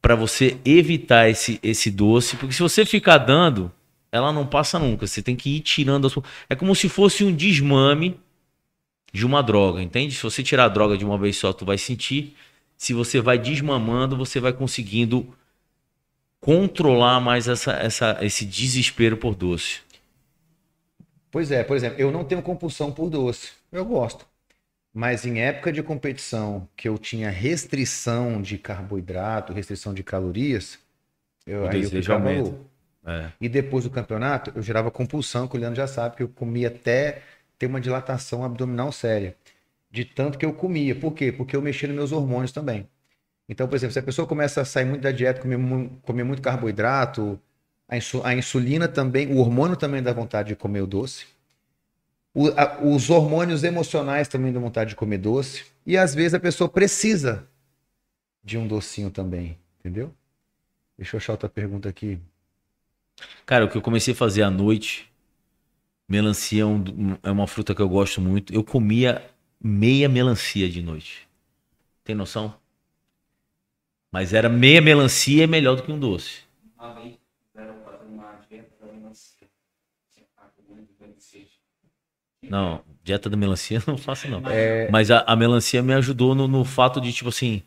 para 0.00 0.14
você 0.14 0.56
evitar 0.64 1.28
esse, 1.28 1.60
esse 1.62 1.90
doce, 1.90 2.36
porque 2.36 2.54
se 2.54 2.62
você 2.62 2.84
ficar 2.86 3.18
dando, 3.18 3.70
ela 4.10 4.32
não 4.32 4.46
passa 4.46 4.78
nunca. 4.78 5.06
Você 5.06 5.22
tem 5.22 5.36
que 5.36 5.56
ir 5.56 5.60
tirando. 5.60 6.10
É 6.48 6.54
como 6.54 6.74
se 6.74 6.88
fosse 6.88 7.24
um 7.24 7.34
desmame 7.34 8.18
de 9.12 9.26
uma 9.26 9.42
droga, 9.42 9.82
entende? 9.82 10.14
Se 10.14 10.22
você 10.22 10.42
tirar 10.42 10.64
a 10.64 10.68
droga 10.68 10.96
de 10.96 11.04
uma 11.04 11.18
vez 11.18 11.36
só, 11.36 11.52
tu 11.52 11.66
vai 11.66 11.76
sentir. 11.76 12.34
Se 12.76 12.94
você 12.94 13.20
vai 13.20 13.38
desmamando, 13.38 14.16
você 14.16 14.40
vai 14.40 14.52
conseguindo 14.52 15.28
controlar 16.42 17.20
mais 17.20 17.46
essa, 17.46 17.72
essa, 17.72 18.18
esse 18.20 18.44
desespero 18.44 19.16
por 19.16 19.34
doce. 19.34 19.80
Pois 21.30 21.52
é, 21.52 21.62
por 21.62 21.76
exemplo, 21.76 21.98
eu 21.98 22.10
não 22.10 22.24
tenho 22.24 22.42
compulsão 22.42 22.92
por 22.92 23.08
doce. 23.08 23.52
Eu 23.70 23.84
gosto. 23.84 24.26
Mas 24.92 25.24
em 25.24 25.40
época 25.40 25.72
de 25.72 25.82
competição, 25.82 26.68
que 26.76 26.86
eu 26.86 26.98
tinha 26.98 27.30
restrição 27.30 28.42
de 28.42 28.58
carboidrato, 28.58 29.52
restrição 29.52 29.94
de 29.94 30.02
calorias, 30.02 30.78
eu, 31.46 31.62
O 31.62 31.68
aí 31.68 31.84
eu 31.84 31.88
ficava 31.88 32.30
louco. 32.30 32.66
É. 33.06 33.30
E 33.40 33.48
depois 33.48 33.84
do 33.84 33.90
campeonato, 33.90 34.52
eu 34.54 34.62
gerava 34.62 34.90
compulsão, 34.90 35.46
que 35.48 35.56
o 35.56 35.60
Leandro 35.60 35.76
já 35.76 35.86
sabe, 35.86 36.16
que 36.16 36.22
eu 36.22 36.28
comia 36.28 36.68
até 36.68 37.22
ter 37.56 37.66
uma 37.66 37.80
dilatação 37.80 38.44
abdominal 38.44 38.90
séria. 38.90 39.36
De 39.90 40.04
tanto 40.04 40.36
que 40.36 40.44
eu 40.44 40.52
comia. 40.52 40.94
Por 40.94 41.14
quê? 41.14 41.30
Porque 41.30 41.54
eu 41.54 41.62
mexia 41.62 41.88
nos 41.88 41.96
meus 41.96 42.12
hormônios 42.12 42.50
também. 42.50 42.88
Então, 43.52 43.68
por 43.68 43.76
exemplo, 43.76 43.92
se 43.92 43.98
a 43.98 44.02
pessoa 44.02 44.26
começa 44.26 44.62
a 44.62 44.64
sair 44.64 44.86
muito 44.86 45.02
da 45.02 45.12
dieta, 45.12 45.42
comer, 45.42 45.58
comer 46.02 46.24
muito 46.24 46.40
carboidrato, 46.40 47.38
a, 47.86 47.98
insu- 47.98 48.22
a 48.24 48.34
insulina 48.34 48.88
também, 48.88 49.28
o 49.30 49.36
hormônio 49.38 49.76
também 49.76 50.02
dá 50.02 50.10
vontade 50.10 50.48
de 50.48 50.56
comer 50.56 50.80
o 50.80 50.86
doce. 50.86 51.26
O- 52.34 52.48
a- 52.48 52.78
os 52.82 53.10
hormônios 53.10 53.62
emocionais 53.62 54.26
também 54.28 54.52
dão 54.52 54.62
vontade 54.62 54.90
de 54.90 54.96
comer 54.96 55.18
doce. 55.18 55.64
E 55.86 55.96
às 55.98 56.14
vezes 56.14 56.34
a 56.34 56.40
pessoa 56.40 56.68
precisa 56.68 57.46
de 58.44 58.58
um 58.58 58.68
docinho 58.68 59.10
também, 59.10 59.58
entendeu? 59.80 60.14
Deixa 60.98 61.16
eu 61.16 61.18
achar 61.18 61.34
outra 61.34 61.48
pergunta 61.48 61.88
aqui. 61.88 62.20
Cara, 63.46 63.64
o 63.64 63.68
que 63.68 63.76
eu 63.76 63.82
comecei 63.82 64.14
a 64.14 64.16
fazer 64.16 64.42
à 64.42 64.50
noite, 64.50 65.10
melancia 66.08 66.62
é, 66.62 66.66
um- 66.66 67.18
é 67.22 67.30
uma 67.30 67.46
fruta 67.46 67.74
que 67.74 67.82
eu 67.82 67.88
gosto 67.88 68.20
muito. 68.20 68.52
Eu 68.54 68.64
comia 68.64 69.24
meia 69.62 70.08
melancia 70.08 70.68
de 70.68 70.82
noite. 70.82 71.28
Tem 72.04 72.16
noção? 72.16 72.54
Mas 74.12 74.34
era 74.34 74.48
meia 74.48 74.82
melancia 74.82 75.44
é 75.44 75.46
melhor 75.46 75.76
do 75.76 75.82
que 75.82 75.90
um 75.90 75.98
doce. 75.98 76.42
Uma 76.78 76.92
vez 76.92 77.16
fizeram 77.50 77.74
fazer 77.82 78.04
uma 78.04 78.38
dieta 78.48 78.74
da 78.78 78.92
melancia. 78.92 79.48
Não, 82.42 82.84
dieta 83.02 83.30
da 83.30 83.36
melancia 83.36 83.78
eu 83.78 83.82
não 83.88 83.96
faço 83.96 84.28
não. 84.28 84.42
É, 84.50 84.88
Mas 84.90 85.10
a, 85.10 85.20
a 85.20 85.34
melancia 85.34 85.82
me 85.82 85.94
ajudou 85.94 86.34
no, 86.34 86.46
no 86.46 86.64
fato 86.64 87.00
de, 87.00 87.10
tipo 87.10 87.30
assim, 87.30 87.62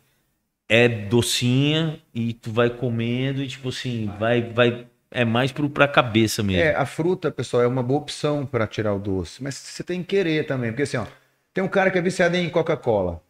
é 0.68 0.88
docinha 0.88 2.00
e 2.14 2.32
tu 2.32 2.52
vai 2.52 2.70
comendo 2.70 3.42
e, 3.42 3.48
tipo 3.48 3.70
assim, 3.70 4.06
vai, 4.18 4.42
vai, 4.42 4.86
é 5.10 5.24
mais 5.24 5.50
pro, 5.50 5.68
pra 5.68 5.88
cabeça 5.88 6.42
mesmo. 6.42 6.62
É, 6.62 6.74
a 6.76 6.86
fruta, 6.86 7.30
pessoal, 7.32 7.62
é 7.64 7.66
uma 7.66 7.82
boa 7.82 8.00
opção 8.00 8.46
para 8.46 8.66
tirar 8.66 8.94
o 8.94 8.98
doce, 9.00 9.42
mas 9.42 9.56
você 9.56 9.82
tem 9.82 10.00
que 10.02 10.08
querer 10.08 10.46
também, 10.46 10.70
porque 10.70 10.82
assim, 10.82 10.96
ó, 10.96 11.06
tem 11.52 11.64
um 11.64 11.68
cara 11.68 11.90
que 11.90 11.98
é 11.98 12.02
viciado 12.02 12.36
em 12.36 12.48
Coca-Cola. 12.48 13.20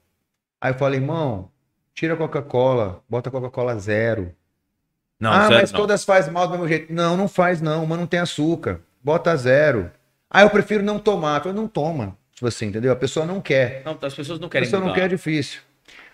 Aí 0.61 0.73
eu 0.73 0.79
falo, 0.79 0.95
irmão, 0.95 1.51
tira 1.97 2.13
a 2.13 2.17
Coca-Cola, 2.17 3.03
bota 3.09 3.31
Coca-Cola 3.31 3.77
zero. 3.81 4.33
Não, 5.19 5.33
ah, 5.33 5.49
mas 5.51 5.73
não. 5.73 5.81
todas 5.81 6.05
faz 6.05 6.29
mal 6.29 6.47
do 6.47 6.53
mesmo 6.53 6.69
jeito. 6.69 6.93
Não, 6.93 7.17
não 7.17 7.27
faz 7.27 7.63
não, 7.63 7.87
mas 7.87 7.99
não 7.99 8.07
tem 8.07 8.21
açúcar. 8.21 8.81
Bota 9.03 9.35
zero. 9.35 9.91
Ah, 10.31 10.43
eu 10.43 10.51
prefiro 10.51 10.85
não 10.85 10.99
tomar. 10.99 11.45
Eu 11.47 11.55
não 11.55 11.67
toma. 11.67 12.17
Tipo 12.33 12.49
assim, 12.49 12.67
entendeu? 12.67 12.93
A 12.93 12.97
pessoa 12.97 13.25
não 13.25 13.41
quer. 13.41 13.83
Não, 13.83 13.99
as 14.01 14.15
pessoas 14.15 14.39
não 14.39 14.49
A 14.49 14.51
querem 14.51 14.67
pessoa 14.67 14.79
não 14.81 14.89
mudar. 14.89 15.01
quer, 15.01 15.07
é 15.07 15.09
difícil. 15.09 15.63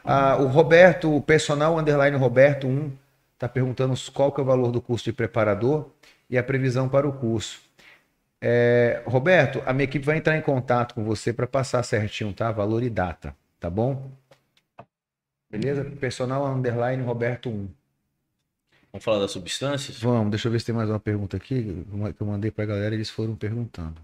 Ah, 0.04 0.36
o 0.36 0.46
Roberto, 0.46 1.16
o 1.16 1.20
personal 1.20 1.76
underline 1.76 2.16
Roberto 2.16 2.68
1, 2.68 2.92
tá 3.36 3.48
perguntando 3.48 3.94
qual 4.12 4.30
que 4.30 4.40
é 4.40 4.42
o 4.44 4.46
valor 4.46 4.70
do 4.70 4.80
curso 4.80 5.04
de 5.04 5.12
preparador 5.12 5.90
e 6.30 6.38
a 6.38 6.42
previsão 6.44 6.88
para 6.88 7.08
o 7.08 7.12
curso. 7.12 7.60
É, 8.40 9.02
Roberto, 9.04 9.60
a 9.66 9.72
minha 9.72 9.84
equipe 9.84 10.04
vai 10.06 10.16
entrar 10.16 10.36
em 10.36 10.42
contato 10.42 10.94
com 10.94 11.02
você 11.02 11.32
para 11.32 11.46
passar 11.46 11.82
certinho, 11.82 12.32
tá? 12.32 12.52
Valor 12.52 12.84
e 12.84 12.90
data, 12.90 13.34
tá 13.58 13.68
bom? 13.68 14.10
Beleza? 15.52 15.84
Personal 15.84 16.46
underline 16.46 17.02
Roberto 17.02 17.50
1. 17.50 17.68
Vamos 18.90 19.04
falar 19.04 19.18
das 19.20 19.30
substâncias? 19.30 19.98
Vamos, 19.98 20.30
deixa 20.30 20.48
eu 20.48 20.52
ver 20.52 20.58
se 20.60 20.66
tem 20.66 20.74
mais 20.74 20.88
uma 20.88 20.98
pergunta 20.98 21.36
aqui 21.36 21.84
uma 21.92 22.12
que 22.12 22.20
eu 22.20 22.26
mandei 22.26 22.50
pra 22.50 22.64
galera 22.64 22.94
e 22.94 22.98
eles 22.98 23.10
foram 23.10 23.36
perguntando. 23.36 24.00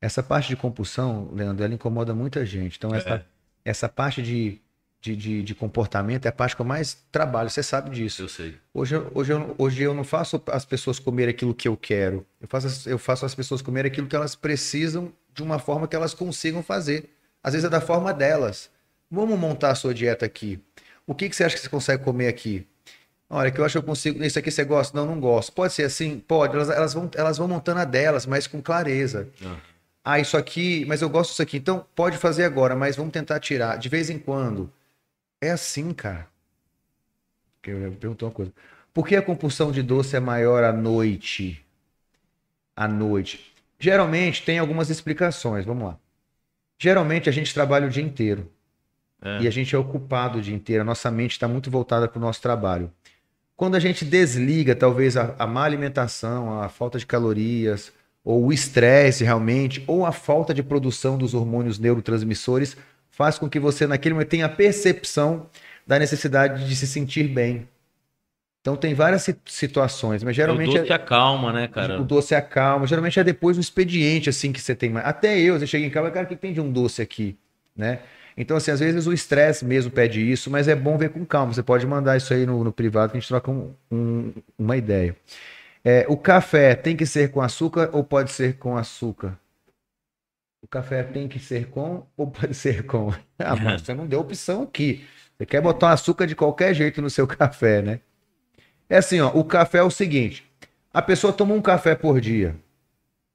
Essa 0.00 0.22
parte 0.22 0.48
de 0.48 0.56
compulsão, 0.56 1.30
Leandro, 1.32 1.64
ela 1.64 1.74
incomoda 1.74 2.14
muita 2.14 2.44
gente. 2.44 2.76
Então, 2.76 2.94
essa, 2.94 3.14
É. 3.16 3.24
essa 3.64 3.88
parte 3.88 4.22
de, 4.22 4.60
de, 5.00 5.16
de, 5.16 5.42
de 5.42 5.54
comportamento 5.54 6.26
é 6.26 6.28
a 6.28 6.32
parte 6.32 6.54
que 6.54 6.60
eu 6.62 6.66
mais 6.66 7.02
trabalho, 7.10 7.48
você 7.48 7.62
sabe 7.62 7.90
disso. 7.90 8.22
Eu 8.22 8.28
sei. 8.28 8.56
Hoje, 8.74 8.94
eu- 8.94 9.10
hoje, 9.14 9.32
eu, 9.32 9.54
hoje 9.58 9.82
eu 9.82 9.94
não 9.94 10.04
faço 10.04 10.40
as 10.48 10.64
pessoas 10.66 10.98
comer 10.98 11.28
aquilo 11.30 11.54
que 11.54 11.66
eu 11.66 11.76
quero. 11.78 12.26
Eu 12.40 12.46
faço, 12.46 12.88
eu 12.88 12.98
faço 12.98 13.24
as 13.24 13.34
pessoas 13.34 13.62
comer 13.62 13.86
aquilo 13.86 14.06
que 14.06 14.14
elas 14.16 14.34
precisam 14.34 15.10
de 15.34 15.42
uma 15.42 15.58
forma 15.58 15.88
que 15.88 15.96
elas 15.96 16.12
consigam 16.14 16.62
fazer. 16.62 17.10
Às 17.42 17.54
vezes 17.54 17.64
é 17.66 17.70
da 17.70 17.80
forma 17.80 18.12
delas. 18.12 18.70
Vamos 19.10 19.38
montar 19.38 19.70
a 19.70 19.74
sua 19.74 19.94
dieta 19.94 20.26
aqui. 20.26 20.60
O 21.06 21.14
que, 21.14 21.28
que 21.28 21.36
você 21.36 21.44
acha 21.44 21.54
que 21.54 21.62
você 21.62 21.68
consegue 21.68 22.02
comer 22.02 22.28
aqui? 22.28 22.66
Olha, 23.28 23.50
que 23.50 23.60
eu 23.60 23.64
acho 23.64 23.72
que 23.74 23.78
eu 23.78 23.82
consigo. 23.82 24.22
Isso 24.24 24.38
aqui 24.38 24.50
você 24.50 24.64
gosta? 24.64 24.96
Não, 24.96 25.06
não 25.06 25.20
gosto. 25.20 25.52
Pode 25.52 25.72
ser 25.72 25.84
assim? 25.84 26.18
Pode. 26.20 26.54
Elas, 26.54 26.70
elas, 26.70 26.94
vão, 26.94 27.10
elas 27.14 27.38
vão 27.38 27.48
montando 27.48 27.80
a 27.80 27.84
delas, 27.84 28.26
mas 28.26 28.46
com 28.46 28.62
clareza. 28.62 29.28
Ah. 29.44 29.56
Ah, 30.04 30.20
isso 30.20 30.36
aqui, 30.36 30.84
mas 30.86 31.02
eu 31.02 31.08
gosto 31.10 31.30
disso 31.30 31.42
aqui. 31.42 31.56
Então, 31.56 31.84
pode 31.94 32.16
fazer 32.16 32.44
agora, 32.44 32.76
mas 32.76 32.94
vamos 32.94 33.12
tentar 33.12 33.40
tirar 33.40 33.76
de 33.76 33.88
vez 33.88 34.08
em 34.08 34.18
quando. 34.18 34.72
É 35.40 35.50
assim, 35.50 35.92
cara. 35.92 36.28
Eu 37.64 37.80
ia 37.80 37.90
perguntar 37.90 38.26
uma 38.26 38.32
coisa. 38.32 38.52
Por 38.94 39.06
que 39.06 39.16
a 39.16 39.22
compulsão 39.22 39.72
de 39.72 39.82
doce 39.82 40.14
é 40.14 40.20
maior 40.20 40.62
à 40.62 40.72
noite? 40.72 41.60
À 42.76 42.86
noite. 42.86 43.52
Geralmente 43.80 44.44
tem 44.44 44.60
algumas 44.60 44.90
explicações. 44.90 45.64
Vamos 45.64 45.88
lá. 45.88 45.98
Geralmente 46.78 47.28
a 47.28 47.32
gente 47.32 47.52
trabalha 47.52 47.88
o 47.88 47.90
dia 47.90 48.02
inteiro. 48.04 48.48
É. 49.26 49.42
E 49.42 49.48
a 49.48 49.50
gente 49.50 49.74
é 49.74 49.78
ocupado 49.78 50.38
o 50.38 50.42
dia 50.42 50.54
inteiro. 50.54 50.82
A 50.82 50.84
nossa 50.84 51.10
mente 51.10 51.32
está 51.32 51.48
muito 51.48 51.70
voltada 51.70 52.06
para 52.06 52.18
o 52.18 52.22
nosso 52.22 52.40
trabalho. 52.40 52.90
Quando 53.56 53.74
a 53.74 53.80
gente 53.80 54.04
desliga, 54.04 54.74
talvez, 54.76 55.16
a, 55.16 55.34
a 55.38 55.46
má 55.46 55.64
alimentação, 55.64 56.60
a 56.62 56.68
falta 56.68 56.98
de 56.98 57.06
calorias, 57.06 57.92
ou 58.22 58.46
o 58.46 58.52
estresse 58.52 59.24
realmente, 59.24 59.82
ou 59.86 60.04
a 60.04 60.12
falta 60.12 60.52
de 60.52 60.62
produção 60.62 61.16
dos 61.16 61.32
hormônios 61.32 61.78
neurotransmissores, 61.78 62.76
faz 63.10 63.38
com 63.38 63.48
que 63.48 63.58
você, 63.58 63.86
naquele 63.86 64.14
momento, 64.14 64.28
tenha 64.28 64.46
a 64.46 64.48
percepção 64.48 65.46
da 65.86 65.98
necessidade 65.98 66.68
de 66.68 66.76
se 66.76 66.86
sentir 66.86 67.28
bem. 67.28 67.66
Então, 68.60 68.76
tem 68.76 68.94
várias 68.94 69.22
si- 69.22 69.36
situações, 69.46 70.24
mas 70.24 70.34
geralmente. 70.34 70.76
o 70.76 70.80
doce 70.80 70.92
acalma, 70.92 71.52
né, 71.52 71.68
cara? 71.68 72.00
O 72.00 72.04
doce 72.04 72.34
acalma. 72.34 72.84
Geralmente 72.86 73.18
é 73.18 73.22
depois 73.24 73.56
do 73.56 73.60
expediente, 73.60 74.28
assim, 74.28 74.52
que 74.52 74.60
você 74.60 74.74
tem 74.74 74.90
mais. 74.90 75.06
Até 75.06 75.38
eu, 75.38 75.56
você 75.56 75.68
chega 75.68 75.86
em 75.86 75.90
casa, 75.90 76.10
cara, 76.10 76.26
o 76.26 76.28
que 76.28 76.34
tem 76.34 76.52
de 76.52 76.60
um 76.60 76.70
doce 76.70 77.00
aqui? 77.00 77.38
Né? 77.76 78.00
Então, 78.36 78.56
assim, 78.56 78.70
às 78.70 78.80
vezes 78.80 79.06
o 79.06 79.12
estresse 79.12 79.64
mesmo 79.64 79.90
pede 79.90 80.20
isso, 80.20 80.50
mas 80.50 80.68
é 80.68 80.74
bom 80.74 80.98
ver 80.98 81.10
com 81.10 81.24
calma. 81.24 81.52
Você 81.54 81.62
pode 81.62 81.86
mandar 81.86 82.16
isso 82.16 82.34
aí 82.34 82.44
no, 82.46 82.62
no 82.64 82.72
privado 82.72 83.12
que 83.12 83.18
a 83.18 83.20
gente 83.20 83.28
troca 83.28 83.50
um- 83.50 83.74
um- 83.90 84.32
uma 84.58 84.76
ideia. 84.76 85.16
É, 85.84 86.06
o 86.08 86.16
café 86.16 86.74
tem 86.74 86.96
que 86.96 87.06
ser 87.06 87.30
com 87.32 87.40
açúcar 87.42 87.90
ou 87.92 88.04
pode 88.04 88.32
ser 88.32 88.58
com 88.58 88.76
açúcar? 88.76 89.38
O 90.62 90.68
café 90.68 91.02
tem 91.02 91.28
que 91.28 91.38
ser 91.38 91.68
com 91.70 92.06
ou 92.16 92.30
pode 92.30 92.54
ser 92.54 92.84
com? 92.86 93.10
Ah, 93.38 93.56
mas 93.56 93.82
você 93.82 93.94
não 93.94 94.06
deu 94.06 94.20
opção 94.20 94.62
aqui. 94.62 95.04
Você 95.36 95.46
quer 95.46 95.60
botar 95.60 95.88
um 95.88 95.90
açúcar 95.90 96.26
de 96.26 96.34
qualquer 96.34 96.74
jeito 96.74 97.00
no 97.02 97.10
seu 97.10 97.26
café, 97.28 97.82
né? 97.82 98.00
É 98.88 98.98
assim, 98.98 99.20
ó, 99.20 99.30
o 99.34 99.44
café 99.44 99.78
é 99.78 99.82
o 99.82 99.90
seguinte: 99.90 100.44
a 100.92 101.02
pessoa 101.02 101.32
toma 101.32 101.54
um 101.54 101.62
café 101.62 101.94
por 101.94 102.20
dia. 102.20 102.56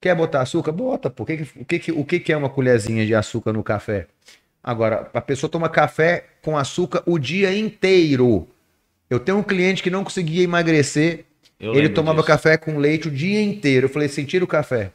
Quer 0.01 0.15
botar 0.15 0.41
açúcar? 0.41 0.71
Bota, 0.73 1.09
pô. 1.09 1.23
O 1.23 1.27
que, 1.27 1.37
que- 1.79 1.91
o, 1.93 2.05
que, 2.05 2.19
que- 2.19 2.33
é 2.33 2.37
uma 2.37 2.49
colherzinha 2.49 3.05
de 3.05 3.15
açúcar 3.15 3.53
no 3.53 3.63
café? 3.63 4.07
Agora, 4.63 5.09
a 5.13 5.21
pessoa 5.21 5.49
toma 5.49 5.69
café 5.69 6.25
com 6.41 6.57
açúcar 6.57 7.03
o 7.05 7.17
dia 7.17 7.55
inteiro. 7.55 8.47
Eu 9.09 9.19
tenho 9.19 9.39
um 9.39 9.43
cliente 9.43 9.81
que 9.83 9.89
não 9.89 10.03
conseguia 10.03 10.43
emagrecer, 10.43 11.25
Eu 11.59 11.73
ele 11.75 11.89
tomava 11.89 12.21
disso. 12.21 12.27
café 12.27 12.57
com 12.57 12.77
leite 12.77 13.07
o 13.07 13.11
dia 13.11 13.41
inteiro. 13.41 13.85
Eu 13.85 13.89
falei 13.89 14.07
assim: 14.07 14.25
tira 14.25 14.43
o 14.45 14.47
café. 14.47 14.93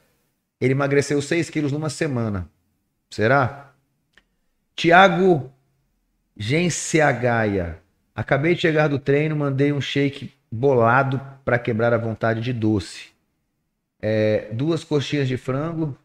Ele 0.61 0.73
emagreceu 0.73 1.21
6 1.21 1.51
quilos 1.51 1.73
numa 1.73 1.91
semana. 1.91 2.49
Será? 3.11 3.73
Tiago 4.75 5.53
Genciagaia. 6.37 7.79
Acabei 8.15 8.55
de 8.55 8.61
chegar 8.63 8.89
do 8.89 8.99
treino, 8.99 9.37
mandei 9.37 9.73
um 9.73 9.81
shake 9.81 10.33
bolado 10.51 11.21
para 11.45 11.59
quebrar 11.59 11.93
a 11.93 11.99
vontade 11.99 12.41
de 12.41 12.53
doce. 12.53 13.09
É, 14.01 14.49
duas 14.53 14.85
coxinhas 14.85 15.29
de 15.29 15.37
frango. 15.37 15.97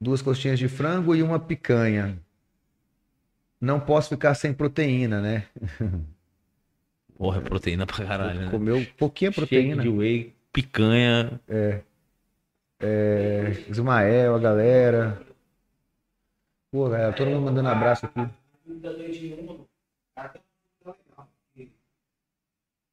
Duas 0.00 0.22
coxinhas 0.22 0.58
de 0.58 0.68
frango 0.68 1.14
e 1.14 1.22
uma 1.22 1.40
picanha. 1.40 2.18
Não 3.60 3.80
posso 3.80 4.10
ficar 4.10 4.34
sem 4.34 4.52
proteína, 4.52 5.20
né? 5.20 5.46
Porra, 7.16 7.38
é 7.38 7.40
proteína 7.40 7.84
pra 7.84 8.06
caralho, 8.06 8.40
né? 8.40 8.50
Comeu 8.50 8.86
pouquinha 8.96 9.32
proteína. 9.32 9.82
de 9.82 9.88
whey, 9.88 10.32
picanha. 10.52 11.40
É, 12.80 13.50
Ismael, 13.68 14.36
a 14.36 14.38
galera. 14.38 15.20
Pô, 16.70 16.88
galera, 16.88 17.12
todo 17.12 17.28
mundo 17.28 17.46
mandando 17.46 17.68
abraço 17.68 18.06
aqui. 18.06 18.28
Tá 20.14 20.32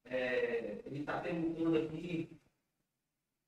é, 0.06 0.80
ele 0.86 1.00
está 1.00 1.20
perguntando 1.20 1.76
aqui, 1.76 2.30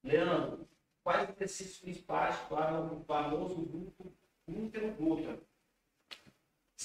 Leandro, 0.04 0.67
quais 1.08 1.26
exercícios 1.34 1.78
principais 1.78 2.36
para 2.50 2.82
o 2.82 3.02
famoso 3.06 3.54
grupo 3.62 4.12
glúteo 4.46 4.94
gota? 5.00 5.38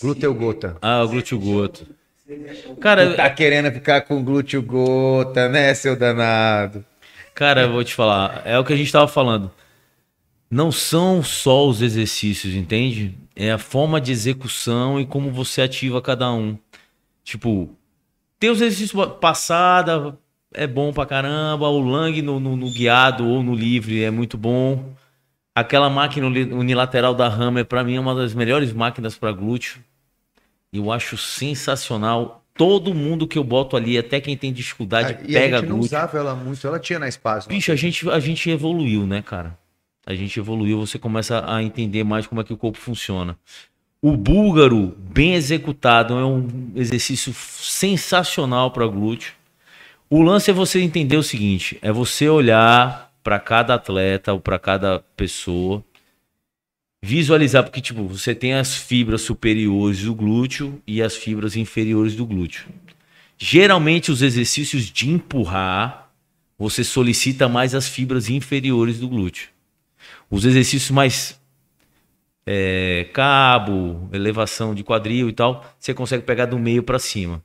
Glúteo 0.01 0.33
gota. 0.33 0.77
Ah, 0.81 1.03
o 1.03 1.09
glúteo 1.09 1.37
goto. 1.37 1.85
Tu 2.25 2.75
Cara, 2.77 3.17
tá 3.17 3.29
querendo 3.29 3.69
ficar 3.69 4.01
com 4.01 4.23
glúteo 4.23 4.61
gota, 4.63 5.49
né, 5.49 5.73
seu 5.73 5.97
danado? 5.97 6.85
cara, 7.35 7.63
eu 7.63 7.73
vou 7.73 7.83
te 7.83 7.93
falar, 7.93 8.41
é 8.45 8.57
o 8.57 8.63
que 8.63 8.71
a 8.71 8.77
gente 8.77 8.91
tava 8.91 9.09
falando. 9.09 9.51
Não 10.49 10.71
são 10.71 11.21
só 11.21 11.67
os 11.67 11.81
exercícios, 11.81 12.53
entende? 12.53 13.17
É 13.35 13.51
a 13.51 13.57
forma 13.57 13.99
de 13.99 14.13
execução 14.13 15.01
e 15.01 15.05
como 15.05 15.31
você 15.31 15.63
ativa 15.63 16.01
cada 16.01 16.31
um. 16.31 16.57
Tipo, 17.25 17.75
tem 18.39 18.49
os 18.49 18.61
exercícios 18.61 19.05
passada, 19.19 20.17
é 20.53 20.67
bom 20.67 20.91
pra 20.93 21.05
caramba. 21.05 21.67
O 21.67 21.79
Lang 21.81 22.21
no, 22.21 22.39
no- 22.39 22.55
no 22.55 22.69
guiado 22.71 23.27
ou 23.27 23.41
no 23.43 23.53
livre 23.55 24.03
é 24.03 24.11
muito 24.11 24.37
bom. 24.37 24.93
Aquela 25.55 25.89
máquina 25.89 26.27
uni- 26.27 26.51
unilateral 26.51 27.13
da 27.13 27.27
Hammer, 27.27 27.65
pra 27.65 27.83
mim, 27.83 27.95
é 27.95 27.99
uma 27.99 28.15
das 28.15 28.33
melhores 28.33 28.73
máquinas 28.73 29.15
pra 29.17 29.31
glúteo. 29.31 29.79
Eu 30.71 30.91
acho 30.91 31.17
sensacional. 31.17 32.43
Todo 32.55 32.93
mundo 32.93 33.27
que 33.27 33.37
eu 33.37 33.43
boto 33.43 33.75
ali, 33.75 33.97
até 33.97 34.19
quem 34.21 34.37
tem 34.37 34.53
dificuldade, 34.53 35.17
e 35.27 35.35
a 35.35 35.39
pega 35.41 35.57
gente 35.57 35.69
não 35.69 35.77
glúteo. 35.77 35.85
usava 35.97 36.17
ela 36.17 36.35
muito, 36.35 36.65
ela 36.65 36.79
tinha 36.79 36.99
na 36.99 37.07
espaço. 37.07 37.49
Bicho, 37.49 37.71
a 37.71 37.75
gente, 37.75 38.07
a 38.09 38.19
gente 38.19 38.49
evoluiu, 38.49 39.05
né, 39.07 39.21
cara? 39.21 39.57
A 40.05 40.13
gente 40.13 40.37
evoluiu, 40.39 40.79
você 40.79 40.99
começa 40.99 41.43
a 41.47 41.63
entender 41.63 42.03
mais 42.03 42.27
como 42.27 42.41
é 42.41 42.43
que 42.43 42.53
o 42.53 42.57
corpo 42.57 42.77
funciona. 42.77 43.37
O 44.01 44.17
búlgaro, 44.17 44.95
bem 44.99 45.33
executado, 45.33 46.13
é 46.15 46.25
um 46.25 46.71
exercício 46.75 47.33
sensacional 47.33 48.69
para 48.71 48.85
glúteo. 48.85 49.33
O 50.15 50.21
lance 50.21 50.51
é 50.51 50.53
você 50.53 50.79
entender 50.79 51.17
o 51.17 51.23
seguinte: 51.23 51.79
é 51.81 51.91
você 51.91 52.29
olhar 52.29 53.11
para 53.23 53.39
cada 53.39 53.73
atleta 53.73 54.31
ou 54.31 54.39
para 54.39 54.59
cada 54.59 54.99
pessoa, 55.17 55.83
visualizar, 57.01 57.63
porque, 57.63 57.81
tipo, 57.81 58.07
você 58.07 58.35
tem 58.35 58.53
as 58.53 58.75
fibras 58.75 59.23
superiores 59.23 60.03
do 60.03 60.13
glúteo 60.13 60.79
e 60.85 61.01
as 61.01 61.15
fibras 61.15 61.55
inferiores 61.55 62.15
do 62.15 62.27
glúteo. 62.27 62.67
Geralmente, 63.39 64.11
os 64.11 64.21
exercícios 64.21 64.83
de 64.83 65.09
empurrar, 65.09 66.11
você 66.59 66.83
solicita 66.83 67.49
mais 67.49 67.73
as 67.73 67.87
fibras 67.87 68.29
inferiores 68.29 68.99
do 68.99 69.09
glúteo. 69.09 69.49
Os 70.29 70.45
exercícios 70.45 70.91
mais 70.91 71.41
é, 72.45 73.09
cabo, 73.13 74.07
elevação 74.13 74.75
de 74.75 74.83
quadril 74.83 75.27
e 75.27 75.33
tal, 75.33 75.65
você 75.79 75.91
consegue 75.91 76.23
pegar 76.23 76.45
do 76.45 76.59
meio 76.59 76.83
para 76.83 76.99
cima. 76.99 77.41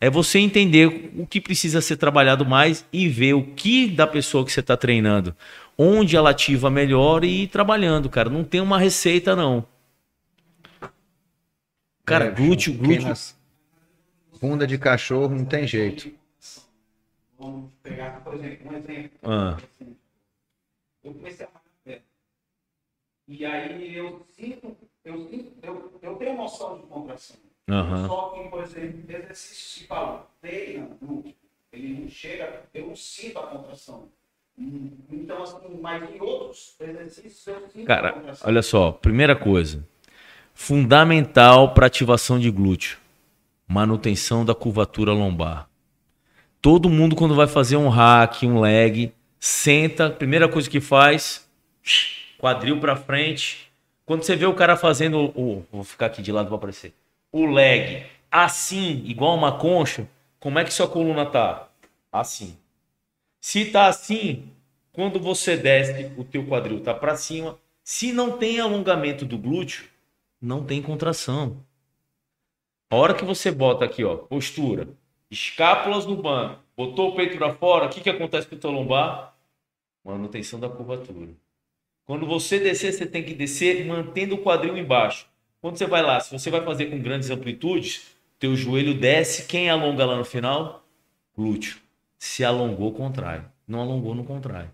É 0.00 0.08
você 0.08 0.38
entender 0.38 1.12
o 1.16 1.26
que 1.26 1.40
precisa 1.40 1.80
ser 1.80 1.96
trabalhado 1.96 2.46
mais 2.46 2.86
e 2.92 3.06
ver 3.08 3.34
o 3.34 3.42
que 3.54 3.86
da 3.86 4.06
pessoa 4.06 4.44
que 4.44 4.50
você 4.52 4.60
está 4.60 4.76
treinando, 4.76 5.36
onde 5.76 6.16
ela 6.16 6.30
ativa 6.30 6.70
melhor 6.70 7.22
e 7.22 7.42
ir 7.42 7.48
trabalhando, 7.48 8.08
cara. 8.08 8.30
Não 8.30 8.42
tem 8.42 8.60
uma 8.62 8.78
receita, 8.78 9.36
não. 9.36 9.66
Cara, 12.04 12.24
É, 12.26 12.30
glúteo, 12.30 12.72
glúteo. 12.72 13.08
nas- 13.08 13.38
Bunda 14.40 14.66
de 14.66 14.78
cachorro 14.78 15.34
não 15.34 15.44
tem 15.44 15.66
jeito. 15.66 16.10
Vamos 17.38 17.70
pegar, 17.82 18.22
por 18.24 18.34
exemplo, 18.34 18.70
um 18.72 18.76
exemplo. 18.76 19.18
Ah, 19.22 19.56
Eu 21.04 21.12
comecei 21.14 21.46
a. 21.46 21.60
E 23.28 23.44
aí 23.44 23.94
eu 23.96 24.26
sinto, 24.34 24.76
eu, 25.04 25.30
eu, 25.62 25.92
eu 26.02 26.14
tenho 26.16 26.36
noção 26.36 26.78
de 26.78 26.86
contração. 26.86 27.36
Aham. 27.68 28.08
Só 28.08 28.30
que, 28.30 28.48
por 28.48 28.62
exemplo, 28.62 29.00
exercício 29.08 29.80
se 29.80 29.86
fala, 29.86 30.28
treina, 30.40 30.88
glúteo, 31.00 31.34
ele 31.72 32.00
não 32.00 32.08
chega, 32.08 32.62
eu 32.74 32.86
não 32.88 32.96
sinto 32.96 33.38
a 33.38 33.46
contração. 33.46 34.08
Então, 34.58 35.42
assim, 35.42 35.78
mas 35.80 36.10
em 36.10 36.20
outros 36.20 36.76
exercícios 36.80 37.46
eu 37.46 37.68
sinto 37.68 37.82
a 37.82 37.86
Cara, 37.86 38.12
contração. 38.12 38.48
olha 38.48 38.62
só, 38.62 38.92
primeira 38.92 39.34
coisa, 39.34 39.86
fundamental 40.54 41.72
para 41.72 41.86
ativação 41.86 42.38
de 42.38 42.50
glúteo, 42.50 42.98
manutenção 43.66 44.44
da 44.44 44.54
curvatura 44.54 45.12
lombar. 45.12 45.68
Todo 46.60 46.90
mundo 46.90 47.16
quando 47.16 47.34
vai 47.34 47.46
fazer 47.46 47.76
um 47.76 47.88
hack, 47.88 48.42
um 48.42 48.60
leg, 48.60 49.14
senta, 49.38 50.10
primeira 50.10 50.48
coisa 50.48 50.68
que 50.68 50.80
faz, 50.80 51.48
quadril 52.38 52.78
para 52.80 52.96
frente. 52.96 53.72
Quando 54.04 54.22
você 54.24 54.36
vê 54.36 54.44
o 54.44 54.54
cara 54.54 54.76
fazendo 54.76 55.32
o, 55.34 55.64
vou 55.72 55.84
ficar 55.84 56.06
aqui 56.06 56.20
de 56.20 56.32
lado 56.32 56.48
para 56.48 56.56
aparecer, 56.56 56.92
o 57.32 57.46
leg 57.46 58.06
assim, 58.30 59.02
igual 59.06 59.34
uma 59.36 59.58
concha, 59.58 60.08
como 60.38 60.58
é 60.58 60.64
que 60.64 60.72
sua 60.72 60.88
coluna 60.88 61.26
tá? 61.26 61.68
Assim. 62.12 62.56
Se 63.40 63.66
tá 63.66 63.86
assim, 63.86 64.52
quando 64.92 65.18
você 65.18 65.56
desce, 65.56 66.12
o 66.16 66.24
teu 66.24 66.46
quadril 66.46 66.82
tá 66.82 66.94
para 66.94 67.16
cima. 67.16 67.58
Se 67.82 68.12
não 68.12 68.38
tem 68.38 68.60
alongamento 68.60 69.24
do 69.24 69.38
glúteo, 69.38 69.88
não 70.40 70.64
tem 70.64 70.82
contração. 70.82 71.64
A 72.90 72.96
hora 72.96 73.14
que 73.14 73.24
você 73.24 73.50
bota 73.50 73.84
aqui, 73.84 74.04
ó, 74.04 74.16
postura, 74.16 74.88
escápulas 75.30 76.06
no 76.06 76.20
banco, 76.20 76.60
botou 76.76 77.10
o 77.10 77.16
peito 77.16 77.38
para 77.38 77.54
fora, 77.54 77.86
o 77.86 77.88
que, 77.88 78.00
que 78.00 78.10
acontece 78.10 78.48
com 78.48 78.56
o 78.56 78.58
teu 78.58 78.70
lombar? 78.70 79.34
Manutenção 80.04 80.58
da 80.58 80.68
curvatura. 80.68 81.30
Quando 82.04 82.26
você 82.26 82.58
descer, 82.58 82.92
você 82.92 83.06
tem 83.06 83.22
que 83.22 83.34
descer 83.34 83.86
mantendo 83.86 84.34
o 84.34 84.42
quadril 84.42 84.76
embaixo. 84.76 85.29
Quando 85.60 85.76
você 85.76 85.86
vai 85.86 86.02
lá, 86.02 86.18
se 86.20 86.32
você 86.32 86.50
vai 86.50 86.64
fazer 86.64 86.86
com 86.86 86.98
grandes 86.98 87.28
amplitudes, 87.30 88.02
teu 88.38 88.56
joelho 88.56 88.94
desce, 88.94 89.46
quem 89.46 89.68
alonga 89.68 90.06
lá 90.06 90.16
no 90.16 90.24
final? 90.24 90.86
Glúteo. 91.36 91.76
Se 92.18 92.42
alongou, 92.42 92.92
contrai. 92.92 93.42
Não 93.68 93.80
alongou, 93.80 94.14
não 94.14 94.24
contrai. 94.24 94.66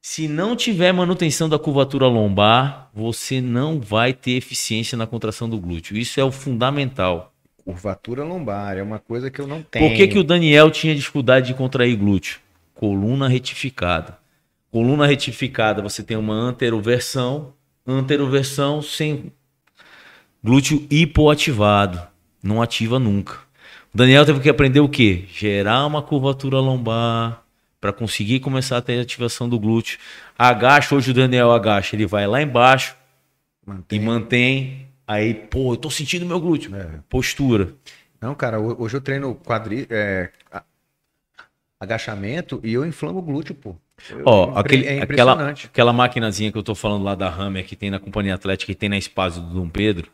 Se 0.00 0.26
não 0.26 0.56
tiver 0.56 0.92
manutenção 0.92 1.48
da 1.48 1.58
curvatura 1.58 2.08
lombar, 2.08 2.90
você 2.92 3.40
não 3.40 3.80
vai 3.80 4.12
ter 4.12 4.32
eficiência 4.32 4.98
na 4.98 5.06
contração 5.06 5.48
do 5.48 5.58
glúteo. 5.60 5.96
Isso 5.96 6.18
é 6.18 6.24
o 6.24 6.32
fundamental. 6.32 7.32
Curvatura 7.64 8.24
lombar 8.24 8.76
é 8.76 8.82
uma 8.82 8.98
coisa 8.98 9.30
que 9.30 9.40
eu 9.40 9.46
não 9.46 9.62
tenho. 9.62 9.88
Por 9.88 9.96
que, 9.96 10.08
que 10.08 10.18
o 10.18 10.24
Daniel 10.24 10.70
tinha 10.72 10.94
dificuldade 10.94 11.48
de 11.48 11.54
contrair 11.54 11.96
glúteo? 11.96 12.40
Coluna 12.74 13.28
retificada. 13.28 14.18
Coluna 14.72 15.06
retificada, 15.06 15.82
você 15.82 16.02
tem 16.02 16.16
uma 16.16 16.34
anteroversão, 16.34 17.54
anteroversão 17.86 18.82
sem 18.82 19.32
glúteo 20.42 20.86
hipoativado. 20.90 22.00
Não 22.42 22.62
ativa 22.62 22.98
nunca. 22.98 23.34
O 23.92 23.96
Daniel 23.98 24.24
teve 24.24 24.40
que 24.40 24.48
aprender 24.48 24.80
o 24.80 24.88
quê? 24.88 25.24
Gerar 25.32 25.86
uma 25.86 26.02
curvatura 26.02 26.58
lombar 26.60 27.42
para 27.80 27.92
conseguir 27.92 28.40
começar 28.40 28.76
a 28.76 28.82
ter 28.82 29.00
ativação 29.00 29.48
do 29.48 29.58
glúteo. 29.58 29.98
Agacha, 30.38 30.94
hoje 30.94 31.10
o 31.10 31.14
Daniel 31.14 31.50
agacha, 31.52 31.96
ele 31.96 32.06
vai 32.06 32.26
lá 32.26 32.40
embaixo 32.42 32.94
e 33.66 33.70
Mantém. 33.70 34.00
mantém. 34.00 34.88
Aí, 35.06 35.32
pô, 35.34 35.72
eu 35.72 35.76
tô 35.76 35.90
sentindo 35.90 36.26
meu 36.26 36.38
glúteo. 36.40 36.74
É. 36.76 37.00
Postura. 37.08 37.72
Não, 38.20 38.34
cara, 38.34 38.60
ho- 38.60 38.76
hoje 38.82 38.96
eu 38.96 39.00
treino 39.00 39.34
quadri... 39.34 39.86
é, 39.88 40.30
agachamento 41.80 42.60
e 42.64 42.72
eu 42.74 42.84
inflamo 42.84 43.18
o 43.20 43.22
glúteo, 43.22 43.54
pô. 43.54 43.74
Eu- 44.10 44.22
Ó, 44.24 44.48
impre- 44.50 44.60
aquele, 44.60 44.86
é 44.86 45.02
aquela, 45.02 45.50
aquela 45.50 45.92
maquinazinha 45.92 46.52
que 46.52 46.58
eu 46.58 46.62
tô 46.62 46.74
falando 46.74 47.04
lá 47.04 47.14
da 47.14 47.28
Hammer, 47.28 47.64
que 47.66 47.74
tem 47.76 47.90
na 47.90 47.98
Companhia 47.98 48.34
Atlética, 48.34 48.72
que 48.72 48.78
tem 48.78 48.88
na 48.88 48.98
Espaço 48.98 49.40
do 49.40 49.54
Dom 49.54 49.68
Pedro. 49.68 50.10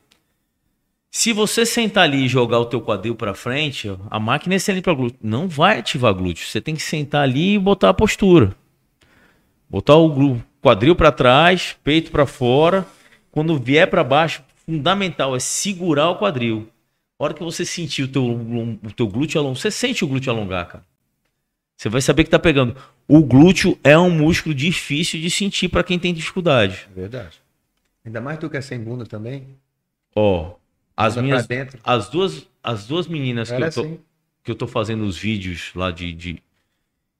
Se 1.16 1.32
você 1.32 1.64
sentar 1.64 2.02
ali 2.02 2.24
e 2.24 2.28
jogar 2.28 2.58
o 2.58 2.66
teu 2.66 2.80
quadril 2.80 3.14
pra 3.14 3.34
frente, 3.34 3.88
a 4.10 4.18
máquina 4.18 4.52
é 4.52 4.56
excelente 4.56 4.82
pra 4.82 4.92
glúteo. 4.92 5.20
Não 5.22 5.46
vai 5.46 5.78
ativar 5.78 6.12
glúteo. 6.12 6.44
Você 6.44 6.60
tem 6.60 6.74
que 6.74 6.82
sentar 6.82 7.22
ali 7.22 7.54
e 7.54 7.58
botar 7.58 7.90
a 7.90 7.94
postura. 7.94 8.52
Botar 9.70 9.94
o 9.94 10.42
quadril 10.60 10.96
pra 10.96 11.12
trás, 11.12 11.76
peito 11.84 12.10
pra 12.10 12.26
fora. 12.26 12.84
Quando 13.30 13.56
vier 13.56 13.88
pra 13.88 14.02
baixo, 14.02 14.42
fundamental 14.66 15.36
é 15.36 15.38
segurar 15.38 16.10
o 16.10 16.18
quadril. 16.18 16.68
A 17.16 17.22
hora 17.22 17.32
que 17.32 17.44
você 17.44 17.64
sentir 17.64 18.02
o 18.02 18.08
teu, 18.08 18.24
o 18.24 18.92
teu 18.92 19.06
glúteo 19.06 19.38
alongar, 19.38 19.56
você 19.56 19.70
sente 19.70 20.04
o 20.04 20.08
glúteo 20.08 20.32
alongar, 20.32 20.66
cara. 20.66 20.84
Você 21.76 21.88
vai 21.88 22.00
saber 22.00 22.24
que 22.24 22.30
tá 22.30 22.40
pegando. 22.40 22.74
O 23.06 23.22
glúteo 23.22 23.78
é 23.84 23.96
um 23.96 24.10
músculo 24.10 24.52
difícil 24.52 25.20
de 25.20 25.30
sentir 25.30 25.68
para 25.68 25.84
quem 25.84 25.96
tem 25.96 26.12
dificuldade. 26.12 26.88
É 26.90 27.00
verdade. 27.00 27.40
Ainda 28.04 28.20
mais 28.20 28.36
tu 28.36 28.50
que 28.50 28.56
é 28.56 28.60
sem 28.60 28.80
bunda 28.80 29.06
também. 29.06 29.46
Ó, 30.16 30.54
as 30.96 31.16
minhas, 31.16 31.46
as 31.82 32.08
duas, 32.08 32.46
as 32.62 32.86
duas 32.86 33.06
meninas 33.06 33.50
que 33.50 33.62
eu, 33.62 33.72
tô, 33.72 33.80
assim. 33.80 34.00
que 34.42 34.50
eu 34.50 34.54
tô 34.54 34.66
fazendo 34.66 35.04
os 35.04 35.16
vídeos 35.16 35.72
lá 35.74 35.90
de, 35.90 36.12
de, 36.12 36.42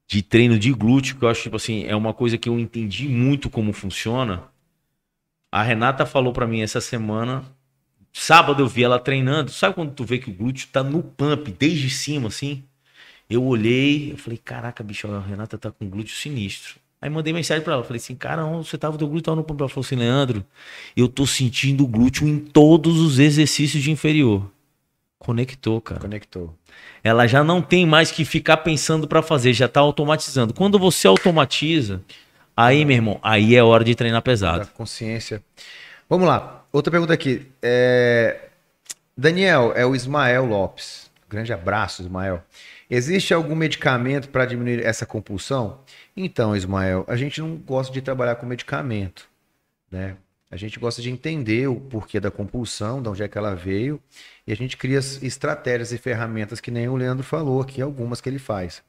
de 0.07 0.21
treino 0.21 0.57
de 0.57 0.71
glúteo, 0.71 1.17
que 1.17 1.25
eu 1.25 1.29
acho, 1.29 1.43
tipo 1.43 1.55
assim, 1.57 1.85
é 1.85 1.95
uma 1.95 2.13
coisa 2.13 2.37
que 2.37 2.47
eu 2.47 2.59
entendi 2.59 3.07
muito 3.07 3.49
como 3.49 3.73
funciona. 3.73 4.43
A 5.51 5.61
Renata 5.61 6.05
falou 6.05 6.33
para 6.33 6.47
mim 6.47 6.61
essa 6.61 6.81
semana, 6.81 7.43
sábado 8.11 8.61
eu 8.61 8.67
vi 8.67 8.83
ela 8.83 8.99
treinando. 8.99 9.51
Sabe 9.51 9.75
quando 9.75 9.93
tu 9.93 10.03
vê 10.03 10.17
que 10.19 10.29
o 10.29 10.33
glúteo 10.33 10.67
tá 10.71 10.83
no 10.83 11.03
pump, 11.03 11.51
desde 11.51 11.89
cima, 11.89 12.29
assim? 12.29 12.63
Eu 13.29 13.43
olhei, 13.43 14.11
eu 14.11 14.17
falei, 14.17 14.37
caraca, 14.37 14.83
bicho, 14.83 15.07
a 15.11 15.19
Renata 15.19 15.57
tá 15.57 15.71
com 15.71 15.89
glúteo 15.89 16.15
sinistro. 16.15 16.75
Aí 17.05 17.09
mandei 17.11 17.31
mensagem 17.31 17.63
pra 17.63 17.73
ela. 17.73 17.83
Falei 17.83 17.97
assim, 17.97 18.15
cara, 18.15 18.43
onde 18.43 18.67
você 18.67 18.79
tava, 18.79 18.97
teu 18.97 19.07
glúteo 19.07 19.25
tava 19.25 19.35
no 19.37 19.43
pump. 19.43 19.61
Ela 19.61 19.69
falou 19.69 19.85
assim, 19.85 19.95
Leandro, 19.95 20.43
eu 20.97 21.07
tô 21.07 21.27
sentindo 21.27 21.83
o 21.83 21.87
glúteo 21.87 22.27
em 22.27 22.39
todos 22.39 22.99
os 22.99 23.19
exercícios 23.19 23.83
de 23.83 23.91
inferior. 23.91 24.49
Conectou, 25.19 25.79
cara. 25.79 26.01
Conectou. 26.01 26.51
Ela 27.03 27.27
já 27.27 27.43
não 27.43 27.61
tem 27.61 27.85
mais 27.85 28.09
que 28.09 28.25
ficar 28.25 28.57
pensando 28.57 29.07
pra 29.07 29.21
fazer, 29.21 29.53
já 29.53 29.67
tá 29.67 29.81
automatizando. 29.81 30.51
Quando 30.51 30.79
você 30.79 31.05
automatiza, 31.07 32.01
aí, 32.57 32.83
meu 32.83 32.95
irmão, 32.95 33.19
aí 33.21 33.55
é 33.55 33.63
hora 33.63 33.83
de 33.83 33.93
treinar 33.93 34.21
Da 34.21 34.23
pesado. 34.23 34.67
consciência. 34.73 35.43
Vamos 36.09 36.27
lá. 36.27 36.65
Outra 36.73 36.89
pergunta 36.89 37.13
aqui. 37.13 37.45
É, 37.61 38.47
Daniel, 39.15 39.73
é 39.75 39.85
o 39.85 39.95
Ismael 39.95 40.43
Lopes. 40.47 41.07
Grande 41.29 41.53
abraço, 41.53 42.01
Ismael. 42.01 42.43
Existe 42.95 43.33
algum 43.33 43.55
medicamento 43.55 44.29
para 44.29 44.45
diminuir 44.45 44.81
essa 44.81 45.05
compulsão? 45.05 45.81
Então, 46.15 46.55
Ismael, 46.55 47.03
a 47.09 47.17
gente 47.17 47.41
não 47.41 47.57
gosta 47.57 47.91
de 47.91 48.01
trabalhar 48.01 48.35
com 48.35 48.45
medicamento, 48.45 49.27
né? 49.91 50.15
A 50.49 50.55
gente 50.55 50.79
gosta 50.79 51.01
de 51.01 51.09
entender 51.09 51.67
o 51.67 51.75
porquê 51.75 52.21
da 52.21 52.31
compulsão, 52.31 53.01
de 53.01 53.09
onde 53.09 53.21
é 53.21 53.27
que 53.27 53.37
ela 53.37 53.53
veio, 53.53 54.01
e 54.47 54.53
a 54.53 54.55
gente 54.55 54.77
cria 54.77 54.97
as 54.97 55.21
estratégias 55.21 55.91
e 55.91 55.97
ferramentas 55.97 56.61
que 56.61 56.71
nem 56.71 56.87
o 56.87 56.95
Leandro 56.95 57.25
falou 57.25 57.61
aqui, 57.61 57.81
algumas 57.81 58.21
que 58.21 58.29
ele 58.29 58.39
faz. 58.39 58.81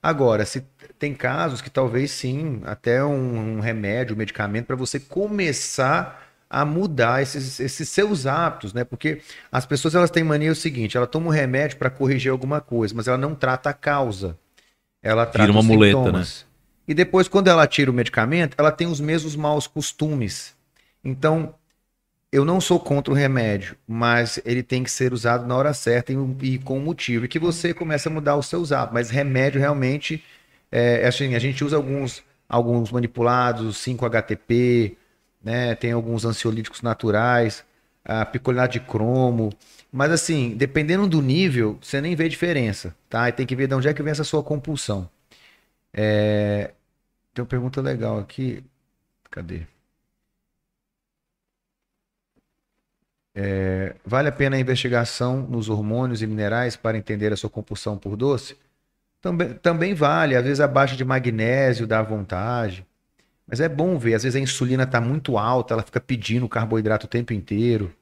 Agora, 0.00 0.46
se 0.46 0.64
tem 0.96 1.12
casos 1.12 1.60
que 1.60 1.68
talvez 1.68 2.12
sim, 2.12 2.62
até 2.64 3.04
um, 3.04 3.56
um 3.56 3.60
remédio, 3.60 4.14
um 4.14 4.18
medicamento, 4.18 4.66
para 4.66 4.76
você 4.76 5.00
começar 5.00 6.29
a 6.50 6.64
mudar 6.64 7.22
esses, 7.22 7.60
esses 7.60 7.88
seus 7.88 8.26
hábitos, 8.26 8.74
né? 8.74 8.82
Porque 8.82 9.20
as 9.52 9.64
pessoas 9.64 9.94
elas 9.94 10.10
têm 10.10 10.24
mania 10.24 10.50
o 10.50 10.56
seguinte, 10.56 10.96
ela 10.96 11.06
toma 11.06 11.28
um 11.28 11.30
remédio 11.30 11.78
para 11.78 11.88
corrigir 11.88 12.32
alguma 12.32 12.60
coisa, 12.60 12.92
mas 12.92 13.06
ela 13.06 13.16
não 13.16 13.36
trata 13.36 13.70
a 13.70 13.72
causa. 13.72 14.36
Ela 15.00 15.24
trata 15.24 15.50
uma 15.52 15.60
os 15.60 15.66
muleta, 15.66 15.96
sintomas. 15.96 16.44
E 16.88 16.92
depois, 16.92 17.28
quando 17.28 17.46
ela 17.46 17.66
tira 17.68 17.88
o 17.88 17.94
medicamento, 17.94 18.56
ela 18.58 18.72
tem 18.72 18.88
os 18.88 19.00
mesmos 19.00 19.36
maus 19.36 19.68
costumes. 19.68 20.56
Então, 21.04 21.54
eu 22.32 22.44
não 22.44 22.60
sou 22.60 22.80
contra 22.80 23.12
o 23.12 23.16
remédio, 23.16 23.76
mas 23.86 24.40
ele 24.44 24.62
tem 24.62 24.82
que 24.82 24.90
ser 24.90 25.12
usado 25.12 25.46
na 25.46 25.56
hora 25.56 25.72
certa 25.72 26.12
e, 26.12 26.16
e 26.42 26.58
com 26.58 26.80
motivo. 26.80 27.24
E 27.24 27.28
que 27.28 27.38
você 27.38 27.72
comece 27.72 28.08
a 28.08 28.10
mudar 28.10 28.36
os 28.36 28.46
seus 28.46 28.72
hábitos. 28.72 28.94
Mas 28.94 29.10
remédio 29.10 29.60
realmente, 29.60 30.22
é, 30.70 31.06
assim, 31.06 31.36
a 31.36 31.38
gente 31.38 31.64
usa 31.64 31.76
alguns, 31.76 32.24
alguns 32.48 32.90
manipulados, 32.90 33.76
5-HTP, 33.78 34.96
né? 35.42 35.74
Tem 35.74 35.92
alguns 35.92 36.24
ansiolíticos 36.24 36.82
naturais, 36.82 37.64
a 38.04 38.24
picolinato 38.24 38.72
de 38.74 38.80
cromo. 38.80 39.50
Mas 39.92 40.10
assim, 40.12 40.56
dependendo 40.56 41.06
do 41.08 41.20
nível, 41.22 41.78
você 41.82 42.00
nem 42.00 42.14
vê 42.16 42.28
diferença, 42.28 42.94
tá? 43.08 43.28
E 43.28 43.32
tem 43.32 43.46
que 43.46 43.56
ver 43.56 43.66
de 43.68 43.74
onde 43.74 43.88
é 43.88 43.94
que 43.94 44.02
vem 44.02 44.12
essa 44.12 44.24
sua 44.24 44.42
compulsão. 44.42 45.08
É, 45.92 46.72
Tem 47.34 47.42
uma 47.42 47.48
pergunta 47.48 47.80
legal 47.82 48.18
aqui. 48.18 48.64
Cadê? 49.30 49.66
É, 53.34 53.94
Vale 54.04 54.28
a 54.28 54.32
pena 54.32 54.56
a 54.56 54.60
investigação 54.60 55.42
nos 55.42 55.68
hormônios 55.68 56.22
e 56.22 56.26
minerais 56.26 56.76
para 56.76 56.96
entender 56.98 57.32
a 57.32 57.36
sua 57.36 57.50
compulsão 57.50 57.96
por 57.98 58.16
doce? 58.16 58.56
Também, 59.20 59.54
também 59.54 59.94
vale. 59.94 60.36
Às 60.36 60.44
vezes 60.44 60.60
a 60.60 60.68
baixa 60.68 60.96
de 60.96 61.04
magnésio 61.04 61.86
dá 61.86 62.02
vontade. 62.02 62.86
Mas 63.50 63.60
é 63.60 63.68
bom 63.68 63.98
ver. 63.98 64.14
Às 64.14 64.22
vezes 64.22 64.36
a 64.36 64.40
insulina 64.40 64.84
está 64.84 65.00
muito 65.00 65.36
alta, 65.36 65.74
ela 65.74 65.82
fica 65.82 66.00
pedindo 66.00 66.48
carboidrato 66.48 67.06
o 67.06 67.08
tempo 67.08 67.32
inteiro. 67.32 67.92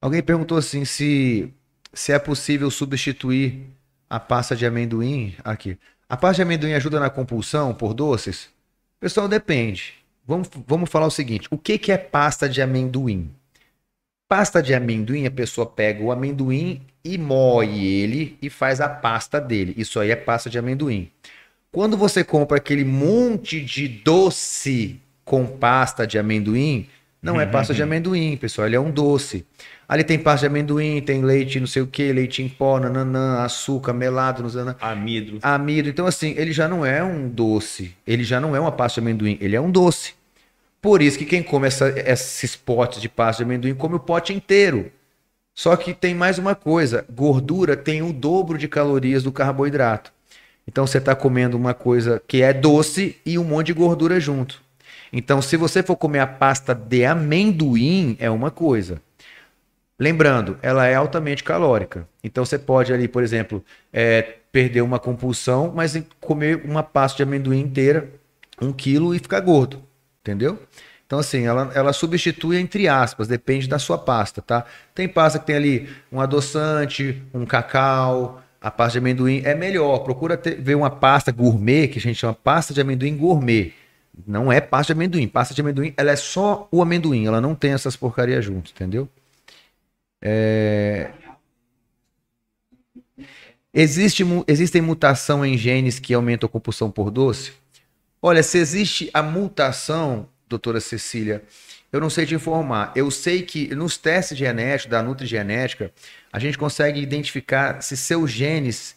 Alguém 0.00 0.22
perguntou 0.22 0.56
assim 0.56 0.84
se, 0.84 1.52
se 1.92 2.12
é 2.12 2.18
possível 2.18 2.70
substituir 2.70 3.66
a 4.08 4.18
pasta 4.18 4.56
de 4.56 4.64
amendoim. 4.64 5.34
Aqui. 5.44 5.78
A 6.08 6.16
pasta 6.16 6.36
de 6.36 6.42
amendoim 6.42 6.72
ajuda 6.72 6.98
na 6.98 7.10
compulsão 7.10 7.74
por 7.74 7.92
doces? 7.92 8.48
Pessoal, 8.98 9.28
depende. 9.28 9.94
Vamos, 10.26 10.48
vamos 10.66 10.90
falar 10.90 11.06
o 11.06 11.10
seguinte: 11.10 11.48
o 11.50 11.58
que, 11.58 11.76
que 11.78 11.92
é 11.92 11.98
pasta 11.98 12.48
de 12.48 12.62
amendoim? 12.62 13.30
Pasta 14.28 14.62
de 14.62 14.74
amendoim, 14.74 15.26
a 15.26 15.30
pessoa 15.30 15.66
pega 15.66 16.02
o 16.02 16.10
amendoim 16.10 16.80
e 17.04 17.16
moe 17.16 17.86
ele 17.86 18.36
e 18.42 18.50
faz 18.50 18.80
a 18.80 18.88
pasta 18.88 19.40
dele. 19.40 19.74
Isso 19.76 20.00
aí 20.00 20.10
é 20.10 20.16
pasta 20.16 20.50
de 20.50 20.58
amendoim. 20.58 21.10
Quando 21.76 21.94
você 21.94 22.24
compra 22.24 22.56
aquele 22.56 22.86
monte 22.86 23.60
de 23.60 23.86
doce 23.86 24.98
com 25.26 25.44
pasta 25.44 26.06
de 26.06 26.18
amendoim, 26.18 26.88
não 27.20 27.38
é 27.38 27.44
pasta 27.44 27.74
de 27.74 27.82
amendoim, 27.82 28.34
pessoal, 28.38 28.66
ele 28.66 28.76
é 28.76 28.80
um 28.80 28.90
doce. 28.90 29.44
Ali 29.86 30.02
tem 30.02 30.18
pasta 30.18 30.48
de 30.48 30.54
amendoim, 30.54 31.02
tem 31.02 31.22
leite, 31.22 31.60
não 31.60 31.66
sei 31.66 31.82
o 31.82 31.86
que, 31.86 32.10
leite 32.14 32.42
em 32.42 32.48
pó, 32.48 32.80
nananã, 32.80 33.42
açúcar, 33.42 33.92
melado, 33.92 34.42
nananã, 34.42 34.74
Amido. 34.80 35.38
amido. 35.42 35.90
Então, 35.90 36.06
assim, 36.06 36.32
ele 36.38 36.50
já 36.50 36.66
não 36.66 36.82
é 36.82 37.04
um 37.04 37.28
doce, 37.28 37.94
ele 38.06 38.24
já 38.24 38.40
não 38.40 38.56
é 38.56 38.58
uma 38.60 38.72
pasta 38.72 38.98
de 38.98 39.06
amendoim, 39.06 39.36
ele 39.38 39.54
é 39.54 39.60
um 39.60 39.70
doce. 39.70 40.14
Por 40.80 41.02
isso 41.02 41.18
que 41.18 41.26
quem 41.26 41.42
come 41.42 41.66
essa- 41.66 41.92
esses 41.94 42.56
potes 42.56 43.02
de 43.02 43.08
pasta 43.10 43.44
de 43.44 43.50
amendoim 43.50 43.74
come 43.74 43.96
o 43.96 44.00
pote 44.00 44.32
inteiro. 44.32 44.90
Só 45.54 45.76
que 45.76 45.92
tem 45.92 46.14
mais 46.14 46.38
uma 46.38 46.54
coisa: 46.54 47.04
gordura 47.14 47.76
tem 47.76 48.00
o 48.00 48.14
dobro 48.14 48.56
de 48.56 48.66
calorias 48.66 49.22
do 49.22 49.30
carboidrato. 49.30 50.15
Então 50.66 50.86
você 50.86 50.98
está 50.98 51.14
comendo 51.14 51.56
uma 51.56 51.74
coisa 51.74 52.22
que 52.26 52.42
é 52.42 52.52
doce 52.52 53.16
e 53.24 53.38
um 53.38 53.44
monte 53.44 53.68
de 53.68 53.72
gordura 53.72 54.18
junto. 54.18 54.60
Então, 55.12 55.40
se 55.40 55.56
você 55.56 55.82
for 55.82 55.96
comer 55.96 56.18
a 56.18 56.26
pasta 56.26 56.74
de 56.74 57.04
amendoim, 57.04 58.16
é 58.18 58.28
uma 58.28 58.50
coisa. 58.50 59.00
Lembrando, 59.98 60.58
ela 60.60 60.86
é 60.86 60.94
altamente 60.94 61.42
calórica. 61.42 62.06
Então 62.22 62.44
você 62.44 62.58
pode 62.58 62.92
ali, 62.92 63.08
por 63.08 63.22
exemplo, 63.22 63.64
é, 63.92 64.36
perder 64.52 64.82
uma 64.82 64.98
compulsão, 64.98 65.72
mas 65.74 65.96
comer 66.20 66.62
uma 66.64 66.82
pasta 66.82 67.16
de 67.16 67.22
amendoim 67.22 67.60
inteira, 67.60 68.10
um 68.60 68.72
quilo 68.72 69.14
e 69.14 69.18
ficar 69.18 69.40
gordo. 69.40 69.82
Entendeu? 70.20 70.60
Então, 71.06 71.20
assim, 71.20 71.46
ela, 71.46 71.70
ela 71.74 71.92
substitui 71.92 72.58
entre 72.58 72.88
aspas, 72.88 73.28
depende 73.28 73.68
da 73.68 73.78
sua 73.78 73.96
pasta, 73.96 74.42
tá? 74.42 74.66
Tem 74.94 75.08
pasta 75.08 75.38
que 75.38 75.46
tem 75.46 75.56
ali 75.56 75.88
um 76.10 76.20
adoçante, 76.20 77.22
um 77.32 77.46
cacau, 77.46 78.42
a 78.60 78.70
pasta 78.70 78.92
de 78.92 78.98
amendoim 78.98 79.42
é 79.44 79.54
melhor. 79.54 79.98
Procura 80.00 80.36
ter- 80.36 80.60
ver 80.60 80.74
uma 80.74 80.90
pasta 80.90 81.30
gourmet, 81.32 81.88
que 81.88 81.98
a 81.98 82.02
gente 82.02 82.16
chama 82.16 82.34
pasta 82.34 82.72
de 82.74 82.80
amendoim 82.80 83.16
gourmet. 83.16 83.72
Não 84.26 84.50
é 84.50 84.60
pasta 84.60 84.92
de 84.94 84.98
amendoim. 84.98 85.28
Pasta 85.28 85.54
de 85.54 85.60
amendoim, 85.60 85.92
ela 85.96 86.10
é 86.10 86.16
só 86.16 86.68
o 86.72 86.82
amendoim, 86.82 87.26
ela 87.26 87.40
não 87.40 87.54
tem 87.54 87.72
essas 87.72 87.96
porcarias 87.96 88.44
junto, 88.44 88.70
entendeu? 88.70 89.08
É... 90.22 91.10
Existe, 93.72 94.24
existem 94.48 94.80
mutação 94.80 95.44
em 95.44 95.58
genes 95.58 95.98
que 95.98 96.14
aumentam 96.14 96.46
a 96.46 96.50
compulsão 96.50 96.90
por 96.90 97.10
doce? 97.10 97.52
Olha, 98.22 98.42
se 98.42 98.56
existe 98.56 99.10
a 99.12 99.22
mutação, 99.22 100.28
doutora 100.48 100.80
Cecília, 100.80 101.44
eu 101.92 102.00
não 102.00 102.10
sei 102.10 102.26
te 102.26 102.34
informar. 102.34 102.92
Eu 102.94 103.10
sei 103.10 103.42
que 103.42 103.74
nos 103.74 103.96
testes 103.96 104.36
genéticos, 104.36 104.90
da 104.90 105.02
nutrigenética, 105.02 105.92
a 106.32 106.38
gente 106.38 106.58
consegue 106.58 107.00
identificar 107.00 107.82
se 107.82 107.96
seus 107.96 108.30
genes 108.30 108.96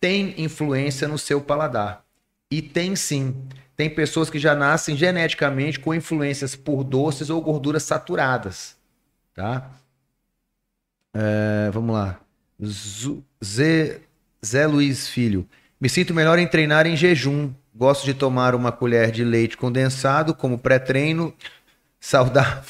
têm 0.00 0.34
influência 0.38 1.06
no 1.06 1.18
seu 1.18 1.40
paladar. 1.40 2.04
E 2.50 2.60
tem 2.60 2.96
sim. 2.96 3.36
Tem 3.76 3.88
pessoas 3.88 4.28
que 4.28 4.38
já 4.38 4.54
nascem 4.54 4.96
geneticamente 4.96 5.78
com 5.78 5.94
influências 5.94 6.56
por 6.56 6.82
doces 6.82 7.30
ou 7.30 7.40
gorduras 7.40 7.82
saturadas. 7.82 8.76
Tá? 9.34 9.70
É, 11.14 11.70
vamos 11.72 11.94
lá. 11.94 12.20
Zé, 13.42 14.00
Zé 14.44 14.66
Luiz 14.66 15.08
Filho. 15.08 15.48
Me 15.80 15.88
sinto 15.88 16.12
melhor 16.12 16.38
em 16.38 16.46
treinar 16.46 16.86
em 16.86 16.96
jejum. 16.96 17.52
Gosto 17.74 18.04
de 18.04 18.12
tomar 18.12 18.54
uma 18.54 18.72
colher 18.72 19.10
de 19.10 19.24
leite 19.24 19.56
condensado 19.56 20.34
como 20.34 20.58
pré-treino 20.58 21.32
saudável. 22.00 22.64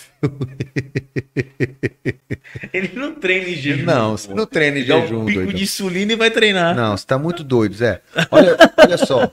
Ele 2.72 2.90
não 2.94 3.14
treina 3.14 3.48
em 3.48 3.54
jejum. 3.54 3.84
Não, 3.84 4.16
você 4.16 4.34
não 4.34 4.46
treina 4.46 4.78
em 4.78 4.84
Dá 4.84 4.96
um 4.96 5.02
jejum, 5.02 5.24
pico 5.24 5.40
doido. 5.40 5.54
de 5.54 5.62
insulina 5.62 6.12
e 6.12 6.16
vai 6.16 6.30
treinar. 6.30 6.74
Não, 6.74 6.96
você 6.96 7.06
tá 7.06 7.16
muito 7.18 7.44
doido, 7.44 7.74
Zé. 7.74 8.02
Olha, 8.30 8.56
olha 8.76 8.98
só. 8.98 9.30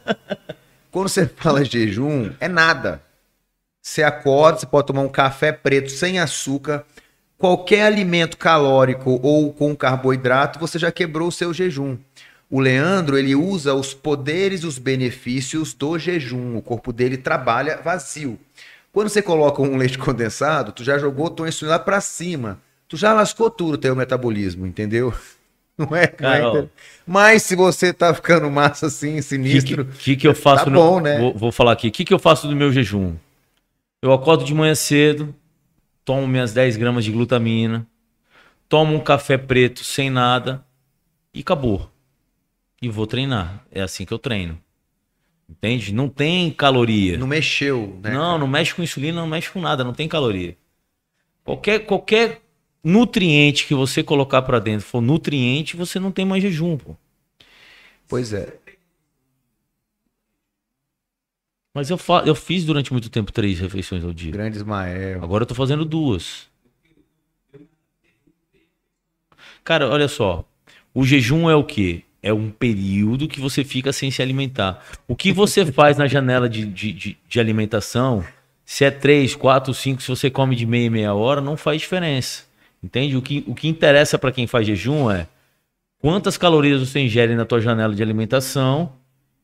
Quando 0.92 1.10
você 1.10 1.26
fala 1.28 1.66
jejum, 1.66 2.32
é 2.40 2.48
nada. 2.48 3.02
Você 3.82 4.04
acorda, 4.04 4.60
você 4.60 4.66
pode 4.66 4.88
tomar 4.88 5.02
um 5.02 5.10
café 5.10 5.52
preto 5.52 5.90
sem 5.92 6.20
açúcar. 6.20 6.86
Qualquer 7.38 7.84
alimento 7.84 8.38
calórico 8.38 9.20
ou 9.24 9.54
com 9.54 9.76
carboidrato, 9.76 10.60
você 10.60 10.80
já 10.80 10.92
quebrou 10.92 11.28
o 11.30 11.32
seu 11.32 11.54
jejum. 11.54 11.98
O 12.50 12.60
Leandro, 12.60 13.18
ele 13.18 13.36
usa 13.36 13.74
os 13.74 13.94
poderes 13.94 14.62
e 14.62 14.66
os 14.66 14.78
benefícios 14.78 15.74
do 15.74 16.00
jejum. 16.00 16.56
O 16.58 16.62
corpo 16.62 16.94
dele 16.94 17.18
trabalha 17.18 17.80
vazio. 17.84 18.40
Quando 18.98 19.10
você 19.10 19.22
coloca 19.22 19.62
um 19.62 19.78
leite 19.78 19.96
condensado, 19.96 20.72
tu 20.72 20.84
já 20.84 20.98
jogou 20.98 21.30
tua 21.30 21.48
insulina 21.48 21.78
lá 21.78 21.80
pra 21.80 22.02
cima. 22.02 22.60
Tu 22.88 22.98
já 22.98 23.14
lascou 23.14 23.48
tudo 23.48 23.76
o 23.76 23.78
teu 23.78 23.96
metabolismo, 23.96 24.66
entendeu? 24.66 25.14
Não 25.78 25.96
é, 25.96 26.06
é 26.06 26.08
Carol. 26.08 26.68
mas 27.06 27.44
se 27.44 27.56
você 27.56 27.94
tá 27.94 28.12
ficando 28.12 28.50
massa 28.50 28.88
assim, 28.88 29.10
O 29.10 29.12
que, 29.12 29.18
que, 29.18 29.22
sinistro, 29.22 29.86
que 29.86 30.16
que 30.16 30.28
eu 30.28 30.34
faço 30.34 30.66
Tá 30.66 30.72
no- 30.72 30.80
bom, 30.80 31.00
né? 31.00 31.20
Vou, 31.20 31.32
vou 31.32 31.52
falar 31.52 31.74
aqui. 31.74 31.90
O 31.90 31.92
que, 31.92 32.04
que 32.04 32.12
eu 32.12 32.18
faço 32.18 32.48
do 32.48 32.56
meu 32.56 32.72
jejum? 32.72 33.14
Eu 34.02 34.12
acordo 34.12 34.44
de 34.44 34.52
manhã 34.52 34.74
cedo, 34.74 35.32
tomo 36.04 36.28
minhas 36.28 36.52
10 36.52 36.76
gramas 36.76 37.06
de 37.06 37.12
glutamina, 37.12 37.86
tomo 38.68 38.96
um 38.96 39.00
café 39.00 39.38
preto 39.38 39.84
sem 39.84 40.10
nada 40.10 40.66
e 41.32 41.42
acabou. 41.42 41.88
E 42.82 42.90
vou 42.90 43.06
treinar. 43.06 43.64
É 43.72 43.80
assim 43.84 44.06
que 44.06 44.12
eu 44.12 44.18
treino. 44.18 44.58
Entende? 45.50 45.94
Não 45.94 46.10
tem 46.10 46.52
caloria. 46.52 47.18
Não 47.18 47.28
mexeu, 47.28 47.98
né? 48.04 48.12
Não, 48.12 48.38
não 48.38 48.48
mexe 48.48 48.76
com 48.76 48.84
insulina, 48.84 49.22
não 49.22 49.28
mexe 49.28 49.50
com 49.50 49.62
nada, 49.62 49.84
não 49.84 49.94
tem 49.94 50.08
caloria. 50.08 50.58
Qualquer, 51.44 51.80
qualquer 51.86 52.42
nutriente 52.84 53.66
que 53.66 53.74
você 53.74 54.04
colocar 54.04 54.42
pra 54.42 54.60
dentro 54.60 54.86
for 54.86 55.02
nutriente, 55.02 55.78
você 55.78 56.00
não 56.00 56.12
tem 56.12 56.26
mais 56.26 56.44
jejum, 56.44 56.78
pô. 56.78 56.96
Pois 58.08 58.34
é. 58.34 58.58
Mas 61.74 61.90
eu, 61.90 61.98
fa 61.98 62.24
eu 62.26 62.34
fiz 62.34 62.66
durante 62.66 62.92
muito 62.92 63.10
tempo 63.10 63.32
três 63.32 63.60
refeições 63.60 64.04
ao 64.04 64.12
dia. 64.12 64.32
Grande 64.32 64.58
Ismael. 64.58 65.24
Agora 65.24 65.44
eu 65.44 65.48
tô 65.48 65.54
fazendo 65.54 65.86
duas. 65.86 66.50
Cara, 69.64 69.88
olha 69.88 70.08
só. 70.08 70.44
O 70.94 71.06
jejum 71.06 71.50
é 71.50 71.56
o 71.56 71.64
quê? 71.64 72.04
É 72.28 72.34
um 72.34 72.50
período 72.50 73.26
que 73.26 73.40
você 73.40 73.64
fica 73.64 73.94
sem 73.94 74.12
se 74.12 74.22
alimentar. 74.22 74.84
O 75.08 75.16
que 75.16 75.32
você 75.32 75.66
faz 75.66 75.98
na 75.98 76.08
janela 76.08 76.50
de, 76.50 76.66
de, 76.66 76.92
de, 76.92 77.18
de 77.26 77.40
alimentação, 77.40 78.22
se 78.66 78.84
é 78.84 78.92
três, 78.92 79.34
quatro, 79.34 79.74
cinco, 79.74 80.02
se 80.02 80.10
você 80.10 80.30
come 80.30 80.54
de 80.54 80.66
meia 80.66 80.88
em 80.88 80.90
meia 80.90 81.14
hora, 81.14 81.40
não 81.40 81.56
faz 81.56 81.80
diferença. 81.80 82.44
Entende? 82.84 83.16
O 83.16 83.22
que, 83.22 83.46
o 83.48 83.56
que 83.56 83.70
interessa 83.70 84.20
para 84.20 84.34
quem 84.34 84.46
faz 84.46 84.68
jejum 84.68 85.10
é 85.10 85.26
quantas 86.02 86.38
calorias 86.38 86.82
você 86.82 87.00
ingere 87.00 87.34
na 87.34 87.46
tua 87.46 87.62
janela 87.62 87.96
de 87.96 88.04
alimentação 88.04 88.92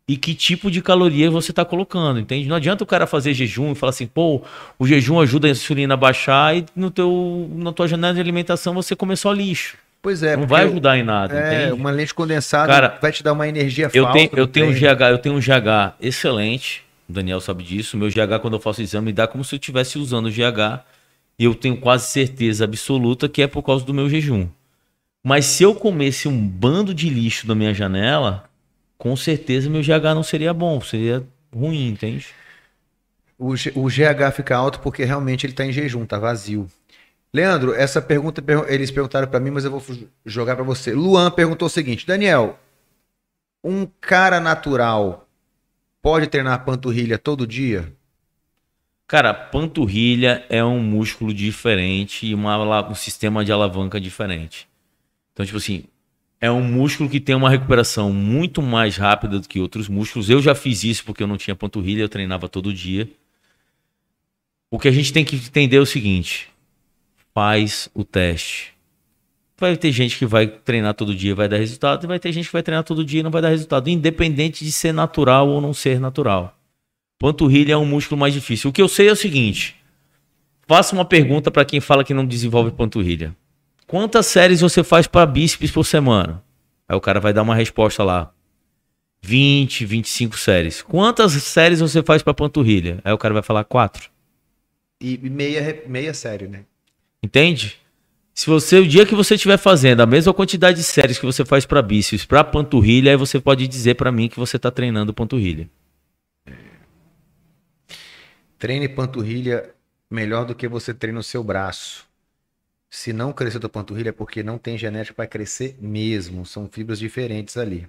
e 0.06 0.18
que 0.18 0.36
tipo 0.36 0.70
de 0.70 0.82
caloria 0.82 1.32
você 1.32 1.52
está 1.52 1.64
colocando, 1.64 2.20
entende? 2.20 2.50
Não 2.50 2.58
adianta 2.58 2.84
o 2.84 2.88
cara 2.88 3.08
fazer 3.08 3.34
jejum 3.34 3.72
e 3.72 3.76
falar 3.76 3.92
assim, 3.92 4.08
pô, 4.08 4.42
o 4.78 4.86
jejum 4.86 5.22
ajuda 5.22 5.48
a 5.48 5.52
insulina 5.52 5.94
a 5.94 5.98
baixar 5.98 6.58
e 6.58 6.66
no 6.76 6.92
teu, 6.92 7.50
na 7.54 7.72
tua 7.72 7.88
janela 7.88 8.14
de 8.14 8.20
alimentação 8.20 8.74
você 8.74 8.94
come 8.94 9.16
só 9.16 9.32
lixo. 9.32 9.78
Pois 10.04 10.22
é. 10.22 10.36
Não 10.36 10.46
vai 10.46 10.66
ajudar 10.66 10.98
em 10.98 11.04
nada, 11.04 11.34
É, 11.34 11.68
entende? 11.68 11.82
uma 11.82 11.90
lente 11.90 12.14
condensada 12.14 12.74
Cara, 12.74 13.00
vai 13.02 13.12
te 13.12 13.24
dar 13.24 13.32
uma 13.34 13.48
energia 13.48 13.90
Eu 13.94 14.04
falsa. 14.04 14.18
tenho, 14.28 14.30
eu 14.42 14.48
tenho 14.48 14.68
um. 14.68 14.74
GH, 14.74 15.02
eu 15.12 15.18
tenho 15.18 15.36
um 15.36 15.40
GH 15.40 15.96
excelente. 16.02 16.84
O 17.10 17.14
Daniel 17.14 17.40
sabe 17.40 17.64
disso. 17.64 17.98
Meu 17.98 18.10
GH, 18.10 18.40
quando 18.42 18.56
eu 18.56 18.60
faço 18.60 18.82
exame, 18.82 19.14
dá 19.14 19.26
como 19.28 19.44
se 19.46 19.56
eu 19.56 19.58
estivesse 19.58 19.98
usando 19.98 20.26
o 20.26 20.32
GH. 20.32 20.84
E 21.40 21.46
eu 21.46 21.56
tenho 21.56 21.78
quase 21.78 22.08
certeza 22.12 22.66
absoluta 22.66 23.28
que 23.30 23.42
é 23.42 23.48
por 23.48 23.64
causa 23.64 23.84
do 23.86 23.94
meu 23.94 24.10
jejum. 24.10 24.48
Mas 25.26 25.46
se 25.46 25.64
eu 25.64 25.74
comesse 25.74 26.28
um 26.28 26.48
bando 26.48 26.94
de 26.94 27.10
lixo 27.10 27.48
da 27.48 27.56
minha 27.56 27.74
janela, 27.74 28.44
com 28.98 29.16
certeza 29.16 29.70
meu 29.70 29.82
GH 29.82 30.14
não 30.16 30.24
seria 30.24 30.54
bom, 30.54 30.82
seria 30.82 31.24
ruim, 31.56 31.88
entende? 31.90 32.28
O, 33.38 33.56
G- 33.56 33.72
o 33.76 33.90
GH 33.90 34.32
fica 34.32 34.56
alto 34.56 34.80
porque 34.80 35.04
realmente 35.04 35.46
ele 35.46 35.54
tá 35.54 35.66
em 35.66 35.72
jejum, 35.72 36.06
tá 36.06 36.18
vazio. 36.18 36.68
Leandro, 37.34 37.74
essa 37.74 38.02
pergunta 38.02 38.42
per- 38.42 38.66
eles 38.72 38.92
perguntaram 38.92 39.28
pra 39.28 39.40
mim, 39.40 39.50
mas 39.50 39.66
eu 39.66 39.72
vou 39.72 39.84
jogar 40.26 40.56
pra 40.56 40.64
você. 40.64 40.94
Luan 40.94 41.32
perguntou 41.32 41.66
o 41.66 41.70
seguinte: 41.72 42.06
Daniel, 42.06 42.60
um 43.64 43.88
cara 44.00 44.40
natural 44.40 45.28
pode 46.02 46.28
treinar 46.28 46.64
panturrilha 46.64 47.18
todo 47.18 47.48
dia? 47.48 47.92
Cara, 49.08 49.34
panturrilha 49.34 50.46
é 50.50 50.64
um 50.64 50.82
músculo 50.82 51.34
diferente 51.34 52.26
e 52.28 52.36
um 52.36 52.96
sistema 52.96 53.44
de 53.44 53.52
alavanca 53.52 54.00
diferente. 54.00 54.68
Então, 55.34 55.46
tipo 55.46 55.58
assim, 55.58 55.86
é 56.40 56.52
um 56.52 56.64
músculo 56.64 57.10
que 57.10 57.20
tem 57.20 57.36
uma 57.36 57.50
recuperação 57.50 58.12
muito 58.12 58.62
mais 58.62 58.98
rápida 58.98 59.40
do 59.40 59.48
que 59.48 59.60
outros 59.60 59.88
músculos. 59.88 60.30
Eu 60.30 60.42
já 60.42 60.54
fiz 60.54 60.84
isso 60.84 61.04
porque 61.06 61.24
eu 61.24 61.28
não 61.28 61.38
tinha 61.38 61.56
panturrilha, 61.56 62.02
eu 62.02 62.10
treinava 62.10 62.48
todo 62.50 62.74
dia. 62.74 63.10
O 64.70 64.78
que 64.80 64.88
a 64.88 64.92
gente 64.92 65.14
tem 65.14 65.24
que 65.24 65.36
entender 65.36 65.78
é 65.78 65.80
o 65.80 65.86
seguinte: 65.86 66.50
faz 67.34 67.90
o 67.94 68.04
teste. 68.04 68.74
Vai 69.58 69.78
ter 69.78 69.92
gente 69.92 70.18
que 70.18 70.26
vai 70.26 70.48
treinar 70.48 70.94
todo 70.94 71.16
dia 71.16 71.32
e 71.32 71.34
vai 71.34 71.48
dar 71.48 71.58
resultado, 71.58 72.04
e 72.04 72.08
vai 72.08 72.20
ter 72.20 72.32
gente 72.32 72.48
que 72.48 72.54
vai 72.54 72.64
treinar 72.64 72.84
todo 72.84 73.04
dia 73.04 73.22
e 73.22 73.24
não 73.24 73.32
vai 73.32 73.42
dar 73.42 73.50
resultado, 73.50 73.90
independente 73.90 74.64
de 74.66 74.72
ser 74.72 74.94
natural 74.94 75.48
ou 75.48 75.62
não 75.62 75.74
ser 75.74 76.00
natural. 76.00 76.58
Panturrilha 77.18 77.74
é 77.74 77.78
um 77.78 77.86
músculo 77.86 78.20
mais 78.20 78.34
difícil. 78.34 78.70
O 78.70 78.74
que 78.74 78.82
eu 78.82 78.88
sei 78.88 79.08
é 79.08 79.12
o 79.12 79.16
seguinte: 79.16 79.76
faça 80.68 80.94
uma 80.94 81.06
pergunta 81.06 81.50
para 81.50 81.64
quem 81.64 81.80
fala 81.80 82.04
que 82.04 82.14
não 82.14 82.26
desenvolve 82.26 82.72
panturrilha. 82.72 83.36
Quantas 83.88 84.26
séries 84.26 84.62
você 84.62 84.84
faz 84.84 85.08
para 85.08 85.26
bíceps 85.26 85.72
por 85.72 85.86
semana? 85.86 86.44
Aí 86.88 86.98
o 86.98 87.02
cara 87.02 87.20
vai 87.20 87.32
dar 87.32 87.44
uma 87.44 87.56
resposta 87.56 88.04
lá. 88.04 88.34
20, 89.22 89.86
25 89.86 90.38
séries. 90.38 90.82
Quantas 90.82 91.32
séries 91.32 91.80
você 91.80 92.04
faz 92.04 92.22
para 92.22 92.34
panturrilha? 92.34 93.00
Aí 93.06 93.14
o 93.14 93.18
cara 93.18 93.34
vai 93.34 93.44
falar 93.44 93.64
4. 93.64 94.10
E 95.00 95.18
meia, 95.18 95.84
meia 95.88 96.14
série, 96.14 96.48
né? 96.48 96.66
Entende? 97.24 97.80
Se 98.34 98.48
você, 98.48 98.80
o 98.80 98.88
dia 98.88 99.06
que 99.06 99.16
você 99.16 99.36
estiver 99.36 99.58
fazendo 99.58 100.02
a 100.02 100.06
mesma 100.06 100.34
quantidade 100.34 100.78
de 100.78 100.84
séries 100.84 101.18
que 101.18 101.26
você 101.26 101.46
faz 101.46 101.66
para 101.66 101.82
bíceps, 101.82 102.26
para 102.26 102.44
panturrilha, 102.44 103.12
aí 103.12 103.18
você 103.18 103.40
pode 103.40 103.66
dizer 103.68 103.96
para 103.96 104.12
mim 104.12 104.28
que 104.28 104.38
você 104.38 104.58
está 104.58 104.70
treinando 104.70 105.14
panturrilha. 105.14 105.70
Treine 108.58 108.90
panturrilha 108.90 109.74
melhor 110.10 110.46
do 110.46 110.56
que 110.56 110.68
você 110.68 110.94
treina 110.94 111.20
o 111.20 111.24
seu 111.24 111.44
braço. 111.44 112.06
Se 112.90 113.14
não 113.14 113.32
cresceu 113.32 113.60
tua 113.60 113.70
panturrilha 113.70 114.10
é 114.10 114.14
porque 114.14 114.44
não 114.44 114.58
tem 114.58 114.78
genética 114.78 115.16
para 115.16 115.28
crescer 115.28 115.78
mesmo. 115.80 116.46
São 116.46 116.68
fibras 116.68 117.00
diferentes 117.00 117.56
ali. 117.56 117.88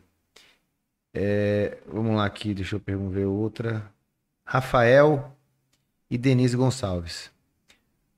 É, 1.12 1.78
vamos 1.86 2.16
lá 2.16 2.24
aqui, 2.24 2.54
deixa 2.54 2.76
eu 2.76 3.10
ver 3.10 3.26
outra. 3.26 3.90
Rafael 4.44 5.36
e 6.10 6.16
Denise 6.16 6.56
Gonçalves. 6.56 7.33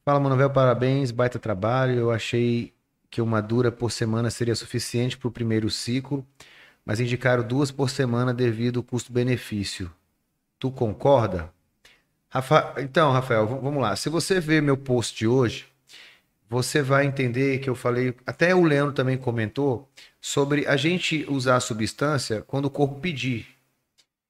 Fala, 0.09 0.21
Manovel, 0.21 0.49
parabéns, 0.49 1.11
baita 1.11 1.37
trabalho. 1.37 1.99
Eu 1.99 2.13
achei 2.13 2.73
que 3.11 3.21
uma 3.21 3.43
dura 3.43 3.73
por 3.73 3.91
semana 3.91 4.31
seria 4.31 4.55
suficiente 4.55 5.19
para 5.19 5.27
o 5.27 5.33
primeiro 5.33 5.69
ciclo, 5.69 6.25
mas 6.85 7.01
indicaram 7.01 7.43
duas 7.43 7.73
por 7.73 7.91
semana 7.91 8.33
devido 8.33 8.79
ao 8.79 8.85
custo-benefício. 8.85 9.91
Tu 10.61 10.71
concorda? 10.71 11.53
Rafa... 12.29 12.75
Então, 12.79 13.11
Rafael, 13.11 13.49
vamos 13.49 13.83
lá. 13.83 13.97
Se 13.97 14.09
você 14.09 14.39
ver 14.39 14.63
meu 14.63 14.77
post 14.77 15.19
de 15.19 15.27
hoje, 15.27 15.67
você 16.49 16.83
vai 16.83 17.05
entender 17.05 17.59
que 17.59 17.69
eu 17.69 17.75
falei, 17.75 18.15
até 18.25 18.55
o 18.55 18.63
Leandro 18.63 18.95
também 18.95 19.19
comentou, 19.19 19.89
sobre 20.21 20.69
a 20.69 20.77
gente 20.77 21.27
usar 21.29 21.57
a 21.57 21.61
substância 21.61 22.43
quando 22.43 22.67
o 22.67 22.71
corpo 22.71 23.01
pedir. 23.01 23.49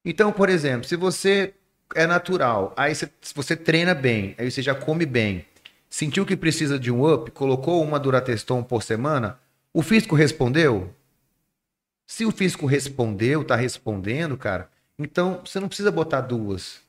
Então, 0.02 0.32
por 0.32 0.48
exemplo, 0.48 0.88
se 0.88 0.96
você 0.96 1.52
é 1.94 2.06
natural, 2.06 2.72
aí 2.78 2.94
você, 2.94 3.10
se 3.20 3.34
você 3.34 3.54
treina 3.54 3.94
bem, 3.94 4.34
aí 4.38 4.50
você 4.50 4.62
já 4.62 4.74
come 4.74 5.04
bem, 5.04 5.44
sentiu 5.96 6.26
que 6.26 6.36
precisa 6.36 6.78
de 6.78 6.92
um 6.92 7.10
up, 7.10 7.30
colocou 7.30 7.82
uma 7.82 7.98
Durateston 7.98 8.62
por 8.62 8.82
semana, 8.82 9.38
o 9.72 9.80
físico 9.80 10.14
respondeu? 10.14 10.94
Se 12.06 12.26
o 12.26 12.30
físico 12.30 12.66
respondeu, 12.66 13.42
tá 13.42 13.56
respondendo, 13.56 14.36
cara, 14.36 14.68
então 14.98 15.40
você 15.42 15.58
não 15.58 15.68
precisa 15.68 15.90
botar 15.90 16.20
duas. 16.20 16.82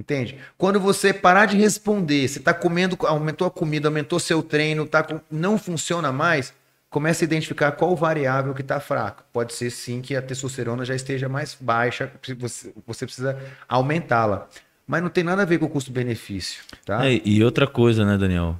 Entende? 0.00 0.36
Quando 0.58 0.80
você 0.80 1.12
parar 1.14 1.46
de 1.46 1.56
responder, 1.56 2.26
você 2.26 2.40
está 2.40 2.52
comendo, 2.52 2.96
aumentou 3.06 3.46
a 3.46 3.50
comida, 3.52 3.86
aumentou 3.86 4.18
seu 4.18 4.42
treino, 4.42 4.84
tá 4.84 5.04
com- 5.04 5.20
não 5.30 5.56
funciona 5.56 6.10
mais, 6.10 6.52
comece 6.88 7.22
a 7.22 7.26
identificar 7.26 7.70
qual 7.70 7.94
variável 7.94 8.52
que 8.52 8.62
está 8.62 8.80
fraco. 8.80 9.22
Pode 9.32 9.54
ser 9.54 9.70
sim 9.70 10.00
que 10.00 10.16
a 10.16 10.22
testosterona 10.22 10.84
já 10.84 10.96
esteja 10.96 11.28
mais 11.28 11.54
baixa, 11.54 12.10
você, 12.36 12.74
você 12.84 13.06
precisa 13.06 13.38
aumentá-la. 13.68 14.48
Mas 14.90 15.04
não 15.04 15.08
tem 15.08 15.22
nada 15.22 15.42
a 15.42 15.44
ver 15.44 15.60
com 15.60 15.66
o 15.66 15.68
custo-benefício, 15.68 16.64
tá? 16.84 17.06
É, 17.06 17.22
e 17.24 17.44
outra 17.44 17.64
coisa, 17.64 18.04
né, 18.04 18.18
Daniel? 18.18 18.56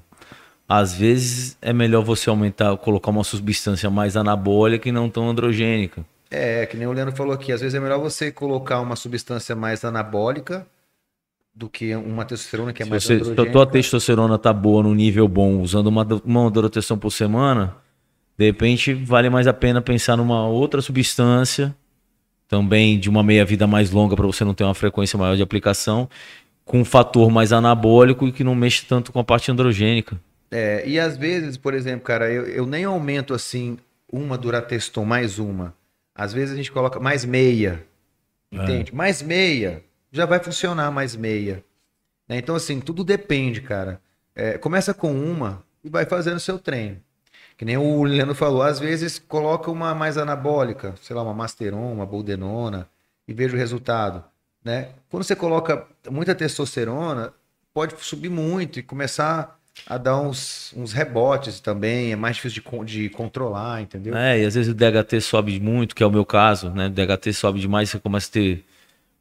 Às 0.68 0.94
vezes 0.94 1.58
é 1.60 1.72
melhor 1.72 2.04
você 2.04 2.30
aumentar, 2.30 2.76
colocar 2.76 3.10
uma 3.10 3.24
substância 3.24 3.90
mais 3.90 4.16
anabólica 4.16 4.88
e 4.88 4.92
não 4.92 5.10
tão 5.10 5.28
androgênica. 5.28 6.06
É, 6.30 6.64
que 6.66 6.76
nem 6.76 6.86
o 6.86 6.92
Leandro 6.92 7.16
falou 7.16 7.32
aqui, 7.34 7.50
às 7.50 7.60
vezes 7.60 7.74
é 7.74 7.80
melhor 7.80 7.98
você 7.98 8.30
colocar 8.30 8.80
uma 8.80 8.94
substância 8.94 9.56
mais 9.56 9.84
anabólica 9.84 10.64
do 11.52 11.68
que 11.68 11.96
uma 11.96 12.24
testosterona 12.24 12.72
que 12.72 12.84
é 12.84 12.86
Se, 12.86 12.90
mais 12.92 13.02
você, 13.02 13.24
se 13.24 13.36
a 13.36 13.42
androgênica. 13.42 13.52
tua 13.52 13.66
testosterona 13.66 14.38
tá 14.38 14.52
boa 14.52 14.84
no 14.84 14.94
nível 14.94 15.26
bom, 15.26 15.60
usando 15.60 15.88
uma, 15.88 16.06
uma 16.24 16.48
durateção 16.48 16.96
por 16.96 17.10
semana, 17.10 17.74
de 18.38 18.44
repente 18.46 18.94
vale 18.94 19.28
mais 19.28 19.48
a 19.48 19.52
pena 19.52 19.82
pensar 19.82 20.16
numa 20.16 20.46
outra 20.46 20.80
substância, 20.80 21.74
também 22.50 22.98
de 22.98 23.08
uma 23.08 23.22
meia-vida 23.22 23.64
mais 23.64 23.92
longa 23.92 24.16
para 24.16 24.26
você 24.26 24.44
não 24.44 24.52
ter 24.52 24.64
uma 24.64 24.74
frequência 24.74 25.16
maior 25.16 25.36
de 25.36 25.42
aplicação, 25.42 26.10
com 26.64 26.80
um 26.80 26.84
fator 26.84 27.30
mais 27.30 27.52
anabólico 27.52 28.26
e 28.26 28.32
que 28.32 28.42
não 28.42 28.56
mexe 28.56 28.84
tanto 28.84 29.12
com 29.12 29.20
a 29.20 29.24
parte 29.24 29.52
androgênica. 29.52 30.20
É, 30.50 30.82
e 30.84 30.98
às 30.98 31.16
vezes, 31.16 31.56
por 31.56 31.74
exemplo, 31.74 32.04
cara, 32.04 32.28
eu, 32.28 32.44
eu 32.46 32.66
nem 32.66 32.82
aumento 32.82 33.32
assim 33.32 33.78
uma 34.12 34.36
Durateston 34.36 35.04
mais 35.04 35.38
uma. 35.38 35.72
Às 36.12 36.32
vezes 36.32 36.52
a 36.52 36.56
gente 36.56 36.72
coloca 36.72 36.98
mais 36.98 37.24
meia. 37.24 37.86
Entende? 38.50 38.92
Mais 38.92 39.22
meia. 39.22 39.84
Já 40.10 40.26
vai 40.26 40.40
funcionar 40.40 40.90
mais 40.90 41.14
meia. 41.14 41.62
Né? 42.28 42.38
Então, 42.38 42.56
assim, 42.56 42.80
tudo 42.80 43.04
depende, 43.04 43.60
cara. 43.60 44.00
É, 44.34 44.58
começa 44.58 44.92
com 44.92 45.12
uma 45.12 45.62
e 45.84 45.88
vai 45.88 46.04
fazendo 46.04 46.40
seu 46.40 46.58
treino. 46.58 46.96
Que 47.60 47.64
nem 47.66 47.76
o 47.76 48.04
Leandro 48.04 48.34
falou, 48.34 48.62
às 48.62 48.80
vezes 48.80 49.18
coloca 49.18 49.70
uma 49.70 49.94
mais 49.94 50.16
anabólica, 50.16 50.94
sei 51.02 51.14
lá, 51.14 51.22
uma 51.22 51.34
Masteron, 51.34 51.92
uma 51.92 52.06
Boldenona, 52.06 52.88
e 53.28 53.34
veja 53.34 53.54
o 53.54 53.58
resultado. 53.58 54.24
Né? 54.64 54.88
Quando 55.10 55.24
você 55.24 55.36
coloca 55.36 55.86
muita 56.10 56.34
testosterona, 56.34 57.34
pode 57.74 57.94
subir 58.02 58.30
muito 58.30 58.78
e 58.78 58.82
começar 58.82 59.60
a 59.86 59.98
dar 59.98 60.18
uns, 60.18 60.72
uns 60.74 60.94
rebotes 60.94 61.60
também, 61.60 62.12
é 62.12 62.16
mais 62.16 62.36
difícil 62.36 62.62
de, 62.62 62.84
de 62.86 63.10
controlar, 63.10 63.82
entendeu? 63.82 64.16
É, 64.16 64.40
e 64.40 64.46
às 64.46 64.54
vezes 64.54 64.72
o 64.72 64.74
DHT 64.74 65.20
sobe 65.20 65.60
muito, 65.60 65.94
que 65.94 66.02
é 66.02 66.06
o 66.06 66.10
meu 66.10 66.24
caso, 66.24 66.70
né? 66.70 66.86
O 66.86 66.90
DHT 66.90 67.30
sobe 67.34 67.60
demais, 67.60 67.90
você 67.90 67.98
começa 67.98 68.30
a 68.30 68.32
ter 68.32 68.64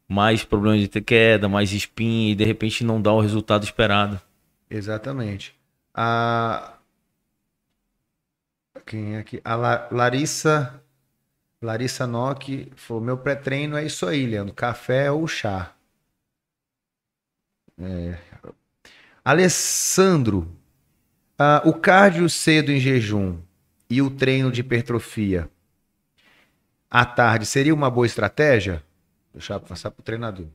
mais 0.08 0.46
problemas 0.46 0.80
de 0.80 1.02
queda, 1.02 1.50
mais 1.50 1.74
espinha 1.74 2.32
e 2.32 2.36
de 2.36 2.46
repente 2.46 2.86
não 2.86 3.02
dá 3.02 3.12
o 3.12 3.20
resultado 3.20 3.66
esperado. 3.66 4.18
Exatamente. 4.70 5.54
A 5.94 6.79
quem 8.90 9.16
é 9.16 9.20
aqui? 9.20 9.40
A 9.46 9.56
La- 9.56 9.88
Larissa 9.92 10.84
Larissa 11.62 12.08
Nock 12.08 12.72
falou: 12.76 13.04
meu 13.04 13.18
pré-treino 13.18 13.78
é 13.78 13.86
isso 13.86 14.06
aí, 14.08 14.26
Leandro. 14.26 14.54
Café 14.54 15.12
ou 15.12 15.28
chá. 15.28 15.76
É. 17.78 18.18
Alessandro, 19.24 20.48
ah, 21.38 21.62
o 21.66 21.74
cardio 21.74 22.30
cedo 22.30 22.72
em 22.72 22.80
jejum 22.80 23.40
e 23.90 24.02
o 24.02 24.10
treino 24.10 24.52
de 24.52 24.62
hipertrofia 24.62 25.50
à 26.90 27.06
tarde 27.06 27.46
seria 27.46 27.74
uma 27.74 27.90
boa 27.90 28.06
estratégia? 28.06 28.84
Deixa 29.34 29.54
eu 29.54 29.60
passar 29.60 29.92
para 29.92 30.02
o 30.02 30.04
treinador. 30.04 30.48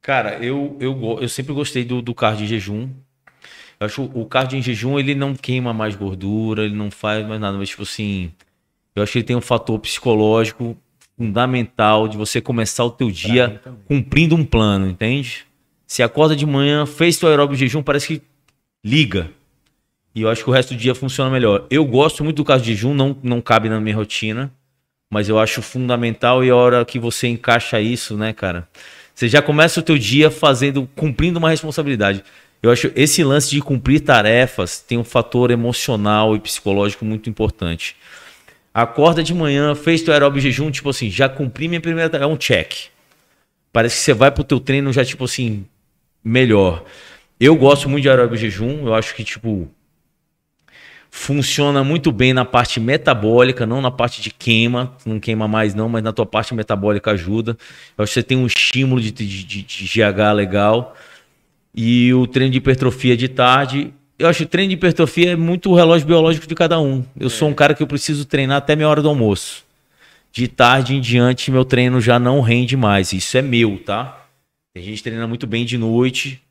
Cara, 0.00 0.42
eu, 0.44 0.76
eu, 0.80 1.18
eu 1.20 1.28
sempre 1.28 1.52
gostei 1.52 1.84
do, 1.84 2.00
do 2.00 2.14
cardio 2.14 2.44
em 2.44 2.48
jejum. 2.48 2.90
Eu 3.78 3.86
acho 3.86 4.02
o 4.14 4.24
cardio 4.24 4.58
em 4.58 4.62
jejum, 4.62 4.98
ele 4.98 5.14
não 5.14 5.34
queima 5.34 5.72
mais 5.72 5.94
gordura, 5.94 6.64
ele 6.64 6.74
não 6.74 6.90
faz 6.90 7.26
mais 7.26 7.40
nada, 7.40 7.58
mas 7.58 7.68
tipo 7.68 7.82
assim, 7.82 8.32
eu 8.94 9.02
acho 9.02 9.12
que 9.12 9.18
ele 9.18 9.26
tem 9.26 9.36
um 9.36 9.40
fator 9.40 9.78
psicológico 9.78 10.76
fundamental 11.16 12.08
de 12.08 12.16
você 12.16 12.40
começar 12.40 12.84
o 12.84 12.90
teu 12.90 13.10
dia 13.10 13.60
cumprindo 13.86 14.34
um 14.34 14.44
plano, 14.44 14.88
entende? 14.88 15.46
Se 15.86 16.02
acorda 16.02 16.34
de 16.34 16.44
manhã, 16.44 16.84
fez 16.84 17.18
teu 17.18 17.28
aeróbio 17.28 17.54
em 17.54 17.58
jejum, 17.58 17.82
parece 17.82 18.06
que 18.06 18.22
liga. 18.84 19.30
E 20.14 20.22
eu 20.22 20.30
acho 20.30 20.42
que 20.42 20.50
o 20.50 20.52
resto 20.52 20.74
do 20.74 20.80
dia 20.80 20.94
funciona 20.94 21.30
melhor. 21.30 21.66
Eu 21.70 21.84
gosto 21.84 22.24
muito 22.24 22.36
do 22.36 22.44
cardio 22.44 22.64
de 22.64 22.72
jejum, 22.72 22.94
não, 22.94 23.16
não 23.22 23.40
cabe 23.40 23.68
na 23.68 23.80
minha 23.80 23.94
rotina, 23.94 24.50
mas 25.10 25.28
eu 25.28 25.38
acho 25.38 25.60
fundamental 25.62 26.42
e 26.42 26.50
a 26.50 26.56
hora 26.56 26.84
que 26.84 26.98
você 26.98 27.28
encaixa 27.28 27.80
isso, 27.80 28.16
né, 28.16 28.32
cara? 28.32 28.68
Você 29.14 29.28
já 29.28 29.40
começa 29.40 29.80
o 29.80 29.82
teu 29.82 29.96
dia 29.96 30.30
fazendo, 30.30 30.88
cumprindo 30.94 31.38
uma 31.38 31.48
responsabilidade. 31.48 32.22
Eu 32.66 32.72
acho 32.72 32.90
esse 32.96 33.22
lance 33.22 33.50
de 33.50 33.60
cumprir 33.60 34.00
tarefas 34.00 34.80
tem 34.80 34.98
um 34.98 35.04
fator 35.04 35.52
emocional 35.52 36.34
e 36.34 36.40
psicológico 36.40 37.04
muito 37.04 37.30
importante. 37.30 37.94
Acorda 38.74 39.22
de 39.22 39.32
manhã, 39.32 39.72
fez 39.76 40.02
teu 40.02 40.12
aeróbio 40.12 40.40
jejum, 40.40 40.68
tipo 40.68 40.90
assim, 40.90 41.08
já 41.08 41.28
cumpri 41.28 41.68
minha 41.68 41.80
primeira 41.80 42.10
tarefa, 42.10 42.28
é 42.28 42.32
um 42.32 42.36
check. 42.36 42.88
Parece 43.72 43.96
que 43.96 44.02
você 44.02 44.12
vai 44.12 44.32
pro 44.32 44.42
teu 44.42 44.58
treino 44.58 44.92
já 44.92 45.04
tipo 45.04 45.24
assim, 45.24 45.64
melhor. 46.24 46.84
Eu 47.38 47.54
gosto 47.54 47.88
muito 47.88 48.02
de 48.02 48.10
aeróbio 48.10 48.36
jejum, 48.36 48.84
eu 48.86 48.94
acho 48.94 49.14
que 49.14 49.22
tipo 49.22 49.68
funciona 51.08 51.84
muito 51.84 52.10
bem 52.10 52.34
na 52.34 52.44
parte 52.44 52.80
metabólica, 52.80 53.64
não 53.64 53.80
na 53.80 53.92
parte 53.92 54.20
de 54.20 54.30
queima, 54.30 54.96
não 55.06 55.20
queima 55.20 55.46
mais 55.46 55.72
não, 55.72 55.88
mas 55.88 56.02
na 56.02 56.12
tua 56.12 56.26
parte 56.26 56.52
metabólica 56.52 57.12
ajuda. 57.12 57.56
Eu 57.96 58.02
acho 58.02 58.12
que 58.12 58.20
você 58.20 58.24
tem 58.24 58.36
um 58.36 58.44
estímulo 58.46 59.00
de, 59.00 59.12
de, 59.12 59.44
de, 59.44 59.62
de 59.62 59.84
GH 59.84 60.34
legal. 60.34 60.96
E 61.76 62.14
o 62.14 62.26
treino 62.26 62.50
de 62.50 62.56
hipertrofia 62.56 63.14
de 63.14 63.28
tarde, 63.28 63.92
eu 64.18 64.26
acho 64.26 64.38
que 64.38 64.44
o 64.44 64.48
treino 64.48 64.70
de 64.70 64.76
hipertrofia 64.76 65.32
é 65.32 65.36
muito 65.36 65.70
o 65.70 65.74
relógio 65.74 66.06
biológico 66.06 66.46
de 66.46 66.54
cada 66.54 66.80
um. 66.80 67.04
Eu 67.20 67.28
sou 67.28 67.50
um 67.50 67.54
cara 67.54 67.74
que 67.74 67.82
eu 67.82 67.86
preciso 67.86 68.24
treinar 68.24 68.56
até 68.56 68.74
minha 68.74 68.88
hora 68.88 69.02
do 69.02 69.10
almoço. 69.10 69.62
De 70.32 70.48
tarde 70.48 70.94
em 70.94 71.00
diante, 71.02 71.50
meu 71.50 71.66
treino 71.66 72.00
já 72.00 72.18
não 72.18 72.40
rende 72.40 72.78
mais. 72.78 73.12
Isso 73.12 73.36
é 73.36 73.42
meu, 73.42 73.78
tá? 73.84 74.26
Tem 74.72 74.82
gente 74.82 75.02
treina 75.02 75.26
muito 75.26 75.46
bem 75.46 75.66
de 75.66 75.76
noite. 75.76 76.42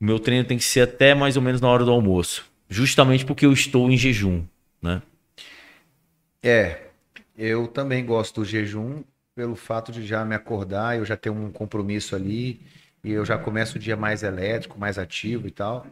Meu 0.00 0.20
treino 0.20 0.44
tem 0.44 0.56
que 0.56 0.64
ser 0.64 0.82
até 0.82 1.12
mais 1.12 1.36
ou 1.36 1.42
menos 1.42 1.60
na 1.60 1.68
hora 1.68 1.84
do 1.84 1.90
almoço. 1.90 2.46
Justamente 2.68 3.24
porque 3.24 3.46
eu 3.46 3.52
estou 3.52 3.90
em 3.90 3.96
jejum, 3.96 4.44
né? 4.80 5.02
É, 6.40 6.82
eu 7.36 7.66
também 7.66 8.04
gosto 8.06 8.42
do 8.42 8.44
jejum 8.44 9.02
pelo 9.34 9.56
fato 9.56 9.90
de 9.90 10.06
já 10.06 10.24
me 10.24 10.36
acordar, 10.36 10.98
eu 10.98 11.04
já 11.04 11.16
ter 11.16 11.30
um 11.30 11.50
compromisso 11.50 12.14
ali 12.14 12.60
e 13.02 13.12
eu 13.12 13.24
já 13.24 13.38
começo 13.38 13.76
o 13.76 13.78
dia 13.78 13.96
mais 13.96 14.22
elétrico, 14.22 14.78
mais 14.78 14.98
ativo 14.98 15.46
e 15.46 15.50
tal. 15.50 15.86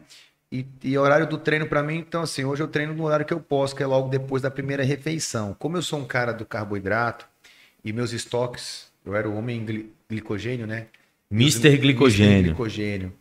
E, 0.51 0.65
e 0.83 0.97
horário 0.97 1.27
do 1.27 1.37
treino 1.37 1.67
para 1.67 1.83
mim, 1.83 1.97
então 1.97 2.21
assim, 2.21 2.45
hoje 2.45 2.63
eu 2.63 2.67
treino 2.67 2.93
no 2.93 3.03
horário 3.03 3.25
que 3.25 3.33
eu 3.33 3.39
posso, 3.39 3.75
que 3.75 3.83
é 3.83 3.85
logo 3.85 4.07
depois 4.09 4.41
da 4.41 4.49
primeira 4.49 4.83
refeição. 4.83 5.53
Como 5.59 5.75
eu 5.77 5.81
sou 5.81 5.99
um 5.99 6.05
cara 6.05 6.31
do 6.31 6.45
carboidrato 6.45 7.27
e 7.83 7.91
meus 7.91 8.13
estoques, 8.13 8.89
eu 9.05 9.15
era 9.15 9.27
o 9.29 9.35
homem 9.35 9.65
gli- 9.65 9.91
glicogênio, 10.09 10.65
né? 10.65 10.87
Mister 11.29 11.71
Mr. 11.71 11.81
Glicogênio. 11.81 12.43
glicogênio. 12.43 13.13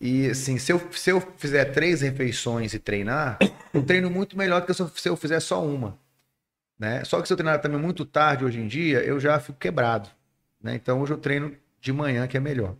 E 0.00 0.28
assim, 0.28 0.56
se 0.56 0.72
eu, 0.72 0.80
se 0.92 1.10
eu 1.10 1.20
fizer 1.36 1.66
três 1.66 2.00
refeições 2.00 2.72
e 2.72 2.78
treinar, 2.78 3.38
eu 3.74 3.82
treino 3.82 4.10
muito 4.10 4.36
melhor 4.36 4.62
do 4.62 4.66
que 4.66 4.72
se 4.72 4.80
eu, 4.80 4.88
se 4.88 5.08
eu 5.08 5.16
fizer 5.16 5.40
só 5.40 5.62
uma. 5.62 5.98
Né? 6.78 7.04
Só 7.04 7.20
que 7.20 7.28
se 7.28 7.32
eu 7.34 7.36
treinar 7.36 7.60
também 7.60 7.78
muito 7.78 8.06
tarde 8.06 8.42
hoje 8.42 8.58
em 8.58 8.66
dia, 8.66 9.00
eu 9.00 9.20
já 9.20 9.38
fico 9.38 9.58
quebrado. 9.58 10.08
Né? 10.62 10.74
Então 10.74 11.02
hoje 11.02 11.12
eu 11.12 11.18
treino 11.18 11.54
de 11.80 11.92
manhã, 11.92 12.26
que 12.26 12.38
é 12.38 12.40
melhor. 12.40 12.74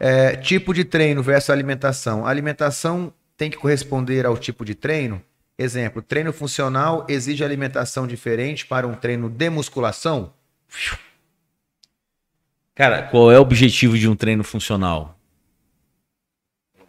É, 0.00 0.34
tipo 0.34 0.72
de 0.72 0.82
treino 0.82 1.22
versus 1.22 1.50
alimentação. 1.50 2.24
A 2.24 2.30
alimentação 2.30 3.12
tem 3.36 3.50
que 3.50 3.58
corresponder 3.58 4.24
ao 4.24 4.36
tipo 4.36 4.64
de 4.64 4.74
treino. 4.74 5.22
Exemplo, 5.58 6.00
treino 6.00 6.32
funcional 6.32 7.06
exige 7.06 7.44
alimentação 7.44 8.06
diferente 8.06 8.66
para 8.66 8.86
um 8.86 8.94
treino 8.94 9.28
de 9.28 9.50
musculação? 9.50 10.32
Cara, 12.74 13.02
qual 13.02 13.30
é 13.30 13.38
o 13.38 13.42
objetivo 13.42 13.98
de 13.98 14.08
um 14.08 14.16
treino 14.16 14.42
funcional? 14.42 15.18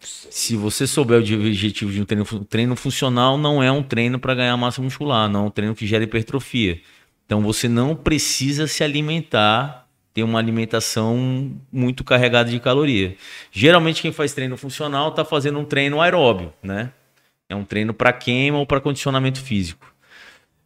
Se 0.00 0.56
você 0.56 0.86
souber 0.86 1.18
o 1.18 1.20
objetivo 1.20 1.92
de 1.92 2.00
um 2.00 2.06
treino, 2.06 2.24
treino 2.46 2.74
funcional, 2.74 3.36
não 3.36 3.62
é 3.62 3.70
um 3.70 3.82
treino 3.82 4.18
para 4.18 4.34
ganhar 4.34 4.56
massa 4.56 4.80
muscular, 4.80 5.28
não 5.28 5.44
é 5.44 5.46
um 5.48 5.50
treino 5.50 5.74
que 5.74 5.86
gera 5.86 6.04
hipertrofia. 6.04 6.80
Então 7.26 7.42
você 7.42 7.68
não 7.68 7.94
precisa 7.94 8.66
se 8.66 8.82
alimentar, 8.82 9.81
ter 10.14 10.22
uma 10.22 10.38
alimentação 10.38 11.52
muito 11.72 12.04
carregada 12.04 12.50
de 12.50 12.60
caloria. 12.60 13.16
Geralmente 13.50 14.02
quem 14.02 14.12
faz 14.12 14.32
treino 14.32 14.56
funcional 14.56 15.08
está 15.08 15.24
fazendo 15.24 15.58
um 15.58 15.64
treino 15.64 16.00
aeróbio, 16.00 16.52
né? 16.62 16.90
É 17.48 17.54
um 17.54 17.64
treino 17.64 17.92
para 17.92 18.12
queima 18.12 18.58
ou 18.58 18.66
para 18.66 18.80
condicionamento 18.80 19.40
físico. 19.40 19.92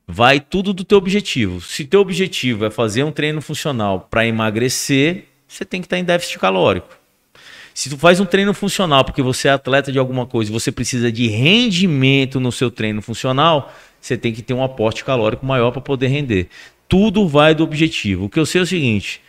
Vai 0.06 0.38
tudo 0.38 0.72
do 0.72 0.84
teu 0.84 0.98
objetivo. 0.98 1.60
Se 1.60 1.84
teu 1.84 2.00
objetivo 2.00 2.64
é 2.64 2.70
fazer 2.70 3.02
um 3.02 3.10
treino 3.10 3.40
funcional 3.40 4.06
para 4.08 4.26
emagrecer, 4.26 5.24
você 5.48 5.64
tem 5.64 5.80
que 5.80 5.86
estar 5.86 5.98
em 5.98 6.04
déficit 6.04 6.38
calórico. 6.38 6.96
Se 7.74 7.90
tu 7.90 7.98
faz 7.98 8.20
um 8.20 8.24
treino 8.24 8.54
funcional 8.54 9.04
porque 9.04 9.20
você 9.20 9.48
é 9.48 9.50
atleta 9.50 9.92
de 9.92 9.98
alguma 9.98 10.24
coisa 10.24 10.50
você 10.50 10.72
precisa 10.72 11.12
de 11.12 11.26
rendimento 11.28 12.40
no 12.40 12.50
seu 12.50 12.70
treino 12.70 13.02
funcional, 13.02 13.72
você 14.00 14.16
tem 14.16 14.32
que 14.32 14.42
ter 14.42 14.54
um 14.54 14.62
aporte 14.62 15.04
calórico 15.04 15.44
maior 15.44 15.72
para 15.72 15.82
poder 15.82 16.06
render. 16.06 16.48
Tudo 16.88 17.28
vai 17.28 17.54
do 17.54 17.64
objetivo. 17.64 18.24
O 18.24 18.28
que 18.30 18.38
eu 18.38 18.46
sei 18.46 18.60
é 18.60 18.64
o 18.64 18.66
seguinte: 18.66 19.20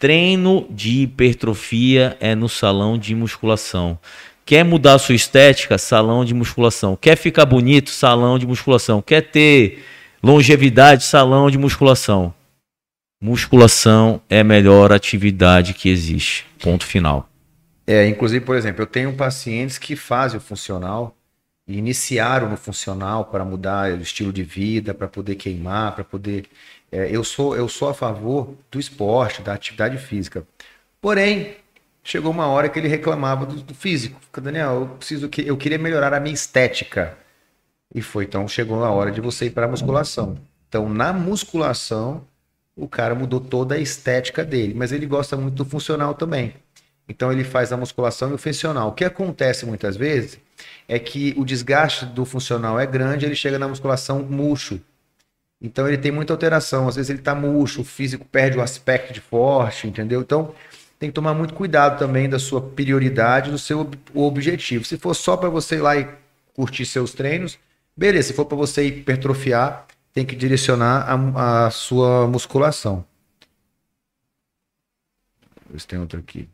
treino 0.00 0.66
de 0.70 1.02
hipertrofia 1.02 2.16
é 2.18 2.34
no 2.34 2.48
salão 2.48 2.96
de 2.96 3.14
musculação. 3.14 3.98
Quer 4.46 4.64
mudar 4.64 4.98
sua 4.98 5.14
estética? 5.14 5.76
Salão 5.76 6.24
de 6.24 6.32
musculação. 6.32 6.96
Quer 6.96 7.16
ficar 7.16 7.44
bonito? 7.44 7.90
Salão 7.90 8.38
de 8.38 8.46
musculação. 8.46 9.02
Quer 9.02 9.30
ter 9.30 9.84
longevidade? 10.22 11.04
Salão 11.04 11.50
de 11.50 11.58
musculação. 11.58 12.34
Musculação 13.22 14.22
é 14.28 14.40
a 14.40 14.44
melhor 14.44 14.90
atividade 14.90 15.74
que 15.74 15.90
existe. 15.90 16.46
Ponto 16.58 16.86
final. 16.86 17.28
É, 17.86 18.08
inclusive, 18.08 18.42
por 18.42 18.56
exemplo, 18.56 18.82
eu 18.82 18.86
tenho 18.86 19.12
pacientes 19.12 19.76
que 19.76 19.94
fazem 19.94 20.38
o 20.38 20.40
funcional 20.40 21.14
e 21.68 21.76
iniciaram 21.76 22.48
no 22.48 22.56
funcional 22.56 23.26
para 23.26 23.44
mudar 23.44 23.92
o 23.92 24.00
estilo 24.00 24.32
de 24.32 24.42
vida, 24.42 24.94
para 24.94 25.06
poder 25.06 25.34
queimar, 25.34 25.94
para 25.94 26.04
poder. 26.04 26.46
É, 26.92 27.08
eu 27.10 27.22
sou 27.24 27.56
eu 27.56 27.68
sou 27.68 27.88
a 27.88 27.94
favor 27.94 28.54
do 28.70 28.78
esporte, 28.78 29.42
da 29.42 29.54
atividade 29.54 29.98
física. 29.98 30.44
Porém, 31.00 31.56
chegou 32.02 32.30
uma 32.30 32.46
hora 32.46 32.68
que 32.68 32.78
ele 32.78 32.88
reclamava 32.88 33.46
do, 33.46 33.56
do 33.56 33.74
físico. 33.74 34.20
Daniel, 34.40 34.80
eu 34.82 34.86
preciso 34.96 35.28
que 35.28 35.46
eu 35.46 35.56
queria 35.56 35.78
melhorar 35.78 36.12
a 36.14 36.20
minha 36.20 36.34
estética. 36.34 37.16
E 37.94 38.02
foi 38.02 38.24
então 38.24 38.46
chegou 38.46 38.84
a 38.84 38.90
hora 38.90 39.10
de 39.10 39.20
você 39.20 39.46
ir 39.46 39.50
para 39.50 39.66
a 39.66 39.68
musculação. 39.68 40.38
Então, 40.68 40.88
na 40.88 41.12
musculação, 41.12 42.24
o 42.76 42.88
cara 42.88 43.14
mudou 43.14 43.40
toda 43.40 43.74
a 43.74 43.78
estética 43.78 44.44
dele, 44.44 44.72
mas 44.74 44.92
ele 44.92 45.06
gosta 45.06 45.36
muito 45.36 45.54
do 45.54 45.64
funcional 45.64 46.14
também. 46.14 46.54
Então 47.08 47.32
ele 47.32 47.42
faz 47.42 47.72
a 47.72 47.76
musculação 47.76 48.30
e 48.30 48.34
o 48.34 48.38
funcional. 48.38 48.90
O 48.90 48.92
que 48.92 49.04
acontece 49.04 49.66
muitas 49.66 49.96
vezes 49.96 50.38
é 50.86 50.98
que 50.98 51.34
o 51.36 51.44
desgaste 51.44 52.06
do 52.06 52.24
funcional 52.24 52.78
é 52.78 52.86
grande, 52.86 53.26
ele 53.26 53.34
chega 53.34 53.58
na 53.58 53.66
musculação 53.66 54.22
murcho. 54.22 54.80
Então 55.60 55.86
ele 55.86 55.98
tem 55.98 56.10
muita 56.10 56.32
alteração. 56.32 56.88
Às 56.88 56.96
vezes 56.96 57.10
ele 57.10 57.20
tá 57.20 57.34
murcho, 57.34 57.82
o 57.82 57.84
físico 57.84 58.24
perde 58.24 58.56
o 58.56 58.62
aspecto 58.62 59.12
de 59.12 59.20
forte, 59.20 59.86
entendeu? 59.86 60.20
Então 60.20 60.54
tem 60.98 61.10
que 61.10 61.14
tomar 61.14 61.34
muito 61.34 61.54
cuidado 61.54 61.98
também 61.98 62.28
da 62.28 62.38
sua 62.38 62.60
prioridade, 62.60 63.50
do 63.50 63.58
seu 63.58 63.88
objetivo. 64.14 64.84
Se 64.84 64.96
for 64.96 65.14
só 65.14 65.36
para 65.36 65.48
você 65.48 65.76
ir 65.76 65.80
lá 65.80 65.96
e 65.96 66.08
curtir 66.54 66.86
seus 66.86 67.12
treinos, 67.12 67.58
beleza. 67.96 68.28
Se 68.28 68.34
for 68.34 68.44
para 68.44 68.56
você 68.56 68.86
hipertrofiar, 68.86 69.86
tem 70.12 70.24
que 70.24 70.36
direcionar 70.36 71.06
a, 71.08 71.66
a 71.66 71.70
sua 71.70 72.26
musculação. 72.26 73.04
Ver 75.70 75.80
se 75.80 75.86
tem 75.86 75.98
outro 75.98 76.18
aqui. 76.18 76.48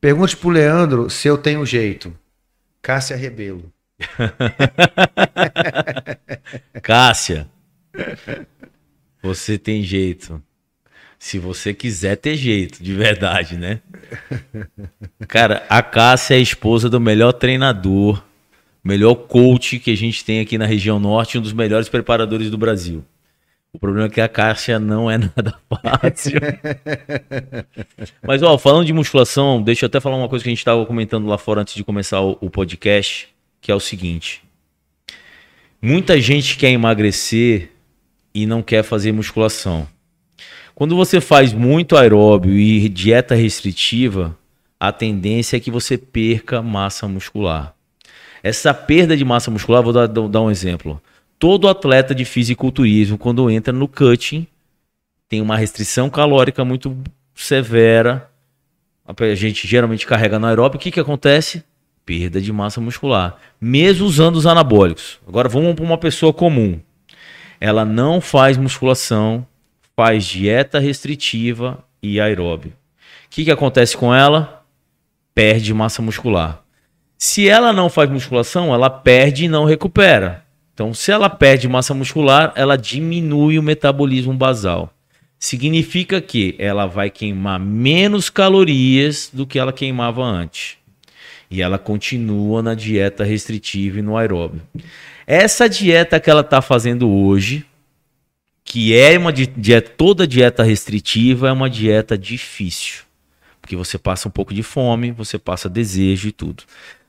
Pergunte 0.00 0.36
pro 0.36 0.48
Leandro 0.48 1.10
se 1.10 1.28
eu 1.28 1.36
tenho 1.36 1.66
jeito. 1.66 2.16
Cássia 2.80 3.16
Rebelo. 3.16 3.70
Cássia, 6.82 7.48
você 9.22 9.58
tem 9.58 9.82
jeito. 9.82 10.42
Se 11.18 11.38
você 11.38 11.72
quiser 11.72 12.16
ter 12.16 12.36
jeito, 12.36 12.82
de 12.82 12.94
verdade, 12.94 13.56
né? 13.56 13.80
Cara, 15.26 15.64
a 15.68 15.82
Cássia 15.82 16.34
é 16.34 16.38
a 16.38 16.40
esposa 16.40 16.90
do 16.90 17.00
melhor 17.00 17.32
treinador, 17.32 18.22
melhor 18.84 19.14
coach 19.14 19.78
que 19.78 19.90
a 19.90 19.96
gente 19.96 20.24
tem 20.24 20.40
aqui 20.40 20.58
na 20.58 20.66
região 20.66 21.00
norte, 21.00 21.38
um 21.38 21.40
dos 21.40 21.52
melhores 21.52 21.88
preparadores 21.88 22.50
do 22.50 22.58
Brasil. 22.58 23.04
O 23.72 23.78
problema 23.78 24.06
é 24.06 24.10
que 24.10 24.20
a 24.20 24.28
Cássia 24.28 24.78
não 24.78 25.10
é 25.10 25.18
nada 25.36 25.54
fácil. 25.68 26.40
Mas, 28.22 28.42
ó, 28.42 28.56
falando 28.56 28.86
de 28.86 28.92
musculação, 28.92 29.60
deixa 29.60 29.84
eu 29.84 29.88
até 29.88 30.00
falar 30.00 30.16
uma 30.16 30.28
coisa 30.28 30.42
que 30.42 30.48
a 30.48 30.52
gente 30.52 30.58
estava 30.60 30.84
comentando 30.86 31.26
lá 31.26 31.36
fora 31.36 31.60
antes 31.62 31.74
de 31.74 31.84
começar 31.84 32.20
o, 32.20 32.38
o 32.40 32.48
podcast, 32.48 33.28
que 33.60 33.70
é 33.70 33.74
o 33.74 33.80
seguinte. 33.80 34.42
Muita 35.80 36.20
gente 36.20 36.56
quer 36.56 36.70
emagrecer 36.70 37.70
e 38.36 38.44
não 38.44 38.62
quer 38.62 38.82
fazer 38.82 39.12
musculação. 39.12 39.88
Quando 40.74 40.94
você 40.94 41.22
faz 41.22 41.54
muito 41.54 41.96
aeróbio 41.96 42.52
e 42.52 42.86
dieta 42.86 43.34
restritiva, 43.34 44.36
a 44.78 44.92
tendência 44.92 45.56
é 45.56 45.60
que 45.60 45.70
você 45.70 45.96
perca 45.96 46.60
massa 46.60 47.08
muscular. 47.08 47.74
Essa 48.42 48.74
perda 48.74 49.16
de 49.16 49.24
massa 49.24 49.50
muscular, 49.50 49.82
vou 49.82 49.90
dar, 49.90 50.06
dar 50.06 50.42
um 50.42 50.50
exemplo. 50.50 51.00
Todo 51.38 51.66
atleta 51.66 52.14
de 52.14 52.26
fisiculturismo, 52.26 53.16
quando 53.16 53.50
entra 53.50 53.72
no 53.72 53.88
cutting, 53.88 54.46
tem 55.30 55.40
uma 55.40 55.56
restrição 55.56 56.10
calórica 56.10 56.62
muito 56.62 56.94
severa. 57.34 58.30
A 59.06 59.34
gente 59.34 59.66
geralmente 59.66 60.06
carrega 60.06 60.38
no 60.38 60.46
aeróbio. 60.46 60.76
O 60.76 60.80
que, 60.80 60.90
que 60.90 61.00
acontece? 61.00 61.64
Perda 62.04 62.38
de 62.38 62.52
massa 62.52 62.82
muscular. 62.82 63.38
Mesmo 63.58 64.04
usando 64.04 64.36
os 64.36 64.46
anabólicos. 64.46 65.18
Agora 65.26 65.48
vamos 65.48 65.74
para 65.74 65.84
uma 65.84 65.96
pessoa 65.96 66.34
comum. 66.34 66.78
Ela 67.60 67.84
não 67.84 68.20
faz 68.20 68.56
musculação, 68.56 69.46
faz 69.96 70.24
dieta 70.24 70.78
restritiva 70.78 71.84
e 72.02 72.20
aeróbio. 72.20 72.72
O 73.26 73.30
que, 73.30 73.44
que 73.44 73.50
acontece 73.50 73.96
com 73.96 74.14
ela? 74.14 74.64
Perde 75.34 75.72
massa 75.74 76.00
muscular. 76.02 76.62
Se 77.18 77.48
ela 77.48 77.72
não 77.72 77.88
faz 77.88 78.10
musculação, 78.10 78.74
ela 78.74 78.90
perde 78.90 79.44
e 79.44 79.48
não 79.48 79.64
recupera. 79.64 80.44
Então, 80.74 80.92
se 80.92 81.10
ela 81.10 81.30
perde 81.30 81.66
massa 81.66 81.94
muscular, 81.94 82.52
ela 82.54 82.76
diminui 82.76 83.58
o 83.58 83.62
metabolismo 83.62 84.34
basal. 84.34 84.92
Significa 85.38 86.20
que 86.20 86.54
ela 86.58 86.86
vai 86.86 87.08
queimar 87.08 87.58
menos 87.58 88.28
calorias 88.28 89.30
do 89.32 89.46
que 89.46 89.58
ela 89.58 89.72
queimava 89.72 90.22
antes. 90.22 90.76
E 91.50 91.62
ela 91.62 91.78
continua 91.78 92.62
na 92.62 92.74
dieta 92.74 93.24
restritiva 93.24 93.98
e 93.98 94.02
no 94.02 94.16
aeróbio. 94.16 94.60
Essa 95.26 95.68
dieta 95.68 96.20
que 96.20 96.30
ela 96.30 96.42
está 96.42 96.62
fazendo 96.62 97.10
hoje, 97.10 97.66
que 98.64 98.96
é 98.96 99.18
uma 99.18 99.32
dieta, 99.32 99.90
toda 99.96 100.26
dieta 100.26 100.62
restritiva, 100.62 101.48
é 101.48 101.52
uma 101.52 101.68
dieta 101.68 102.16
difícil. 102.16 103.02
Porque 103.60 103.74
você 103.74 103.98
passa 103.98 104.28
um 104.28 104.30
pouco 104.30 104.54
de 104.54 104.62
fome, 104.62 105.10
você 105.10 105.36
passa 105.36 105.68
desejo 105.68 106.28
e 106.28 106.32
tudo. 106.32 106.62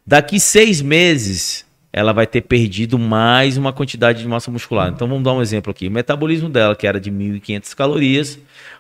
Daqui 0.04 0.40
seis 0.40 0.82
meses, 0.82 1.64
ela 1.94 2.12
vai 2.12 2.26
ter 2.26 2.42
perdido 2.42 2.98
mais 2.98 3.56
uma 3.56 3.72
quantidade 3.72 4.20
de 4.20 4.28
massa 4.28 4.50
muscular. 4.50 4.90
Então 4.90 5.08
vamos 5.08 5.24
dar 5.24 5.34
um 5.34 5.42
exemplo 5.42 5.70
aqui. 5.70 5.88
O 5.88 5.92
metabolismo 5.92 6.50
dela, 6.50 6.76
que 6.76 6.88
era 6.88 7.00
de 7.00 7.12
1.500 7.12 7.76
calorias, 7.76 8.40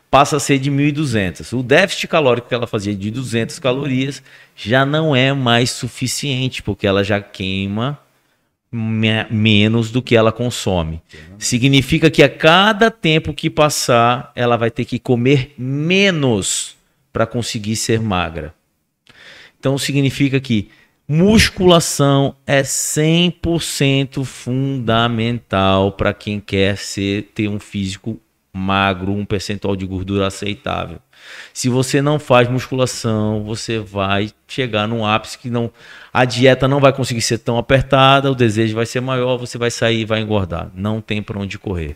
passa 0.09 0.37
a 0.37 0.39
ser 0.39 0.57
de 0.57 0.71
1.200. 0.71 1.55
O 1.55 1.61
déficit 1.61 2.07
calórico 2.07 2.47
que 2.47 2.55
ela 2.55 2.65
fazia 2.65 2.95
de 2.95 3.11
200 3.11 3.59
calorias 3.59 4.23
já 4.55 4.83
não 4.83 5.15
é 5.15 5.31
mais 5.31 5.69
suficiente, 5.69 6.63
porque 6.63 6.87
ela 6.87 7.03
já 7.03 7.21
queima 7.21 7.99
me 8.71 9.25
menos 9.29 9.91
do 9.91 10.01
que 10.01 10.15
ela 10.15 10.31
consome. 10.31 11.01
Significa 11.37 12.09
que 12.09 12.21
a 12.21 12.29
cada 12.29 12.91
tempo 12.91 13.33
que 13.33 13.49
passar, 13.49 14.31
ela 14.35 14.57
vai 14.57 14.69
ter 14.69 14.85
que 14.85 14.99
comer 14.99 15.53
menos 15.57 16.75
para 17.11 17.25
conseguir 17.25 17.75
ser 17.75 18.01
magra. 18.01 18.53
Então 19.59 19.77
significa 19.77 20.39
que 20.39 20.69
Musculação 21.09 22.35
é 22.45 22.63
100% 22.63 24.25
fundamental 24.25 25.93
para 25.93 26.13
quem 26.13 26.37
quer 26.37 26.77
ser, 26.77 27.31
ter 27.33 27.47
um 27.47 27.59
físico 27.59 28.19
magro, 28.51 29.13
um 29.13 29.23
percentual 29.23 29.73
de 29.77 29.85
gordura 29.85 30.27
aceitável. 30.27 30.99
Se 31.53 31.69
você 31.69 32.01
não 32.01 32.19
faz 32.19 32.49
musculação, 32.49 33.43
você 33.43 33.79
vai 33.79 34.31
chegar 34.47 34.87
num 34.87 35.05
ápice 35.05 35.37
que 35.37 35.49
não 35.49 35.71
a 36.13 36.25
dieta 36.25 36.67
não 36.67 36.79
vai 36.79 36.93
conseguir 36.93 37.21
ser 37.21 37.37
tão 37.37 37.57
apertada, 37.57 38.31
o 38.31 38.35
desejo 38.35 38.75
vai 38.75 38.85
ser 38.85 39.01
maior, 39.01 39.37
você 39.37 39.57
vai 39.57 39.69
sair 39.71 40.01
e 40.01 40.05
vai 40.05 40.21
engordar. 40.21 40.71
Não 40.73 41.01
tem 41.01 41.21
para 41.21 41.39
onde 41.39 41.59
correr. 41.59 41.95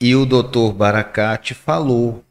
E 0.00 0.16
o 0.16 0.24
doutor 0.24 0.72
Baracate 0.72 1.54
falou 1.54 2.24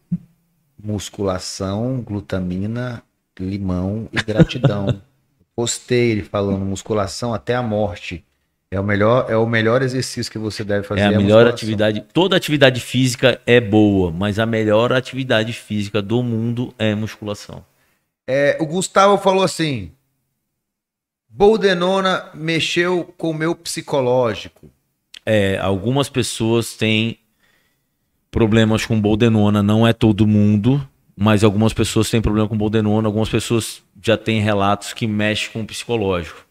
musculação, 0.82 2.02
glutamina 2.02 3.04
limão 3.40 4.10
e 4.12 4.18
gratidão. 4.22 5.02
Postei 5.56 6.12
ele 6.12 6.24
falando 6.24 6.66
musculação 6.66 7.34
até 7.34 7.56
a 7.56 7.62
morte. 7.62 8.26
É 8.72 8.80
o 8.80 8.84
melhor, 8.84 9.26
é 9.28 9.36
o 9.36 9.48
melhor 9.48 9.82
exercício 9.82 10.32
que 10.32 10.38
você 10.38 10.64
deve 10.64 10.86
fazer. 10.86 11.02
É 11.02 11.06
a, 11.06 11.10
a 11.10 11.12
melhor 11.20 11.48
atividade. 11.48 12.06
Toda 12.14 12.36
atividade 12.36 12.80
física 12.80 13.42
é 13.46 13.60
boa, 13.60 14.12
mas 14.12 14.38
a 14.38 14.46
melhor 14.46 14.94
atividade 14.94 15.54
física 15.54 16.02
do 16.02 16.22
mundo 16.22 16.74
é 16.78 16.94
musculação. 16.94 17.66
É, 18.28 18.58
o 18.60 18.68
Gustavo 18.68 19.18
falou 19.18 19.44
assim: 19.44 19.92
Boldenona 21.28 22.30
mexeu 22.36 23.12
com 23.18 23.32
o 23.32 23.34
meu 23.34 23.56
psicológico. 23.56 24.70
É, 25.26 25.58
algumas 25.58 26.08
pessoas 26.08 26.76
têm 26.76 27.18
problemas 28.30 28.86
com 28.86 29.02
Boldenona, 29.02 29.64
não 29.64 29.88
é 29.88 29.94
todo 29.94 30.28
mundo 30.28 30.88
mas 31.22 31.44
algumas 31.44 31.74
pessoas 31.74 32.10
têm 32.10 32.22
problema 32.22 32.48
com 32.48 32.56
boldenona, 32.56 33.10
algumas 33.10 33.28
pessoas 33.28 33.84
já 34.02 34.16
têm 34.16 34.40
relatos 34.40 34.94
que 34.94 35.06
mexem 35.06 35.50
com 35.52 35.60
o 35.60 35.66
psicológico. 35.66 36.46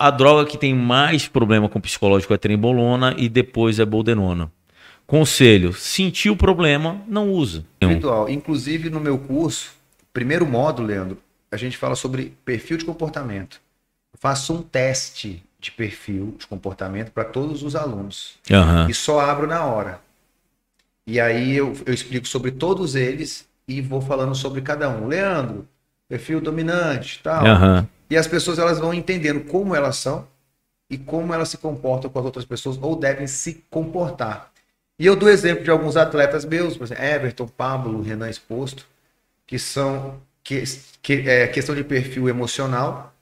A 0.00 0.10
droga 0.10 0.46
que 0.46 0.56
tem 0.56 0.72
mais 0.72 1.28
problema 1.28 1.68
com 1.68 1.78
o 1.78 1.82
psicológico 1.82 2.32
é 2.32 2.38
trembolona 2.38 3.14
e 3.18 3.28
depois 3.28 3.78
é 3.78 3.84
boldenona. 3.84 4.50
Conselho: 5.06 5.74
sentiu 5.74 6.32
o 6.32 6.36
problema, 6.38 7.02
não 7.06 7.30
usa. 7.30 7.66
Inclusive 8.30 8.88
no 8.88 8.98
meu 8.98 9.18
curso, 9.18 9.72
primeiro 10.10 10.46
módulo, 10.46 10.88
Leandro, 10.88 11.18
a 11.52 11.56
gente 11.58 11.76
fala 11.76 11.94
sobre 11.94 12.34
perfil 12.46 12.78
de 12.78 12.86
comportamento. 12.86 13.60
Eu 14.10 14.18
faço 14.18 14.54
um 14.54 14.62
teste 14.62 15.42
de 15.60 15.70
perfil 15.70 16.34
de 16.38 16.46
comportamento 16.46 17.10
para 17.10 17.24
todos 17.24 17.62
os 17.62 17.76
alunos 17.76 18.38
uhum. 18.50 18.88
e 18.88 18.94
só 18.94 19.20
abro 19.20 19.46
na 19.46 19.66
hora. 19.66 20.00
E 21.06 21.20
aí 21.20 21.54
eu, 21.54 21.76
eu 21.84 21.92
explico 21.92 22.26
sobre 22.26 22.52
todos 22.52 22.94
eles 22.94 23.46
e 23.68 23.82
vou 23.82 24.00
falando 24.00 24.34
sobre 24.34 24.62
cada 24.62 24.88
um. 24.88 25.08
Leandro, 25.08 25.68
perfil 26.10 26.40
dominante, 26.40 27.20
tal. 27.22 27.44
Uhum. 27.44 27.86
E 28.10 28.16
as 28.16 28.26
pessoas 28.26 28.58
elas 28.58 28.80
vão 28.80 28.92
entendendo 28.92 29.42
como 29.44 29.76
elas 29.76 29.96
são 29.96 30.26
e 30.90 30.98
como 30.98 31.32
elas 31.32 31.48
se 31.48 31.56
comportam 31.56 32.10
com 32.10 32.18
as 32.18 32.24
outras 32.24 32.44
pessoas 32.44 32.76
ou 32.82 32.96
devem 32.96 33.28
se 33.28 33.64
comportar. 33.70 34.50
E 34.98 35.06
eu 35.06 35.14
dou 35.14 35.28
exemplo 35.28 35.62
de 35.62 35.70
alguns 35.70 35.96
atletas 35.96 36.44
meus, 36.44 36.76
por 36.76 36.84
exemplo, 36.84 37.04
Everton, 37.04 37.46
Pablo, 37.46 38.02
Renan 38.02 38.28
Exposto, 38.28 38.84
que 39.46 39.58
são 39.58 40.20
que, 40.42 40.62
que 41.00 41.12
é 41.28 41.46
questão 41.46 41.74
de 41.76 41.84
perfil 41.84 42.28
emocional, 42.28 43.14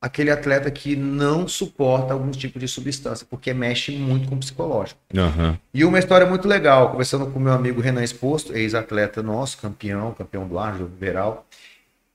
aquele 0.00 0.30
atleta 0.30 0.70
que 0.70 0.96
não 0.96 1.46
suporta 1.46 2.12
algum 2.12 2.32
tipo 2.32 2.58
de 2.58 2.66
substância, 2.66 3.26
porque 3.30 3.54
mexe 3.54 3.92
muito 3.92 4.28
com 4.28 4.34
o 4.34 4.38
psicológico. 4.38 5.00
Uhum. 5.14 5.56
E 5.72 5.84
uma 5.84 5.98
história 6.00 6.26
muito 6.26 6.48
legal, 6.48 6.90
conversando 6.90 7.26
com 7.26 7.38
meu 7.38 7.52
amigo 7.52 7.80
Renan 7.80 8.02
Exposto, 8.02 8.56
ex-atleta 8.56 9.22
nosso, 9.22 9.58
campeão, 9.58 10.12
campeão 10.14 10.48
do 10.48 10.58
Arjo, 10.58 10.90
Veral, 10.98 11.46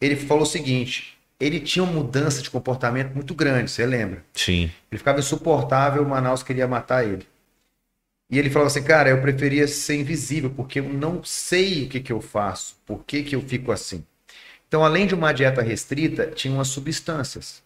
ele 0.03 0.15
falou 0.15 0.43
o 0.43 0.45
seguinte, 0.45 1.17
ele 1.39 1.59
tinha 1.59 1.83
uma 1.83 1.93
mudança 1.93 2.41
de 2.41 2.49
comportamento 2.49 3.13
muito 3.13 3.33
grande, 3.33 3.71
você 3.71 3.85
lembra? 3.85 4.23
Sim. 4.33 4.71
Ele 4.91 4.97
ficava 4.97 5.19
insuportável, 5.19 6.03
o 6.03 6.09
Manaus 6.09 6.43
queria 6.43 6.67
matar 6.67 7.05
ele. 7.05 7.25
E 8.29 8.39
ele 8.39 8.49
falou 8.49 8.67
assim, 8.67 8.83
cara, 8.83 9.09
eu 9.09 9.21
preferia 9.21 9.67
ser 9.67 9.95
invisível, 9.95 10.49
porque 10.49 10.79
eu 10.79 10.89
não 10.89 11.23
sei 11.23 11.83
o 11.83 11.89
que, 11.89 11.99
que 11.99 12.11
eu 12.11 12.21
faço, 12.21 12.75
por 12.85 13.03
que, 13.05 13.23
que 13.23 13.35
eu 13.35 13.41
fico 13.41 13.71
assim. 13.71 14.03
Então, 14.67 14.83
além 14.83 15.05
de 15.05 15.13
uma 15.13 15.31
dieta 15.31 15.61
restrita, 15.61 16.27
tinha 16.27 16.53
umas 16.53 16.69
substâncias. 16.69 17.61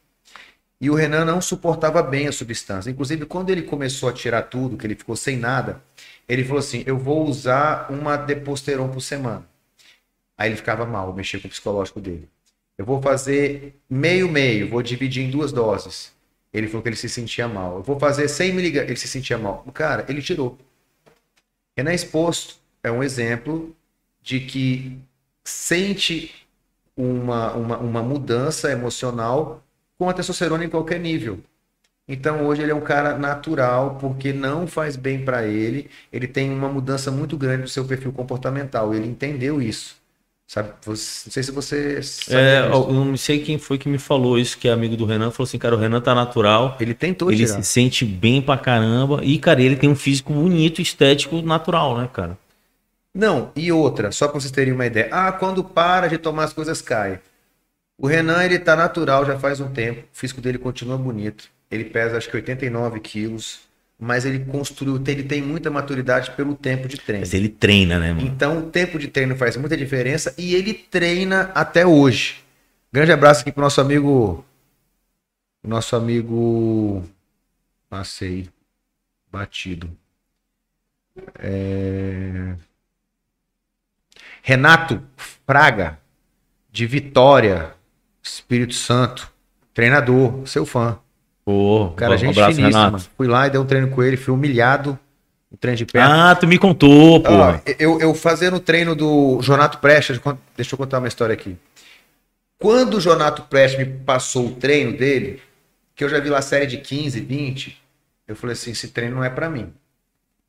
E 0.79 0.89
o 0.89 0.93
Renan 0.93 1.25
não 1.25 1.41
suportava 1.41 2.03
bem 2.03 2.27
a 2.27 2.31
substância. 2.31 2.89
Inclusive, 2.89 3.25
quando 3.25 3.49
ele 3.49 3.63
começou 3.63 4.09
a 4.09 4.13
tirar 4.13 4.43
tudo, 4.43 4.77
que 4.77 4.85
ele 4.85 4.95
ficou 4.95 5.15
sem 5.15 5.37
nada, 5.37 5.81
ele 6.27 6.43
falou 6.43 6.59
assim: 6.59 6.83
Eu 6.85 6.97
vou 6.97 7.25
usar 7.25 7.91
uma 7.91 8.15
Deposteron 8.15 8.89
por 8.89 9.01
semana. 9.01 9.43
Aí 10.37 10.49
ele 10.49 10.57
ficava 10.57 10.85
mal, 10.85 11.13
mexia 11.13 11.39
com 11.39 11.47
o 11.47 11.49
psicológico 11.49 11.99
dele. 11.99 12.29
Eu 12.77 12.85
vou 12.85 13.01
fazer 13.01 13.75
meio-meio, 13.89 14.69
vou 14.69 14.83
dividir 14.83 15.23
em 15.23 15.31
duas 15.31 15.51
doses. 15.51 16.13
Ele 16.53 16.67
falou 16.67 16.83
que 16.83 16.89
ele 16.89 16.95
se 16.95 17.09
sentia 17.09 17.47
mal. 17.47 17.77
Eu 17.77 17.83
vou 17.83 17.99
fazer 17.99 18.27
100 18.27 18.53
miligramas, 18.53 18.89
ele 18.89 18.99
se 18.99 19.07
sentia 19.07 19.37
mal. 19.37 19.63
Cara, 19.73 20.05
ele 20.07 20.21
tirou. 20.21 20.57
Renan 21.75 21.93
Exposto 21.93 22.57
é 22.83 22.91
um 22.91 23.03
exemplo 23.03 23.75
de 24.21 24.39
que 24.39 24.97
sente 25.43 26.33
uma, 26.95 27.53
uma, 27.53 27.77
uma 27.77 28.03
mudança 28.03 28.71
emocional 28.71 29.63
com 29.97 30.09
a 30.09 30.13
testosterona 30.13 30.65
em 30.65 30.69
qualquer 30.69 30.99
nível. 30.99 31.39
Então 32.07 32.45
hoje 32.45 32.61
ele 32.61 32.71
é 32.71 32.75
um 32.75 32.81
cara 32.81 33.17
natural 33.17 33.97
porque 33.99 34.31
não 34.31 34.65
faz 34.65 34.95
bem 34.95 35.25
para 35.25 35.45
ele. 35.45 35.89
Ele 36.11 36.27
tem 36.27 36.49
uma 36.51 36.69
mudança 36.69 37.11
muito 37.11 37.37
grande 37.37 37.63
no 37.63 37.67
seu 37.67 37.85
perfil 37.85 38.13
comportamental. 38.13 38.93
Ele 38.93 39.07
entendeu 39.07 39.61
isso. 39.61 39.96
Sabe? 40.47 40.71
Você- 40.85 41.23
não 41.25 41.31
sei 41.33 41.43
se 41.43 41.51
você 41.51 41.99
É, 42.29 42.69
eu 42.71 42.93
não 42.93 43.17
sei 43.17 43.39
quem 43.39 43.57
foi 43.57 43.77
que 43.77 43.89
me 43.89 43.97
falou 43.97 44.39
isso, 44.39 44.57
que 44.57 44.69
é 44.69 44.71
amigo 44.71 44.95
do 44.95 45.05
Renan, 45.05 45.29
falou 45.29 45.45
assim, 45.45 45.57
cara, 45.57 45.75
o 45.75 45.77
Renan 45.77 45.99
tá 45.99 46.15
natural, 46.15 46.77
Ele 46.79 46.93
tentou 46.93 47.29
ele 47.29 47.45
tirar. 47.45 47.61
se 47.61 47.69
sente 47.69 48.05
bem 48.05 48.41
pra 48.41 48.57
caramba, 48.57 49.19
e, 49.23 49.37
cara, 49.37 49.61
ele 49.61 49.75
tem 49.75 49.89
um 49.89 49.95
físico 49.95 50.31
bonito, 50.31 50.81
estético, 50.81 51.41
natural, 51.41 51.97
né, 51.97 52.09
cara? 52.11 52.37
Não, 53.13 53.51
e 53.55 53.71
outra, 53.73 54.11
só 54.11 54.27
para 54.27 54.39
vocês 54.39 54.51
terem 54.51 54.73
uma 54.73 54.85
ideia. 54.85 55.09
Ah, 55.11 55.31
quando 55.33 55.63
para 55.63 56.07
de 56.07 56.17
tomar 56.17 56.45
as 56.45 56.53
coisas 56.53 56.81
cai. 56.81 57.19
O 57.99 58.07
Renan, 58.07 58.43
ele 58.43 58.59
tá 58.59 58.75
natural 58.75 59.25
já 59.25 59.37
faz 59.39 59.59
um 59.59 59.71
tempo. 59.73 60.01
O 60.01 60.05
físico 60.13 60.39
dele 60.39 60.59
continua 60.59 60.97
bonito. 60.97 61.49
Ele 61.69 61.83
pesa 61.85 62.17
acho 62.17 62.29
que 62.29 62.35
89 62.37 62.99
quilos. 62.99 63.66
Mas 63.99 64.25
ele 64.25 64.45
construiu, 64.45 65.01
ele 65.07 65.23
tem 65.23 65.41
muita 65.41 65.71
maturidade 65.71 66.31
pelo 66.31 66.55
tempo 66.55 66.87
de 66.87 66.97
treino. 66.97 67.21
Mas 67.21 67.33
ele 67.33 67.49
treina, 67.49 67.99
né, 67.99 68.13
mano? 68.13 68.27
Então, 68.27 68.59
o 68.59 68.69
tempo 68.69 68.99
de 68.99 69.07
treino 69.07 69.35
faz 69.35 69.57
muita 69.57 69.75
diferença 69.75 70.35
e 70.37 70.53
ele 70.53 70.73
treina 70.73 71.51
até 71.55 71.85
hoje. 71.85 72.43
Grande 72.91 73.11
abraço 73.11 73.41
aqui 73.41 73.51
pro 73.51 73.63
nosso 73.63 73.81
amigo. 73.81 74.45
Nosso 75.63 75.95
amigo. 75.95 77.03
Passei. 77.89 78.47
Batido. 79.31 79.89
É, 81.39 82.55
Renato 84.41 85.03
Fraga, 85.45 85.99
de 86.71 86.85
Vitória, 86.85 87.73
Espírito 88.21 88.73
Santo. 88.73 89.31
Treinador, 89.73 90.47
seu 90.47 90.65
fã. 90.65 90.99
Pô, 91.47 91.93
Cara, 91.95 92.15
um 92.15 92.17
gente 92.17 92.37
abraço, 92.37 92.57
finíssima. 92.57 92.85
Renato. 92.87 93.09
Fui 93.15 93.25
lá 93.25 93.47
e 93.47 93.49
dei 93.49 93.57
um 93.57 93.65
treino 93.65 93.87
com 93.87 94.03
ele, 94.03 94.17
fui 94.17 94.33
humilhado. 94.33 94.99
Um 95.49 95.55
treino 95.55 95.77
de 95.77 95.85
perna. 95.85 96.31
Ah, 96.31 96.35
tu 96.35 96.45
me 96.45 96.57
contou, 96.57 97.23
pô. 97.23 97.31
Eu, 97.79 98.01
eu 98.01 98.13
fazendo 98.13 98.57
o 98.57 98.59
treino 98.59 98.93
do 98.93 99.41
Jonato 99.41 99.77
Prestes, 99.77 100.19
deixa 100.57 100.73
eu 100.73 100.77
contar 100.77 100.99
uma 100.99 101.07
história 101.07 101.31
aqui. 101.31 101.55
Quando 102.59 102.95
o 102.95 102.99
Jonato 102.99 103.43
Prestes 103.43 103.79
me 103.79 103.85
passou 103.85 104.47
o 104.47 104.55
treino 104.55 104.97
dele, 104.97 105.41
que 105.95 106.03
eu 106.03 106.09
já 106.09 106.19
vi 106.19 106.27
lá 106.27 106.39
a 106.39 106.41
série 106.41 106.65
de 106.65 106.79
15, 106.79 107.21
20, 107.21 107.81
eu 108.27 108.35
falei 108.35 108.51
assim, 108.51 108.71
esse 108.71 108.89
treino 108.89 109.15
não 109.15 109.23
é 109.23 109.29
pra 109.29 109.49
mim. 109.49 109.71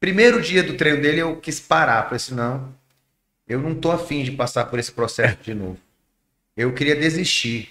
Primeiro 0.01 0.43
dia 0.43 0.65
do 0.65 0.75
treino 0.75 1.01
dele 1.01 1.20
eu 1.20 1.36
quis 1.36 1.60
parar, 1.60 2.02
falei 2.02 2.17
assim, 2.17 2.35
não, 2.35 2.75
eu 3.47 3.60
não 3.60 3.73
tô 3.73 3.93
afim 3.93 4.25
de 4.25 4.33
passar 4.33 4.65
por 4.65 4.81
esse 4.81 4.91
processo 4.91 5.39
de 5.44 5.55
novo. 5.55 5.78
Eu 6.57 6.73
queria 6.73 6.97
desistir. 6.97 7.68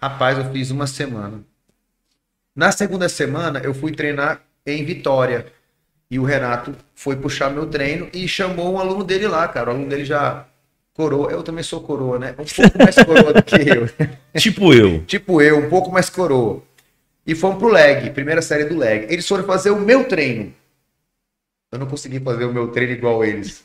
Rapaz, 0.00 0.36
eu 0.36 0.50
fiz 0.50 0.72
uma 0.72 0.88
semana. 0.88 1.48
Na 2.54 2.72
segunda 2.72 3.08
semana 3.08 3.60
eu 3.60 3.72
fui 3.72 3.92
treinar 3.92 4.42
em 4.66 4.84
Vitória. 4.84 5.46
E 6.10 6.18
o 6.18 6.24
Renato 6.24 6.74
foi 6.94 7.14
puxar 7.14 7.50
meu 7.50 7.66
treino 7.66 8.08
e 8.12 8.26
chamou 8.26 8.74
um 8.74 8.78
aluno 8.80 9.04
dele 9.04 9.28
lá, 9.28 9.46
cara. 9.46 9.70
O 9.70 9.74
aluno 9.74 9.88
dele 9.88 10.04
já 10.04 10.44
coroa. 10.92 11.30
Eu 11.30 11.42
também 11.42 11.62
sou 11.62 11.80
coroa, 11.80 12.18
né? 12.18 12.34
Um 12.36 12.44
pouco 12.44 12.78
mais 12.78 12.96
coroa 12.96 13.32
do 13.32 13.42
que 13.42 13.56
eu. 13.70 13.88
Tipo 14.40 14.74
eu. 14.74 15.04
Tipo 15.04 15.40
eu, 15.40 15.58
um 15.58 15.68
pouco 15.68 15.92
mais 15.92 16.10
coroa. 16.10 16.62
E 17.24 17.34
fomos 17.34 17.58
pro 17.58 17.68
leg, 17.68 18.10
primeira 18.10 18.42
série 18.42 18.64
do 18.64 18.76
leg. 18.76 19.06
Eles 19.08 19.26
foram 19.26 19.44
fazer 19.44 19.70
o 19.70 19.78
meu 19.78 20.04
treino. 20.08 20.52
Eu 21.70 21.78
não 21.78 21.86
consegui 21.86 22.18
fazer 22.18 22.44
o 22.44 22.52
meu 22.52 22.68
treino 22.68 22.92
igual 22.92 23.24
eles. 23.24 23.64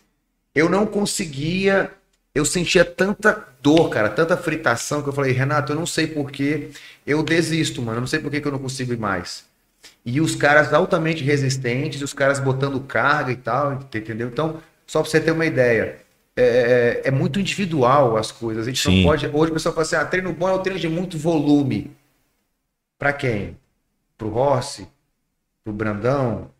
Eu 0.53 0.69
não 0.69 0.85
conseguia. 0.85 1.91
Eu 2.33 2.45
sentia 2.45 2.85
tanta 2.85 3.47
dor, 3.65 3.89
cara, 3.89 4.09
tanta 4.09 4.37
fritação 4.37 5.01
que 5.01 5.09
eu 5.09 5.13
falei, 5.13 5.31
Renato, 5.31 5.71
eu 5.71 5.75
não 5.75 5.87
sei 5.87 6.05
porquê. 6.05 6.69
Eu 7.05 7.23
desisto, 7.23 7.81
mano. 7.81 7.97
Eu 7.97 8.01
não 8.01 8.07
sei 8.07 8.19
por 8.19 8.29
que 8.29 8.39
que 8.39 8.47
eu 8.47 8.51
não 8.51 8.59
consigo 8.59 8.93
ir 8.93 8.99
mais. 8.99 9.43
E 10.05 10.21
os 10.21 10.35
caras 10.35 10.71
altamente 10.71 11.23
resistentes, 11.23 12.03
os 12.03 12.13
caras 12.13 12.39
botando 12.39 12.79
carga 12.81 13.31
e 13.31 13.35
tal, 13.35 13.73
entendeu? 13.73 14.27
Então, 14.27 14.61
só 14.85 15.01
pra 15.01 15.09
você 15.09 15.19
ter 15.19 15.31
uma 15.31 15.47
ideia, 15.47 15.97
é, 16.35 17.01
é 17.05 17.11
muito 17.11 17.39
individual 17.39 18.17
as 18.17 18.31
coisas. 18.31 18.67
A 18.67 18.69
gente 18.69 18.83
Sim. 18.83 18.97
não 18.97 19.09
pode. 19.09 19.25
Hoje 19.25 19.49
o 19.49 19.53
pessoal 19.55 19.73
fala 19.73 19.83
assim: 19.83 19.95
ah, 19.95 20.05
treino 20.05 20.31
bom 20.31 20.47
é 20.47 20.53
o 20.53 20.59
treino 20.59 20.79
de 20.79 20.87
muito 20.87 21.17
volume. 21.17 21.91
Pra 22.99 23.11
quem? 23.13 23.57
Pro 24.15 24.29
Rossi? 24.29 24.87
Pro 25.63 25.73
Brandão? 25.73 26.51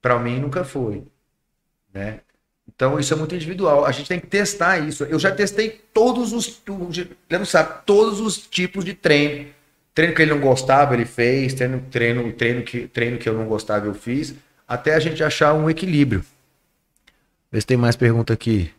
Pra 0.00 0.16
mim 0.20 0.38
nunca 0.38 0.62
foi. 0.62 1.02
Né? 1.92 2.20
Então 2.76 2.98
isso 2.98 3.14
é 3.14 3.16
muito 3.16 3.34
individual. 3.34 3.84
A 3.86 3.92
gente 3.92 4.08
tem 4.08 4.18
que 4.18 4.26
testar 4.26 4.78
isso. 4.78 5.04
Eu 5.04 5.18
já 5.18 5.30
testei 5.30 5.80
todos 5.92 6.32
os. 6.32 6.60
o- 6.68 6.88
Leandro 7.30 7.46
sabe, 7.46 7.82
todos 7.86 8.20
os 8.20 8.36
tipos 8.38 8.84
de 8.84 8.94
treino. 8.94 9.46
Treino 9.94 10.12
que 10.12 10.22
ele 10.22 10.32
não 10.32 10.40
gostava, 10.40 10.94
ele 10.94 11.04
fez. 11.04 11.54
Treino, 11.54 11.80
treino, 11.90 12.32
treino, 12.32 12.62
que, 12.62 12.88
treino 12.88 13.16
que 13.18 13.28
eu 13.28 13.34
não 13.34 13.46
gostava, 13.46 13.86
eu 13.86 13.94
fiz. 13.94 14.34
Até 14.66 14.94
a 14.94 14.98
gente 14.98 15.22
achar 15.22 15.54
um 15.54 15.70
equilíbrio. 15.70 16.24
Vê 17.52 17.60
se 17.60 17.66
tem 17.66 17.76
mais 17.76 17.94
pergunta 17.94 18.32
aqui. 18.32 18.72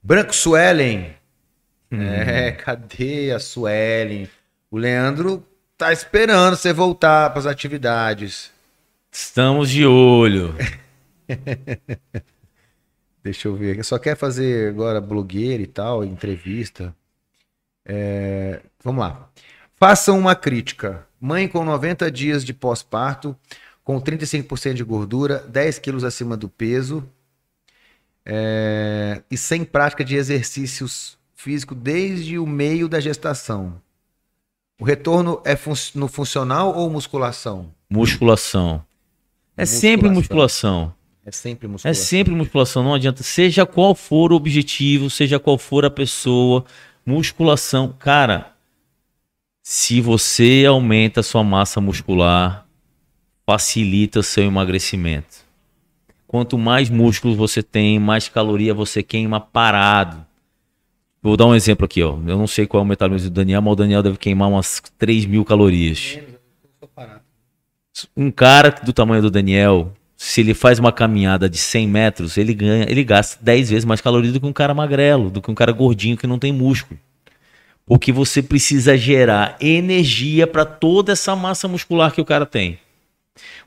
Branco 0.00 0.32
Suelen. 0.34 1.12
É, 1.90 2.52
cadê 2.52 3.32
a 3.32 3.40
Suelen? 3.40 4.28
O 4.70 4.76
Leandro 4.78 5.44
tá 5.76 5.92
esperando 5.92 6.54
você 6.56 6.72
voltar 6.72 7.30
para 7.30 7.40
as 7.40 7.46
atividades. 7.46 8.52
Estamos 9.10 9.70
de 9.70 9.84
olho. 9.84 10.54
Deixa 13.30 13.46
eu 13.46 13.54
ver. 13.54 13.84
Só 13.84 13.98
quer 13.98 14.16
fazer 14.16 14.70
agora 14.70 15.02
blogueira 15.02 15.62
e 15.62 15.66
tal, 15.66 16.02
entrevista. 16.02 16.94
É, 17.84 18.62
Vamos 18.82 19.00
lá. 19.00 19.28
Faça 19.76 20.14
uma 20.14 20.34
crítica. 20.34 21.06
Mãe 21.20 21.46
com 21.46 21.62
90 21.62 22.10
dias 22.10 22.42
de 22.42 22.54
pós-parto, 22.54 23.36
com 23.84 24.00
35% 24.00 24.72
de 24.74 24.82
gordura, 24.82 25.44
10 25.46 25.78
quilos 25.78 26.04
acima 26.04 26.38
do 26.38 26.48
peso 26.48 27.06
é, 28.24 29.22
e 29.30 29.36
sem 29.36 29.62
prática 29.62 30.02
de 30.02 30.16
exercícios 30.16 31.18
físicos 31.34 31.76
desde 31.76 32.38
o 32.38 32.46
meio 32.46 32.88
da 32.88 33.00
gestação. 33.00 33.80
O 34.80 34.84
retorno 34.84 35.42
é 35.44 35.54
fun- 35.54 35.74
no 35.94 36.08
funcional 36.08 36.74
ou 36.74 36.88
musculação? 36.88 37.74
Musculação. 37.90 38.82
É 39.56 39.66
sempre 39.66 40.08
musculação. 40.08 40.94
É 41.28 41.30
sempre 41.30 41.66
É 41.66 41.68
musculação. 41.68 42.04
sempre 42.06 42.34
musculação, 42.34 42.82
não 42.82 42.94
adianta. 42.94 43.22
Seja 43.22 43.66
qual 43.66 43.94
for 43.94 44.32
o 44.32 44.36
objetivo, 44.36 45.10
seja 45.10 45.38
qual 45.38 45.58
for 45.58 45.84
a 45.84 45.90
pessoa, 45.90 46.64
musculação. 47.04 47.94
Cara, 47.98 48.54
se 49.62 50.00
você 50.00 50.64
aumenta 50.66 51.20
a 51.20 51.22
sua 51.22 51.44
massa 51.44 51.82
muscular, 51.82 52.66
facilita 53.46 54.20
o 54.20 54.22
seu 54.22 54.44
emagrecimento. 54.44 55.46
Quanto 56.26 56.56
mais 56.56 56.88
músculos 56.88 57.36
você 57.36 57.62
tem, 57.62 57.98
mais 57.98 58.28
caloria 58.28 58.72
você 58.72 59.02
queima 59.02 59.38
parado. 59.38 60.26
Vou 61.22 61.36
dar 61.36 61.44
um 61.44 61.54
exemplo 61.54 61.84
aqui, 61.84 62.02
ó. 62.02 62.12
Eu 62.26 62.38
não 62.38 62.46
sei 62.46 62.66
qual 62.66 62.80
é 62.82 62.84
o 62.84 62.88
metabolismo 62.88 63.28
do 63.28 63.34
Daniel, 63.34 63.60
mas 63.60 63.72
o 63.72 63.76
Daniel 63.76 64.02
deve 64.02 64.16
queimar 64.16 64.48
umas 64.48 64.80
3 64.96 65.26
mil 65.26 65.44
calorias 65.44 66.18
um 68.16 68.30
cara 68.30 68.70
do 68.70 68.92
tamanho 68.92 69.22
do 69.22 69.30
Daniel, 69.30 69.92
se 70.20 70.40
ele 70.40 70.52
faz 70.52 70.80
uma 70.80 70.90
caminhada 70.90 71.48
de 71.48 71.56
100 71.56 71.86
metros, 71.86 72.36
ele 72.36 72.52
ganha, 72.52 72.84
ele 72.90 73.04
gasta 73.04 73.38
10 73.40 73.70
vezes 73.70 73.84
mais 73.84 74.00
calorias 74.00 74.32
do 74.32 74.40
que 74.40 74.46
um 74.46 74.52
cara 74.52 74.74
magrelo, 74.74 75.30
do 75.30 75.40
que 75.40 75.48
um 75.48 75.54
cara 75.54 75.70
gordinho 75.70 76.16
que 76.16 76.26
não 76.26 76.40
tem 76.40 76.52
músculo. 76.52 76.98
Porque 77.86 78.10
você 78.10 78.42
precisa 78.42 78.98
gerar 78.98 79.56
energia 79.60 80.44
para 80.44 80.64
toda 80.64 81.12
essa 81.12 81.36
massa 81.36 81.68
muscular 81.68 82.12
que 82.12 82.20
o 82.20 82.24
cara 82.24 82.44
tem. 82.44 82.80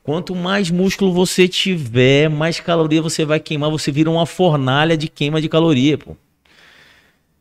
Quanto 0.04 0.36
mais 0.36 0.70
músculo 0.70 1.14
você 1.14 1.48
tiver, 1.48 2.30
mais 2.30 2.60
caloria 2.60 3.02
você 3.02 3.24
vai 3.24 3.40
queimar, 3.40 3.72
você 3.72 3.90
vira 3.90 4.12
uma 4.12 4.26
fornalha 4.26 4.98
de 4.98 5.08
queima 5.08 5.42
de 5.42 5.48
caloria, 5.48 5.98
pô. 5.98 6.18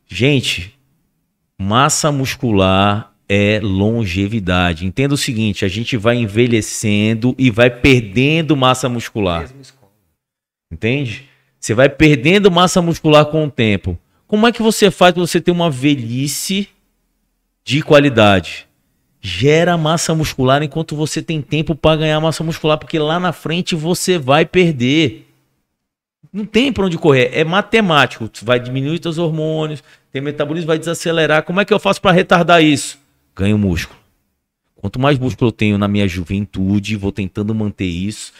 Gente, 0.07 0.73
massa 1.59 2.13
muscular 2.13 3.10
é 3.33 3.61
longevidade. 3.63 4.85
Entenda 4.85 5.13
o 5.13 5.17
seguinte, 5.17 5.63
a 5.63 5.69
gente 5.69 5.95
vai 5.95 6.17
envelhecendo 6.17 7.33
e 7.37 7.49
vai 7.49 7.69
perdendo 7.69 8.57
massa 8.57 8.89
muscular. 8.89 9.49
Entende? 10.69 11.29
Você 11.57 11.73
vai 11.73 11.87
perdendo 11.87 12.51
massa 12.51 12.81
muscular 12.81 13.25
com 13.27 13.45
o 13.45 13.49
tempo. 13.49 13.97
Como 14.27 14.45
é 14.45 14.51
que 14.51 14.61
você 14.61 14.91
faz 14.91 15.13
para 15.13 15.21
você 15.21 15.39
ter 15.39 15.51
uma 15.51 15.71
velhice 15.71 16.67
de 17.63 17.81
qualidade? 17.81 18.67
Gera 19.21 19.77
massa 19.77 20.13
muscular 20.13 20.61
enquanto 20.61 20.93
você 20.93 21.21
tem 21.21 21.41
tempo 21.41 21.73
para 21.73 22.01
ganhar 22.01 22.19
massa 22.19 22.43
muscular, 22.43 22.77
porque 22.77 22.99
lá 22.99 23.17
na 23.17 23.31
frente 23.31 23.75
você 23.75 24.17
vai 24.17 24.45
perder. 24.45 25.29
Não 26.33 26.43
tem 26.45 26.73
para 26.73 26.85
onde 26.85 26.97
correr, 26.97 27.31
é 27.33 27.45
matemático. 27.45 28.29
Vai 28.41 28.59
diminuir 28.59 28.99
seus 29.01 29.17
hormônios, 29.17 29.81
tem 30.11 30.21
metabolismo, 30.21 30.67
vai 30.67 30.77
desacelerar. 30.77 31.43
Como 31.43 31.61
é 31.61 31.65
que 31.65 31.73
eu 31.73 31.79
faço 31.79 32.01
para 32.01 32.11
retardar 32.11 32.61
isso? 32.61 33.00
Ganho 33.41 33.57
músculo. 33.57 33.99
Quanto 34.75 34.99
mais 34.99 35.17
músculo 35.17 35.47
eu 35.47 35.51
tenho 35.51 35.75
na 35.75 35.87
minha 35.87 36.07
juventude, 36.07 36.95
vou 36.95 37.11
tentando 37.11 37.55
manter 37.55 37.87
isso. 37.87 38.31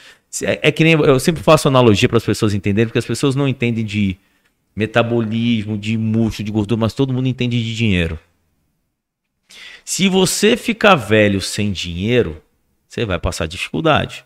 É, 0.43 0.67
é 0.67 0.71
que 0.71 0.83
nem 0.83 0.93
eu 0.93 1.19
sempre 1.19 1.41
faço 1.41 1.67
analogia 1.67 2.07
para 2.07 2.19
as 2.19 2.23
pessoas 2.23 2.53
entenderem, 2.53 2.88
porque 2.88 2.99
as 2.99 3.05
pessoas 3.05 3.35
não 3.35 3.47
entendem 3.47 3.83
de 3.83 4.15
metabolismo, 4.75 5.75
de 5.75 5.97
músculo, 5.97 6.45
de 6.45 6.51
gordura, 6.51 6.81
mas 6.81 6.93
todo 6.93 7.11
mundo 7.11 7.27
entende 7.27 7.63
de 7.63 7.75
dinheiro. 7.75 8.19
Se 9.83 10.07
você 10.07 10.55
ficar 10.55 10.93
velho 10.93 11.41
sem 11.41 11.71
dinheiro, 11.71 12.39
você 12.88 13.03
vai 13.03 13.17
passar 13.17 13.47
dificuldade. 13.47 14.23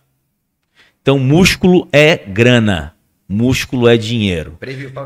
Então, 1.01 1.17
músculo 1.17 1.87
é 1.89 2.17
grana. 2.17 2.93
Músculo 3.29 3.87
é 3.87 3.95
dinheiro. 3.95 4.57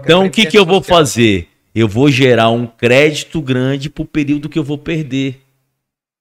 Então, 0.03 0.25
o 0.25 0.31
que, 0.31 0.47
que 0.47 0.57
eu 0.57 0.65
vou 0.65 0.81
fazer? 0.81 1.47
Eu 1.75 1.87
vou 1.87 2.09
gerar 2.09 2.49
um 2.49 2.65
crédito 2.65 3.39
grande 3.39 3.87
para 3.87 4.01
o 4.01 4.07
período 4.07 4.49
que 4.49 4.57
eu 4.57 4.63
vou 4.63 4.77
perder. 4.79 5.45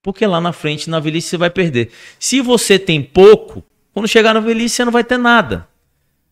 Porque 0.03 0.27
lá 0.27 0.41
na 0.41 0.53
frente, 0.53 0.89
na 0.89 1.01
velhice, 1.01 1.29
você 1.29 1.37
vai 1.37 1.51
perder. 1.51 1.91
Se 2.19 2.41
você 2.41 2.79
tem 2.79 3.03
pouco, 3.03 3.65
quando 3.93 4.09
chegar 4.09 4.35
na 4.35 4.41
velhice, 4.41 4.77
você 4.77 4.85
não 4.85 4.93
vai 4.93 5.05
ter 5.05 5.19
nada. 5.19 5.67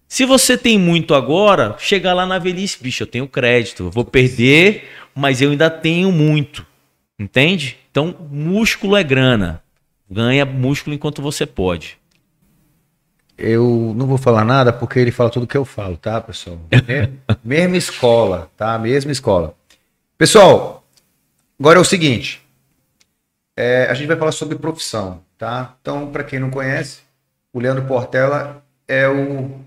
Se 0.08 0.24
você 0.24 0.56
tem 0.56 0.78
muito 0.78 1.14
agora, 1.14 1.74
chegar 1.78 2.14
lá 2.14 2.24
na 2.24 2.38
velhice, 2.38 2.78
bicho, 2.80 3.02
eu 3.02 3.06
tenho 3.06 3.26
crédito, 3.26 3.84
eu 3.84 3.90
vou 3.90 4.04
perder, 4.04 4.88
mas 5.14 5.42
eu 5.42 5.50
ainda 5.50 5.68
tenho 5.68 6.12
muito. 6.12 6.64
Entende? 7.18 7.76
Então, 7.90 8.14
músculo 8.30 8.96
é 8.96 9.02
grana. 9.02 9.62
Ganha 10.08 10.44
músculo 10.44 10.94
enquanto 10.94 11.20
você 11.20 11.44
pode. 11.44 11.98
Eu 13.36 13.92
não 13.96 14.06
vou 14.06 14.16
falar 14.16 14.44
nada 14.44 14.72
porque 14.72 14.98
ele 14.98 15.10
fala 15.10 15.28
tudo 15.28 15.46
que 15.46 15.56
eu 15.56 15.64
falo, 15.64 15.96
tá, 15.96 16.20
pessoal? 16.20 16.58
Mesma 17.44 17.76
escola, 17.76 18.50
tá? 18.56 18.78
Mesma 18.78 19.10
escola. 19.10 19.54
Pessoal, 20.16 20.86
agora 21.58 21.78
é 21.78 21.82
o 21.82 21.84
seguinte. 21.84 22.45
É, 23.56 23.86
a 23.86 23.94
gente 23.94 24.06
vai 24.06 24.16
falar 24.16 24.32
sobre 24.32 24.58
profissão, 24.58 25.24
tá? 25.38 25.74
Então, 25.80 26.12
para 26.12 26.22
quem 26.22 26.38
não 26.38 26.50
conhece, 26.50 27.00
o 27.52 27.58
Leandro 27.58 27.86
Portela 27.86 28.62
é 28.86 29.08
o 29.08 29.60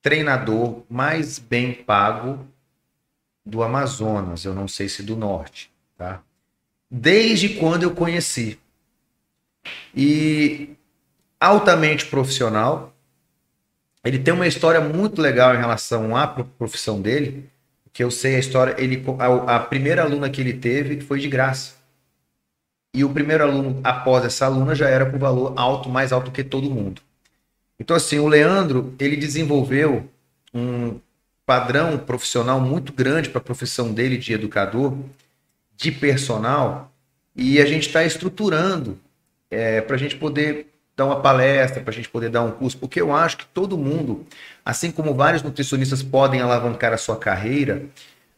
treinador 0.00 0.82
mais 0.88 1.38
bem 1.38 1.74
pago 1.74 2.46
do 3.44 3.62
Amazonas, 3.62 4.44
eu 4.44 4.54
não 4.54 4.68
sei 4.68 4.88
se 4.88 5.02
do 5.02 5.16
norte, 5.16 5.70
tá? 5.98 6.22
Desde 6.88 7.48
quando 7.50 7.82
eu 7.82 7.94
conheci. 7.94 8.58
E 9.94 10.76
altamente 11.42 12.06
profissional. 12.06 12.94
Ele 14.04 14.18
tem 14.18 14.32
uma 14.32 14.46
história 14.46 14.80
muito 14.80 15.20
legal 15.20 15.54
em 15.54 15.58
relação 15.58 16.16
à 16.16 16.26
profissão 16.26 17.00
dele, 17.00 17.50
que 17.92 18.02
eu 18.02 18.10
sei 18.10 18.36
a 18.36 18.38
história, 18.38 18.74
ele 18.78 19.04
a, 19.18 19.56
a 19.56 19.60
primeira 19.60 20.02
aluna 20.02 20.30
que 20.30 20.40
ele 20.40 20.54
teve 20.54 21.00
foi 21.00 21.18
de 21.18 21.28
graça. 21.28 21.74
E 22.94 23.04
o 23.04 23.10
primeiro 23.10 23.44
aluno 23.44 23.80
após 23.82 24.24
essa 24.24 24.46
aluna 24.46 24.74
já 24.74 24.88
era 24.88 25.06
com 25.06 25.18
valor 25.18 25.54
alto, 25.56 25.88
mais 25.88 26.12
alto 26.12 26.30
que 26.30 26.44
todo 26.44 26.70
mundo. 26.70 27.00
Então, 27.80 27.96
assim, 27.96 28.18
o 28.18 28.28
Leandro, 28.28 28.94
ele 28.98 29.16
desenvolveu 29.16 30.08
um 30.54 31.00
padrão 31.46 31.98
profissional 31.98 32.60
muito 32.60 32.92
grande 32.92 33.28
para 33.28 33.38
a 33.38 33.44
profissão 33.44 33.92
dele 33.92 34.16
de 34.16 34.32
educador, 34.32 34.96
de 35.76 35.90
personal, 35.90 36.92
e 37.34 37.60
a 37.60 37.66
gente 37.66 37.86
está 37.86 38.04
estruturando 38.04 38.98
é, 39.50 39.80
para 39.80 39.96
a 39.96 39.98
gente 39.98 40.16
poder 40.16 40.66
dar 40.96 41.06
uma 41.06 41.20
palestra, 41.20 41.82
para 41.82 41.90
a 41.90 41.94
gente 41.94 42.08
poder 42.08 42.28
dar 42.28 42.42
um 42.42 42.52
curso, 42.52 42.76
porque 42.76 43.00
eu 43.00 43.14
acho 43.14 43.38
que 43.38 43.46
todo 43.46 43.78
mundo, 43.78 44.26
assim 44.64 44.90
como 44.90 45.14
vários 45.14 45.42
nutricionistas 45.42 46.02
podem 46.02 46.40
alavancar 46.40 46.92
a 46.92 46.98
sua 46.98 47.16
carreira, 47.16 47.82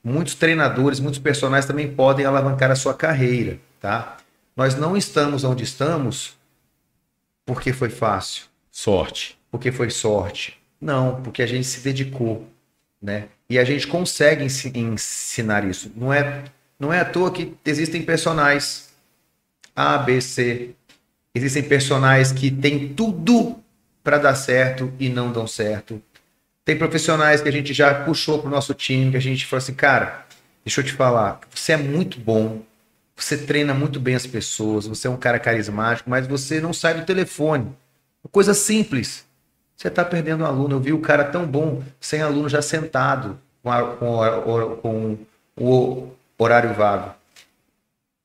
muitos 0.03 0.35
treinadores, 0.35 1.01
muitos 1.01 1.19
personagens 1.19 1.67
também 1.67 1.93
podem 1.93 2.25
alavancar 2.25 2.71
a 2.71 2.77
sua 2.77 2.95
carreira, 2.95 3.59
tá? 3.81 4.17
Nós 4.57 4.77
não 4.77 4.97
estamos 4.97 5.45
onde 5.45 5.65
estamos 5.65 6.37
porque 7.45 7.73
foi 7.73 7.91
fácil. 7.91 8.45
Sorte. 8.71 9.39
Porque 9.51 9.71
foi 9.71 9.91
sorte. 9.91 10.59
Não, 10.81 11.21
porque 11.23 11.43
a 11.43 11.47
gente 11.47 11.67
se 11.67 11.81
dedicou, 11.81 12.49
né? 13.01 13.29
E 13.49 13.59
a 13.59 13.65
gente 13.65 13.87
consegue 13.87 14.45
ensinar 14.45 15.65
isso. 15.65 15.93
Não 15.95 16.13
é, 16.13 16.45
não 16.79 16.93
é 16.93 17.01
à 17.01 17.05
toa 17.05 17.31
que 17.31 17.55
existem 17.65 18.03
personagens 18.03 18.91
A, 19.75 19.99
B, 19.99 20.21
C. 20.21 20.71
Existem 21.35 21.63
personagens 21.63 22.33
que 22.33 22.51
têm 22.51 22.95
tudo 22.95 23.59
para 24.03 24.19
dar 24.19 24.35
certo 24.35 24.93
e 24.99 25.09
não 25.09 25.33
dão 25.33 25.47
certo. 25.47 26.01
Tem 26.65 26.77
profissionais 26.77 27.41
que 27.41 27.49
a 27.49 27.53
gente 27.53 27.75
já 27.75 28.05
puxou 28.05 28.39
para 28.39 28.49
o 28.49 28.51
nosso 28.51 28.73
time, 28.73 29.11
que 29.11 29.17
a 29.17 29.21
gente 29.21 29.47
falou 29.47 29.63
assim, 29.63 29.75
cara, 29.75 30.27
deixa 30.65 30.81
eu 30.81 30.85
te 30.85 30.93
falar, 30.93 31.41
você 31.55 31.73
é 31.73 31.77
muito 31.77 32.19
bom, 32.19 32.63
você 33.17 33.37
treina 33.37 33.73
muito 33.73 34.01
bem 34.01 34.15
as 34.15 34.27
pessoas, 34.27 34.87
você 34.87 35.07
é 35.07 35.11
um 35.11 35.17
cara 35.17 35.39
carismático, 35.39 36.11
mas 36.11 36.27
você 36.27 36.61
não 36.61 36.73
sai 36.73 36.95
do 36.95 37.07
telefone. 37.07 37.73
Coisa 38.31 38.55
simples. 38.55 39.25
Você 39.77 39.89
está 39.89 40.05
perdendo 40.05 40.43
um 40.43 40.47
aluno. 40.47 40.77
Eu 40.77 40.81
vi 40.81 40.93
o 40.93 41.01
cara 41.01 41.25
tão 41.25 41.47
bom, 41.47 41.83
sem 42.01 42.23
aluno 42.23 42.49
já 42.49 42.63
sentado, 42.63 43.39
com, 43.63 43.71
a, 43.71 43.97
com, 43.97 44.23
a, 44.23 44.41
com 44.77 45.19
o 45.57 46.09
horário 46.39 46.73
vago. 46.75 47.15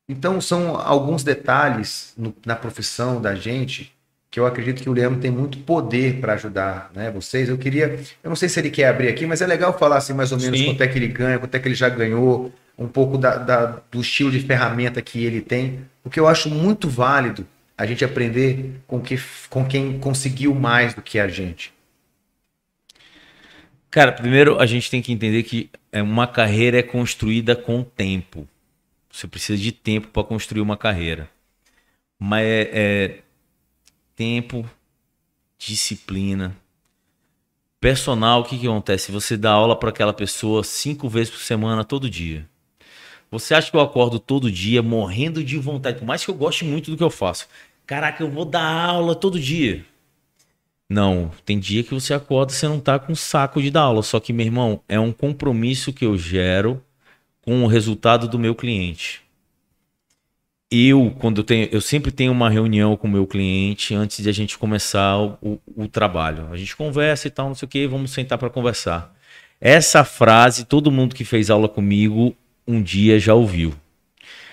Então, 0.07 0.41
são 0.41 0.75
alguns 0.75 1.23
detalhes 1.23 2.13
no, 2.17 2.33
na 2.45 2.55
profissão 2.55 3.21
da 3.21 3.35
gente 3.35 3.93
que 4.31 4.39
eu 4.39 4.45
acredito 4.45 4.83
que 4.83 4.89
o 4.89 4.93
Leandro 4.93 5.19
tem 5.19 5.31
muito 5.31 5.57
poder 5.59 6.19
para 6.19 6.33
ajudar 6.33 6.91
né, 6.93 7.09
vocês. 7.09 7.49
Eu 7.49 7.57
queria, 7.57 7.99
eu 8.23 8.29
não 8.29 8.35
sei 8.35 8.47
se 8.47 8.59
ele 8.59 8.69
quer 8.69 8.87
abrir 8.87 9.07
aqui, 9.07 9.25
mas 9.25 9.41
é 9.41 9.47
legal 9.47 9.77
falar 9.77 9.97
assim 9.97 10.13
mais 10.13 10.31
ou 10.31 10.39
menos 10.39 10.59
Sim. 10.59 10.65
quanto 10.65 10.81
é 10.81 10.87
que 10.87 10.97
ele 10.99 11.07
ganha, 11.07 11.39
quanto 11.39 11.55
é 11.55 11.59
que 11.59 11.67
ele 11.67 11.75
já 11.75 11.89
ganhou, 11.89 12.51
um 12.79 12.87
pouco 12.87 13.17
da, 13.17 13.35
da, 13.35 13.65
do 13.91 13.99
estilo 13.99 14.31
de 14.31 14.39
ferramenta 14.39 15.01
que 15.01 15.23
ele 15.23 15.41
tem, 15.41 15.81
porque 16.01 16.17
eu 16.19 16.27
acho 16.27 16.49
muito 16.49 16.87
válido 16.89 17.45
a 17.77 17.85
gente 17.85 18.05
aprender 18.05 18.79
com, 18.87 19.01
que, 19.01 19.19
com 19.49 19.65
quem 19.65 19.99
conseguiu 19.99 20.55
mais 20.55 20.93
do 20.93 21.01
que 21.01 21.19
a 21.19 21.27
gente. 21.27 21.73
Cara, 23.91 24.13
primeiro 24.13 24.59
a 24.59 24.65
gente 24.65 24.89
tem 24.89 25.01
que 25.01 25.11
entender 25.11 25.43
que 25.43 25.69
é 25.91 26.01
uma 26.01 26.25
carreira 26.25 26.79
é 26.79 26.83
construída 26.83 27.55
com 27.55 27.83
tempo. 27.83 28.47
Você 29.11 29.27
precisa 29.27 29.61
de 29.61 29.71
tempo 29.71 30.07
para 30.07 30.23
construir 30.23 30.61
uma 30.61 30.77
carreira. 30.77 31.29
Mas 32.17 32.45
é, 32.45 32.69
é 32.73 33.19
tempo, 34.15 34.69
disciplina, 35.57 36.55
personal. 37.79 38.41
O 38.41 38.43
que, 38.43 38.57
que 38.57 38.67
acontece? 38.67 39.11
Você 39.11 39.35
dá 39.35 39.51
aula 39.51 39.77
para 39.77 39.89
aquela 39.89 40.13
pessoa 40.13 40.63
cinco 40.63 41.09
vezes 41.09 41.31
por 41.31 41.39
semana, 41.39 41.83
todo 41.83 42.09
dia. 42.09 42.47
Você 43.31 43.53
acha 43.53 43.69
que 43.69 43.77
eu 43.77 43.81
acordo 43.81 44.19
todo 44.19 44.51
dia 44.51 44.81
morrendo 44.81 45.43
de 45.43 45.57
vontade, 45.57 45.99
por 45.99 46.05
mais 46.05 46.23
que 46.23 46.31
eu 46.31 46.35
goste 46.35 46.65
muito 46.65 46.89
do 46.89 46.97
que 46.97 47.03
eu 47.03 47.09
faço? 47.09 47.47
Caraca, 47.85 48.23
eu 48.23 48.29
vou 48.29 48.45
dar 48.45 48.63
aula 48.63 49.15
todo 49.15 49.39
dia. 49.39 49.85
Não, 50.89 51.31
tem 51.45 51.59
dia 51.59 51.83
que 51.83 51.93
você 51.93 52.13
acorda 52.13 52.51
e 52.51 52.55
você 52.55 52.67
não 52.67 52.79
tá 52.79 52.97
com 52.97 53.13
saco 53.13 53.61
de 53.61 53.69
dar 53.69 53.81
aula. 53.81 54.01
Só 54.01 54.19
que, 54.19 54.33
meu 54.33 54.45
irmão, 54.45 54.81
é 54.89 54.99
um 54.99 55.11
compromisso 55.11 55.93
que 55.93 56.03
eu 56.03 56.17
gero 56.17 56.83
com 57.41 57.63
o 57.63 57.67
resultado 57.67 58.27
do 58.27 58.39
meu 58.39 58.55
cliente. 58.55 59.21
Eu, 60.71 61.15
quando 61.19 61.41
eu 61.41 61.43
tenho, 61.43 61.67
eu 61.71 61.81
sempre 61.81 62.11
tenho 62.11 62.31
uma 62.31 62.49
reunião 62.49 62.95
com 62.95 63.07
o 63.07 63.11
meu 63.11 63.25
cliente 63.25 63.95
antes 63.95 64.21
de 64.21 64.29
a 64.29 64.31
gente 64.31 64.57
começar 64.57 65.17
o, 65.17 65.37
o, 65.41 65.59
o 65.83 65.87
trabalho. 65.87 66.47
A 66.51 66.57
gente 66.57 66.75
conversa 66.75 67.27
e 67.27 67.31
tal, 67.31 67.47
não 67.47 67.55
sei 67.55 67.65
o 67.65 67.69
que, 67.69 67.87
vamos 67.87 68.11
sentar 68.11 68.37
para 68.37 68.49
conversar. 68.49 69.15
Essa 69.59 70.03
frase, 70.03 70.65
todo 70.65 70.91
mundo 70.91 71.15
que 71.15 71.23
fez 71.23 71.49
aula 71.49 71.67
comigo 71.67 72.35
um 72.69 72.83
dia 72.83 73.19
já 73.19 73.33
ouviu. 73.33 73.73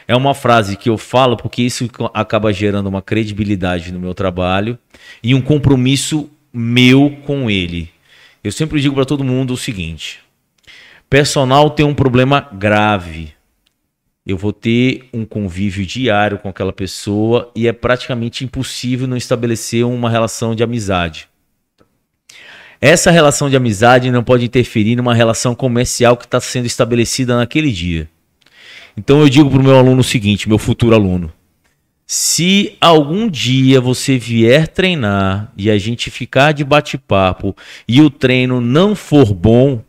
É 0.08 0.16
uma 0.16 0.32
frase 0.32 0.76
que 0.76 0.88
eu 0.88 0.96
falo 0.96 1.36
porque 1.36 1.62
isso 1.62 1.86
acaba 2.14 2.50
gerando 2.50 2.86
uma 2.86 3.02
credibilidade 3.02 3.92
no 3.92 4.00
meu 4.00 4.14
trabalho 4.14 4.78
e 5.22 5.34
um 5.34 5.42
compromisso 5.42 6.30
meu 6.50 7.10
com 7.26 7.50
ele. 7.50 7.90
Eu 8.42 8.50
sempre 8.50 8.80
digo 8.80 8.94
para 8.94 9.04
todo 9.04 9.22
mundo 9.22 9.52
o 9.52 9.56
seguinte: 9.56 10.20
personal 11.10 11.68
tem 11.68 11.84
um 11.84 11.94
problema 11.94 12.40
grave. 12.40 13.34
Eu 14.24 14.36
vou 14.36 14.52
ter 14.52 15.08
um 15.12 15.24
convívio 15.24 15.84
diário 15.84 16.38
com 16.38 16.48
aquela 16.48 16.72
pessoa 16.72 17.52
e 17.54 17.68
é 17.68 17.72
praticamente 17.72 18.44
impossível 18.44 19.06
não 19.06 19.16
estabelecer 19.16 19.84
uma 19.84 20.10
relação 20.10 20.54
de 20.54 20.62
amizade. 20.64 21.28
Essa 22.80 23.10
relação 23.10 23.48
de 23.48 23.56
amizade 23.56 24.10
não 24.10 24.22
pode 24.22 24.44
interferir 24.44 24.96
numa 24.96 25.14
relação 25.14 25.54
comercial 25.54 26.16
que 26.16 26.24
está 26.24 26.40
sendo 26.40 26.66
estabelecida 26.66 27.36
naquele 27.36 27.72
dia. 27.72 28.08
Então 28.96 29.20
eu 29.20 29.28
digo 29.28 29.50
para 29.50 29.60
o 29.60 29.62
meu 29.62 29.76
aluno 29.78 30.00
o 30.00 30.04
seguinte, 30.04 30.48
meu 30.48 30.58
futuro 30.58 30.94
aluno: 30.94 31.32
se 32.06 32.76
algum 32.80 33.28
dia 33.28 33.80
você 33.80 34.16
vier 34.16 34.68
treinar 34.68 35.52
e 35.56 35.70
a 35.70 35.76
gente 35.76 36.10
ficar 36.10 36.52
de 36.52 36.64
bate-papo 36.64 37.54
e 37.88 38.00
o 38.00 38.08
treino 38.08 38.60
não 38.60 38.94
for 38.94 39.34
bom, 39.34 39.82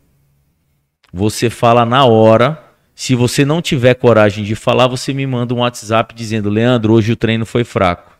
você 1.12 1.48
fala 1.48 1.84
na 1.84 2.04
hora. 2.04 2.64
Se 2.94 3.14
você 3.14 3.44
não 3.44 3.62
tiver 3.62 3.94
coragem 3.94 4.42
de 4.42 4.56
falar, 4.56 4.88
você 4.88 5.14
me 5.14 5.24
manda 5.24 5.54
um 5.54 5.58
WhatsApp 5.58 6.12
dizendo: 6.12 6.50
Leandro, 6.50 6.92
hoje 6.94 7.12
o 7.12 7.16
treino 7.16 7.46
foi 7.46 7.62
fraco. 7.62 8.18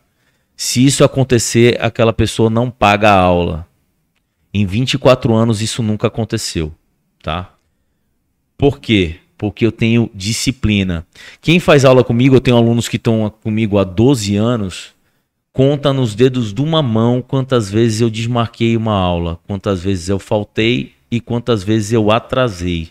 Se 0.55 0.85
isso 0.85 1.03
acontecer, 1.03 1.77
aquela 1.81 2.13
pessoa 2.13 2.49
não 2.49 2.71
paga 2.71 3.09
a 3.09 3.19
aula. 3.19 3.68
Em 4.53 4.65
24 4.65 5.33
anos 5.33 5.61
isso 5.61 5.83
nunca 5.83 6.07
aconteceu, 6.07 6.73
tá? 7.21 7.53
Por 8.57 8.79
quê? 8.79 9.17
Porque 9.37 9.65
eu 9.65 9.71
tenho 9.71 10.09
disciplina. 10.13 11.05
Quem 11.41 11.59
faz 11.59 11.85
aula 11.85 12.03
comigo, 12.03 12.35
eu 12.35 12.41
tenho 12.41 12.57
alunos 12.57 12.87
que 12.87 12.97
estão 12.97 13.31
comigo 13.41 13.77
há 13.77 13.83
12 13.83 14.35
anos, 14.35 14.93
conta 15.53 15.93
nos 15.93 16.15
dedos 16.15 16.53
de 16.53 16.61
uma 16.61 16.81
mão 16.81 17.21
quantas 17.21 17.69
vezes 17.69 18.01
eu 18.01 18.09
desmarquei 18.09 18.75
uma 18.75 18.93
aula, 18.93 19.39
quantas 19.47 19.81
vezes 19.83 20.09
eu 20.09 20.19
faltei 20.19 20.93
e 21.11 21.21
quantas 21.21 21.63
vezes 21.63 21.93
eu 21.93 22.11
atrasei. 22.11 22.89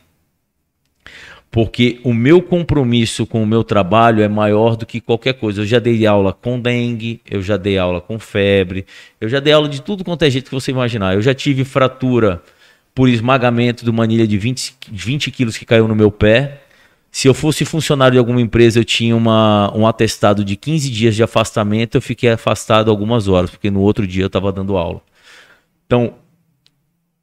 Porque 1.51 1.99
o 2.05 2.13
meu 2.13 2.43
compromisso 2.43 3.27
com 3.27 3.43
o 3.43 3.47
meu 3.47 3.65
trabalho 3.65 4.23
é 4.23 4.29
maior 4.29 4.77
do 4.77 4.85
que 4.85 5.01
qualquer 5.01 5.35
coisa. 5.35 5.63
Eu 5.63 5.67
já 5.67 5.79
dei 5.79 6.07
aula 6.07 6.33
com 6.33 6.61
dengue, 6.61 7.21
eu 7.29 7.41
já 7.41 7.57
dei 7.57 7.79
aula 7.79 8.01
com 8.01 8.19
febre, 8.19 8.85
eu 9.21 9.29
já 9.29 9.41
dei 9.41 9.53
aula 9.53 9.69
de 9.69 9.81
tudo 9.81 10.05
quanto 10.05 10.25
é 10.25 10.31
jeito 10.31 10.51
que 10.51 10.55
você 10.55 10.71
imaginar. 10.71 11.15
Eu 11.15 11.23
já 11.23 11.33
tive 11.33 11.65
fratura 11.65 12.43
por 12.95 13.09
esmagamento 13.09 13.85
de 13.85 13.91
uma 13.91 14.05
anilha 14.05 14.27
de 14.27 14.37
20, 14.37 14.75
20 14.93 15.31
quilos 15.31 15.57
que 15.57 15.65
caiu 15.65 15.89
no 15.89 15.95
meu 15.95 16.11
pé. 16.11 16.63
Se 17.11 17.27
eu 17.27 17.33
fosse 17.33 17.65
funcionário 17.65 18.13
de 18.13 18.19
alguma 18.19 18.41
empresa, 18.41 18.79
eu 18.79 18.85
tinha 18.85 19.17
uma, 19.17 19.73
um 19.75 19.87
atestado 19.87 20.45
de 20.45 20.55
15 20.55 20.91
dias 20.91 21.17
de 21.17 21.23
afastamento, 21.23 21.97
eu 21.97 22.03
fiquei 22.03 22.31
afastado 22.31 22.91
algumas 22.91 23.27
horas, 23.27 23.51
porque 23.51 23.71
no 23.71 23.81
outro 23.81 24.07
dia 24.07 24.25
eu 24.25 24.27
estava 24.27 24.53
dando 24.53 24.77
aula. 24.77 25.01
Então, 25.87 26.15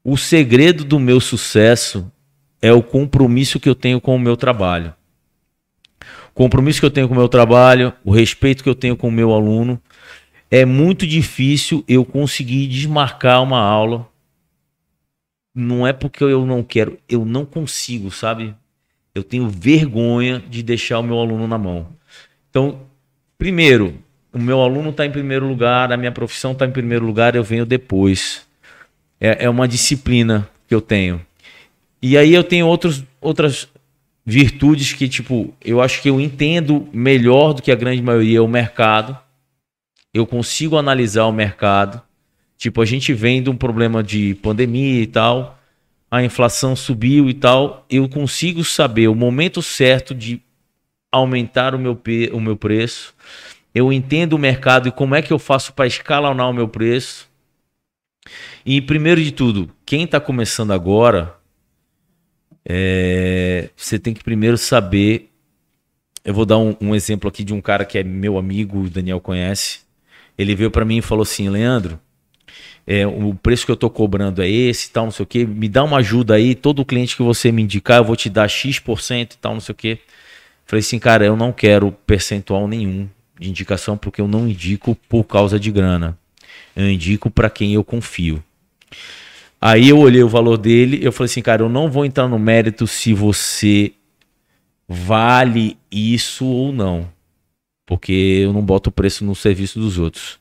o 0.03 0.17
segredo 0.17 0.83
do 0.83 0.99
meu 0.99 1.19
sucesso 1.19 2.11
é 2.61 2.72
o 2.72 2.82
compromisso 2.82 3.59
que 3.59 3.69
eu 3.69 3.75
tenho 3.75 4.01
com 4.01 4.16
o 4.16 4.19
meu 4.19 4.35
trabalho. 4.35 4.93
O 6.30 6.34
compromisso 6.34 6.80
que 6.80 6.85
eu 6.85 6.92
tenho 6.92 7.08
com 7.08 7.14
o 7.14 7.17
meu 7.17 7.30
trabalho, 7.30 7.93
o 8.03 8.11
respeito 8.11 8.64
que 8.64 8.69
eu 8.69 8.75
tenho 8.75 8.98
com 8.98 9.08
o 9.08 9.11
meu 9.11 9.32
aluno. 9.32 9.82
É 10.50 10.66
muito 10.66 11.08
difícil 11.08 11.84
eu 11.88 12.06
conseguir 12.06 12.67
desmarcar 12.67 13.42
uma 13.42 13.59
aula. 13.59 14.08
Não 15.53 15.88
é 15.88 15.93
porque 15.93 16.24
eu 16.24 16.45
não 16.45 16.61
quero, 16.61 17.00
eu 17.08 17.24
não 17.24 17.45
consigo, 17.45 18.11
sabe? 18.11 18.53
Eu 19.14 19.24
tenho 19.24 19.48
vergonha 19.48 20.43
de 20.50 20.61
deixar 20.61 21.00
o 21.00 21.03
meu 21.03 21.17
aluno 21.19 21.48
na 21.48 21.58
mão. 21.58 21.88
Então, 22.50 22.82
primeiro, 23.38 23.98
o 24.34 24.38
meu 24.38 24.59
aluno 24.59 24.90
está 24.90 25.06
em 25.06 25.11
primeiro 25.11 25.48
lugar, 25.48 25.93
a 25.93 25.98
minha 25.98 26.11
profissão 26.11 26.51
está 26.51 26.66
em 26.66 26.72
primeiro 26.72 27.06
lugar, 27.06 27.35
eu 27.35 27.43
venho 27.43 27.66
depois. 27.66 28.45
É, 29.17 29.45
é 29.45 29.50
uma 29.50 29.66
disciplina 29.66 30.50
que 30.67 30.75
eu 30.75 30.82
tenho. 30.82 31.25
E 32.08 32.19
aí 32.19 32.35
eu 32.35 32.43
tenho 32.43 32.67
outros, 32.67 33.03
outras 33.19 33.67
virtudes 34.24 34.93
que, 34.93 35.09
tipo, 35.09 35.51
eu 35.59 35.82
acho 35.82 36.03
que 36.03 36.08
eu 36.08 36.22
entendo 36.22 36.88
melhor 36.93 37.51
do 37.51 37.64
que 37.64 37.72
a 37.72 37.75
grande 37.75 38.00
maioria 38.00 38.43
o 38.43 38.48
mercado. 38.48 39.17
Eu 40.14 40.27
consigo 40.27 40.77
analisar 40.77 41.25
o 41.25 41.32
mercado. 41.32 42.00
Tipo, 42.59 42.80
a 42.80 42.85
gente 42.85 43.11
vem 43.11 43.42
de 43.42 43.50
um 43.50 43.58
problema 43.58 44.03
de 44.03 44.35
pandemia 44.35 45.01
e 45.01 45.08
tal, 45.08 45.58
a 46.11 46.24
inflação 46.24 46.75
subiu 46.75 47.27
e 47.27 47.34
tal. 47.34 47.84
Eu 47.90 48.08
consigo 48.08 48.64
saber 48.64 49.08
o 49.08 49.16
momento 49.16 49.64
certo 49.64 50.14
de 50.14 50.40
aumentar 51.11 51.74
o 51.74 51.80
meu, 51.80 52.00
o 52.32 52.40
meu 52.40 52.56
preço. 52.56 53.16
Eu 53.74 53.92
entendo 53.92 54.34
o 54.34 54.40
mercado 54.40 54.88
e 54.88 54.92
como 54.92 55.16
é 55.16 55.24
que 55.24 55.34
eu 55.34 55.40
faço 55.40 55.74
para 55.74 55.88
escalonar 55.88 56.51
o 56.51 56.53
meu 56.53 56.67
preço. 56.67 57.27
E 58.64 58.80
primeiro 58.80 59.24
de 59.24 59.32
tudo, 59.32 59.72
quem 59.84 60.03
está 60.03 60.19
começando 60.19 60.69
agora, 60.69 61.35
é, 62.67 63.69
você 63.75 63.99
tem 63.99 64.13
que 64.13 64.23
primeiro 64.23 64.57
saber. 64.57 65.31
Eu 66.23 66.33
vou 66.33 66.45
dar 66.45 66.57
um, 66.57 66.75
um, 66.81 66.95
exemplo 66.95 67.29
aqui 67.29 67.43
de 67.43 67.53
um 67.53 67.61
cara 67.61 67.85
que 67.85 67.97
é 67.97 68.03
meu 68.03 68.37
amigo, 68.37 68.79
o 68.79 68.89
Daniel 68.89 69.19
conhece. 69.19 69.81
Ele 70.37 70.55
veio 70.55 70.71
para 70.71 70.83
mim 70.83 70.97
e 70.97 71.01
falou 71.01 71.21
assim: 71.21 71.47
Leandro, 71.49 71.99
é, 72.87 73.05
o 73.05 73.35
preço 73.35 73.65
que 73.65 73.71
eu 73.71 73.75
tô 73.75 73.89
cobrando 73.89 74.41
é 74.41 74.49
esse, 74.49 74.91
tal, 74.91 75.05
não 75.05 75.11
sei 75.11 75.23
o 75.23 75.27
que. 75.27 75.45
Me 75.45 75.69
dá 75.69 75.83
uma 75.83 75.97
ajuda 75.97 76.33
aí. 76.33 76.55
Todo 76.55 76.83
cliente 76.83 77.15
que 77.15 77.21
você 77.21 77.51
me 77.51 77.61
indicar, 77.61 77.97
eu 77.97 78.05
vou 78.05 78.15
te 78.15 78.29
dar 78.29 78.47
X% 78.47 79.33
e 79.33 79.37
tal, 79.37 79.53
não 79.53 79.61
sei 79.61 79.73
o 79.73 79.75
que. 79.75 79.99
Falei 80.65 80.79
assim, 80.79 80.97
cara, 80.97 81.23
eu 81.23 81.35
não 81.35 81.53
quero 81.53 81.91
percentual 81.91 82.67
nenhum 82.67 83.07
de 83.39 83.49
indicação 83.49 83.97
porque 83.97 84.19
eu 84.19 84.27
não 84.27 84.47
indico 84.47 84.95
por 85.07 85.23
causa 85.23 85.59
de 85.59 85.71
grana. 85.71 86.17
Eu 86.75 86.89
indico 86.89 87.29
para 87.29 87.49
quem 87.49 87.73
eu 87.73 87.83
confio. 87.83 88.43
Aí 89.67 89.89
eu 89.89 89.97
olhei 89.97 90.21
o 90.21 90.29
valor 90.29 90.57
dele, 90.57 90.99
eu 91.01 91.11
falei 91.11 91.25
assim, 91.25 91.41
cara, 91.41 91.63
eu 91.63 91.69
não 91.69 91.89
vou 91.89 92.05
entrar 92.05 92.27
no 92.27 92.37
mérito 92.37 92.85
se 92.85 93.15
você 93.15 93.93
vale 94.87 95.75
isso 95.91 96.45
ou 96.45 96.71
não, 96.71 97.09
porque 97.83 98.43
eu 98.43 98.53
não 98.53 98.61
boto 98.61 98.91
preço 98.91 99.25
no 99.25 99.33
serviço 99.33 99.79
dos 99.79 99.97
outros. 99.97 100.37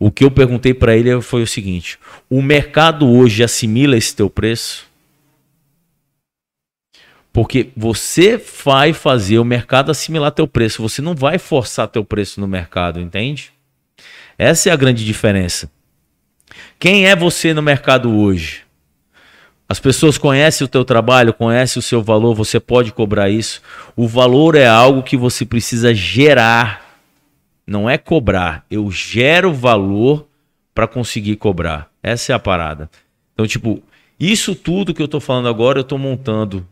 O 0.00 0.10
que 0.10 0.24
eu 0.24 0.32
perguntei 0.32 0.74
para 0.74 0.96
ele 0.96 1.20
foi 1.20 1.44
o 1.44 1.46
seguinte: 1.46 1.96
o 2.28 2.42
mercado 2.42 3.08
hoje 3.08 3.44
assimila 3.44 3.96
esse 3.96 4.16
teu 4.16 4.28
preço? 4.28 4.84
Porque 7.32 7.70
você 7.76 8.36
vai 8.64 8.92
fazer 8.92 9.38
o 9.38 9.44
mercado 9.44 9.92
assimilar 9.92 10.32
teu 10.32 10.48
preço, 10.48 10.82
você 10.82 11.00
não 11.00 11.14
vai 11.14 11.38
forçar 11.38 11.86
teu 11.86 12.04
preço 12.04 12.40
no 12.40 12.48
mercado, 12.48 13.00
entende? 13.00 13.52
Essa 14.36 14.70
é 14.70 14.72
a 14.72 14.76
grande 14.76 15.04
diferença. 15.04 15.70
Quem 16.78 17.06
é 17.06 17.16
você 17.16 17.52
no 17.54 17.62
mercado 17.62 18.14
hoje? 18.14 18.66
As 19.68 19.80
pessoas 19.80 20.16
conhecem 20.16 20.64
o 20.64 20.68
teu 20.68 20.84
trabalho, 20.84 21.34
conhecem 21.34 21.80
o 21.80 21.82
seu 21.82 22.02
valor, 22.02 22.34
você 22.34 22.60
pode 22.60 22.92
cobrar 22.92 23.28
isso. 23.28 23.60
O 23.96 24.06
valor 24.06 24.54
é 24.54 24.66
algo 24.66 25.02
que 25.02 25.16
você 25.16 25.44
precisa 25.44 25.92
gerar, 25.92 27.00
não 27.66 27.90
é 27.90 27.98
cobrar. 27.98 28.64
Eu 28.70 28.88
gero 28.90 29.52
valor 29.52 30.28
para 30.72 30.86
conseguir 30.86 31.36
cobrar. 31.36 31.90
Essa 32.00 32.32
é 32.32 32.34
a 32.36 32.38
parada. 32.38 32.88
Então, 33.32 33.46
tipo, 33.46 33.82
isso 34.20 34.54
tudo 34.54 34.94
que 34.94 35.02
eu 35.02 35.06
estou 35.06 35.20
falando 35.20 35.48
agora, 35.48 35.78
eu 35.78 35.82
estou 35.82 35.98
montando 35.98 36.66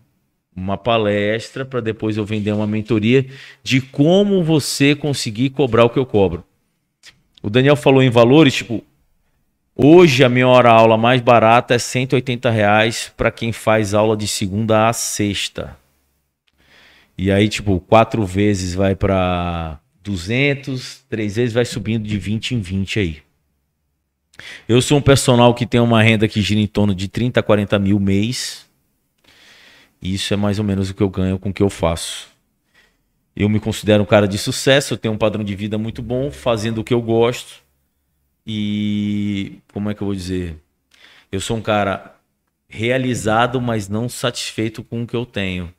uma 0.55 0.79
palestra 0.79 1.65
para 1.65 1.81
depois 1.81 2.17
eu 2.17 2.25
vender 2.25 2.53
uma 2.53 2.67
mentoria 2.67 3.27
de 3.63 3.81
como 3.81 4.45
você 4.45 4.95
conseguir 4.95 5.51
cobrar 5.51 5.85
o 5.85 5.91
que 5.91 5.99
eu 5.99 6.07
cobro. 6.07 6.45
O 7.43 7.51
Daniel 7.51 7.75
falou 7.75 8.03
em 8.03 8.09
valores, 8.09 8.55
tipo, 8.55 8.85
Hoje 9.77 10.23
a 10.23 10.29
minha 10.29 10.47
hora 10.47 10.71
aula 10.71 10.97
mais 10.97 11.21
barata 11.21 11.75
é 11.75 11.81
180 11.81 12.49
reais 12.49 13.13
para 13.17 13.29
quem 13.29 13.51
faz 13.51 13.93
aula 13.93 14.17
de 14.17 14.29
segunda 14.29 14.89
a 14.89 14.93
sexta. 14.93 15.77
E 17.19 17.29
aí, 17.29 17.49
tipo, 17.49 17.81
quatro 17.81 18.25
vezes 18.25 18.73
vai 18.73 18.95
para 18.95 19.81
200, 20.01 21.05
três 21.09 21.35
vezes 21.35 21.53
vai 21.53 21.65
subindo 21.65 22.07
de 22.07 22.17
20 22.17 22.55
em 22.55 22.61
20 22.61 23.01
aí. 23.01 23.23
Eu 24.69 24.81
sou 24.81 24.99
um 24.99 25.03
personal 25.03 25.53
que 25.53 25.67
tem 25.67 25.81
uma 25.81 26.01
renda 26.01 26.29
que 26.29 26.41
gira 26.41 26.61
em 26.61 26.69
torno 26.69 26.95
de 26.95 27.09
30 27.09 27.41
a 27.41 27.43
40 27.43 27.77
mil 27.81 27.99
mês. 27.99 28.71
Isso 30.01 30.33
é 30.33 30.37
mais 30.37 30.61
ou 30.61 30.65
menos 30.65 30.91
o 30.91 30.95
que 30.95 31.03
eu 31.03 31.11
ganho 31.11 31.37
com 31.37 31.49
o 31.49 31.53
que 31.53 31.63
eu 31.63 31.71
faço. 31.71 32.29
Eu 33.35 33.49
me 33.49 33.59
considero 33.59 34.05
um 34.05 34.07
cara 34.07 34.29
de 34.29 34.39
sucesso, 34.39 34.95
eu 34.95 34.99
tenho 34.99 35.15
um 35.15 35.19
padrão 35.19 35.43
de 35.43 35.57
vida 35.57 35.77
muito 35.77 36.01
bom, 36.01 36.31
fazendo 36.31 36.79
o 36.79 36.85
que 36.85 36.95
eu 36.95 37.03
gosto 37.03 37.64
e 38.47 39.59
como 39.73 39.91
é 39.91 39.95
que 39.95 40.03
eu 40.03 40.07
vou 40.07 40.15
dizer? 40.15 40.57
Eu 41.31 41.41
sou 41.41 41.57
um 41.57 41.63
cara 41.63 42.15
realizado, 42.69 43.61
mas 43.61 43.89
não 43.89 44.09
satisfeito 44.09 44.83
com 44.83 45.03
o 45.03 45.07
que 45.07 45.17
eu 45.17 45.25
tenho. 45.25 45.73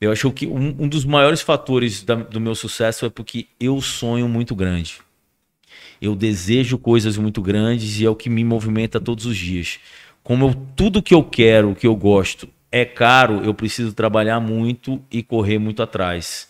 Eu 0.00 0.10
acho 0.10 0.30
que 0.32 0.46
um, 0.46 0.74
um 0.78 0.88
dos 0.88 1.04
maiores 1.04 1.42
fatores 1.42 2.02
da, 2.02 2.14
do 2.14 2.40
meu 2.40 2.54
sucesso 2.54 3.04
é 3.04 3.10
porque 3.10 3.46
eu 3.58 3.80
sonho 3.80 4.28
muito 4.28 4.54
grande. 4.54 4.98
Eu 6.00 6.16
desejo 6.16 6.78
coisas 6.78 7.18
muito 7.18 7.42
grandes 7.42 8.00
e 8.00 8.06
é 8.06 8.10
o 8.10 8.16
que 8.16 8.30
me 8.30 8.42
movimenta 8.42 8.98
todos 8.98 9.26
os 9.26 9.36
dias. 9.36 9.78
Como 10.22 10.46
eu, 10.46 10.54
tudo 10.74 11.02
que 11.02 11.14
eu 11.14 11.22
quero, 11.22 11.74
que 11.74 11.86
eu 11.86 11.94
gosto, 11.94 12.48
é 12.72 12.84
caro, 12.84 13.42
eu 13.44 13.52
preciso 13.52 13.92
trabalhar 13.92 14.40
muito 14.40 15.02
e 15.10 15.22
correr 15.22 15.58
muito 15.58 15.82
atrás 15.82 16.49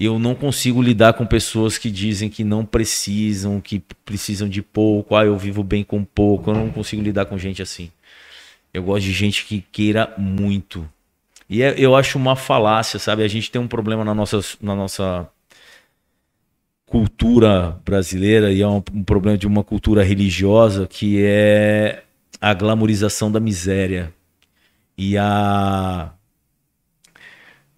eu 0.00 0.18
não 0.18 0.34
consigo 0.34 0.80
lidar 0.80 1.12
com 1.12 1.26
pessoas 1.26 1.76
que 1.76 1.90
dizem 1.90 2.30
que 2.30 2.42
não 2.42 2.64
precisam, 2.64 3.60
que 3.60 3.82
precisam 4.02 4.48
de 4.48 4.62
pouco, 4.62 5.14
ah, 5.14 5.26
eu 5.26 5.36
vivo 5.36 5.62
bem 5.62 5.84
com 5.84 6.02
pouco. 6.02 6.50
Eu 6.50 6.54
não 6.54 6.70
consigo 6.70 7.02
lidar 7.02 7.26
com 7.26 7.36
gente 7.36 7.60
assim. 7.60 7.90
Eu 8.72 8.82
gosto 8.82 9.04
de 9.04 9.12
gente 9.12 9.44
que 9.44 9.60
queira 9.70 10.14
muito. 10.16 10.88
E 11.48 11.62
é, 11.62 11.74
eu 11.76 11.94
acho 11.94 12.16
uma 12.16 12.34
falácia, 12.34 12.98
sabe? 12.98 13.22
A 13.22 13.28
gente 13.28 13.50
tem 13.50 13.60
um 13.60 13.68
problema 13.68 14.02
na 14.02 14.14
nossa, 14.14 14.40
na 14.62 14.74
nossa 14.74 15.28
cultura 16.86 17.78
brasileira 17.84 18.50
e 18.52 18.62
é 18.62 18.66
um, 18.66 18.82
um 18.94 19.04
problema 19.04 19.36
de 19.36 19.46
uma 19.46 19.62
cultura 19.62 20.02
religiosa 20.02 20.86
que 20.86 21.22
é 21.22 22.04
a 22.40 22.54
glamorização 22.54 23.30
da 23.30 23.38
miséria 23.38 24.12
e 24.96 25.16
a 25.18 26.12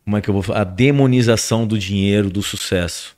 como 0.05 0.17
é 0.17 0.21
que 0.21 0.29
eu 0.29 0.35
vou 0.35 0.43
falar? 0.43 0.61
A 0.61 0.65
demonização 0.65 1.67
do 1.67 1.79
dinheiro, 1.79 2.31
do 2.31 2.43
sucesso. 2.43 3.17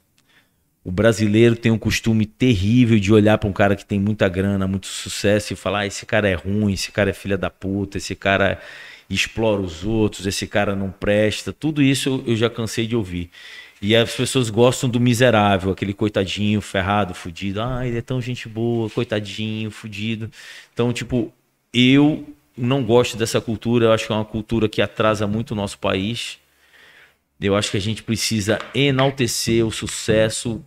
O 0.85 0.93
brasileiro 0.93 1.57
tem 1.57 1.73
um 1.73 1.79
costume 1.79 2.27
terrível 2.27 2.99
de 2.99 3.11
olhar 3.13 3.39
para 3.39 3.49
um 3.49 3.53
cara 3.53 3.75
que 3.75 3.87
tem 3.87 3.99
muita 3.99 4.29
grana, 4.29 4.67
muito 4.67 4.87
sucesso 4.87 5.53
e 5.53 5.57
falar: 5.57 5.81
ah, 5.81 5.87
esse 5.87 6.05
cara 6.05 6.29
é 6.29 6.35
ruim, 6.35 6.75
esse 6.75 6.93
cara 6.93 7.09
é 7.09 7.13
filha 7.15 7.39
da 7.39 7.49
puta, 7.49 7.97
esse 7.97 8.15
cara 8.15 8.61
explora 9.09 9.63
os 9.63 9.85
outros, 9.85 10.27
esse 10.27 10.47
cara 10.47 10.77
não 10.77 10.91
presta. 10.91 11.53
Tudo 11.53 11.83
isso 11.83 12.23
eu 12.27 12.37
já 12.37 12.51
cansei 12.51 12.87
de 12.87 12.95
ouvir. 12.95 13.31
E 13.81 13.95
as 13.97 14.15
pessoas 14.15 14.51
gostam 14.51 14.89
do 14.89 15.01
miserável, 15.01 15.73
aquele 15.73 15.93
coitadinho, 15.93 16.61
ferrado, 16.61 17.15
fudido. 17.15 17.61
Ah, 17.63 17.87
ele 17.87 17.99
é 17.99 18.03
tão 18.03 18.21
gente 18.21 18.49
boa, 18.49 18.89
coitadinho, 18.91 19.71
fudido. 19.71 20.31
Então, 20.73 20.93
tipo, 20.93 21.33
eu 21.73 22.27
não 22.57 22.83
gosto 22.83 23.17
dessa 23.17 23.41
cultura. 23.41 23.87
Eu 23.87 23.93
acho 23.93 24.07
que 24.07 24.13
é 24.13 24.17
uma 24.17 24.25
cultura 24.25 24.69
que 24.69 24.81
atrasa 24.81 25.27
muito 25.27 25.51
o 25.51 25.55
nosso 25.55 25.79
país. 25.79 26.39
Eu 27.41 27.57
acho 27.57 27.71
que 27.71 27.77
a 27.77 27.81
gente 27.81 28.03
precisa 28.03 28.59
enaltecer 28.75 29.67
o 29.67 29.71
sucesso 29.71 30.65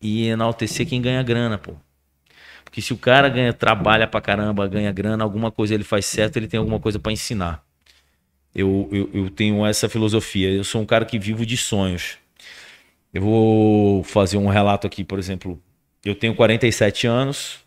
e 0.00 0.26
enaltecer 0.26 0.86
quem 0.86 1.00
ganha 1.00 1.22
grana, 1.22 1.56
pô. 1.56 1.74
Porque 2.64 2.82
se 2.82 2.92
o 2.92 2.98
cara 2.98 3.28
ganha, 3.28 3.52
trabalha 3.52 4.06
pra 4.06 4.20
caramba, 4.20 4.66
ganha 4.66 4.92
grana, 4.92 5.22
alguma 5.22 5.50
coisa 5.50 5.74
ele 5.74 5.84
faz 5.84 6.06
certo, 6.06 6.36
ele 6.36 6.48
tem 6.48 6.58
alguma 6.58 6.80
coisa 6.80 6.98
para 6.98 7.12
ensinar. 7.12 7.64
Eu, 8.54 8.88
eu, 8.92 9.10
eu 9.14 9.30
tenho 9.30 9.64
essa 9.64 9.88
filosofia. 9.88 10.50
Eu 10.50 10.64
sou 10.64 10.82
um 10.82 10.86
cara 10.86 11.04
que 11.04 11.18
vivo 11.18 11.46
de 11.46 11.56
sonhos. 11.56 12.18
Eu 13.12 13.22
vou 13.22 14.02
fazer 14.02 14.36
um 14.36 14.48
relato 14.48 14.86
aqui, 14.86 15.04
por 15.04 15.18
exemplo. 15.18 15.60
Eu 16.04 16.14
tenho 16.14 16.34
47 16.34 17.06
anos. 17.06 17.60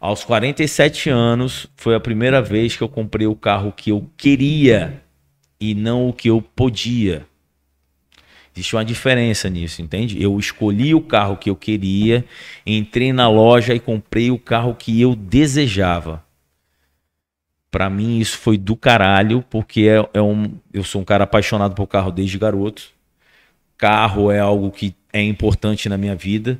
Aos 0.00 0.24
47 0.24 1.08
anos, 1.10 1.66
foi 1.76 1.94
a 1.94 2.00
primeira 2.00 2.42
vez 2.42 2.76
que 2.76 2.82
eu 2.82 2.88
comprei 2.88 3.26
o 3.26 3.36
carro 3.36 3.72
que 3.72 3.90
eu 3.90 4.10
queria 4.16 5.02
e 5.60 5.74
não 5.74 6.08
o 6.08 6.12
que 6.12 6.28
eu 6.28 6.40
podia. 6.40 7.26
Existe 8.54 8.74
uma 8.74 8.84
diferença 8.84 9.50
nisso, 9.50 9.82
entende? 9.82 10.22
Eu 10.22 10.38
escolhi 10.38 10.94
o 10.94 11.00
carro 11.00 11.36
que 11.36 11.50
eu 11.50 11.56
queria, 11.56 12.24
entrei 12.66 13.12
na 13.12 13.28
loja 13.28 13.74
e 13.74 13.80
comprei 13.80 14.30
o 14.30 14.38
carro 14.38 14.74
que 14.74 14.98
eu 14.98 15.14
desejava. 15.14 16.24
Para 17.70 17.90
mim 17.90 18.18
isso 18.18 18.38
foi 18.38 18.56
do 18.56 18.74
caralho, 18.74 19.44
porque 19.50 19.82
é, 19.82 20.18
é, 20.18 20.22
um, 20.22 20.54
eu 20.72 20.82
sou 20.82 21.02
um 21.02 21.04
cara 21.04 21.24
apaixonado 21.24 21.74
por 21.74 21.86
carro 21.86 22.10
desde 22.10 22.38
garoto. 22.38 22.90
Carro 23.76 24.30
é 24.30 24.38
algo 24.38 24.70
que 24.70 24.94
é 25.12 25.22
importante 25.22 25.86
na 25.86 25.98
minha 25.98 26.16
vida. 26.16 26.58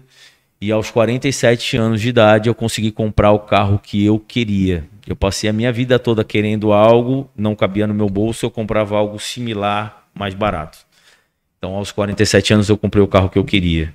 E 0.60 0.73
aos 0.73 0.91
47 0.91 1.76
anos 1.76 2.01
de 2.01 2.09
idade 2.09 2.49
eu 2.49 2.55
consegui 2.55 2.91
comprar 2.91 3.31
o 3.33 3.41
carro 3.41 3.78
que 3.78 4.05
eu 4.05 4.18
queria. 4.18 4.85
Eu 5.07 5.15
passei 5.15 5.49
a 5.49 5.52
minha 5.52 5.73
vida 5.73 5.99
toda 5.99 6.25
querendo 6.25 6.73
algo, 6.73 7.31
não 7.36 7.55
cabia 7.55 7.86
no 7.86 7.94
meu 7.94 8.09
bolso, 8.09 8.47
eu 8.47 8.51
comprava 8.51 8.97
algo 8.97 9.18
similar, 9.20 10.09
mais 10.15 10.35
barato. 10.35 10.78
Então, 11.59 11.75
aos 11.75 11.93
47 11.93 12.55
anos, 12.55 12.68
eu 12.68 12.76
comprei 12.76 13.02
o 13.02 13.07
carro 13.07 13.28
que 13.28 13.39
eu 13.39 13.44
queria. 13.44 13.94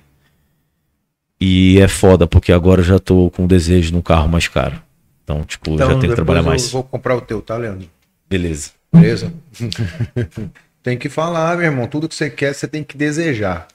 E 1.40 1.80
é 1.80 1.88
foda, 1.88 2.26
porque 2.26 2.52
agora 2.52 2.80
eu 2.80 2.84
já 2.84 2.98
tô 2.98 3.30
com 3.30 3.46
desejo 3.46 3.92
no 3.92 4.02
carro 4.02 4.28
mais 4.28 4.48
caro. 4.48 4.80
Então, 5.24 5.42
tipo, 5.44 5.72
então, 5.72 5.90
já 5.90 5.98
tenho 5.98 6.10
que 6.12 6.14
trabalhar 6.14 6.42
mais. 6.42 6.64
Eu 6.64 6.70
vou 6.70 6.84
comprar 6.84 7.16
o 7.16 7.20
teu, 7.20 7.42
tá, 7.42 7.56
Leandro? 7.56 7.88
Beleza. 8.28 8.70
Beleza? 8.92 9.32
tem 10.82 10.96
que 10.96 11.08
falar, 11.08 11.56
meu 11.56 11.66
irmão. 11.66 11.86
Tudo 11.86 12.08
que 12.08 12.14
você 12.14 12.30
quer, 12.30 12.54
você 12.54 12.68
tem 12.68 12.82
que 12.84 12.96
desejar. 12.96 13.66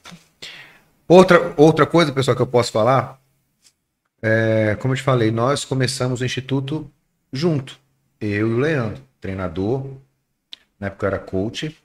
Outra, 1.07 1.53
outra 1.57 1.85
coisa, 1.85 2.11
pessoal, 2.11 2.35
que 2.35 2.41
eu 2.41 2.47
posso 2.47 2.71
falar. 2.71 3.21
É, 4.21 4.75
como 4.79 4.93
eu 4.93 4.97
te 4.97 5.03
falei, 5.03 5.31
nós 5.31 5.63
começamos 5.63 6.21
o 6.21 6.25
Instituto 6.25 6.89
junto. 7.31 7.79
Eu 8.19 8.49
e 8.49 8.53
o 8.53 8.57
Leandro, 8.59 9.01
treinador. 9.21 9.85
Na 10.79 10.87
época 10.87 11.05
eu 11.05 11.07
era 11.07 11.19
coach 11.19 11.75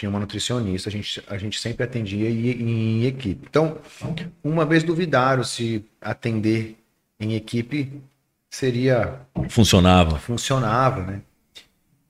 tinha 0.00 0.08
uma 0.08 0.18
nutricionista, 0.18 0.88
a 0.88 0.92
gente, 0.92 1.22
a 1.26 1.36
gente 1.36 1.60
sempre 1.60 1.84
atendia 1.84 2.30
em, 2.30 3.02
em 3.02 3.04
equipe. 3.04 3.46
Então, 3.48 3.76
uma 4.42 4.64
vez 4.64 4.82
duvidaram 4.82 5.44
se 5.44 5.84
atender 6.00 6.76
em 7.18 7.34
equipe 7.34 8.00
seria. 8.48 9.20
Funcionava. 9.50 10.18
Funcionava, 10.18 11.02
né? 11.02 11.20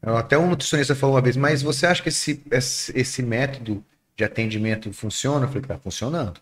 Até 0.02 0.38
um 0.38 0.48
nutricionista 0.48 0.94
falou 0.94 1.16
uma 1.16 1.20
vez, 1.20 1.36
mas 1.36 1.62
você 1.62 1.84
acha 1.84 2.02
que 2.02 2.08
esse, 2.08 2.42
esse, 2.50 2.98
esse 2.98 3.22
método 3.22 3.84
de 4.20 4.24
atendimento 4.24 4.92
funciona? 4.92 5.46
Eu 5.46 5.48
falei, 5.48 5.62
tá 5.62 5.78
funcionando. 5.78 6.38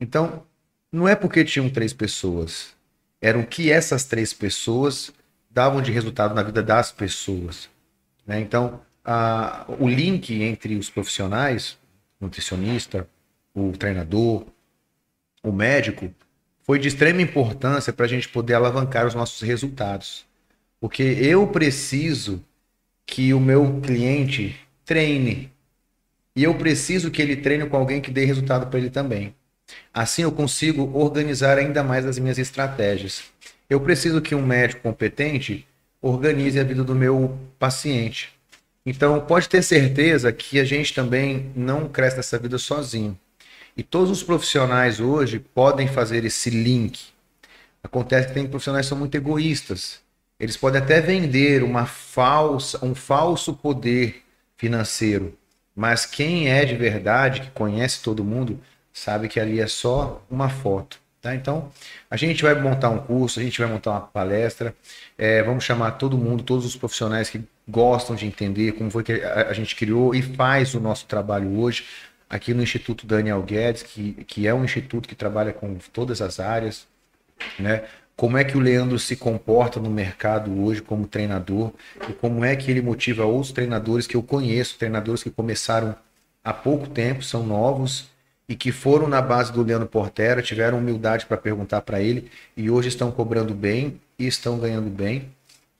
Então, 0.00 0.44
não 0.92 1.08
é 1.08 1.16
porque 1.16 1.44
tinham 1.44 1.68
três 1.68 1.92
pessoas, 1.92 2.74
era 3.20 3.36
o 3.36 3.44
que 3.44 3.72
essas 3.72 4.04
três 4.04 4.32
pessoas 4.32 5.12
davam 5.50 5.82
de 5.82 5.90
resultado 5.90 6.32
na 6.32 6.44
vida 6.44 6.62
das 6.62 6.92
pessoas. 6.92 7.68
Né? 8.24 8.40
Então, 8.40 8.80
a, 9.04 9.64
o 9.80 9.88
link 9.88 10.42
entre 10.42 10.76
os 10.76 10.88
profissionais, 10.88 11.76
nutricionista, 12.20 13.08
o 13.52 13.72
treinador, 13.72 14.46
o 15.42 15.50
médico, 15.50 16.08
foi 16.62 16.78
de 16.78 16.86
extrema 16.86 17.20
importância 17.20 17.92
para 17.92 18.06
a 18.06 18.08
gente 18.08 18.28
poder 18.28 18.54
alavancar 18.54 19.06
os 19.08 19.14
nossos 19.14 19.40
resultados. 19.42 20.24
Porque 20.80 21.02
eu 21.02 21.48
preciso 21.48 22.44
que 23.04 23.34
o 23.34 23.40
meu 23.40 23.80
cliente 23.80 24.56
treine. 24.84 25.51
E 26.34 26.44
eu 26.44 26.54
preciso 26.54 27.10
que 27.10 27.20
ele 27.20 27.36
treine 27.36 27.66
com 27.66 27.76
alguém 27.76 28.00
que 28.00 28.10
dê 28.10 28.24
resultado 28.24 28.66
para 28.68 28.78
ele 28.78 28.90
também. 28.90 29.34
Assim 29.92 30.22
eu 30.22 30.32
consigo 30.32 30.90
organizar 30.98 31.58
ainda 31.58 31.82
mais 31.82 32.06
as 32.06 32.18
minhas 32.18 32.38
estratégias. 32.38 33.24
Eu 33.68 33.80
preciso 33.80 34.20
que 34.20 34.34
um 34.34 34.44
médico 34.44 34.82
competente 34.82 35.66
organize 36.00 36.58
a 36.58 36.64
vida 36.64 36.82
do 36.82 36.94
meu 36.94 37.38
paciente. 37.58 38.32
Então, 38.84 39.20
pode 39.20 39.48
ter 39.48 39.62
certeza 39.62 40.32
que 40.32 40.58
a 40.58 40.64
gente 40.64 40.92
também 40.92 41.52
não 41.54 41.88
cresce 41.88 42.16
nessa 42.16 42.38
vida 42.38 42.58
sozinho. 42.58 43.16
E 43.76 43.82
todos 43.82 44.10
os 44.10 44.22
profissionais 44.22 45.00
hoje 45.00 45.38
podem 45.38 45.86
fazer 45.86 46.24
esse 46.24 46.50
link. 46.50 47.04
Acontece 47.82 48.28
que 48.28 48.34
tem 48.34 48.46
profissionais 48.46 48.86
que 48.86 48.88
são 48.88 48.98
muito 48.98 49.14
egoístas. 49.14 50.00
Eles 50.38 50.56
podem 50.56 50.82
até 50.82 51.00
vender 51.00 51.62
uma 51.62 51.86
falsa, 51.86 52.84
um 52.84 52.94
falso 52.94 53.54
poder 53.54 54.22
financeiro, 54.56 55.36
mas 55.74 56.06
quem 56.06 56.48
é 56.48 56.64
de 56.64 56.76
verdade, 56.76 57.40
que 57.40 57.50
conhece 57.50 58.02
todo 58.02 58.24
mundo, 58.24 58.60
sabe 58.92 59.28
que 59.28 59.40
ali 59.40 59.60
é 59.60 59.66
só 59.66 60.22
uma 60.30 60.48
foto. 60.48 61.00
Tá? 61.20 61.34
Então, 61.36 61.70
a 62.10 62.16
gente 62.16 62.42
vai 62.42 62.52
montar 62.54 62.90
um 62.90 62.98
curso, 62.98 63.38
a 63.38 63.42
gente 63.44 63.60
vai 63.60 63.70
montar 63.70 63.92
uma 63.92 64.00
palestra, 64.00 64.74
é, 65.16 65.40
vamos 65.42 65.62
chamar 65.62 65.92
todo 65.92 66.18
mundo, 66.18 66.42
todos 66.42 66.66
os 66.66 66.74
profissionais 66.74 67.30
que 67.30 67.40
gostam 67.66 68.16
de 68.16 68.26
entender 68.26 68.72
como 68.72 68.90
foi 68.90 69.04
que 69.04 69.12
a, 69.12 69.52
gente 69.52 69.76
criou 69.76 70.14
e 70.16 70.20
faz 70.20 70.74
o 70.74 70.80
nosso 70.80 71.06
trabalho 71.06 71.60
hoje 71.60 71.86
aqui 72.28 72.52
no 72.52 72.60
Instituto 72.60 73.06
Daniel 73.06 73.40
Guedes, 73.42 73.84
que, 73.84 74.24
que 74.26 74.48
é 74.48 74.54
um 74.54 74.64
instituto 74.64 75.08
que 75.08 75.14
trabalha 75.14 75.52
com 75.52 75.76
todas 75.92 76.20
as 76.20 76.40
áreas, 76.40 76.88
né? 77.56 77.84
Como 78.22 78.38
é 78.38 78.44
que 78.44 78.56
o 78.56 78.60
Leandro 78.60 79.00
se 79.00 79.16
comporta 79.16 79.80
no 79.80 79.90
mercado 79.90 80.62
hoje 80.62 80.80
como 80.80 81.08
treinador 81.08 81.72
e 82.08 82.12
como 82.12 82.44
é 82.44 82.54
que 82.54 82.70
ele 82.70 82.80
motiva 82.80 83.24
outros 83.24 83.50
treinadores 83.50 84.06
que 84.06 84.16
eu 84.16 84.22
conheço, 84.22 84.78
treinadores 84.78 85.24
que 85.24 85.28
começaram 85.28 85.96
há 86.44 86.52
pouco 86.52 86.86
tempo, 86.86 87.24
são 87.24 87.44
novos 87.44 88.04
e 88.48 88.54
que 88.54 88.70
foram 88.70 89.08
na 89.08 89.20
base 89.20 89.52
do 89.52 89.64
Leandro 89.64 89.88
Portera, 89.88 90.40
tiveram 90.40 90.78
humildade 90.78 91.26
para 91.26 91.36
perguntar 91.36 91.80
para 91.80 92.00
ele 92.00 92.30
e 92.56 92.70
hoje 92.70 92.86
estão 92.86 93.10
cobrando 93.10 93.54
bem 93.54 94.00
e 94.16 94.24
estão 94.28 94.56
ganhando 94.56 94.88
bem 94.88 95.24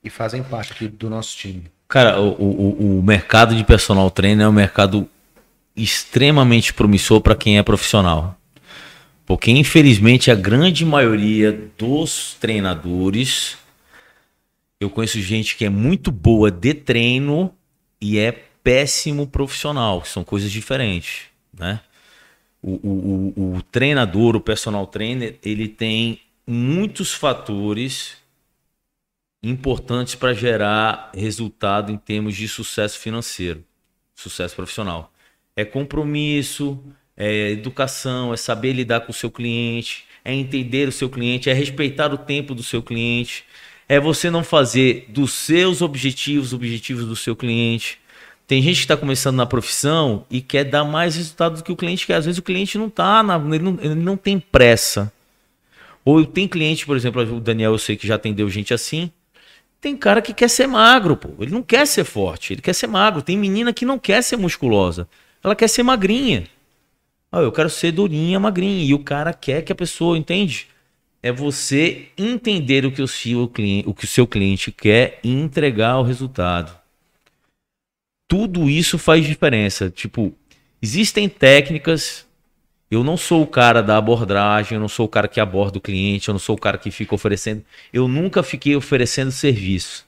e 0.02 0.10
fazem 0.10 0.42
parte 0.42 0.72
aqui 0.72 0.88
do 0.88 1.08
nosso 1.08 1.36
time. 1.36 1.62
Cara, 1.86 2.20
o, 2.20 2.32
o, 2.32 2.98
o 2.98 3.02
mercado 3.04 3.54
de 3.54 3.62
personal 3.62 4.10
trainer 4.10 4.46
é 4.46 4.48
um 4.48 4.52
mercado 4.52 5.08
extremamente 5.76 6.74
promissor 6.74 7.20
para 7.20 7.36
quem 7.36 7.56
é 7.56 7.62
profissional. 7.62 8.36
Porque 9.24 9.50
infelizmente 9.50 10.30
a 10.30 10.34
grande 10.34 10.84
maioria 10.84 11.52
dos 11.78 12.34
treinadores 12.40 13.56
eu 14.80 14.90
conheço 14.90 15.20
gente 15.20 15.56
que 15.56 15.64
é 15.64 15.70
muito 15.70 16.10
boa 16.10 16.50
de 16.50 16.74
treino 16.74 17.54
e 18.00 18.18
é 18.18 18.32
péssimo 18.32 19.26
profissional, 19.26 20.04
são 20.04 20.24
coisas 20.24 20.50
diferentes, 20.50 21.26
né? 21.56 21.80
o, 22.62 23.32
o, 23.36 23.56
o, 23.56 23.62
treinador, 23.62 24.36
o 24.36 24.40
personal 24.40 24.86
trainer, 24.86 25.36
ele 25.44 25.66
tem 25.66 26.20
muitos 26.46 27.12
fatores 27.12 28.16
importantes 29.42 30.14
para 30.14 30.32
gerar 30.32 31.10
resultado 31.12 31.90
em 31.90 31.96
termos 31.96 32.36
de 32.36 32.46
sucesso 32.46 32.98
financeiro, 33.00 33.64
sucesso 34.14 34.54
profissional. 34.54 35.12
É 35.56 35.64
compromisso, 35.64 36.80
é 37.16 37.50
educação, 37.50 38.32
é 38.32 38.36
saber 38.36 38.72
lidar 38.72 39.00
com 39.00 39.10
o 39.10 39.14
seu 39.14 39.30
cliente, 39.30 40.04
é 40.24 40.32
entender 40.32 40.88
o 40.88 40.92
seu 40.92 41.08
cliente, 41.08 41.50
é 41.50 41.52
respeitar 41.52 42.12
o 42.12 42.18
tempo 42.18 42.54
do 42.54 42.62
seu 42.62 42.82
cliente, 42.82 43.44
é 43.88 44.00
você 44.00 44.30
não 44.30 44.44
fazer 44.44 45.06
dos 45.08 45.32
seus 45.32 45.82
objetivos 45.82 46.52
objetivos 46.52 47.04
do 47.04 47.16
seu 47.16 47.36
cliente. 47.36 47.98
Tem 48.46 48.62
gente 48.62 48.76
que 48.76 48.82
está 48.82 48.96
começando 48.96 49.36
na 49.36 49.46
profissão 49.46 50.26
e 50.30 50.40
quer 50.40 50.64
dar 50.64 50.84
mais 50.84 51.16
resultado 51.16 51.56
do 51.56 51.64
que 51.64 51.72
o 51.72 51.76
cliente 51.76 52.06
quer. 52.06 52.16
Às 52.16 52.24
vezes 52.24 52.38
o 52.38 52.42
cliente 52.42 52.76
não 52.76 52.88
está, 52.88 53.24
ele, 53.46 53.58
não, 53.58 53.78
ele 53.80 53.94
não 53.94 54.16
tem 54.16 54.38
pressa. 54.38 55.12
Ou 56.04 56.24
tem 56.24 56.48
cliente, 56.48 56.84
por 56.84 56.96
exemplo, 56.96 57.22
o 57.36 57.40
Daniel, 57.40 57.72
eu 57.72 57.78
sei 57.78 57.96
que 57.96 58.06
já 58.06 58.16
atendeu 58.16 58.50
gente 58.50 58.74
assim. 58.74 59.10
Tem 59.80 59.96
cara 59.96 60.20
que 60.20 60.32
quer 60.32 60.48
ser 60.48 60.66
magro, 60.66 61.16
pô. 61.16 61.30
Ele 61.40 61.52
não 61.52 61.62
quer 61.62 61.86
ser 61.86 62.04
forte, 62.04 62.52
ele 62.52 62.62
quer 62.62 62.72
ser 62.72 62.86
magro. 62.86 63.22
Tem 63.22 63.36
menina 63.36 63.72
que 63.72 63.84
não 63.84 63.98
quer 63.98 64.22
ser 64.22 64.36
musculosa. 64.36 65.08
Ela 65.42 65.56
quer 65.56 65.68
ser 65.68 65.82
magrinha. 65.82 66.46
Ah, 67.32 67.40
eu 67.40 67.50
quero 67.50 67.70
ser 67.70 67.92
durinha, 67.92 68.38
magrinha. 68.38 68.84
E 68.84 68.94
o 68.94 68.98
cara 68.98 69.32
quer 69.32 69.62
que 69.62 69.72
a 69.72 69.74
pessoa, 69.74 70.18
entende? 70.18 70.68
É 71.22 71.32
você 71.32 72.08
entender 72.18 72.84
o 72.84 72.92
que 72.92 73.02
o 73.02 73.08
seu 73.08 73.48
cliente, 73.48 73.88
o 73.88 73.94
que 73.94 74.04
o 74.04 74.08
seu 74.08 74.26
cliente 74.26 74.70
quer 74.70 75.18
e 75.24 75.32
entregar 75.32 75.98
o 75.98 76.02
resultado 76.02 76.82
tudo 78.32 78.70
isso 78.70 78.96
faz 78.96 79.26
diferença. 79.26 79.90
Tipo, 79.90 80.32
existem 80.80 81.28
técnicas. 81.28 82.26
Eu 82.90 83.04
não 83.04 83.14
sou 83.14 83.42
o 83.42 83.46
cara 83.46 83.82
da 83.82 83.98
abordagem, 83.98 84.76
eu 84.76 84.80
não 84.80 84.88
sou 84.88 85.04
o 85.04 85.08
cara 85.08 85.28
que 85.28 85.38
aborda 85.38 85.76
o 85.76 85.82
cliente, 85.82 86.28
eu 86.28 86.32
não 86.32 86.38
sou 86.38 86.56
o 86.56 86.58
cara 86.58 86.78
que 86.78 86.90
fica 86.90 87.14
oferecendo. 87.14 87.62
Eu 87.92 88.08
nunca 88.08 88.42
fiquei 88.42 88.74
oferecendo 88.74 89.30
serviço. 89.30 90.06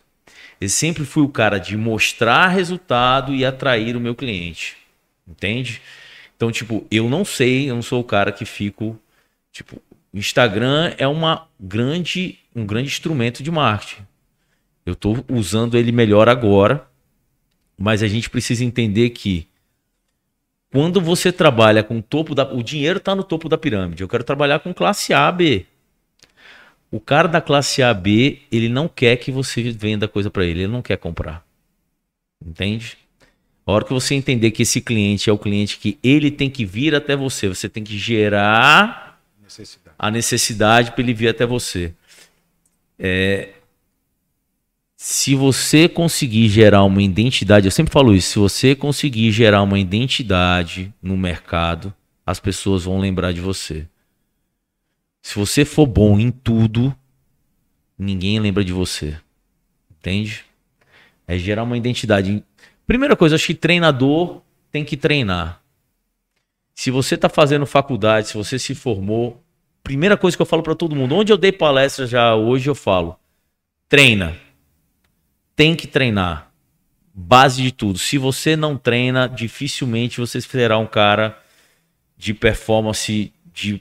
Eu 0.59 0.71
sempre 0.71 1.05
fui 1.05 1.23
o 1.23 1.29
cara 1.29 1.59
de 1.59 1.77
mostrar 1.77 2.49
resultado 2.49 3.35
e 3.35 3.45
atrair 3.45 3.95
o 3.95 4.01
meu 4.01 4.15
cliente. 4.15 4.75
Entende? 5.29 5.83
Então, 6.37 6.51
tipo, 6.51 6.87
eu 6.91 7.09
não 7.09 7.25
sei, 7.25 7.71
eu 7.71 7.75
não 7.75 7.83
sou 7.83 8.01
o 8.01 8.05
cara 8.05 8.33
que 8.33 8.45
fico. 8.45 8.99
Tipo, 9.53 9.81
Instagram 10.13 10.95
é 10.99 11.07
uma 11.07 11.49
grande, 11.59 12.39
um 12.55 12.65
grande 12.65 12.89
instrumento 12.89 13.43
de 13.43 13.51
marketing. 13.51 14.03
Eu 14.87 14.93
estou 14.93 15.25
usando 15.29 15.77
ele 15.77 15.91
melhor 15.91 16.29
agora 16.29 16.87
Mas 17.77 18.03
a 18.03 18.07
gente 18.07 18.29
precisa 18.31 18.65
entender 18.65 19.11
que 19.11 19.49
quando 20.71 21.01
você 21.01 21.33
trabalha 21.33 21.83
com 21.83 21.99
o 21.99 22.03
topo 22.03 22.35
da. 22.35 22.53
O 22.53 22.63
dinheiro 22.63 22.99
está 22.99 23.15
no 23.15 23.25
topo 23.25 23.49
da 23.49 23.57
pirâmide. 23.57 24.03
Eu 24.03 24.09
quero 24.09 24.25
trabalhar 24.25 24.61
com 24.61 24.75
classe 24.75 25.13
A, 25.13 25.31
B. 25.31 25.67
O 26.91 27.01
cara 27.01 27.27
da 27.27 27.41
classe 27.41 27.83
A, 27.83 27.93
B, 27.93 28.43
ele 28.53 28.69
não 28.69 28.89
quer 28.89 29.17
que 29.17 29.33
você 29.33 29.71
venda 29.73 30.07
coisa 30.07 30.31
para 30.31 30.45
ele, 30.45 30.61
ele 30.63 30.73
não 30.73 30.83
quer 30.83 30.97
comprar. 30.97 31.45
Entende? 32.45 32.97
A 33.67 33.73
hora 33.73 33.85
que 33.85 33.93
você 33.93 34.15
entender 34.15 34.51
que 34.51 34.63
esse 34.63 34.81
cliente 34.81 35.31
é 35.31 35.33
o 35.33 35.39
cliente 35.39 35.79
que 35.79 35.99
ele 36.03 36.31
tem 36.31 36.51
que 36.51 36.65
vir 36.65 36.95
até 36.95 37.17
você, 37.17 37.49
você 37.49 37.69
tem 37.69 37.83
que 37.83 37.97
gerar 37.97 39.19
necessidade. 39.43 39.97
a 39.99 40.11
necessidade 40.11 40.93
para 40.93 41.03
ele 41.03 41.15
vir 41.15 41.29
até 41.29 41.47
você. 41.47 41.95
É, 42.99 43.55
se 44.97 45.35
você 45.35 45.89
conseguir 45.89 46.49
gerar 46.49 46.85
uma 46.85 47.03
identidade, 47.03 47.67
eu 47.67 47.71
sempre 47.71 47.93
falo 47.93 48.15
isso, 48.15 48.31
se 48.31 48.39
você 48.39 48.75
conseguir 48.75 49.31
gerar 49.33 49.63
uma 49.63 49.79
identidade 49.79 50.93
no 51.03 51.17
mercado, 51.17 51.93
as 52.25 52.41
pessoas 52.41 52.85
vão 52.85 52.99
lembrar 52.99 53.33
de 53.33 53.41
você. 53.41 53.87
Se 55.21 55.35
você 55.37 55.65
for 55.65 55.87
bom 55.87 56.19
em 56.19 56.31
tudo, 56.31 56.95
ninguém 57.99 58.39
lembra 58.39 58.65
de 58.65 58.73
você. 58.73 59.17
Entende? 59.91 60.45
É 61.27 61.39
gerar 61.39 61.63
uma 61.65 61.77
identidade. 61.77 62.45
Primeira 62.87 63.17
coisa, 63.17 63.35
acho 63.35 63.47
que 63.47 63.55
treinador 63.55 64.43
tem 64.71 64.85
que 64.85 64.97
treinar. 64.97 65.61
Se 66.75 66.91
você 66.91 67.15
está 67.15 67.29
fazendo 67.29 67.65
faculdade, 67.65 68.29
se 68.29 68.35
você 68.35 68.59
se 68.59 68.75
formou, 68.75 69.43
primeira 69.83 70.17
coisa 70.17 70.37
que 70.37 70.43
eu 70.43 70.47
falo 70.47 70.63
para 70.63 70.75
todo 70.75 70.97
mundo, 70.97 71.15
onde 71.15 71.33
eu 71.33 71.39
dei 71.39 71.53
palestra 71.53 72.07
já 72.07 72.35
hoje, 72.35 72.69
eu 72.69 72.75
falo: 72.75 73.17
treina. 73.89 74.37
Tem 75.55 75.77
que 75.77 75.87
treinar. 75.87 76.51
Base 77.15 77.63
de 77.63 77.71
tudo. 77.71 77.97
Se 77.99 78.19
você 78.19 78.57
não 78.57 78.77
treina, 78.77 79.29
dificilmente 79.29 80.21
você 80.21 80.41
será 80.41 80.79
um 80.79 80.87
cara 80.87 81.39
de 82.17 82.35
performance 82.35 83.33
de 83.53 83.81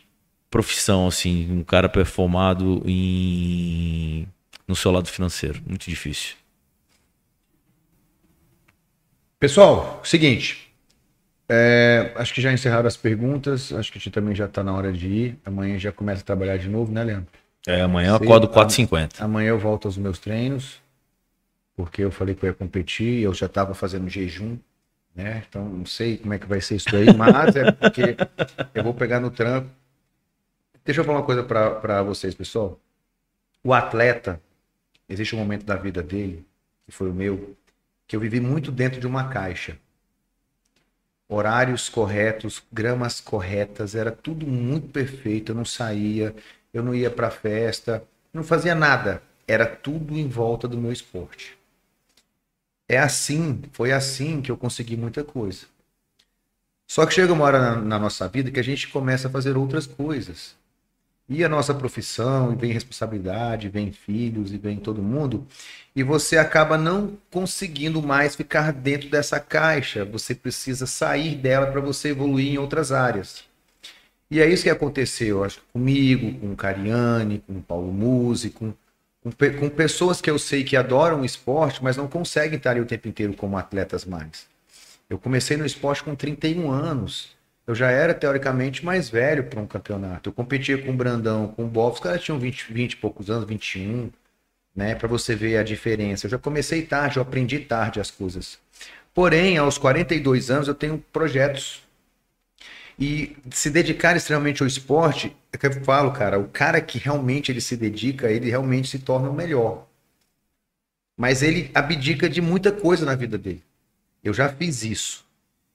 profissão, 0.52 1.08
assim, 1.08 1.52
um 1.52 1.64
cara 1.64 1.90
performado 1.90 2.84
em 2.86 4.28
no 4.68 4.76
seu 4.76 4.92
lado 4.92 5.08
financeiro. 5.10 5.62
Muito 5.66 5.90
difícil. 5.90 6.36
Pessoal, 9.44 10.00
seguinte. 10.06 10.74
É, 11.50 12.14
acho 12.16 12.34
que 12.34 12.40
já 12.40 12.54
encerraram 12.54 12.88
as 12.88 12.96
perguntas. 12.96 13.74
Acho 13.74 13.92
que 13.92 13.98
a 13.98 14.00
gente 14.00 14.14
também 14.14 14.34
já 14.34 14.46
está 14.46 14.64
na 14.64 14.74
hora 14.74 14.90
de 14.90 15.06
ir. 15.06 15.40
Amanhã 15.44 15.78
já 15.78 15.92
começa 15.92 16.22
a 16.22 16.24
trabalhar 16.24 16.56
de 16.56 16.70
novo, 16.70 16.94
né, 16.94 17.04
Leandro? 17.04 17.28
É, 17.68 17.82
amanhã 17.82 18.12
eu 18.12 18.16
acordo 18.16 18.48
4h50. 18.48 19.20
Amanhã 19.20 19.50
eu 19.50 19.60
volto 19.60 19.86
aos 19.86 19.98
meus 19.98 20.18
treinos. 20.18 20.82
Porque 21.76 22.02
eu 22.06 22.10
falei 22.10 22.36
que 22.36 22.46
eu 22.46 22.48
ia 22.52 22.54
competir. 22.54 23.22
Eu 23.22 23.34
já 23.34 23.48
estava 23.48 23.74
fazendo 23.74 24.08
jejum. 24.08 24.58
Né? 25.14 25.44
Então 25.50 25.68
não 25.68 25.86
sei 25.86 26.16
como 26.16 26.34
é 26.34 26.40
que 26.40 26.48
vai 26.48 26.62
ser 26.62 26.76
isso 26.76 26.96
aí, 26.96 27.08
mas 27.14 27.54
é 27.58 27.70
porque 27.70 28.16
eu 28.74 28.82
vou 28.82 28.94
pegar 28.94 29.20
no 29.20 29.30
trampo. 29.30 29.70
Deixa 30.86 31.02
eu 31.02 31.04
falar 31.04 31.18
uma 31.18 31.26
coisa 31.26 31.44
para 31.44 32.02
vocês, 32.02 32.34
pessoal. 32.34 32.80
O 33.62 33.74
atleta, 33.74 34.40
existe 35.10 35.36
um 35.36 35.40
momento 35.40 35.66
da 35.66 35.76
vida 35.76 36.02
dele, 36.02 36.46
que 36.86 36.94
foi 36.94 37.10
o 37.10 37.14
meu, 37.14 37.58
que 38.14 38.16
eu 38.16 38.22
vivi 38.22 38.40
muito 38.40 38.72
dentro 38.72 39.00
de 39.00 39.08
uma 39.08 39.27
caixa. 39.30 39.75
Horários 41.27 41.90
corretos, 41.90 42.61
gramas 42.72 43.19
corretas, 43.19 43.95
era 43.95 44.11
tudo 44.11 44.45
muito 44.45 44.90
perfeito. 44.90 45.51
Eu 45.51 45.56
não 45.56 45.66
saía, 45.66 46.35
eu 46.72 46.83
não 46.83 46.93
ia 46.93 47.09
para 47.09 47.32
festa, 47.32 48.03
não 48.32 48.43
fazia 48.43 48.75
nada. 48.75 49.24
Era 49.48 49.66
tudo 49.66 50.16
em 50.16 50.27
volta 50.27 50.67
do 50.67 50.77
meu 50.77 50.92
esporte. 50.92 51.58
É 52.88 53.00
assim, 53.00 53.64
foi 53.72 53.92
assim 53.92 54.43
que 54.43 54.51
eu 54.51 54.58
consegui 54.58 54.95
muita 54.95 55.24
coisa. 55.24 55.66
Só 56.85 57.08
que 57.08 57.16
chega 57.16 57.33
uma 57.33 57.45
hora 57.45 57.59
na, 57.59 57.75
na 57.77 57.98
nossa 57.98 58.27
vida 58.27 58.51
que 58.51 58.59
a 58.59 58.64
gente 58.64 58.90
começa 58.90 59.27
a 59.27 59.32
fazer 59.32 59.58
outras 59.58 59.88
coisas. 59.88 60.56
E 61.30 61.43
a 61.43 61.50
nossa 61.50 61.74
profissão, 61.74 62.52
e 62.52 62.56
vem 62.56 62.72
responsabilidade, 62.72 63.69
vem 63.69 63.92
filhos, 63.92 64.52
e 64.52 64.58
vem 64.58 64.77
todo 64.77 65.02
mundo, 65.02 65.48
e 65.95 66.03
você 66.03 66.38
acaba 66.38 66.77
não 66.77 67.18
conseguindo 67.32 68.02
mais 68.02 68.35
ficar 68.35 68.74
dentro 68.74 69.10
dessa 69.10 69.40
caixa. 69.40 70.03
Você 70.03 70.35
precisa 70.35 70.85
sair 70.85 71.35
dela 71.35 71.68
para 71.68 71.80
você 71.80 72.10
evoluir 72.10 72.53
em 72.53 72.58
outras 72.58 72.92
áreas. 72.92 73.43
E 74.30 74.42
é 74.42 74.50
isso 74.50 74.64
que 74.64 74.69
aconteceu, 74.69 75.43
acho, 75.43 75.61
comigo, 75.72 76.40
com 76.40 76.53
o 76.53 76.56
Cariani, 76.56 77.43
com 77.45 77.53
o 77.53 77.61
Paulo 77.61 77.93
Musi, 77.93 78.50
com, 78.50 78.74
com, 79.22 79.32
com 79.32 79.69
pessoas 79.69 80.19
que 80.19 80.30
eu 80.30 80.40
sei 80.40 80.64
que 80.64 80.76
adoram 80.76 81.22
o 81.22 81.26
esporte, 81.26 81.84
mas 81.84 81.95
não 81.95 82.08
conseguem 82.08 82.58
estar 82.58 82.72
ali 82.72 82.82
o 82.82 82.85
tempo 82.85 83.08
inteiro 83.08 83.34
como 83.34 83.58
atletas 83.58 84.06
mais. 84.06 84.48
Eu 85.10 85.19
comecei 85.19 85.56
no 85.56 85.66
esporte 85.66 86.03
com 86.03 86.16
31 86.16 86.72
anos 86.72 87.33
eu 87.66 87.74
já 87.74 87.90
era 87.90 88.14
teoricamente 88.14 88.83
mais 88.85 89.09
velho 89.09 89.45
para 89.45 89.59
um 89.59 89.67
campeonato. 89.67 90.30
Eu 90.30 90.33
competia 90.33 90.77
com 90.82 90.92
o 90.92 90.95
Brandão, 90.95 91.48
com 91.48 91.64
o 91.64 91.67
Bob, 91.67 91.93
os 91.93 92.00
caras 92.00 92.22
tinham 92.22 92.40
20, 92.40 92.74
20 92.74 92.93
e 92.93 92.98
poucos 92.98 93.30
anos, 93.30 93.48
21, 93.48 94.11
né? 94.75 94.95
Para 94.95 95.08
você 95.08 95.35
ver 95.35 95.58
a 95.58 95.64
diferença. 95.64 96.25
Eu 96.25 96.32
já 96.32 96.38
comecei 96.38 96.82
tarde, 96.83 97.17
eu 97.17 97.24
aprendi 97.24 97.59
tarde 97.59 98.00
as 98.00 98.11
coisas. 98.11 98.59
Porém, 99.14 99.58
aos 99.58 99.77
42 99.77 100.50
anos, 100.51 100.67
eu 100.67 100.75
tenho 100.75 100.98
projetos. 101.11 101.82
E 103.00 103.35
se 103.51 103.69
dedicar 103.69 104.16
extremamente 104.16 104.61
ao 104.61 104.67
esporte, 104.67 105.35
é 105.51 105.58
que 105.58 105.66
eu 105.66 105.72
falo, 105.83 106.11
cara, 106.11 106.40
o 106.40 106.48
cara 106.48 106.82
que 106.82 106.98
realmente 107.00 107.51
ele 107.51 107.61
se 107.61 107.77
dedica, 107.77 108.32
ele 108.32 108.50
realmente 108.50 108.88
se 108.88 109.00
torna 109.00 109.30
o 109.30 109.33
melhor. 109.33 109.88
Mas 111.16 111.42
ele 111.42 111.72
abdica 111.74 112.30
de 112.30 112.42
muita 112.42 112.72
coisa 112.72 113.06
na 113.06 113.16
vida 113.16 113.38
dele. 113.38 113.64
Eu 114.24 114.33
já 114.33 114.50
fiz 114.50 114.83
isso. 114.83 115.23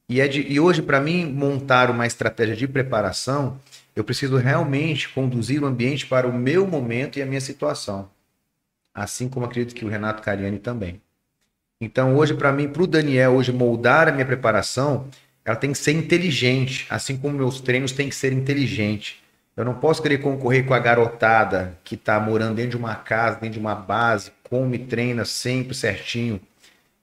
E, 0.08 0.20
é 0.20 0.26
de, 0.26 0.40
e 0.40 0.58
hoje, 0.58 0.80
para 0.80 1.00
mim, 1.00 1.26
montar 1.26 1.90
uma 1.90 2.06
estratégia 2.06 2.56
de 2.56 2.66
preparação, 2.66 3.60
eu 3.94 4.02
preciso 4.02 4.36
realmente 4.36 5.08
conduzir 5.10 5.62
o 5.62 5.66
ambiente 5.66 6.06
para 6.06 6.26
o 6.26 6.32
meu 6.32 6.66
momento 6.66 7.18
e 7.18 7.22
a 7.22 7.26
minha 7.26 7.40
situação. 7.40 8.08
Assim 8.94 9.28
como 9.28 9.44
acredito 9.44 9.74
que 9.74 9.84
o 9.84 9.88
Renato 9.88 10.22
Cariani 10.22 10.58
também. 10.58 11.02
Então, 11.80 12.16
hoje, 12.16 12.32
para 12.32 12.52
mim, 12.52 12.68
para 12.68 12.82
o 12.82 12.86
Daniel, 12.86 13.32
hoje, 13.32 13.52
moldar 13.52 14.08
a 14.08 14.12
minha 14.12 14.24
preparação, 14.24 15.08
ela 15.44 15.56
tem 15.56 15.72
que 15.72 15.78
ser 15.78 15.92
inteligente, 15.92 16.86
assim 16.88 17.16
como 17.16 17.36
meus 17.36 17.60
treinos 17.60 17.92
têm 17.92 18.08
que 18.08 18.14
ser 18.14 18.32
inteligentes. 18.32 19.16
Eu 19.54 19.64
não 19.64 19.74
posso 19.74 20.00
querer 20.00 20.18
concorrer 20.18 20.64
com 20.64 20.72
a 20.72 20.78
garotada 20.78 21.78
que 21.84 21.96
está 21.96 22.18
morando 22.18 22.54
dentro 22.54 22.70
de 22.70 22.76
uma 22.76 22.94
casa, 22.94 23.40
dentro 23.40 23.54
de 23.54 23.58
uma 23.58 23.74
base, 23.74 24.32
come, 24.48 24.78
treina 24.78 25.24
sempre 25.24 25.74
certinho. 25.74 26.40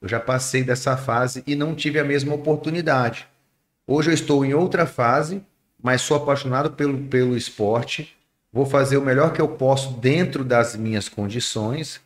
Eu 0.00 0.08
já 0.08 0.20
passei 0.20 0.62
dessa 0.62 0.96
fase 0.96 1.42
e 1.46 1.54
não 1.54 1.74
tive 1.74 1.98
a 1.98 2.04
mesma 2.04 2.34
oportunidade. 2.34 3.26
Hoje 3.86 4.10
eu 4.10 4.14
estou 4.14 4.44
em 4.44 4.52
outra 4.52 4.86
fase, 4.86 5.42
mas 5.82 6.02
sou 6.02 6.16
apaixonado 6.16 6.72
pelo, 6.72 6.98
pelo 7.04 7.36
esporte. 7.36 8.16
Vou 8.52 8.66
fazer 8.66 8.96
o 8.96 9.02
melhor 9.02 9.32
que 9.32 9.40
eu 9.40 9.48
posso 9.48 9.94
dentro 9.94 10.44
das 10.44 10.74
minhas 10.76 11.08
condições, 11.08 12.00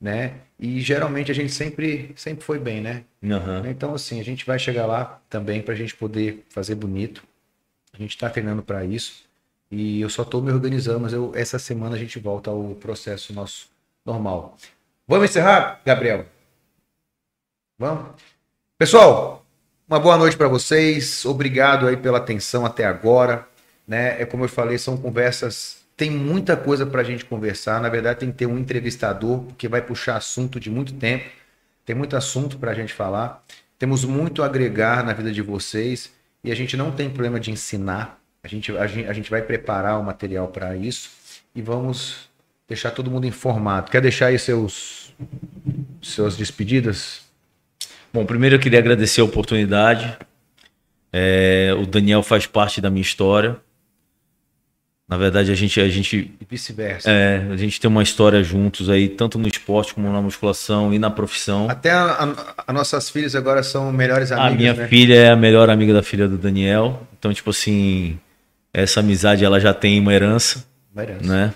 né? 0.00 0.34
E 0.58 0.80
geralmente 0.80 1.30
a 1.30 1.34
gente 1.34 1.52
sempre, 1.52 2.12
sempre 2.16 2.44
foi 2.44 2.58
bem, 2.58 2.80
né? 2.80 3.04
Uhum. 3.22 3.66
Então, 3.66 3.94
assim, 3.94 4.20
a 4.20 4.24
gente 4.24 4.46
vai 4.46 4.58
chegar 4.58 4.86
lá 4.86 5.20
também 5.28 5.60
para 5.62 5.74
a 5.74 5.76
gente 5.76 5.94
poder 5.94 6.44
fazer 6.50 6.74
bonito. 6.74 7.22
A 7.92 7.98
gente 7.98 8.10
está 8.10 8.28
treinando 8.30 8.62
para 8.62 8.84
isso. 8.84 9.24
E 9.70 10.00
eu 10.00 10.10
só 10.10 10.22
estou 10.22 10.42
me 10.42 10.52
organizando, 10.52 11.00
mas 11.00 11.12
eu, 11.12 11.32
essa 11.34 11.58
semana 11.58 11.96
a 11.96 11.98
gente 11.98 12.18
volta 12.18 12.50
ao 12.50 12.74
processo 12.74 13.32
nosso 13.32 13.68
normal. 14.04 14.56
Vamos 15.06 15.30
encerrar, 15.30 15.80
Gabriel? 15.84 16.26
Vamos? 17.82 18.10
Pessoal, 18.78 19.44
uma 19.88 19.98
boa 19.98 20.16
noite 20.16 20.36
para 20.36 20.46
vocês. 20.46 21.24
Obrigado 21.24 21.88
aí 21.88 21.96
pela 21.96 22.18
atenção 22.18 22.64
até 22.64 22.84
agora. 22.84 23.44
Né? 23.88 24.22
É 24.22 24.24
como 24.24 24.44
eu 24.44 24.48
falei, 24.48 24.78
são 24.78 24.96
conversas. 24.96 25.82
Tem 25.96 26.08
muita 26.08 26.56
coisa 26.56 26.86
para 26.86 27.00
a 27.00 27.04
gente 27.04 27.24
conversar. 27.24 27.80
Na 27.80 27.88
verdade, 27.88 28.20
tem 28.20 28.30
que 28.30 28.38
ter 28.38 28.46
um 28.46 28.56
entrevistador 28.56 29.42
que 29.58 29.66
vai 29.66 29.82
puxar 29.82 30.16
assunto 30.16 30.60
de 30.60 30.70
muito 30.70 30.92
tempo. 30.92 31.28
Tem 31.84 31.96
muito 31.96 32.16
assunto 32.16 32.56
para 32.56 32.70
a 32.70 32.74
gente 32.74 32.94
falar. 32.94 33.42
Temos 33.80 34.04
muito 34.04 34.44
a 34.44 34.46
agregar 34.46 35.04
na 35.04 35.12
vida 35.12 35.32
de 35.32 35.42
vocês 35.42 36.12
e 36.44 36.52
a 36.52 36.54
gente 36.54 36.76
não 36.76 36.92
tem 36.92 37.10
problema 37.10 37.40
de 37.40 37.50
ensinar. 37.50 38.16
A 38.44 38.46
gente, 38.46 38.70
a 38.76 38.86
gente, 38.86 39.08
a 39.08 39.12
gente 39.12 39.28
vai 39.28 39.42
preparar 39.42 39.98
o 39.98 40.04
material 40.04 40.46
para 40.46 40.76
isso 40.76 41.10
e 41.52 41.60
vamos 41.60 42.30
deixar 42.68 42.92
todo 42.92 43.10
mundo 43.10 43.26
informado. 43.26 43.90
Quer 43.90 44.00
deixar 44.00 44.26
aí 44.26 44.38
seus, 44.38 45.12
suas 46.00 46.36
despedidas? 46.36 47.21
Bom, 48.12 48.26
primeiro 48.26 48.56
eu 48.56 48.60
queria 48.60 48.78
agradecer 48.78 49.20
a 49.20 49.24
oportunidade. 49.24 50.16
É, 51.12 51.74
o 51.78 51.86
Daniel 51.86 52.22
faz 52.22 52.46
parte 52.46 52.80
da 52.80 52.90
minha 52.90 53.02
história. 53.02 53.56
Na 55.08 55.16
verdade, 55.16 55.50
a 55.50 55.54
gente. 55.54 55.80
A 55.80 55.88
gente 55.88 56.30
e 56.40 56.44
vice-versa. 56.48 57.10
É, 57.10 57.46
a 57.50 57.56
gente 57.56 57.80
tem 57.80 57.88
uma 57.88 58.02
história 58.02 58.42
juntos 58.42 58.88
aí, 58.88 59.08
tanto 59.08 59.38
no 59.38 59.46
esporte 59.46 59.94
como 59.94 60.10
na 60.10 60.22
musculação 60.22 60.92
e 60.94 60.98
na 60.98 61.10
profissão. 61.10 61.68
Até 61.68 61.90
as 61.90 62.74
nossas 62.74 63.10
filhas 63.10 63.34
agora 63.34 63.62
são 63.62 63.92
melhores 63.92 64.32
amigas. 64.32 64.52
A 64.52 64.56
minha 64.56 64.74
né? 64.74 64.88
filha 64.88 65.14
é 65.14 65.30
a 65.30 65.36
melhor 65.36 65.68
amiga 65.68 65.92
da 65.92 66.02
filha 66.02 66.28
do 66.28 66.38
Daniel. 66.38 67.06
Então, 67.18 67.32
tipo 67.32 67.50
assim, 67.50 68.18
essa 68.72 69.00
amizade 69.00 69.44
ela 69.44 69.60
já 69.60 69.74
tem 69.74 70.00
uma 70.00 70.14
herança. 70.14 70.64
Uma 70.94 71.02
herança. 71.02 71.26
Né? 71.26 71.54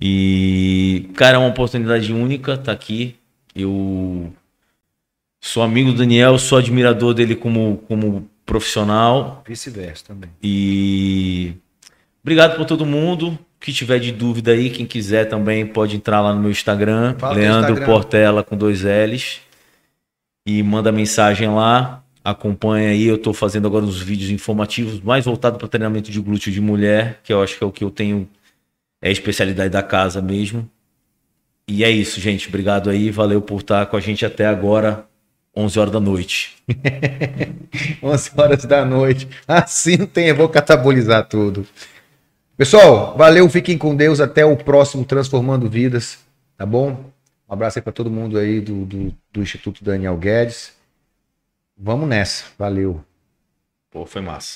E, 0.00 1.08
cara, 1.14 1.36
é 1.36 1.38
uma 1.38 1.48
oportunidade 1.48 2.12
única 2.12 2.52
estar 2.52 2.64
tá 2.64 2.72
aqui. 2.72 3.14
Eu 3.54 4.32
Sou 5.44 5.60
amigo 5.60 5.90
do 5.90 5.98
Daniel, 5.98 6.38
sou 6.38 6.56
admirador 6.56 7.12
dele 7.12 7.34
como, 7.34 7.82
como 7.88 8.30
profissional. 8.46 9.42
Vice-versa 9.44 10.04
também. 10.06 10.30
E 10.40 11.54
obrigado 12.22 12.56
por 12.56 12.64
todo 12.64 12.86
mundo. 12.86 13.36
Que 13.58 13.72
tiver 13.72 13.98
de 13.98 14.12
dúvida 14.12 14.52
aí, 14.52 14.70
quem 14.70 14.86
quiser 14.86 15.28
também 15.28 15.66
pode 15.66 15.96
entrar 15.96 16.20
lá 16.20 16.32
no 16.32 16.40
meu 16.40 16.50
Instagram, 16.50 17.16
Fala 17.18 17.34
Leandro 17.34 17.72
Instagram. 17.72 17.86
Portela 17.86 18.44
com 18.44 18.56
dois 18.56 18.82
L's. 18.82 19.40
E 20.46 20.62
manda 20.62 20.92
mensagem 20.92 21.48
lá. 21.48 22.04
Acompanha 22.24 22.90
aí, 22.90 23.04
eu 23.04 23.18
tô 23.18 23.32
fazendo 23.32 23.66
agora 23.66 23.84
uns 23.84 24.00
vídeos 24.00 24.30
informativos 24.30 25.00
mais 25.00 25.24
voltado 25.24 25.58
para 25.58 25.66
treinamento 25.66 26.08
de 26.08 26.20
glúteo 26.20 26.52
de 26.52 26.60
mulher, 26.60 27.20
que 27.24 27.32
eu 27.32 27.42
acho 27.42 27.58
que 27.58 27.64
é 27.64 27.66
o 27.66 27.72
que 27.72 27.82
eu 27.82 27.90
tenho, 27.90 28.28
é 29.02 29.08
a 29.08 29.12
especialidade 29.12 29.70
da 29.70 29.82
casa 29.82 30.22
mesmo. 30.22 30.70
E 31.66 31.82
é 31.82 31.90
isso, 31.90 32.20
gente. 32.20 32.46
Obrigado 32.46 32.88
aí, 32.90 33.10
valeu 33.10 33.42
por 33.42 33.60
estar 33.60 33.86
com 33.86 33.96
a 33.96 34.00
gente 34.00 34.24
até 34.24 34.46
agora, 34.46 35.04
11 35.54 35.78
horas 35.78 35.92
da 35.92 36.00
noite. 36.00 36.56
11 38.02 38.30
horas 38.36 38.64
da 38.64 38.84
noite. 38.84 39.28
Assim 39.46 39.96
não 39.98 40.06
tem, 40.06 40.28
eu 40.28 40.36
vou 40.36 40.48
catabolizar 40.48 41.28
tudo. 41.28 41.66
Pessoal, 42.56 43.16
valeu, 43.16 43.48
fiquem 43.48 43.76
com 43.76 43.94
Deus. 43.94 44.20
Até 44.20 44.44
o 44.44 44.56
próximo 44.56 45.04
Transformando 45.04 45.68
Vidas, 45.68 46.18
tá 46.56 46.64
bom? 46.64 47.12
Um 47.48 47.52
abraço 47.52 47.78
aí 47.78 47.82
para 47.82 47.92
todo 47.92 48.10
mundo 48.10 48.38
aí 48.38 48.60
do, 48.60 48.84
do, 48.86 49.14
do 49.32 49.42
Instituto 49.42 49.84
Daniel 49.84 50.16
Guedes. 50.16 50.72
Vamos 51.76 52.08
nessa, 52.08 52.44
valeu. 52.58 53.04
Pô, 53.90 54.06
foi 54.06 54.22
massa. 54.22 54.50